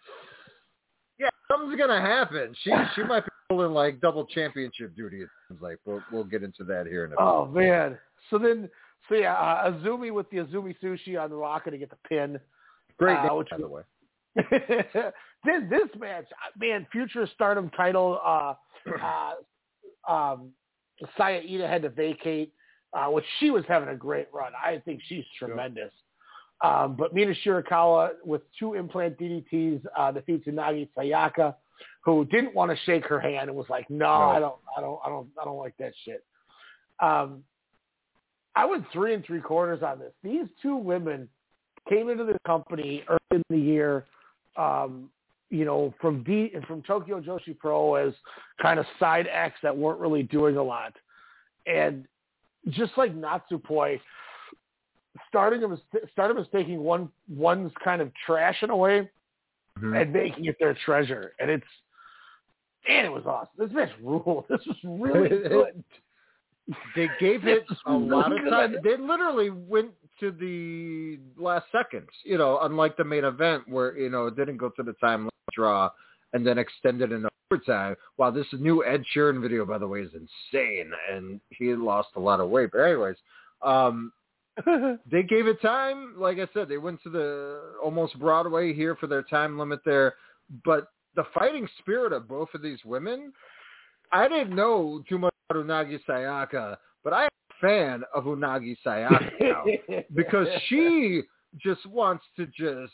yeah, 1.18 1.28
something's 1.50 1.78
gonna 1.78 2.00
happen. 2.00 2.54
She 2.62 2.72
she 2.94 3.02
might 3.02 3.24
be 3.24 3.30
pulling 3.48 3.72
like 3.72 4.00
double 4.00 4.26
championship 4.26 4.94
duty. 4.96 5.22
It 5.22 5.28
seems 5.48 5.60
like, 5.62 5.78
but 5.86 6.00
we'll 6.12 6.24
get 6.24 6.42
into 6.42 6.64
that 6.64 6.86
here 6.86 7.04
in 7.04 7.12
a. 7.12 7.16
Oh 7.18 7.46
man. 7.46 7.98
So 8.30 8.38
then, 8.38 8.68
so 9.08 9.14
yeah, 9.14 9.34
uh, 9.34 9.70
Azumi 9.70 10.12
with 10.12 10.28
the 10.30 10.38
Azumi 10.38 10.74
sushi 10.82 11.20
on 11.20 11.30
the 11.30 11.36
rocket 11.36 11.70
to 11.70 11.78
get 11.78 11.90
the 11.90 11.96
pin. 12.08 12.38
Great, 12.98 13.16
uh, 13.16 13.28
name, 13.28 13.36
which 13.36 13.48
by 13.50 13.58
the 13.58 13.68
way. 13.68 13.82
this 14.36 15.62
this 15.70 15.88
match, 15.98 16.26
uh, 16.32 16.58
man, 16.58 16.86
future 16.92 17.28
Stardom 17.34 17.70
title. 17.70 18.20
Uh, 18.24 18.54
uh, 19.02 20.12
um, 20.12 20.50
Saya 21.16 21.40
Iida 21.42 21.68
had 21.68 21.82
to 21.82 21.90
vacate, 21.90 22.52
uh, 22.92 23.06
which 23.06 23.24
she 23.40 23.50
was 23.50 23.64
having 23.68 23.88
a 23.88 23.96
great 23.96 24.28
run. 24.32 24.52
I 24.54 24.82
think 24.84 25.00
she's 25.08 25.24
tremendous. 25.38 25.92
Um, 26.60 26.96
but 26.96 27.14
Mina 27.14 27.34
Shirakawa 27.44 28.10
with 28.24 28.42
two 28.58 28.74
implant 28.74 29.18
DDTs 29.18 29.84
uh, 29.96 30.10
defeats 30.10 30.46
Unagi 30.46 30.88
Sayaka, 30.96 31.54
who 32.04 32.24
didn't 32.24 32.54
want 32.54 32.70
to 32.70 32.76
shake 32.84 33.06
her 33.06 33.20
hand 33.20 33.48
and 33.48 33.56
was 33.56 33.68
like, 33.68 33.88
"No, 33.88 34.06
I 34.06 34.40
don't, 34.40 34.56
I 34.76 34.80
don't, 34.80 34.98
I 35.04 35.08
don't, 35.08 35.28
I 35.40 35.44
don't 35.44 35.58
like 35.58 35.76
that 35.78 35.92
shit." 36.04 36.24
Um, 37.00 37.44
I 38.56 38.64
went 38.64 38.84
three 38.92 39.14
and 39.14 39.24
three 39.24 39.40
quarters 39.40 39.84
on 39.84 40.00
this. 40.00 40.12
These 40.24 40.46
two 40.60 40.76
women 40.76 41.28
came 41.88 42.08
into 42.08 42.24
the 42.24 42.36
company 42.44 43.04
early 43.08 43.18
in 43.30 43.42
the 43.50 43.58
year, 43.58 44.06
um, 44.56 45.10
you 45.50 45.64
know, 45.64 45.94
from 46.00 46.24
D 46.24 46.52
from 46.66 46.82
Tokyo 46.82 47.20
Joshi 47.20 47.56
Pro 47.56 47.94
as 47.94 48.12
kind 48.60 48.80
of 48.80 48.86
side 48.98 49.28
acts 49.32 49.60
that 49.62 49.76
weren't 49.76 50.00
really 50.00 50.24
doing 50.24 50.56
a 50.56 50.62
lot, 50.62 50.92
and 51.66 52.04
just 52.70 52.92
like 52.96 53.14
Natsupoi, 53.14 54.00
Stardom 55.28 55.72
is 55.72 55.80
Stardom 56.12 56.38
is 56.38 56.46
taking 56.52 56.80
one 56.80 57.08
one's 57.28 57.72
kind 57.82 58.00
of 58.00 58.12
trash 58.26 58.62
in 58.62 58.70
a 58.70 58.76
way 58.76 59.08
Mm-hmm. 59.78 59.94
and 59.94 60.12
making 60.12 60.44
it 60.46 60.56
their 60.58 60.76
treasure, 60.84 61.34
and 61.38 61.50
it's 61.50 61.66
and 62.88 63.06
it 63.06 63.10
was 63.10 63.24
awesome. 63.26 63.50
This 63.58 63.70
match 63.72 63.90
ruled. 64.02 64.44
This 64.48 64.60
was 64.66 64.76
really 64.82 65.28
good. 65.48 65.84
They 66.96 67.08
gave 67.20 67.46
it 67.46 67.64
a 67.86 67.92
lot 67.92 68.32
of 68.32 68.38
time. 68.50 68.76
They 68.82 68.96
literally 68.96 69.50
went 69.50 69.90
to 70.20 70.32
the 70.32 71.18
last 71.40 71.66
seconds, 71.70 72.08
you 72.24 72.38
know, 72.38 72.58
unlike 72.62 72.96
the 72.96 73.04
main 73.04 73.24
event 73.24 73.68
where, 73.68 73.96
you 73.96 74.10
know, 74.10 74.26
it 74.26 74.36
didn't 74.36 74.56
go 74.56 74.68
to 74.70 74.82
the 74.82 74.94
time 74.94 75.30
draw 75.52 75.90
and 76.32 76.46
then 76.46 76.58
extended 76.58 77.12
in 77.12 77.26
overtime. 77.50 77.94
Wow, 78.16 78.30
this 78.32 78.46
new 78.52 78.84
Ed 78.84 79.04
Sheeran 79.14 79.40
video, 79.40 79.64
by 79.64 79.78
the 79.78 79.86
way, 79.86 80.00
is 80.00 80.10
insane. 80.12 80.90
And 81.10 81.40
he 81.50 81.74
lost 81.74 82.08
a 82.16 82.20
lot 82.20 82.40
of 82.40 82.50
weight. 82.50 82.70
But 82.72 82.80
anyways, 82.80 83.16
um, 83.62 84.12
they 85.10 85.22
gave 85.22 85.46
it 85.46 85.60
time. 85.60 86.14
Like 86.16 86.38
I 86.38 86.48
said, 86.54 86.68
they 86.68 86.78
went 86.78 87.02
to 87.02 87.10
the 87.10 87.60
almost 87.82 88.18
Broadway 88.18 88.72
here 88.72 88.96
for 88.96 89.06
their 89.06 89.22
time 89.22 89.58
limit 89.58 89.80
there. 89.84 90.14
But 90.64 90.88
the 91.16 91.24
fighting 91.34 91.68
spirit 91.78 92.12
of 92.12 92.28
both 92.28 92.48
of 92.54 92.62
these 92.62 92.78
women, 92.84 93.32
I 94.12 94.28
didn't 94.28 94.54
know 94.54 95.02
too 95.08 95.18
much 95.18 95.34
about 95.50 95.66
Unagi 95.66 95.98
Sayaka, 96.08 96.76
but 97.04 97.12
I 97.12 97.24
am 97.24 97.28
a 97.50 97.66
fan 97.66 98.02
of 98.14 98.24
Unagi 98.24 98.76
Sayaka 98.84 99.30
now 99.40 99.64
because 100.14 100.46
she 100.68 101.22
just 101.56 101.84
wants 101.86 102.24
to 102.36 102.46
just 102.46 102.92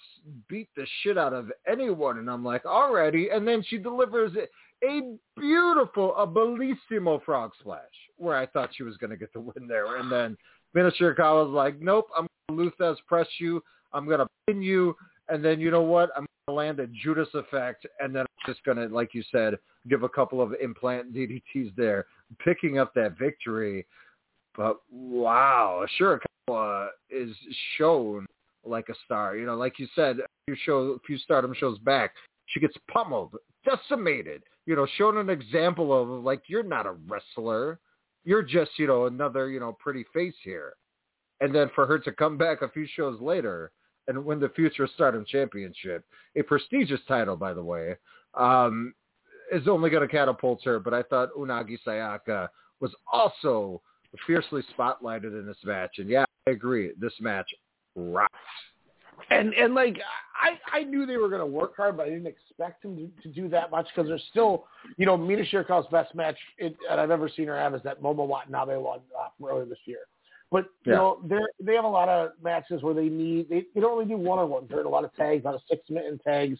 beat 0.48 0.68
the 0.76 0.86
shit 1.02 1.18
out 1.18 1.32
of 1.32 1.50
anyone. 1.70 2.18
And 2.18 2.30
I'm 2.30 2.44
like, 2.44 2.64
alrighty. 2.64 3.34
And 3.34 3.46
then 3.46 3.64
she 3.68 3.78
delivers 3.78 4.32
a 4.84 5.00
beautiful, 5.36 6.14
a 6.16 6.26
bellissimo 6.26 7.22
frog 7.24 7.52
splash 7.58 7.82
where 8.16 8.36
I 8.36 8.46
thought 8.46 8.70
she 8.74 8.82
was 8.82 8.96
going 8.96 9.10
to 9.10 9.16
get 9.16 9.32
the 9.32 9.40
win 9.40 9.66
there. 9.66 9.96
And 9.96 10.10
then 10.10 10.36
Shirakawa 10.74 11.46
was 11.46 11.54
like, 11.54 11.80
nope, 11.80 12.08
I'm 12.16 12.26
going 12.48 12.58
to 12.58 12.64
Lou 12.64 12.70
Thesz 12.78 12.96
press 13.06 13.28
you. 13.38 13.62
I'm 13.92 14.06
going 14.06 14.18
to 14.18 14.26
pin 14.46 14.62
you. 14.62 14.96
And 15.28 15.44
then 15.44 15.60
you 15.60 15.70
know 15.70 15.82
what? 15.82 16.10
I'm 16.16 16.26
going 16.26 16.48
to 16.48 16.52
land 16.52 16.80
a 16.80 16.86
Judas 17.02 17.28
effect. 17.34 17.86
And 18.00 18.14
then 18.14 18.22
I'm 18.22 18.52
just 18.52 18.64
going 18.64 18.76
to, 18.76 18.86
like 18.94 19.14
you 19.14 19.22
said, 19.32 19.54
give 19.88 20.02
a 20.02 20.08
couple 20.08 20.40
of 20.40 20.54
implant 20.62 21.14
DDTs 21.14 21.74
there, 21.76 22.06
picking 22.44 22.78
up 22.78 22.92
that 22.94 23.18
victory. 23.18 23.86
But 24.56 24.78
wow, 24.90 25.86
Shirakawa 25.98 26.88
is 27.10 27.34
shown 27.76 28.26
like 28.64 28.88
a 28.88 28.94
star. 29.04 29.36
You 29.36 29.46
know, 29.46 29.56
like 29.56 29.78
you 29.78 29.86
said, 29.94 30.18
a 30.18 30.26
few 30.46 30.56
show, 30.64 30.78
a 30.78 30.98
few 31.06 31.18
Stardom 31.18 31.54
shows 31.54 31.78
back, 31.78 32.12
she 32.46 32.60
gets 32.60 32.74
pummeled, 32.92 33.34
decimated. 33.64 34.42
You 34.66 34.76
know, 34.76 34.86
shown 34.96 35.18
an 35.18 35.28
example 35.28 35.92
of 35.92 36.24
like 36.24 36.42
you're 36.46 36.62
not 36.62 36.86
a 36.86 36.92
wrestler, 37.06 37.78
you're 38.24 38.42
just 38.42 38.72
you 38.78 38.86
know 38.86 39.06
another 39.06 39.48
you 39.48 39.60
know 39.60 39.76
pretty 39.78 40.04
face 40.12 40.34
here. 40.42 40.74
And 41.40 41.54
then 41.54 41.70
for 41.74 41.86
her 41.86 41.98
to 41.98 42.12
come 42.12 42.38
back 42.38 42.62
a 42.62 42.68
few 42.68 42.86
shows 42.86 43.20
later 43.20 43.72
and 44.06 44.24
win 44.24 44.38
the 44.38 44.48
Future 44.50 44.88
Stardom 44.94 45.24
Championship, 45.26 46.04
a 46.36 46.42
prestigious 46.42 47.00
title 47.08 47.36
by 47.36 47.52
the 47.52 47.62
way, 47.62 47.96
um, 48.34 48.94
is 49.52 49.68
only 49.68 49.90
going 49.90 50.06
to 50.06 50.12
catapult 50.12 50.62
her. 50.64 50.78
But 50.78 50.94
I 50.94 51.02
thought 51.02 51.34
Unagi 51.36 51.78
Sayaka 51.86 52.48
was 52.80 52.92
also 53.12 53.82
fiercely 54.26 54.62
spotlighted 54.78 55.38
in 55.38 55.46
this 55.46 55.56
match, 55.64 55.98
and 55.98 56.08
yeah, 56.08 56.24
I 56.46 56.52
agree. 56.52 56.92
This 56.98 57.14
match 57.20 57.48
rocked. 57.96 58.34
And 59.30 59.54
and 59.54 59.74
like 59.74 59.98
I 60.40 60.78
I 60.78 60.82
knew 60.84 61.06
they 61.06 61.16
were 61.16 61.28
going 61.28 61.40
to 61.40 61.46
work 61.46 61.76
hard, 61.76 61.96
but 61.96 62.06
I 62.06 62.10
didn't 62.10 62.26
expect 62.26 62.82
them 62.82 62.96
to, 62.96 63.22
to 63.22 63.28
do 63.28 63.48
that 63.48 63.70
much 63.70 63.86
because 63.94 64.08
there's 64.08 64.24
still 64.30 64.66
you 64.96 65.06
know 65.06 65.16
Mina 65.16 65.44
Shirakawa's 65.44 65.86
best 65.90 66.14
match 66.14 66.36
it, 66.58 66.76
and 66.90 67.00
I've 67.00 67.10
ever 67.10 67.28
seen 67.28 67.46
her 67.48 67.56
have 67.56 67.74
is 67.74 67.82
that 67.84 68.02
Momo 68.02 68.26
Watanabe 68.26 68.76
one 68.76 69.00
uh, 69.18 69.46
earlier 69.46 69.64
this 69.66 69.78
year. 69.86 70.00
But 70.50 70.66
you 70.84 70.92
Yeah. 70.92 70.98
know 70.98 71.20
they 71.24 71.38
they 71.60 71.74
have 71.74 71.84
a 71.84 71.88
lot 71.88 72.08
of 72.08 72.32
matches 72.42 72.82
where 72.82 72.94
they 72.94 73.08
need 73.08 73.48
they, 73.48 73.64
they 73.74 73.80
don't 73.80 73.96
really 73.96 74.08
do 74.08 74.16
one 74.16 74.38
on 74.38 74.50
ones. 74.50 74.66
They're 74.68 74.80
in 74.80 74.86
a 74.86 74.90
lot 74.90 75.04
of 75.04 75.14
tags, 75.14 75.44
a 75.44 75.46
lot 75.48 75.54
of 75.54 75.62
six 75.68 75.88
minute 75.90 76.20
tags, 76.22 76.58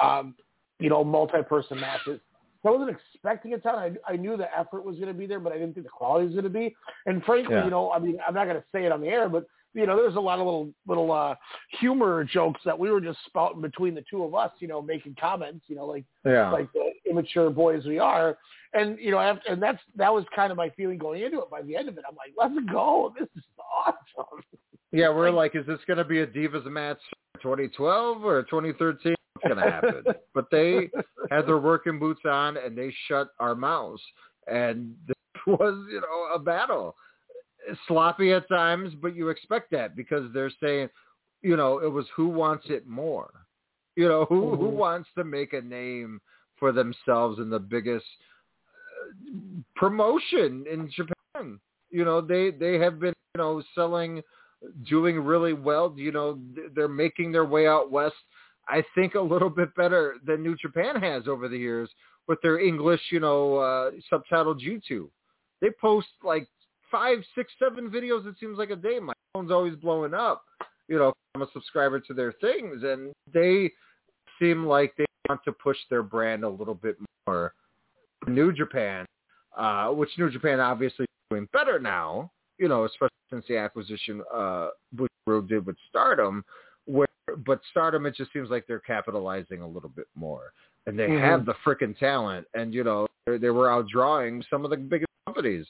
um, 0.00 0.34
you 0.78 0.88
know 0.88 1.02
multi 1.04 1.42
person 1.48 1.80
matches. 1.80 2.20
So 2.62 2.68
I 2.68 2.78
wasn't 2.78 2.96
expecting 2.96 3.54
a 3.54 3.58
ton. 3.58 3.74
I, 4.06 4.12
I 4.12 4.16
knew 4.16 4.36
the 4.36 4.46
effort 4.56 4.84
was 4.84 4.94
going 4.96 5.08
to 5.08 5.14
be 5.14 5.26
there, 5.26 5.40
but 5.40 5.52
I 5.52 5.58
didn't 5.58 5.74
think 5.74 5.86
the 5.86 5.90
quality 5.90 6.26
was 6.26 6.34
going 6.34 6.44
to 6.44 6.50
be. 6.50 6.76
And 7.06 7.24
frankly, 7.24 7.56
Yeah. 7.56 7.64
you 7.64 7.70
know, 7.70 7.90
I 7.90 7.98
mean, 7.98 8.18
I'm 8.26 8.34
not 8.34 8.44
going 8.44 8.56
to 8.56 8.64
say 8.72 8.84
it 8.84 8.92
on 8.92 9.00
the 9.00 9.08
air, 9.08 9.28
but 9.28 9.46
you 9.74 9.86
know, 9.86 9.96
there's 9.96 10.16
a 10.16 10.20
lot 10.20 10.38
of 10.38 10.44
little 10.44 10.68
little 10.86 11.10
uh 11.12 11.34
humor 11.80 12.24
jokes 12.24 12.60
that 12.64 12.78
we 12.78 12.90
were 12.90 13.00
just 13.00 13.18
spouting 13.26 13.60
between 13.62 13.94
the 13.94 14.04
two 14.10 14.22
of 14.24 14.34
us, 14.34 14.50
you 14.58 14.68
know, 14.68 14.82
making 14.82 15.16
comments, 15.18 15.64
you 15.68 15.76
know, 15.76 15.86
like 15.86 16.04
Yeah. 16.24 16.50
like 16.50 16.72
the 16.72 16.90
immature 17.08 17.50
boys 17.50 17.84
we 17.84 17.98
are. 17.98 18.36
And 18.74 18.98
you 18.98 19.10
know, 19.10 19.18
after, 19.18 19.50
and 19.52 19.62
that's 19.62 19.80
that 19.96 20.12
was 20.12 20.24
kind 20.34 20.50
of 20.50 20.56
my 20.56 20.70
feeling 20.70 20.98
going 20.98 21.22
into 21.22 21.38
it. 21.40 21.50
By 21.50 21.62
the 21.62 21.76
end 21.76 21.88
of 21.88 21.98
it, 21.98 22.04
I'm 22.08 22.16
like, 22.16 22.32
let's 22.36 22.72
go. 22.72 23.12
This 23.18 23.28
is 23.36 23.44
awesome. 23.86 24.42
Yeah, 24.92 25.08
we're 25.08 25.30
like, 25.30 25.56
is 25.56 25.66
this 25.66 25.78
going 25.86 25.96
to 25.96 26.04
be 26.04 26.20
a 26.20 26.26
Divas 26.26 26.66
match 26.66 26.98
2012 27.42 28.24
or 28.24 28.42
2013? 28.42 29.14
What's 29.34 29.54
going 29.54 29.64
to 29.64 29.70
happen? 29.70 30.04
but 30.34 30.46
they 30.50 30.90
had 31.30 31.46
their 31.46 31.58
working 31.58 31.98
boots 31.98 32.20
on 32.26 32.58
and 32.58 32.76
they 32.76 32.92
shut 33.08 33.28
our 33.40 33.54
mouths. 33.54 34.02
And 34.48 34.94
this 35.06 35.16
was, 35.46 35.86
you 35.90 36.00
know, 36.00 36.34
a 36.34 36.38
battle. 36.38 36.94
Sloppy 37.86 38.32
at 38.32 38.48
times, 38.48 38.94
but 39.00 39.14
you 39.14 39.28
expect 39.28 39.70
that 39.70 39.94
because 39.96 40.32
they're 40.32 40.52
saying, 40.62 40.88
you 41.42 41.56
know, 41.56 41.78
it 41.78 41.90
was 41.90 42.06
who 42.16 42.28
wants 42.28 42.66
it 42.68 42.86
more. 42.86 43.30
You 43.96 44.08
know, 44.08 44.24
who 44.24 44.56
who 44.56 44.68
Mhm. 44.68 44.76
wants 44.76 45.08
to 45.16 45.24
make 45.24 45.52
a 45.52 45.60
name 45.60 46.20
for 46.56 46.72
themselves 46.72 47.38
in 47.38 47.50
the 47.50 47.58
biggest 47.58 48.06
uh, 48.68 49.62
promotion 49.76 50.64
in 50.66 50.88
Japan. 50.90 51.60
You 51.90 52.04
know, 52.04 52.20
they 52.20 52.50
they 52.50 52.78
have 52.78 52.98
been, 52.98 53.14
you 53.34 53.38
know, 53.38 53.62
selling 53.74 54.22
doing 54.88 55.20
really 55.20 55.52
well. 55.52 55.92
You 55.96 56.12
know, 56.12 56.38
they're 56.74 56.88
making 56.88 57.32
their 57.32 57.44
way 57.44 57.66
out 57.66 57.90
west. 57.90 58.16
I 58.68 58.82
think 58.94 59.14
a 59.14 59.20
little 59.20 59.50
bit 59.50 59.74
better 59.74 60.16
than 60.24 60.42
New 60.42 60.56
Japan 60.56 60.96
has 60.96 61.26
over 61.26 61.48
the 61.48 61.58
years 61.58 61.90
with 62.28 62.40
their 62.42 62.60
English, 62.60 63.00
you 63.10 63.20
know, 63.20 63.56
uh, 63.56 63.90
subtitled 64.10 64.60
YouTube. 64.60 65.10
They 65.60 65.70
post 65.80 66.08
like 66.22 66.48
five, 66.92 67.18
six, 67.34 67.52
seven 67.58 67.90
videos. 67.90 68.26
It 68.26 68.36
seems 68.38 68.58
like 68.58 68.70
a 68.70 68.76
day. 68.76 69.00
My 69.00 69.14
phone's 69.34 69.50
always 69.50 69.74
blowing 69.74 70.14
up. 70.14 70.44
You 70.86 70.98
know, 70.98 71.12
I'm 71.34 71.42
a 71.42 71.46
subscriber 71.52 71.98
to 71.98 72.14
their 72.14 72.32
things, 72.32 72.82
and 72.84 73.12
they 73.32 73.72
seem 74.38 74.66
like 74.66 74.94
they 74.96 75.06
want 75.28 75.40
to 75.44 75.52
push 75.52 75.78
their 75.90 76.02
brand 76.02 76.44
a 76.44 76.48
little 76.48 76.74
bit 76.74 76.96
more. 77.26 77.54
New 78.26 78.52
Japan, 78.52 79.06
uh, 79.56 79.88
which 79.88 80.10
New 80.18 80.30
Japan 80.30 80.60
obviously 80.60 81.04
is 81.04 81.08
doing 81.30 81.48
better 81.52 81.78
now. 81.78 82.30
You 82.58 82.68
know, 82.68 82.84
especially 82.84 83.08
since 83.30 83.44
the 83.48 83.56
acquisition 83.56 84.22
uh, 84.32 84.68
Bushiroad 84.94 85.48
did 85.48 85.66
with 85.66 85.76
Stardom. 85.88 86.44
Where, 86.84 87.08
but 87.46 87.60
Stardom, 87.70 88.06
it 88.06 88.14
just 88.14 88.32
seems 88.32 88.50
like 88.50 88.66
they're 88.66 88.80
capitalizing 88.80 89.62
a 89.62 89.66
little 89.66 89.88
bit 89.88 90.06
more, 90.14 90.52
and 90.86 90.98
they 90.98 91.08
Mhm. 91.08 91.20
have 91.20 91.46
the 91.46 91.54
freaking 91.64 91.96
talent. 91.98 92.46
And 92.54 92.74
you 92.74 92.84
know, 92.84 93.06
they, 93.26 93.38
they 93.38 93.50
were 93.50 93.68
outdrawing 93.68 94.44
some 94.50 94.64
of 94.64 94.70
the 94.70 94.76
biggest 94.76 95.10
companies. 95.26 95.66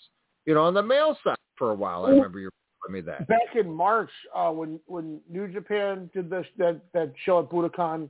You 0.47 0.55
know, 0.55 0.63
on 0.63 0.75
the 0.75 0.83
male 0.83 1.17
side 1.25 1.37
for 1.57 1.71
a 1.71 1.75
while. 1.75 2.07
I 2.07 2.11
remember 2.11 2.41
you 2.41 2.51
telling 2.83 2.95
me 2.95 3.01
that. 3.03 3.29
Back 3.29 3.55
in 3.55 3.73
March, 3.73 4.11
uh, 4.35 4.51
when 4.51 4.81
when 4.87 5.21
New 5.31 5.49
Japan 5.49 6.11
did 6.13 6.29
this 6.31 6.47
that 6.59 6.81
that 6.93 7.13
show 7.25 7.41
at 7.41 7.49
Budokan, 7.49 8.09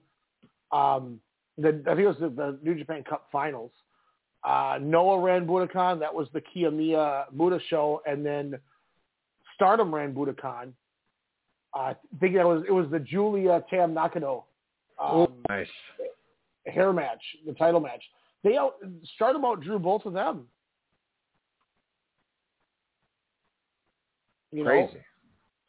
um, 0.70 1.20
the, 1.59 1.83
I 1.86 1.94
think 1.94 2.01
it 2.01 2.07
was 2.07 2.17
the, 2.20 2.28
the 2.31 2.59
New 2.62 2.75
Japan 2.75 3.05
Cup 3.09 3.28
Finals. 3.31 3.73
Uh, 4.44 4.78
Noah 4.81 5.20
ran 5.20 5.47
Budokan. 5.47 6.01
That 6.01 6.15
was 6.15 6.28
the 6.33 6.41
Kiyomiya 6.41 7.27
Buddha 7.33 7.61
show, 7.69 8.01
and 8.07 8.25
then 8.25 8.59
Stardom 9.55 9.94
ran 9.94 10.15
Budokan. 10.15 10.73
Uh, 11.75 11.78
I 11.78 11.97
think 12.20 12.35
that 12.36 12.47
was 12.47 12.65
it 12.67 12.73
was 12.73 12.86
the 12.91 13.01
Giulia 13.01 13.62
Tam 13.70 13.94
Nakano 13.94 14.44
oh, 14.99 15.25
um, 15.25 15.33
nice. 15.49 15.69
hair 16.67 16.93
match, 16.93 17.23
the 17.47 17.52
title 17.52 17.81
match. 17.81 18.02
They 18.44 18.57
out 18.57 18.75
Stardom 19.15 19.43
outdrew 19.43 19.78
both 19.78 20.05
of 20.05 20.12
them. 20.12 20.47
You 24.53 24.65
know? 24.65 24.71
Crazy. 24.71 24.99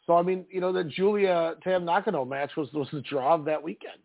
So 0.05 0.15
I 0.17 0.21
mean, 0.21 0.45
you 0.51 0.59
know, 0.61 0.71
the 0.73 0.83
Giulia 0.83 1.55
Tam 1.63 1.85
Nakano 1.85 2.25
match 2.25 2.51
was 2.57 2.67
was 2.73 2.87
the 2.91 3.01
draw 3.01 3.33
of 3.35 3.45
that 3.45 3.61
weekend, 3.63 4.01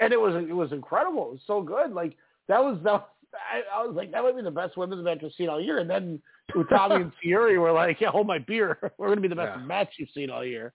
and 0.00 0.12
it 0.12 0.20
was 0.20 0.34
it 0.48 0.52
was 0.52 0.72
incredible. 0.72 1.26
It 1.28 1.32
was 1.32 1.40
so 1.46 1.62
good. 1.62 1.92
Like 1.92 2.16
that 2.48 2.62
was 2.62 2.78
that. 2.84 3.08
I, 3.34 3.80
I 3.80 3.84
was 3.84 3.96
like, 3.96 4.12
that 4.12 4.22
might 4.22 4.36
be 4.36 4.42
the 4.42 4.50
best 4.50 4.76
women's 4.76 5.04
match 5.04 5.18
we've 5.20 5.32
seen 5.32 5.48
all 5.48 5.60
year. 5.60 5.78
And 5.78 5.90
then 5.90 6.22
Utami 6.54 7.00
and 7.02 7.12
Fury 7.20 7.58
were 7.58 7.72
like, 7.72 8.00
yeah, 8.00 8.10
hold 8.10 8.28
my 8.28 8.38
beer. 8.38 8.78
We're 8.96 9.08
going 9.08 9.16
to 9.16 9.22
be 9.22 9.26
the 9.26 9.34
best 9.34 9.58
Yeah. 9.58 9.64
match 9.66 9.88
you've 9.98 10.10
seen 10.14 10.30
all 10.30 10.44
year. 10.44 10.72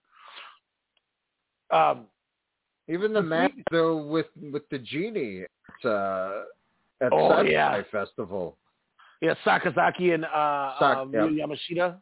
Um, 1.70 2.06
Even 2.88 3.12
the 3.14 3.22
match 3.22 3.52
though 3.70 4.04
with 4.04 4.26
with 4.52 4.68
the 4.70 4.78
genie 4.78 5.44
at, 5.84 5.88
uh, 5.88 6.42
at 7.00 7.12
Oh, 7.12 7.30
Sci-Fi 7.30 7.48
yeah. 7.48 7.82
Festival. 7.90 8.58
yeah, 9.22 9.34
Sakazaki 9.46 10.12
and 10.12 10.24
uh, 10.26 10.74
Sak- 10.78 10.96
um, 10.98 11.12
yeah. 11.14 11.20
Yamashita. 11.46 11.96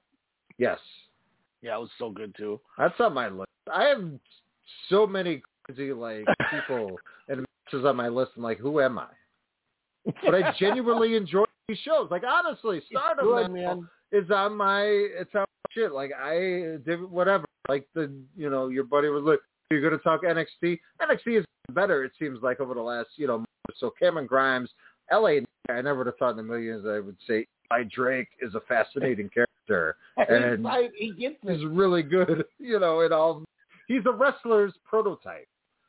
Yes, 0.58 0.78
Yeah, 1.62 1.76
it 1.76 1.80
was 1.80 1.90
so 1.98 2.10
good 2.10 2.34
too. 2.36 2.60
that's 2.76 2.98
on 3.00 3.14
my 3.14 3.28
list. 3.28 3.48
I 3.72 3.84
have 3.84 4.02
so 4.88 5.06
many 5.06 5.42
crazy 5.64 5.92
like 5.92 6.24
people 6.50 6.98
and 7.28 7.44
matches 7.66 7.84
on 7.86 7.96
my 7.96 8.08
list. 8.08 8.32
I'm 8.36 8.42
like, 8.42 8.58
who 8.58 8.80
am 8.80 8.98
I? 8.98 9.06
But 10.24 10.34
I 10.34 10.52
genuinely 10.58 11.14
enjoy 11.16 11.44
these 11.68 11.78
shows. 11.84 12.08
Like 12.10 12.22
honestly, 12.24 12.82
Stardom 12.90 13.24
good, 13.26 13.50
man. 13.52 13.88
is 14.12 14.30
on 14.30 14.56
my 14.56 14.82
it's 14.84 15.34
on 15.34 15.40
my 15.42 15.70
shit. 15.70 15.92
Like 15.92 16.10
I 16.18 16.78
did 16.84 17.02
whatever. 17.08 17.44
Like 17.68 17.86
the 17.94 18.10
you 18.36 18.48
know 18.50 18.68
your 18.68 18.84
buddy 18.84 19.08
was 19.08 19.22
like, 19.24 19.40
you're 19.70 19.82
gonna 19.82 19.98
talk 20.02 20.22
NXT. 20.22 20.78
NXT 21.02 21.38
is 21.40 21.44
better. 21.72 22.04
It 22.04 22.12
seems 22.18 22.38
like 22.42 22.60
over 22.60 22.74
the 22.74 22.80
last 22.80 23.10
you 23.16 23.26
know. 23.26 23.44
So 23.76 23.90
Cameron 24.00 24.26
Grimes, 24.26 24.70
LA. 25.12 25.40
I 25.68 25.82
never 25.82 25.96
would 25.98 26.06
have 26.06 26.16
thought 26.16 26.32
in 26.32 26.38
a 26.38 26.42
million 26.42 26.64
years 26.64 26.84
I 26.86 27.04
would 27.04 27.16
say 27.26 27.46
Eli 27.72 27.84
Drake 27.94 28.28
is 28.40 28.54
a 28.54 28.60
fascinating 28.60 29.28
character 29.28 29.96
and 30.16 30.64
Right, 30.64 30.90
he 30.96 31.12
gets 31.12 31.36
is 31.44 31.64
really 31.64 32.02
good. 32.02 32.44
You 32.58 32.80
know, 32.80 33.00
in 33.00 33.12
all 33.12 33.44
he's 33.86 34.04
a 34.06 34.12
wrestler's 34.12 34.74
prototype, 34.84 35.48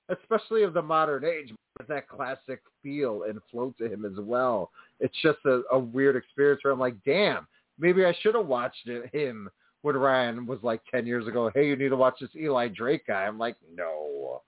especially 0.09 0.63
of 0.63 0.73
the 0.73 0.81
modern 0.81 1.25
age. 1.25 1.53
But 1.77 1.87
that 1.87 2.07
classic 2.07 2.61
feel 2.83 3.23
and 3.23 3.39
flow 3.49 3.73
to 3.77 3.91
him 3.91 4.05
as 4.05 4.19
well. 4.19 4.71
It's 4.99 5.15
just 5.21 5.39
a, 5.45 5.61
a 5.71 5.79
weird 5.79 6.15
experience 6.15 6.61
where 6.63 6.73
I'm 6.73 6.79
like, 6.79 6.95
damn, 7.05 7.47
maybe 7.77 8.05
I 8.05 8.13
should 8.21 8.35
have 8.35 8.47
watched 8.47 8.87
it, 8.87 9.13
him 9.13 9.49
when 9.81 9.95
Ryan 9.95 10.45
was 10.45 10.59
like 10.61 10.81
10 10.91 11.07
years 11.07 11.27
ago, 11.27 11.49
hey, 11.53 11.67
you 11.67 11.75
need 11.75 11.89
to 11.89 11.95
watch 11.95 12.19
this 12.19 12.29
Eli 12.35 12.67
Drake 12.67 13.07
guy. 13.07 13.25
I'm 13.25 13.37
like, 13.37 13.55
no. 13.73 14.41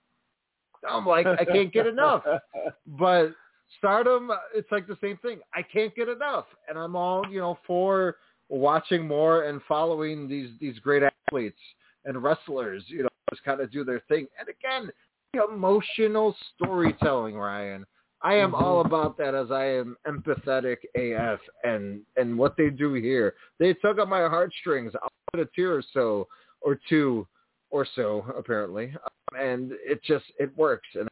I'm 0.89 1.05
like, 1.05 1.25
I 1.25 1.45
can't 1.45 1.71
get 1.71 1.87
enough. 1.87 2.23
But 2.87 3.33
Stardom, 3.77 4.31
it's 4.53 4.71
like 4.71 4.87
the 4.87 4.97
same 5.01 5.17
thing. 5.17 5.39
I 5.53 5.61
can't 5.61 5.95
get 5.95 6.09
enough. 6.09 6.45
And 6.67 6.77
I'm 6.77 6.95
all, 6.95 7.25
you 7.29 7.39
know, 7.39 7.57
for 7.65 8.17
watching 8.49 9.07
more 9.07 9.43
and 9.43 9.61
following 9.67 10.27
these, 10.27 10.49
these 10.59 10.77
great 10.79 11.03
athletes 11.03 11.59
and 12.05 12.21
wrestlers, 12.21 12.83
you 12.87 13.03
know, 13.03 13.09
just 13.29 13.43
kind 13.43 13.61
of 13.61 13.71
do 13.71 13.83
their 13.83 14.01
thing. 14.07 14.27
And 14.39 14.47
again, 14.49 14.91
the 15.33 15.45
emotional 15.45 16.35
storytelling, 16.55 17.35
Ryan. 17.35 17.85
I 18.23 18.35
am 18.35 18.53
all 18.53 18.81
about 18.81 19.17
that 19.17 19.33
as 19.33 19.49
I 19.49 19.65
am 19.65 19.97
empathetic 20.05 20.77
AF 20.95 21.39
and 21.63 22.01
and 22.17 22.37
what 22.37 22.55
they 22.55 22.69
do 22.69 22.93
here. 22.93 23.33
They 23.57 23.73
tug 23.73 23.97
at 23.97 24.07
my 24.07 24.27
heartstrings. 24.27 24.93
I'll 25.01 25.09
put 25.33 25.41
a 25.41 25.49
tear 25.55 25.73
or 25.75 25.83
so 25.91 26.27
or 26.61 26.79
two 26.87 27.27
or 27.71 27.87
so 27.95 28.25
apparently, 28.37 28.93
um, 28.93 29.39
and 29.39 29.71
it 29.83 30.03
just 30.03 30.25
it 30.39 30.55
works. 30.55 30.87
And 30.93 31.09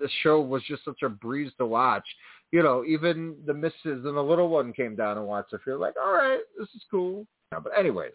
the 0.00 0.08
show 0.22 0.40
was 0.40 0.62
just 0.64 0.84
such 0.84 1.02
a 1.02 1.08
breeze 1.08 1.52
to 1.58 1.66
watch. 1.66 2.04
You 2.52 2.62
know, 2.64 2.84
even 2.84 3.36
the 3.46 3.54
misses 3.54 3.74
and 3.84 4.16
the 4.16 4.20
little 4.22 4.48
one 4.48 4.72
came 4.72 4.96
down 4.96 5.16
and 5.18 5.26
watched 5.26 5.52
it. 5.52 5.60
You're 5.66 5.76
like, 5.78 5.94
all 6.04 6.12
right, 6.12 6.40
this 6.58 6.68
is 6.74 6.82
cool. 6.90 7.24
Yeah, 7.52 7.60
but 7.60 7.72
anyways, 7.78 8.12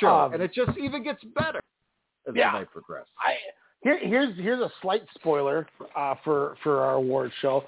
show 0.00 0.08
Um, 0.08 0.34
and 0.34 0.42
it 0.42 0.52
just 0.52 0.76
even 0.78 1.02
gets 1.02 1.22
better 1.24 1.60
as 2.28 2.34
Yeah. 2.34 2.52
the 2.52 2.58
night 2.60 2.70
progresses. 2.70 3.08
I 3.18 3.36
here 3.82 3.98
here's 3.98 4.34
here's 4.36 4.60
a 4.60 4.70
slight 4.82 5.02
spoiler 5.14 5.66
uh, 5.94 6.14
for 6.24 6.56
for 6.62 6.80
our 6.80 6.94
award 6.94 7.30
show, 7.40 7.64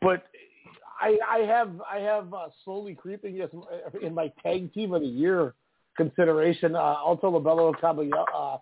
but 0.00 0.26
I 1.00 1.18
I 1.28 1.38
have 1.40 1.70
I 1.90 1.98
have 1.98 2.32
uh, 2.34 2.48
slowly 2.64 2.94
creeping 2.94 3.40
as 3.40 3.50
in 4.02 4.14
my 4.14 4.32
tag 4.42 4.72
team 4.74 4.92
of 4.92 5.00
the 5.02 5.08
year 5.08 5.54
consideration. 5.96 6.74
Uh, 6.74 6.96
Alto 6.98 7.30
Livello 7.38 7.72
Cabell- 7.80 8.26
uh, 8.34 8.58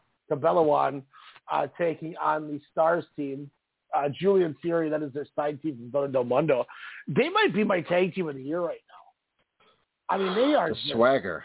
uh, 1.51 1.67
taking 1.79 2.17
on 2.17 2.49
the 2.49 2.61
Stars 2.73 3.05
team. 3.17 3.51
Uh, 3.97 4.09
Julian 4.21 4.55
Fury, 4.61 4.91
that 4.91 5.03
is 5.03 5.13
their 5.15 5.27
side 5.35 5.63
team 5.63 5.89
from 5.91 6.13
Del 6.13 6.25
Mondo. 6.25 6.67
They 7.07 7.31
might 7.31 7.55
be 7.55 7.65
my 7.65 7.81
tag 7.81 8.15
team 8.15 8.29
of 8.29 8.35
the 8.37 8.43
year 8.43 8.61
right 8.61 8.81
now. 8.89 10.15
I 10.15 10.19
mean, 10.19 10.35
they 10.35 10.55
are 10.55 10.69
The 10.69 10.75
just- 10.75 10.91
swagger. 10.93 11.45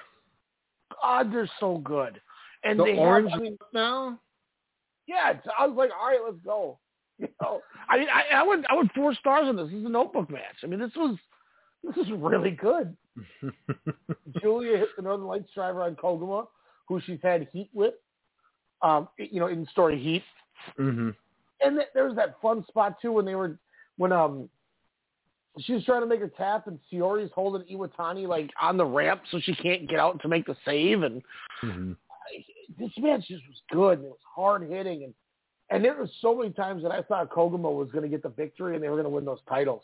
God, 1.02 1.32
they're 1.34 1.50
so 1.60 1.78
good. 1.80 2.20
And 2.66 2.80
the 2.80 2.84
they 2.86 2.96
orange 2.98 3.30
have, 3.32 3.40
I 3.40 3.44
mean, 3.44 3.58
now. 3.74 4.20
yeah, 5.08 5.34
I 5.58 5.68
was 5.68 5.76
like, 5.78 5.90
all 6.00 6.08
right, 6.08 6.20
let's 6.24 6.38
go. 6.46 6.80
You 7.20 7.28
know, 7.42 7.62
I 7.90 8.00
mean, 8.00 8.08
I, 8.14 8.40
I 8.40 8.44
went, 8.44 8.66
I 8.70 8.76
went 8.76 8.92
four 8.94 9.14
stars 9.16 9.46
on 9.48 9.56
this. 9.56 9.68
This 9.68 9.76
is 9.80 9.86
a 9.86 9.90
notebook 9.90 10.30
match. 10.32 10.56
I 10.64 10.68
mean, 10.68 10.80
this 10.80 10.92
was, 10.96 11.16
this 11.84 11.96
is 12.06 12.12
really 12.12 12.52
good. 12.52 12.96
Julia 14.42 14.78
hit 14.78 14.90
the 14.96 15.04
Northern 15.04 15.28
Lights 15.28 15.50
driver 15.54 15.84
on 15.84 15.96
Koguma, 15.96 16.48
who 16.88 17.00
she's 17.02 17.20
had 17.22 17.48
heat 17.54 17.70
with, 17.74 17.94
um, 18.84 19.08
you 19.18 19.40
know, 19.40 19.48
in 19.48 19.66
story 19.68 20.00
heat. 20.00 20.24
mm-hmm. 20.80 21.10
And 21.62 21.78
th- 21.78 21.90
there 21.94 22.06
was 22.06 22.16
that 22.18 22.36
fun 22.42 22.66
spot 22.68 23.02
too 23.02 23.14
when 23.14 23.26
they 23.26 23.36
were, 23.36 23.58
when 23.98 24.12
um, 24.12 24.50
she 25.60 25.74
was 25.74 25.86
trying 25.86 26.02
to 26.02 26.08
make 26.08 26.22
a 26.22 26.28
tap, 26.28 26.68
and 26.68 26.78
Fiori's 26.90 27.32
holding 27.34 27.66
Iwatani 27.76 28.28
like 28.28 28.52
on 28.62 28.78
the 28.78 28.86
ramp 28.86 29.22
so 29.32 29.40
she 29.42 29.56
can't 29.56 29.90
get 29.90 30.00
out 30.00 30.22
to 30.22 30.28
make 30.28 30.46
the 30.46 30.56
save, 30.66 31.04
and 31.04 31.22
Mm-hmm. 31.64 31.94
this 32.78 32.92
match 32.98 33.22
just 33.28 33.44
was 33.48 33.62
good 33.72 34.00
and 34.00 34.08
it 34.08 34.10
was 34.10 34.18
hard 34.36 34.70
hitting 34.70 35.06
and 35.06 35.14
and 35.70 35.84
there 35.84 35.96
was 35.96 36.10
so 36.22 36.36
many 36.36 36.52
times 36.52 36.84
that 36.84 36.92
I 36.92 37.02
thought 37.02 37.30
Koguma 37.32 37.74
was 37.74 37.90
going 37.92 38.04
to 38.04 38.10
get 38.10 38.22
the 38.22 38.30
victory 38.30 38.76
and 38.76 38.84
they 38.84 38.90
were 38.90 38.96
going 38.96 39.06
to 39.06 39.10
win 39.10 39.26
those 39.26 39.40
titles. 39.48 39.82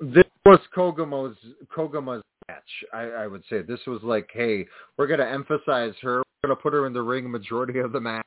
This 0.00 0.24
was 0.44 0.60
Koguma's 0.74 1.36
Koguma's 1.76 2.22
match. 2.48 2.62
I, 2.94 3.02
I 3.02 3.26
would 3.26 3.42
say 3.50 3.62
this 3.62 3.80
was 3.86 4.00
like, 4.02 4.30
hey, 4.32 4.66
we're 4.96 5.08
going 5.08 5.20
to 5.20 5.28
emphasize 5.28 5.94
her. 6.00 6.22
Going 6.46 6.56
to 6.56 6.62
put 6.62 6.74
her 6.74 6.86
in 6.86 6.92
the 6.92 7.02
ring 7.02 7.28
majority 7.28 7.80
of 7.80 7.90
the 7.90 7.98
match. 7.98 8.24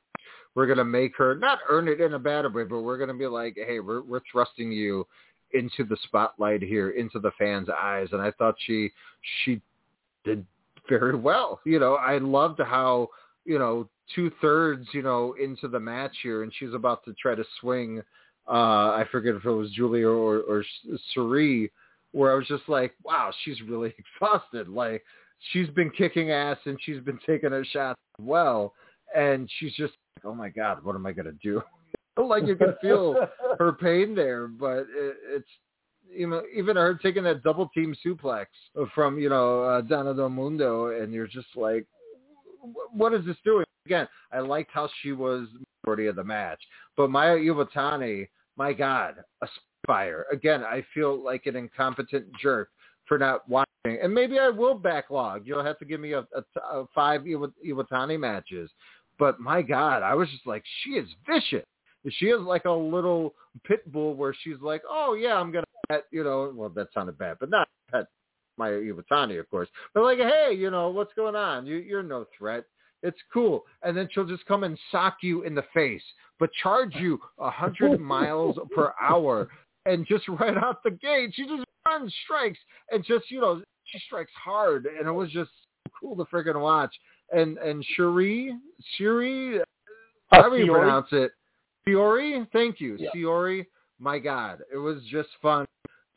We're 0.54 0.66
going 0.66 0.78
to 0.78 0.84
make 0.84 1.16
her 1.16 1.36
not 1.36 1.60
earn 1.70 1.88
it 1.88 2.02
in 2.02 2.16
a 2.16 2.20
bad 2.20 2.54
way, 2.54 2.66
but 2.66 2.82
we're 2.82 2.98
going 2.98 3.08
to 3.08 3.14
be 3.14 3.28
like, 3.28 3.56
hey, 3.56 3.80
we're 3.80 4.02
we're 4.02 4.20
thrusting 4.30 4.74
you 4.74 5.08
into 5.54 5.86
the 5.86 5.96
spotlight 6.04 6.62
here, 6.62 6.90
into 6.90 7.20
the 7.20 7.32
fans' 7.40 7.70
eyes. 7.70 8.10
And 8.12 8.22
I 8.22 8.32
thought 8.32 8.56
she 8.68 8.92
she 9.46 9.62
did 10.26 10.46
very 10.90 11.16
well. 11.16 11.62
You 11.66 11.80
know, 11.80 11.94
I 11.94 12.18
loved 12.18 12.60
how 12.60 13.08
you 13.46 13.58
know 13.58 13.88
two 14.14 14.30
thirds 14.42 14.86
you 14.92 15.02
know 15.02 15.34
into 15.42 15.70
the 15.70 15.80
match 15.80 16.18
here, 16.22 16.44
and 16.44 16.52
she's 16.60 16.74
about 16.74 17.06
to 17.06 17.14
try 17.14 17.36
to 17.36 17.46
swing. 17.62 18.02
Uh, 18.50 18.52
I 18.98 19.06
forget 19.14 19.34
if 19.34 19.46
it 19.46 19.50
was 19.50 19.72
Julia 19.72 20.10
or 20.10 20.40
or 20.42 20.66
Syuri, 21.16 21.72
where 22.12 22.34
I 22.34 22.36
was 22.36 22.48
just 22.48 22.68
like, 22.68 22.96
wow, 23.02 23.32
she's 23.46 23.62
really 23.62 23.96
exhausted. 24.22 24.68
Like 24.68 25.06
she's 25.52 25.70
been 25.70 25.90
kicking 25.92 26.32
ass 26.32 26.58
and 26.66 26.78
she's 26.82 27.02
been 27.02 27.20
taking 27.26 27.52
her 27.52 27.66
shots 27.66 28.00
well, 28.20 28.74
and 29.16 29.50
she's 29.58 29.74
just, 29.74 29.94
oh 30.24 30.34
my 30.34 30.50
god, 30.50 30.84
what 30.84 30.96
am 30.96 31.06
I 31.06 31.12
gonna 31.12 31.32
do? 31.42 31.62
like 32.18 32.46
you 32.46 32.56
can 32.56 32.76
feel 32.82 33.16
her 33.60 33.74
pain 33.74 34.16
there, 34.16 34.48
but 34.48 34.80
it, 34.80 35.16
it's 35.30 35.48
you 36.12 36.28
know 36.28 36.44
even 36.56 36.76
her 36.76 36.96
taking 36.96 37.24
that 37.24 37.44
double 37.44 37.70
team 37.70 37.96
suplex 38.06 38.46
from 38.94 39.20
you 39.20 39.30
know 39.30 39.64
uh, 39.64 39.82
Donna 39.82 40.14
Del 40.14 40.30
Mondo, 40.30 41.02
and 41.02 41.14
you're 41.14 41.28
just 41.28 41.48
like, 41.56 41.86
what 42.92 43.14
is 43.14 43.26
this 43.26 43.38
doing? 43.44 43.66
Again, 43.86 44.08
I 44.32 44.40
liked 44.40 44.72
how 44.74 44.90
she 45.02 45.14
was 45.14 45.48
majority 45.84 46.08
of 46.08 46.16
the 46.16 46.24
match, 46.24 46.60
but 46.98 47.10
Mayu 47.10 47.44
Iwatani, 47.46 48.28
my 48.58 48.74
God, 48.74 49.16
a 49.42 49.48
fire. 49.88 50.26
Again, 50.32 50.64
I 50.64 50.84
feel 50.94 51.24
like 51.24 51.46
an 51.46 51.56
incompetent 51.56 52.26
jerk 52.42 52.70
for 53.10 53.18
not 53.18 53.50
watching, 53.50 54.00
and 54.02 54.14
maybe 54.14 54.40
I 54.40 54.48
will 54.48 54.76
backlog. 54.76 55.42
You'll 55.46 55.66
have 55.66 55.80
to 55.80 55.86
give 55.86 56.00
me 56.00 56.14
a, 56.14 56.20
a, 56.20 56.60
a 56.62 56.86
five 56.96 57.28
Iwa- 57.28 57.52
Iwatani 57.68 58.18
matches, 58.18 58.72
but 59.18 59.42
my 59.42 59.62
God, 59.62 60.02
I 60.02 60.16
was 60.16 60.30
just 60.30 60.48
like, 60.48 60.64
she 60.84 60.92
is 60.92 61.10
vicious. 61.28 61.66
She 62.10 62.28
is 62.28 62.40
like 62.40 62.64
a 62.64 62.72
little 62.72 63.34
pit 63.66 63.92
bull 63.92 64.16
where 64.16 64.34
she's 64.44 64.62
like, 64.62 64.84
oh 64.90 65.16
yeah, 65.16 65.34
I'm 65.34 65.52
gonna 65.52 65.66
pet, 65.90 66.06
you 66.12 66.24
know, 66.24 66.54
well 66.56 66.70
that 66.70 66.88
sounded 66.94 67.18
bad, 67.18 67.38
but 67.42 67.50
not 67.50 67.68
pet 67.92 68.06
Mayu 68.60 68.94
Iwatani, 68.94 69.40
of 69.40 69.50
course. 69.50 69.68
But 69.94 70.04
like, 70.04 70.20
hey, 70.20 70.54
you 70.56 70.70
know, 70.70 70.90
what's 70.90 71.14
going 71.16 71.36
on? 71.36 71.66
You, 71.66 71.78
you're 71.78 72.04
no 72.04 72.26
threat. 72.38 72.64
It's 73.02 73.18
cool. 73.34 73.64
And 73.82 73.96
then 73.96 74.10
she'll 74.12 74.26
just 74.26 74.46
come 74.46 74.64
and 74.64 74.78
sock 74.92 75.18
you 75.22 75.44
in 75.44 75.56
the 75.56 75.64
face, 75.74 76.04
but 76.40 76.52
charge 76.62 76.94
you 76.96 77.20
a 77.40 77.50
hundred 77.50 78.00
miles 78.00 78.58
per 78.76 78.94
hour. 79.02 79.50
And 79.86 80.06
just 80.06 80.28
right 80.28 80.58
out 80.58 80.84
the 80.84 80.92
gate, 80.92 81.32
she 81.34 81.46
just 81.46 81.64
runs, 81.90 82.14
strikes, 82.26 82.60
and 82.92 83.04
just, 83.04 83.32
you 83.32 83.42
know, 83.42 83.62
she 83.86 84.00
strikes 84.00 84.32
hard. 84.44 84.86
And 84.86 85.08
it 85.08 85.12
was 85.12 85.32
just 85.32 85.52
cool 86.00 86.16
to 86.16 86.26
freaking 86.26 86.62
watch. 86.62 86.94
And, 87.32 87.58
and 87.58 87.86
Shuri, 87.96 88.54
how 90.32 90.50
do 90.50 90.58
you 90.58 90.72
pronounce 90.72 91.08
it, 91.12 91.32
Fiore, 91.86 92.46
thank 92.54 92.80
you. 92.80 92.98
Yeah. 93.00 93.10
Fiore, 93.12 93.66
my 94.00 94.20
God. 94.20 94.60
It 94.74 94.78
was 94.78 94.98
just 95.10 95.30
fun 95.42 95.66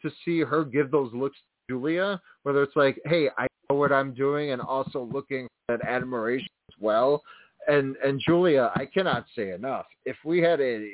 to 0.03 0.11
see 0.25 0.41
her 0.41 0.65
give 0.65 0.91
those 0.91 1.13
looks 1.15 1.37
to 1.37 1.75
Julia, 1.75 2.21
whether 2.43 2.63
it's 2.63 2.77
like, 2.77 3.01
hey, 3.05 3.29
I 3.39 3.47
know 3.69 3.77
what 3.77 3.93
I'm 3.93 4.13
doing, 4.13 4.51
and 4.51 4.61
also 4.61 5.09
looking 5.13 5.49
at 5.69 5.87
admiration 5.87 6.49
as 6.69 6.77
well. 6.81 7.23
And 7.69 7.97
and 8.05 8.21
Julia, 8.27 8.73
I 8.75 8.87
cannot 8.87 9.27
say 9.37 9.53
enough. 9.53 9.87
If 10.05 10.17
we 10.25 10.41
had 10.41 10.61
a 10.61 10.89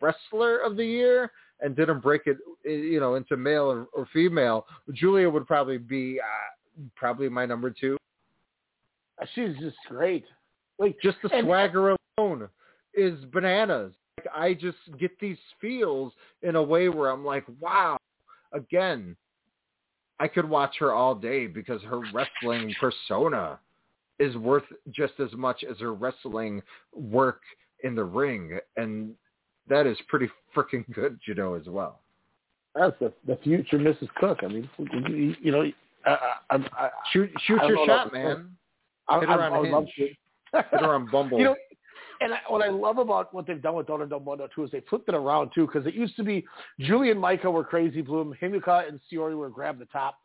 wrestler 0.00 0.58
of 0.58 0.76
the 0.76 0.84
year 0.84 1.32
and 1.62 1.76
didn't 1.76 2.00
break 2.00 2.22
it, 2.26 2.38
eh, 2.66 2.70
you 2.70 3.00
know, 3.00 3.14
into 3.14 3.36
male 3.36 3.70
or, 3.70 3.86
or 3.94 4.06
female, 4.12 4.66
Julia 4.92 5.30
would 5.30 5.46
probably 5.46 5.78
be 5.78 6.20
uh, 6.20 6.82
probably 6.96 7.28
my 7.28 7.46
number 7.46 7.70
two. 7.70 7.96
She's 9.34 9.56
just 9.60 9.76
great. 9.88 10.24
Like 10.78 10.96
Just 11.02 11.18
the 11.22 11.32
and- 11.32 11.46
swagger 11.46 11.96
alone 12.18 12.48
is 12.94 13.24
bananas. 13.32 13.92
Like 14.18 14.26
I 14.34 14.54
just 14.54 14.78
get 14.98 15.18
these 15.20 15.38
feels 15.60 16.12
in 16.42 16.56
a 16.56 16.62
way 16.62 16.88
where 16.88 17.10
I'm 17.10 17.24
like, 17.24 17.44
wow. 17.60 17.96
Again, 18.52 19.16
I 20.20 20.28
could 20.28 20.48
watch 20.48 20.74
her 20.80 20.92
all 20.92 21.14
day 21.14 21.46
because 21.46 21.82
her 21.82 22.00
wrestling 22.12 22.74
persona 22.78 23.58
is 24.18 24.36
worth 24.36 24.64
just 24.90 25.14
as 25.18 25.32
much 25.32 25.64
as 25.68 25.78
her 25.78 25.94
wrestling 25.94 26.62
work 26.94 27.40
in 27.82 27.94
the 27.94 28.04
ring, 28.04 28.58
and 28.76 29.14
that 29.68 29.86
is 29.86 29.98
pretty 30.08 30.28
freaking 30.56 30.84
good, 30.92 31.18
you 31.26 31.34
know, 31.34 31.54
as 31.54 31.66
well. 31.66 32.00
That's 32.74 32.96
the 33.00 33.12
the 33.26 33.36
future 33.42 33.78
Mrs. 33.78 34.08
Cook. 34.16 34.38
I 34.42 34.48
mean, 34.48 34.68
you, 34.78 35.34
you 35.40 35.52
know, 35.52 35.70
Uh, 36.06 36.16
I, 36.50 36.56
I, 36.56 36.90
Shoot, 37.12 37.30
shoot 37.46 37.60
I 37.60 37.68
your 37.68 37.86
shot, 37.86 38.12
man. 38.12 38.50
I, 39.08 39.20
Hit 39.20 39.28
her 39.28 39.40
I, 39.40 39.46
on 39.50 39.66
I 39.66 39.70
love 39.70 39.86
Hinge. 39.94 40.16
Hit 40.52 40.66
her 40.80 40.94
on 40.94 41.10
Bumble. 41.10 41.38
You 41.38 41.44
know, 41.44 41.56
and 42.20 42.34
I, 42.34 42.38
what 42.48 42.62
I 42.62 42.70
love 42.70 42.98
about 42.98 43.34
what 43.34 43.46
they've 43.46 43.60
done 43.60 43.74
with 43.74 43.88
Donna 43.88 44.06
Del 44.06 44.20
Mondo 44.20 44.48
too 44.54 44.64
is 44.64 44.70
they 44.70 44.82
flipped 44.88 45.08
it 45.08 45.14
around 45.14 45.50
too 45.54 45.66
because 45.66 45.86
it 45.86 45.94
used 45.94 46.14
to 46.16 46.22
be 46.22 46.44
Julie 46.80 47.10
and 47.10 47.20
Maika 47.20 47.52
were 47.52 47.64
Crazy 47.64 48.00
Bloom, 48.00 48.34
Himeka 48.40 48.88
and 48.88 49.00
Siori 49.10 49.34
were 49.34 49.50
Grab 49.50 49.78
the 49.78 49.86
Top. 49.86 50.16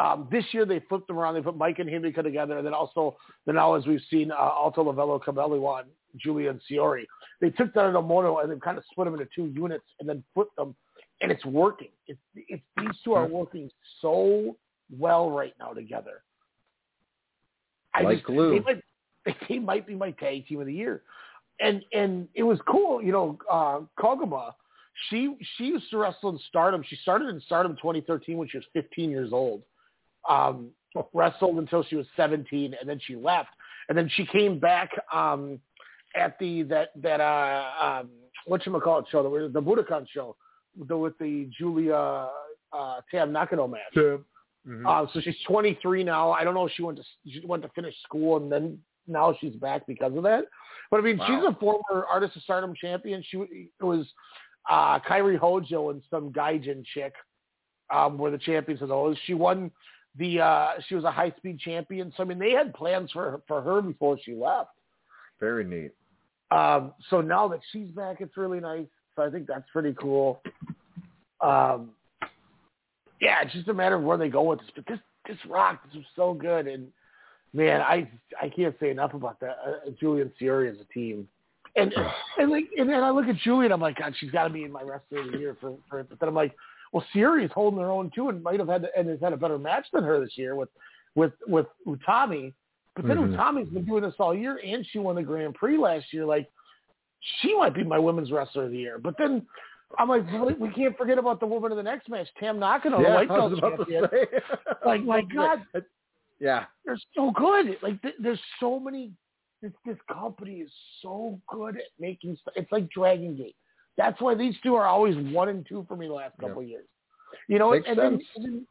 Um, 0.00 0.28
this 0.30 0.44
year 0.52 0.64
they 0.64 0.80
flipped 0.88 1.08
them 1.08 1.18
around. 1.18 1.34
They 1.34 1.42
put 1.42 1.56
Mike 1.56 1.78
and 1.78 1.88
Himeka 1.88 2.22
together, 2.22 2.56
and 2.58 2.66
then 2.66 2.74
also 2.74 3.16
then 3.44 3.56
now 3.56 3.74
as 3.74 3.86
we've 3.86 4.00
seen 4.08 4.30
uh, 4.30 4.36
Alto 4.36 4.84
Lavello 4.84 5.22
Cabelliwan, 5.22 5.82
Julie 5.82 5.92
and 6.24 6.60
Siori. 6.70 7.04
They 7.40 7.50
took 7.50 7.74
Mondo 7.74 8.38
and 8.38 8.50
then 8.50 8.60
kind 8.60 8.78
of 8.78 8.84
split 8.90 9.06
them 9.06 9.14
into 9.14 9.28
two 9.34 9.46
units 9.46 9.84
and 10.00 10.08
then 10.08 10.22
put 10.34 10.48
them, 10.56 10.74
and 11.20 11.30
it's 11.30 11.44
working. 11.44 11.90
It's, 12.06 12.20
it's 12.34 12.62
these 12.76 12.96
two 13.04 13.14
are 13.14 13.26
working 13.26 13.70
so 14.00 14.56
well 14.98 15.30
right 15.30 15.54
now 15.58 15.72
together. 15.72 16.22
I 17.94 18.02
Like 18.02 18.18
just, 18.18 18.26
glue. 18.26 18.50
They 18.50 18.60
might, 18.60 19.36
they 19.48 19.58
might 19.58 19.86
be 19.86 19.94
my 19.94 20.10
tag 20.12 20.46
team 20.46 20.60
of 20.60 20.66
the 20.66 20.74
year. 20.74 21.02
And 21.60 21.82
and 21.92 22.28
it 22.34 22.42
was 22.42 22.58
cool, 22.66 23.02
you 23.02 23.12
know, 23.12 23.38
uh 23.50 23.80
Koguma, 23.98 24.52
she 25.08 25.36
she 25.56 25.64
used 25.64 25.90
to 25.90 25.98
wrestle 25.98 26.30
in 26.30 26.38
Stardom. 26.48 26.82
She 26.86 26.96
started 26.96 27.28
in 27.28 27.40
Stardom 27.42 27.76
2013 27.76 28.36
when 28.36 28.48
she 28.48 28.56
was 28.56 28.66
15 28.72 29.10
years 29.10 29.32
old. 29.32 29.62
Um 30.28 30.70
wrestled 31.12 31.58
until 31.58 31.82
she 31.84 31.96
was 31.96 32.06
17 32.16 32.74
and 32.78 32.88
then 32.88 33.00
she 33.06 33.16
left. 33.16 33.50
And 33.88 33.96
then 33.96 34.10
she 34.14 34.26
came 34.26 34.58
back 34.58 34.90
um 35.12 35.60
at 36.16 36.38
the 36.38 36.62
that 36.64 36.90
that 37.02 37.20
uh 37.20 37.70
um 37.82 38.10
what 38.46 38.64
you 38.66 38.80
call 38.80 38.98
it 39.00 39.06
show, 39.10 39.22
the, 39.22 39.48
the 39.48 39.62
Budokan 39.62 40.06
show, 40.08 40.36
the, 40.88 40.96
with 40.96 41.16
the 41.18 41.48
Julia 41.56 42.28
uh 42.72 43.00
Tam 43.10 43.32
Nakano 43.32 43.68
match. 43.68 43.80
Mhm. 44.66 44.86
Uh, 44.86 45.10
so 45.12 45.20
she's 45.20 45.34
23 45.46 46.04
now. 46.04 46.30
I 46.30 46.44
don't 46.44 46.54
know 46.54 46.66
if 46.66 46.72
she 46.72 46.82
went 46.82 46.98
to 46.98 47.04
she 47.28 47.44
went 47.44 47.62
to 47.64 47.68
finish 47.70 47.94
school 48.02 48.36
and 48.36 48.50
then 48.50 48.78
now 49.06 49.36
she's 49.40 49.54
back 49.56 49.86
because 49.86 50.16
of 50.16 50.22
that. 50.22 50.44
But 50.90 51.00
I 51.00 51.02
mean, 51.02 51.18
she's 51.26 51.44
a 51.44 51.56
former 51.58 52.06
Artist 52.08 52.36
of 52.36 52.42
Stardom 52.42 52.74
champion. 52.74 53.24
She 53.28 53.38
it 53.80 53.84
was 53.84 54.06
uh, 54.70 55.00
Kairi 55.00 55.36
Hojo 55.36 55.90
and 55.90 56.02
some 56.10 56.30
Gaijin 56.32 56.84
chick 56.94 57.12
um, 57.92 58.18
were 58.18 58.30
the 58.30 58.38
champions 58.38 58.82
of 58.82 58.88
those. 58.88 59.16
She 59.24 59.34
won 59.34 59.70
the 60.16 60.40
uh, 60.40 60.68
she 60.88 60.94
was 60.94 61.04
a 61.04 61.10
high 61.10 61.32
speed 61.38 61.58
champion. 61.58 62.12
So 62.16 62.22
I 62.22 62.26
mean, 62.26 62.38
they 62.38 62.52
had 62.52 62.74
plans 62.74 63.10
for 63.10 63.40
for 63.48 63.62
her 63.62 63.82
before 63.82 64.18
she 64.22 64.34
left. 64.34 64.70
Very 65.40 65.64
neat. 65.64 65.92
Um, 66.52 66.92
so 67.08 67.22
now 67.22 67.48
that 67.48 67.60
she's 67.72 67.88
back, 67.88 68.20
it's 68.20 68.36
really 68.36 68.60
nice. 68.60 68.86
So 69.16 69.22
I 69.22 69.30
think 69.30 69.46
that's 69.46 69.64
pretty 69.72 69.94
cool. 69.98 70.42
Um, 71.40 71.90
yeah, 73.20 73.40
it's 73.42 73.52
just 73.52 73.68
a 73.68 73.74
matter 73.74 73.94
of 73.94 74.02
where 74.02 74.18
they 74.18 74.28
go 74.28 74.42
with 74.42 74.58
this. 74.60 74.68
But 74.74 74.86
this 74.86 74.98
this 75.26 75.38
rock, 75.48 75.80
this 75.86 75.94
was 75.94 76.04
so 76.14 76.34
good, 76.34 76.66
and 76.66 76.88
man, 77.54 77.80
I 77.80 78.10
I 78.40 78.48
can't 78.48 78.74
say 78.80 78.90
enough 78.90 79.14
about 79.14 79.40
that. 79.40 79.56
Uh, 79.64 79.90
Julian 79.98 80.30
Sierra 80.38 80.70
as 80.70 80.76
a 80.78 80.92
team, 80.92 81.26
and 81.76 81.94
and 82.38 82.50
like 82.50 82.64
and 82.76 82.88
then 82.88 83.02
I 83.02 83.10
look 83.10 83.26
at 83.26 83.36
Julie 83.36 83.66
and 83.66 83.72
I'm 83.72 83.80
like, 83.80 83.98
God, 83.98 84.14
she's 84.18 84.30
got 84.30 84.44
to 84.44 84.50
be 84.50 84.64
in 84.64 84.72
my 84.72 84.82
wrestler 84.82 85.20
of 85.20 85.32
the 85.32 85.38
year 85.38 85.56
for 85.60 85.74
for 85.88 86.00
it. 86.00 86.08
But 86.10 86.20
then 86.20 86.28
I'm 86.28 86.34
like, 86.34 86.54
well, 86.92 87.04
Sierra's 87.12 87.50
holding 87.54 87.80
her 87.80 87.90
own 87.90 88.10
too, 88.14 88.28
and 88.28 88.42
might 88.42 88.58
have 88.58 88.68
had 88.68 88.88
and 88.96 89.08
has 89.08 89.20
had 89.20 89.32
a 89.32 89.38
better 89.38 89.58
match 89.58 89.86
than 89.92 90.04
her 90.04 90.20
this 90.20 90.36
year 90.36 90.54
with 90.54 90.68
with 91.14 91.32
with 91.46 91.66
Utami. 91.86 92.52
But 92.94 93.06
then 93.06 93.16
Mhm. 93.16 93.30
Utami's 93.32 93.68
been 93.70 93.84
doing 93.84 94.02
this 94.02 94.14
all 94.18 94.34
year, 94.34 94.60
and 94.62 94.84
she 94.86 94.98
won 94.98 95.16
the 95.16 95.22
Grand 95.22 95.54
Prix 95.54 95.78
last 95.78 96.12
year. 96.12 96.24
Like, 96.26 96.50
she 97.40 97.54
might 97.56 97.72
be 97.74 97.84
my 97.84 97.98
women's 97.98 98.30
wrestler 98.32 98.64
of 98.64 98.70
the 98.70 98.76
year. 98.78 98.98
But 98.98 99.16
then 99.16 99.46
I'm 99.98 100.08
like, 100.08 100.24
we 100.58 100.70
can't 100.70 100.96
forget 100.96 101.18
about 101.18 101.40
the 101.40 101.46
woman 101.46 101.70
of 101.70 101.76
the 101.76 101.82
next 101.82 102.08
match, 102.08 102.28
Tam 102.38 102.58
Nakano, 102.58 102.98
the 102.98 103.04
yeah, 103.04 103.14
white 103.14 103.30
I 103.30 103.38
was 103.38 103.60
belt 103.60 103.76
champion. 103.88 104.08
Like, 104.84 105.02
my 105.04 105.20
God, 105.34 105.64
Yeah. 106.40 106.64
they're 106.84 106.98
so 107.14 107.30
good. 107.30 107.76
Like, 107.82 108.00
th- 108.02 108.16
there's 108.18 108.40
so 108.60 108.78
many. 108.80 109.12
This 109.62 109.72
this 109.86 109.98
company 110.12 110.56
is 110.56 110.72
so 111.02 111.40
good 111.46 111.76
at 111.76 111.84
making. 112.00 112.36
St- 112.36 112.56
it's 112.56 112.72
like 112.72 112.90
Dragon 112.90 113.36
Gate. 113.36 113.54
That's 113.96 114.20
why 114.20 114.34
these 114.34 114.54
two 114.62 114.74
are 114.74 114.86
always 114.86 115.14
one 115.32 115.48
and 115.50 115.64
two 115.64 115.84
for 115.86 115.94
me 115.96 116.08
the 116.08 116.14
last 116.14 116.36
couple 116.38 116.62
of 116.62 116.68
years. 116.68 116.86
You 117.46 117.58
know, 117.60 117.70
Makes 117.70 117.88
and 117.88 117.98
then, 117.98 118.10
sense. 118.18 118.24
then, 118.36 118.66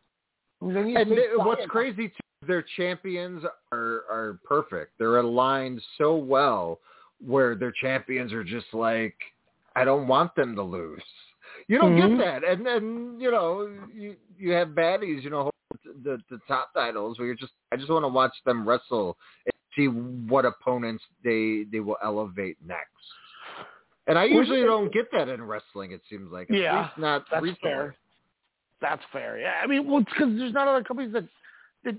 and 0.60 0.76
then 0.76 0.98
And 0.98 1.46
what's 1.46 1.66
crazy 1.68 2.10
too, 2.10 2.21
their 2.48 2.64
champions 2.78 3.44
are 3.72 4.04
are 4.10 4.40
perfect. 4.44 4.94
They're 4.98 5.18
aligned 5.18 5.82
so 5.98 6.16
well 6.16 6.80
where 7.26 7.56
their 7.56 7.72
champions 7.72 8.34
are 8.34 8.44
just 8.44 8.66
like, 8.74 9.16
I 9.76 9.84
don't 9.86 10.08
want 10.08 10.36
them 10.36 10.56
to 10.56 10.64
lose. 10.64 11.04
You 11.68 11.78
don't 11.78 11.96
Mhm. 11.96 12.18
get 12.18 12.26
that, 12.26 12.44
and 12.44 12.66
then 12.66 13.18
you 13.20 13.32
know 13.32 13.70
you 13.94 14.16
you 14.38 14.52
have 14.52 14.70
baddies, 14.70 15.24
you 15.24 15.30
know, 15.30 15.52
the 16.04 16.22
the 16.30 16.40
top 16.48 16.74
titles 16.74 17.18
where 17.20 17.28
you're 17.28 17.36
just 17.36 17.54
I 17.72 17.78
just 17.78 17.90
want 17.90 18.04
to 18.04 18.10
watch 18.10 18.34
them 18.46 18.68
wrestle 18.68 19.18
and 19.46 19.54
see 19.76 19.88
what 19.88 20.46
opponents 20.46 21.04
they 21.24 21.66
they 21.72 21.80
will 21.80 21.98
elevate 22.04 22.58
next. 22.66 22.88
And 24.08 24.18
I 24.18 24.26
usually 24.26 24.64
don't 24.64 24.92
get 24.92 25.12
that 25.12 25.30
in 25.30 25.44
wrestling. 25.44 25.92
It 25.92 26.02
seems 26.10 26.32
like, 26.32 26.50
At 26.50 26.56
Yeah, 26.58 26.82
least 26.82 26.98
not 26.98 27.26
that's 27.30 27.44
recently. 27.44 27.70
fair. 27.72 27.96
That's 28.82 29.04
fair. 29.12 29.40
Yeah, 29.40 29.54
I 29.64 29.68
mean, 29.68 29.88
well, 29.88 30.00
it's 30.02 30.12
because 30.12 30.36
there's 30.38 30.54
not 30.54 30.68
other 30.68 30.84
companies 30.84 31.14
that 31.14 31.26
that 31.84 31.96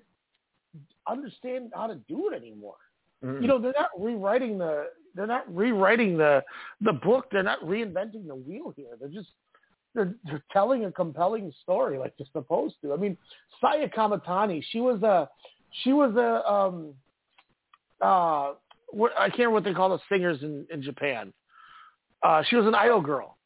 understand 1.08 1.70
how 1.74 1.86
to 1.86 1.96
do 2.08 2.30
it 2.30 2.36
anymore. 2.36 2.76
Mhm. 3.24 3.42
You 3.42 3.48
know, 3.48 3.58
they're 3.58 3.74
not 3.76 3.90
rewriting 3.98 4.58
the 4.58 4.90
they're 5.14 5.26
not 5.26 5.52
rewriting 5.54 6.16
the 6.16 6.42
the 6.80 6.92
book. 6.92 7.26
They're 7.30 7.42
not 7.42 7.60
reinventing 7.60 8.26
the 8.26 8.34
wheel 8.34 8.72
here. 8.76 8.96
They're 8.98 9.08
just 9.08 9.28
they're, 9.94 10.14
they're 10.24 10.44
telling 10.52 10.86
a 10.86 10.92
compelling 10.92 11.52
story 11.62 11.98
like 11.98 12.14
they're 12.16 12.26
supposed 12.32 12.76
to. 12.82 12.92
I 12.92 12.96
mean, 12.96 13.16
Saya 13.60 13.88
Kamatani, 13.88 14.62
she 14.70 14.80
was 14.80 15.02
a 15.02 15.28
she 15.82 15.92
was 15.92 16.14
a 16.16 16.50
um 16.50 16.94
uh 18.00 18.54
what 18.88 19.12
I 19.18 19.28
can't 19.28 19.50
remember 19.50 19.54
what 19.54 19.64
they 19.64 19.74
call 19.74 19.90
the 19.90 20.00
singers 20.10 20.42
in 20.42 20.66
in 20.70 20.82
Japan. 20.82 21.32
Uh, 22.22 22.42
she 22.48 22.54
was 22.54 22.66
an 22.66 22.74
idol 22.74 23.00
girl 23.00 23.36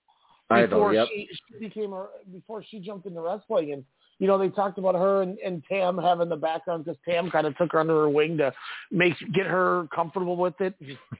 Idol, 0.51 0.68
before 0.68 0.94
yep. 0.94 1.09
she, 1.09 1.28
she 1.31 1.59
became 1.59 1.93
a, 1.93 2.09
before 2.33 2.62
she 2.62 2.78
jumped 2.78 3.07
into 3.07 3.20
wrestling 3.20 3.73
and 3.73 3.85
you 4.19 4.27
know 4.27 4.39
they 4.39 4.49
talked 4.49 4.78
about 4.78 4.95
her 4.95 5.23
and, 5.23 5.39
and 5.39 5.62
Tam 5.69 5.99
having 5.99 6.28
the 6.28 6.36
background 6.36 6.85
because 6.85 6.99
Tam 7.09 7.31
kind 7.31 7.47
of 7.47 7.57
took 7.57 7.73
her 7.73 7.81
under 7.81 7.95
her 7.95 8.09
wing 8.09 8.36
to 8.39 8.53
make 8.91 9.15
get 9.35 9.47
her 9.47 9.86
comfortable 9.95 10.36
with 10.36 10.55
it. 10.61 10.75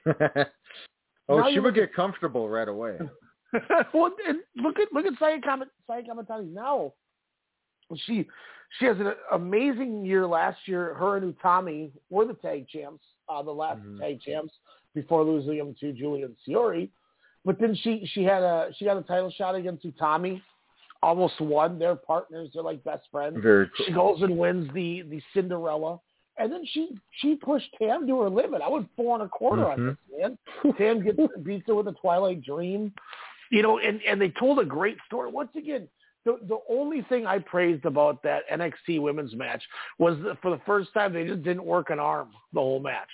oh, 1.29 1.37
Now 1.39 1.51
she 1.51 1.59
would 1.59 1.75
get 1.75 1.93
comfortable 1.93 2.49
right 2.49 2.67
away. 2.67 2.97
well, 3.93 4.11
and 4.27 4.39
look 4.55 4.79
at 4.79 4.91
look 4.93 5.05
at 5.05 5.13
Saya 5.19 5.39
Kamat, 5.39 5.67
Saya 5.85 6.01
Kamatani 6.03 6.51
now. 6.53 6.93
She 8.05 8.27
she 8.79 8.85
has 8.85 8.97
an 8.99 9.13
amazing 9.31 10.05
year 10.05 10.27
last 10.27 10.59
year. 10.65 10.93
Her 10.95 11.17
and 11.17 11.33
Utami 11.33 11.91
were 12.09 12.25
the 12.25 12.33
tag 12.33 12.67
champs, 12.67 13.05
uh, 13.29 13.41
the 13.41 13.51
last 13.51 13.81
Mhm. 13.81 13.99
tag 13.99 14.21
champs 14.21 14.53
before 14.93 15.23
losing 15.23 15.57
them 15.57 15.75
to 15.79 15.93
Julian 15.93 16.35
Siori. 16.45 16.89
But 17.45 17.59
then 17.59 17.75
she 17.75 18.05
she 18.07 18.23
had 18.23 18.43
a 18.43 18.73
she 18.75 18.83
got 18.85 18.97
a 18.97 19.03
title 19.03 19.31
shot 19.31 19.55
against 19.55 19.85
Utami, 19.85 20.41
almost 21.03 21.39
won. 21.41 21.79
They're 21.79 21.95
partners. 21.95 22.49
They're 22.53 22.63
like 22.63 22.83
best 22.83 23.03
friends. 23.11 23.37
Very 23.41 23.69
cool. 23.77 23.85
She 23.85 23.91
goes 23.91 24.21
and 24.21 24.37
wins 24.37 24.69
the 24.73 25.03
the 25.03 25.21
Cinderella, 25.33 25.99
and 26.37 26.51
then 26.51 26.63
she 26.71 26.97
she 27.21 27.35
pushed 27.35 27.69
Tam 27.79 28.07
to 28.07 28.21
her 28.21 28.29
limit. 28.29 28.61
I 28.61 28.69
went 28.69 28.87
four 28.95 29.15
and 29.15 29.23
a 29.25 29.29
quarter 29.29 29.69
on 29.69 29.77
Mhm. 29.79 29.97
this 30.09 30.19
man. 30.19 30.73
Tam 30.77 31.03
gets 31.03 31.19
beats 31.43 31.67
her 31.67 31.75
with 31.75 31.87
a 31.87 31.93
Twilight 31.93 32.41
Dream, 32.43 32.93
you 33.51 33.61
know, 33.61 33.79
and 33.79 34.01
and 34.03 34.19
they 34.19 34.29
told 34.29 34.59
a 34.59 34.65
great 34.65 34.97
story. 35.05 35.29
Once 35.31 35.51
again, 35.55 35.87
the 36.25 36.37
the 36.47 36.59
only 36.69 37.01
thing 37.03 37.25
I 37.25 37.39
praised 37.39 37.85
about 37.85 38.21
that 38.23 38.43
NXT 38.49 38.99
women's 39.01 39.35
match 39.35 39.63
was 39.97 40.17
that 40.23 40.41
for 40.41 40.51
the 40.51 40.61
first 40.65 40.93
time 40.93 41.13
they 41.13 41.25
just 41.25 41.43
didn't 41.43 41.63
work 41.63 41.89
an 41.89 41.99
arm 41.99 42.29
the 42.53 42.59
whole 42.59 42.79
match 42.81 43.09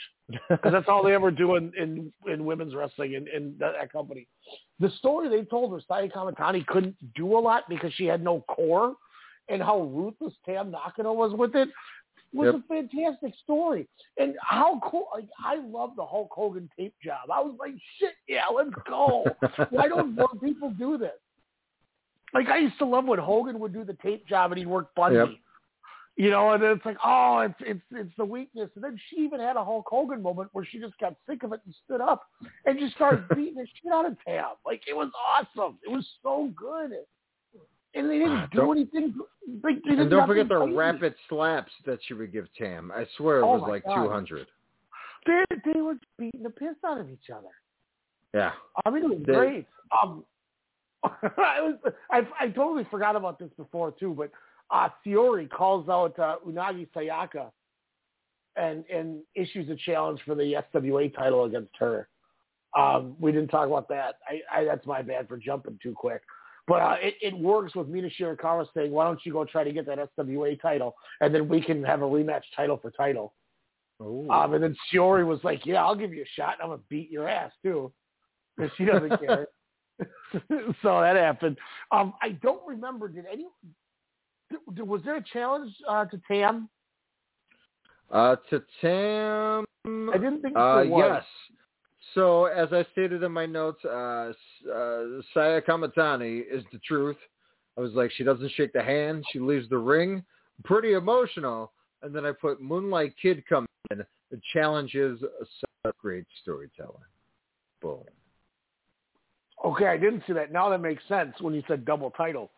because 0.50 0.72
that's 0.72 0.88
all 0.88 1.03
they 1.03 1.14
ever 1.14 1.30
do 1.30 1.56
in 1.56 1.72
in, 1.78 2.12
in 2.32 2.45
women's 2.45 2.74
wrestling 2.74 3.14
in, 3.14 3.28
in 3.28 3.56
that, 3.60 3.74
that 3.80 3.92
company. 3.92 4.26
The 4.84 4.90
story 4.98 5.30
they 5.30 5.45
told 5.45 5.72
was 5.72 5.86
Saya 5.88 6.10
Kamatani 6.10 6.66
couldn't 6.68 6.98
do 7.16 7.38
a 7.38 7.40
lot 7.40 7.64
because 7.70 7.94
she 7.94 8.03
had 8.03 8.22
no 8.22 8.42
core, 8.50 8.95
and 9.48 9.62
how 9.64 9.80
ruthless 9.84 10.34
Tam 10.45 10.72
Nakano 10.72 11.14
was 11.14 11.32
with 11.34 11.56
it 11.56 11.70
was 12.34 12.53
Yep. 12.53 12.56
a 12.56 12.68
fantastic 12.68 13.34
story. 13.44 13.88
And 14.18 14.36
how 14.42 14.82
cool! 14.84 15.08
Like 15.14 15.30
I 15.42 15.56
love 15.56 15.92
the 15.95 16.06
Hulk 16.06 16.32
Hogan 16.34 16.70
tape 16.78 16.95
job. 17.02 17.32
I 17.34 17.40
was 17.40 17.56
like, 17.58 17.76
shit, 17.98 18.16
yeah, 18.28 18.48
let's 18.53 18.72
go. 18.86 19.24
Why 19.70 19.88
don't 19.88 20.16
more 20.16 20.28
people 20.44 20.72
do 20.72 20.98
this? 20.98 21.12
Like 22.34 22.50
I 22.50 22.58
used 22.58 22.78
to 22.80 22.86
love 22.86 23.06
when 23.06 23.20
Hogan 23.20 23.60
would 23.60 23.72
do 23.72 23.86
the 23.86 23.98
tape 24.03 24.28
job 24.28 24.52
and 24.52 24.60
he'd 24.60 24.68
work 24.68 24.94
Bundy. 24.95 25.16
Yep. 25.16 25.30
You 26.16 26.30
know, 26.30 26.51
and 26.51 26.64
it's 26.64 26.85
like, 26.85 26.98
oh, 27.03 27.40
it's 27.40 27.56
it's 27.61 27.82
it's 27.92 28.11
the 28.17 28.25
weakness. 28.25 28.69
And 28.75 28.83
then 28.83 29.00
she 29.09 29.22
even 29.22 29.40
had 29.40 29.56
a 29.56 29.64
Hulk 29.66 29.85
Hogan 29.90 30.22
moment 30.22 30.50
where 30.53 30.64
she 30.64 30.80
just 30.80 30.95
got 31.00 31.16
sick 31.27 31.42
of 31.42 31.53
it 31.53 31.61
and 31.66 31.74
stood 31.85 32.01
up 32.01 32.24
and 32.67 32.77
just 32.77 32.93
started 32.95 33.27
beating 33.35 33.56
the 33.56 33.66
shit 33.82 33.92
out 33.92 34.06
of 34.06 34.16
Tam. 34.24 34.45
Like 34.64 34.82
it 34.88 34.95
was 34.95 35.09
awesome. 35.17 35.80
It 35.83 35.90
was 35.90 36.08
so 36.22 36.51
good. 36.56 36.92
And 37.95 38.09
they 38.09 38.19
didn't 38.19 38.51
do 38.51 38.58
Don't- 38.59 38.77
anything. 38.77 39.16
Like, 39.64 39.83
they 39.83 39.95
And 39.98 40.09
don't 40.09 40.25
forget 40.27 40.48
the 40.48 40.58
crazy. 40.59 40.74
rapid 40.74 41.16
slaps 41.30 41.72
that 41.85 42.00
she 42.08 42.14
would 42.14 42.32
give 42.32 42.45
Tam. 42.58 42.92
I 42.95 43.06
swear 43.17 43.40
it 43.40 43.43
Oh 43.43 43.58
was 43.58 43.67
like 43.67 43.83
200. 43.83 44.48
They 45.25 45.43
they 45.74 45.82
were 45.82 45.95
beating 46.19 46.43
the 46.43 46.50
piss 46.51 46.75
out 46.85 47.00
of 47.00 47.09
each 47.09 47.30
other. 47.35 47.50
Yeah. 48.35 48.51
I 48.85 48.90
mean, 48.92 49.03
it 49.03 49.09
was 49.09 49.19
They- 49.25 49.33
great. 49.33 49.67
Um, 50.01 50.24
I 51.03 51.59
was 51.61 51.75
I 52.11 52.22
I 52.40 52.48
totally 52.50 52.85
forgot 52.92 53.16
about 53.16 53.40
this 53.40 53.50
before 53.58 53.92
too, 53.92 54.14
but 54.17 54.32
uh, 54.72 54.90
Theory 55.03 55.48
calls 55.48 55.90
out 55.90 56.17
uh, 56.19 56.38
Unagi 56.48 56.88
Sayaka 56.95 57.51
and 58.56 58.83
and 58.93 59.22
issues 59.35 59.69
a 59.69 59.75
challenge 59.75 60.19
for 60.25 60.35
the 60.35 60.56
SWA 60.74 61.14
title 61.16 61.45
against 61.45 61.75
her. 61.77 62.08
Um, 62.77 63.16
we 63.19 63.32
didn't 63.32 63.50
talk 63.50 63.67
about 63.67 63.88
that. 63.90 64.16
I, 64.27 64.61
I 64.61 64.66
that's 64.66 64.85
my 64.85 65.01
bad 65.01 65.27
for 65.27 65.38
jumping 65.38 65.80
too 65.82 65.93
quick. 65.93 66.22
But 66.67 66.82
uh, 66.82 66.95
it, 67.01 67.16
it 67.22 67.38
works 67.38 67.75
with 67.75 67.88
Mina 67.90 68.09
Shirakawa 68.19 68.67
saying, 68.74 68.92
"Why 68.92 69.06
don't 69.06 69.19
you 69.25 69.33
go 69.33 69.43
try 69.43 69.64
to 69.64 69.74
get 69.74 69.85
that 69.85 70.00
SWA 70.17 70.59
title, 70.61 70.95
and 71.22 71.33
then 71.33 71.48
we 71.50 71.61
can 71.61 71.83
have 71.83 72.01
a 72.01 72.06
rematch 72.06 72.43
title 72.56 72.77
for 72.77 72.92
title." 72.92 73.33
Um, 74.00 74.53
and 74.53 74.64
then 74.64 74.75
Shiori 74.92 75.25
was 75.25 75.40
like, 75.43 75.66
"Yeah, 75.66 75.83
I'll 75.83 75.95
give 75.95 76.14
you 76.14 76.24
a 76.24 76.40
shot. 76.40 76.53
and 76.53 76.64
I'm 76.64 76.69
gonna 76.69 76.82
beat 76.90 77.11
your 77.11 77.27
ass 77.27 77.51
too," 77.64 77.92
and 78.58 78.72
she 78.77 78.85
doesn't 78.85 79.19
care. 79.19 79.48
so 80.82 81.01
that 81.01 81.16
happened. 81.16 81.58
Um, 81.92 82.14
I 82.22 82.30
don't 82.30 82.66
remember. 82.66 83.08
Did 83.09 83.25
any? 83.32 83.48
Was 84.78 85.02
there 85.04 85.18
a 85.18 85.24
challenge 85.24 85.74
uh, 85.88 86.06
to 86.06 86.22
Tam? 86.28 86.70
Uh, 88.12 88.36
to 88.50 88.64
Tam. 88.82 89.66
I 89.86 90.18
didn't 90.18 90.42
think 90.42 90.56
Uh, 90.56 90.84
yes. 90.84 91.24
So 92.14 92.46
as 92.46 92.72
I 92.72 92.86
stated 92.92 93.24
in 93.24 93.32
my 93.32 93.46
notes, 93.46 93.84
uh, 93.86 94.34
uh, 94.72 95.04
Saya 95.34 95.62
Kamatani 95.62 96.44
is 96.50 96.64
the 96.72 96.80
truth. 96.86 97.18
I 97.78 97.82
was 97.82 97.94
like, 97.94 98.12
she 98.12 98.24
doesn't 98.24 98.52
shake 98.52 98.74
the 98.74 98.84
hand. 98.84 99.24
She 99.32 99.40
leaves 99.40 99.68
the 99.70 99.78
ring. 99.78 100.24
Pretty 100.64 100.94
emotional. 100.94 101.72
And 102.04 102.14
then 102.14 102.26
I 102.26 102.32
put 102.32 102.62
Moonlight 102.62 103.16
Kid 103.20 103.44
comes 103.48 103.68
in. 103.90 104.04
The 104.30 104.40
challenge 104.52 104.94
is 104.96 105.20
a 105.86 105.92
great 106.00 106.26
storyteller. 106.42 107.08
Boom. 107.82 108.04
Okay, 109.66 109.88
I 109.88 109.98
didn't 109.98 110.24
see 110.28 110.34
that. 110.34 110.52
Now 110.52 110.70
that 110.70 110.80
makes 110.80 111.04
sense 111.08 111.34
when 111.40 111.54
you 111.54 111.64
said 111.68 111.86
double 111.86 112.12
title. 112.12 112.52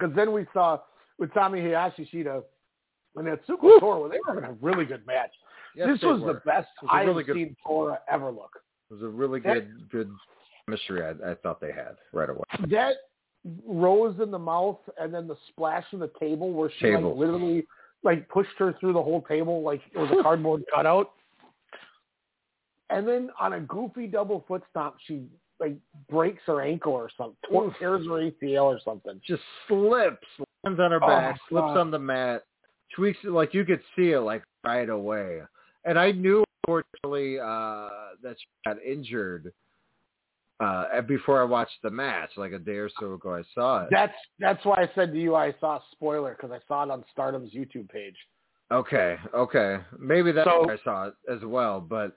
Because 0.00 0.16
then 0.16 0.32
we 0.32 0.46
saw 0.54 0.78
with 1.18 1.32
Tommy 1.34 1.60
Hayashishita 1.60 2.42
and 3.16 3.26
Natsuko 3.26 3.78
Tora, 3.80 4.08
they 4.08 4.16
were 4.26 4.34
having 4.34 4.44
a 4.44 4.52
really 4.62 4.86
good 4.86 5.06
match. 5.06 5.30
Yes, 5.76 5.88
this 5.92 6.02
was 6.02 6.22
were. 6.22 6.32
the 6.34 6.40
best 6.46 6.68
was 6.82 6.90
a 6.90 6.94
I 6.94 7.02
really 7.02 7.24
seen 7.24 7.54
Tora 7.64 7.98
ever 8.10 8.30
look. 8.30 8.52
It 8.90 8.94
was 8.94 9.02
a 9.02 9.08
really 9.08 9.40
That- 9.40 9.54
good, 9.54 9.90
good 9.90 10.10
chemistry 10.66 11.04
I, 11.04 11.32
I 11.32 11.34
thought 11.36 11.60
they 11.60 11.72
had 11.72 11.96
right 12.12 12.30
away. 12.30 12.44
That 12.70 12.94
rose 13.66 14.18
in 14.20 14.30
the 14.30 14.38
mouth 14.38 14.78
and 14.98 15.12
then 15.14 15.26
the 15.28 15.36
splash 15.48 15.84
on 15.92 16.00
the 16.00 16.10
table 16.18 16.52
where 16.52 16.70
she 16.78 16.86
Table. 16.86 17.10
like 17.10 17.18
literally 17.18 17.66
like 18.02 18.28
pushed 18.28 18.56
her 18.58 18.74
through 18.80 18.94
the 18.94 19.02
whole 19.02 19.22
table 19.22 19.62
like 19.62 19.80
it 19.92 19.98
was 19.98 20.10
a 20.18 20.22
cardboard 20.22 20.62
cutout. 20.74 21.12
And 22.88 23.06
then 23.06 23.30
on 23.38 23.52
a 23.52 23.60
goofy 23.60 24.06
double 24.06 24.44
foot 24.48 24.62
stomp, 24.70 24.96
she 25.06 25.22
like 25.60 25.76
breaks 26.08 26.42
her 26.46 26.62
ankle 26.62 26.92
or 26.92 27.10
something, 27.16 27.36
tears 27.78 28.06
her 28.06 28.30
ACL 28.30 28.64
or 28.64 28.80
something. 28.84 29.20
Just 29.26 29.42
slips, 29.68 30.26
lands 30.64 30.80
on 30.80 30.90
her 30.90 31.00
Oh, 31.02 31.06
back, 31.06 31.34
my 31.34 31.38
slips 31.48 31.74
God. 31.74 31.76
on 31.78 31.90
the 31.90 31.98
mat, 31.98 32.44
tweaks 32.96 33.18
it 33.24 33.30
like 33.30 33.52
you 33.54 33.64
could 33.64 33.80
see 33.96 34.12
it 34.12 34.20
like 34.20 34.42
right 34.64 34.88
away. 34.88 35.40
And 35.84 35.98
I 35.98 36.12
knew 36.12 36.44
unfortunately 36.66 37.38
uh 37.40 37.88
that 38.22 38.36
she 38.38 38.46
got 38.66 38.82
injured 38.82 39.52
uh 40.60 41.00
before 41.02 41.40
I 41.40 41.44
watched 41.44 41.80
the 41.82 41.90
match, 41.90 42.30
like 42.36 42.52
a 42.52 42.58
day 42.58 42.76
or 42.76 42.90
so 42.98 43.14
ago 43.14 43.34
I 43.34 43.42
saw 43.54 43.84
it. 43.84 43.88
That's 43.90 44.12
that's 44.38 44.64
why 44.64 44.76
I 44.82 44.90
said 44.94 45.12
to 45.12 45.18
you 45.20 45.34
I 45.34 45.54
saw 45.60 45.76
a 45.76 45.82
spoiler 45.92 46.36
because 46.36 46.50
I 46.52 46.60
saw 46.68 46.82
it 46.84 46.90
on 46.90 47.04
Stardom's 47.12 47.52
YouTube 47.54 47.88
page. 47.88 48.16
Okay, 48.72 49.16
okay. 49.34 49.78
Maybe 49.98 50.30
that's 50.32 50.48
So- 50.48 50.64
where 50.66 50.76
I 50.76 50.84
saw 50.84 51.08
it 51.08 51.14
as 51.28 51.40
well, 51.44 51.80
but 51.80 52.14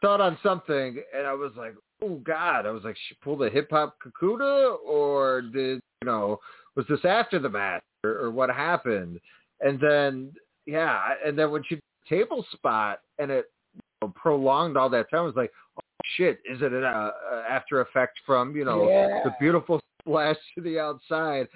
thought 0.00 0.20
on 0.20 0.38
something 0.42 1.02
and 1.16 1.26
I 1.26 1.32
was 1.32 1.52
like, 1.56 1.74
oh 2.02 2.16
God. 2.16 2.66
I 2.66 2.70
was 2.70 2.84
like, 2.84 2.96
she 3.08 3.14
pulled 3.22 3.42
a 3.42 3.50
hip 3.50 3.68
hop 3.70 3.96
Kikuta 4.04 4.76
or 4.86 5.42
did, 5.42 5.80
you 6.02 6.06
know, 6.06 6.38
was 6.74 6.86
this 6.88 7.04
after 7.04 7.38
the 7.38 7.48
match 7.48 7.82
or, 8.04 8.10
or 8.12 8.30
what 8.30 8.50
happened? 8.50 9.18
And 9.60 9.80
then, 9.80 10.32
yeah, 10.66 11.00
and 11.24 11.38
then 11.38 11.50
when 11.50 11.62
she 11.68 11.80
table 12.08 12.44
spot 12.52 13.00
and 13.18 13.30
it 13.30 13.46
you 13.74 13.80
know, 14.02 14.12
prolonged 14.14 14.76
all 14.76 14.90
that 14.90 15.10
time, 15.10 15.20
I 15.20 15.22
was 15.22 15.36
like, 15.36 15.50
oh 15.78 15.82
shit, 16.16 16.40
is 16.50 16.60
it 16.60 16.72
an 16.72 16.84
uh, 16.84 17.10
uh, 17.32 17.42
after 17.48 17.80
effect 17.80 18.18
from, 18.26 18.54
you 18.54 18.64
know, 18.64 18.88
Yeah. 18.88 19.20
the 19.24 19.34
beautiful 19.40 19.80
splash 20.02 20.36
to 20.56 20.60
the 20.62 20.78
outside? 20.78 21.48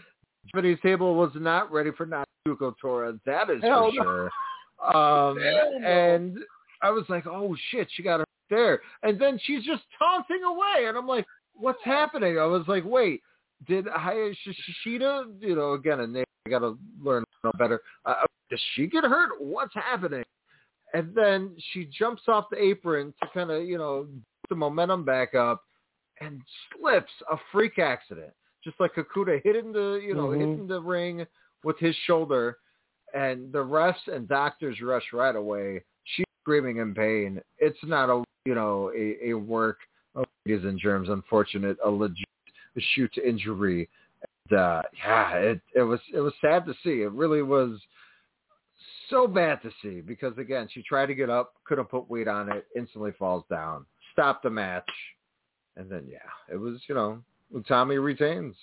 Japanese 0.46 0.78
table 0.82 1.14
was 1.14 1.30
not 1.34 1.70
ready 1.70 1.90
for 1.92 2.06
Natsuko 2.06 2.74
Tora. 2.80 3.14
That 3.26 3.50
is 3.50 3.62
Hell 3.62 3.92
for 3.96 4.04
no. 4.04 4.30
sure. 4.82 4.96
Um, 4.96 5.38
and 5.84 6.38
I 6.82 6.90
was 6.90 7.04
like, 7.08 7.26
oh 7.26 7.56
shit, 7.70 7.88
she 7.94 8.02
got 8.02 8.20
her 8.20 8.26
there. 8.48 8.80
And 9.02 9.18
then 9.20 9.38
she's 9.44 9.64
just 9.64 9.82
taunting 9.98 10.42
away. 10.44 10.86
And 10.86 10.96
I'm 10.96 11.06
like, 11.06 11.26
what's 11.54 11.82
happening? 11.84 12.38
I 12.38 12.44
was 12.44 12.64
like, 12.68 12.84
wait, 12.84 13.22
did 13.68 13.86
Hayashishita, 13.86 15.40
you 15.40 15.54
know, 15.54 15.72
again, 15.72 16.00
a 16.00 16.06
name 16.06 16.24
I 16.46 16.50
got 16.50 16.60
to 16.60 16.78
learn 17.02 17.24
better. 17.58 17.82
Uh, 18.04 18.14
does 18.50 18.60
she 18.74 18.86
get 18.86 19.04
hurt? 19.04 19.30
What's 19.40 19.74
happening? 19.74 20.24
And 20.94 21.14
then 21.14 21.54
she 21.72 21.88
jumps 21.96 22.22
off 22.26 22.46
the 22.50 22.60
apron 22.60 23.14
to 23.22 23.28
kind 23.32 23.50
of, 23.50 23.64
you 23.64 23.78
know, 23.78 24.04
get 24.04 24.48
the 24.48 24.56
momentum 24.56 25.04
back 25.04 25.34
up 25.34 25.62
and 26.20 26.40
slips 26.76 27.12
a 27.30 27.36
freak 27.52 27.78
accident. 27.78 28.32
Just 28.64 28.78
like 28.80 28.94
Kikuta 28.94 29.40
hit 29.42 29.56
in 29.56 29.72
the, 29.72 30.00
you 30.04 30.14
know, 30.14 30.28
Mhm. 30.28 30.38
hit 30.38 30.58
in 30.58 30.66
the 30.66 30.80
ring 30.80 31.26
with 31.62 31.78
his 31.78 31.94
shoulder 32.06 32.58
and 33.14 33.52
the 33.52 33.64
refs 33.64 34.08
and 34.08 34.26
doctors 34.28 34.80
rush 34.80 35.12
right 35.12 35.36
away. 35.36 35.84
Screaming 36.50 36.78
in 36.78 36.94
pain. 36.96 37.40
It's 37.60 37.78
not 37.84 38.10
a, 38.10 38.24
you 38.44 38.56
know, 38.56 38.90
a, 38.96 39.30
a 39.30 39.34
work 39.34 39.78
of 40.16 40.24
ladies 40.44 40.64
and 40.64 40.80
germs, 40.80 41.08
unfortunate, 41.08 41.76
a 41.84 41.88
legit 41.88 42.26
shoot 42.92 43.12
injury. 43.24 43.88
And, 44.50 44.58
uh, 44.58 44.82
yeah, 44.98 45.34
it, 45.34 45.60
it 45.76 45.82
was, 45.82 46.00
it 46.12 46.18
was 46.18 46.32
sad 46.40 46.66
to 46.66 46.74
see. 46.82 47.02
It 47.02 47.12
really 47.12 47.42
was 47.42 47.78
so 49.10 49.28
bad 49.28 49.62
to 49.62 49.70
see 49.80 50.00
because 50.00 50.36
again, 50.38 50.66
she 50.72 50.82
tried 50.82 51.06
to 51.06 51.14
get 51.14 51.30
up, 51.30 51.54
couldn't 51.64 51.84
put 51.84 52.10
weight 52.10 52.26
on 52.26 52.50
it, 52.50 52.66
instantly 52.76 53.12
falls 53.16 53.44
down, 53.48 53.86
Stop 54.12 54.42
the 54.42 54.50
match. 54.50 54.90
And 55.76 55.88
then, 55.88 56.04
yeah, 56.10 56.18
it 56.52 56.56
was, 56.56 56.80
you 56.88 56.96
know, 56.96 57.22
Tommy 57.68 57.98
retains 57.98 58.56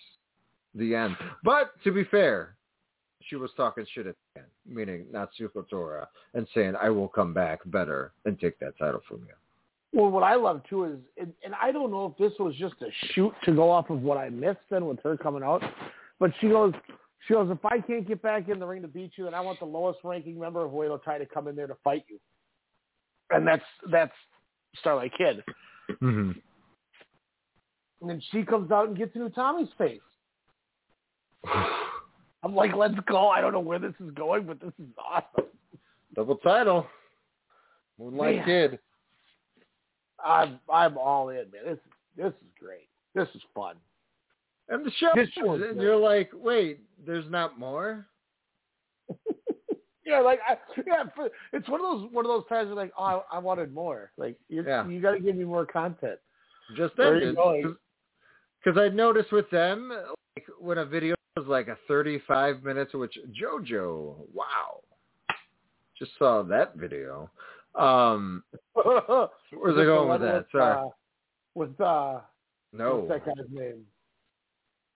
the 0.75 0.93
end. 0.93 1.16
But 1.41 1.72
to 1.85 1.93
be 1.93 2.03
fair, 2.03 2.57
she 3.22 3.38
was 3.38 3.51
talking 3.56 3.85
shit 3.93 4.07
at 4.07 4.16
meaning 4.67 5.06
Natsuko 5.11 5.67
Tora, 5.69 6.07
and 6.33 6.48
saying, 6.53 6.75
I 6.82 6.90
will 6.90 7.07
come 7.07 7.33
back 7.33 7.59
better 7.66 8.11
and 8.25 8.40
take 8.40 8.59
that 8.59 8.77
title 8.77 9.01
from 9.07 9.19
you. 9.19 9.33
Well, 9.93 10.11
what 10.11 10.24
I 10.24 10.35
love 10.35 10.61
too 10.69 10.83
is, 10.83 10.99
and, 11.17 11.33
and 11.43 11.53
I 11.61 11.72
don't 11.72 11.91
know 11.91 12.06
if 12.06 12.17
this 12.17 12.38
was 12.40 12.56
just 12.56 12.75
a 12.82 12.90
shoot 13.14 13.33
to 13.45 13.53
go 13.53 13.72
off 13.72 13.90
of 13.90 14.01
what 14.01 14.17
I 14.17 14.30
missed 14.30 14.59
then 14.69 14.85
with 14.85 14.99
her 15.03 15.17
coming 15.17 15.43
out, 15.43 15.64
but 16.19 16.32
she 16.40 16.49
goes, 16.49 16.74
she 17.27 17.33
goes, 17.33 17.49
if 17.49 17.64
I 17.66 17.80
can't 17.80 18.07
get 18.07 18.22
back 18.22 18.49
in 18.49 18.59
the 18.59 18.66
ring 18.66 18.82
to 18.82 18.88
beat 18.88 19.11
you, 19.16 19.25
then 19.25 19.33
I 19.33 19.41
want 19.41 19.59
the 19.59 19.66
lowest 19.66 19.99
ranking 20.03 20.40
member 20.40 20.64
of 20.64 20.72
Whale 20.72 20.99
Tai 20.99 21.19
to 21.19 21.25
come 21.25 21.48
in 21.48 21.56
there 21.56 21.67
to 21.67 21.77
fight 21.83 22.06
you. 22.09 22.19
And 23.30 23.45
that's 23.45 23.64
that's 23.91 24.14
Starlight 24.80 25.11
Kid. 25.17 25.43
Mm-hmm. 26.01 26.32
And 28.01 28.09
then 28.09 28.22
she 28.32 28.43
comes 28.43 28.72
out 28.72 28.88
and 28.88 28.98
gets 28.98 29.16
into 29.16 29.30
Tommy's 29.30 29.67
face. 29.77 29.99
I'm 32.43 32.56
like, 32.56 32.75
let's 32.75 32.95
go. 33.07 33.30
I 33.30 33.41
don't 33.41 33.53
know 33.53 33.59
where 33.59 33.80
this 33.80 33.93
is 33.99 34.11
going, 34.11 34.45
but 34.45 34.59
this 34.59 34.74
is 34.80 34.88
awesome. 34.98 35.49
Double 36.16 36.35
title. 36.38 36.85
Moonlight 37.99 38.38
Man. 38.38 38.45
Kid. 38.45 38.80
I'm 40.24 40.59
I'm 40.72 40.98
all 40.98 41.30
in, 41.30 41.45
man. 41.51 41.64
This 41.66 41.77
this 42.16 42.27
is 42.27 42.48
great. 42.59 42.88
This 43.16 43.27
is 43.35 43.41
fun. 43.56 43.75
And 44.69 44.85
the 44.85 44.91
show, 44.99 45.11
This 45.16 45.30
and 45.38 45.57
good. 45.59 45.77
you're 45.77 45.95
like, 45.95 46.30
wait, 46.33 46.82
there's 47.06 47.30
not 47.30 47.57
more? 47.59 48.07
Yeah, 50.06 50.22
like 50.22 50.40
I, 50.48 50.56
yeah, 50.88 51.03
for, 51.14 51.27
it's 51.51 51.67
one 51.67 51.82
of 51.82 51.99
those 51.99 52.09
one 52.14 52.24
of 52.24 52.30
those 52.30 52.48
times 52.48 52.67
where 52.67 52.77
like, 52.77 52.93
oh, 52.98 53.25
I, 53.30 53.35
I 53.35 53.40
wanted 53.40 53.74
more. 53.74 54.14
Like 54.16 54.38
you, 54.48 54.64
Yeah. 54.66 54.88
you 54.88 55.01
got 55.01 55.11
to 55.11 55.19
give 55.19 55.35
me 55.35 55.43
more 55.43 55.66
content. 55.66 56.17
Just 56.77 56.93
ended. 56.98 57.35
Because 57.35 58.80
I 58.80 58.88
noticed 58.88 59.33
with 59.33 59.49
them, 59.49 59.91
like 60.38 60.45
when 60.61 60.77
a 60.77 60.85
video 60.85 61.14
was 61.38 61.48
like 61.48 61.67
a 61.67 61.77
35 61.88 62.64
minutes, 62.64 62.93
which 62.93 63.17
JoJo, 63.41 64.16
wow, 64.33 64.82
just 65.98 66.11
saw 66.17 66.43
that 66.43 66.75
video. 66.75 67.30
Um, 67.75 68.43
Where's 68.74 69.77
it 69.77 69.85
going 69.85 70.09
with 70.09 70.22
that? 70.22 70.45
Sorry. 70.51 70.88
Uh, 70.88 70.90
with 71.56 71.80
uh, 71.80 72.19
no, 72.74 72.98
what's 73.07 73.25
that 73.25 73.35
guy's 73.35 73.45
name? 73.51 73.83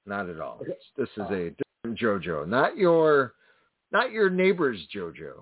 not 0.06 0.30
at 0.30 0.40
all. 0.40 0.61
This 0.98 1.10
is 1.16 1.30
a 1.30 1.52
different 1.52 2.00
JoJo, 2.00 2.48
not 2.48 2.76
your, 2.76 3.34
not 3.92 4.11
your 4.11 4.30
neighbor's 4.30 4.80
JoJo. 4.94 5.34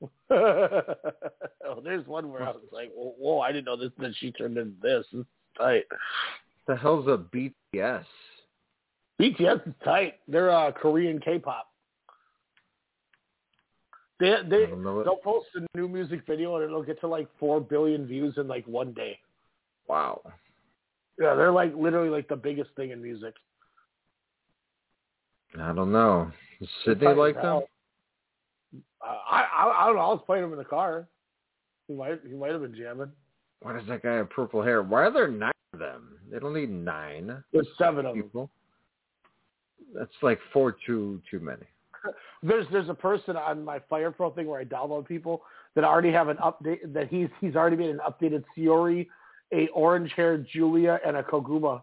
oh, 0.30 1.80
there's 1.82 2.06
one 2.06 2.30
where 2.30 2.42
I 2.42 2.50
was 2.52 2.62
like, 2.72 2.90
whoa, 2.94 3.14
whoa, 3.18 3.40
I 3.40 3.52
didn't 3.52 3.66
know 3.66 3.76
this. 3.76 3.90
That 3.98 4.14
she 4.18 4.32
turned 4.32 4.56
into 4.56 4.74
this. 4.80 5.04
Is 5.12 5.26
tight. 5.58 5.84
The 6.66 6.76
hell's 6.76 7.06
a 7.08 7.18
BTS? 7.18 8.04
BTS 9.20 9.68
is 9.68 9.74
tight. 9.84 10.14
They're 10.28 10.50
uh, 10.50 10.72
Korean 10.72 11.20
K-pop. 11.20 11.66
They 14.18 14.36
they 14.48 14.66
don't 14.66 14.82
they'll 14.82 15.16
post 15.16 15.46
a 15.54 15.76
new 15.76 15.88
music 15.88 16.22
video 16.26 16.56
and 16.56 16.64
it'll 16.64 16.82
get 16.82 17.00
to 17.00 17.06
like 17.06 17.26
four 17.38 17.60
billion 17.60 18.06
views 18.06 18.34
in 18.36 18.48
like 18.48 18.66
one 18.66 18.92
day. 18.92 19.18
Wow. 19.88 20.20
Yeah, 21.18 21.34
they're 21.34 21.52
like 21.52 21.74
literally 21.74 22.10
like 22.10 22.28
the 22.28 22.36
biggest 22.36 22.70
thing 22.76 22.90
in 22.90 23.02
music. 23.02 23.34
I 25.58 25.72
don't 25.72 25.90
know. 25.90 26.30
Does 26.60 26.68
Sydney 26.84 27.14
like 27.14 27.34
them? 27.34 27.62
Uh, 29.02 29.06
I, 29.06 29.42
I 29.42 29.82
I 29.82 29.86
don't 29.86 29.96
know. 29.96 30.02
I 30.02 30.08
was 30.08 30.22
playing 30.26 30.44
him 30.44 30.52
in 30.52 30.58
the 30.58 30.64
car. 30.64 31.08
He 31.88 31.94
might 31.94 32.20
he 32.26 32.34
might 32.34 32.52
have 32.52 32.60
been 32.60 32.76
jamming. 32.76 33.10
Why 33.62 33.72
does 33.72 33.86
that 33.88 34.02
guy 34.02 34.14
have 34.16 34.30
purple 34.30 34.62
hair? 34.62 34.82
Why 34.82 35.04
are 35.04 35.12
there 35.12 35.28
nine 35.28 35.52
of 35.72 35.78
them? 35.78 36.18
They 36.30 36.38
don't 36.38 36.54
need 36.54 36.70
nine 36.70 37.42
There's 37.52 37.66
seven 37.78 38.06
of 38.06 38.14
them. 38.14 38.48
That's 39.94 40.10
like 40.22 40.38
four 40.52 40.76
too 40.86 41.20
too 41.30 41.40
many. 41.40 41.66
There's 42.42 42.66
there's 42.72 42.88
a 42.88 42.94
person 42.94 43.36
on 43.36 43.64
my 43.64 43.80
Fire 43.90 44.10
Pro 44.10 44.30
thing 44.30 44.46
where 44.46 44.60
I 44.60 44.64
download 44.64 45.06
people 45.06 45.42
that 45.74 45.84
already 45.84 46.12
have 46.12 46.28
an 46.28 46.38
update 46.38 46.92
that 46.92 47.08
he's 47.08 47.28
he's 47.40 47.56
already 47.56 47.76
made 47.76 47.90
an 47.90 48.00
updated 48.06 48.44
Siori, 48.56 49.06
a 49.52 49.68
orange 49.68 50.12
haired 50.16 50.46
Julia, 50.52 50.98
and 51.04 51.16
a 51.16 51.22
Koguma 51.22 51.82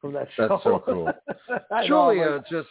from 0.00 0.12
that 0.12 0.28
show. 0.36 0.48
That's 0.48 0.62
so 0.62 0.82
cool. 0.84 1.10
Know, 1.70 1.86
Julia 1.86 2.30
like, 2.36 2.48
just 2.48 2.68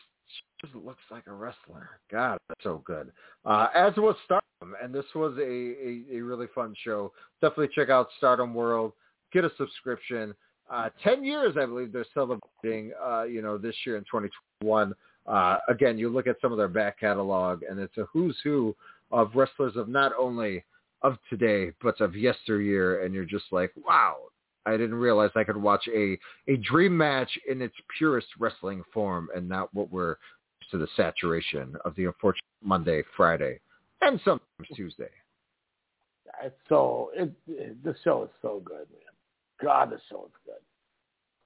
just 0.61 0.75
looks 0.75 1.01
like 1.11 1.27
a 1.27 1.33
wrestler. 1.33 1.99
God, 2.11 2.37
that's 2.47 2.63
so 2.63 2.81
good. 2.85 3.11
Uh, 3.45 3.67
as 3.75 3.93
was 3.97 4.15
Stardom, 4.25 4.75
and 4.81 4.93
this 4.93 5.05
was 5.13 5.37
a, 5.37 5.41
a, 5.41 6.17
a 6.17 6.21
really 6.21 6.47
fun 6.55 6.73
show. 6.83 7.11
Definitely 7.41 7.69
check 7.75 7.89
out 7.89 8.07
Stardom 8.17 8.53
World. 8.53 8.93
Get 9.31 9.45
a 9.45 9.51
subscription. 9.57 10.33
Uh, 10.69 10.89
Ten 11.03 11.23
years, 11.23 11.55
I 11.59 11.65
believe, 11.65 11.91
they're 11.91 12.05
celebrating. 12.13 12.91
Uh, 13.03 13.23
you 13.23 13.41
know, 13.41 13.57
this 13.57 13.75
year 13.85 13.97
in 13.97 14.05
2021. 14.65 14.93
Uh, 15.27 15.57
again, 15.67 15.97
you 15.97 16.09
look 16.09 16.27
at 16.27 16.37
some 16.41 16.51
of 16.51 16.57
their 16.57 16.67
back 16.67 16.99
catalog, 16.99 17.63
and 17.63 17.79
it's 17.79 17.97
a 17.97 18.05
who's 18.11 18.37
who 18.43 18.75
of 19.11 19.31
wrestlers 19.35 19.75
of 19.75 19.87
not 19.87 20.11
only 20.19 20.63
of 21.01 21.17
today, 21.29 21.71
but 21.81 21.99
of 22.01 22.15
yesteryear, 22.15 23.03
and 23.03 23.13
you're 23.13 23.25
just 23.25 23.45
like, 23.51 23.71
wow, 23.87 24.17
I 24.65 24.71
didn't 24.71 24.95
realize 24.95 25.31
I 25.35 25.43
could 25.43 25.57
watch 25.57 25.87
a, 25.93 26.17
a 26.47 26.57
dream 26.57 26.95
match 26.95 27.29
in 27.49 27.61
its 27.61 27.75
purest 27.97 28.27
wrestling 28.39 28.83
form 28.93 29.29
and 29.35 29.47
not 29.47 29.73
what 29.73 29.91
we're 29.91 30.15
to 30.71 30.77
the 30.77 30.87
saturation 30.95 31.75
of 31.85 31.95
the 31.95 32.05
unfortunate 32.05 32.43
Monday, 32.63 33.03
Friday, 33.15 33.59
and 34.01 34.19
sometimes 34.25 34.41
Tuesday. 34.75 35.11
it's 36.43 36.55
so 36.67 37.11
it, 37.15 37.31
it 37.47 37.83
this 37.83 37.95
show 38.03 38.23
is 38.23 38.29
so 38.41 38.61
good, 38.65 38.87
man. 38.91 39.13
God, 39.63 39.91
the 39.91 39.99
show 40.09 40.25
is 40.25 40.33
good. 40.43 40.55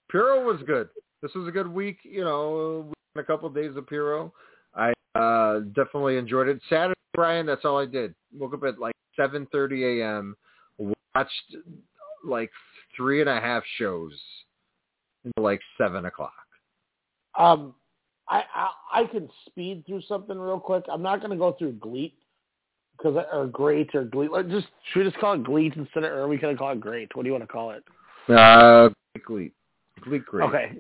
Puro 0.10 0.44
was 0.44 0.62
good. 0.66 0.88
This 1.22 1.34
was 1.36 1.48
a 1.50 1.52
good 1.52 1.68
week, 1.68 1.98
you 2.04 2.24
know, 2.24 2.94
a 3.16 3.24
couple 3.24 3.48
of 3.48 3.56
days 3.56 3.76
of 3.76 3.88
Puro. 3.88 4.34
I 4.76 4.94
uh, 5.16 5.60
definitely 5.76 6.18
enjoyed 6.18 6.48
it. 6.48 6.60
Saturday, 6.70 6.94
Brian, 7.14 7.46
that's 7.46 7.66
all 7.66 7.78
I 7.78 7.86
did. 7.86 8.14
Woke 8.38 8.54
up 8.54 8.64
at 8.64 8.80
like 8.80 8.96
7.30 9.20 10.02
a.m., 10.02 10.36
watched 11.16 11.56
like 12.26 12.52
three 12.96 13.22
and 13.22 13.30
a 13.30 13.40
half 13.40 13.64
shows 13.78 14.14
until 15.24 15.44
like 15.44 15.62
7 15.78 16.06
o'clock. 16.06 16.34
Um, 17.38 17.74
I, 18.28 18.44
I 18.54 18.70
I 19.02 19.06
can 19.06 19.30
speed 19.48 19.84
through 19.88 20.02
something 20.08 20.38
real 20.38 20.60
quick. 20.60 20.84
I'm 20.92 21.02
not 21.02 21.20
going 21.20 21.32
to 21.32 21.38
go 21.38 21.56
through 21.58 21.74
GLEAT 21.74 22.14
because 22.98 23.24
or 23.32 23.48
Great 23.48 23.94
or 23.96 24.04
GLEAT. 24.04 24.32
Like, 24.32 24.50
Just 24.50 24.68
should 24.92 25.00
we 25.00 25.06
just 25.06 25.20
call 25.20 25.34
it 25.34 25.44
GLEAT 25.44 25.74
instead 25.76 26.04
of 26.04 26.12
or 26.12 26.22
are 26.22 26.28
we 26.28 26.38
going 26.38 26.54
to 26.54 26.60
call 26.60 26.72
it 26.72 26.80
Great? 26.80 27.16
What 27.16 27.24
do 27.24 27.28
you 27.28 27.34
want 27.34 27.44
to 27.44 27.48
call 27.48 27.72
it? 27.72 27.84
Uh, 28.28 28.90
Gleek. 29.28 29.52
Gleek 30.02 30.26
great. 30.26 30.48
Okay. 30.48 30.72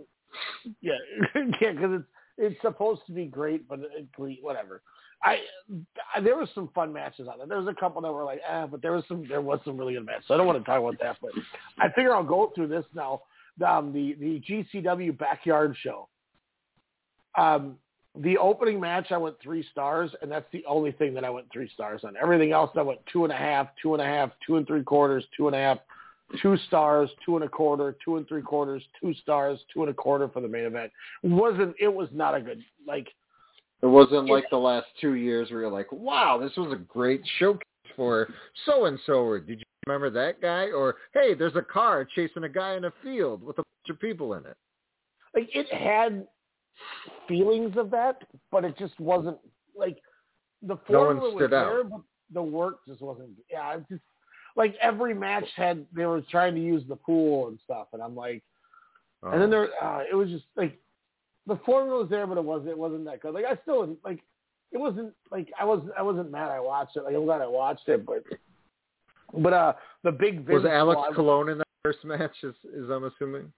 Yeah, 0.81 0.93
yeah, 1.61 1.71
because 1.71 1.99
it's 1.99 2.05
it's 2.39 2.59
supposed 2.61 3.01
to 3.07 3.11
be 3.11 3.25
great, 3.25 3.67
but 3.67 3.79
it, 3.79 4.07
whatever. 4.41 4.81
I, 5.21 5.39
I 6.15 6.21
there 6.21 6.37
was 6.37 6.47
some 6.55 6.69
fun 6.73 6.93
matches 6.93 7.27
on 7.27 7.37
there. 7.37 7.47
There 7.47 7.57
was 7.57 7.67
a 7.67 7.77
couple 7.77 8.01
that 8.01 8.11
were 8.11 8.23
like, 8.23 8.39
eh, 8.49 8.65
but 8.67 8.81
there 8.81 8.93
was 8.93 9.03
some 9.07 9.27
there 9.27 9.41
was 9.41 9.59
some 9.65 9.77
really 9.77 9.93
good 9.93 10.05
matches. 10.05 10.25
So 10.27 10.33
I 10.33 10.37
don't 10.37 10.47
want 10.47 10.57
to 10.57 10.63
talk 10.63 10.79
about 10.79 10.97
that, 11.01 11.17
but 11.21 11.31
I 11.77 11.89
figure 11.89 12.15
I'll 12.15 12.23
go 12.23 12.51
through 12.55 12.69
this 12.69 12.85
now. 12.95 13.21
Um, 13.65 13.91
the 13.91 14.15
the 14.19 14.41
GCW 14.49 15.17
backyard 15.17 15.75
show. 15.81 16.07
Um, 17.37 17.75
the 18.17 18.37
opening 18.37 18.79
match 18.79 19.07
I 19.11 19.17
went 19.17 19.35
three 19.41 19.65
stars, 19.71 20.11
and 20.21 20.31
that's 20.31 20.49
the 20.51 20.63
only 20.65 20.91
thing 20.93 21.13
that 21.13 21.23
I 21.23 21.29
went 21.29 21.47
three 21.51 21.69
stars 21.73 22.01
on. 22.03 22.15
Everything 22.21 22.53
else 22.53 22.71
I 22.75 22.81
went 22.81 22.99
two 23.11 23.23
and 23.23 23.33
a 23.33 23.37
half, 23.37 23.67
two 23.81 23.93
and 23.93 24.01
a 24.01 24.05
half, 24.05 24.31
two 24.45 24.55
and 24.55 24.65
three 24.65 24.83
quarters, 24.83 25.25
two 25.35 25.47
and 25.47 25.55
a 25.55 25.59
half, 25.59 25.77
two 26.41 26.55
stars, 26.67 27.09
two 27.25 27.35
and 27.35 27.45
a 27.45 27.49
quarter, 27.49 27.95
two 28.03 28.17
and 28.17 28.27
three 28.27 28.41
quarters, 28.41 28.83
two 29.01 29.13
stars, 29.15 29.59
two 29.73 29.81
and 29.81 29.89
a 29.89 29.93
quarter 29.93 30.27
for 30.29 30.41
the 30.41 30.47
main 30.47 30.65
event. 30.65 30.91
It 31.23 31.29
wasn't 31.29 31.75
it 31.79 31.93
was 31.93 32.09
not 32.11 32.35
a 32.35 32.41
good 32.41 32.61
like 32.87 33.07
It 33.81 33.87
wasn't 33.87 34.29
like 34.29 34.45
the 34.49 34.57
last 34.57 34.87
two 35.01 35.13
years 35.13 35.49
where 35.49 35.61
you're 35.61 35.71
like, 35.71 35.91
wow, 35.91 36.37
this 36.37 36.55
was 36.57 36.71
a 36.71 36.75
great 36.75 37.21
showcase 37.37 37.63
for 37.95 38.27
so-and-so. 38.65 39.13
Or 39.13 39.39
did 39.39 39.59
you 39.59 39.65
remember 39.87 40.09
that 40.11 40.41
guy? 40.41 40.69
Or, 40.71 40.95
hey, 41.13 41.33
there's 41.33 41.55
a 41.55 41.61
car 41.61 42.05
chasing 42.15 42.43
a 42.43 42.49
guy 42.49 42.75
in 42.75 42.85
a 42.85 42.93
field 43.03 43.41
with 43.41 43.57
a 43.57 43.63
bunch 43.63 43.89
of 43.95 43.99
people 43.99 44.33
in 44.35 44.45
it. 44.45 44.57
like 45.33 45.49
it 45.53 45.67
had 45.73 46.27
feelings 47.27 47.75
of 47.77 47.89
that, 47.91 48.23
but 48.51 48.63
it 48.63 48.77
just 48.77 48.99
wasn't 48.99 49.37
like 49.75 49.97
the 50.61 50.77
No 50.89 50.99
one 50.99 51.17
formula 51.19 51.33
was 51.33 51.39
stood 51.41 51.53
out. 51.53 51.69
there, 51.71 51.83
but 51.83 52.01
the 52.33 52.43
work 52.43 52.79
just 52.87 53.01
wasn't. 53.01 53.29
Yeah, 53.49 53.77
it's 53.77 53.89
just 53.89 54.01
like 54.55 54.75
every 54.81 55.13
match 55.13 55.45
had 55.55 55.85
they 55.95 56.05
were 56.05 56.21
trying 56.29 56.55
to 56.55 56.61
use 56.61 56.83
the 56.87 56.95
pool 56.95 57.47
and 57.47 57.59
stuff, 57.63 57.87
and 57.93 58.01
I'm 58.01 58.15
like, 58.15 58.43
and 59.23 59.41
then 59.41 59.49
there 59.49 59.69
uh, 59.83 60.03
it 60.09 60.15
was 60.15 60.29
just 60.29 60.45
like 60.55 60.79
the 61.47 61.57
formula 61.65 62.01
was 62.01 62.09
there, 62.09 62.27
but 62.27 62.37
it 62.37 62.43
wasn't 62.43 62.69
it 62.69 62.77
wasn't 62.77 63.05
that 63.05 63.21
good. 63.21 63.33
Like 63.33 63.45
I 63.45 63.57
still 63.63 63.95
like 64.03 64.19
it 64.71 64.77
wasn't 64.77 65.13
like 65.31 65.49
I 65.59 65.65
was 65.65 65.81
I 65.97 66.01
wasn't 66.01 66.31
mad 66.31 66.51
I 66.51 66.59
watched 66.59 66.95
it. 66.95 67.03
Like 67.03 67.15
I'm 67.15 67.25
glad 67.25 67.41
I 67.41 67.47
watched 67.47 67.87
it, 67.87 68.05
but 68.05 68.23
but 69.33 69.53
uh 69.53 69.73
the 70.03 70.11
big 70.11 70.45
Vin 70.45 70.55
Was 70.55 70.65
Alex 70.65 70.99
squad- 71.01 71.15
Cologne 71.15 71.49
in 71.49 71.57
that 71.57 71.67
first 71.83 72.03
match, 72.03 72.31
is, 72.43 72.55
is 72.73 72.89
I'm 72.89 73.05
assuming? 73.05 73.51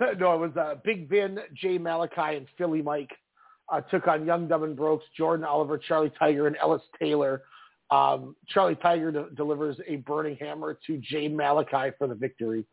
no, 0.18 0.34
it 0.34 0.38
was 0.38 0.56
uh, 0.56 0.76
Big 0.84 1.08
Vin, 1.08 1.38
Jay 1.54 1.76
Malachi, 1.76 2.36
and 2.36 2.46
Philly 2.56 2.82
Mike 2.82 3.10
uh, 3.72 3.80
took 3.80 4.06
on 4.06 4.24
Young 4.24 4.46
Dumb 4.46 4.62
and 4.62 4.76
Brooks, 4.76 5.04
Jordan 5.16 5.44
Oliver, 5.44 5.76
Charlie 5.76 6.12
Tiger, 6.18 6.46
and 6.46 6.56
Ellis 6.62 6.82
Taylor. 7.00 7.42
Um, 7.92 8.34
Charlie 8.48 8.76
Tiger 8.76 9.12
de- 9.12 9.30
delivers 9.36 9.76
a 9.86 9.96
burning 9.96 10.36
hammer 10.40 10.78
to 10.86 10.96
Jay 10.98 11.28
Malachi 11.28 11.94
for 11.98 12.06
the 12.06 12.14
victory. 12.14 12.64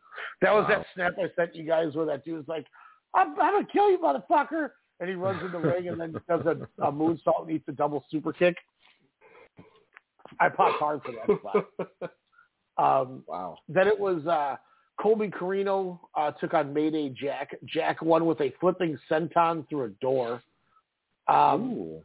That 0.41 0.53
was 0.53 0.65
Wow. 0.69 0.77
that 0.77 0.85
snap 0.95 1.13
I 1.17 1.29
sent 1.35 1.55
you 1.55 1.65
guys 1.65 1.93
where 1.93 2.05
that 2.05 2.23
dude 2.23 2.35
dude's 2.35 2.47
like, 2.47 2.65
I'm, 3.13 3.31
I'm 3.39 3.53
going 3.53 3.65
to 3.65 3.71
kill 3.71 3.89
you, 3.91 3.97
motherfucker. 3.97 4.69
And 5.01 5.09
he 5.09 5.15
runs 5.15 5.41
in 5.43 5.51
the 5.51 5.59
ring 5.59 5.89
and 5.89 5.99
then 5.99 6.13
does 6.29 6.45
a, 6.45 6.85
a 6.85 6.91
moonsault 6.91 7.41
and 7.41 7.51
eats 7.51 7.67
a 7.67 7.73
double 7.73 8.05
super 8.09 8.31
kick. 8.31 8.55
I 10.39 10.47
popped 10.47 10.79
hard 10.79 11.01
for 11.03 11.11
that 11.11 11.39
spot. 11.39 12.11
Um, 12.77 13.23
wow. 13.27 13.57
Then 13.67 13.87
it 13.87 13.99
was 13.99 14.25
uh, 14.25 14.55
Colby 15.01 15.27
Corino 15.27 15.99
uh, 16.15 16.31
took 16.31 16.53
on 16.53 16.73
Mayday 16.73 17.09
Jack. 17.09 17.55
Jack 17.65 18.01
won 18.01 18.25
with 18.25 18.39
a 18.39 18.53
flipping 18.61 18.97
senton 19.11 19.67
through 19.67 19.83
a 19.83 19.89
door. 20.01 20.41
Um, 21.27 21.97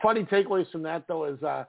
funny 0.00 0.22
takeaways 0.24 0.70
from 0.70 0.82
that 0.84 1.04
though 1.08 1.24
is 1.24 1.42
uh, 1.42 1.64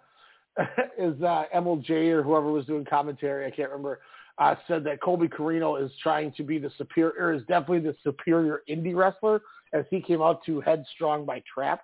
is 0.98 1.22
uh, 1.22 1.46
MLJ 1.56 2.10
or 2.12 2.24
whoever 2.24 2.52
was 2.52 2.66
doing 2.66 2.86
commentary, 2.86 3.46
I 3.46 3.52
can't 3.52 3.70
remember, 3.70 4.02
uh, 4.38 4.56
said 4.68 4.84
that 4.86 5.02
Colby 5.02 5.28
Corino 5.28 5.84
is 5.84 5.92
trying 6.02 6.32
to 6.34 6.44
be 6.44 6.58
the 6.60 6.72
superior, 6.78 7.34
is 7.34 7.42
definitely 7.42 7.80
the 7.80 7.96
superior 8.04 8.64
indie 8.70 8.96
wrestler 8.96 9.42
as 9.74 9.86
he 9.90 10.02
came 10.02 10.22
out 10.22 10.44
to 10.46 10.62
Headstrong 10.62 11.26
by 11.26 11.42
Trapt. 11.56 11.80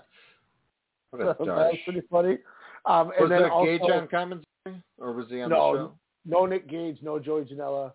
What 1.11 1.21
a 1.21 1.25
That 1.39 1.39
was 1.39 1.77
pretty 1.83 2.01
funny. 2.09 2.37
Um, 2.85 3.11
and 3.11 3.21
Was 3.21 3.29
then 3.29 3.41
there 3.41 3.51
also, 3.51 3.65
Gage 3.65 3.91
on 3.91 4.07
commentary? 4.07 4.83
Or 4.97 5.13
was 5.13 5.27
he 5.29 5.41
on 5.41 5.49
no, 5.49 5.73
the 5.73 5.79
show? 5.79 5.93
no 6.25 6.45
Nick 6.45 6.67
Gage, 6.67 6.97
no 7.01 7.19
Joey 7.19 7.43
Janela. 7.43 7.91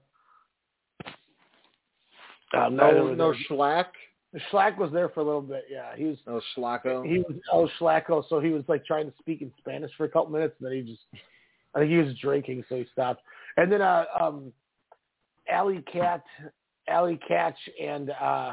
Um, 2.55 2.77
No, 2.77 2.91
neither 2.93 3.17
no. 3.17 3.35
Schlack? 3.51 3.87
Schlack 4.51 4.77
was 4.77 4.93
there 4.93 5.09
for 5.09 5.21
a 5.21 5.25
little 5.25 5.43
bit. 5.43 5.67
Yeah, 5.71 5.97
he 5.97 6.05
was. 6.05 6.19
Oh, 6.27 6.41
Schlacko? 6.57 7.07
He 7.07 7.19
was 7.19 7.37
Oh, 7.53 7.69
Schlacko, 7.79 8.25
so 8.29 8.41
he 8.41 8.51
was 8.51 8.65
like 8.69 8.85
trying 8.85 9.07
to 9.07 9.17
speak 9.19 9.43
in 9.43 9.53
Spanish 9.59 9.91
for 9.97 10.05
a 10.05 10.09
couple 10.09 10.31
minutes, 10.31 10.55
and 10.59 10.67
then 10.67 10.77
he 10.77 10.83
just, 10.83 11.03
I 11.75 11.81
think 11.81 11.91
he 11.91 11.99
was 11.99 12.15
drinking, 12.19 12.65
so 12.69 12.77
he 12.77 12.87
stopped. 12.93 13.23
And 13.57 13.71
then 13.71 13.83
uh, 13.83 14.05
um, 14.21 14.53
Alley 15.49 15.83
Cat, 15.91 16.23
Alley 16.89 17.19
Catch, 17.27 17.59
and 17.83 18.11
uh, 18.11 18.53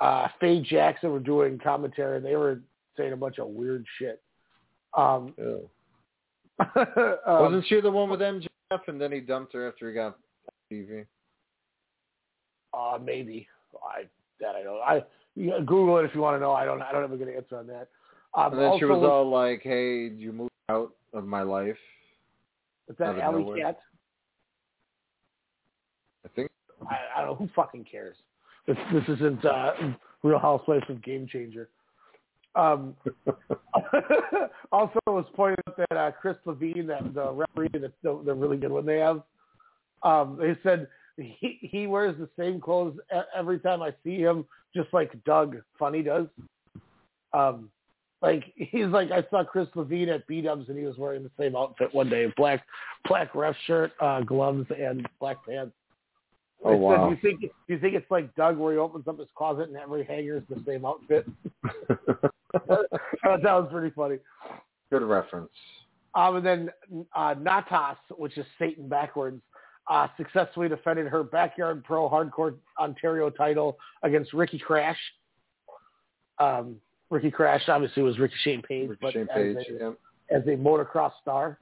uh, 0.00 0.28
Faye 0.40 0.60
Jackson 0.60 1.12
were 1.12 1.20
doing 1.20 1.58
commentary, 1.62 2.16
and 2.16 2.26
they 2.26 2.36
were 2.36 2.60
saying 2.96 3.12
a 3.12 3.16
bunch 3.16 3.38
of 3.38 3.48
weird 3.48 3.84
shit. 3.98 4.22
Um, 4.96 5.34
um, 6.76 7.20
Wasn't 7.26 7.66
she 7.66 7.80
the 7.80 7.90
one 7.90 8.10
with 8.10 8.20
MJF 8.20 8.48
and 8.86 9.00
then 9.00 9.12
he 9.12 9.20
dumped 9.20 9.52
her 9.52 9.68
after 9.68 9.88
he 9.88 9.94
got 9.94 10.16
TV? 10.72 11.06
Uh, 12.72 12.98
maybe. 13.02 13.46
I 13.82 14.04
I 14.86 14.94
don't. 14.94 15.02
I 15.02 15.06
you 15.36 15.50
can 15.50 15.64
Google 15.64 15.98
it 15.98 16.04
if 16.04 16.14
you 16.14 16.20
want 16.20 16.36
to 16.36 16.40
know. 16.40 16.52
I 16.52 16.64
don't. 16.64 16.80
I 16.80 16.92
don't 16.92 17.02
have 17.02 17.12
a 17.12 17.16
good 17.16 17.28
answer 17.28 17.56
on 17.56 17.66
that. 17.66 17.88
Um, 18.34 18.52
and 18.52 18.60
then 18.60 18.78
she 18.78 18.84
was 18.84 19.02
all 19.02 19.28
like, 19.28 19.62
hey, 19.62 20.08
do 20.08 20.16
you 20.16 20.32
moved 20.32 20.50
out 20.68 20.92
of 21.12 21.26
my 21.26 21.42
life. 21.42 21.76
Is 22.88 22.96
that 22.98 23.18
Alley. 23.18 23.60
Cat? 23.60 23.78
I 26.24 26.28
think. 26.34 26.50
I, 26.88 26.96
I 27.16 27.20
don't 27.20 27.30
know. 27.30 27.34
Who 27.36 27.48
fucking 27.54 27.86
cares? 27.90 28.16
This 28.66 28.76
this 28.92 29.04
isn't 29.08 29.44
uh, 29.44 29.72
Real 30.22 30.38
Housewives 30.38 30.84
of 30.88 31.02
Game 31.02 31.26
Changer. 31.30 31.68
Um, 32.56 32.94
also, 34.72 34.98
it 35.06 35.10
was 35.10 35.26
pointed 35.34 35.58
out 35.68 35.76
that 35.76 35.96
uh, 35.96 36.10
Chris 36.12 36.36
Levine, 36.44 36.86
that 36.86 37.14
the 37.14 37.32
referee, 37.32 37.68
the, 37.72 37.92
the, 38.02 38.22
the 38.24 38.34
really 38.34 38.56
good 38.56 38.70
one 38.70 38.86
they 38.86 38.98
have, 38.98 39.22
um, 40.02 40.38
they 40.40 40.56
said 40.62 40.86
he 41.16 41.58
he 41.60 41.86
wears 41.86 42.16
the 42.18 42.28
same 42.38 42.60
clothes 42.60 42.96
every 43.36 43.58
time 43.58 43.82
I 43.82 43.92
see 44.02 44.18
him, 44.18 44.44
just 44.74 44.92
like 44.92 45.12
Doug 45.24 45.56
Funnie 45.78 46.02
does. 46.02 46.26
Um, 47.32 47.70
like 48.22 48.44
he's 48.56 48.86
like 48.86 49.10
I 49.10 49.24
saw 49.30 49.44
Chris 49.44 49.68
Levine 49.74 50.08
at 50.08 50.26
B 50.26 50.40
Dubs 50.40 50.68
and 50.68 50.78
he 50.78 50.84
was 50.84 50.96
wearing 50.96 51.22
the 51.22 51.30
same 51.38 51.56
outfit 51.56 51.94
one 51.94 52.08
day, 52.08 52.32
black 52.36 52.64
black 53.08 53.34
ref 53.34 53.56
shirt, 53.66 53.92
uh, 54.00 54.20
gloves, 54.20 54.66
and 54.76 55.08
black 55.20 55.36
pants. 55.46 55.74
Oh, 56.64 56.70
I 56.70 56.72
said, 56.72 56.80
wow. 56.80 57.08
Do 57.08 57.14
you 57.14 57.20
think 57.20 57.40
do 57.40 57.74
you 57.74 57.78
think 57.78 57.94
it's 57.94 58.10
like 58.10 58.34
Doug 58.34 58.56
where 58.56 58.72
he 58.72 58.78
opens 58.78 59.06
up 59.08 59.18
his 59.18 59.28
closet 59.36 59.68
and 59.68 59.76
every 59.76 60.04
hanger 60.04 60.36
is 60.36 60.42
the 60.48 60.62
same 60.66 60.84
outfit? 60.84 61.26
That 63.24 63.42
was 63.42 63.68
pretty 63.70 63.92
funny. 63.94 64.18
Good 64.90 65.02
reference. 65.02 65.50
Um, 66.14 66.36
and 66.36 66.46
then 66.46 66.70
uh, 67.14 67.34
Natas, 67.34 67.96
which 68.16 68.38
is 68.38 68.46
Satan 68.58 68.88
backwards, 68.88 69.42
uh, 69.90 70.08
successfully 70.16 70.68
defended 70.68 71.06
her 71.06 71.22
backyard 71.22 71.84
pro 71.84 72.08
hardcore 72.08 72.54
Ontario 72.78 73.30
title 73.30 73.78
against 74.02 74.32
Ricky 74.32 74.58
Crash. 74.58 74.98
Um, 76.38 76.76
Ricky 77.10 77.30
Crash 77.30 77.62
obviously 77.68 78.02
was 78.02 78.18
Ricky 78.18 78.34
Shane 78.42 78.62
Page, 78.62 78.90
but 79.00 79.12
Shane 79.12 79.28
as, 79.34 79.56
Page, 79.56 79.66
a, 79.68 79.72
yeah. 79.72 79.90
as 80.36 80.42
a 80.46 80.56
motocross 80.56 81.12
star. 81.20 81.58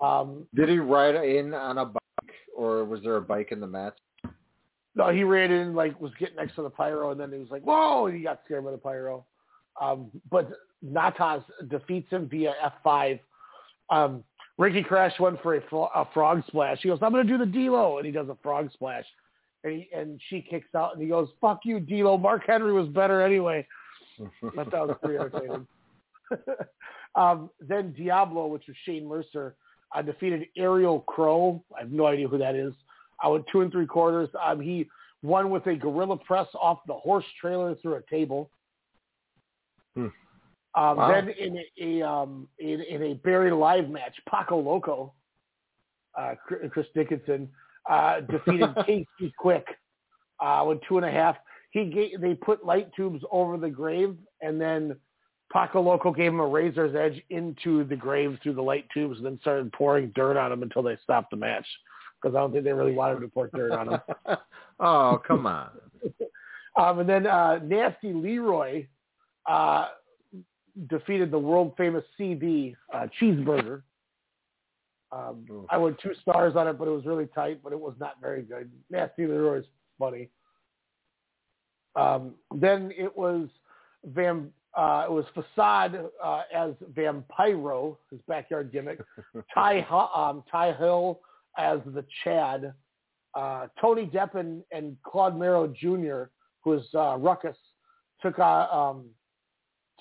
Um, 0.00 0.46
Did 0.54 0.68
he 0.68 0.78
ride 0.78 1.14
in 1.14 1.54
on 1.54 1.78
a 1.78 1.84
bike, 1.84 2.34
or 2.56 2.84
was 2.84 3.00
there 3.02 3.16
a 3.16 3.20
bike 3.22 3.52
in 3.52 3.60
the 3.60 3.66
match? 3.66 3.94
no, 4.94 5.10
he 5.10 5.24
ran 5.24 5.50
in 5.50 5.74
like 5.74 5.98
was 6.00 6.12
getting 6.18 6.36
next 6.36 6.54
to 6.56 6.62
the 6.62 6.70
pyro, 6.70 7.10
and 7.10 7.20
then 7.20 7.32
he 7.32 7.38
was 7.38 7.50
like, 7.50 7.62
"Whoa!" 7.62 8.06
and 8.06 8.16
he 8.16 8.22
got 8.22 8.40
scared 8.44 8.64
by 8.64 8.72
the 8.72 8.78
pyro. 8.78 9.24
Um, 9.80 10.10
but 10.30 10.50
Natas 10.84 11.44
defeats 11.68 12.10
him 12.10 12.28
via 12.28 12.52
F5. 12.84 13.20
Um, 13.90 14.22
Ricky 14.58 14.82
Crash 14.82 15.18
went 15.18 15.40
for 15.42 15.54
a, 15.56 15.60
fro- 15.68 15.90
a 15.94 16.06
frog 16.12 16.42
splash. 16.46 16.78
He 16.82 16.88
goes, 16.88 16.98
"I'm 17.02 17.12
going 17.12 17.26
to 17.26 17.32
do 17.32 17.38
the 17.38 17.50
D-Lo," 17.50 17.98
and 17.98 18.06
he 18.06 18.12
does 18.12 18.28
a 18.28 18.36
frog 18.42 18.70
splash. 18.72 19.04
And, 19.64 19.72
he, 19.74 19.88
and 19.94 20.20
she 20.28 20.42
kicks 20.42 20.74
out, 20.74 20.92
and 20.92 21.02
he 21.02 21.08
goes, 21.08 21.28
"Fuck 21.40 21.60
you, 21.64 21.80
D-Lo. 21.80 22.18
Mark 22.18 22.42
Henry 22.46 22.72
was 22.72 22.88
better 22.88 23.22
anyway." 23.22 23.66
That 24.42 24.70
was 24.72 24.96
pretty 25.02 25.18
entertaining. 25.18 25.66
um, 27.14 27.50
then 27.60 27.92
Diablo, 27.92 28.46
which 28.46 28.64
was 28.66 28.76
Shane 28.84 29.06
Mercer, 29.06 29.54
uh, 29.94 30.02
defeated 30.02 30.46
Ariel 30.56 31.00
Crow. 31.00 31.62
I 31.76 31.80
have 31.80 31.92
no 31.92 32.06
idea 32.06 32.28
who 32.28 32.38
that 32.38 32.54
is. 32.54 32.74
I 33.22 33.28
went 33.28 33.44
two 33.50 33.60
and 33.60 33.70
three 33.70 33.86
quarters. 33.86 34.28
Um, 34.44 34.60
he 34.60 34.88
won 35.22 35.50
with 35.50 35.66
a 35.66 35.76
gorilla 35.76 36.16
press 36.16 36.48
off 36.60 36.80
the 36.86 36.94
horse 36.94 37.24
trailer 37.40 37.74
through 37.76 37.94
a 37.94 38.02
table. 38.10 38.50
Hmm. 39.94 40.08
Um, 40.74 40.96
Wow. 40.96 41.10
Then 41.10 41.28
in 41.30 41.58
a, 41.80 42.02
um, 42.02 42.48
in, 42.58 42.80
in 42.80 43.02
a 43.02 43.14
buried 43.14 43.52
alive 43.52 43.90
match, 43.90 44.14
Paco 44.28 44.58
Loco, 44.58 45.12
uh, 46.18 46.34
Chris 46.46 46.70
Chris 46.72 46.86
Dickinson 46.94 47.48
uh, 47.90 48.20
defeated 48.30 48.74
Casey 48.86 49.32
Quick 49.38 49.66
uh, 50.40 50.64
with 50.66 50.78
two 50.88 50.96
and 50.96 51.06
a 51.06 51.10
half. 51.10 51.36
He 51.70 51.86
gave, 51.86 52.20
they 52.20 52.34
put 52.34 52.64
light 52.64 52.90
tubes 52.94 53.22
over 53.30 53.56
the 53.56 53.70
grave, 53.70 54.16
and 54.40 54.60
then 54.60 54.96
Paco 55.52 55.80
Loco 55.80 56.10
gave 56.10 56.32
him 56.32 56.40
a 56.40 56.46
razor's 56.46 56.94
edge 56.94 57.22
into 57.30 57.84
the 57.84 57.96
grave 57.96 58.38
through 58.42 58.54
the 58.54 58.62
light 58.62 58.86
tubes, 58.92 59.18
and 59.18 59.26
then 59.26 59.38
started 59.40 59.72
pouring 59.72 60.12
dirt 60.14 60.36
on 60.36 60.52
him 60.52 60.62
until 60.62 60.82
they 60.82 60.96
stopped 61.02 61.30
the 61.30 61.36
match. 61.36 61.66
Because 62.20 62.36
I 62.36 62.40
don't 62.40 62.52
think 62.52 62.64
they 62.64 62.72
really 62.72 62.92
wanted 62.92 63.20
to 63.20 63.28
pour 63.28 63.48
dirt 63.48 63.72
on 63.72 63.94
him. 63.94 64.00
oh, 64.80 65.20
come 65.26 65.46
on. 65.46 65.68
Um, 66.74 67.00
and 67.00 67.08
then 67.08 67.26
uh, 67.26 67.58
Nasty 67.62 68.14
Leroy 68.14 68.86
uh, 69.46 69.88
defeated 70.88 71.30
the 71.30 71.38
world 71.38 71.74
famous 71.76 72.04
CB 72.18 72.74
uh, 72.92 73.06
Cheeseburger. 73.20 73.82
Um, 75.12 75.66
I 75.68 75.76
went 75.76 75.98
two 76.00 76.12
stars 76.22 76.56
on 76.56 76.66
it, 76.68 76.78
but 76.78 76.88
it 76.88 76.90
was 76.90 77.04
really 77.04 77.26
tight, 77.34 77.60
but 77.62 77.72
it 77.72 77.80
was 77.80 77.94
not 78.00 78.14
very 78.20 78.42
good. 78.42 78.70
Nasty 78.90 79.26
Leroy 79.26 79.58
is 79.58 79.66
funny. 79.98 80.30
Um, 81.94 82.34
then 82.54 82.90
it 82.96 83.14
was 83.14 83.48
Vam, 84.14 84.48
uh, 84.74 85.04
it 85.06 85.12
was 85.12 85.26
Facade 85.34 86.08
uh, 86.22 86.42
as 86.54 86.70
Vampiro, 86.94 87.98
his 88.10 88.20
backyard 88.26 88.72
gimmick. 88.72 89.00
Ty 89.54 89.80
um, 90.14 90.42
Ty 90.50 90.72
Hill 90.72 91.20
as 91.58 91.80
the 91.86 92.04
Chad. 92.24 92.72
Uh, 93.34 93.66
Tony 93.80 94.06
Deppen 94.06 94.62
and 94.72 94.96
Claude 95.04 95.38
Mero 95.38 95.66
Jr., 95.66 96.24
who 96.62 96.74
is 96.74 96.84
uh, 96.94 97.16
Ruckus, 97.18 97.56
took 98.22 98.38
on 98.38 98.96
um, 98.96 99.04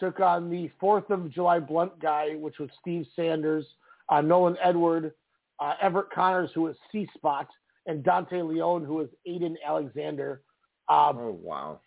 took 0.01 0.19
on 0.19 0.49
the 0.49 0.69
Fourth 0.79 1.09
of 1.09 1.31
July 1.31 1.59
Blunt 1.59 1.97
guy, 2.01 2.35
which 2.35 2.59
was 2.59 2.69
Steve 2.81 3.05
Sanders, 3.15 3.65
uh, 4.09 4.19
Nolan 4.19 4.57
Edward, 4.61 5.13
uh, 5.61 5.75
Everett 5.81 6.09
Connors, 6.13 6.49
who 6.53 6.63
was 6.63 6.75
C 6.91 7.07
Spot, 7.15 7.47
and 7.85 8.03
Dante 8.03 8.41
Leone, 8.41 8.83
who 8.83 8.95
was 8.95 9.07
Aiden 9.27 9.55
Alexander. 9.65 10.41
Um, 10.89 11.17
oh 11.17 11.39
wow! 11.41 11.79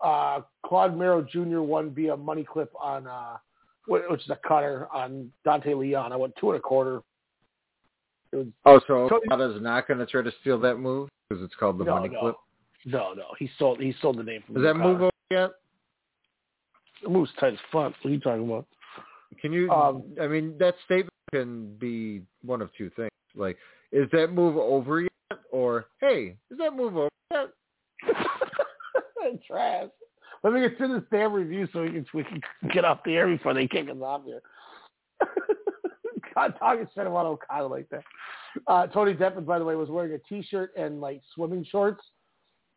Uh, 0.00 0.40
Claude 0.66 0.96
Mero 0.96 1.22
Jr. 1.22 1.60
won 1.60 1.90
via 1.94 2.16
money 2.16 2.42
clip 2.44 2.72
on, 2.80 3.06
uh, 3.06 3.36
which 3.86 4.02
is 4.24 4.30
a 4.30 4.38
cutter 4.48 4.88
on 4.92 5.30
Dante 5.44 5.74
Leon. 5.74 6.12
I 6.12 6.16
went 6.16 6.34
two 6.40 6.50
and 6.50 6.58
a 6.58 6.60
quarter. 6.62 7.02
It 8.32 8.36
was 8.36 8.46
Oh, 8.66 8.80
so 8.86 9.08
Tony- 9.08 9.22
Okada's 9.30 9.62
not 9.62 9.86
going 9.86 9.98
to 10.00 10.06
try 10.06 10.22
to 10.22 10.32
steal 10.40 10.58
that 10.60 10.76
move 10.76 11.08
because 11.28 11.42
it's 11.44 11.54
called 11.54 11.78
the 11.78 11.84
no, 11.84 11.94
money 11.94 12.08
no, 12.08 12.20
clip. 12.20 12.36
no, 12.86 13.12
no. 13.14 13.24
He 13.38 13.48
sold 13.58 13.80
he 13.80 13.94
sold 14.02 14.18
the 14.18 14.22
name 14.22 14.42
from 14.46 14.56
Is 14.56 14.62
that 14.62 14.70
Okada. 14.70 14.84
move 14.88 15.00
over 15.02 15.10
yet? 15.30 15.50
The 17.02 17.08
move's 17.08 17.30
tight 17.38 17.54
as 17.54 17.58
fuck. 17.72 17.92
What 18.02 18.06
are 18.06 18.10
you 18.10 18.20
talking 18.20 18.44
about? 18.44 18.66
Can 19.40 19.52
you? 19.52 19.70
Um, 19.70 20.02
I 20.20 20.26
mean, 20.26 20.56
that 20.58 20.74
statement 20.84 21.12
can 21.30 21.74
be 21.76 22.22
one 22.44 22.62
of 22.62 22.70
two 22.76 22.90
things. 22.96 23.10
Like, 23.34 23.58
is 23.92 24.08
that 24.12 24.32
move 24.32 24.56
over 24.56 25.02
yet? 25.02 25.10
Or 25.50 25.86
hey, 26.00 26.36
is 26.50 26.58
that 26.58 26.74
move 26.74 26.96
over 26.96 27.08
yet? 27.30 27.48
Trash. 29.46 29.88
Let 30.42 30.52
me 30.52 30.60
get 30.60 30.78
through 30.78 30.94
this 30.94 31.08
damn 31.10 31.32
review 31.32 31.68
so 31.72 31.82
we 31.82 31.88
can 31.88 32.06
we 32.14 32.24
can 32.24 32.40
get 32.72 32.84
off 32.84 33.00
the 33.04 33.14
air 33.14 33.26
before 33.26 33.54
they 33.54 33.66
kick 33.66 33.88
us 33.88 33.96
off 34.02 34.22
here. 34.24 34.40
God, 36.34 36.54
talking 36.58 36.86
shit 36.94 37.06
about 37.06 37.26
Okada 37.26 37.66
like 37.66 37.88
that. 37.90 38.04
Uh, 38.66 38.86
Tony 38.86 39.14
Deppen, 39.14 39.44
by 39.44 39.58
the 39.58 39.64
way, 39.64 39.74
was 39.74 39.88
wearing 39.88 40.12
a 40.12 40.18
T-shirt 40.18 40.72
and 40.76 41.00
like 41.00 41.20
swimming 41.34 41.66
shorts, 41.70 42.02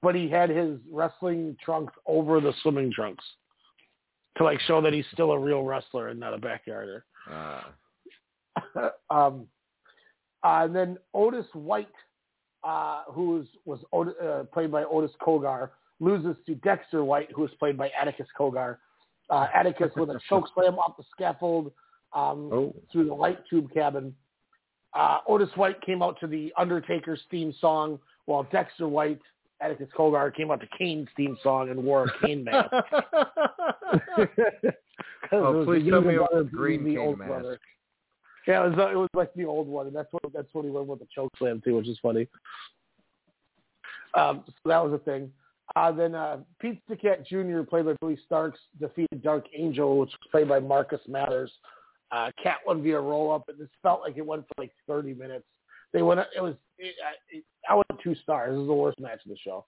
but 0.02 0.16
he 0.16 0.30
had 0.30 0.50
his 0.50 0.80
wrestling 0.92 1.56
trunks 1.64 1.94
over 2.06 2.42
the 2.42 2.54
swimming 2.62 2.92
trunks 2.94 3.24
to 4.38 4.44
like 4.44 4.60
show 4.62 4.82
that 4.82 4.94
he's 4.94 5.06
still 5.14 5.32
a 5.32 5.40
real 5.40 5.64
wrestler 5.64 6.10
and 6.10 6.20
not 6.20 6.34
a 6.34 6.38
backyarder. 6.38 7.02
Uh, 7.30 7.62
um, 9.10 9.48
uh, 10.44 10.64
and 10.64 10.76
then 10.76 10.98
Otis 11.14 11.46
White, 11.54 11.88
uh, 12.64 13.04
who 13.12 13.32
was, 13.32 13.46
was 13.66 13.80
Otis, 13.92 14.14
uh, 14.24 14.44
played 14.54 14.72
by 14.72 14.84
Otis 14.84 15.12
Cogar, 15.22 15.70
loses 16.00 16.36
to 16.46 16.56
Dexter 16.56 17.04
White, 17.04 17.30
who 17.36 17.42
was 17.42 17.52
played 17.60 17.78
by 17.78 17.90
Atticus 18.00 18.28
Cogar. 18.38 18.78
Uh, 19.30 19.48
Atticus 19.54 19.92
with 19.96 20.10
a 20.10 20.20
choke 20.30 20.46
slam 20.54 20.76
off 20.76 20.98
the 20.98 21.04
scaffold 21.12 21.72
um, 22.14 22.50
Oh. 22.52 22.76
through 22.92 23.06
the 23.06 23.14
light 23.14 23.40
tube 23.50 23.72
cabin. 23.74 24.14
Uh, 24.94 25.20
Otis 25.28 25.50
White 25.56 25.82
came 25.82 26.02
out 26.02 26.20
to 26.20 26.28
the 26.28 26.52
Undertaker's 26.58 27.22
theme 27.32 27.54
song, 27.62 27.98
while 28.26 28.44
Dexter 28.52 28.88
White, 28.88 29.22
Atticus 29.62 29.90
Cogar, 29.96 30.34
came 30.36 30.52
out 30.52 30.60
to 30.62 30.68
Kane's 30.78 31.08
theme 31.16 31.38
song 31.44 31.70
and 31.70 31.84
wore 31.84 32.06
a 32.06 32.26
Kane 32.26 32.44
mask. 32.44 32.70
Oh, 35.34 35.64
please 35.66 35.90
tell 35.90 36.02
me 36.02 36.16
it 36.16 36.20
was 36.20 36.30
brother 36.32 36.44
green 36.44 36.84
the 36.84 36.96
Kane 36.96 37.18
mask. 37.18 37.30
brother. 37.30 37.60
Yeah, 38.48 38.66
it 38.66 38.70
was 38.70 38.80
uh, 38.80 38.92
it 38.92 38.96
was 38.96 39.10
like 39.14 39.34
the 39.34 39.46
old 39.46 39.68
one, 39.68 39.88
and 39.88 39.96
that's 39.96 40.12
what 40.12 40.24
that's 40.34 40.48
what 40.54 40.66
he 40.66 40.72
went 40.72 40.88
with 40.88 41.00
the 41.00 41.08
choke 41.14 41.32
slam 41.38 41.62
too, 41.64 41.76
which 41.76 41.88
is 41.88 41.98
funny. 42.02 42.28
Um, 44.18 44.44
so 44.46 44.54
that 44.66 44.84
was 44.84 44.94
a 44.94 45.04
thing. 45.04 45.32
Uh, 45.76 45.92
then 45.92 46.16
uh, 46.16 46.40
Pete 46.60 46.82
Cat 47.02 47.26
Jr., 47.26 47.62
played 47.62 47.86
by 47.86 47.96
Billy 48.02 48.18
Starks, 48.26 48.60
defeated 48.80 49.24
Dark 49.24 49.46
Angel, 49.56 50.00
which 50.00 50.10
was 50.10 50.30
played 50.32 50.50
by 50.50 50.60
Marcus 50.60 51.00
Mathers. 51.08 51.52
Uh, 52.12 52.30
Cat 52.44 52.58
won 52.66 52.84
via 52.84 53.00
roll 53.00 53.32
up, 53.32 53.48
and 53.48 53.58
this 53.58 53.70
felt 53.82 54.02
like 54.02 54.18
it 54.18 54.26
went 54.26 54.44
for 54.48 54.64
like 54.64 54.74
30 54.88 55.14
minutes. 55.14 55.46
They 55.94 56.02
went. 56.02 56.20
It 56.36 56.42
was. 56.42 56.56
It, 56.78 56.96
it, 57.30 57.44
I 57.70 57.76
went 57.76 57.88
two 58.04 58.16
stars. 58.24 58.52
This 58.52 58.62
is 58.62 58.68
the 58.68 58.74
worst 58.74 59.00
match 59.00 59.20
of 59.26 59.30
the 59.32 59.38
show. 59.38 59.66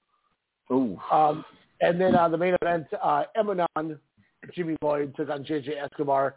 Ooh. 0.71 0.97
Um, 1.11 1.45
and 1.81 1.99
then 1.99 2.15
uh, 2.15 2.29
the 2.29 2.37
main 2.37 2.55
event, 2.61 2.87
uh, 3.01 3.23
Eminon, 3.37 3.99
Jimmy 4.55 4.75
Lloyd 4.81 5.13
took 5.15 5.29
on 5.29 5.43
JJ 5.43 5.83
Escobar, 5.83 6.35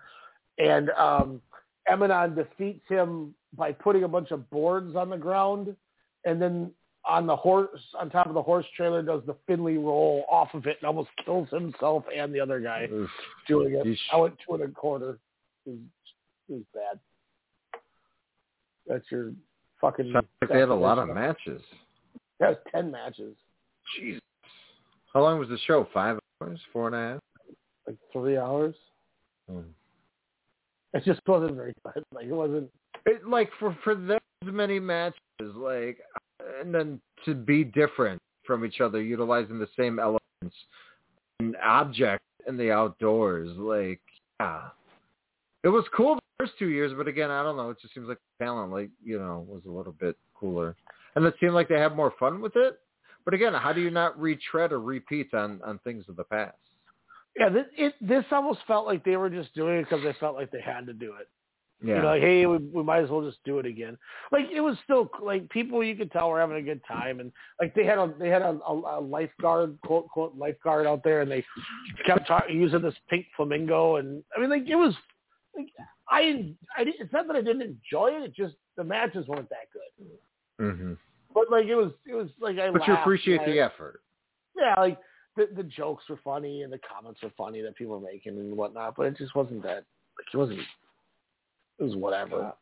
and 0.58 0.90
um, 0.90 1.40
Eminon 1.88 2.34
defeats 2.34 2.84
him 2.88 3.34
by 3.56 3.72
putting 3.72 4.04
a 4.04 4.08
bunch 4.08 4.32
of 4.32 4.48
boards 4.50 4.96
on 4.96 5.08
the 5.08 5.16
ground, 5.16 5.74
and 6.24 6.42
then 6.42 6.72
on 7.08 7.26
the 7.26 7.36
horse, 7.36 7.80
on 7.98 8.10
top 8.10 8.26
of 8.26 8.34
the 8.34 8.42
horse 8.42 8.66
trailer, 8.76 9.02
does 9.02 9.22
the 9.26 9.36
Finley 9.46 9.78
roll 9.78 10.24
off 10.28 10.48
of 10.54 10.66
it 10.66 10.78
and 10.80 10.86
almost 10.86 11.10
kills 11.24 11.48
himself 11.50 12.04
and 12.14 12.34
the 12.34 12.40
other 12.40 12.60
guy 12.60 12.88
Oof. 12.92 13.08
doing 13.46 13.74
it. 13.74 13.86
Yeesh. 13.86 13.96
I 14.12 14.16
went 14.16 14.34
two 14.44 14.54
and 14.54 14.64
a 14.64 14.68
quarter. 14.68 15.18
It 15.66 15.70
was, 15.70 15.78
it 16.48 16.52
was 16.52 16.62
bad. 16.74 16.98
That's 18.88 19.04
your 19.10 19.32
fucking. 19.80 20.10
Sounds 20.12 20.26
like 20.40 20.50
they 20.50 20.60
had 20.60 20.68
a 20.68 20.74
lot 20.74 20.98
of 20.98 21.08
matches. 21.08 21.62
That 22.40 22.50
was 22.50 22.58
ten 22.74 22.90
matches. 22.90 23.34
Jesus. 23.98 24.20
How 25.12 25.22
long 25.22 25.38
was 25.38 25.48
the 25.48 25.58
show? 25.66 25.88
Five 25.94 26.18
hours? 26.42 26.60
Four 26.72 26.88
and 26.88 26.96
a 26.96 26.98
half? 26.98 27.20
like 27.86 27.96
three 28.12 28.36
hours. 28.36 28.74
Hmm. 29.48 29.60
It 30.92 31.04
just 31.04 31.20
wasn't 31.26 31.56
very 31.56 31.72
good. 31.84 32.04
Like 32.12 32.26
it 32.26 32.32
wasn't. 32.32 32.70
It, 33.04 33.26
like 33.26 33.50
for 33.58 33.76
for 33.84 33.94
those 33.94 34.18
many 34.44 34.78
matches, 34.78 35.14
like 35.54 35.98
and 36.60 36.74
then 36.74 37.00
to 37.24 37.34
be 37.34 37.64
different 37.64 38.20
from 38.44 38.64
each 38.64 38.80
other, 38.80 39.02
utilizing 39.02 39.58
the 39.58 39.68
same 39.76 39.98
elements 39.98 40.56
and 41.40 41.56
objects 41.62 42.24
in 42.46 42.56
the 42.56 42.70
outdoors. 42.70 43.56
Like, 43.56 44.00
yeah, 44.40 44.68
it 45.64 45.68
was 45.68 45.84
cool 45.94 46.18
first 46.38 46.52
two 46.58 46.68
years, 46.68 46.92
but 46.96 47.08
again, 47.08 47.30
I 47.30 47.42
don't 47.42 47.56
know. 47.56 47.70
It 47.70 47.78
just 47.80 47.94
seems 47.94 48.08
like 48.08 48.18
talent, 48.38 48.72
like 48.72 48.90
you 49.04 49.18
know, 49.18 49.46
was 49.48 49.62
a 49.66 49.70
little 49.70 49.92
bit 49.92 50.16
cooler, 50.34 50.76
and 51.14 51.24
it 51.24 51.34
seemed 51.40 51.54
like 51.54 51.68
they 51.68 51.78
had 51.78 51.96
more 51.96 52.12
fun 52.18 52.40
with 52.40 52.56
it. 52.56 52.78
But 53.24 53.34
again, 53.34 53.54
how 53.54 53.72
do 53.72 53.80
you 53.80 53.90
not 53.90 54.18
retread 54.20 54.72
or 54.72 54.80
repeat 54.80 55.34
on 55.34 55.60
on 55.64 55.78
things 55.80 56.04
of 56.08 56.16
the 56.16 56.24
past? 56.24 56.56
Yeah, 57.38 57.50
this, 57.50 57.66
it, 57.76 57.94
this 58.00 58.24
almost 58.30 58.60
felt 58.66 58.86
like 58.86 59.04
they 59.04 59.16
were 59.16 59.28
just 59.28 59.54
doing 59.54 59.78
it 59.78 59.82
because 59.84 60.02
they 60.02 60.14
felt 60.18 60.36
like 60.36 60.50
they 60.50 60.60
had 60.60 60.86
to 60.86 60.94
do 60.94 61.14
it. 61.20 61.28
Yeah. 61.84 61.96
You 61.96 62.02
know, 62.02 62.08
like, 62.08 62.22
hey, 62.22 62.46
we, 62.46 62.56
we 62.56 62.82
might 62.82 63.04
as 63.04 63.10
well 63.10 63.20
just 63.20 63.44
do 63.44 63.58
it 63.58 63.66
again. 63.66 63.98
Like 64.32 64.46
it 64.50 64.60
was 64.60 64.76
still 64.84 65.10
like 65.22 65.48
people 65.50 65.84
you 65.84 65.94
could 65.94 66.10
tell 66.10 66.30
were 66.30 66.40
having 66.40 66.56
a 66.56 66.62
good 66.62 66.80
time, 66.88 67.20
and 67.20 67.30
like 67.60 67.74
they 67.74 67.84
had 67.84 67.98
a 67.98 68.14
they 68.18 68.28
had 68.28 68.40
a, 68.40 68.58
a, 68.66 68.98
a 68.98 69.00
lifeguard 69.00 69.76
quote 69.84 70.08
quote 70.08 70.34
lifeguard 70.36 70.86
out 70.86 71.04
there, 71.04 71.20
and 71.20 71.30
they 71.30 71.44
kept 72.06 72.26
talk, 72.26 72.44
using 72.48 72.80
this 72.80 72.94
pink 73.10 73.26
flamingo, 73.36 73.96
and 73.96 74.22
I 74.34 74.40
mean 74.40 74.48
like 74.48 74.66
it 74.66 74.76
was 74.76 74.94
like 75.56 75.68
I 76.08 76.54
I 76.76 76.84
didn't, 76.84 77.00
it's 77.00 77.12
not 77.12 77.26
that 77.26 77.36
I 77.36 77.40
didn't 77.42 77.62
enjoy 77.62 78.08
it, 78.12 78.22
it 78.22 78.34
just 78.34 78.54
the 78.76 78.84
matches 78.84 79.26
weren't 79.26 79.48
that 79.50 79.68
good. 79.72 80.64
Mm-hmm. 80.64 80.92
But 81.34 81.50
like 81.50 81.66
it 81.66 81.74
was 81.74 81.92
it 82.06 82.14
was 82.14 82.28
like 82.40 82.58
I 82.58 82.70
But 82.70 82.86
you 82.86 82.94
appreciate 82.94 83.40
the 83.44 83.60
I- 83.60 83.66
effort. 83.66 84.00
yeah, 84.56 84.74
like 84.78 84.98
the 85.36 85.48
the 85.56 85.62
jokes 85.64 86.04
were 86.08 86.18
funny 86.24 86.62
and 86.62 86.72
the 86.72 86.78
comments 86.78 87.22
were 87.22 87.32
funny 87.36 87.60
that 87.62 87.76
people 87.76 87.98
were 88.00 88.06
making 88.06 88.38
and 88.38 88.56
whatnot, 88.56 88.94
but 88.96 89.06
it 89.06 89.16
just 89.18 89.34
wasn't 89.34 89.62
that 89.62 89.84
like 90.18 90.32
it 90.32 90.36
wasn't 90.36 90.60
it 91.78 91.82
was 91.82 91.96
whatever. 91.96 92.52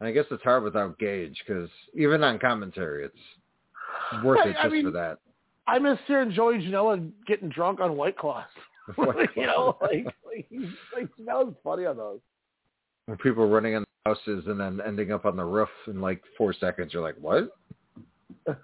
And 0.00 0.08
I 0.08 0.12
guess 0.12 0.24
it's 0.32 0.42
hard 0.42 0.64
without 0.64 0.98
Gage 0.98 1.40
because 1.46 1.68
even 1.94 2.24
on 2.24 2.38
commentary, 2.40 3.04
it's 3.04 4.24
worth 4.24 4.40
I- 4.44 4.48
it 4.48 4.56
I 4.58 4.62
just 4.64 4.72
mean- 4.72 4.84
for 4.86 4.90
that. 4.92 5.18
I 5.68 5.78
miss 5.78 5.96
hearing 6.08 6.32
Joey 6.32 6.58
Janela 6.58 7.08
getting 7.24 7.48
drunk 7.48 7.78
on 7.78 7.96
White 7.96 8.18
Claws. 8.18 8.44
You 9.36 9.46
know, 9.46 9.78
like 9.80 10.12
like, 10.34 10.46
he's, 10.48 10.68
like 10.94 11.08
that 11.26 11.34
was 11.34 11.54
funny 11.62 11.86
on 11.86 11.96
those. 11.96 12.20
When 13.06 13.18
people 13.18 13.42
are 13.44 13.48
running 13.48 13.74
in 13.74 13.82
the 13.82 14.10
houses 14.10 14.44
and 14.46 14.60
then 14.60 14.80
ending 14.86 15.12
up 15.12 15.24
on 15.24 15.36
the 15.36 15.44
roof 15.44 15.68
in 15.86 16.00
like 16.00 16.22
four 16.36 16.52
seconds, 16.52 16.92
you're 16.92 17.02
like, 17.02 17.16
what? 17.20 17.56
that 18.46 18.58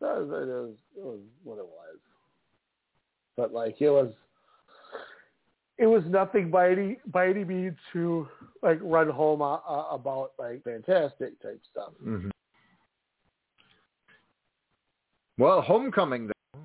was, 0.00 0.28
it 0.30 0.48
was 0.48 0.74
it 0.96 1.04
was 1.04 1.20
what 1.44 1.58
it 1.58 1.66
was. 1.66 1.98
But 3.36 3.52
like 3.52 3.80
it 3.80 3.90
was 3.90 4.12
it 5.78 5.86
was 5.86 6.02
nothing 6.06 6.50
by 6.50 6.70
any 6.70 6.98
by 7.06 7.28
any 7.28 7.44
means 7.44 7.76
to 7.92 8.28
like 8.62 8.78
run 8.82 9.08
home 9.08 9.42
uh, 9.42 9.56
uh, 9.56 9.88
about 9.90 10.32
like 10.38 10.62
fantastic 10.62 11.40
type 11.42 11.60
stuff. 11.70 11.92
hmm 12.02 12.28
Well, 15.38 15.62
Homecoming 15.62 16.28
though 16.28 16.60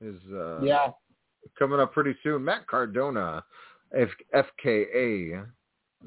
is 0.00 0.20
uh, 0.32 0.60
Yeah. 0.62 0.90
Coming 1.58 1.80
up 1.80 1.92
pretty 1.92 2.14
soon. 2.22 2.44
Matt 2.44 2.66
Cardona, 2.66 3.44
F- 3.96 4.44
FKA, 4.66 5.46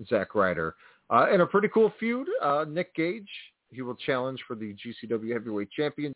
Zack 0.08 0.36
Ryder, 0.36 0.76
uh, 1.10 1.28
in 1.34 1.42
a 1.42 1.46
pretty 1.46 1.68
cool 1.74 1.94
feud. 2.00 2.28
Uh, 2.42 2.66
Nick 2.68 2.96
Gage, 2.96 3.30
he 3.70 3.82
will 3.82 3.96
challenge 3.96 4.40
for 4.48 4.56
the 4.56 4.76
GCW 4.76 5.34
Heavyweight 5.34 5.72
Championship 5.72 6.16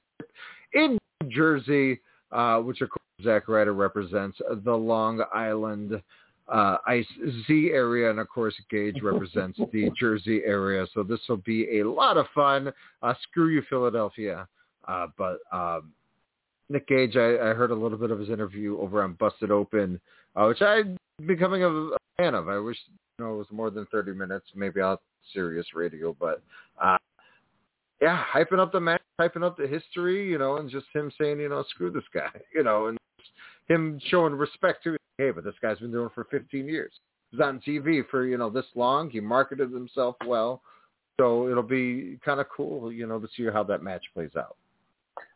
in 0.73 0.97
New 1.21 1.29
Jersey, 1.29 2.01
uh, 2.31 2.59
which 2.59 2.81
of 2.81 2.89
course 2.89 3.01
Zack 3.23 3.47
Ryder 3.47 3.73
represents 3.73 4.37
the 4.63 4.73
Long 4.73 5.23
Island 5.33 6.01
uh, 6.47 6.77
Ice 6.87 7.07
Z 7.47 7.71
area, 7.73 8.09
and 8.09 8.19
of 8.19 8.29
course 8.29 8.55
Gage 8.69 8.97
represents 9.03 9.59
the 9.71 9.89
Jersey 9.99 10.41
area. 10.45 10.85
So 10.93 11.03
this 11.03 11.19
will 11.27 11.37
be 11.37 11.79
a 11.79 11.89
lot 11.89 12.17
of 12.17 12.27
fun. 12.35 12.71
Uh, 13.01 13.13
screw 13.23 13.49
you, 13.49 13.63
Philadelphia. 13.69 14.47
Uh, 14.87 15.07
but 15.17 15.39
um, 15.51 15.91
Nick 16.69 16.87
Gage, 16.87 17.15
I, 17.15 17.35
I 17.35 17.53
heard 17.53 17.71
a 17.71 17.75
little 17.75 17.97
bit 17.97 18.11
of 18.11 18.19
his 18.19 18.29
interview 18.29 18.79
over 18.79 19.03
on 19.03 19.13
Busted 19.13 19.51
Open, 19.51 19.99
uh, 20.35 20.45
which 20.45 20.61
I'm 20.61 20.97
becoming 21.25 21.63
a, 21.63 21.69
a 21.69 21.97
fan 22.17 22.33
of. 22.33 22.49
I 22.49 22.57
wish 22.57 22.77
you 23.19 23.25
know 23.25 23.33
it 23.35 23.37
was 23.37 23.47
more 23.51 23.69
than 23.69 23.85
30 23.91 24.13
minutes, 24.13 24.47
maybe 24.55 24.81
on 24.81 24.97
Sirius 25.33 25.67
Radio, 25.73 26.15
but 26.19 26.41
uh, 26.83 26.97
yeah, 28.01 28.23
hyping 28.33 28.59
up 28.59 28.71
the 28.71 28.79
match, 28.79 29.01
hyping 29.19 29.43
up 29.43 29.57
the 29.57 29.67
history, 29.67 30.29
you 30.29 30.37
know, 30.37 30.57
and 30.57 30.69
just 30.69 30.87
him 30.93 31.11
saying, 31.19 31.39
you 31.39 31.49
know, 31.49 31.63
screw 31.69 31.91
this 31.91 32.03
guy, 32.13 32.29
you 32.55 32.63
know, 32.63 32.87
and 32.87 32.97
him 33.67 33.99
showing 34.09 34.33
respect 34.33 34.83
to, 34.83 34.97
hey, 35.17 35.31
but 35.31 35.43
this 35.43 35.55
guy's 35.61 35.79
been 35.79 35.91
doing 35.91 36.07
it 36.07 36.11
for 36.13 36.25
15 36.25 36.67
years. 36.67 36.91
He's 37.31 37.41
on 37.41 37.61
TV 37.67 38.01
for 38.09 38.25
you 38.25 38.37
know 38.37 38.49
this 38.49 38.65
long. 38.75 39.09
He 39.09 39.19
marketed 39.19 39.71
himself 39.71 40.15
well, 40.25 40.61
so 41.19 41.49
it'll 41.49 41.63
be 41.63 42.19
kind 42.23 42.39
of 42.39 42.47
cool, 42.55 42.91
you 42.91 43.07
know, 43.07 43.19
to 43.19 43.27
see 43.35 43.45
how 43.51 43.63
that 43.63 43.83
match 43.83 44.03
plays 44.13 44.35
out. 44.37 44.57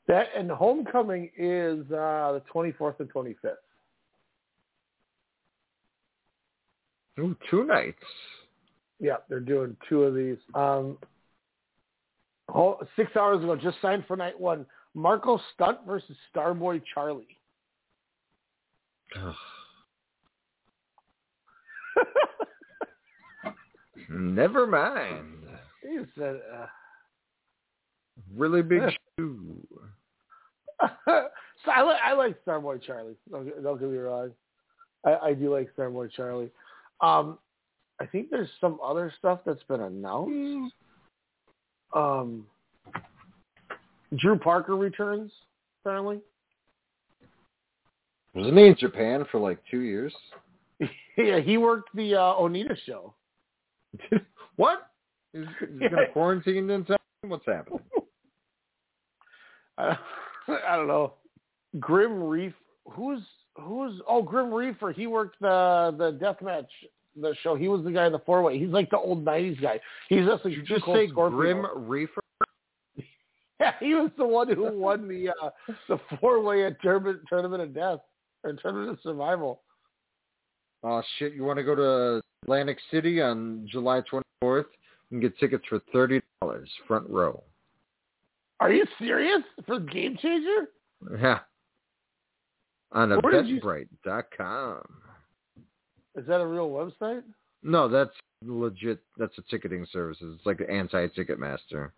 That 0.10 0.28
and 0.36 0.52
homecoming 0.52 1.30
is 1.38 1.80
uh 1.92 2.34
the 2.34 2.42
twenty 2.52 2.74
fourth 2.74 3.00
and 3.00 3.10
twenty 3.10 3.36
fifth. 3.42 3.54
Ooh, 7.20 7.38
two 7.50 7.64
nights. 7.64 8.04
Yeah, 9.00 9.18
they're 9.30 9.40
doing 9.40 9.78
two 9.88 10.04
of 10.04 10.16
these. 10.16 10.38
Um, 10.56 10.98
six 12.96 13.16
hours 13.16 13.44
ago, 13.44 13.56
just 13.56 13.78
signed 13.82 14.04
for 14.08 14.18
night 14.18 14.38
one. 14.40 14.66
Marco 14.96 15.40
Stunt 15.54 15.80
versus 15.86 16.18
Starboy 16.34 16.82
Charlie. 16.94 17.38
Never 24.10 24.66
mind. 24.66 25.44
He 25.84 26.00
said, 26.18 26.42
uh, 26.54 26.66
Really 28.36 28.62
big 28.62 28.82
shoe. 29.18 29.58
so 31.06 31.72
I, 31.72 31.84
li- 31.84 32.00
I 32.04 32.14
like 32.14 32.44
Starboy 32.46 32.82
Charlie. 32.82 33.16
Don't, 33.32 33.64
don't 33.64 33.80
get 33.80 33.90
me 33.90 33.98
wrong. 33.98 34.32
I, 35.06 35.16
I 35.18 35.34
do 35.34 35.54
like 35.54 35.70
Starboy 35.78 36.12
Charlie. 36.12 36.52
Um, 37.02 37.38
I 38.02 38.06
think 38.06 38.30
there's 38.30 38.50
some 38.62 38.80
other 38.84 39.14
stuff 39.18 39.42
that's 39.46 39.64
been 39.64 39.82
announced. 39.82 40.74
Um, 41.94 42.46
Drew 44.18 44.38
Parker 44.38 44.76
returns 44.76 45.32
apparently. 45.82 46.22
Wasn't 48.34 48.58
he 48.58 48.68
in 48.68 48.76
Japan 48.78 49.26
for 49.32 49.40
like 49.40 49.60
two 49.70 49.80
years? 49.80 50.14
yeah, 51.18 51.40
he 51.40 51.58
worked 51.58 51.90
the 51.96 52.16
uh, 52.16 52.36
Onita 52.36 52.78
show. 52.86 53.14
what? 54.56 54.92
He's, 55.34 55.46
he's 55.60 55.90
gonna 55.90 56.08
quarantine 56.14 56.70
in 56.70 56.86
time? 56.86 56.98
What's 57.22 57.46
happening? 57.46 57.82
I, 60.68 60.76
don't 60.76 60.88
know. 60.88 61.14
Grim 61.80 62.24
Reef. 62.24 62.54
Who's 62.92 63.22
who's? 63.60 64.02
Oh, 64.08 64.22
Grim 64.22 64.54
Reaper. 64.54 64.92
He 64.92 65.08
worked 65.08 65.40
the 65.42 65.94
the 65.98 66.12
death 66.12 66.42
match 66.42 66.70
the 67.16 67.36
show. 67.44 67.56
He 67.56 67.68
was 67.68 67.84
the 67.84 67.92
guy 67.92 68.06
in 68.06 68.12
the 68.12 68.20
four 68.20 68.42
way. 68.42 68.58
He's 68.58 68.70
like 68.70 68.90
the 68.90 68.98
old 68.98 69.26
'90s 69.26 69.62
guy. 69.62 69.80
He's 70.08 70.26
just 70.26 70.46
like 70.46 70.54
Did 70.54 70.58
you 70.58 70.64
just 70.64 70.86
say. 70.86 71.08
Grim 71.08 71.66
Reaper? 71.76 72.22
Yeah, 73.60 73.74
he 73.80 73.94
was 73.94 74.10
the 74.18 74.26
one 74.26 74.48
who 74.54 74.72
won 74.78 75.08
the 75.08 75.30
uh, 75.30 75.50
the 75.88 76.00
four 76.20 76.42
way 76.42 76.66
at 76.66 76.82
tournament 76.82 77.22
tournament 77.28 77.62
of 77.62 77.74
death 77.74 78.00
or 78.44 78.54
tournament 78.54 78.92
of 78.92 79.00
survival. 79.04 79.62
Oh 80.84 81.02
shit! 81.18 81.34
You 81.34 81.44
want 81.44 81.58
to 81.58 81.64
go 81.64 81.76
to 81.76 82.22
Atlantic 82.44 82.78
City 82.90 83.22
on 83.22 83.68
July 83.70 84.02
24th 84.42 84.66
and 85.12 85.22
get 85.22 85.38
tickets 85.40 85.66
for 85.68 85.82
thirty 85.92 86.22
dollars, 86.42 86.70
front 86.88 87.10
row. 87.10 87.44
Are 88.60 88.72
you 88.72 88.86
serious 88.98 89.42
for 89.66 89.80
Game 89.80 90.18
Changer? 90.22 90.68
Yeah. 91.20 91.40
On 92.92 93.10
did 93.10 93.48
you- 93.48 93.62
Is 96.16 96.26
that 96.28 96.42
a 96.42 96.46
real 96.48 96.70
website? 96.70 97.24
No, 97.64 97.88
that's 97.88 98.12
legit. 98.44 99.00
That's 99.18 99.38
a 99.38 99.42
ticketing 99.44 99.86
service. 99.92 100.18
It's 100.22 100.46
like 100.46 100.58
the 100.58 100.70
anti-Ticketmaster. 100.70 101.92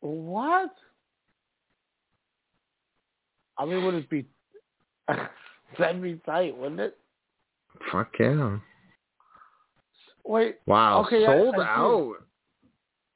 What? 0.00 0.70
I 3.58 3.64
mean, 3.64 3.84
would 3.84 3.94
it 3.94 4.08
be? 4.10 4.26
That'd 5.78 6.02
be 6.02 6.20
tight, 6.26 6.56
wouldn't 6.56 6.80
it? 6.80 6.96
Fuck 7.92 8.12
yeah! 8.18 8.58
Wait. 10.24 10.56
Wow, 10.66 11.04
Okay, 11.04 11.24
I- 11.24 11.36
sold 11.36 11.54
I 11.56 11.58
see. 11.58 11.62
out. 11.64 12.14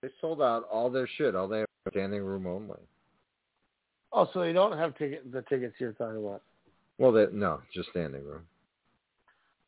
They 0.02 0.08
sold 0.20 0.40
out 0.40 0.66
all 0.70 0.90
their 0.90 1.08
shit. 1.18 1.34
All 1.34 1.48
they 1.48 1.58
have 1.60 1.68
is 1.86 1.92
standing 1.92 2.22
room 2.22 2.46
only. 2.46 2.78
Oh, 4.12 4.28
so 4.32 4.40
they 4.40 4.52
don't 4.52 4.76
have 4.76 4.96
ticket 4.96 5.30
the 5.30 5.42
tickets 5.42 5.74
you're 5.78 5.92
talking 5.92 6.24
about. 6.24 6.42
Well, 6.98 7.12
they, 7.12 7.26
no, 7.32 7.60
just 7.72 7.90
standing 7.90 8.24
room 8.24 8.42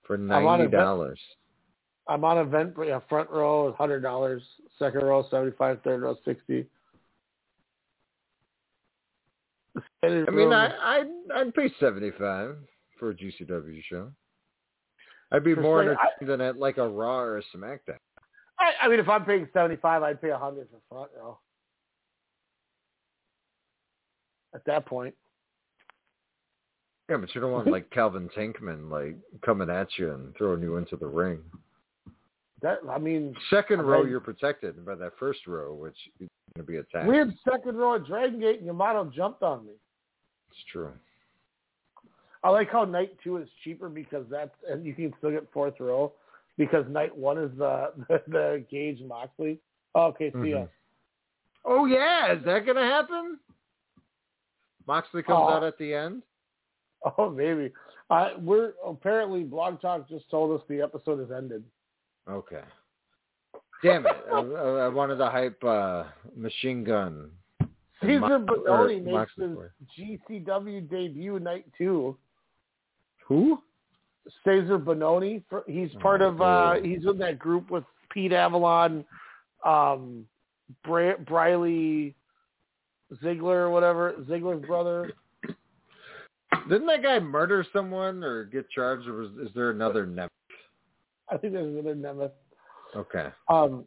for 0.07 0.17
ninety 0.17 0.69
dollars. 0.69 1.21
I'm 2.09 2.25
on 2.25 2.39
event 2.39 2.75
but 2.75 2.89
yeah, 2.89 3.01
front 3.09 3.31
row 3.31 3.69
is 3.69 3.75
hundred 3.77 4.01
dollars, 4.01 4.43
second 4.79 5.03
row 5.03 5.25
seventy 5.31 5.57
five, 5.57 5.81
third 5.85 6.03
row 6.03 6.17
sixty. 6.25 6.67
I 10.03 10.31
mean, 10.31 10.53
I 10.53 10.73
I'd, 10.83 11.07
I'd 11.35 11.55
pay 11.55 11.73
seventy 11.79 12.11
five 12.19 12.57
for 12.99 13.11
a 13.11 13.15
GCW 13.15 13.83
show. 13.89 14.11
I'd 15.31 15.45
be 15.45 15.55
more 15.55 15.79
I- 15.79 15.83
entertained 15.83 16.29
than 16.29 16.41
at 16.41 16.59
like 16.59 16.79
a 16.79 16.89
Raw 16.89 17.21
or 17.21 17.39
a 17.39 17.43
SmackDown. 17.57 17.99
I, 18.83 18.89
mean, 18.89 18.99
if 19.01 19.09
I'm 19.09 19.25
paying 19.25 19.49
seventy 19.53 19.77
five, 19.77 20.03
I'd 20.03 20.21
pay 20.21 20.31
a 20.31 20.39
hundred 20.39 20.69
for 20.71 20.79
front 20.95 21.11
row. 21.17 21.39
At 24.55 24.65
that 24.67 24.85
point, 24.85 25.15
Yeah, 27.09 27.17
but 27.17 27.35
you 27.35 27.41
don't 27.41 27.53
want 27.53 27.69
like 27.69 27.89
Calvin 27.91 28.29
Tankman 28.37 28.91
like 28.91 29.17
coming 29.43 29.71
at 29.71 29.89
you 29.97 30.13
and 30.13 30.37
throwing 30.37 30.61
you 30.61 30.77
into 30.77 30.97
the 30.97 31.07
ring. 31.07 31.41
that 32.61 32.79
I 32.91 32.99
mean, 32.99 33.35
Second 33.49 33.81
I 33.81 33.85
row, 33.85 34.01
mean- 34.03 34.11
you're 34.11 34.21
protected 34.21 34.85
by 34.85 34.95
that 34.97 35.13
first 35.19 35.47
row, 35.47 35.73
which 35.73 35.97
is 36.21 36.29
going 36.55 36.67
to 36.67 36.71
be 36.71 36.77
attacked. 36.79 37.09
we 37.09 37.17
had 37.17 37.33
second 37.51 37.77
row 37.77 37.95
at 37.95 38.05
Dragon 38.05 38.41
Gate, 38.41 38.59
and 38.59 38.67
Yamato 38.67 39.05
jumped 39.15 39.43
on 39.43 39.65
me. 39.65 39.73
It's 40.51 40.61
true. 40.71 40.91
I 42.45 42.51
like 42.51 42.71
how 42.71 42.85
night 42.85 43.17
two 43.25 43.39
is 43.39 43.49
cheaper 43.65 43.89
because 43.89 44.27
that's 44.31 44.55
and 44.69 44.85
you 44.85 44.93
can 44.93 45.15
still 45.17 45.31
get 45.31 45.47
fourth 45.53 45.81
row 45.81 46.13
because 46.59 46.85
night 46.89 47.17
one 47.17 47.39
is 47.39 47.51
the 47.59 47.93
the, 48.09 48.23
the 48.29 48.65
Gage 48.71 49.01
Moxley. 49.07 49.59
Okay, 49.97 50.31
see 50.43 50.51
ya. 50.51 50.57
Mhm. 50.59 50.69
Oh 51.65 51.87
yeah, 51.87 52.33
is 52.35 52.45
that 52.45 52.65
going 52.65 52.77
to 52.77 52.83
happen? 52.83 53.39
Moxley 54.87 55.23
comes 55.23 55.41
Oh. 55.43 55.49
out 55.55 55.65
at 55.65 55.79
the 55.79 55.95
end. 55.95 56.23
Oh, 57.19 57.31
maybe. 57.31 57.73
Uh, 58.11 58.31
we're 58.41 58.73
apparently 58.87 59.43
Blog 59.45 59.81
Talk 59.81 60.09
just 60.09 60.29
told 60.31 60.59
us 60.59 60.65
the 60.69 60.81
episode 60.81 61.19
has 61.21 61.31
ended. 61.37 61.65
Okay. 62.31 62.63
Damn 63.83 64.07
it! 64.07 64.13
I, 64.33 64.37
I 64.39 64.85
I 64.85 64.89
wanted 64.89 65.17
to 65.17 65.29
hype 65.29 65.63
uh, 65.65 66.05
Machine 66.37 66.85
Gun. 66.85 67.31
Caesar 68.01 68.39
Mo- 68.39 68.47
Bononi 68.47 69.03
makes 69.03 69.13
Moxley 69.37 69.49
his 69.49 69.57
for. 69.57 69.73
GCW 70.31 70.89
debut 70.89 71.41
night 71.41 71.65
two. 71.77 72.17
Who? 73.27 73.61
Cesar 74.45 74.79
Bononi. 74.79 75.43
For, 75.51 75.65
he's 75.67 75.91
part 76.01 76.23
of. 76.23 76.41
uh. 76.41 76.75
He's 76.83 77.05
in 77.07 77.19
that 77.19 77.39
group 77.39 77.71
with 77.71 77.85
Pete 78.13 78.33
Avalon, 78.33 79.05
um, 79.65 80.27
Bra- 80.85 81.17
Briley 81.27 82.15
Ziegler 83.23 83.67
or 83.67 83.71
whatever. 83.71 84.15
Ziegler's 84.29 84.65
brother. 84.65 85.13
Didn't 86.69 86.87
that 86.87 87.03
guy 87.03 87.19
murder 87.19 87.67
someone 87.73 88.23
or 88.23 88.45
get 88.45 88.71
charged, 88.71 89.09
or 89.09 89.15
was, 89.15 89.31
is 89.43 89.49
there 89.55 89.71
another 89.71 90.07
Nemeth? 90.07 90.29
I 91.31 91.37
think 91.37 91.55
there's 91.55 91.75
another 91.75 91.95
Nemeth. 91.95 92.31
Okay. 92.95 93.29
Um, 93.49 93.85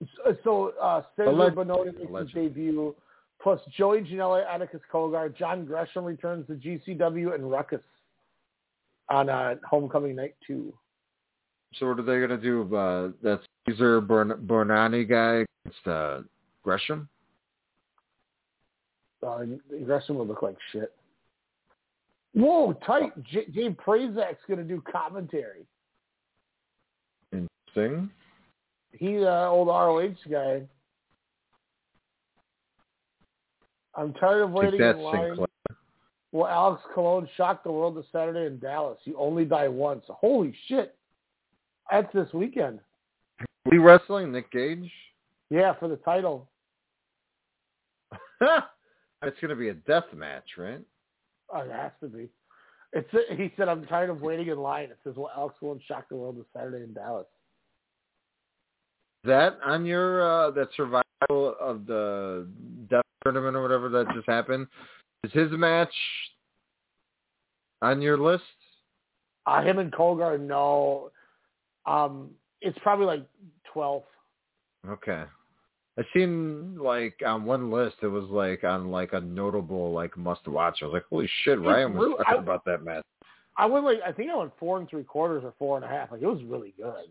so, 0.00 0.36
so 0.44 0.72
uh, 0.80 1.02
Cesar 1.16 1.30
Alleg- 1.30 1.54
Bononi 1.54 2.10
makes 2.10 2.32
his 2.32 2.32
debut, 2.34 2.94
plus 3.40 3.60
Joey 3.76 4.00
Janela, 4.00 4.44
Atticus 4.46 4.80
Cogar, 4.92 5.34
John 5.36 5.64
Gresham 5.64 6.04
returns 6.04 6.46
to 6.48 6.54
GCW, 6.54 7.34
and 7.34 7.50
Ruckus 7.50 7.80
on 9.10 9.28
uh, 9.28 9.54
Homecoming 9.68 10.16
Night 10.16 10.34
2. 10.46 10.72
So 11.74 11.86
what 11.88 11.98
are 11.98 12.02
they 12.02 12.26
going 12.26 12.30
to 12.30 12.36
do? 12.38 12.62
Uh, 12.74 13.10
that 13.22 13.40
Caesar 13.66 14.00
Born- 14.00 14.46
Bornani 14.46 15.08
guy 15.08 15.44
against 15.64 15.86
uh, 15.86 16.20
Gresham? 16.62 17.08
Uh, 19.26 19.40
Gresham 19.84 20.16
will 20.16 20.26
look 20.26 20.42
like 20.42 20.56
shit. 20.72 20.92
Whoa, 22.34 22.72
tight. 22.86 23.12
J- 23.24 23.46
Dave 23.52 23.76
Prazak's 23.84 24.42
going 24.46 24.58
to 24.58 24.64
do 24.64 24.82
commentary. 24.90 25.66
Interesting. 27.32 28.10
He, 28.92 29.24
uh, 29.24 29.48
old 29.48 29.68
ROH 29.68 30.14
guy. 30.30 30.62
I'm 33.94 34.12
tired 34.14 34.42
of 34.42 34.52
waiting 34.52 34.80
in 34.80 34.98
line. 34.98 35.26
Sinclair. 35.26 35.46
Well, 36.32 36.46
Alex 36.46 36.82
Colon 36.94 37.28
shocked 37.36 37.64
the 37.64 37.72
world 37.72 37.96
this 37.96 38.04
Saturday 38.12 38.46
in 38.46 38.58
Dallas. 38.58 38.98
You 39.04 39.16
only 39.18 39.44
die 39.44 39.68
once. 39.68 40.04
Holy 40.08 40.54
shit. 40.66 40.94
That's 41.90 42.12
this 42.12 42.32
weekend. 42.34 42.80
We 43.70 43.78
wrestling 43.78 44.30
Nick 44.30 44.50
Gage? 44.50 44.90
Yeah, 45.50 45.72
for 45.78 45.88
the 45.88 45.96
title. 45.96 46.48
It's 48.40 49.40
going 49.40 49.48
to 49.48 49.56
be 49.56 49.70
a 49.70 49.74
death 49.74 50.04
match, 50.14 50.44
right? 50.56 50.80
Oh, 51.52 51.60
it 51.60 51.72
has 51.72 51.90
to 52.00 52.06
be. 52.06 52.28
It's 52.92 53.08
he 53.36 53.52
said, 53.56 53.68
I'm 53.68 53.84
tired 53.86 54.10
of 54.10 54.20
waiting 54.20 54.48
in 54.48 54.58
line. 54.58 54.90
It 54.90 54.98
says, 55.02 55.14
well, 55.16 55.30
Alex 55.36 55.56
Colon 55.58 55.80
shocked 55.88 56.10
the 56.10 56.16
world 56.16 56.38
this 56.38 56.46
Saturday 56.54 56.84
in 56.84 56.94
Dallas. 56.94 57.26
That 59.24 59.58
on 59.64 59.84
your 59.84 60.22
uh, 60.22 60.50
that 60.52 60.68
survival 60.76 61.02
of 61.60 61.84
the 61.86 62.46
death 62.88 63.02
tournament 63.24 63.56
or 63.56 63.62
whatever 63.62 63.88
that 63.88 64.06
just 64.14 64.28
happened 64.28 64.68
is 65.24 65.32
his 65.32 65.50
match 65.52 65.92
on 67.82 68.00
your 68.02 68.16
list? 68.18 68.42
Uh, 69.46 69.62
him 69.62 69.78
and 69.78 69.92
Colgar, 69.92 70.36
no. 70.38 71.10
Um, 71.86 72.30
it's 72.60 72.78
probably 72.82 73.06
like 73.06 73.24
12th. 73.74 74.02
Okay. 74.88 75.24
I 75.98 76.02
seen 76.14 76.78
like 76.78 77.16
on 77.26 77.44
one 77.44 77.70
list 77.72 77.96
it 78.02 78.06
was 78.08 78.24
like 78.30 78.62
on 78.62 78.90
like 78.90 79.14
a 79.14 79.20
notable 79.20 79.92
like 79.92 80.16
must 80.16 80.46
watch. 80.46 80.78
I 80.80 80.84
was 80.84 80.92
like, 80.94 81.04
holy 81.10 81.28
shit, 81.42 81.60
Ryan 81.60 81.94
was 81.94 82.02
really- 82.08 82.16
talking 82.24 82.38
I- 82.38 82.42
about 82.42 82.64
that 82.66 82.84
match. 82.84 83.04
I 83.56 83.66
went 83.66 83.84
like, 83.84 83.98
I 84.06 84.12
think 84.12 84.30
I 84.30 84.36
went 84.36 84.52
four 84.60 84.78
and 84.78 84.88
three 84.88 85.02
quarters 85.02 85.42
or 85.44 85.52
four 85.58 85.74
and 85.76 85.84
a 85.84 85.88
half. 85.88 86.12
Like, 86.12 86.22
it 86.22 86.26
was 86.26 86.40
really 86.44 86.72
good. 86.76 87.10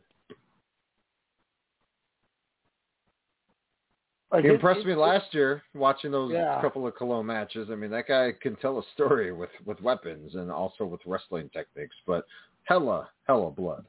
Like, 4.31 4.43
He 4.43 4.49
impressed 4.49 4.85
me 4.85 4.93
last 4.93 5.33
year 5.33 5.63
watching 5.73 6.11
those 6.11 6.31
Yeah. 6.31 6.59
couple 6.61 6.85
of 6.85 6.95
Colon 6.95 7.25
matches. 7.25 7.69
I 7.71 7.75
mean, 7.75 7.89
that 7.91 8.07
guy 8.07 8.33
can 8.33 8.57
tell 8.57 8.77
a 8.79 8.83
story 8.93 9.31
with 9.31 9.51
with 9.65 9.79
weapons 9.81 10.35
and 10.35 10.51
also 10.51 10.85
with 10.85 11.05
wrestling 11.05 11.49
techniques, 11.49 11.95
but 12.05 12.25
hella 12.63 13.09
hella 13.25 13.51
blood. 13.51 13.85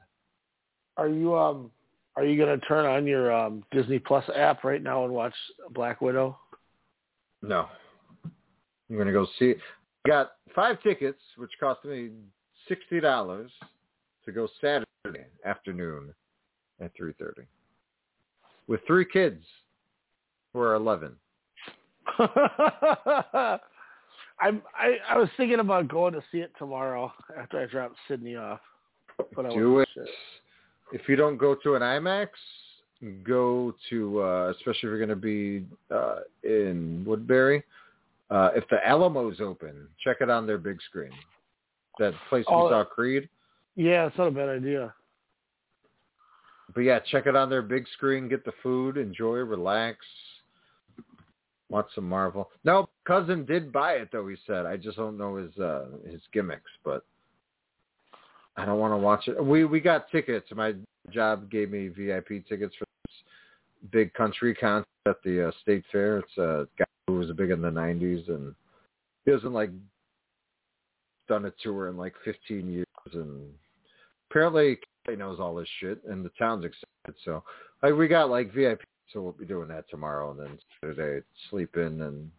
Are 0.95 1.09
you 1.09 1.35
um 1.35 1.71
are 2.15 2.23
you 2.23 2.37
gonna 2.37 2.57
turn 2.59 2.85
on 2.85 3.05
your 3.05 3.33
um 3.33 3.65
Disney 3.71 3.99
Plus 3.99 4.27
app 4.33 4.63
right 4.63 4.81
now 4.81 5.03
and 5.03 5.13
watch 5.13 5.35
Black 5.71 5.99
Widow? 5.99 6.39
No. 7.41 7.67
I'm 8.89 8.97
gonna 8.97 9.11
go 9.11 9.25
see. 9.37 9.55
Got 10.07 10.31
five 10.55 10.81
tickets, 10.81 11.21
which 11.35 11.51
cost 11.59 11.83
me 11.83 12.11
sixty 12.69 13.01
dollars 13.01 13.51
to 14.23 14.31
go 14.31 14.47
Saturday 14.61 15.25
afternoon 15.43 16.13
at 16.79 16.95
three 16.95 17.13
thirty 17.19 17.43
with 18.67 18.79
three 18.87 19.05
kids 19.05 19.43
are 20.55 20.73
eleven. 20.75 21.15
I'm 24.41 24.61
I, 24.73 24.97
I 25.09 25.17
was 25.17 25.29
thinking 25.37 25.59
about 25.59 25.87
going 25.87 26.13
to 26.13 26.23
see 26.31 26.39
it 26.39 26.51
tomorrow 26.57 27.11
after 27.37 27.59
I 27.59 27.65
drop 27.65 27.93
Sydney 28.07 28.35
off. 28.35 28.59
But 29.35 29.45
I 29.47 29.49
Do 29.53 29.73
wasn't 29.73 29.97
it. 29.97 30.09
If 30.93 31.07
you 31.09 31.15
don't 31.15 31.37
go 31.37 31.55
to 31.55 31.75
an 31.75 31.81
IMAX, 31.81 32.29
go 33.23 33.75
to 33.89 34.21
uh, 34.21 34.53
especially 34.55 34.77
if 34.77 34.83
you're 34.83 34.97
going 34.97 35.09
to 35.09 35.15
be 35.15 35.65
uh, 35.93 36.19
in 36.43 37.03
Woodbury. 37.05 37.63
Uh, 38.31 38.51
if 38.55 38.63
the 38.69 38.77
Alamo's 38.87 39.41
open, 39.41 39.87
check 40.03 40.17
it 40.21 40.29
on 40.29 40.45
their 40.47 40.57
big 40.57 40.79
screen. 40.83 41.11
That 41.97 42.13
place 42.29 42.45
we 42.47 42.55
Oh. 42.55 42.69
saw 42.69 42.83
Creed. 42.85 43.27
Yeah, 43.75 44.05
it's 44.07 44.17
not 44.17 44.27
a 44.27 44.31
bad 44.31 44.49
idea. 44.49 44.93
But 46.73 46.81
yeah, 46.81 46.99
check 46.99 47.25
it 47.25 47.35
on 47.35 47.49
their 47.49 47.61
big 47.63 47.85
screen. 47.93 48.29
Get 48.29 48.45
the 48.45 48.51
food, 48.61 48.97
enjoy, 48.97 49.37
relax, 49.37 49.97
watch 51.69 51.87
some 51.95 52.07
Marvel. 52.07 52.49
No, 52.63 52.89
cousin 53.05 53.45
did 53.45 53.71
buy 53.71 53.93
it 53.93 54.09
though. 54.11 54.27
He 54.27 54.35
said, 54.45 54.65
I 54.65 54.77
just 54.77 54.97
don't 54.97 55.17
know 55.17 55.35
his 55.35 55.55
uh, 55.57 55.85
his 56.05 56.21
gimmicks, 56.33 56.71
but 56.83 57.05
I 58.57 58.65
don't 58.65 58.79
want 58.79 58.93
to 58.93 58.97
watch 58.97 59.27
it. 59.27 59.43
We 59.43 59.65
we 59.65 59.79
got 59.79 60.09
tickets. 60.11 60.49
My 60.55 60.73
job 61.11 61.49
gave 61.49 61.71
me 61.71 61.87
VIP 61.87 62.47
tickets 62.47 62.75
for 62.77 62.85
this 63.05 63.15
big 63.91 64.13
country 64.13 64.53
concert 64.53 64.85
at 65.05 65.21
the 65.23 65.47
uh, 65.47 65.51
state 65.61 65.83
fair. 65.91 66.19
It's 66.19 66.37
a 66.37 66.67
guy 66.77 66.85
who 67.07 67.13
was 67.13 67.31
big 67.31 67.51
in 67.51 67.61
the 67.61 67.69
'90s, 67.69 68.27
and 68.27 68.53
he 69.25 69.31
hasn't 69.31 69.53
like 69.53 69.71
done 71.27 71.45
a 71.45 71.53
tour 71.63 71.87
in 71.89 71.97
like 71.97 72.13
15 72.25 72.69
years, 72.71 72.85
and 73.13 73.47
apparently 74.29 74.79
he 75.07 75.15
knows 75.15 75.39
all 75.39 75.55
this 75.55 75.69
shit, 75.79 76.03
and 76.05 76.25
the 76.25 76.31
town's 76.37 76.65
excited. 76.65 77.21
So 77.23 77.43
like 77.81 77.93
we 77.93 78.07
got 78.07 78.29
like 78.29 78.53
VIP, 78.53 78.81
so 79.13 79.21
we'll 79.21 79.31
be 79.33 79.45
doing 79.45 79.67
that 79.69 79.89
tomorrow, 79.89 80.31
and 80.31 80.39
then 80.39 80.59
Saturday 80.81 81.25
sleep 81.49 81.75
in 81.77 82.01
and 82.01 82.29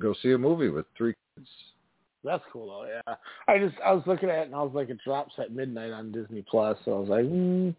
go 0.00 0.14
see 0.22 0.32
a 0.32 0.38
movie 0.38 0.68
with 0.68 0.86
three 0.96 1.14
kids. 1.36 1.48
That's 2.24 2.42
cool 2.52 2.68
though. 2.68 2.86
Yeah, 2.86 3.14
I 3.48 3.58
just 3.58 3.74
I 3.84 3.92
was 3.92 4.04
looking 4.06 4.30
at 4.30 4.38
it 4.38 4.46
and 4.46 4.54
I 4.54 4.62
was 4.62 4.72
like, 4.74 4.90
it 4.90 4.98
drops 5.04 5.34
at 5.38 5.52
midnight 5.52 5.90
on 5.90 6.12
Disney 6.12 6.44
Plus. 6.48 6.78
So 6.84 6.96
I 6.96 6.98
was 7.00 7.08
like, 7.08 7.24
mm. 7.24 7.74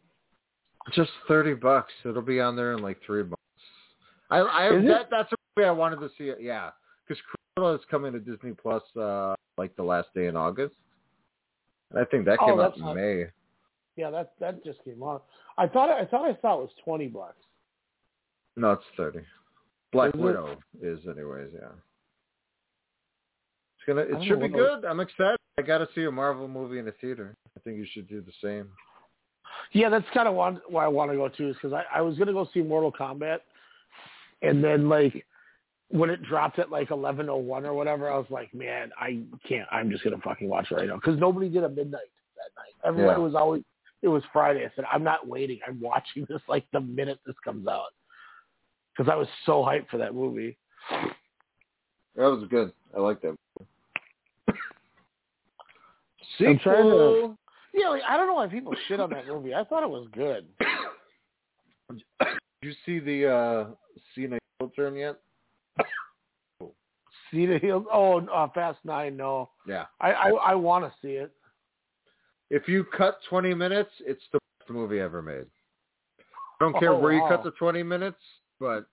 Just 0.93 1.11
thirty 1.29 1.53
bucks. 1.53 1.93
It'll 2.03 2.21
be 2.21 2.41
on 2.41 2.57
there 2.57 2.73
in 2.73 2.81
like 2.81 2.97
three 3.05 3.23
months. 3.23 3.37
I, 4.29 4.39
I 4.39 4.75
Is 4.75 4.83
it? 4.83 4.87
that, 4.87 5.07
that's 5.09 5.31
a 5.31 5.35
movie 5.55 5.65
I 5.67 5.71
wanted 5.71 6.01
to 6.01 6.09
see. 6.17 6.25
It. 6.25 6.39
Yeah, 6.41 6.71
because 7.07 7.21
Cruella 7.57 7.75
is 7.75 7.81
coming 7.89 8.11
to 8.11 8.19
Disney 8.19 8.51
Plus 8.51 8.83
uh 8.99 9.33
like 9.57 9.73
the 9.77 9.83
last 9.83 10.09
day 10.13 10.27
in 10.27 10.35
August. 10.35 10.75
And 11.91 11.99
I 12.01 12.05
think 12.05 12.25
that 12.25 12.37
Oh, 12.41 12.47
came 12.47 12.59
out 12.59 12.75
in 12.75 12.83
not- 12.83 12.95
May. 12.97 13.25
yeah, 13.95 14.09
that 14.09 14.33
that 14.41 14.61
just 14.65 14.83
came 14.83 15.01
out. 15.03 15.23
I 15.57 15.67
thought 15.67 15.89
I 15.89 16.03
thought 16.05 16.25
I 16.29 16.37
saw 16.41 16.57
it 16.59 16.63
was 16.63 16.69
twenty 16.83 17.07
bucks. 17.07 17.37
No, 18.55 18.71
it's 18.73 18.83
thirty. 18.95 19.21
Black 19.91 20.13
Is? 20.15 20.21
Widow 20.21 20.57
is 20.81 20.99
anyways. 21.07 21.49
Yeah. 21.53 21.69
It's 23.77 23.87
gonna. 23.87 24.01
It 24.01 24.27
should 24.27 24.41
be 24.41 24.47
good. 24.47 24.85
I'm 24.85 24.99
excited. 24.99 25.37
I 25.57 25.61
got 25.61 25.79
to 25.79 25.87
see 25.93 26.03
a 26.03 26.11
Marvel 26.11 26.47
movie 26.47 26.79
in 26.79 26.85
the 26.85 26.93
theater. 26.93 27.35
I 27.55 27.59
think 27.59 27.77
you 27.77 27.85
should 27.93 28.07
do 28.09 28.21
the 28.21 28.31
same. 28.41 28.69
Yeah, 29.71 29.89
that's 29.89 30.05
kind 30.13 30.27
of 30.27 30.33
one, 30.33 30.61
why 30.67 30.85
I 30.85 30.87
want 30.87 31.11
to 31.11 31.17
go 31.17 31.29
too, 31.29 31.49
is 31.49 31.55
because 31.55 31.73
I, 31.73 31.83
I 31.97 32.01
was 32.01 32.17
gonna 32.17 32.33
go 32.33 32.47
see 32.53 32.61
Mortal 32.61 32.91
Kombat, 32.91 33.39
and 34.41 34.63
then 34.63 34.89
like 34.89 35.25
when 35.89 36.09
it 36.09 36.23
dropped 36.23 36.57
at 36.59 36.71
like 36.71 36.89
eleven 36.89 37.29
oh 37.29 37.37
one 37.37 37.65
or 37.65 37.73
whatever, 37.73 38.11
I 38.11 38.17
was 38.17 38.25
like, 38.29 38.53
man, 38.53 38.91
I 38.99 39.21
can't. 39.47 39.67
I'm 39.71 39.91
just 39.91 40.03
gonna 40.03 40.17
fucking 40.23 40.49
watch 40.49 40.71
it 40.71 40.75
right 40.75 40.87
now 40.87 40.95
because 40.95 41.19
nobody 41.19 41.49
did 41.49 41.63
a 41.63 41.69
midnight 41.69 42.09
that 42.35 42.49
night. 42.57 42.73
Everyone 42.83 43.15
Yeah. 43.15 43.23
was 43.23 43.35
always 43.35 43.63
it 44.01 44.07
was 44.07 44.23
Friday. 44.33 44.65
I 44.65 44.71
said, 44.75 44.85
I'm 44.91 45.03
not 45.03 45.27
waiting. 45.27 45.59
I'm 45.67 45.79
watching 45.79 46.25
this 46.27 46.41
like 46.47 46.65
the 46.73 46.81
minute 46.81 47.19
this 47.25 47.35
comes 47.43 47.67
out 47.67 47.89
because 48.95 49.11
I 49.11 49.15
was 49.15 49.27
so 49.45 49.63
hyped 49.63 49.89
for 49.89 49.97
that 49.97 50.13
movie. 50.13 50.57
That 52.15 52.25
was 52.29 52.45
good. 52.49 52.71
I 52.95 52.99
like 52.99 53.21
that. 53.21 53.35
I'm 56.39 56.59
trying 56.59 56.83
to- 56.83 57.37
Yeah, 57.73 57.89
like, 57.89 58.03
I 58.07 58.17
don't 58.17 58.27
know 58.27 58.33
why 58.35 58.47
people 58.47 58.73
shit 58.87 58.99
on 58.99 59.09
that 59.11 59.27
movie. 59.27 59.53
I 59.53 59.63
thought 59.63 59.83
it 59.83 59.89
was 59.89 60.07
good. 60.13 60.45
Did 61.89 62.37
you 62.61 62.73
see 62.85 62.99
the 62.99 63.27
uh 63.31 63.65
Cena 64.15 64.37
heel 64.59 64.69
turn 64.75 64.95
yet? 64.95 65.19
See 67.31 67.45
the 67.45 67.57
heel? 67.59 67.85
Oh, 67.91 68.19
uh, 68.27 68.47
Fast 68.53 68.79
Nine. 68.83 69.17
No, 69.17 69.49
Yeah. 69.67 69.85
I 69.99 70.11
I, 70.13 70.29
I 70.29 70.55
want 70.55 70.85
to 70.85 70.91
see 71.01 71.13
it. 71.13 71.31
If 72.49 72.67
you 72.67 72.83
cut 72.83 73.17
20 73.29 73.53
minutes, 73.55 73.89
it's 74.01 74.21
the 74.31 74.39
best 74.59 74.69
movie 74.69 74.99
ever 74.99 75.21
made. 75.21 75.45
I 76.19 76.23
don't 76.65 76.79
care 76.79 76.91
Oh, 76.93 76.99
where 76.99 77.13
you 77.13 77.25
cut 77.27 77.43
the 77.43 77.51
20 77.51 77.81
minutes, 77.81 78.19
but 78.63 78.85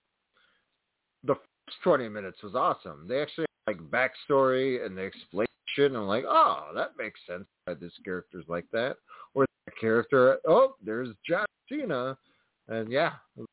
the 1.23 1.35
first 1.37 1.77
20 1.85 2.09
minutes 2.09 2.43
was 2.43 2.57
awesome. 2.57 3.07
They 3.09 3.23
actually 3.23 3.47
had, 3.67 3.77
like 3.77 3.91
backstory 3.91 4.85
and 4.85 4.99
they 4.99 5.05
explain 5.05 5.47
shit, 5.77 5.93
and 5.93 5.97
I'm 5.97 6.09
like, 6.09 6.25
oh, 6.29 6.71
that 6.75 6.95
makes 6.99 7.21
sense 7.29 7.45
why 7.65 7.75
this 7.75 7.93
character's 8.05 8.47
like 8.49 8.65
that. 8.73 8.97
Or 9.35 9.47
that 9.67 9.75
character, 9.81 10.39
oh, 10.49 10.75
there's 10.85 11.11
John 11.25 11.47
Cena, 11.69 12.19
and 12.67 12.91
yeah, 12.91 13.13
it 13.37 13.41
was, 13.41 13.47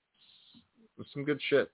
it 0.55 0.97
was 0.97 1.07
some 1.13 1.23
good 1.23 1.39
shit. 1.49 1.69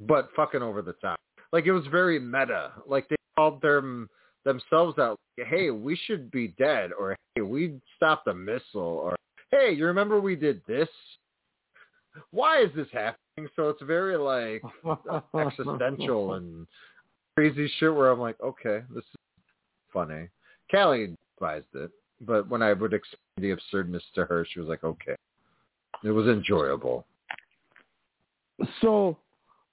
But 0.00 0.28
fucking 0.36 0.62
over 0.62 0.82
the 0.82 0.92
top. 0.94 1.18
Like 1.50 1.64
it 1.64 1.72
was 1.72 1.86
very 1.90 2.18
meta. 2.20 2.72
Like 2.86 3.08
they 3.08 3.16
called 3.36 3.62
them 3.62 4.10
themselves 4.44 4.98
out. 4.98 5.18
Like, 5.38 5.46
Hey, 5.46 5.70
we 5.70 5.98
should 6.06 6.30
be 6.30 6.48
dead, 6.58 6.90
or 6.92 7.16
hey, 7.34 7.40
we 7.40 7.80
stopped 7.96 8.26
a 8.28 8.34
missile, 8.34 8.82
or 8.82 9.16
hey, 9.50 9.72
you 9.72 9.86
remember 9.86 10.20
we 10.20 10.36
did 10.36 10.60
this? 10.66 10.88
Why 12.30 12.62
is 12.62 12.70
this 12.74 12.88
happening? 12.92 13.16
So 13.56 13.68
it's 13.68 13.82
very 13.82 14.16
like 14.16 14.62
existential 15.36 16.32
and 16.34 16.66
crazy 17.36 17.70
shit. 17.78 17.94
Where 17.94 18.10
I'm 18.10 18.20
like, 18.20 18.40
okay, 18.40 18.82
this 18.94 19.04
is 19.04 19.20
funny. 19.92 20.28
Callie 20.70 21.16
advised 21.36 21.66
it, 21.74 21.90
but 22.20 22.48
when 22.48 22.62
I 22.62 22.72
would 22.72 22.92
explain 22.92 23.18
the 23.38 23.50
absurdness 23.50 24.02
to 24.14 24.24
her, 24.24 24.46
she 24.48 24.60
was 24.60 24.68
like, 24.68 24.84
okay, 24.84 25.16
it 26.04 26.10
was 26.10 26.26
enjoyable. 26.26 27.06
So, 28.80 29.16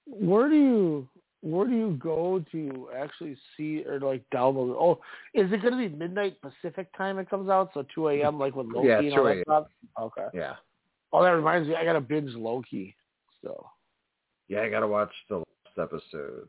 where 0.06 0.48
do 0.48 0.56
you 0.56 1.08
where 1.40 1.68
do 1.68 1.74
you 1.74 1.96
go 2.02 2.44
to 2.50 2.88
actually 2.96 3.36
see 3.56 3.84
or 3.86 4.00
like 4.00 4.24
download? 4.34 4.74
Oh, 4.78 5.00
is 5.34 5.52
it 5.52 5.62
going 5.62 5.72
to 5.72 5.88
be 5.88 5.94
midnight 5.94 6.38
Pacific 6.40 6.88
time? 6.96 7.18
It 7.18 7.30
comes 7.30 7.48
out, 7.48 7.70
so 7.74 7.84
two 7.94 8.08
a.m. 8.08 8.38
like 8.38 8.56
with 8.56 8.66
Loki 8.66 8.88
Yeah, 8.88 8.98
and 8.98 9.14
all 9.14 9.24
that 9.24 9.42
stuff. 9.44 9.66
Okay. 10.00 10.26
Yeah, 10.34 10.54
Oh, 11.12 11.22
that 11.22 11.30
reminds 11.30 11.68
me, 11.68 11.74
I 11.74 11.84
got 11.84 11.94
to 11.94 12.00
binge 12.00 12.34
Loki. 12.34 12.94
So 13.44 13.66
yeah, 14.48 14.62
I 14.62 14.68
gotta 14.70 14.86
watch 14.88 15.12
the 15.28 15.38
last 15.38 15.78
episode. 15.78 16.48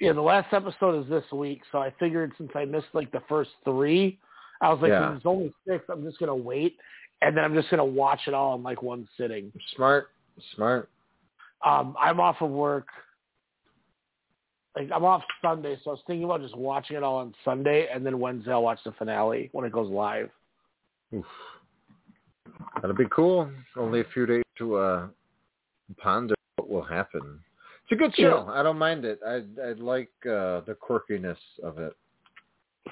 yeah, 0.00 0.12
the 0.12 0.20
last 0.20 0.52
episode 0.52 1.02
is 1.02 1.08
this 1.10 1.24
week, 1.32 1.62
so 1.72 1.78
I 1.78 1.92
figured 1.98 2.32
since 2.38 2.50
I 2.54 2.64
missed 2.64 2.88
like 2.92 3.10
the 3.12 3.22
first 3.28 3.50
three, 3.64 4.18
I 4.60 4.70
was 4.72 4.80
like, 4.80 4.90
Yeah. 4.90 5.10
there's 5.10 5.22
only 5.26 5.52
six. 5.66 5.84
I'm 5.88 6.02
just 6.04 6.18
gonna 6.18 6.34
wait, 6.36 6.76
and 7.22 7.36
then 7.36 7.44
I'm 7.44 7.54
just 7.54 7.70
gonna 7.70 7.84
watch 7.84 8.20
it 8.26 8.34
all 8.34 8.54
in 8.56 8.62
like 8.62 8.82
one 8.82 9.08
sitting. 9.16 9.52
Smart, 9.74 10.08
smart. 10.54 10.88
Um, 11.64 11.94
I'm 11.98 12.20
off 12.20 12.36
of 12.40 12.50
work. 12.50 12.88
Like 14.76 14.88
I'm 14.94 15.04
off 15.04 15.22
Sunday, 15.42 15.76
so 15.82 15.90
I 15.90 15.94
was 15.94 16.02
thinking 16.06 16.24
about 16.24 16.42
just 16.42 16.56
watching 16.56 16.96
it 16.96 17.02
all 17.02 17.16
on 17.16 17.34
Sunday, 17.44 17.88
and 17.92 18.06
then 18.06 18.20
Wednesday 18.20 18.52
I'll 18.52 18.62
watch 18.62 18.78
the 18.84 18.92
finale 18.92 19.48
when 19.52 19.64
it 19.64 19.72
goes 19.72 19.90
live. 19.90 20.30
Oof. 21.12 21.24
That'll 22.80 22.94
be 22.96 23.06
cool. 23.10 23.50
Only 23.76 24.00
a 24.00 24.04
few 24.14 24.26
days 24.26 24.44
to 24.58 24.76
uh 24.76 25.06
ponder 25.98 26.34
what 26.56 26.68
will 26.68 26.82
happen. 26.82 27.40
It's 27.82 27.92
a 27.92 27.96
good 27.96 28.14
show. 28.14 28.48
I 28.48 28.62
don't 28.62 28.78
mind 28.78 29.04
it. 29.04 29.18
I 29.26 29.42
I 29.62 29.72
like 29.72 30.10
uh 30.24 30.60
the 30.60 30.76
quirkiness 30.80 31.36
of 31.62 31.78
it. 31.78 31.94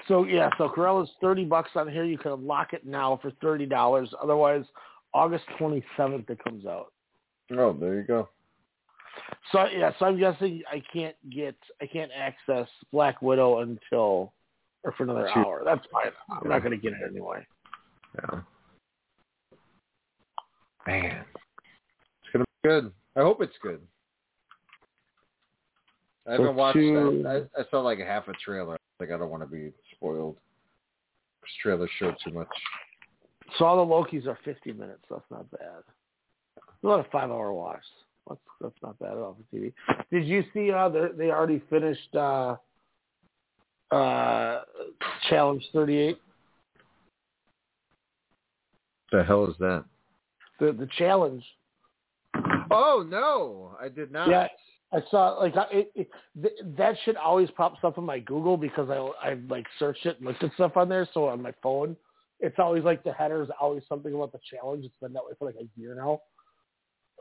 So 0.07 0.25
yeah, 0.25 0.49
so 0.57 0.69
Cruella's 0.69 1.09
thirty 1.21 1.45
bucks 1.45 1.71
on 1.75 1.89
here. 1.89 2.03
You 2.03 2.17
can 2.17 2.45
lock 2.45 2.73
it 2.73 2.85
now 2.85 3.19
for 3.21 3.31
thirty 3.41 3.65
dollars. 3.65 4.13
Otherwise, 4.21 4.65
August 5.13 5.45
twenty 5.57 5.83
seventh 5.97 6.29
it 6.29 6.43
comes 6.43 6.65
out. 6.65 6.91
Oh, 7.51 7.73
there 7.73 7.95
you 7.95 8.03
go. 8.03 8.29
So 9.51 9.65
yeah, 9.67 9.91
so 9.99 10.05
I'm 10.05 10.19
guessing 10.19 10.61
I 10.71 10.83
can't 10.93 11.15
get 11.29 11.55
I 11.81 11.85
can't 11.85 12.11
access 12.15 12.67
Black 12.91 13.21
Widow 13.21 13.59
until 13.59 14.33
or 14.83 14.91
for 14.93 15.03
another 15.03 15.29
Two- 15.33 15.39
hour. 15.39 15.61
That's 15.65 15.85
fine. 15.91 16.11
I'm 16.29 16.49
not 16.49 16.63
gonna 16.63 16.77
get 16.77 16.93
it 16.93 16.99
anyway. 17.09 17.45
Yeah. 18.15 18.41
Man. 20.87 21.25
It's 22.63 22.67
gonna 22.67 22.81
be 22.81 22.87
good. 22.87 22.93
I 23.15 23.21
hope 23.21 23.41
it's 23.41 23.57
good. 23.61 23.81
I 26.27 26.33
haven't 26.33 26.55
watched 26.55 26.77
two- 26.77 27.23
I, 27.27 27.37
I, 27.37 27.61
I 27.61 27.65
saw 27.71 27.81
like 27.81 27.99
half 27.99 28.27
a 28.27 28.33
trailer. 28.33 28.77
Like 28.99 29.11
I 29.11 29.17
don't 29.17 29.29
want 29.29 29.43
to 29.43 29.47
be 29.49 29.71
spoiled. 29.95 30.35
This 31.41 31.51
trailer 31.61 31.89
showed 31.97 32.15
too 32.23 32.31
much. 32.31 32.47
So 33.57 33.65
all 33.65 33.85
the 33.85 33.91
Lokis 33.91 34.27
are 34.27 34.37
fifty 34.43 34.73
minutes. 34.73 35.03
That's 35.09 35.23
not 35.31 35.49
bad. 35.51 35.83
A 36.83 37.03
five 37.11 37.31
hour 37.31 37.53
watch. 37.53 37.79
That's 38.27 38.39
that's 38.61 38.75
not 38.83 38.99
bad 38.99 39.13
at 39.13 39.17
all 39.17 39.35
for 39.51 39.57
TV. 39.57 39.73
Did 40.11 40.25
you 40.25 40.43
see 40.53 40.71
uh 40.71 40.89
they 40.89 41.31
already 41.31 41.63
finished 41.69 42.13
uh 42.15 42.57
uh 43.91 44.61
challenge 45.29 45.65
thirty 45.73 45.97
eight? 45.97 46.21
The 49.11 49.23
hell 49.23 49.45
is 49.47 49.55
that? 49.59 49.85
The 50.59 50.73
the 50.73 50.87
challenge. 50.97 51.43
Oh 52.71 53.05
no, 53.07 53.75
I 53.81 53.89
did 53.89 54.11
not. 54.11 54.29
Yeah, 54.29 54.47
I 54.91 54.99
saw 55.09 55.37
like 55.39 55.55
I, 55.55 55.65
it, 55.71 55.91
it, 55.95 56.09
th- 56.41 56.53
that 56.77 56.95
shit 57.05 57.17
always 57.17 57.49
pops 57.51 57.79
up 57.83 57.97
in 57.97 58.03
my 58.03 58.19
Google 58.19 58.57
because 58.57 58.89
I 58.89 59.29
I 59.29 59.37
like 59.49 59.65
searched 59.77 60.05
it 60.05 60.17
and 60.17 60.27
looked 60.27 60.43
at 60.43 60.53
stuff 60.53 60.77
on 60.77 60.89
there. 60.89 61.07
So 61.13 61.27
on 61.27 61.41
my 61.41 61.53
phone, 61.61 61.95
it's 62.39 62.57
always 62.59 62.83
like 62.83 63.03
the 63.03 63.13
header 63.13 63.41
is 63.43 63.49
always 63.59 63.83
something 63.89 64.13
about 64.13 64.31
the 64.31 64.39
challenge. 64.51 64.85
It's 64.85 64.93
been 65.01 65.13
that 65.13 65.23
way 65.25 65.33
for 65.37 65.45
like 65.45 65.55
a 65.55 65.79
year 65.79 65.95
now. 65.95 66.21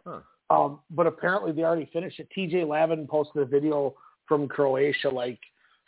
Huh. 0.07 0.20
Um, 0.51 0.81
but 0.91 1.07
apparently 1.07 1.52
they 1.52 1.62
already 1.62 1.91
finished 1.93 2.20
it. 2.20 2.28
TJ 2.36 2.67
Lavin 2.67 3.07
posted 3.07 3.43
a 3.43 3.47
video 3.47 3.94
from 4.27 4.49
Croatia, 4.49 5.09
like 5.10 5.39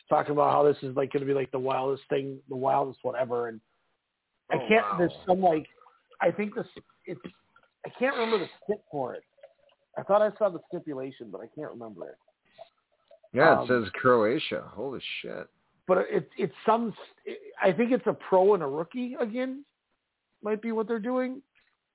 talking 0.09 0.33
about 0.33 0.53
how 0.53 0.63
this 0.65 0.77
is 0.83 0.95
like 0.97 1.13
going 1.13 1.21
to 1.21 1.27
be 1.27 1.33
like 1.33 1.51
the 1.51 1.59
wildest 1.59 2.03
thing, 2.11 2.39
the 2.49 2.57
wildest 2.57 2.99
whatever. 3.03 3.49
And 3.49 3.61
I 4.51 4.57
Oh, 4.57 4.69
can't. 4.69 4.85
wow. 4.85 4.97
There's 4.99 5.13
some 5.27 5.41
like, 5.41 5.67
I 6.21 6.31
think 6.31 6.55
this. 6.55 6.67
It's. 7.07 7.21
I 7.87 7.89
can't 7.99 8.15
remember 8.15 8.39
the 8.39 8.51
stip 8.65 8.83
for 8.91 9.15
it. 9.15 9.23
I 9.99 10.02
thought 10.02 10.23
I 10.23 10.31
saw 10.39 10.49
the 10.49 10.60
stipulation, 10.69 11.31
but 11.31 11.41
I 11.41 11.47
can't 11.55 11.70
remember 11.70 12.09
it. 12.09 12.17
Yeah, 13.33 13.55
it 13.55 13.59
Um, 13.62 13.69
says 13.69 13.91
Croatia. 13.91 14.62
Holy 14.75 15.01
shit. 15.20 15.49
But 15.86 16.07
it, 16.10 16.31
it's 16.36 16.55
some. 16.65 16.94
I 17.60 17.73
think 17.73 17.93
it's 17.93 18.07
a 18.07 18.12
pro 18.12 18.55
and 18.55 18.62
a 18.62 18.67
rookie 18.67 19.15
again. 19.15 19.65
Might 20.43 20.62
be 20.62 20.73
what 20.73 20.86
they're 20.89 20.99
doing. 20.99 21.43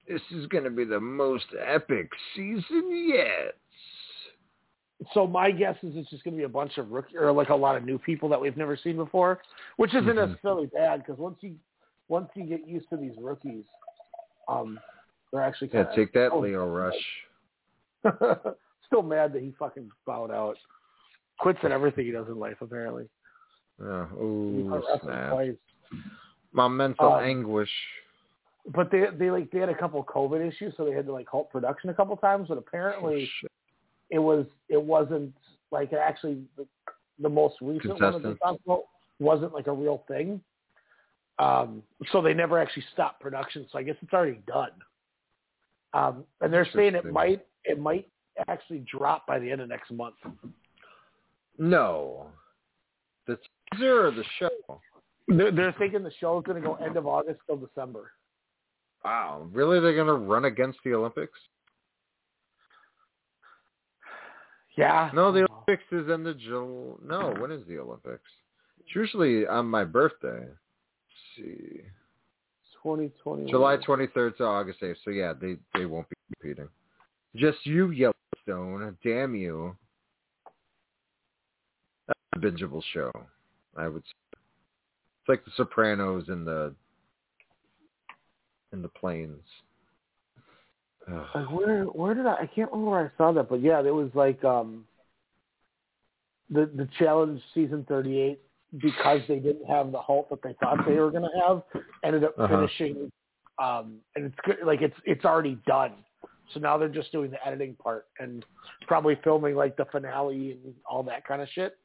This 0.08 0.22
is 0.32 0.46
gonna 0.48 0.70
be 0.70 0.84
the 0.84 1.00
most 1.00 1.48
epic 1.58 2.12
season 2.36 3.08
yet. 3.08 3.56
So 5.14 5.28
my 5.28 5.52
guess 5.52 5.76
is 5.84 5.96
it's 5.96 6.10
just 6.10 6.24
going 6.24 6.36
to 6.36 6.38
be 6.38 6.46
a 6.46 6.50
bunch 6.50 6.78
of 6.78 6.92
rookie 6.92 7.18
or 7.18 7.32
like 7.32 7.50
a 7.50 7.56
lot 7.56 7.76
of 7.76 7.84
new 7.84 8.00
people 8.00 8.30
that 8.30 8.40
we've 8.40 8.56
never 8.56 8.78
seen 8.78 8.96
before, 8.96 9.42
which 9.76 9.94
isn't 9.94 10.08
Mhm. 10.08 10.30
necessarily 10.30 10.68
bad 10.68 11.02
because 11.02 11.18
once 11.20 11.38
you 11.44 11.60
once 12.08 12.30
you 12.36 12.44
get 12.46 12.66
used 12.68 12.88
to 12.90 12.98
these 12.98 13.18
rookies, 13.18 13.66
um, 14.48 14.80
they're 15.32 15.42
actually 15.42 15.70
Yeah, 15.74 15.84
take 15.96 16.14
that, 16.14 16.38
Lio 16.38 16.68
Rush. 16.70 17.28
Still 18.88 19.02
mad 19.02 19.34
that 19.34 19.42
he 19.42 19.54
fucking 19.58 19.90
bowed 20.06 20.32
out. 20.32 20.58
Quits 21.40 21.60
at 21.64 21.72
everything 21.72 22.06
he 22.06 22.12
does 22.12 22.28
in 22.28 22.40
life 22.40 22.58
apparently. 22.62 23.10
Yeah. 23.82 24.06
Ooh, 24.14 24.82
snap. 25.04 25.34
My 26.52 26.68
mental 26.68 27.14
Um, 27.14 27.24
anguish. 27.24 27.72
But 28.74 28.90
they 28.90 29.06
they 29.18 29.30
like 29.30 29.52
they 29.52 29.60
had 29.60 29.70
a 29.70 29.78
couple 29.78 30.04
COVID 30.04 30.46
issues, 30.48 30.74
so 30.76 30.86
they 30.86 30.92
had 30.94 31.06
to 31.06 31.12
like 31.12 31.28
halt 31.28 31.52
production 31.52 31.90
a 31.90 31.94
couple 31.94 32.16
times. 32.18 32.48
But 32.48 32.58
apparently, 32.58 33.30
Shit. 33.42 33.52
it 34.10 34.20
was 34.20 34.46
it 34.70 34.82
wasn't 34.82 35.36
like 35.72 35.92
it 35.92 36.00
actually 36.00 36.42
the, 36.58 36.66
the 37.20 37.30
most 37.30 37.56
recent 37.62 38.02
one 38.02 38.14
that 38.14 38.24
they 38.24 38.34
talked 38.36 38.62
about 38.66 38.84
wasn't 39.20 39.54
like 39.54 39.68
a 39.68 39.74
real 39.74 40.04
thing. 40.08 40.42
Um, 41.38 41.84
so 42.12 42.22
they 42.22 42.34
never 42.34 42.58
actually 42.58 42.86
stopped 42.94 43.20
production. 43.20 43.68
So 43.72 43.78
I 43.78 43.84
guess 43.84 43.96
it's 44.02 44.14
already 44.14 44.40
done. 44.48 44.72
Um, 45.94 46.24
and 46.42 46.52
they're 46.52 46.68
saying 46.74 46.96
it 46.96 47.06
might 47.06 47.46
it 47.68 47.80
might 47.80 48.08
actually 48.48 48.86
drop 48.90 49.26
by 49.28 49.40
the 49.40 49.50
end 49.50 49.62
of 49.62 49.70
next 49.70 49.92
month. 49.92 50.16
No. 51.58 52.28
The 53.28 53.38
teaser 53.74 54.08
or 54.08 54.12
the 54.12 54.24
show? 54.40 54.50
They're, 55.28 55.52
they're 55.52 55.76
thinking 55.80 56.04
the 56.04 56.12
show 56.20 56.38
is 56.40 56.46
going 56.46 56.62
to 56.62 56.68
go 56.68 56.76
end 56.76 56.98
of 56.98 57.08
August 57.08 57.40
till 57.48 57.58
December. 57.58 58.12
Wow, 59.06 59.48
really? 59.54 59.80
They're 59.80 59.96
gonna 59.96 60.16
run 60.16 60.46
against 60.46 60.80
the 60.84 60.96
Olympics? 60.96 61.38
Yeah. 64.76 65.12
No, 65.14 65.32
the 65.32 65.48
Olympics 65.48 65.84
is 65.92 66.10
in 66.10 66.24
the 66.24 66.34
Jul. 66.34 67.00
No, 67.06 67.36
when 67.38 67.52
is 67.52 67.62
the 67.68 67.78
Olympics? 67.78 68.24
It's 68.80 68.96
usually 68.96 69.46
on 69.46 69.68
my 69.68 69.84
birthday. 69.84 70.40
Let's 70.40 71.22
see, 71.38 71.82
2020. 72.82 73.50
July 73.50 73.78
23rd 73.78 74.38
to 74.38 74.44
August 74.44 74.82
8th. 74.82 74.96
So 75.06 75.12
yeah, 75.12 75.34
they 75.40 75.58
they 75.76 75.86
won't 75.86 76.10
be 76.10 76.16
competing. 76.34 76.70
Just 77.36 77.66
you, 77.66 77.92
Yellowstone. 77.92 78.98
Damn 79.04 79.36
you. 79.36 79.76
That's 82.08 82.20
a 82.36 82.40
bingeable 82.40 82.84
show. 82.94 83.12
I 83.76 83.88
would. 83.88 84.04
Say. 84.04 84.40
It's 85.22 85.30
like 85.30 85.46
The 85.46 85.52
Sopranos 85.58 86.30
in 86.30 86.46
the 86.46 86.74
in 88.72 88.82
the 88.82 88.88
plains. 88.88 89.42
Ugh. 91.12 91.26
Like 91.34 91.52
where 91.52 91.84
where 91.86 92.14
did 92.14 92.26
I 92.26 92.34
I 92.36 92.50
can't 92.54 92.72
remember 92.72 92.92
where 92.92 93.14
I 93.14 93.18
saw 93.18 93.32
that, 93.34 93.50
but 93.50 93.62
yeah, 93.62 93.80
it 93.80 93.94
was 93.94 94.10
like 94.14 94.44
um 94.44 94.86
the 96.50 96.70
the 96.76 96.88
challenge 97.00 97.42
season 97.54 97.86
thirty 97.88 98.20
eight 98.20 98.40
because 98.78 99.22
they 99.28 99.40
didn't 99.40 99.66
have 99.66 99.92
the 99.92 100.00
halt 100.00 100.30
that 100.30 100.42
they 100.44 100.56
thought 100.60 100.78
they 100.86 100.96
were 100.96 101.12
gonna 101.12 101.30
have, 101.48 101.64
ended 102.04 102.24
up 102.24 102.38
Uh-huh. 102.38 102.68
finishing 102.68 103.12
um 103.58 104.00
and 104.16 104.26
it's 104.26 104.36
good 104.44 104.58
like 104.66 104.82
it's 104.82 104.98
it's 105.06 105.26
already 105.26 105.58
done. 105.66 105.94
So 106.54 106.60
now 106.60 106.78
they're 106.78 106.88
just 106.88 107.12
doing 107.12 107.32
the 107.32 107.46
editing 107.46 107.76
part 107.76 108.06
and 108.20 108.46
probably 108.88 109.18
filming 109.24 109.56
like 109.56 109.76
the 109.78 109.86
finale 109.92 110.52
and 110.64 110.74
all 110.90 111.04
that 111.04 111.28
kind 111.28 111.42
of 111.42 111.50
shit. 111.50 111.78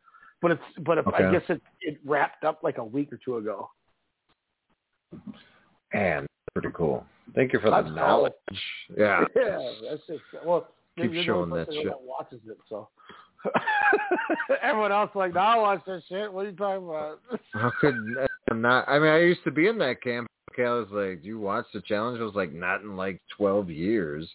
But 0.43 0.53
it's 0.53 0.63
but 0.85 0.99
if, 0.99 1.07
I 1.09 1.31
guess 1.31 1.43
it 1.49 1.61
it 1.81 1.99
wrapped 2.05 2.45
up 2.45 2.61
like 2.63 2.79
a 2.79 2.85
week 2.85 3.13
or 3.13 3.19
two 3.25 3.37
ago. 3.37 3.71
And 5.93 6.27
pretty 6.55 6.71
cool. 6.75 7.05
Thank 7.35 7.53
you 7.53 7.61
for 7.61 7.71
That's 7.71 7.85
the 7.85 7.91
cool. 7.91 7.97
knowledge. 7.97 8.33
Yeah. 8.97 9.25
Yeah, 9.37 9.73
that's 9.89 10.03
just 10.07 10.45
well. 10.45 10.69
Keep 11.01 11.25
showing 11.25 11.51
that 11.51 11.69
shit. 11.73 11.87
That 11.87 12.03
watches 12.03 12.41
it, 12.47 12.59
so 12.69 12.89
everyone 14.63 14.93
else 14.93 15.11
like, 15.15 15.35
no, 15.35 15.41
I 15.41 15.57
watch 15.57 15.81
that 15.87 16.03
shit. 16.09 16.31
What 16.31 16.47
are 16.47 16.51
you 16.51 16.57
talking 16.57 16.87
about? 16.87 17.21
How 17.55 17.73
could 17.81 17.95
I 18.51 18.55
not? 18.55 18.89
I 18.89 18.99
mean, 18.99 19.09
I 19.09 19.21
used 19.21 19.45
to 19.45 19.51
be 19.51 19.69
in 19.69 19.79
that 19.79 20.03
camp. 20.03 20.29
Okay, 20.53 20.65
I 20.65 20.73
was 20.73 20.89
like, 20.91 21.23
"Do 21.23 21.29
you 21.29 21.39
watch 21.39 21.67
the 21.73 21.81
challenge?" 21.83 22.21
I 22.21 22.25
was 22.25 22.35
like, 22.35 22.53
"Not 22.53 22.83
in 22.83 22.97
like 22.97 23.21
twelve 23.37 23.71
years." 23.71 24.29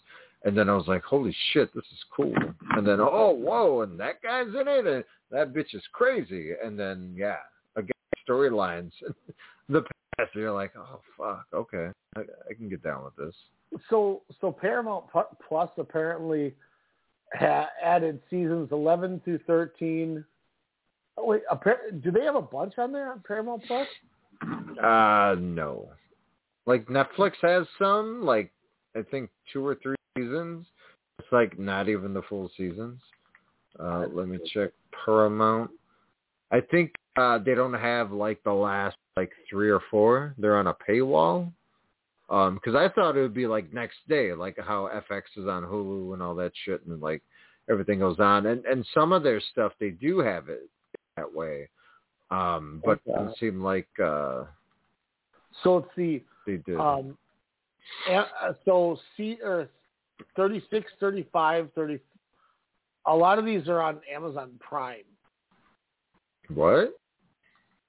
And 0.44 0.56
then 0.56 0.70
I 0.70 0.76
was 0.76 0.88
like, 0.88 1.04
"Holy 1.04 1.36
shit, 1.52 1.74
this 1.74 1.84
is 1.92 2.04
cool!" 2.16 2.34
And 2.72 2.88
then, 2.88 3.00
oh, 3.02 3.32
whoa, 3.32 3.82
and 3.82 4.00
that 4.00 4.22
guy's 4.22 4.48
in 4.48 4.68
it, 4.68 4.86
and 4.86 5.04
that 5.32 5.54
bitch 5.54 5.74
is 5.74 5.84
crazy. 5.92 6.52
And 6.64 6.80
then, 6.80 7.14
yeah, 7.18 7.38
again, 7.76 7.92
storylines, 8.28 8.92
the 9.70 9.82
past. 10.18 10.32
You're 10.34 10.52
like, 10.52 10.72
"Oh 10.78 11.02
fuck, 11.18 11.48
okay, 11.54 11.90
I, 12.16 12.22
I 12.50 12.54
can 12.54 12.70
get 12.70 12.84
down 12.84 13.04
with 13.04 13.16
this." 13.16 13.36
So, 13.90 14.22
so 14.40 14.52
Paramount 14.52 15.06
Plus 15.48 15.70
apparently 15.78 16.54
ha- 17.34 17.70
added 17.84 18.22
seasons 18.30 18.70
eleven 18.72 19.20
through 19.26 19.40
thirteen. 19.40 20.24
Oh, 21.18 21.26
wait, 21.28 21.42
do 22.04 22.12
they 22.12 22.24
have 22.24 22.36
a 22.36 22.42
bunch 22.42 22.74
on 22.78 22.92
there 22.92 23.12
on 23.12 23.24
Paramount 23.26 23.64
Plus? 23.68 23.88
Uh, 24.82 25.36
no. 25.40 25.90
Like 26.66 26.88
Netflix 26.88 27.34
has 27.42 27.68
some, 27.78 28.24
like 28.24 28.52
I 28.96 29.02
think 29.04 29.30
two 29.52 29.66
or 29.66 29.76
three 29.76 29.96
seasons. 30.18 30.66
It's 31.20 31.28
like 31.32 31.58
not 31.60 31.90
even 31.90 32.14
the 32.14 32.24
full 32.24 32.50
seasons. 32.58 33.00
Uh, 33.80 34.06
let 34.12 34.28
me 34.28 34.40
check 34.54 34.72
Paramount. 35.06 35.70
I 36.52 36.62
think 36.62 36.94
uh, 37.18 37.40
they 37.40 37.56
don't 37.56 37.74
have 37.74 38.12
like 38.12 38.44
the 38.44 38.54
last 38.54 38.98
like 39.16 39.32
three 39.50 39.70
or 39.70 39.82
four. 39.92 40.34
They're 40.38 40.58
on 40.58 40.68
a 40.68 40.76
paywall. 40.88 41.52
Um, 42.30 42.56
because 42.56 42.76
I 42.76 42.90
thought 42.90 43.16
it 43.16 43.22
would 43.22 43.36
be 43.36 43.46
like 43.46 43.72
next 43.72 43.98
day, 44.10 44.34
like 44.34 44.58
how 44.60 44.90
FX 45.10 45.24
is 45.38 45.48
on 45.48 45.64
Hulu 45.64 46.14
and 46.14 46.24
all 46.24 46.34
that 46.36 46.54
shit, 46.66 46.84
and 46.88 47.00
like 47.00 47.22
everything 47.70 48.00
goes 48.00 48.20
on. 48.20 48.48
And 48.48 48.66
and 48.66 48.86
some 48.94 49.12
of 49.12 49.22
their 49.22 49.40
stuff 49.52 49.74
they 49.80 49.92
do 49.92 50.20
have 50.20 50.50
it 50.50 50.68
that 51.18 51.32
way. 51.32 51.70
Um, 52.32 52.82
but 52.84 53.00
it 53.06 53.14
doesn't 53.14 53.38
seem 53.38 53.64
like 53.64 53.88
uh 54.04 54.46
So 55.64 55.78
it's 55.78 55.88
the 55.96 56.22
they 56.46 56.58
did. 56.58 56.80
um, 56.80 57.18
uh, 58.10 58.54
so 58.66 58.98
C 59.16 59.38
or 59.44 59.70
36, 60.36 60.92
35, 61.00 61.70
30. 61.76 62.00
A 63.08 63.16
lot 63.16 63.38
of 63.40 63.46
these 63.46 63.68
are 63.68 63.82
on 63.82 64.00
Amazon 64.14 64.52
Prime. 64.60 65.04
what? 66.54 66.98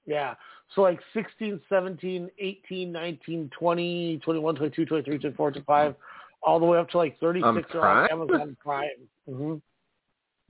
Yeah. 0.05 0.35
So 0.75 0.81
like 0.81 0.99
16, 1.13 1.61
17, 1.69 2.29
18, 2.39 2.91
19, 2.91 3.49
20, 3.57 4.19
21, 4.23 4.55
22, 4.55 4.85
23, 4.85 5.17
24, 5.19 5.51
25, 5.51 5.95
all 6.43 6.59
the 6.59 6.65
way 6.65 6.77
up 6.77 6.89
to 6.89 6.97
like 6.97 7.19
36 7.19 7.67
On 7.73 7.79
are 7.79 8.03
on? 8.03 8.11
Amazon 8.11 8.57
Prime. 8.63 8.87
hmm 9.27 9.55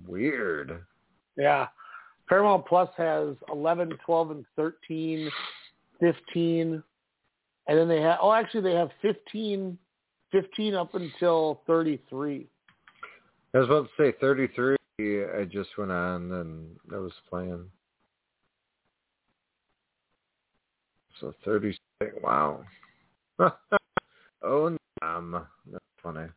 Weird. 0.06 0.84
Yeah. 1.38 1.68
Paramount 2.28 2.66
Plus 2.66 2.90
has 2.98 3.36
11, 3.52 3.98
12, 4.06 4.32
and 4.32 4.46
13, 4.56 5.32
15. 6.00 6.84
And 7.68 7.78
then 7.78 7.88
they 7.88 8.02
have, 8.02 8.20
oh, 8.22 8.32
actually 8.32 8.62
they 8.62 8.76
have 8.76 8.90
15, 9.02 9.78
15 10.32 10.76
up 10.76 10.96
until 10.96 11.62
33. 11.68 12.48
I 13.54 13.58
was 13.58 13.68
about 13.68 13.88
to 13.98 14.04
say 14.04 14.16
33. 14.20 14.78
I 15.00 15.46
just 15.46 15.70
went 15.78 15.92
on 15.92 16.32
and 16.32 16.68
I 16.94 16.98
was 16.98 17.12
playing. 17.30 17.66
So 21.20 21.34
36. 21.44 21.80
Wow. 22.24 22.64
oh, 24.44 24.78
um, 25.02 25.46
that's 25.72 25.84
funny. 26.02 26.28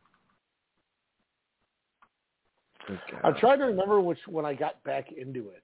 Good 2.87 2.99
I'm 3.23 3.35
trying 3.35 3.59
to 3.59 3.65
remember 3.65 4.01
which 4.01 4.19
when 4.27 4.45
I 4.45 4.53
got 4.53 4.83
back 4.83 5.11
into 5.11 5.49
it. 5.49 5.63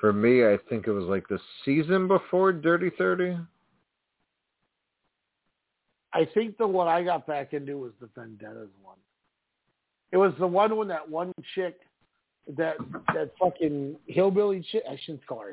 For 0.00 0.12
me, 0.12 0.46
I 0.46 0.58
think 0.68 0.86
it 0.86 0.92
was 0.92 1.04
like 1.04 1.28
the 1.28 1.38
season 1.64 2.08
before 2.08 2.52
Dirty 2.52 2.90
30. 2.96 3.36
I 6.12 6.26
think 6.34 6.56
the 6.56 6.66
one 6.66 6.88
I 6.88 7.04
got 7.04 7.26
back 7.26 7.52
into 7.52 7.78
was 7.78 7.92
the 8.00 8.08
Vendettas 8.16 8.70
one. 8.82 8.96
It 10.10 10.16
was 10.16 10.32
the 10.40 10.46
one 10.46 10.76
when 10.76 10.88
that 10.88 11.08
one 11.08 11.32
chick, 11.54 11.78
that 12.56 12.76
that 13.14 13.30
fucking 13.38 13.96
hillbilly 14.06 14.66
chick. 14.72 14.82
I 14.90 14.98
shouldn't 15.04 15.26
call 15.26 15.40
her 15.40 15.52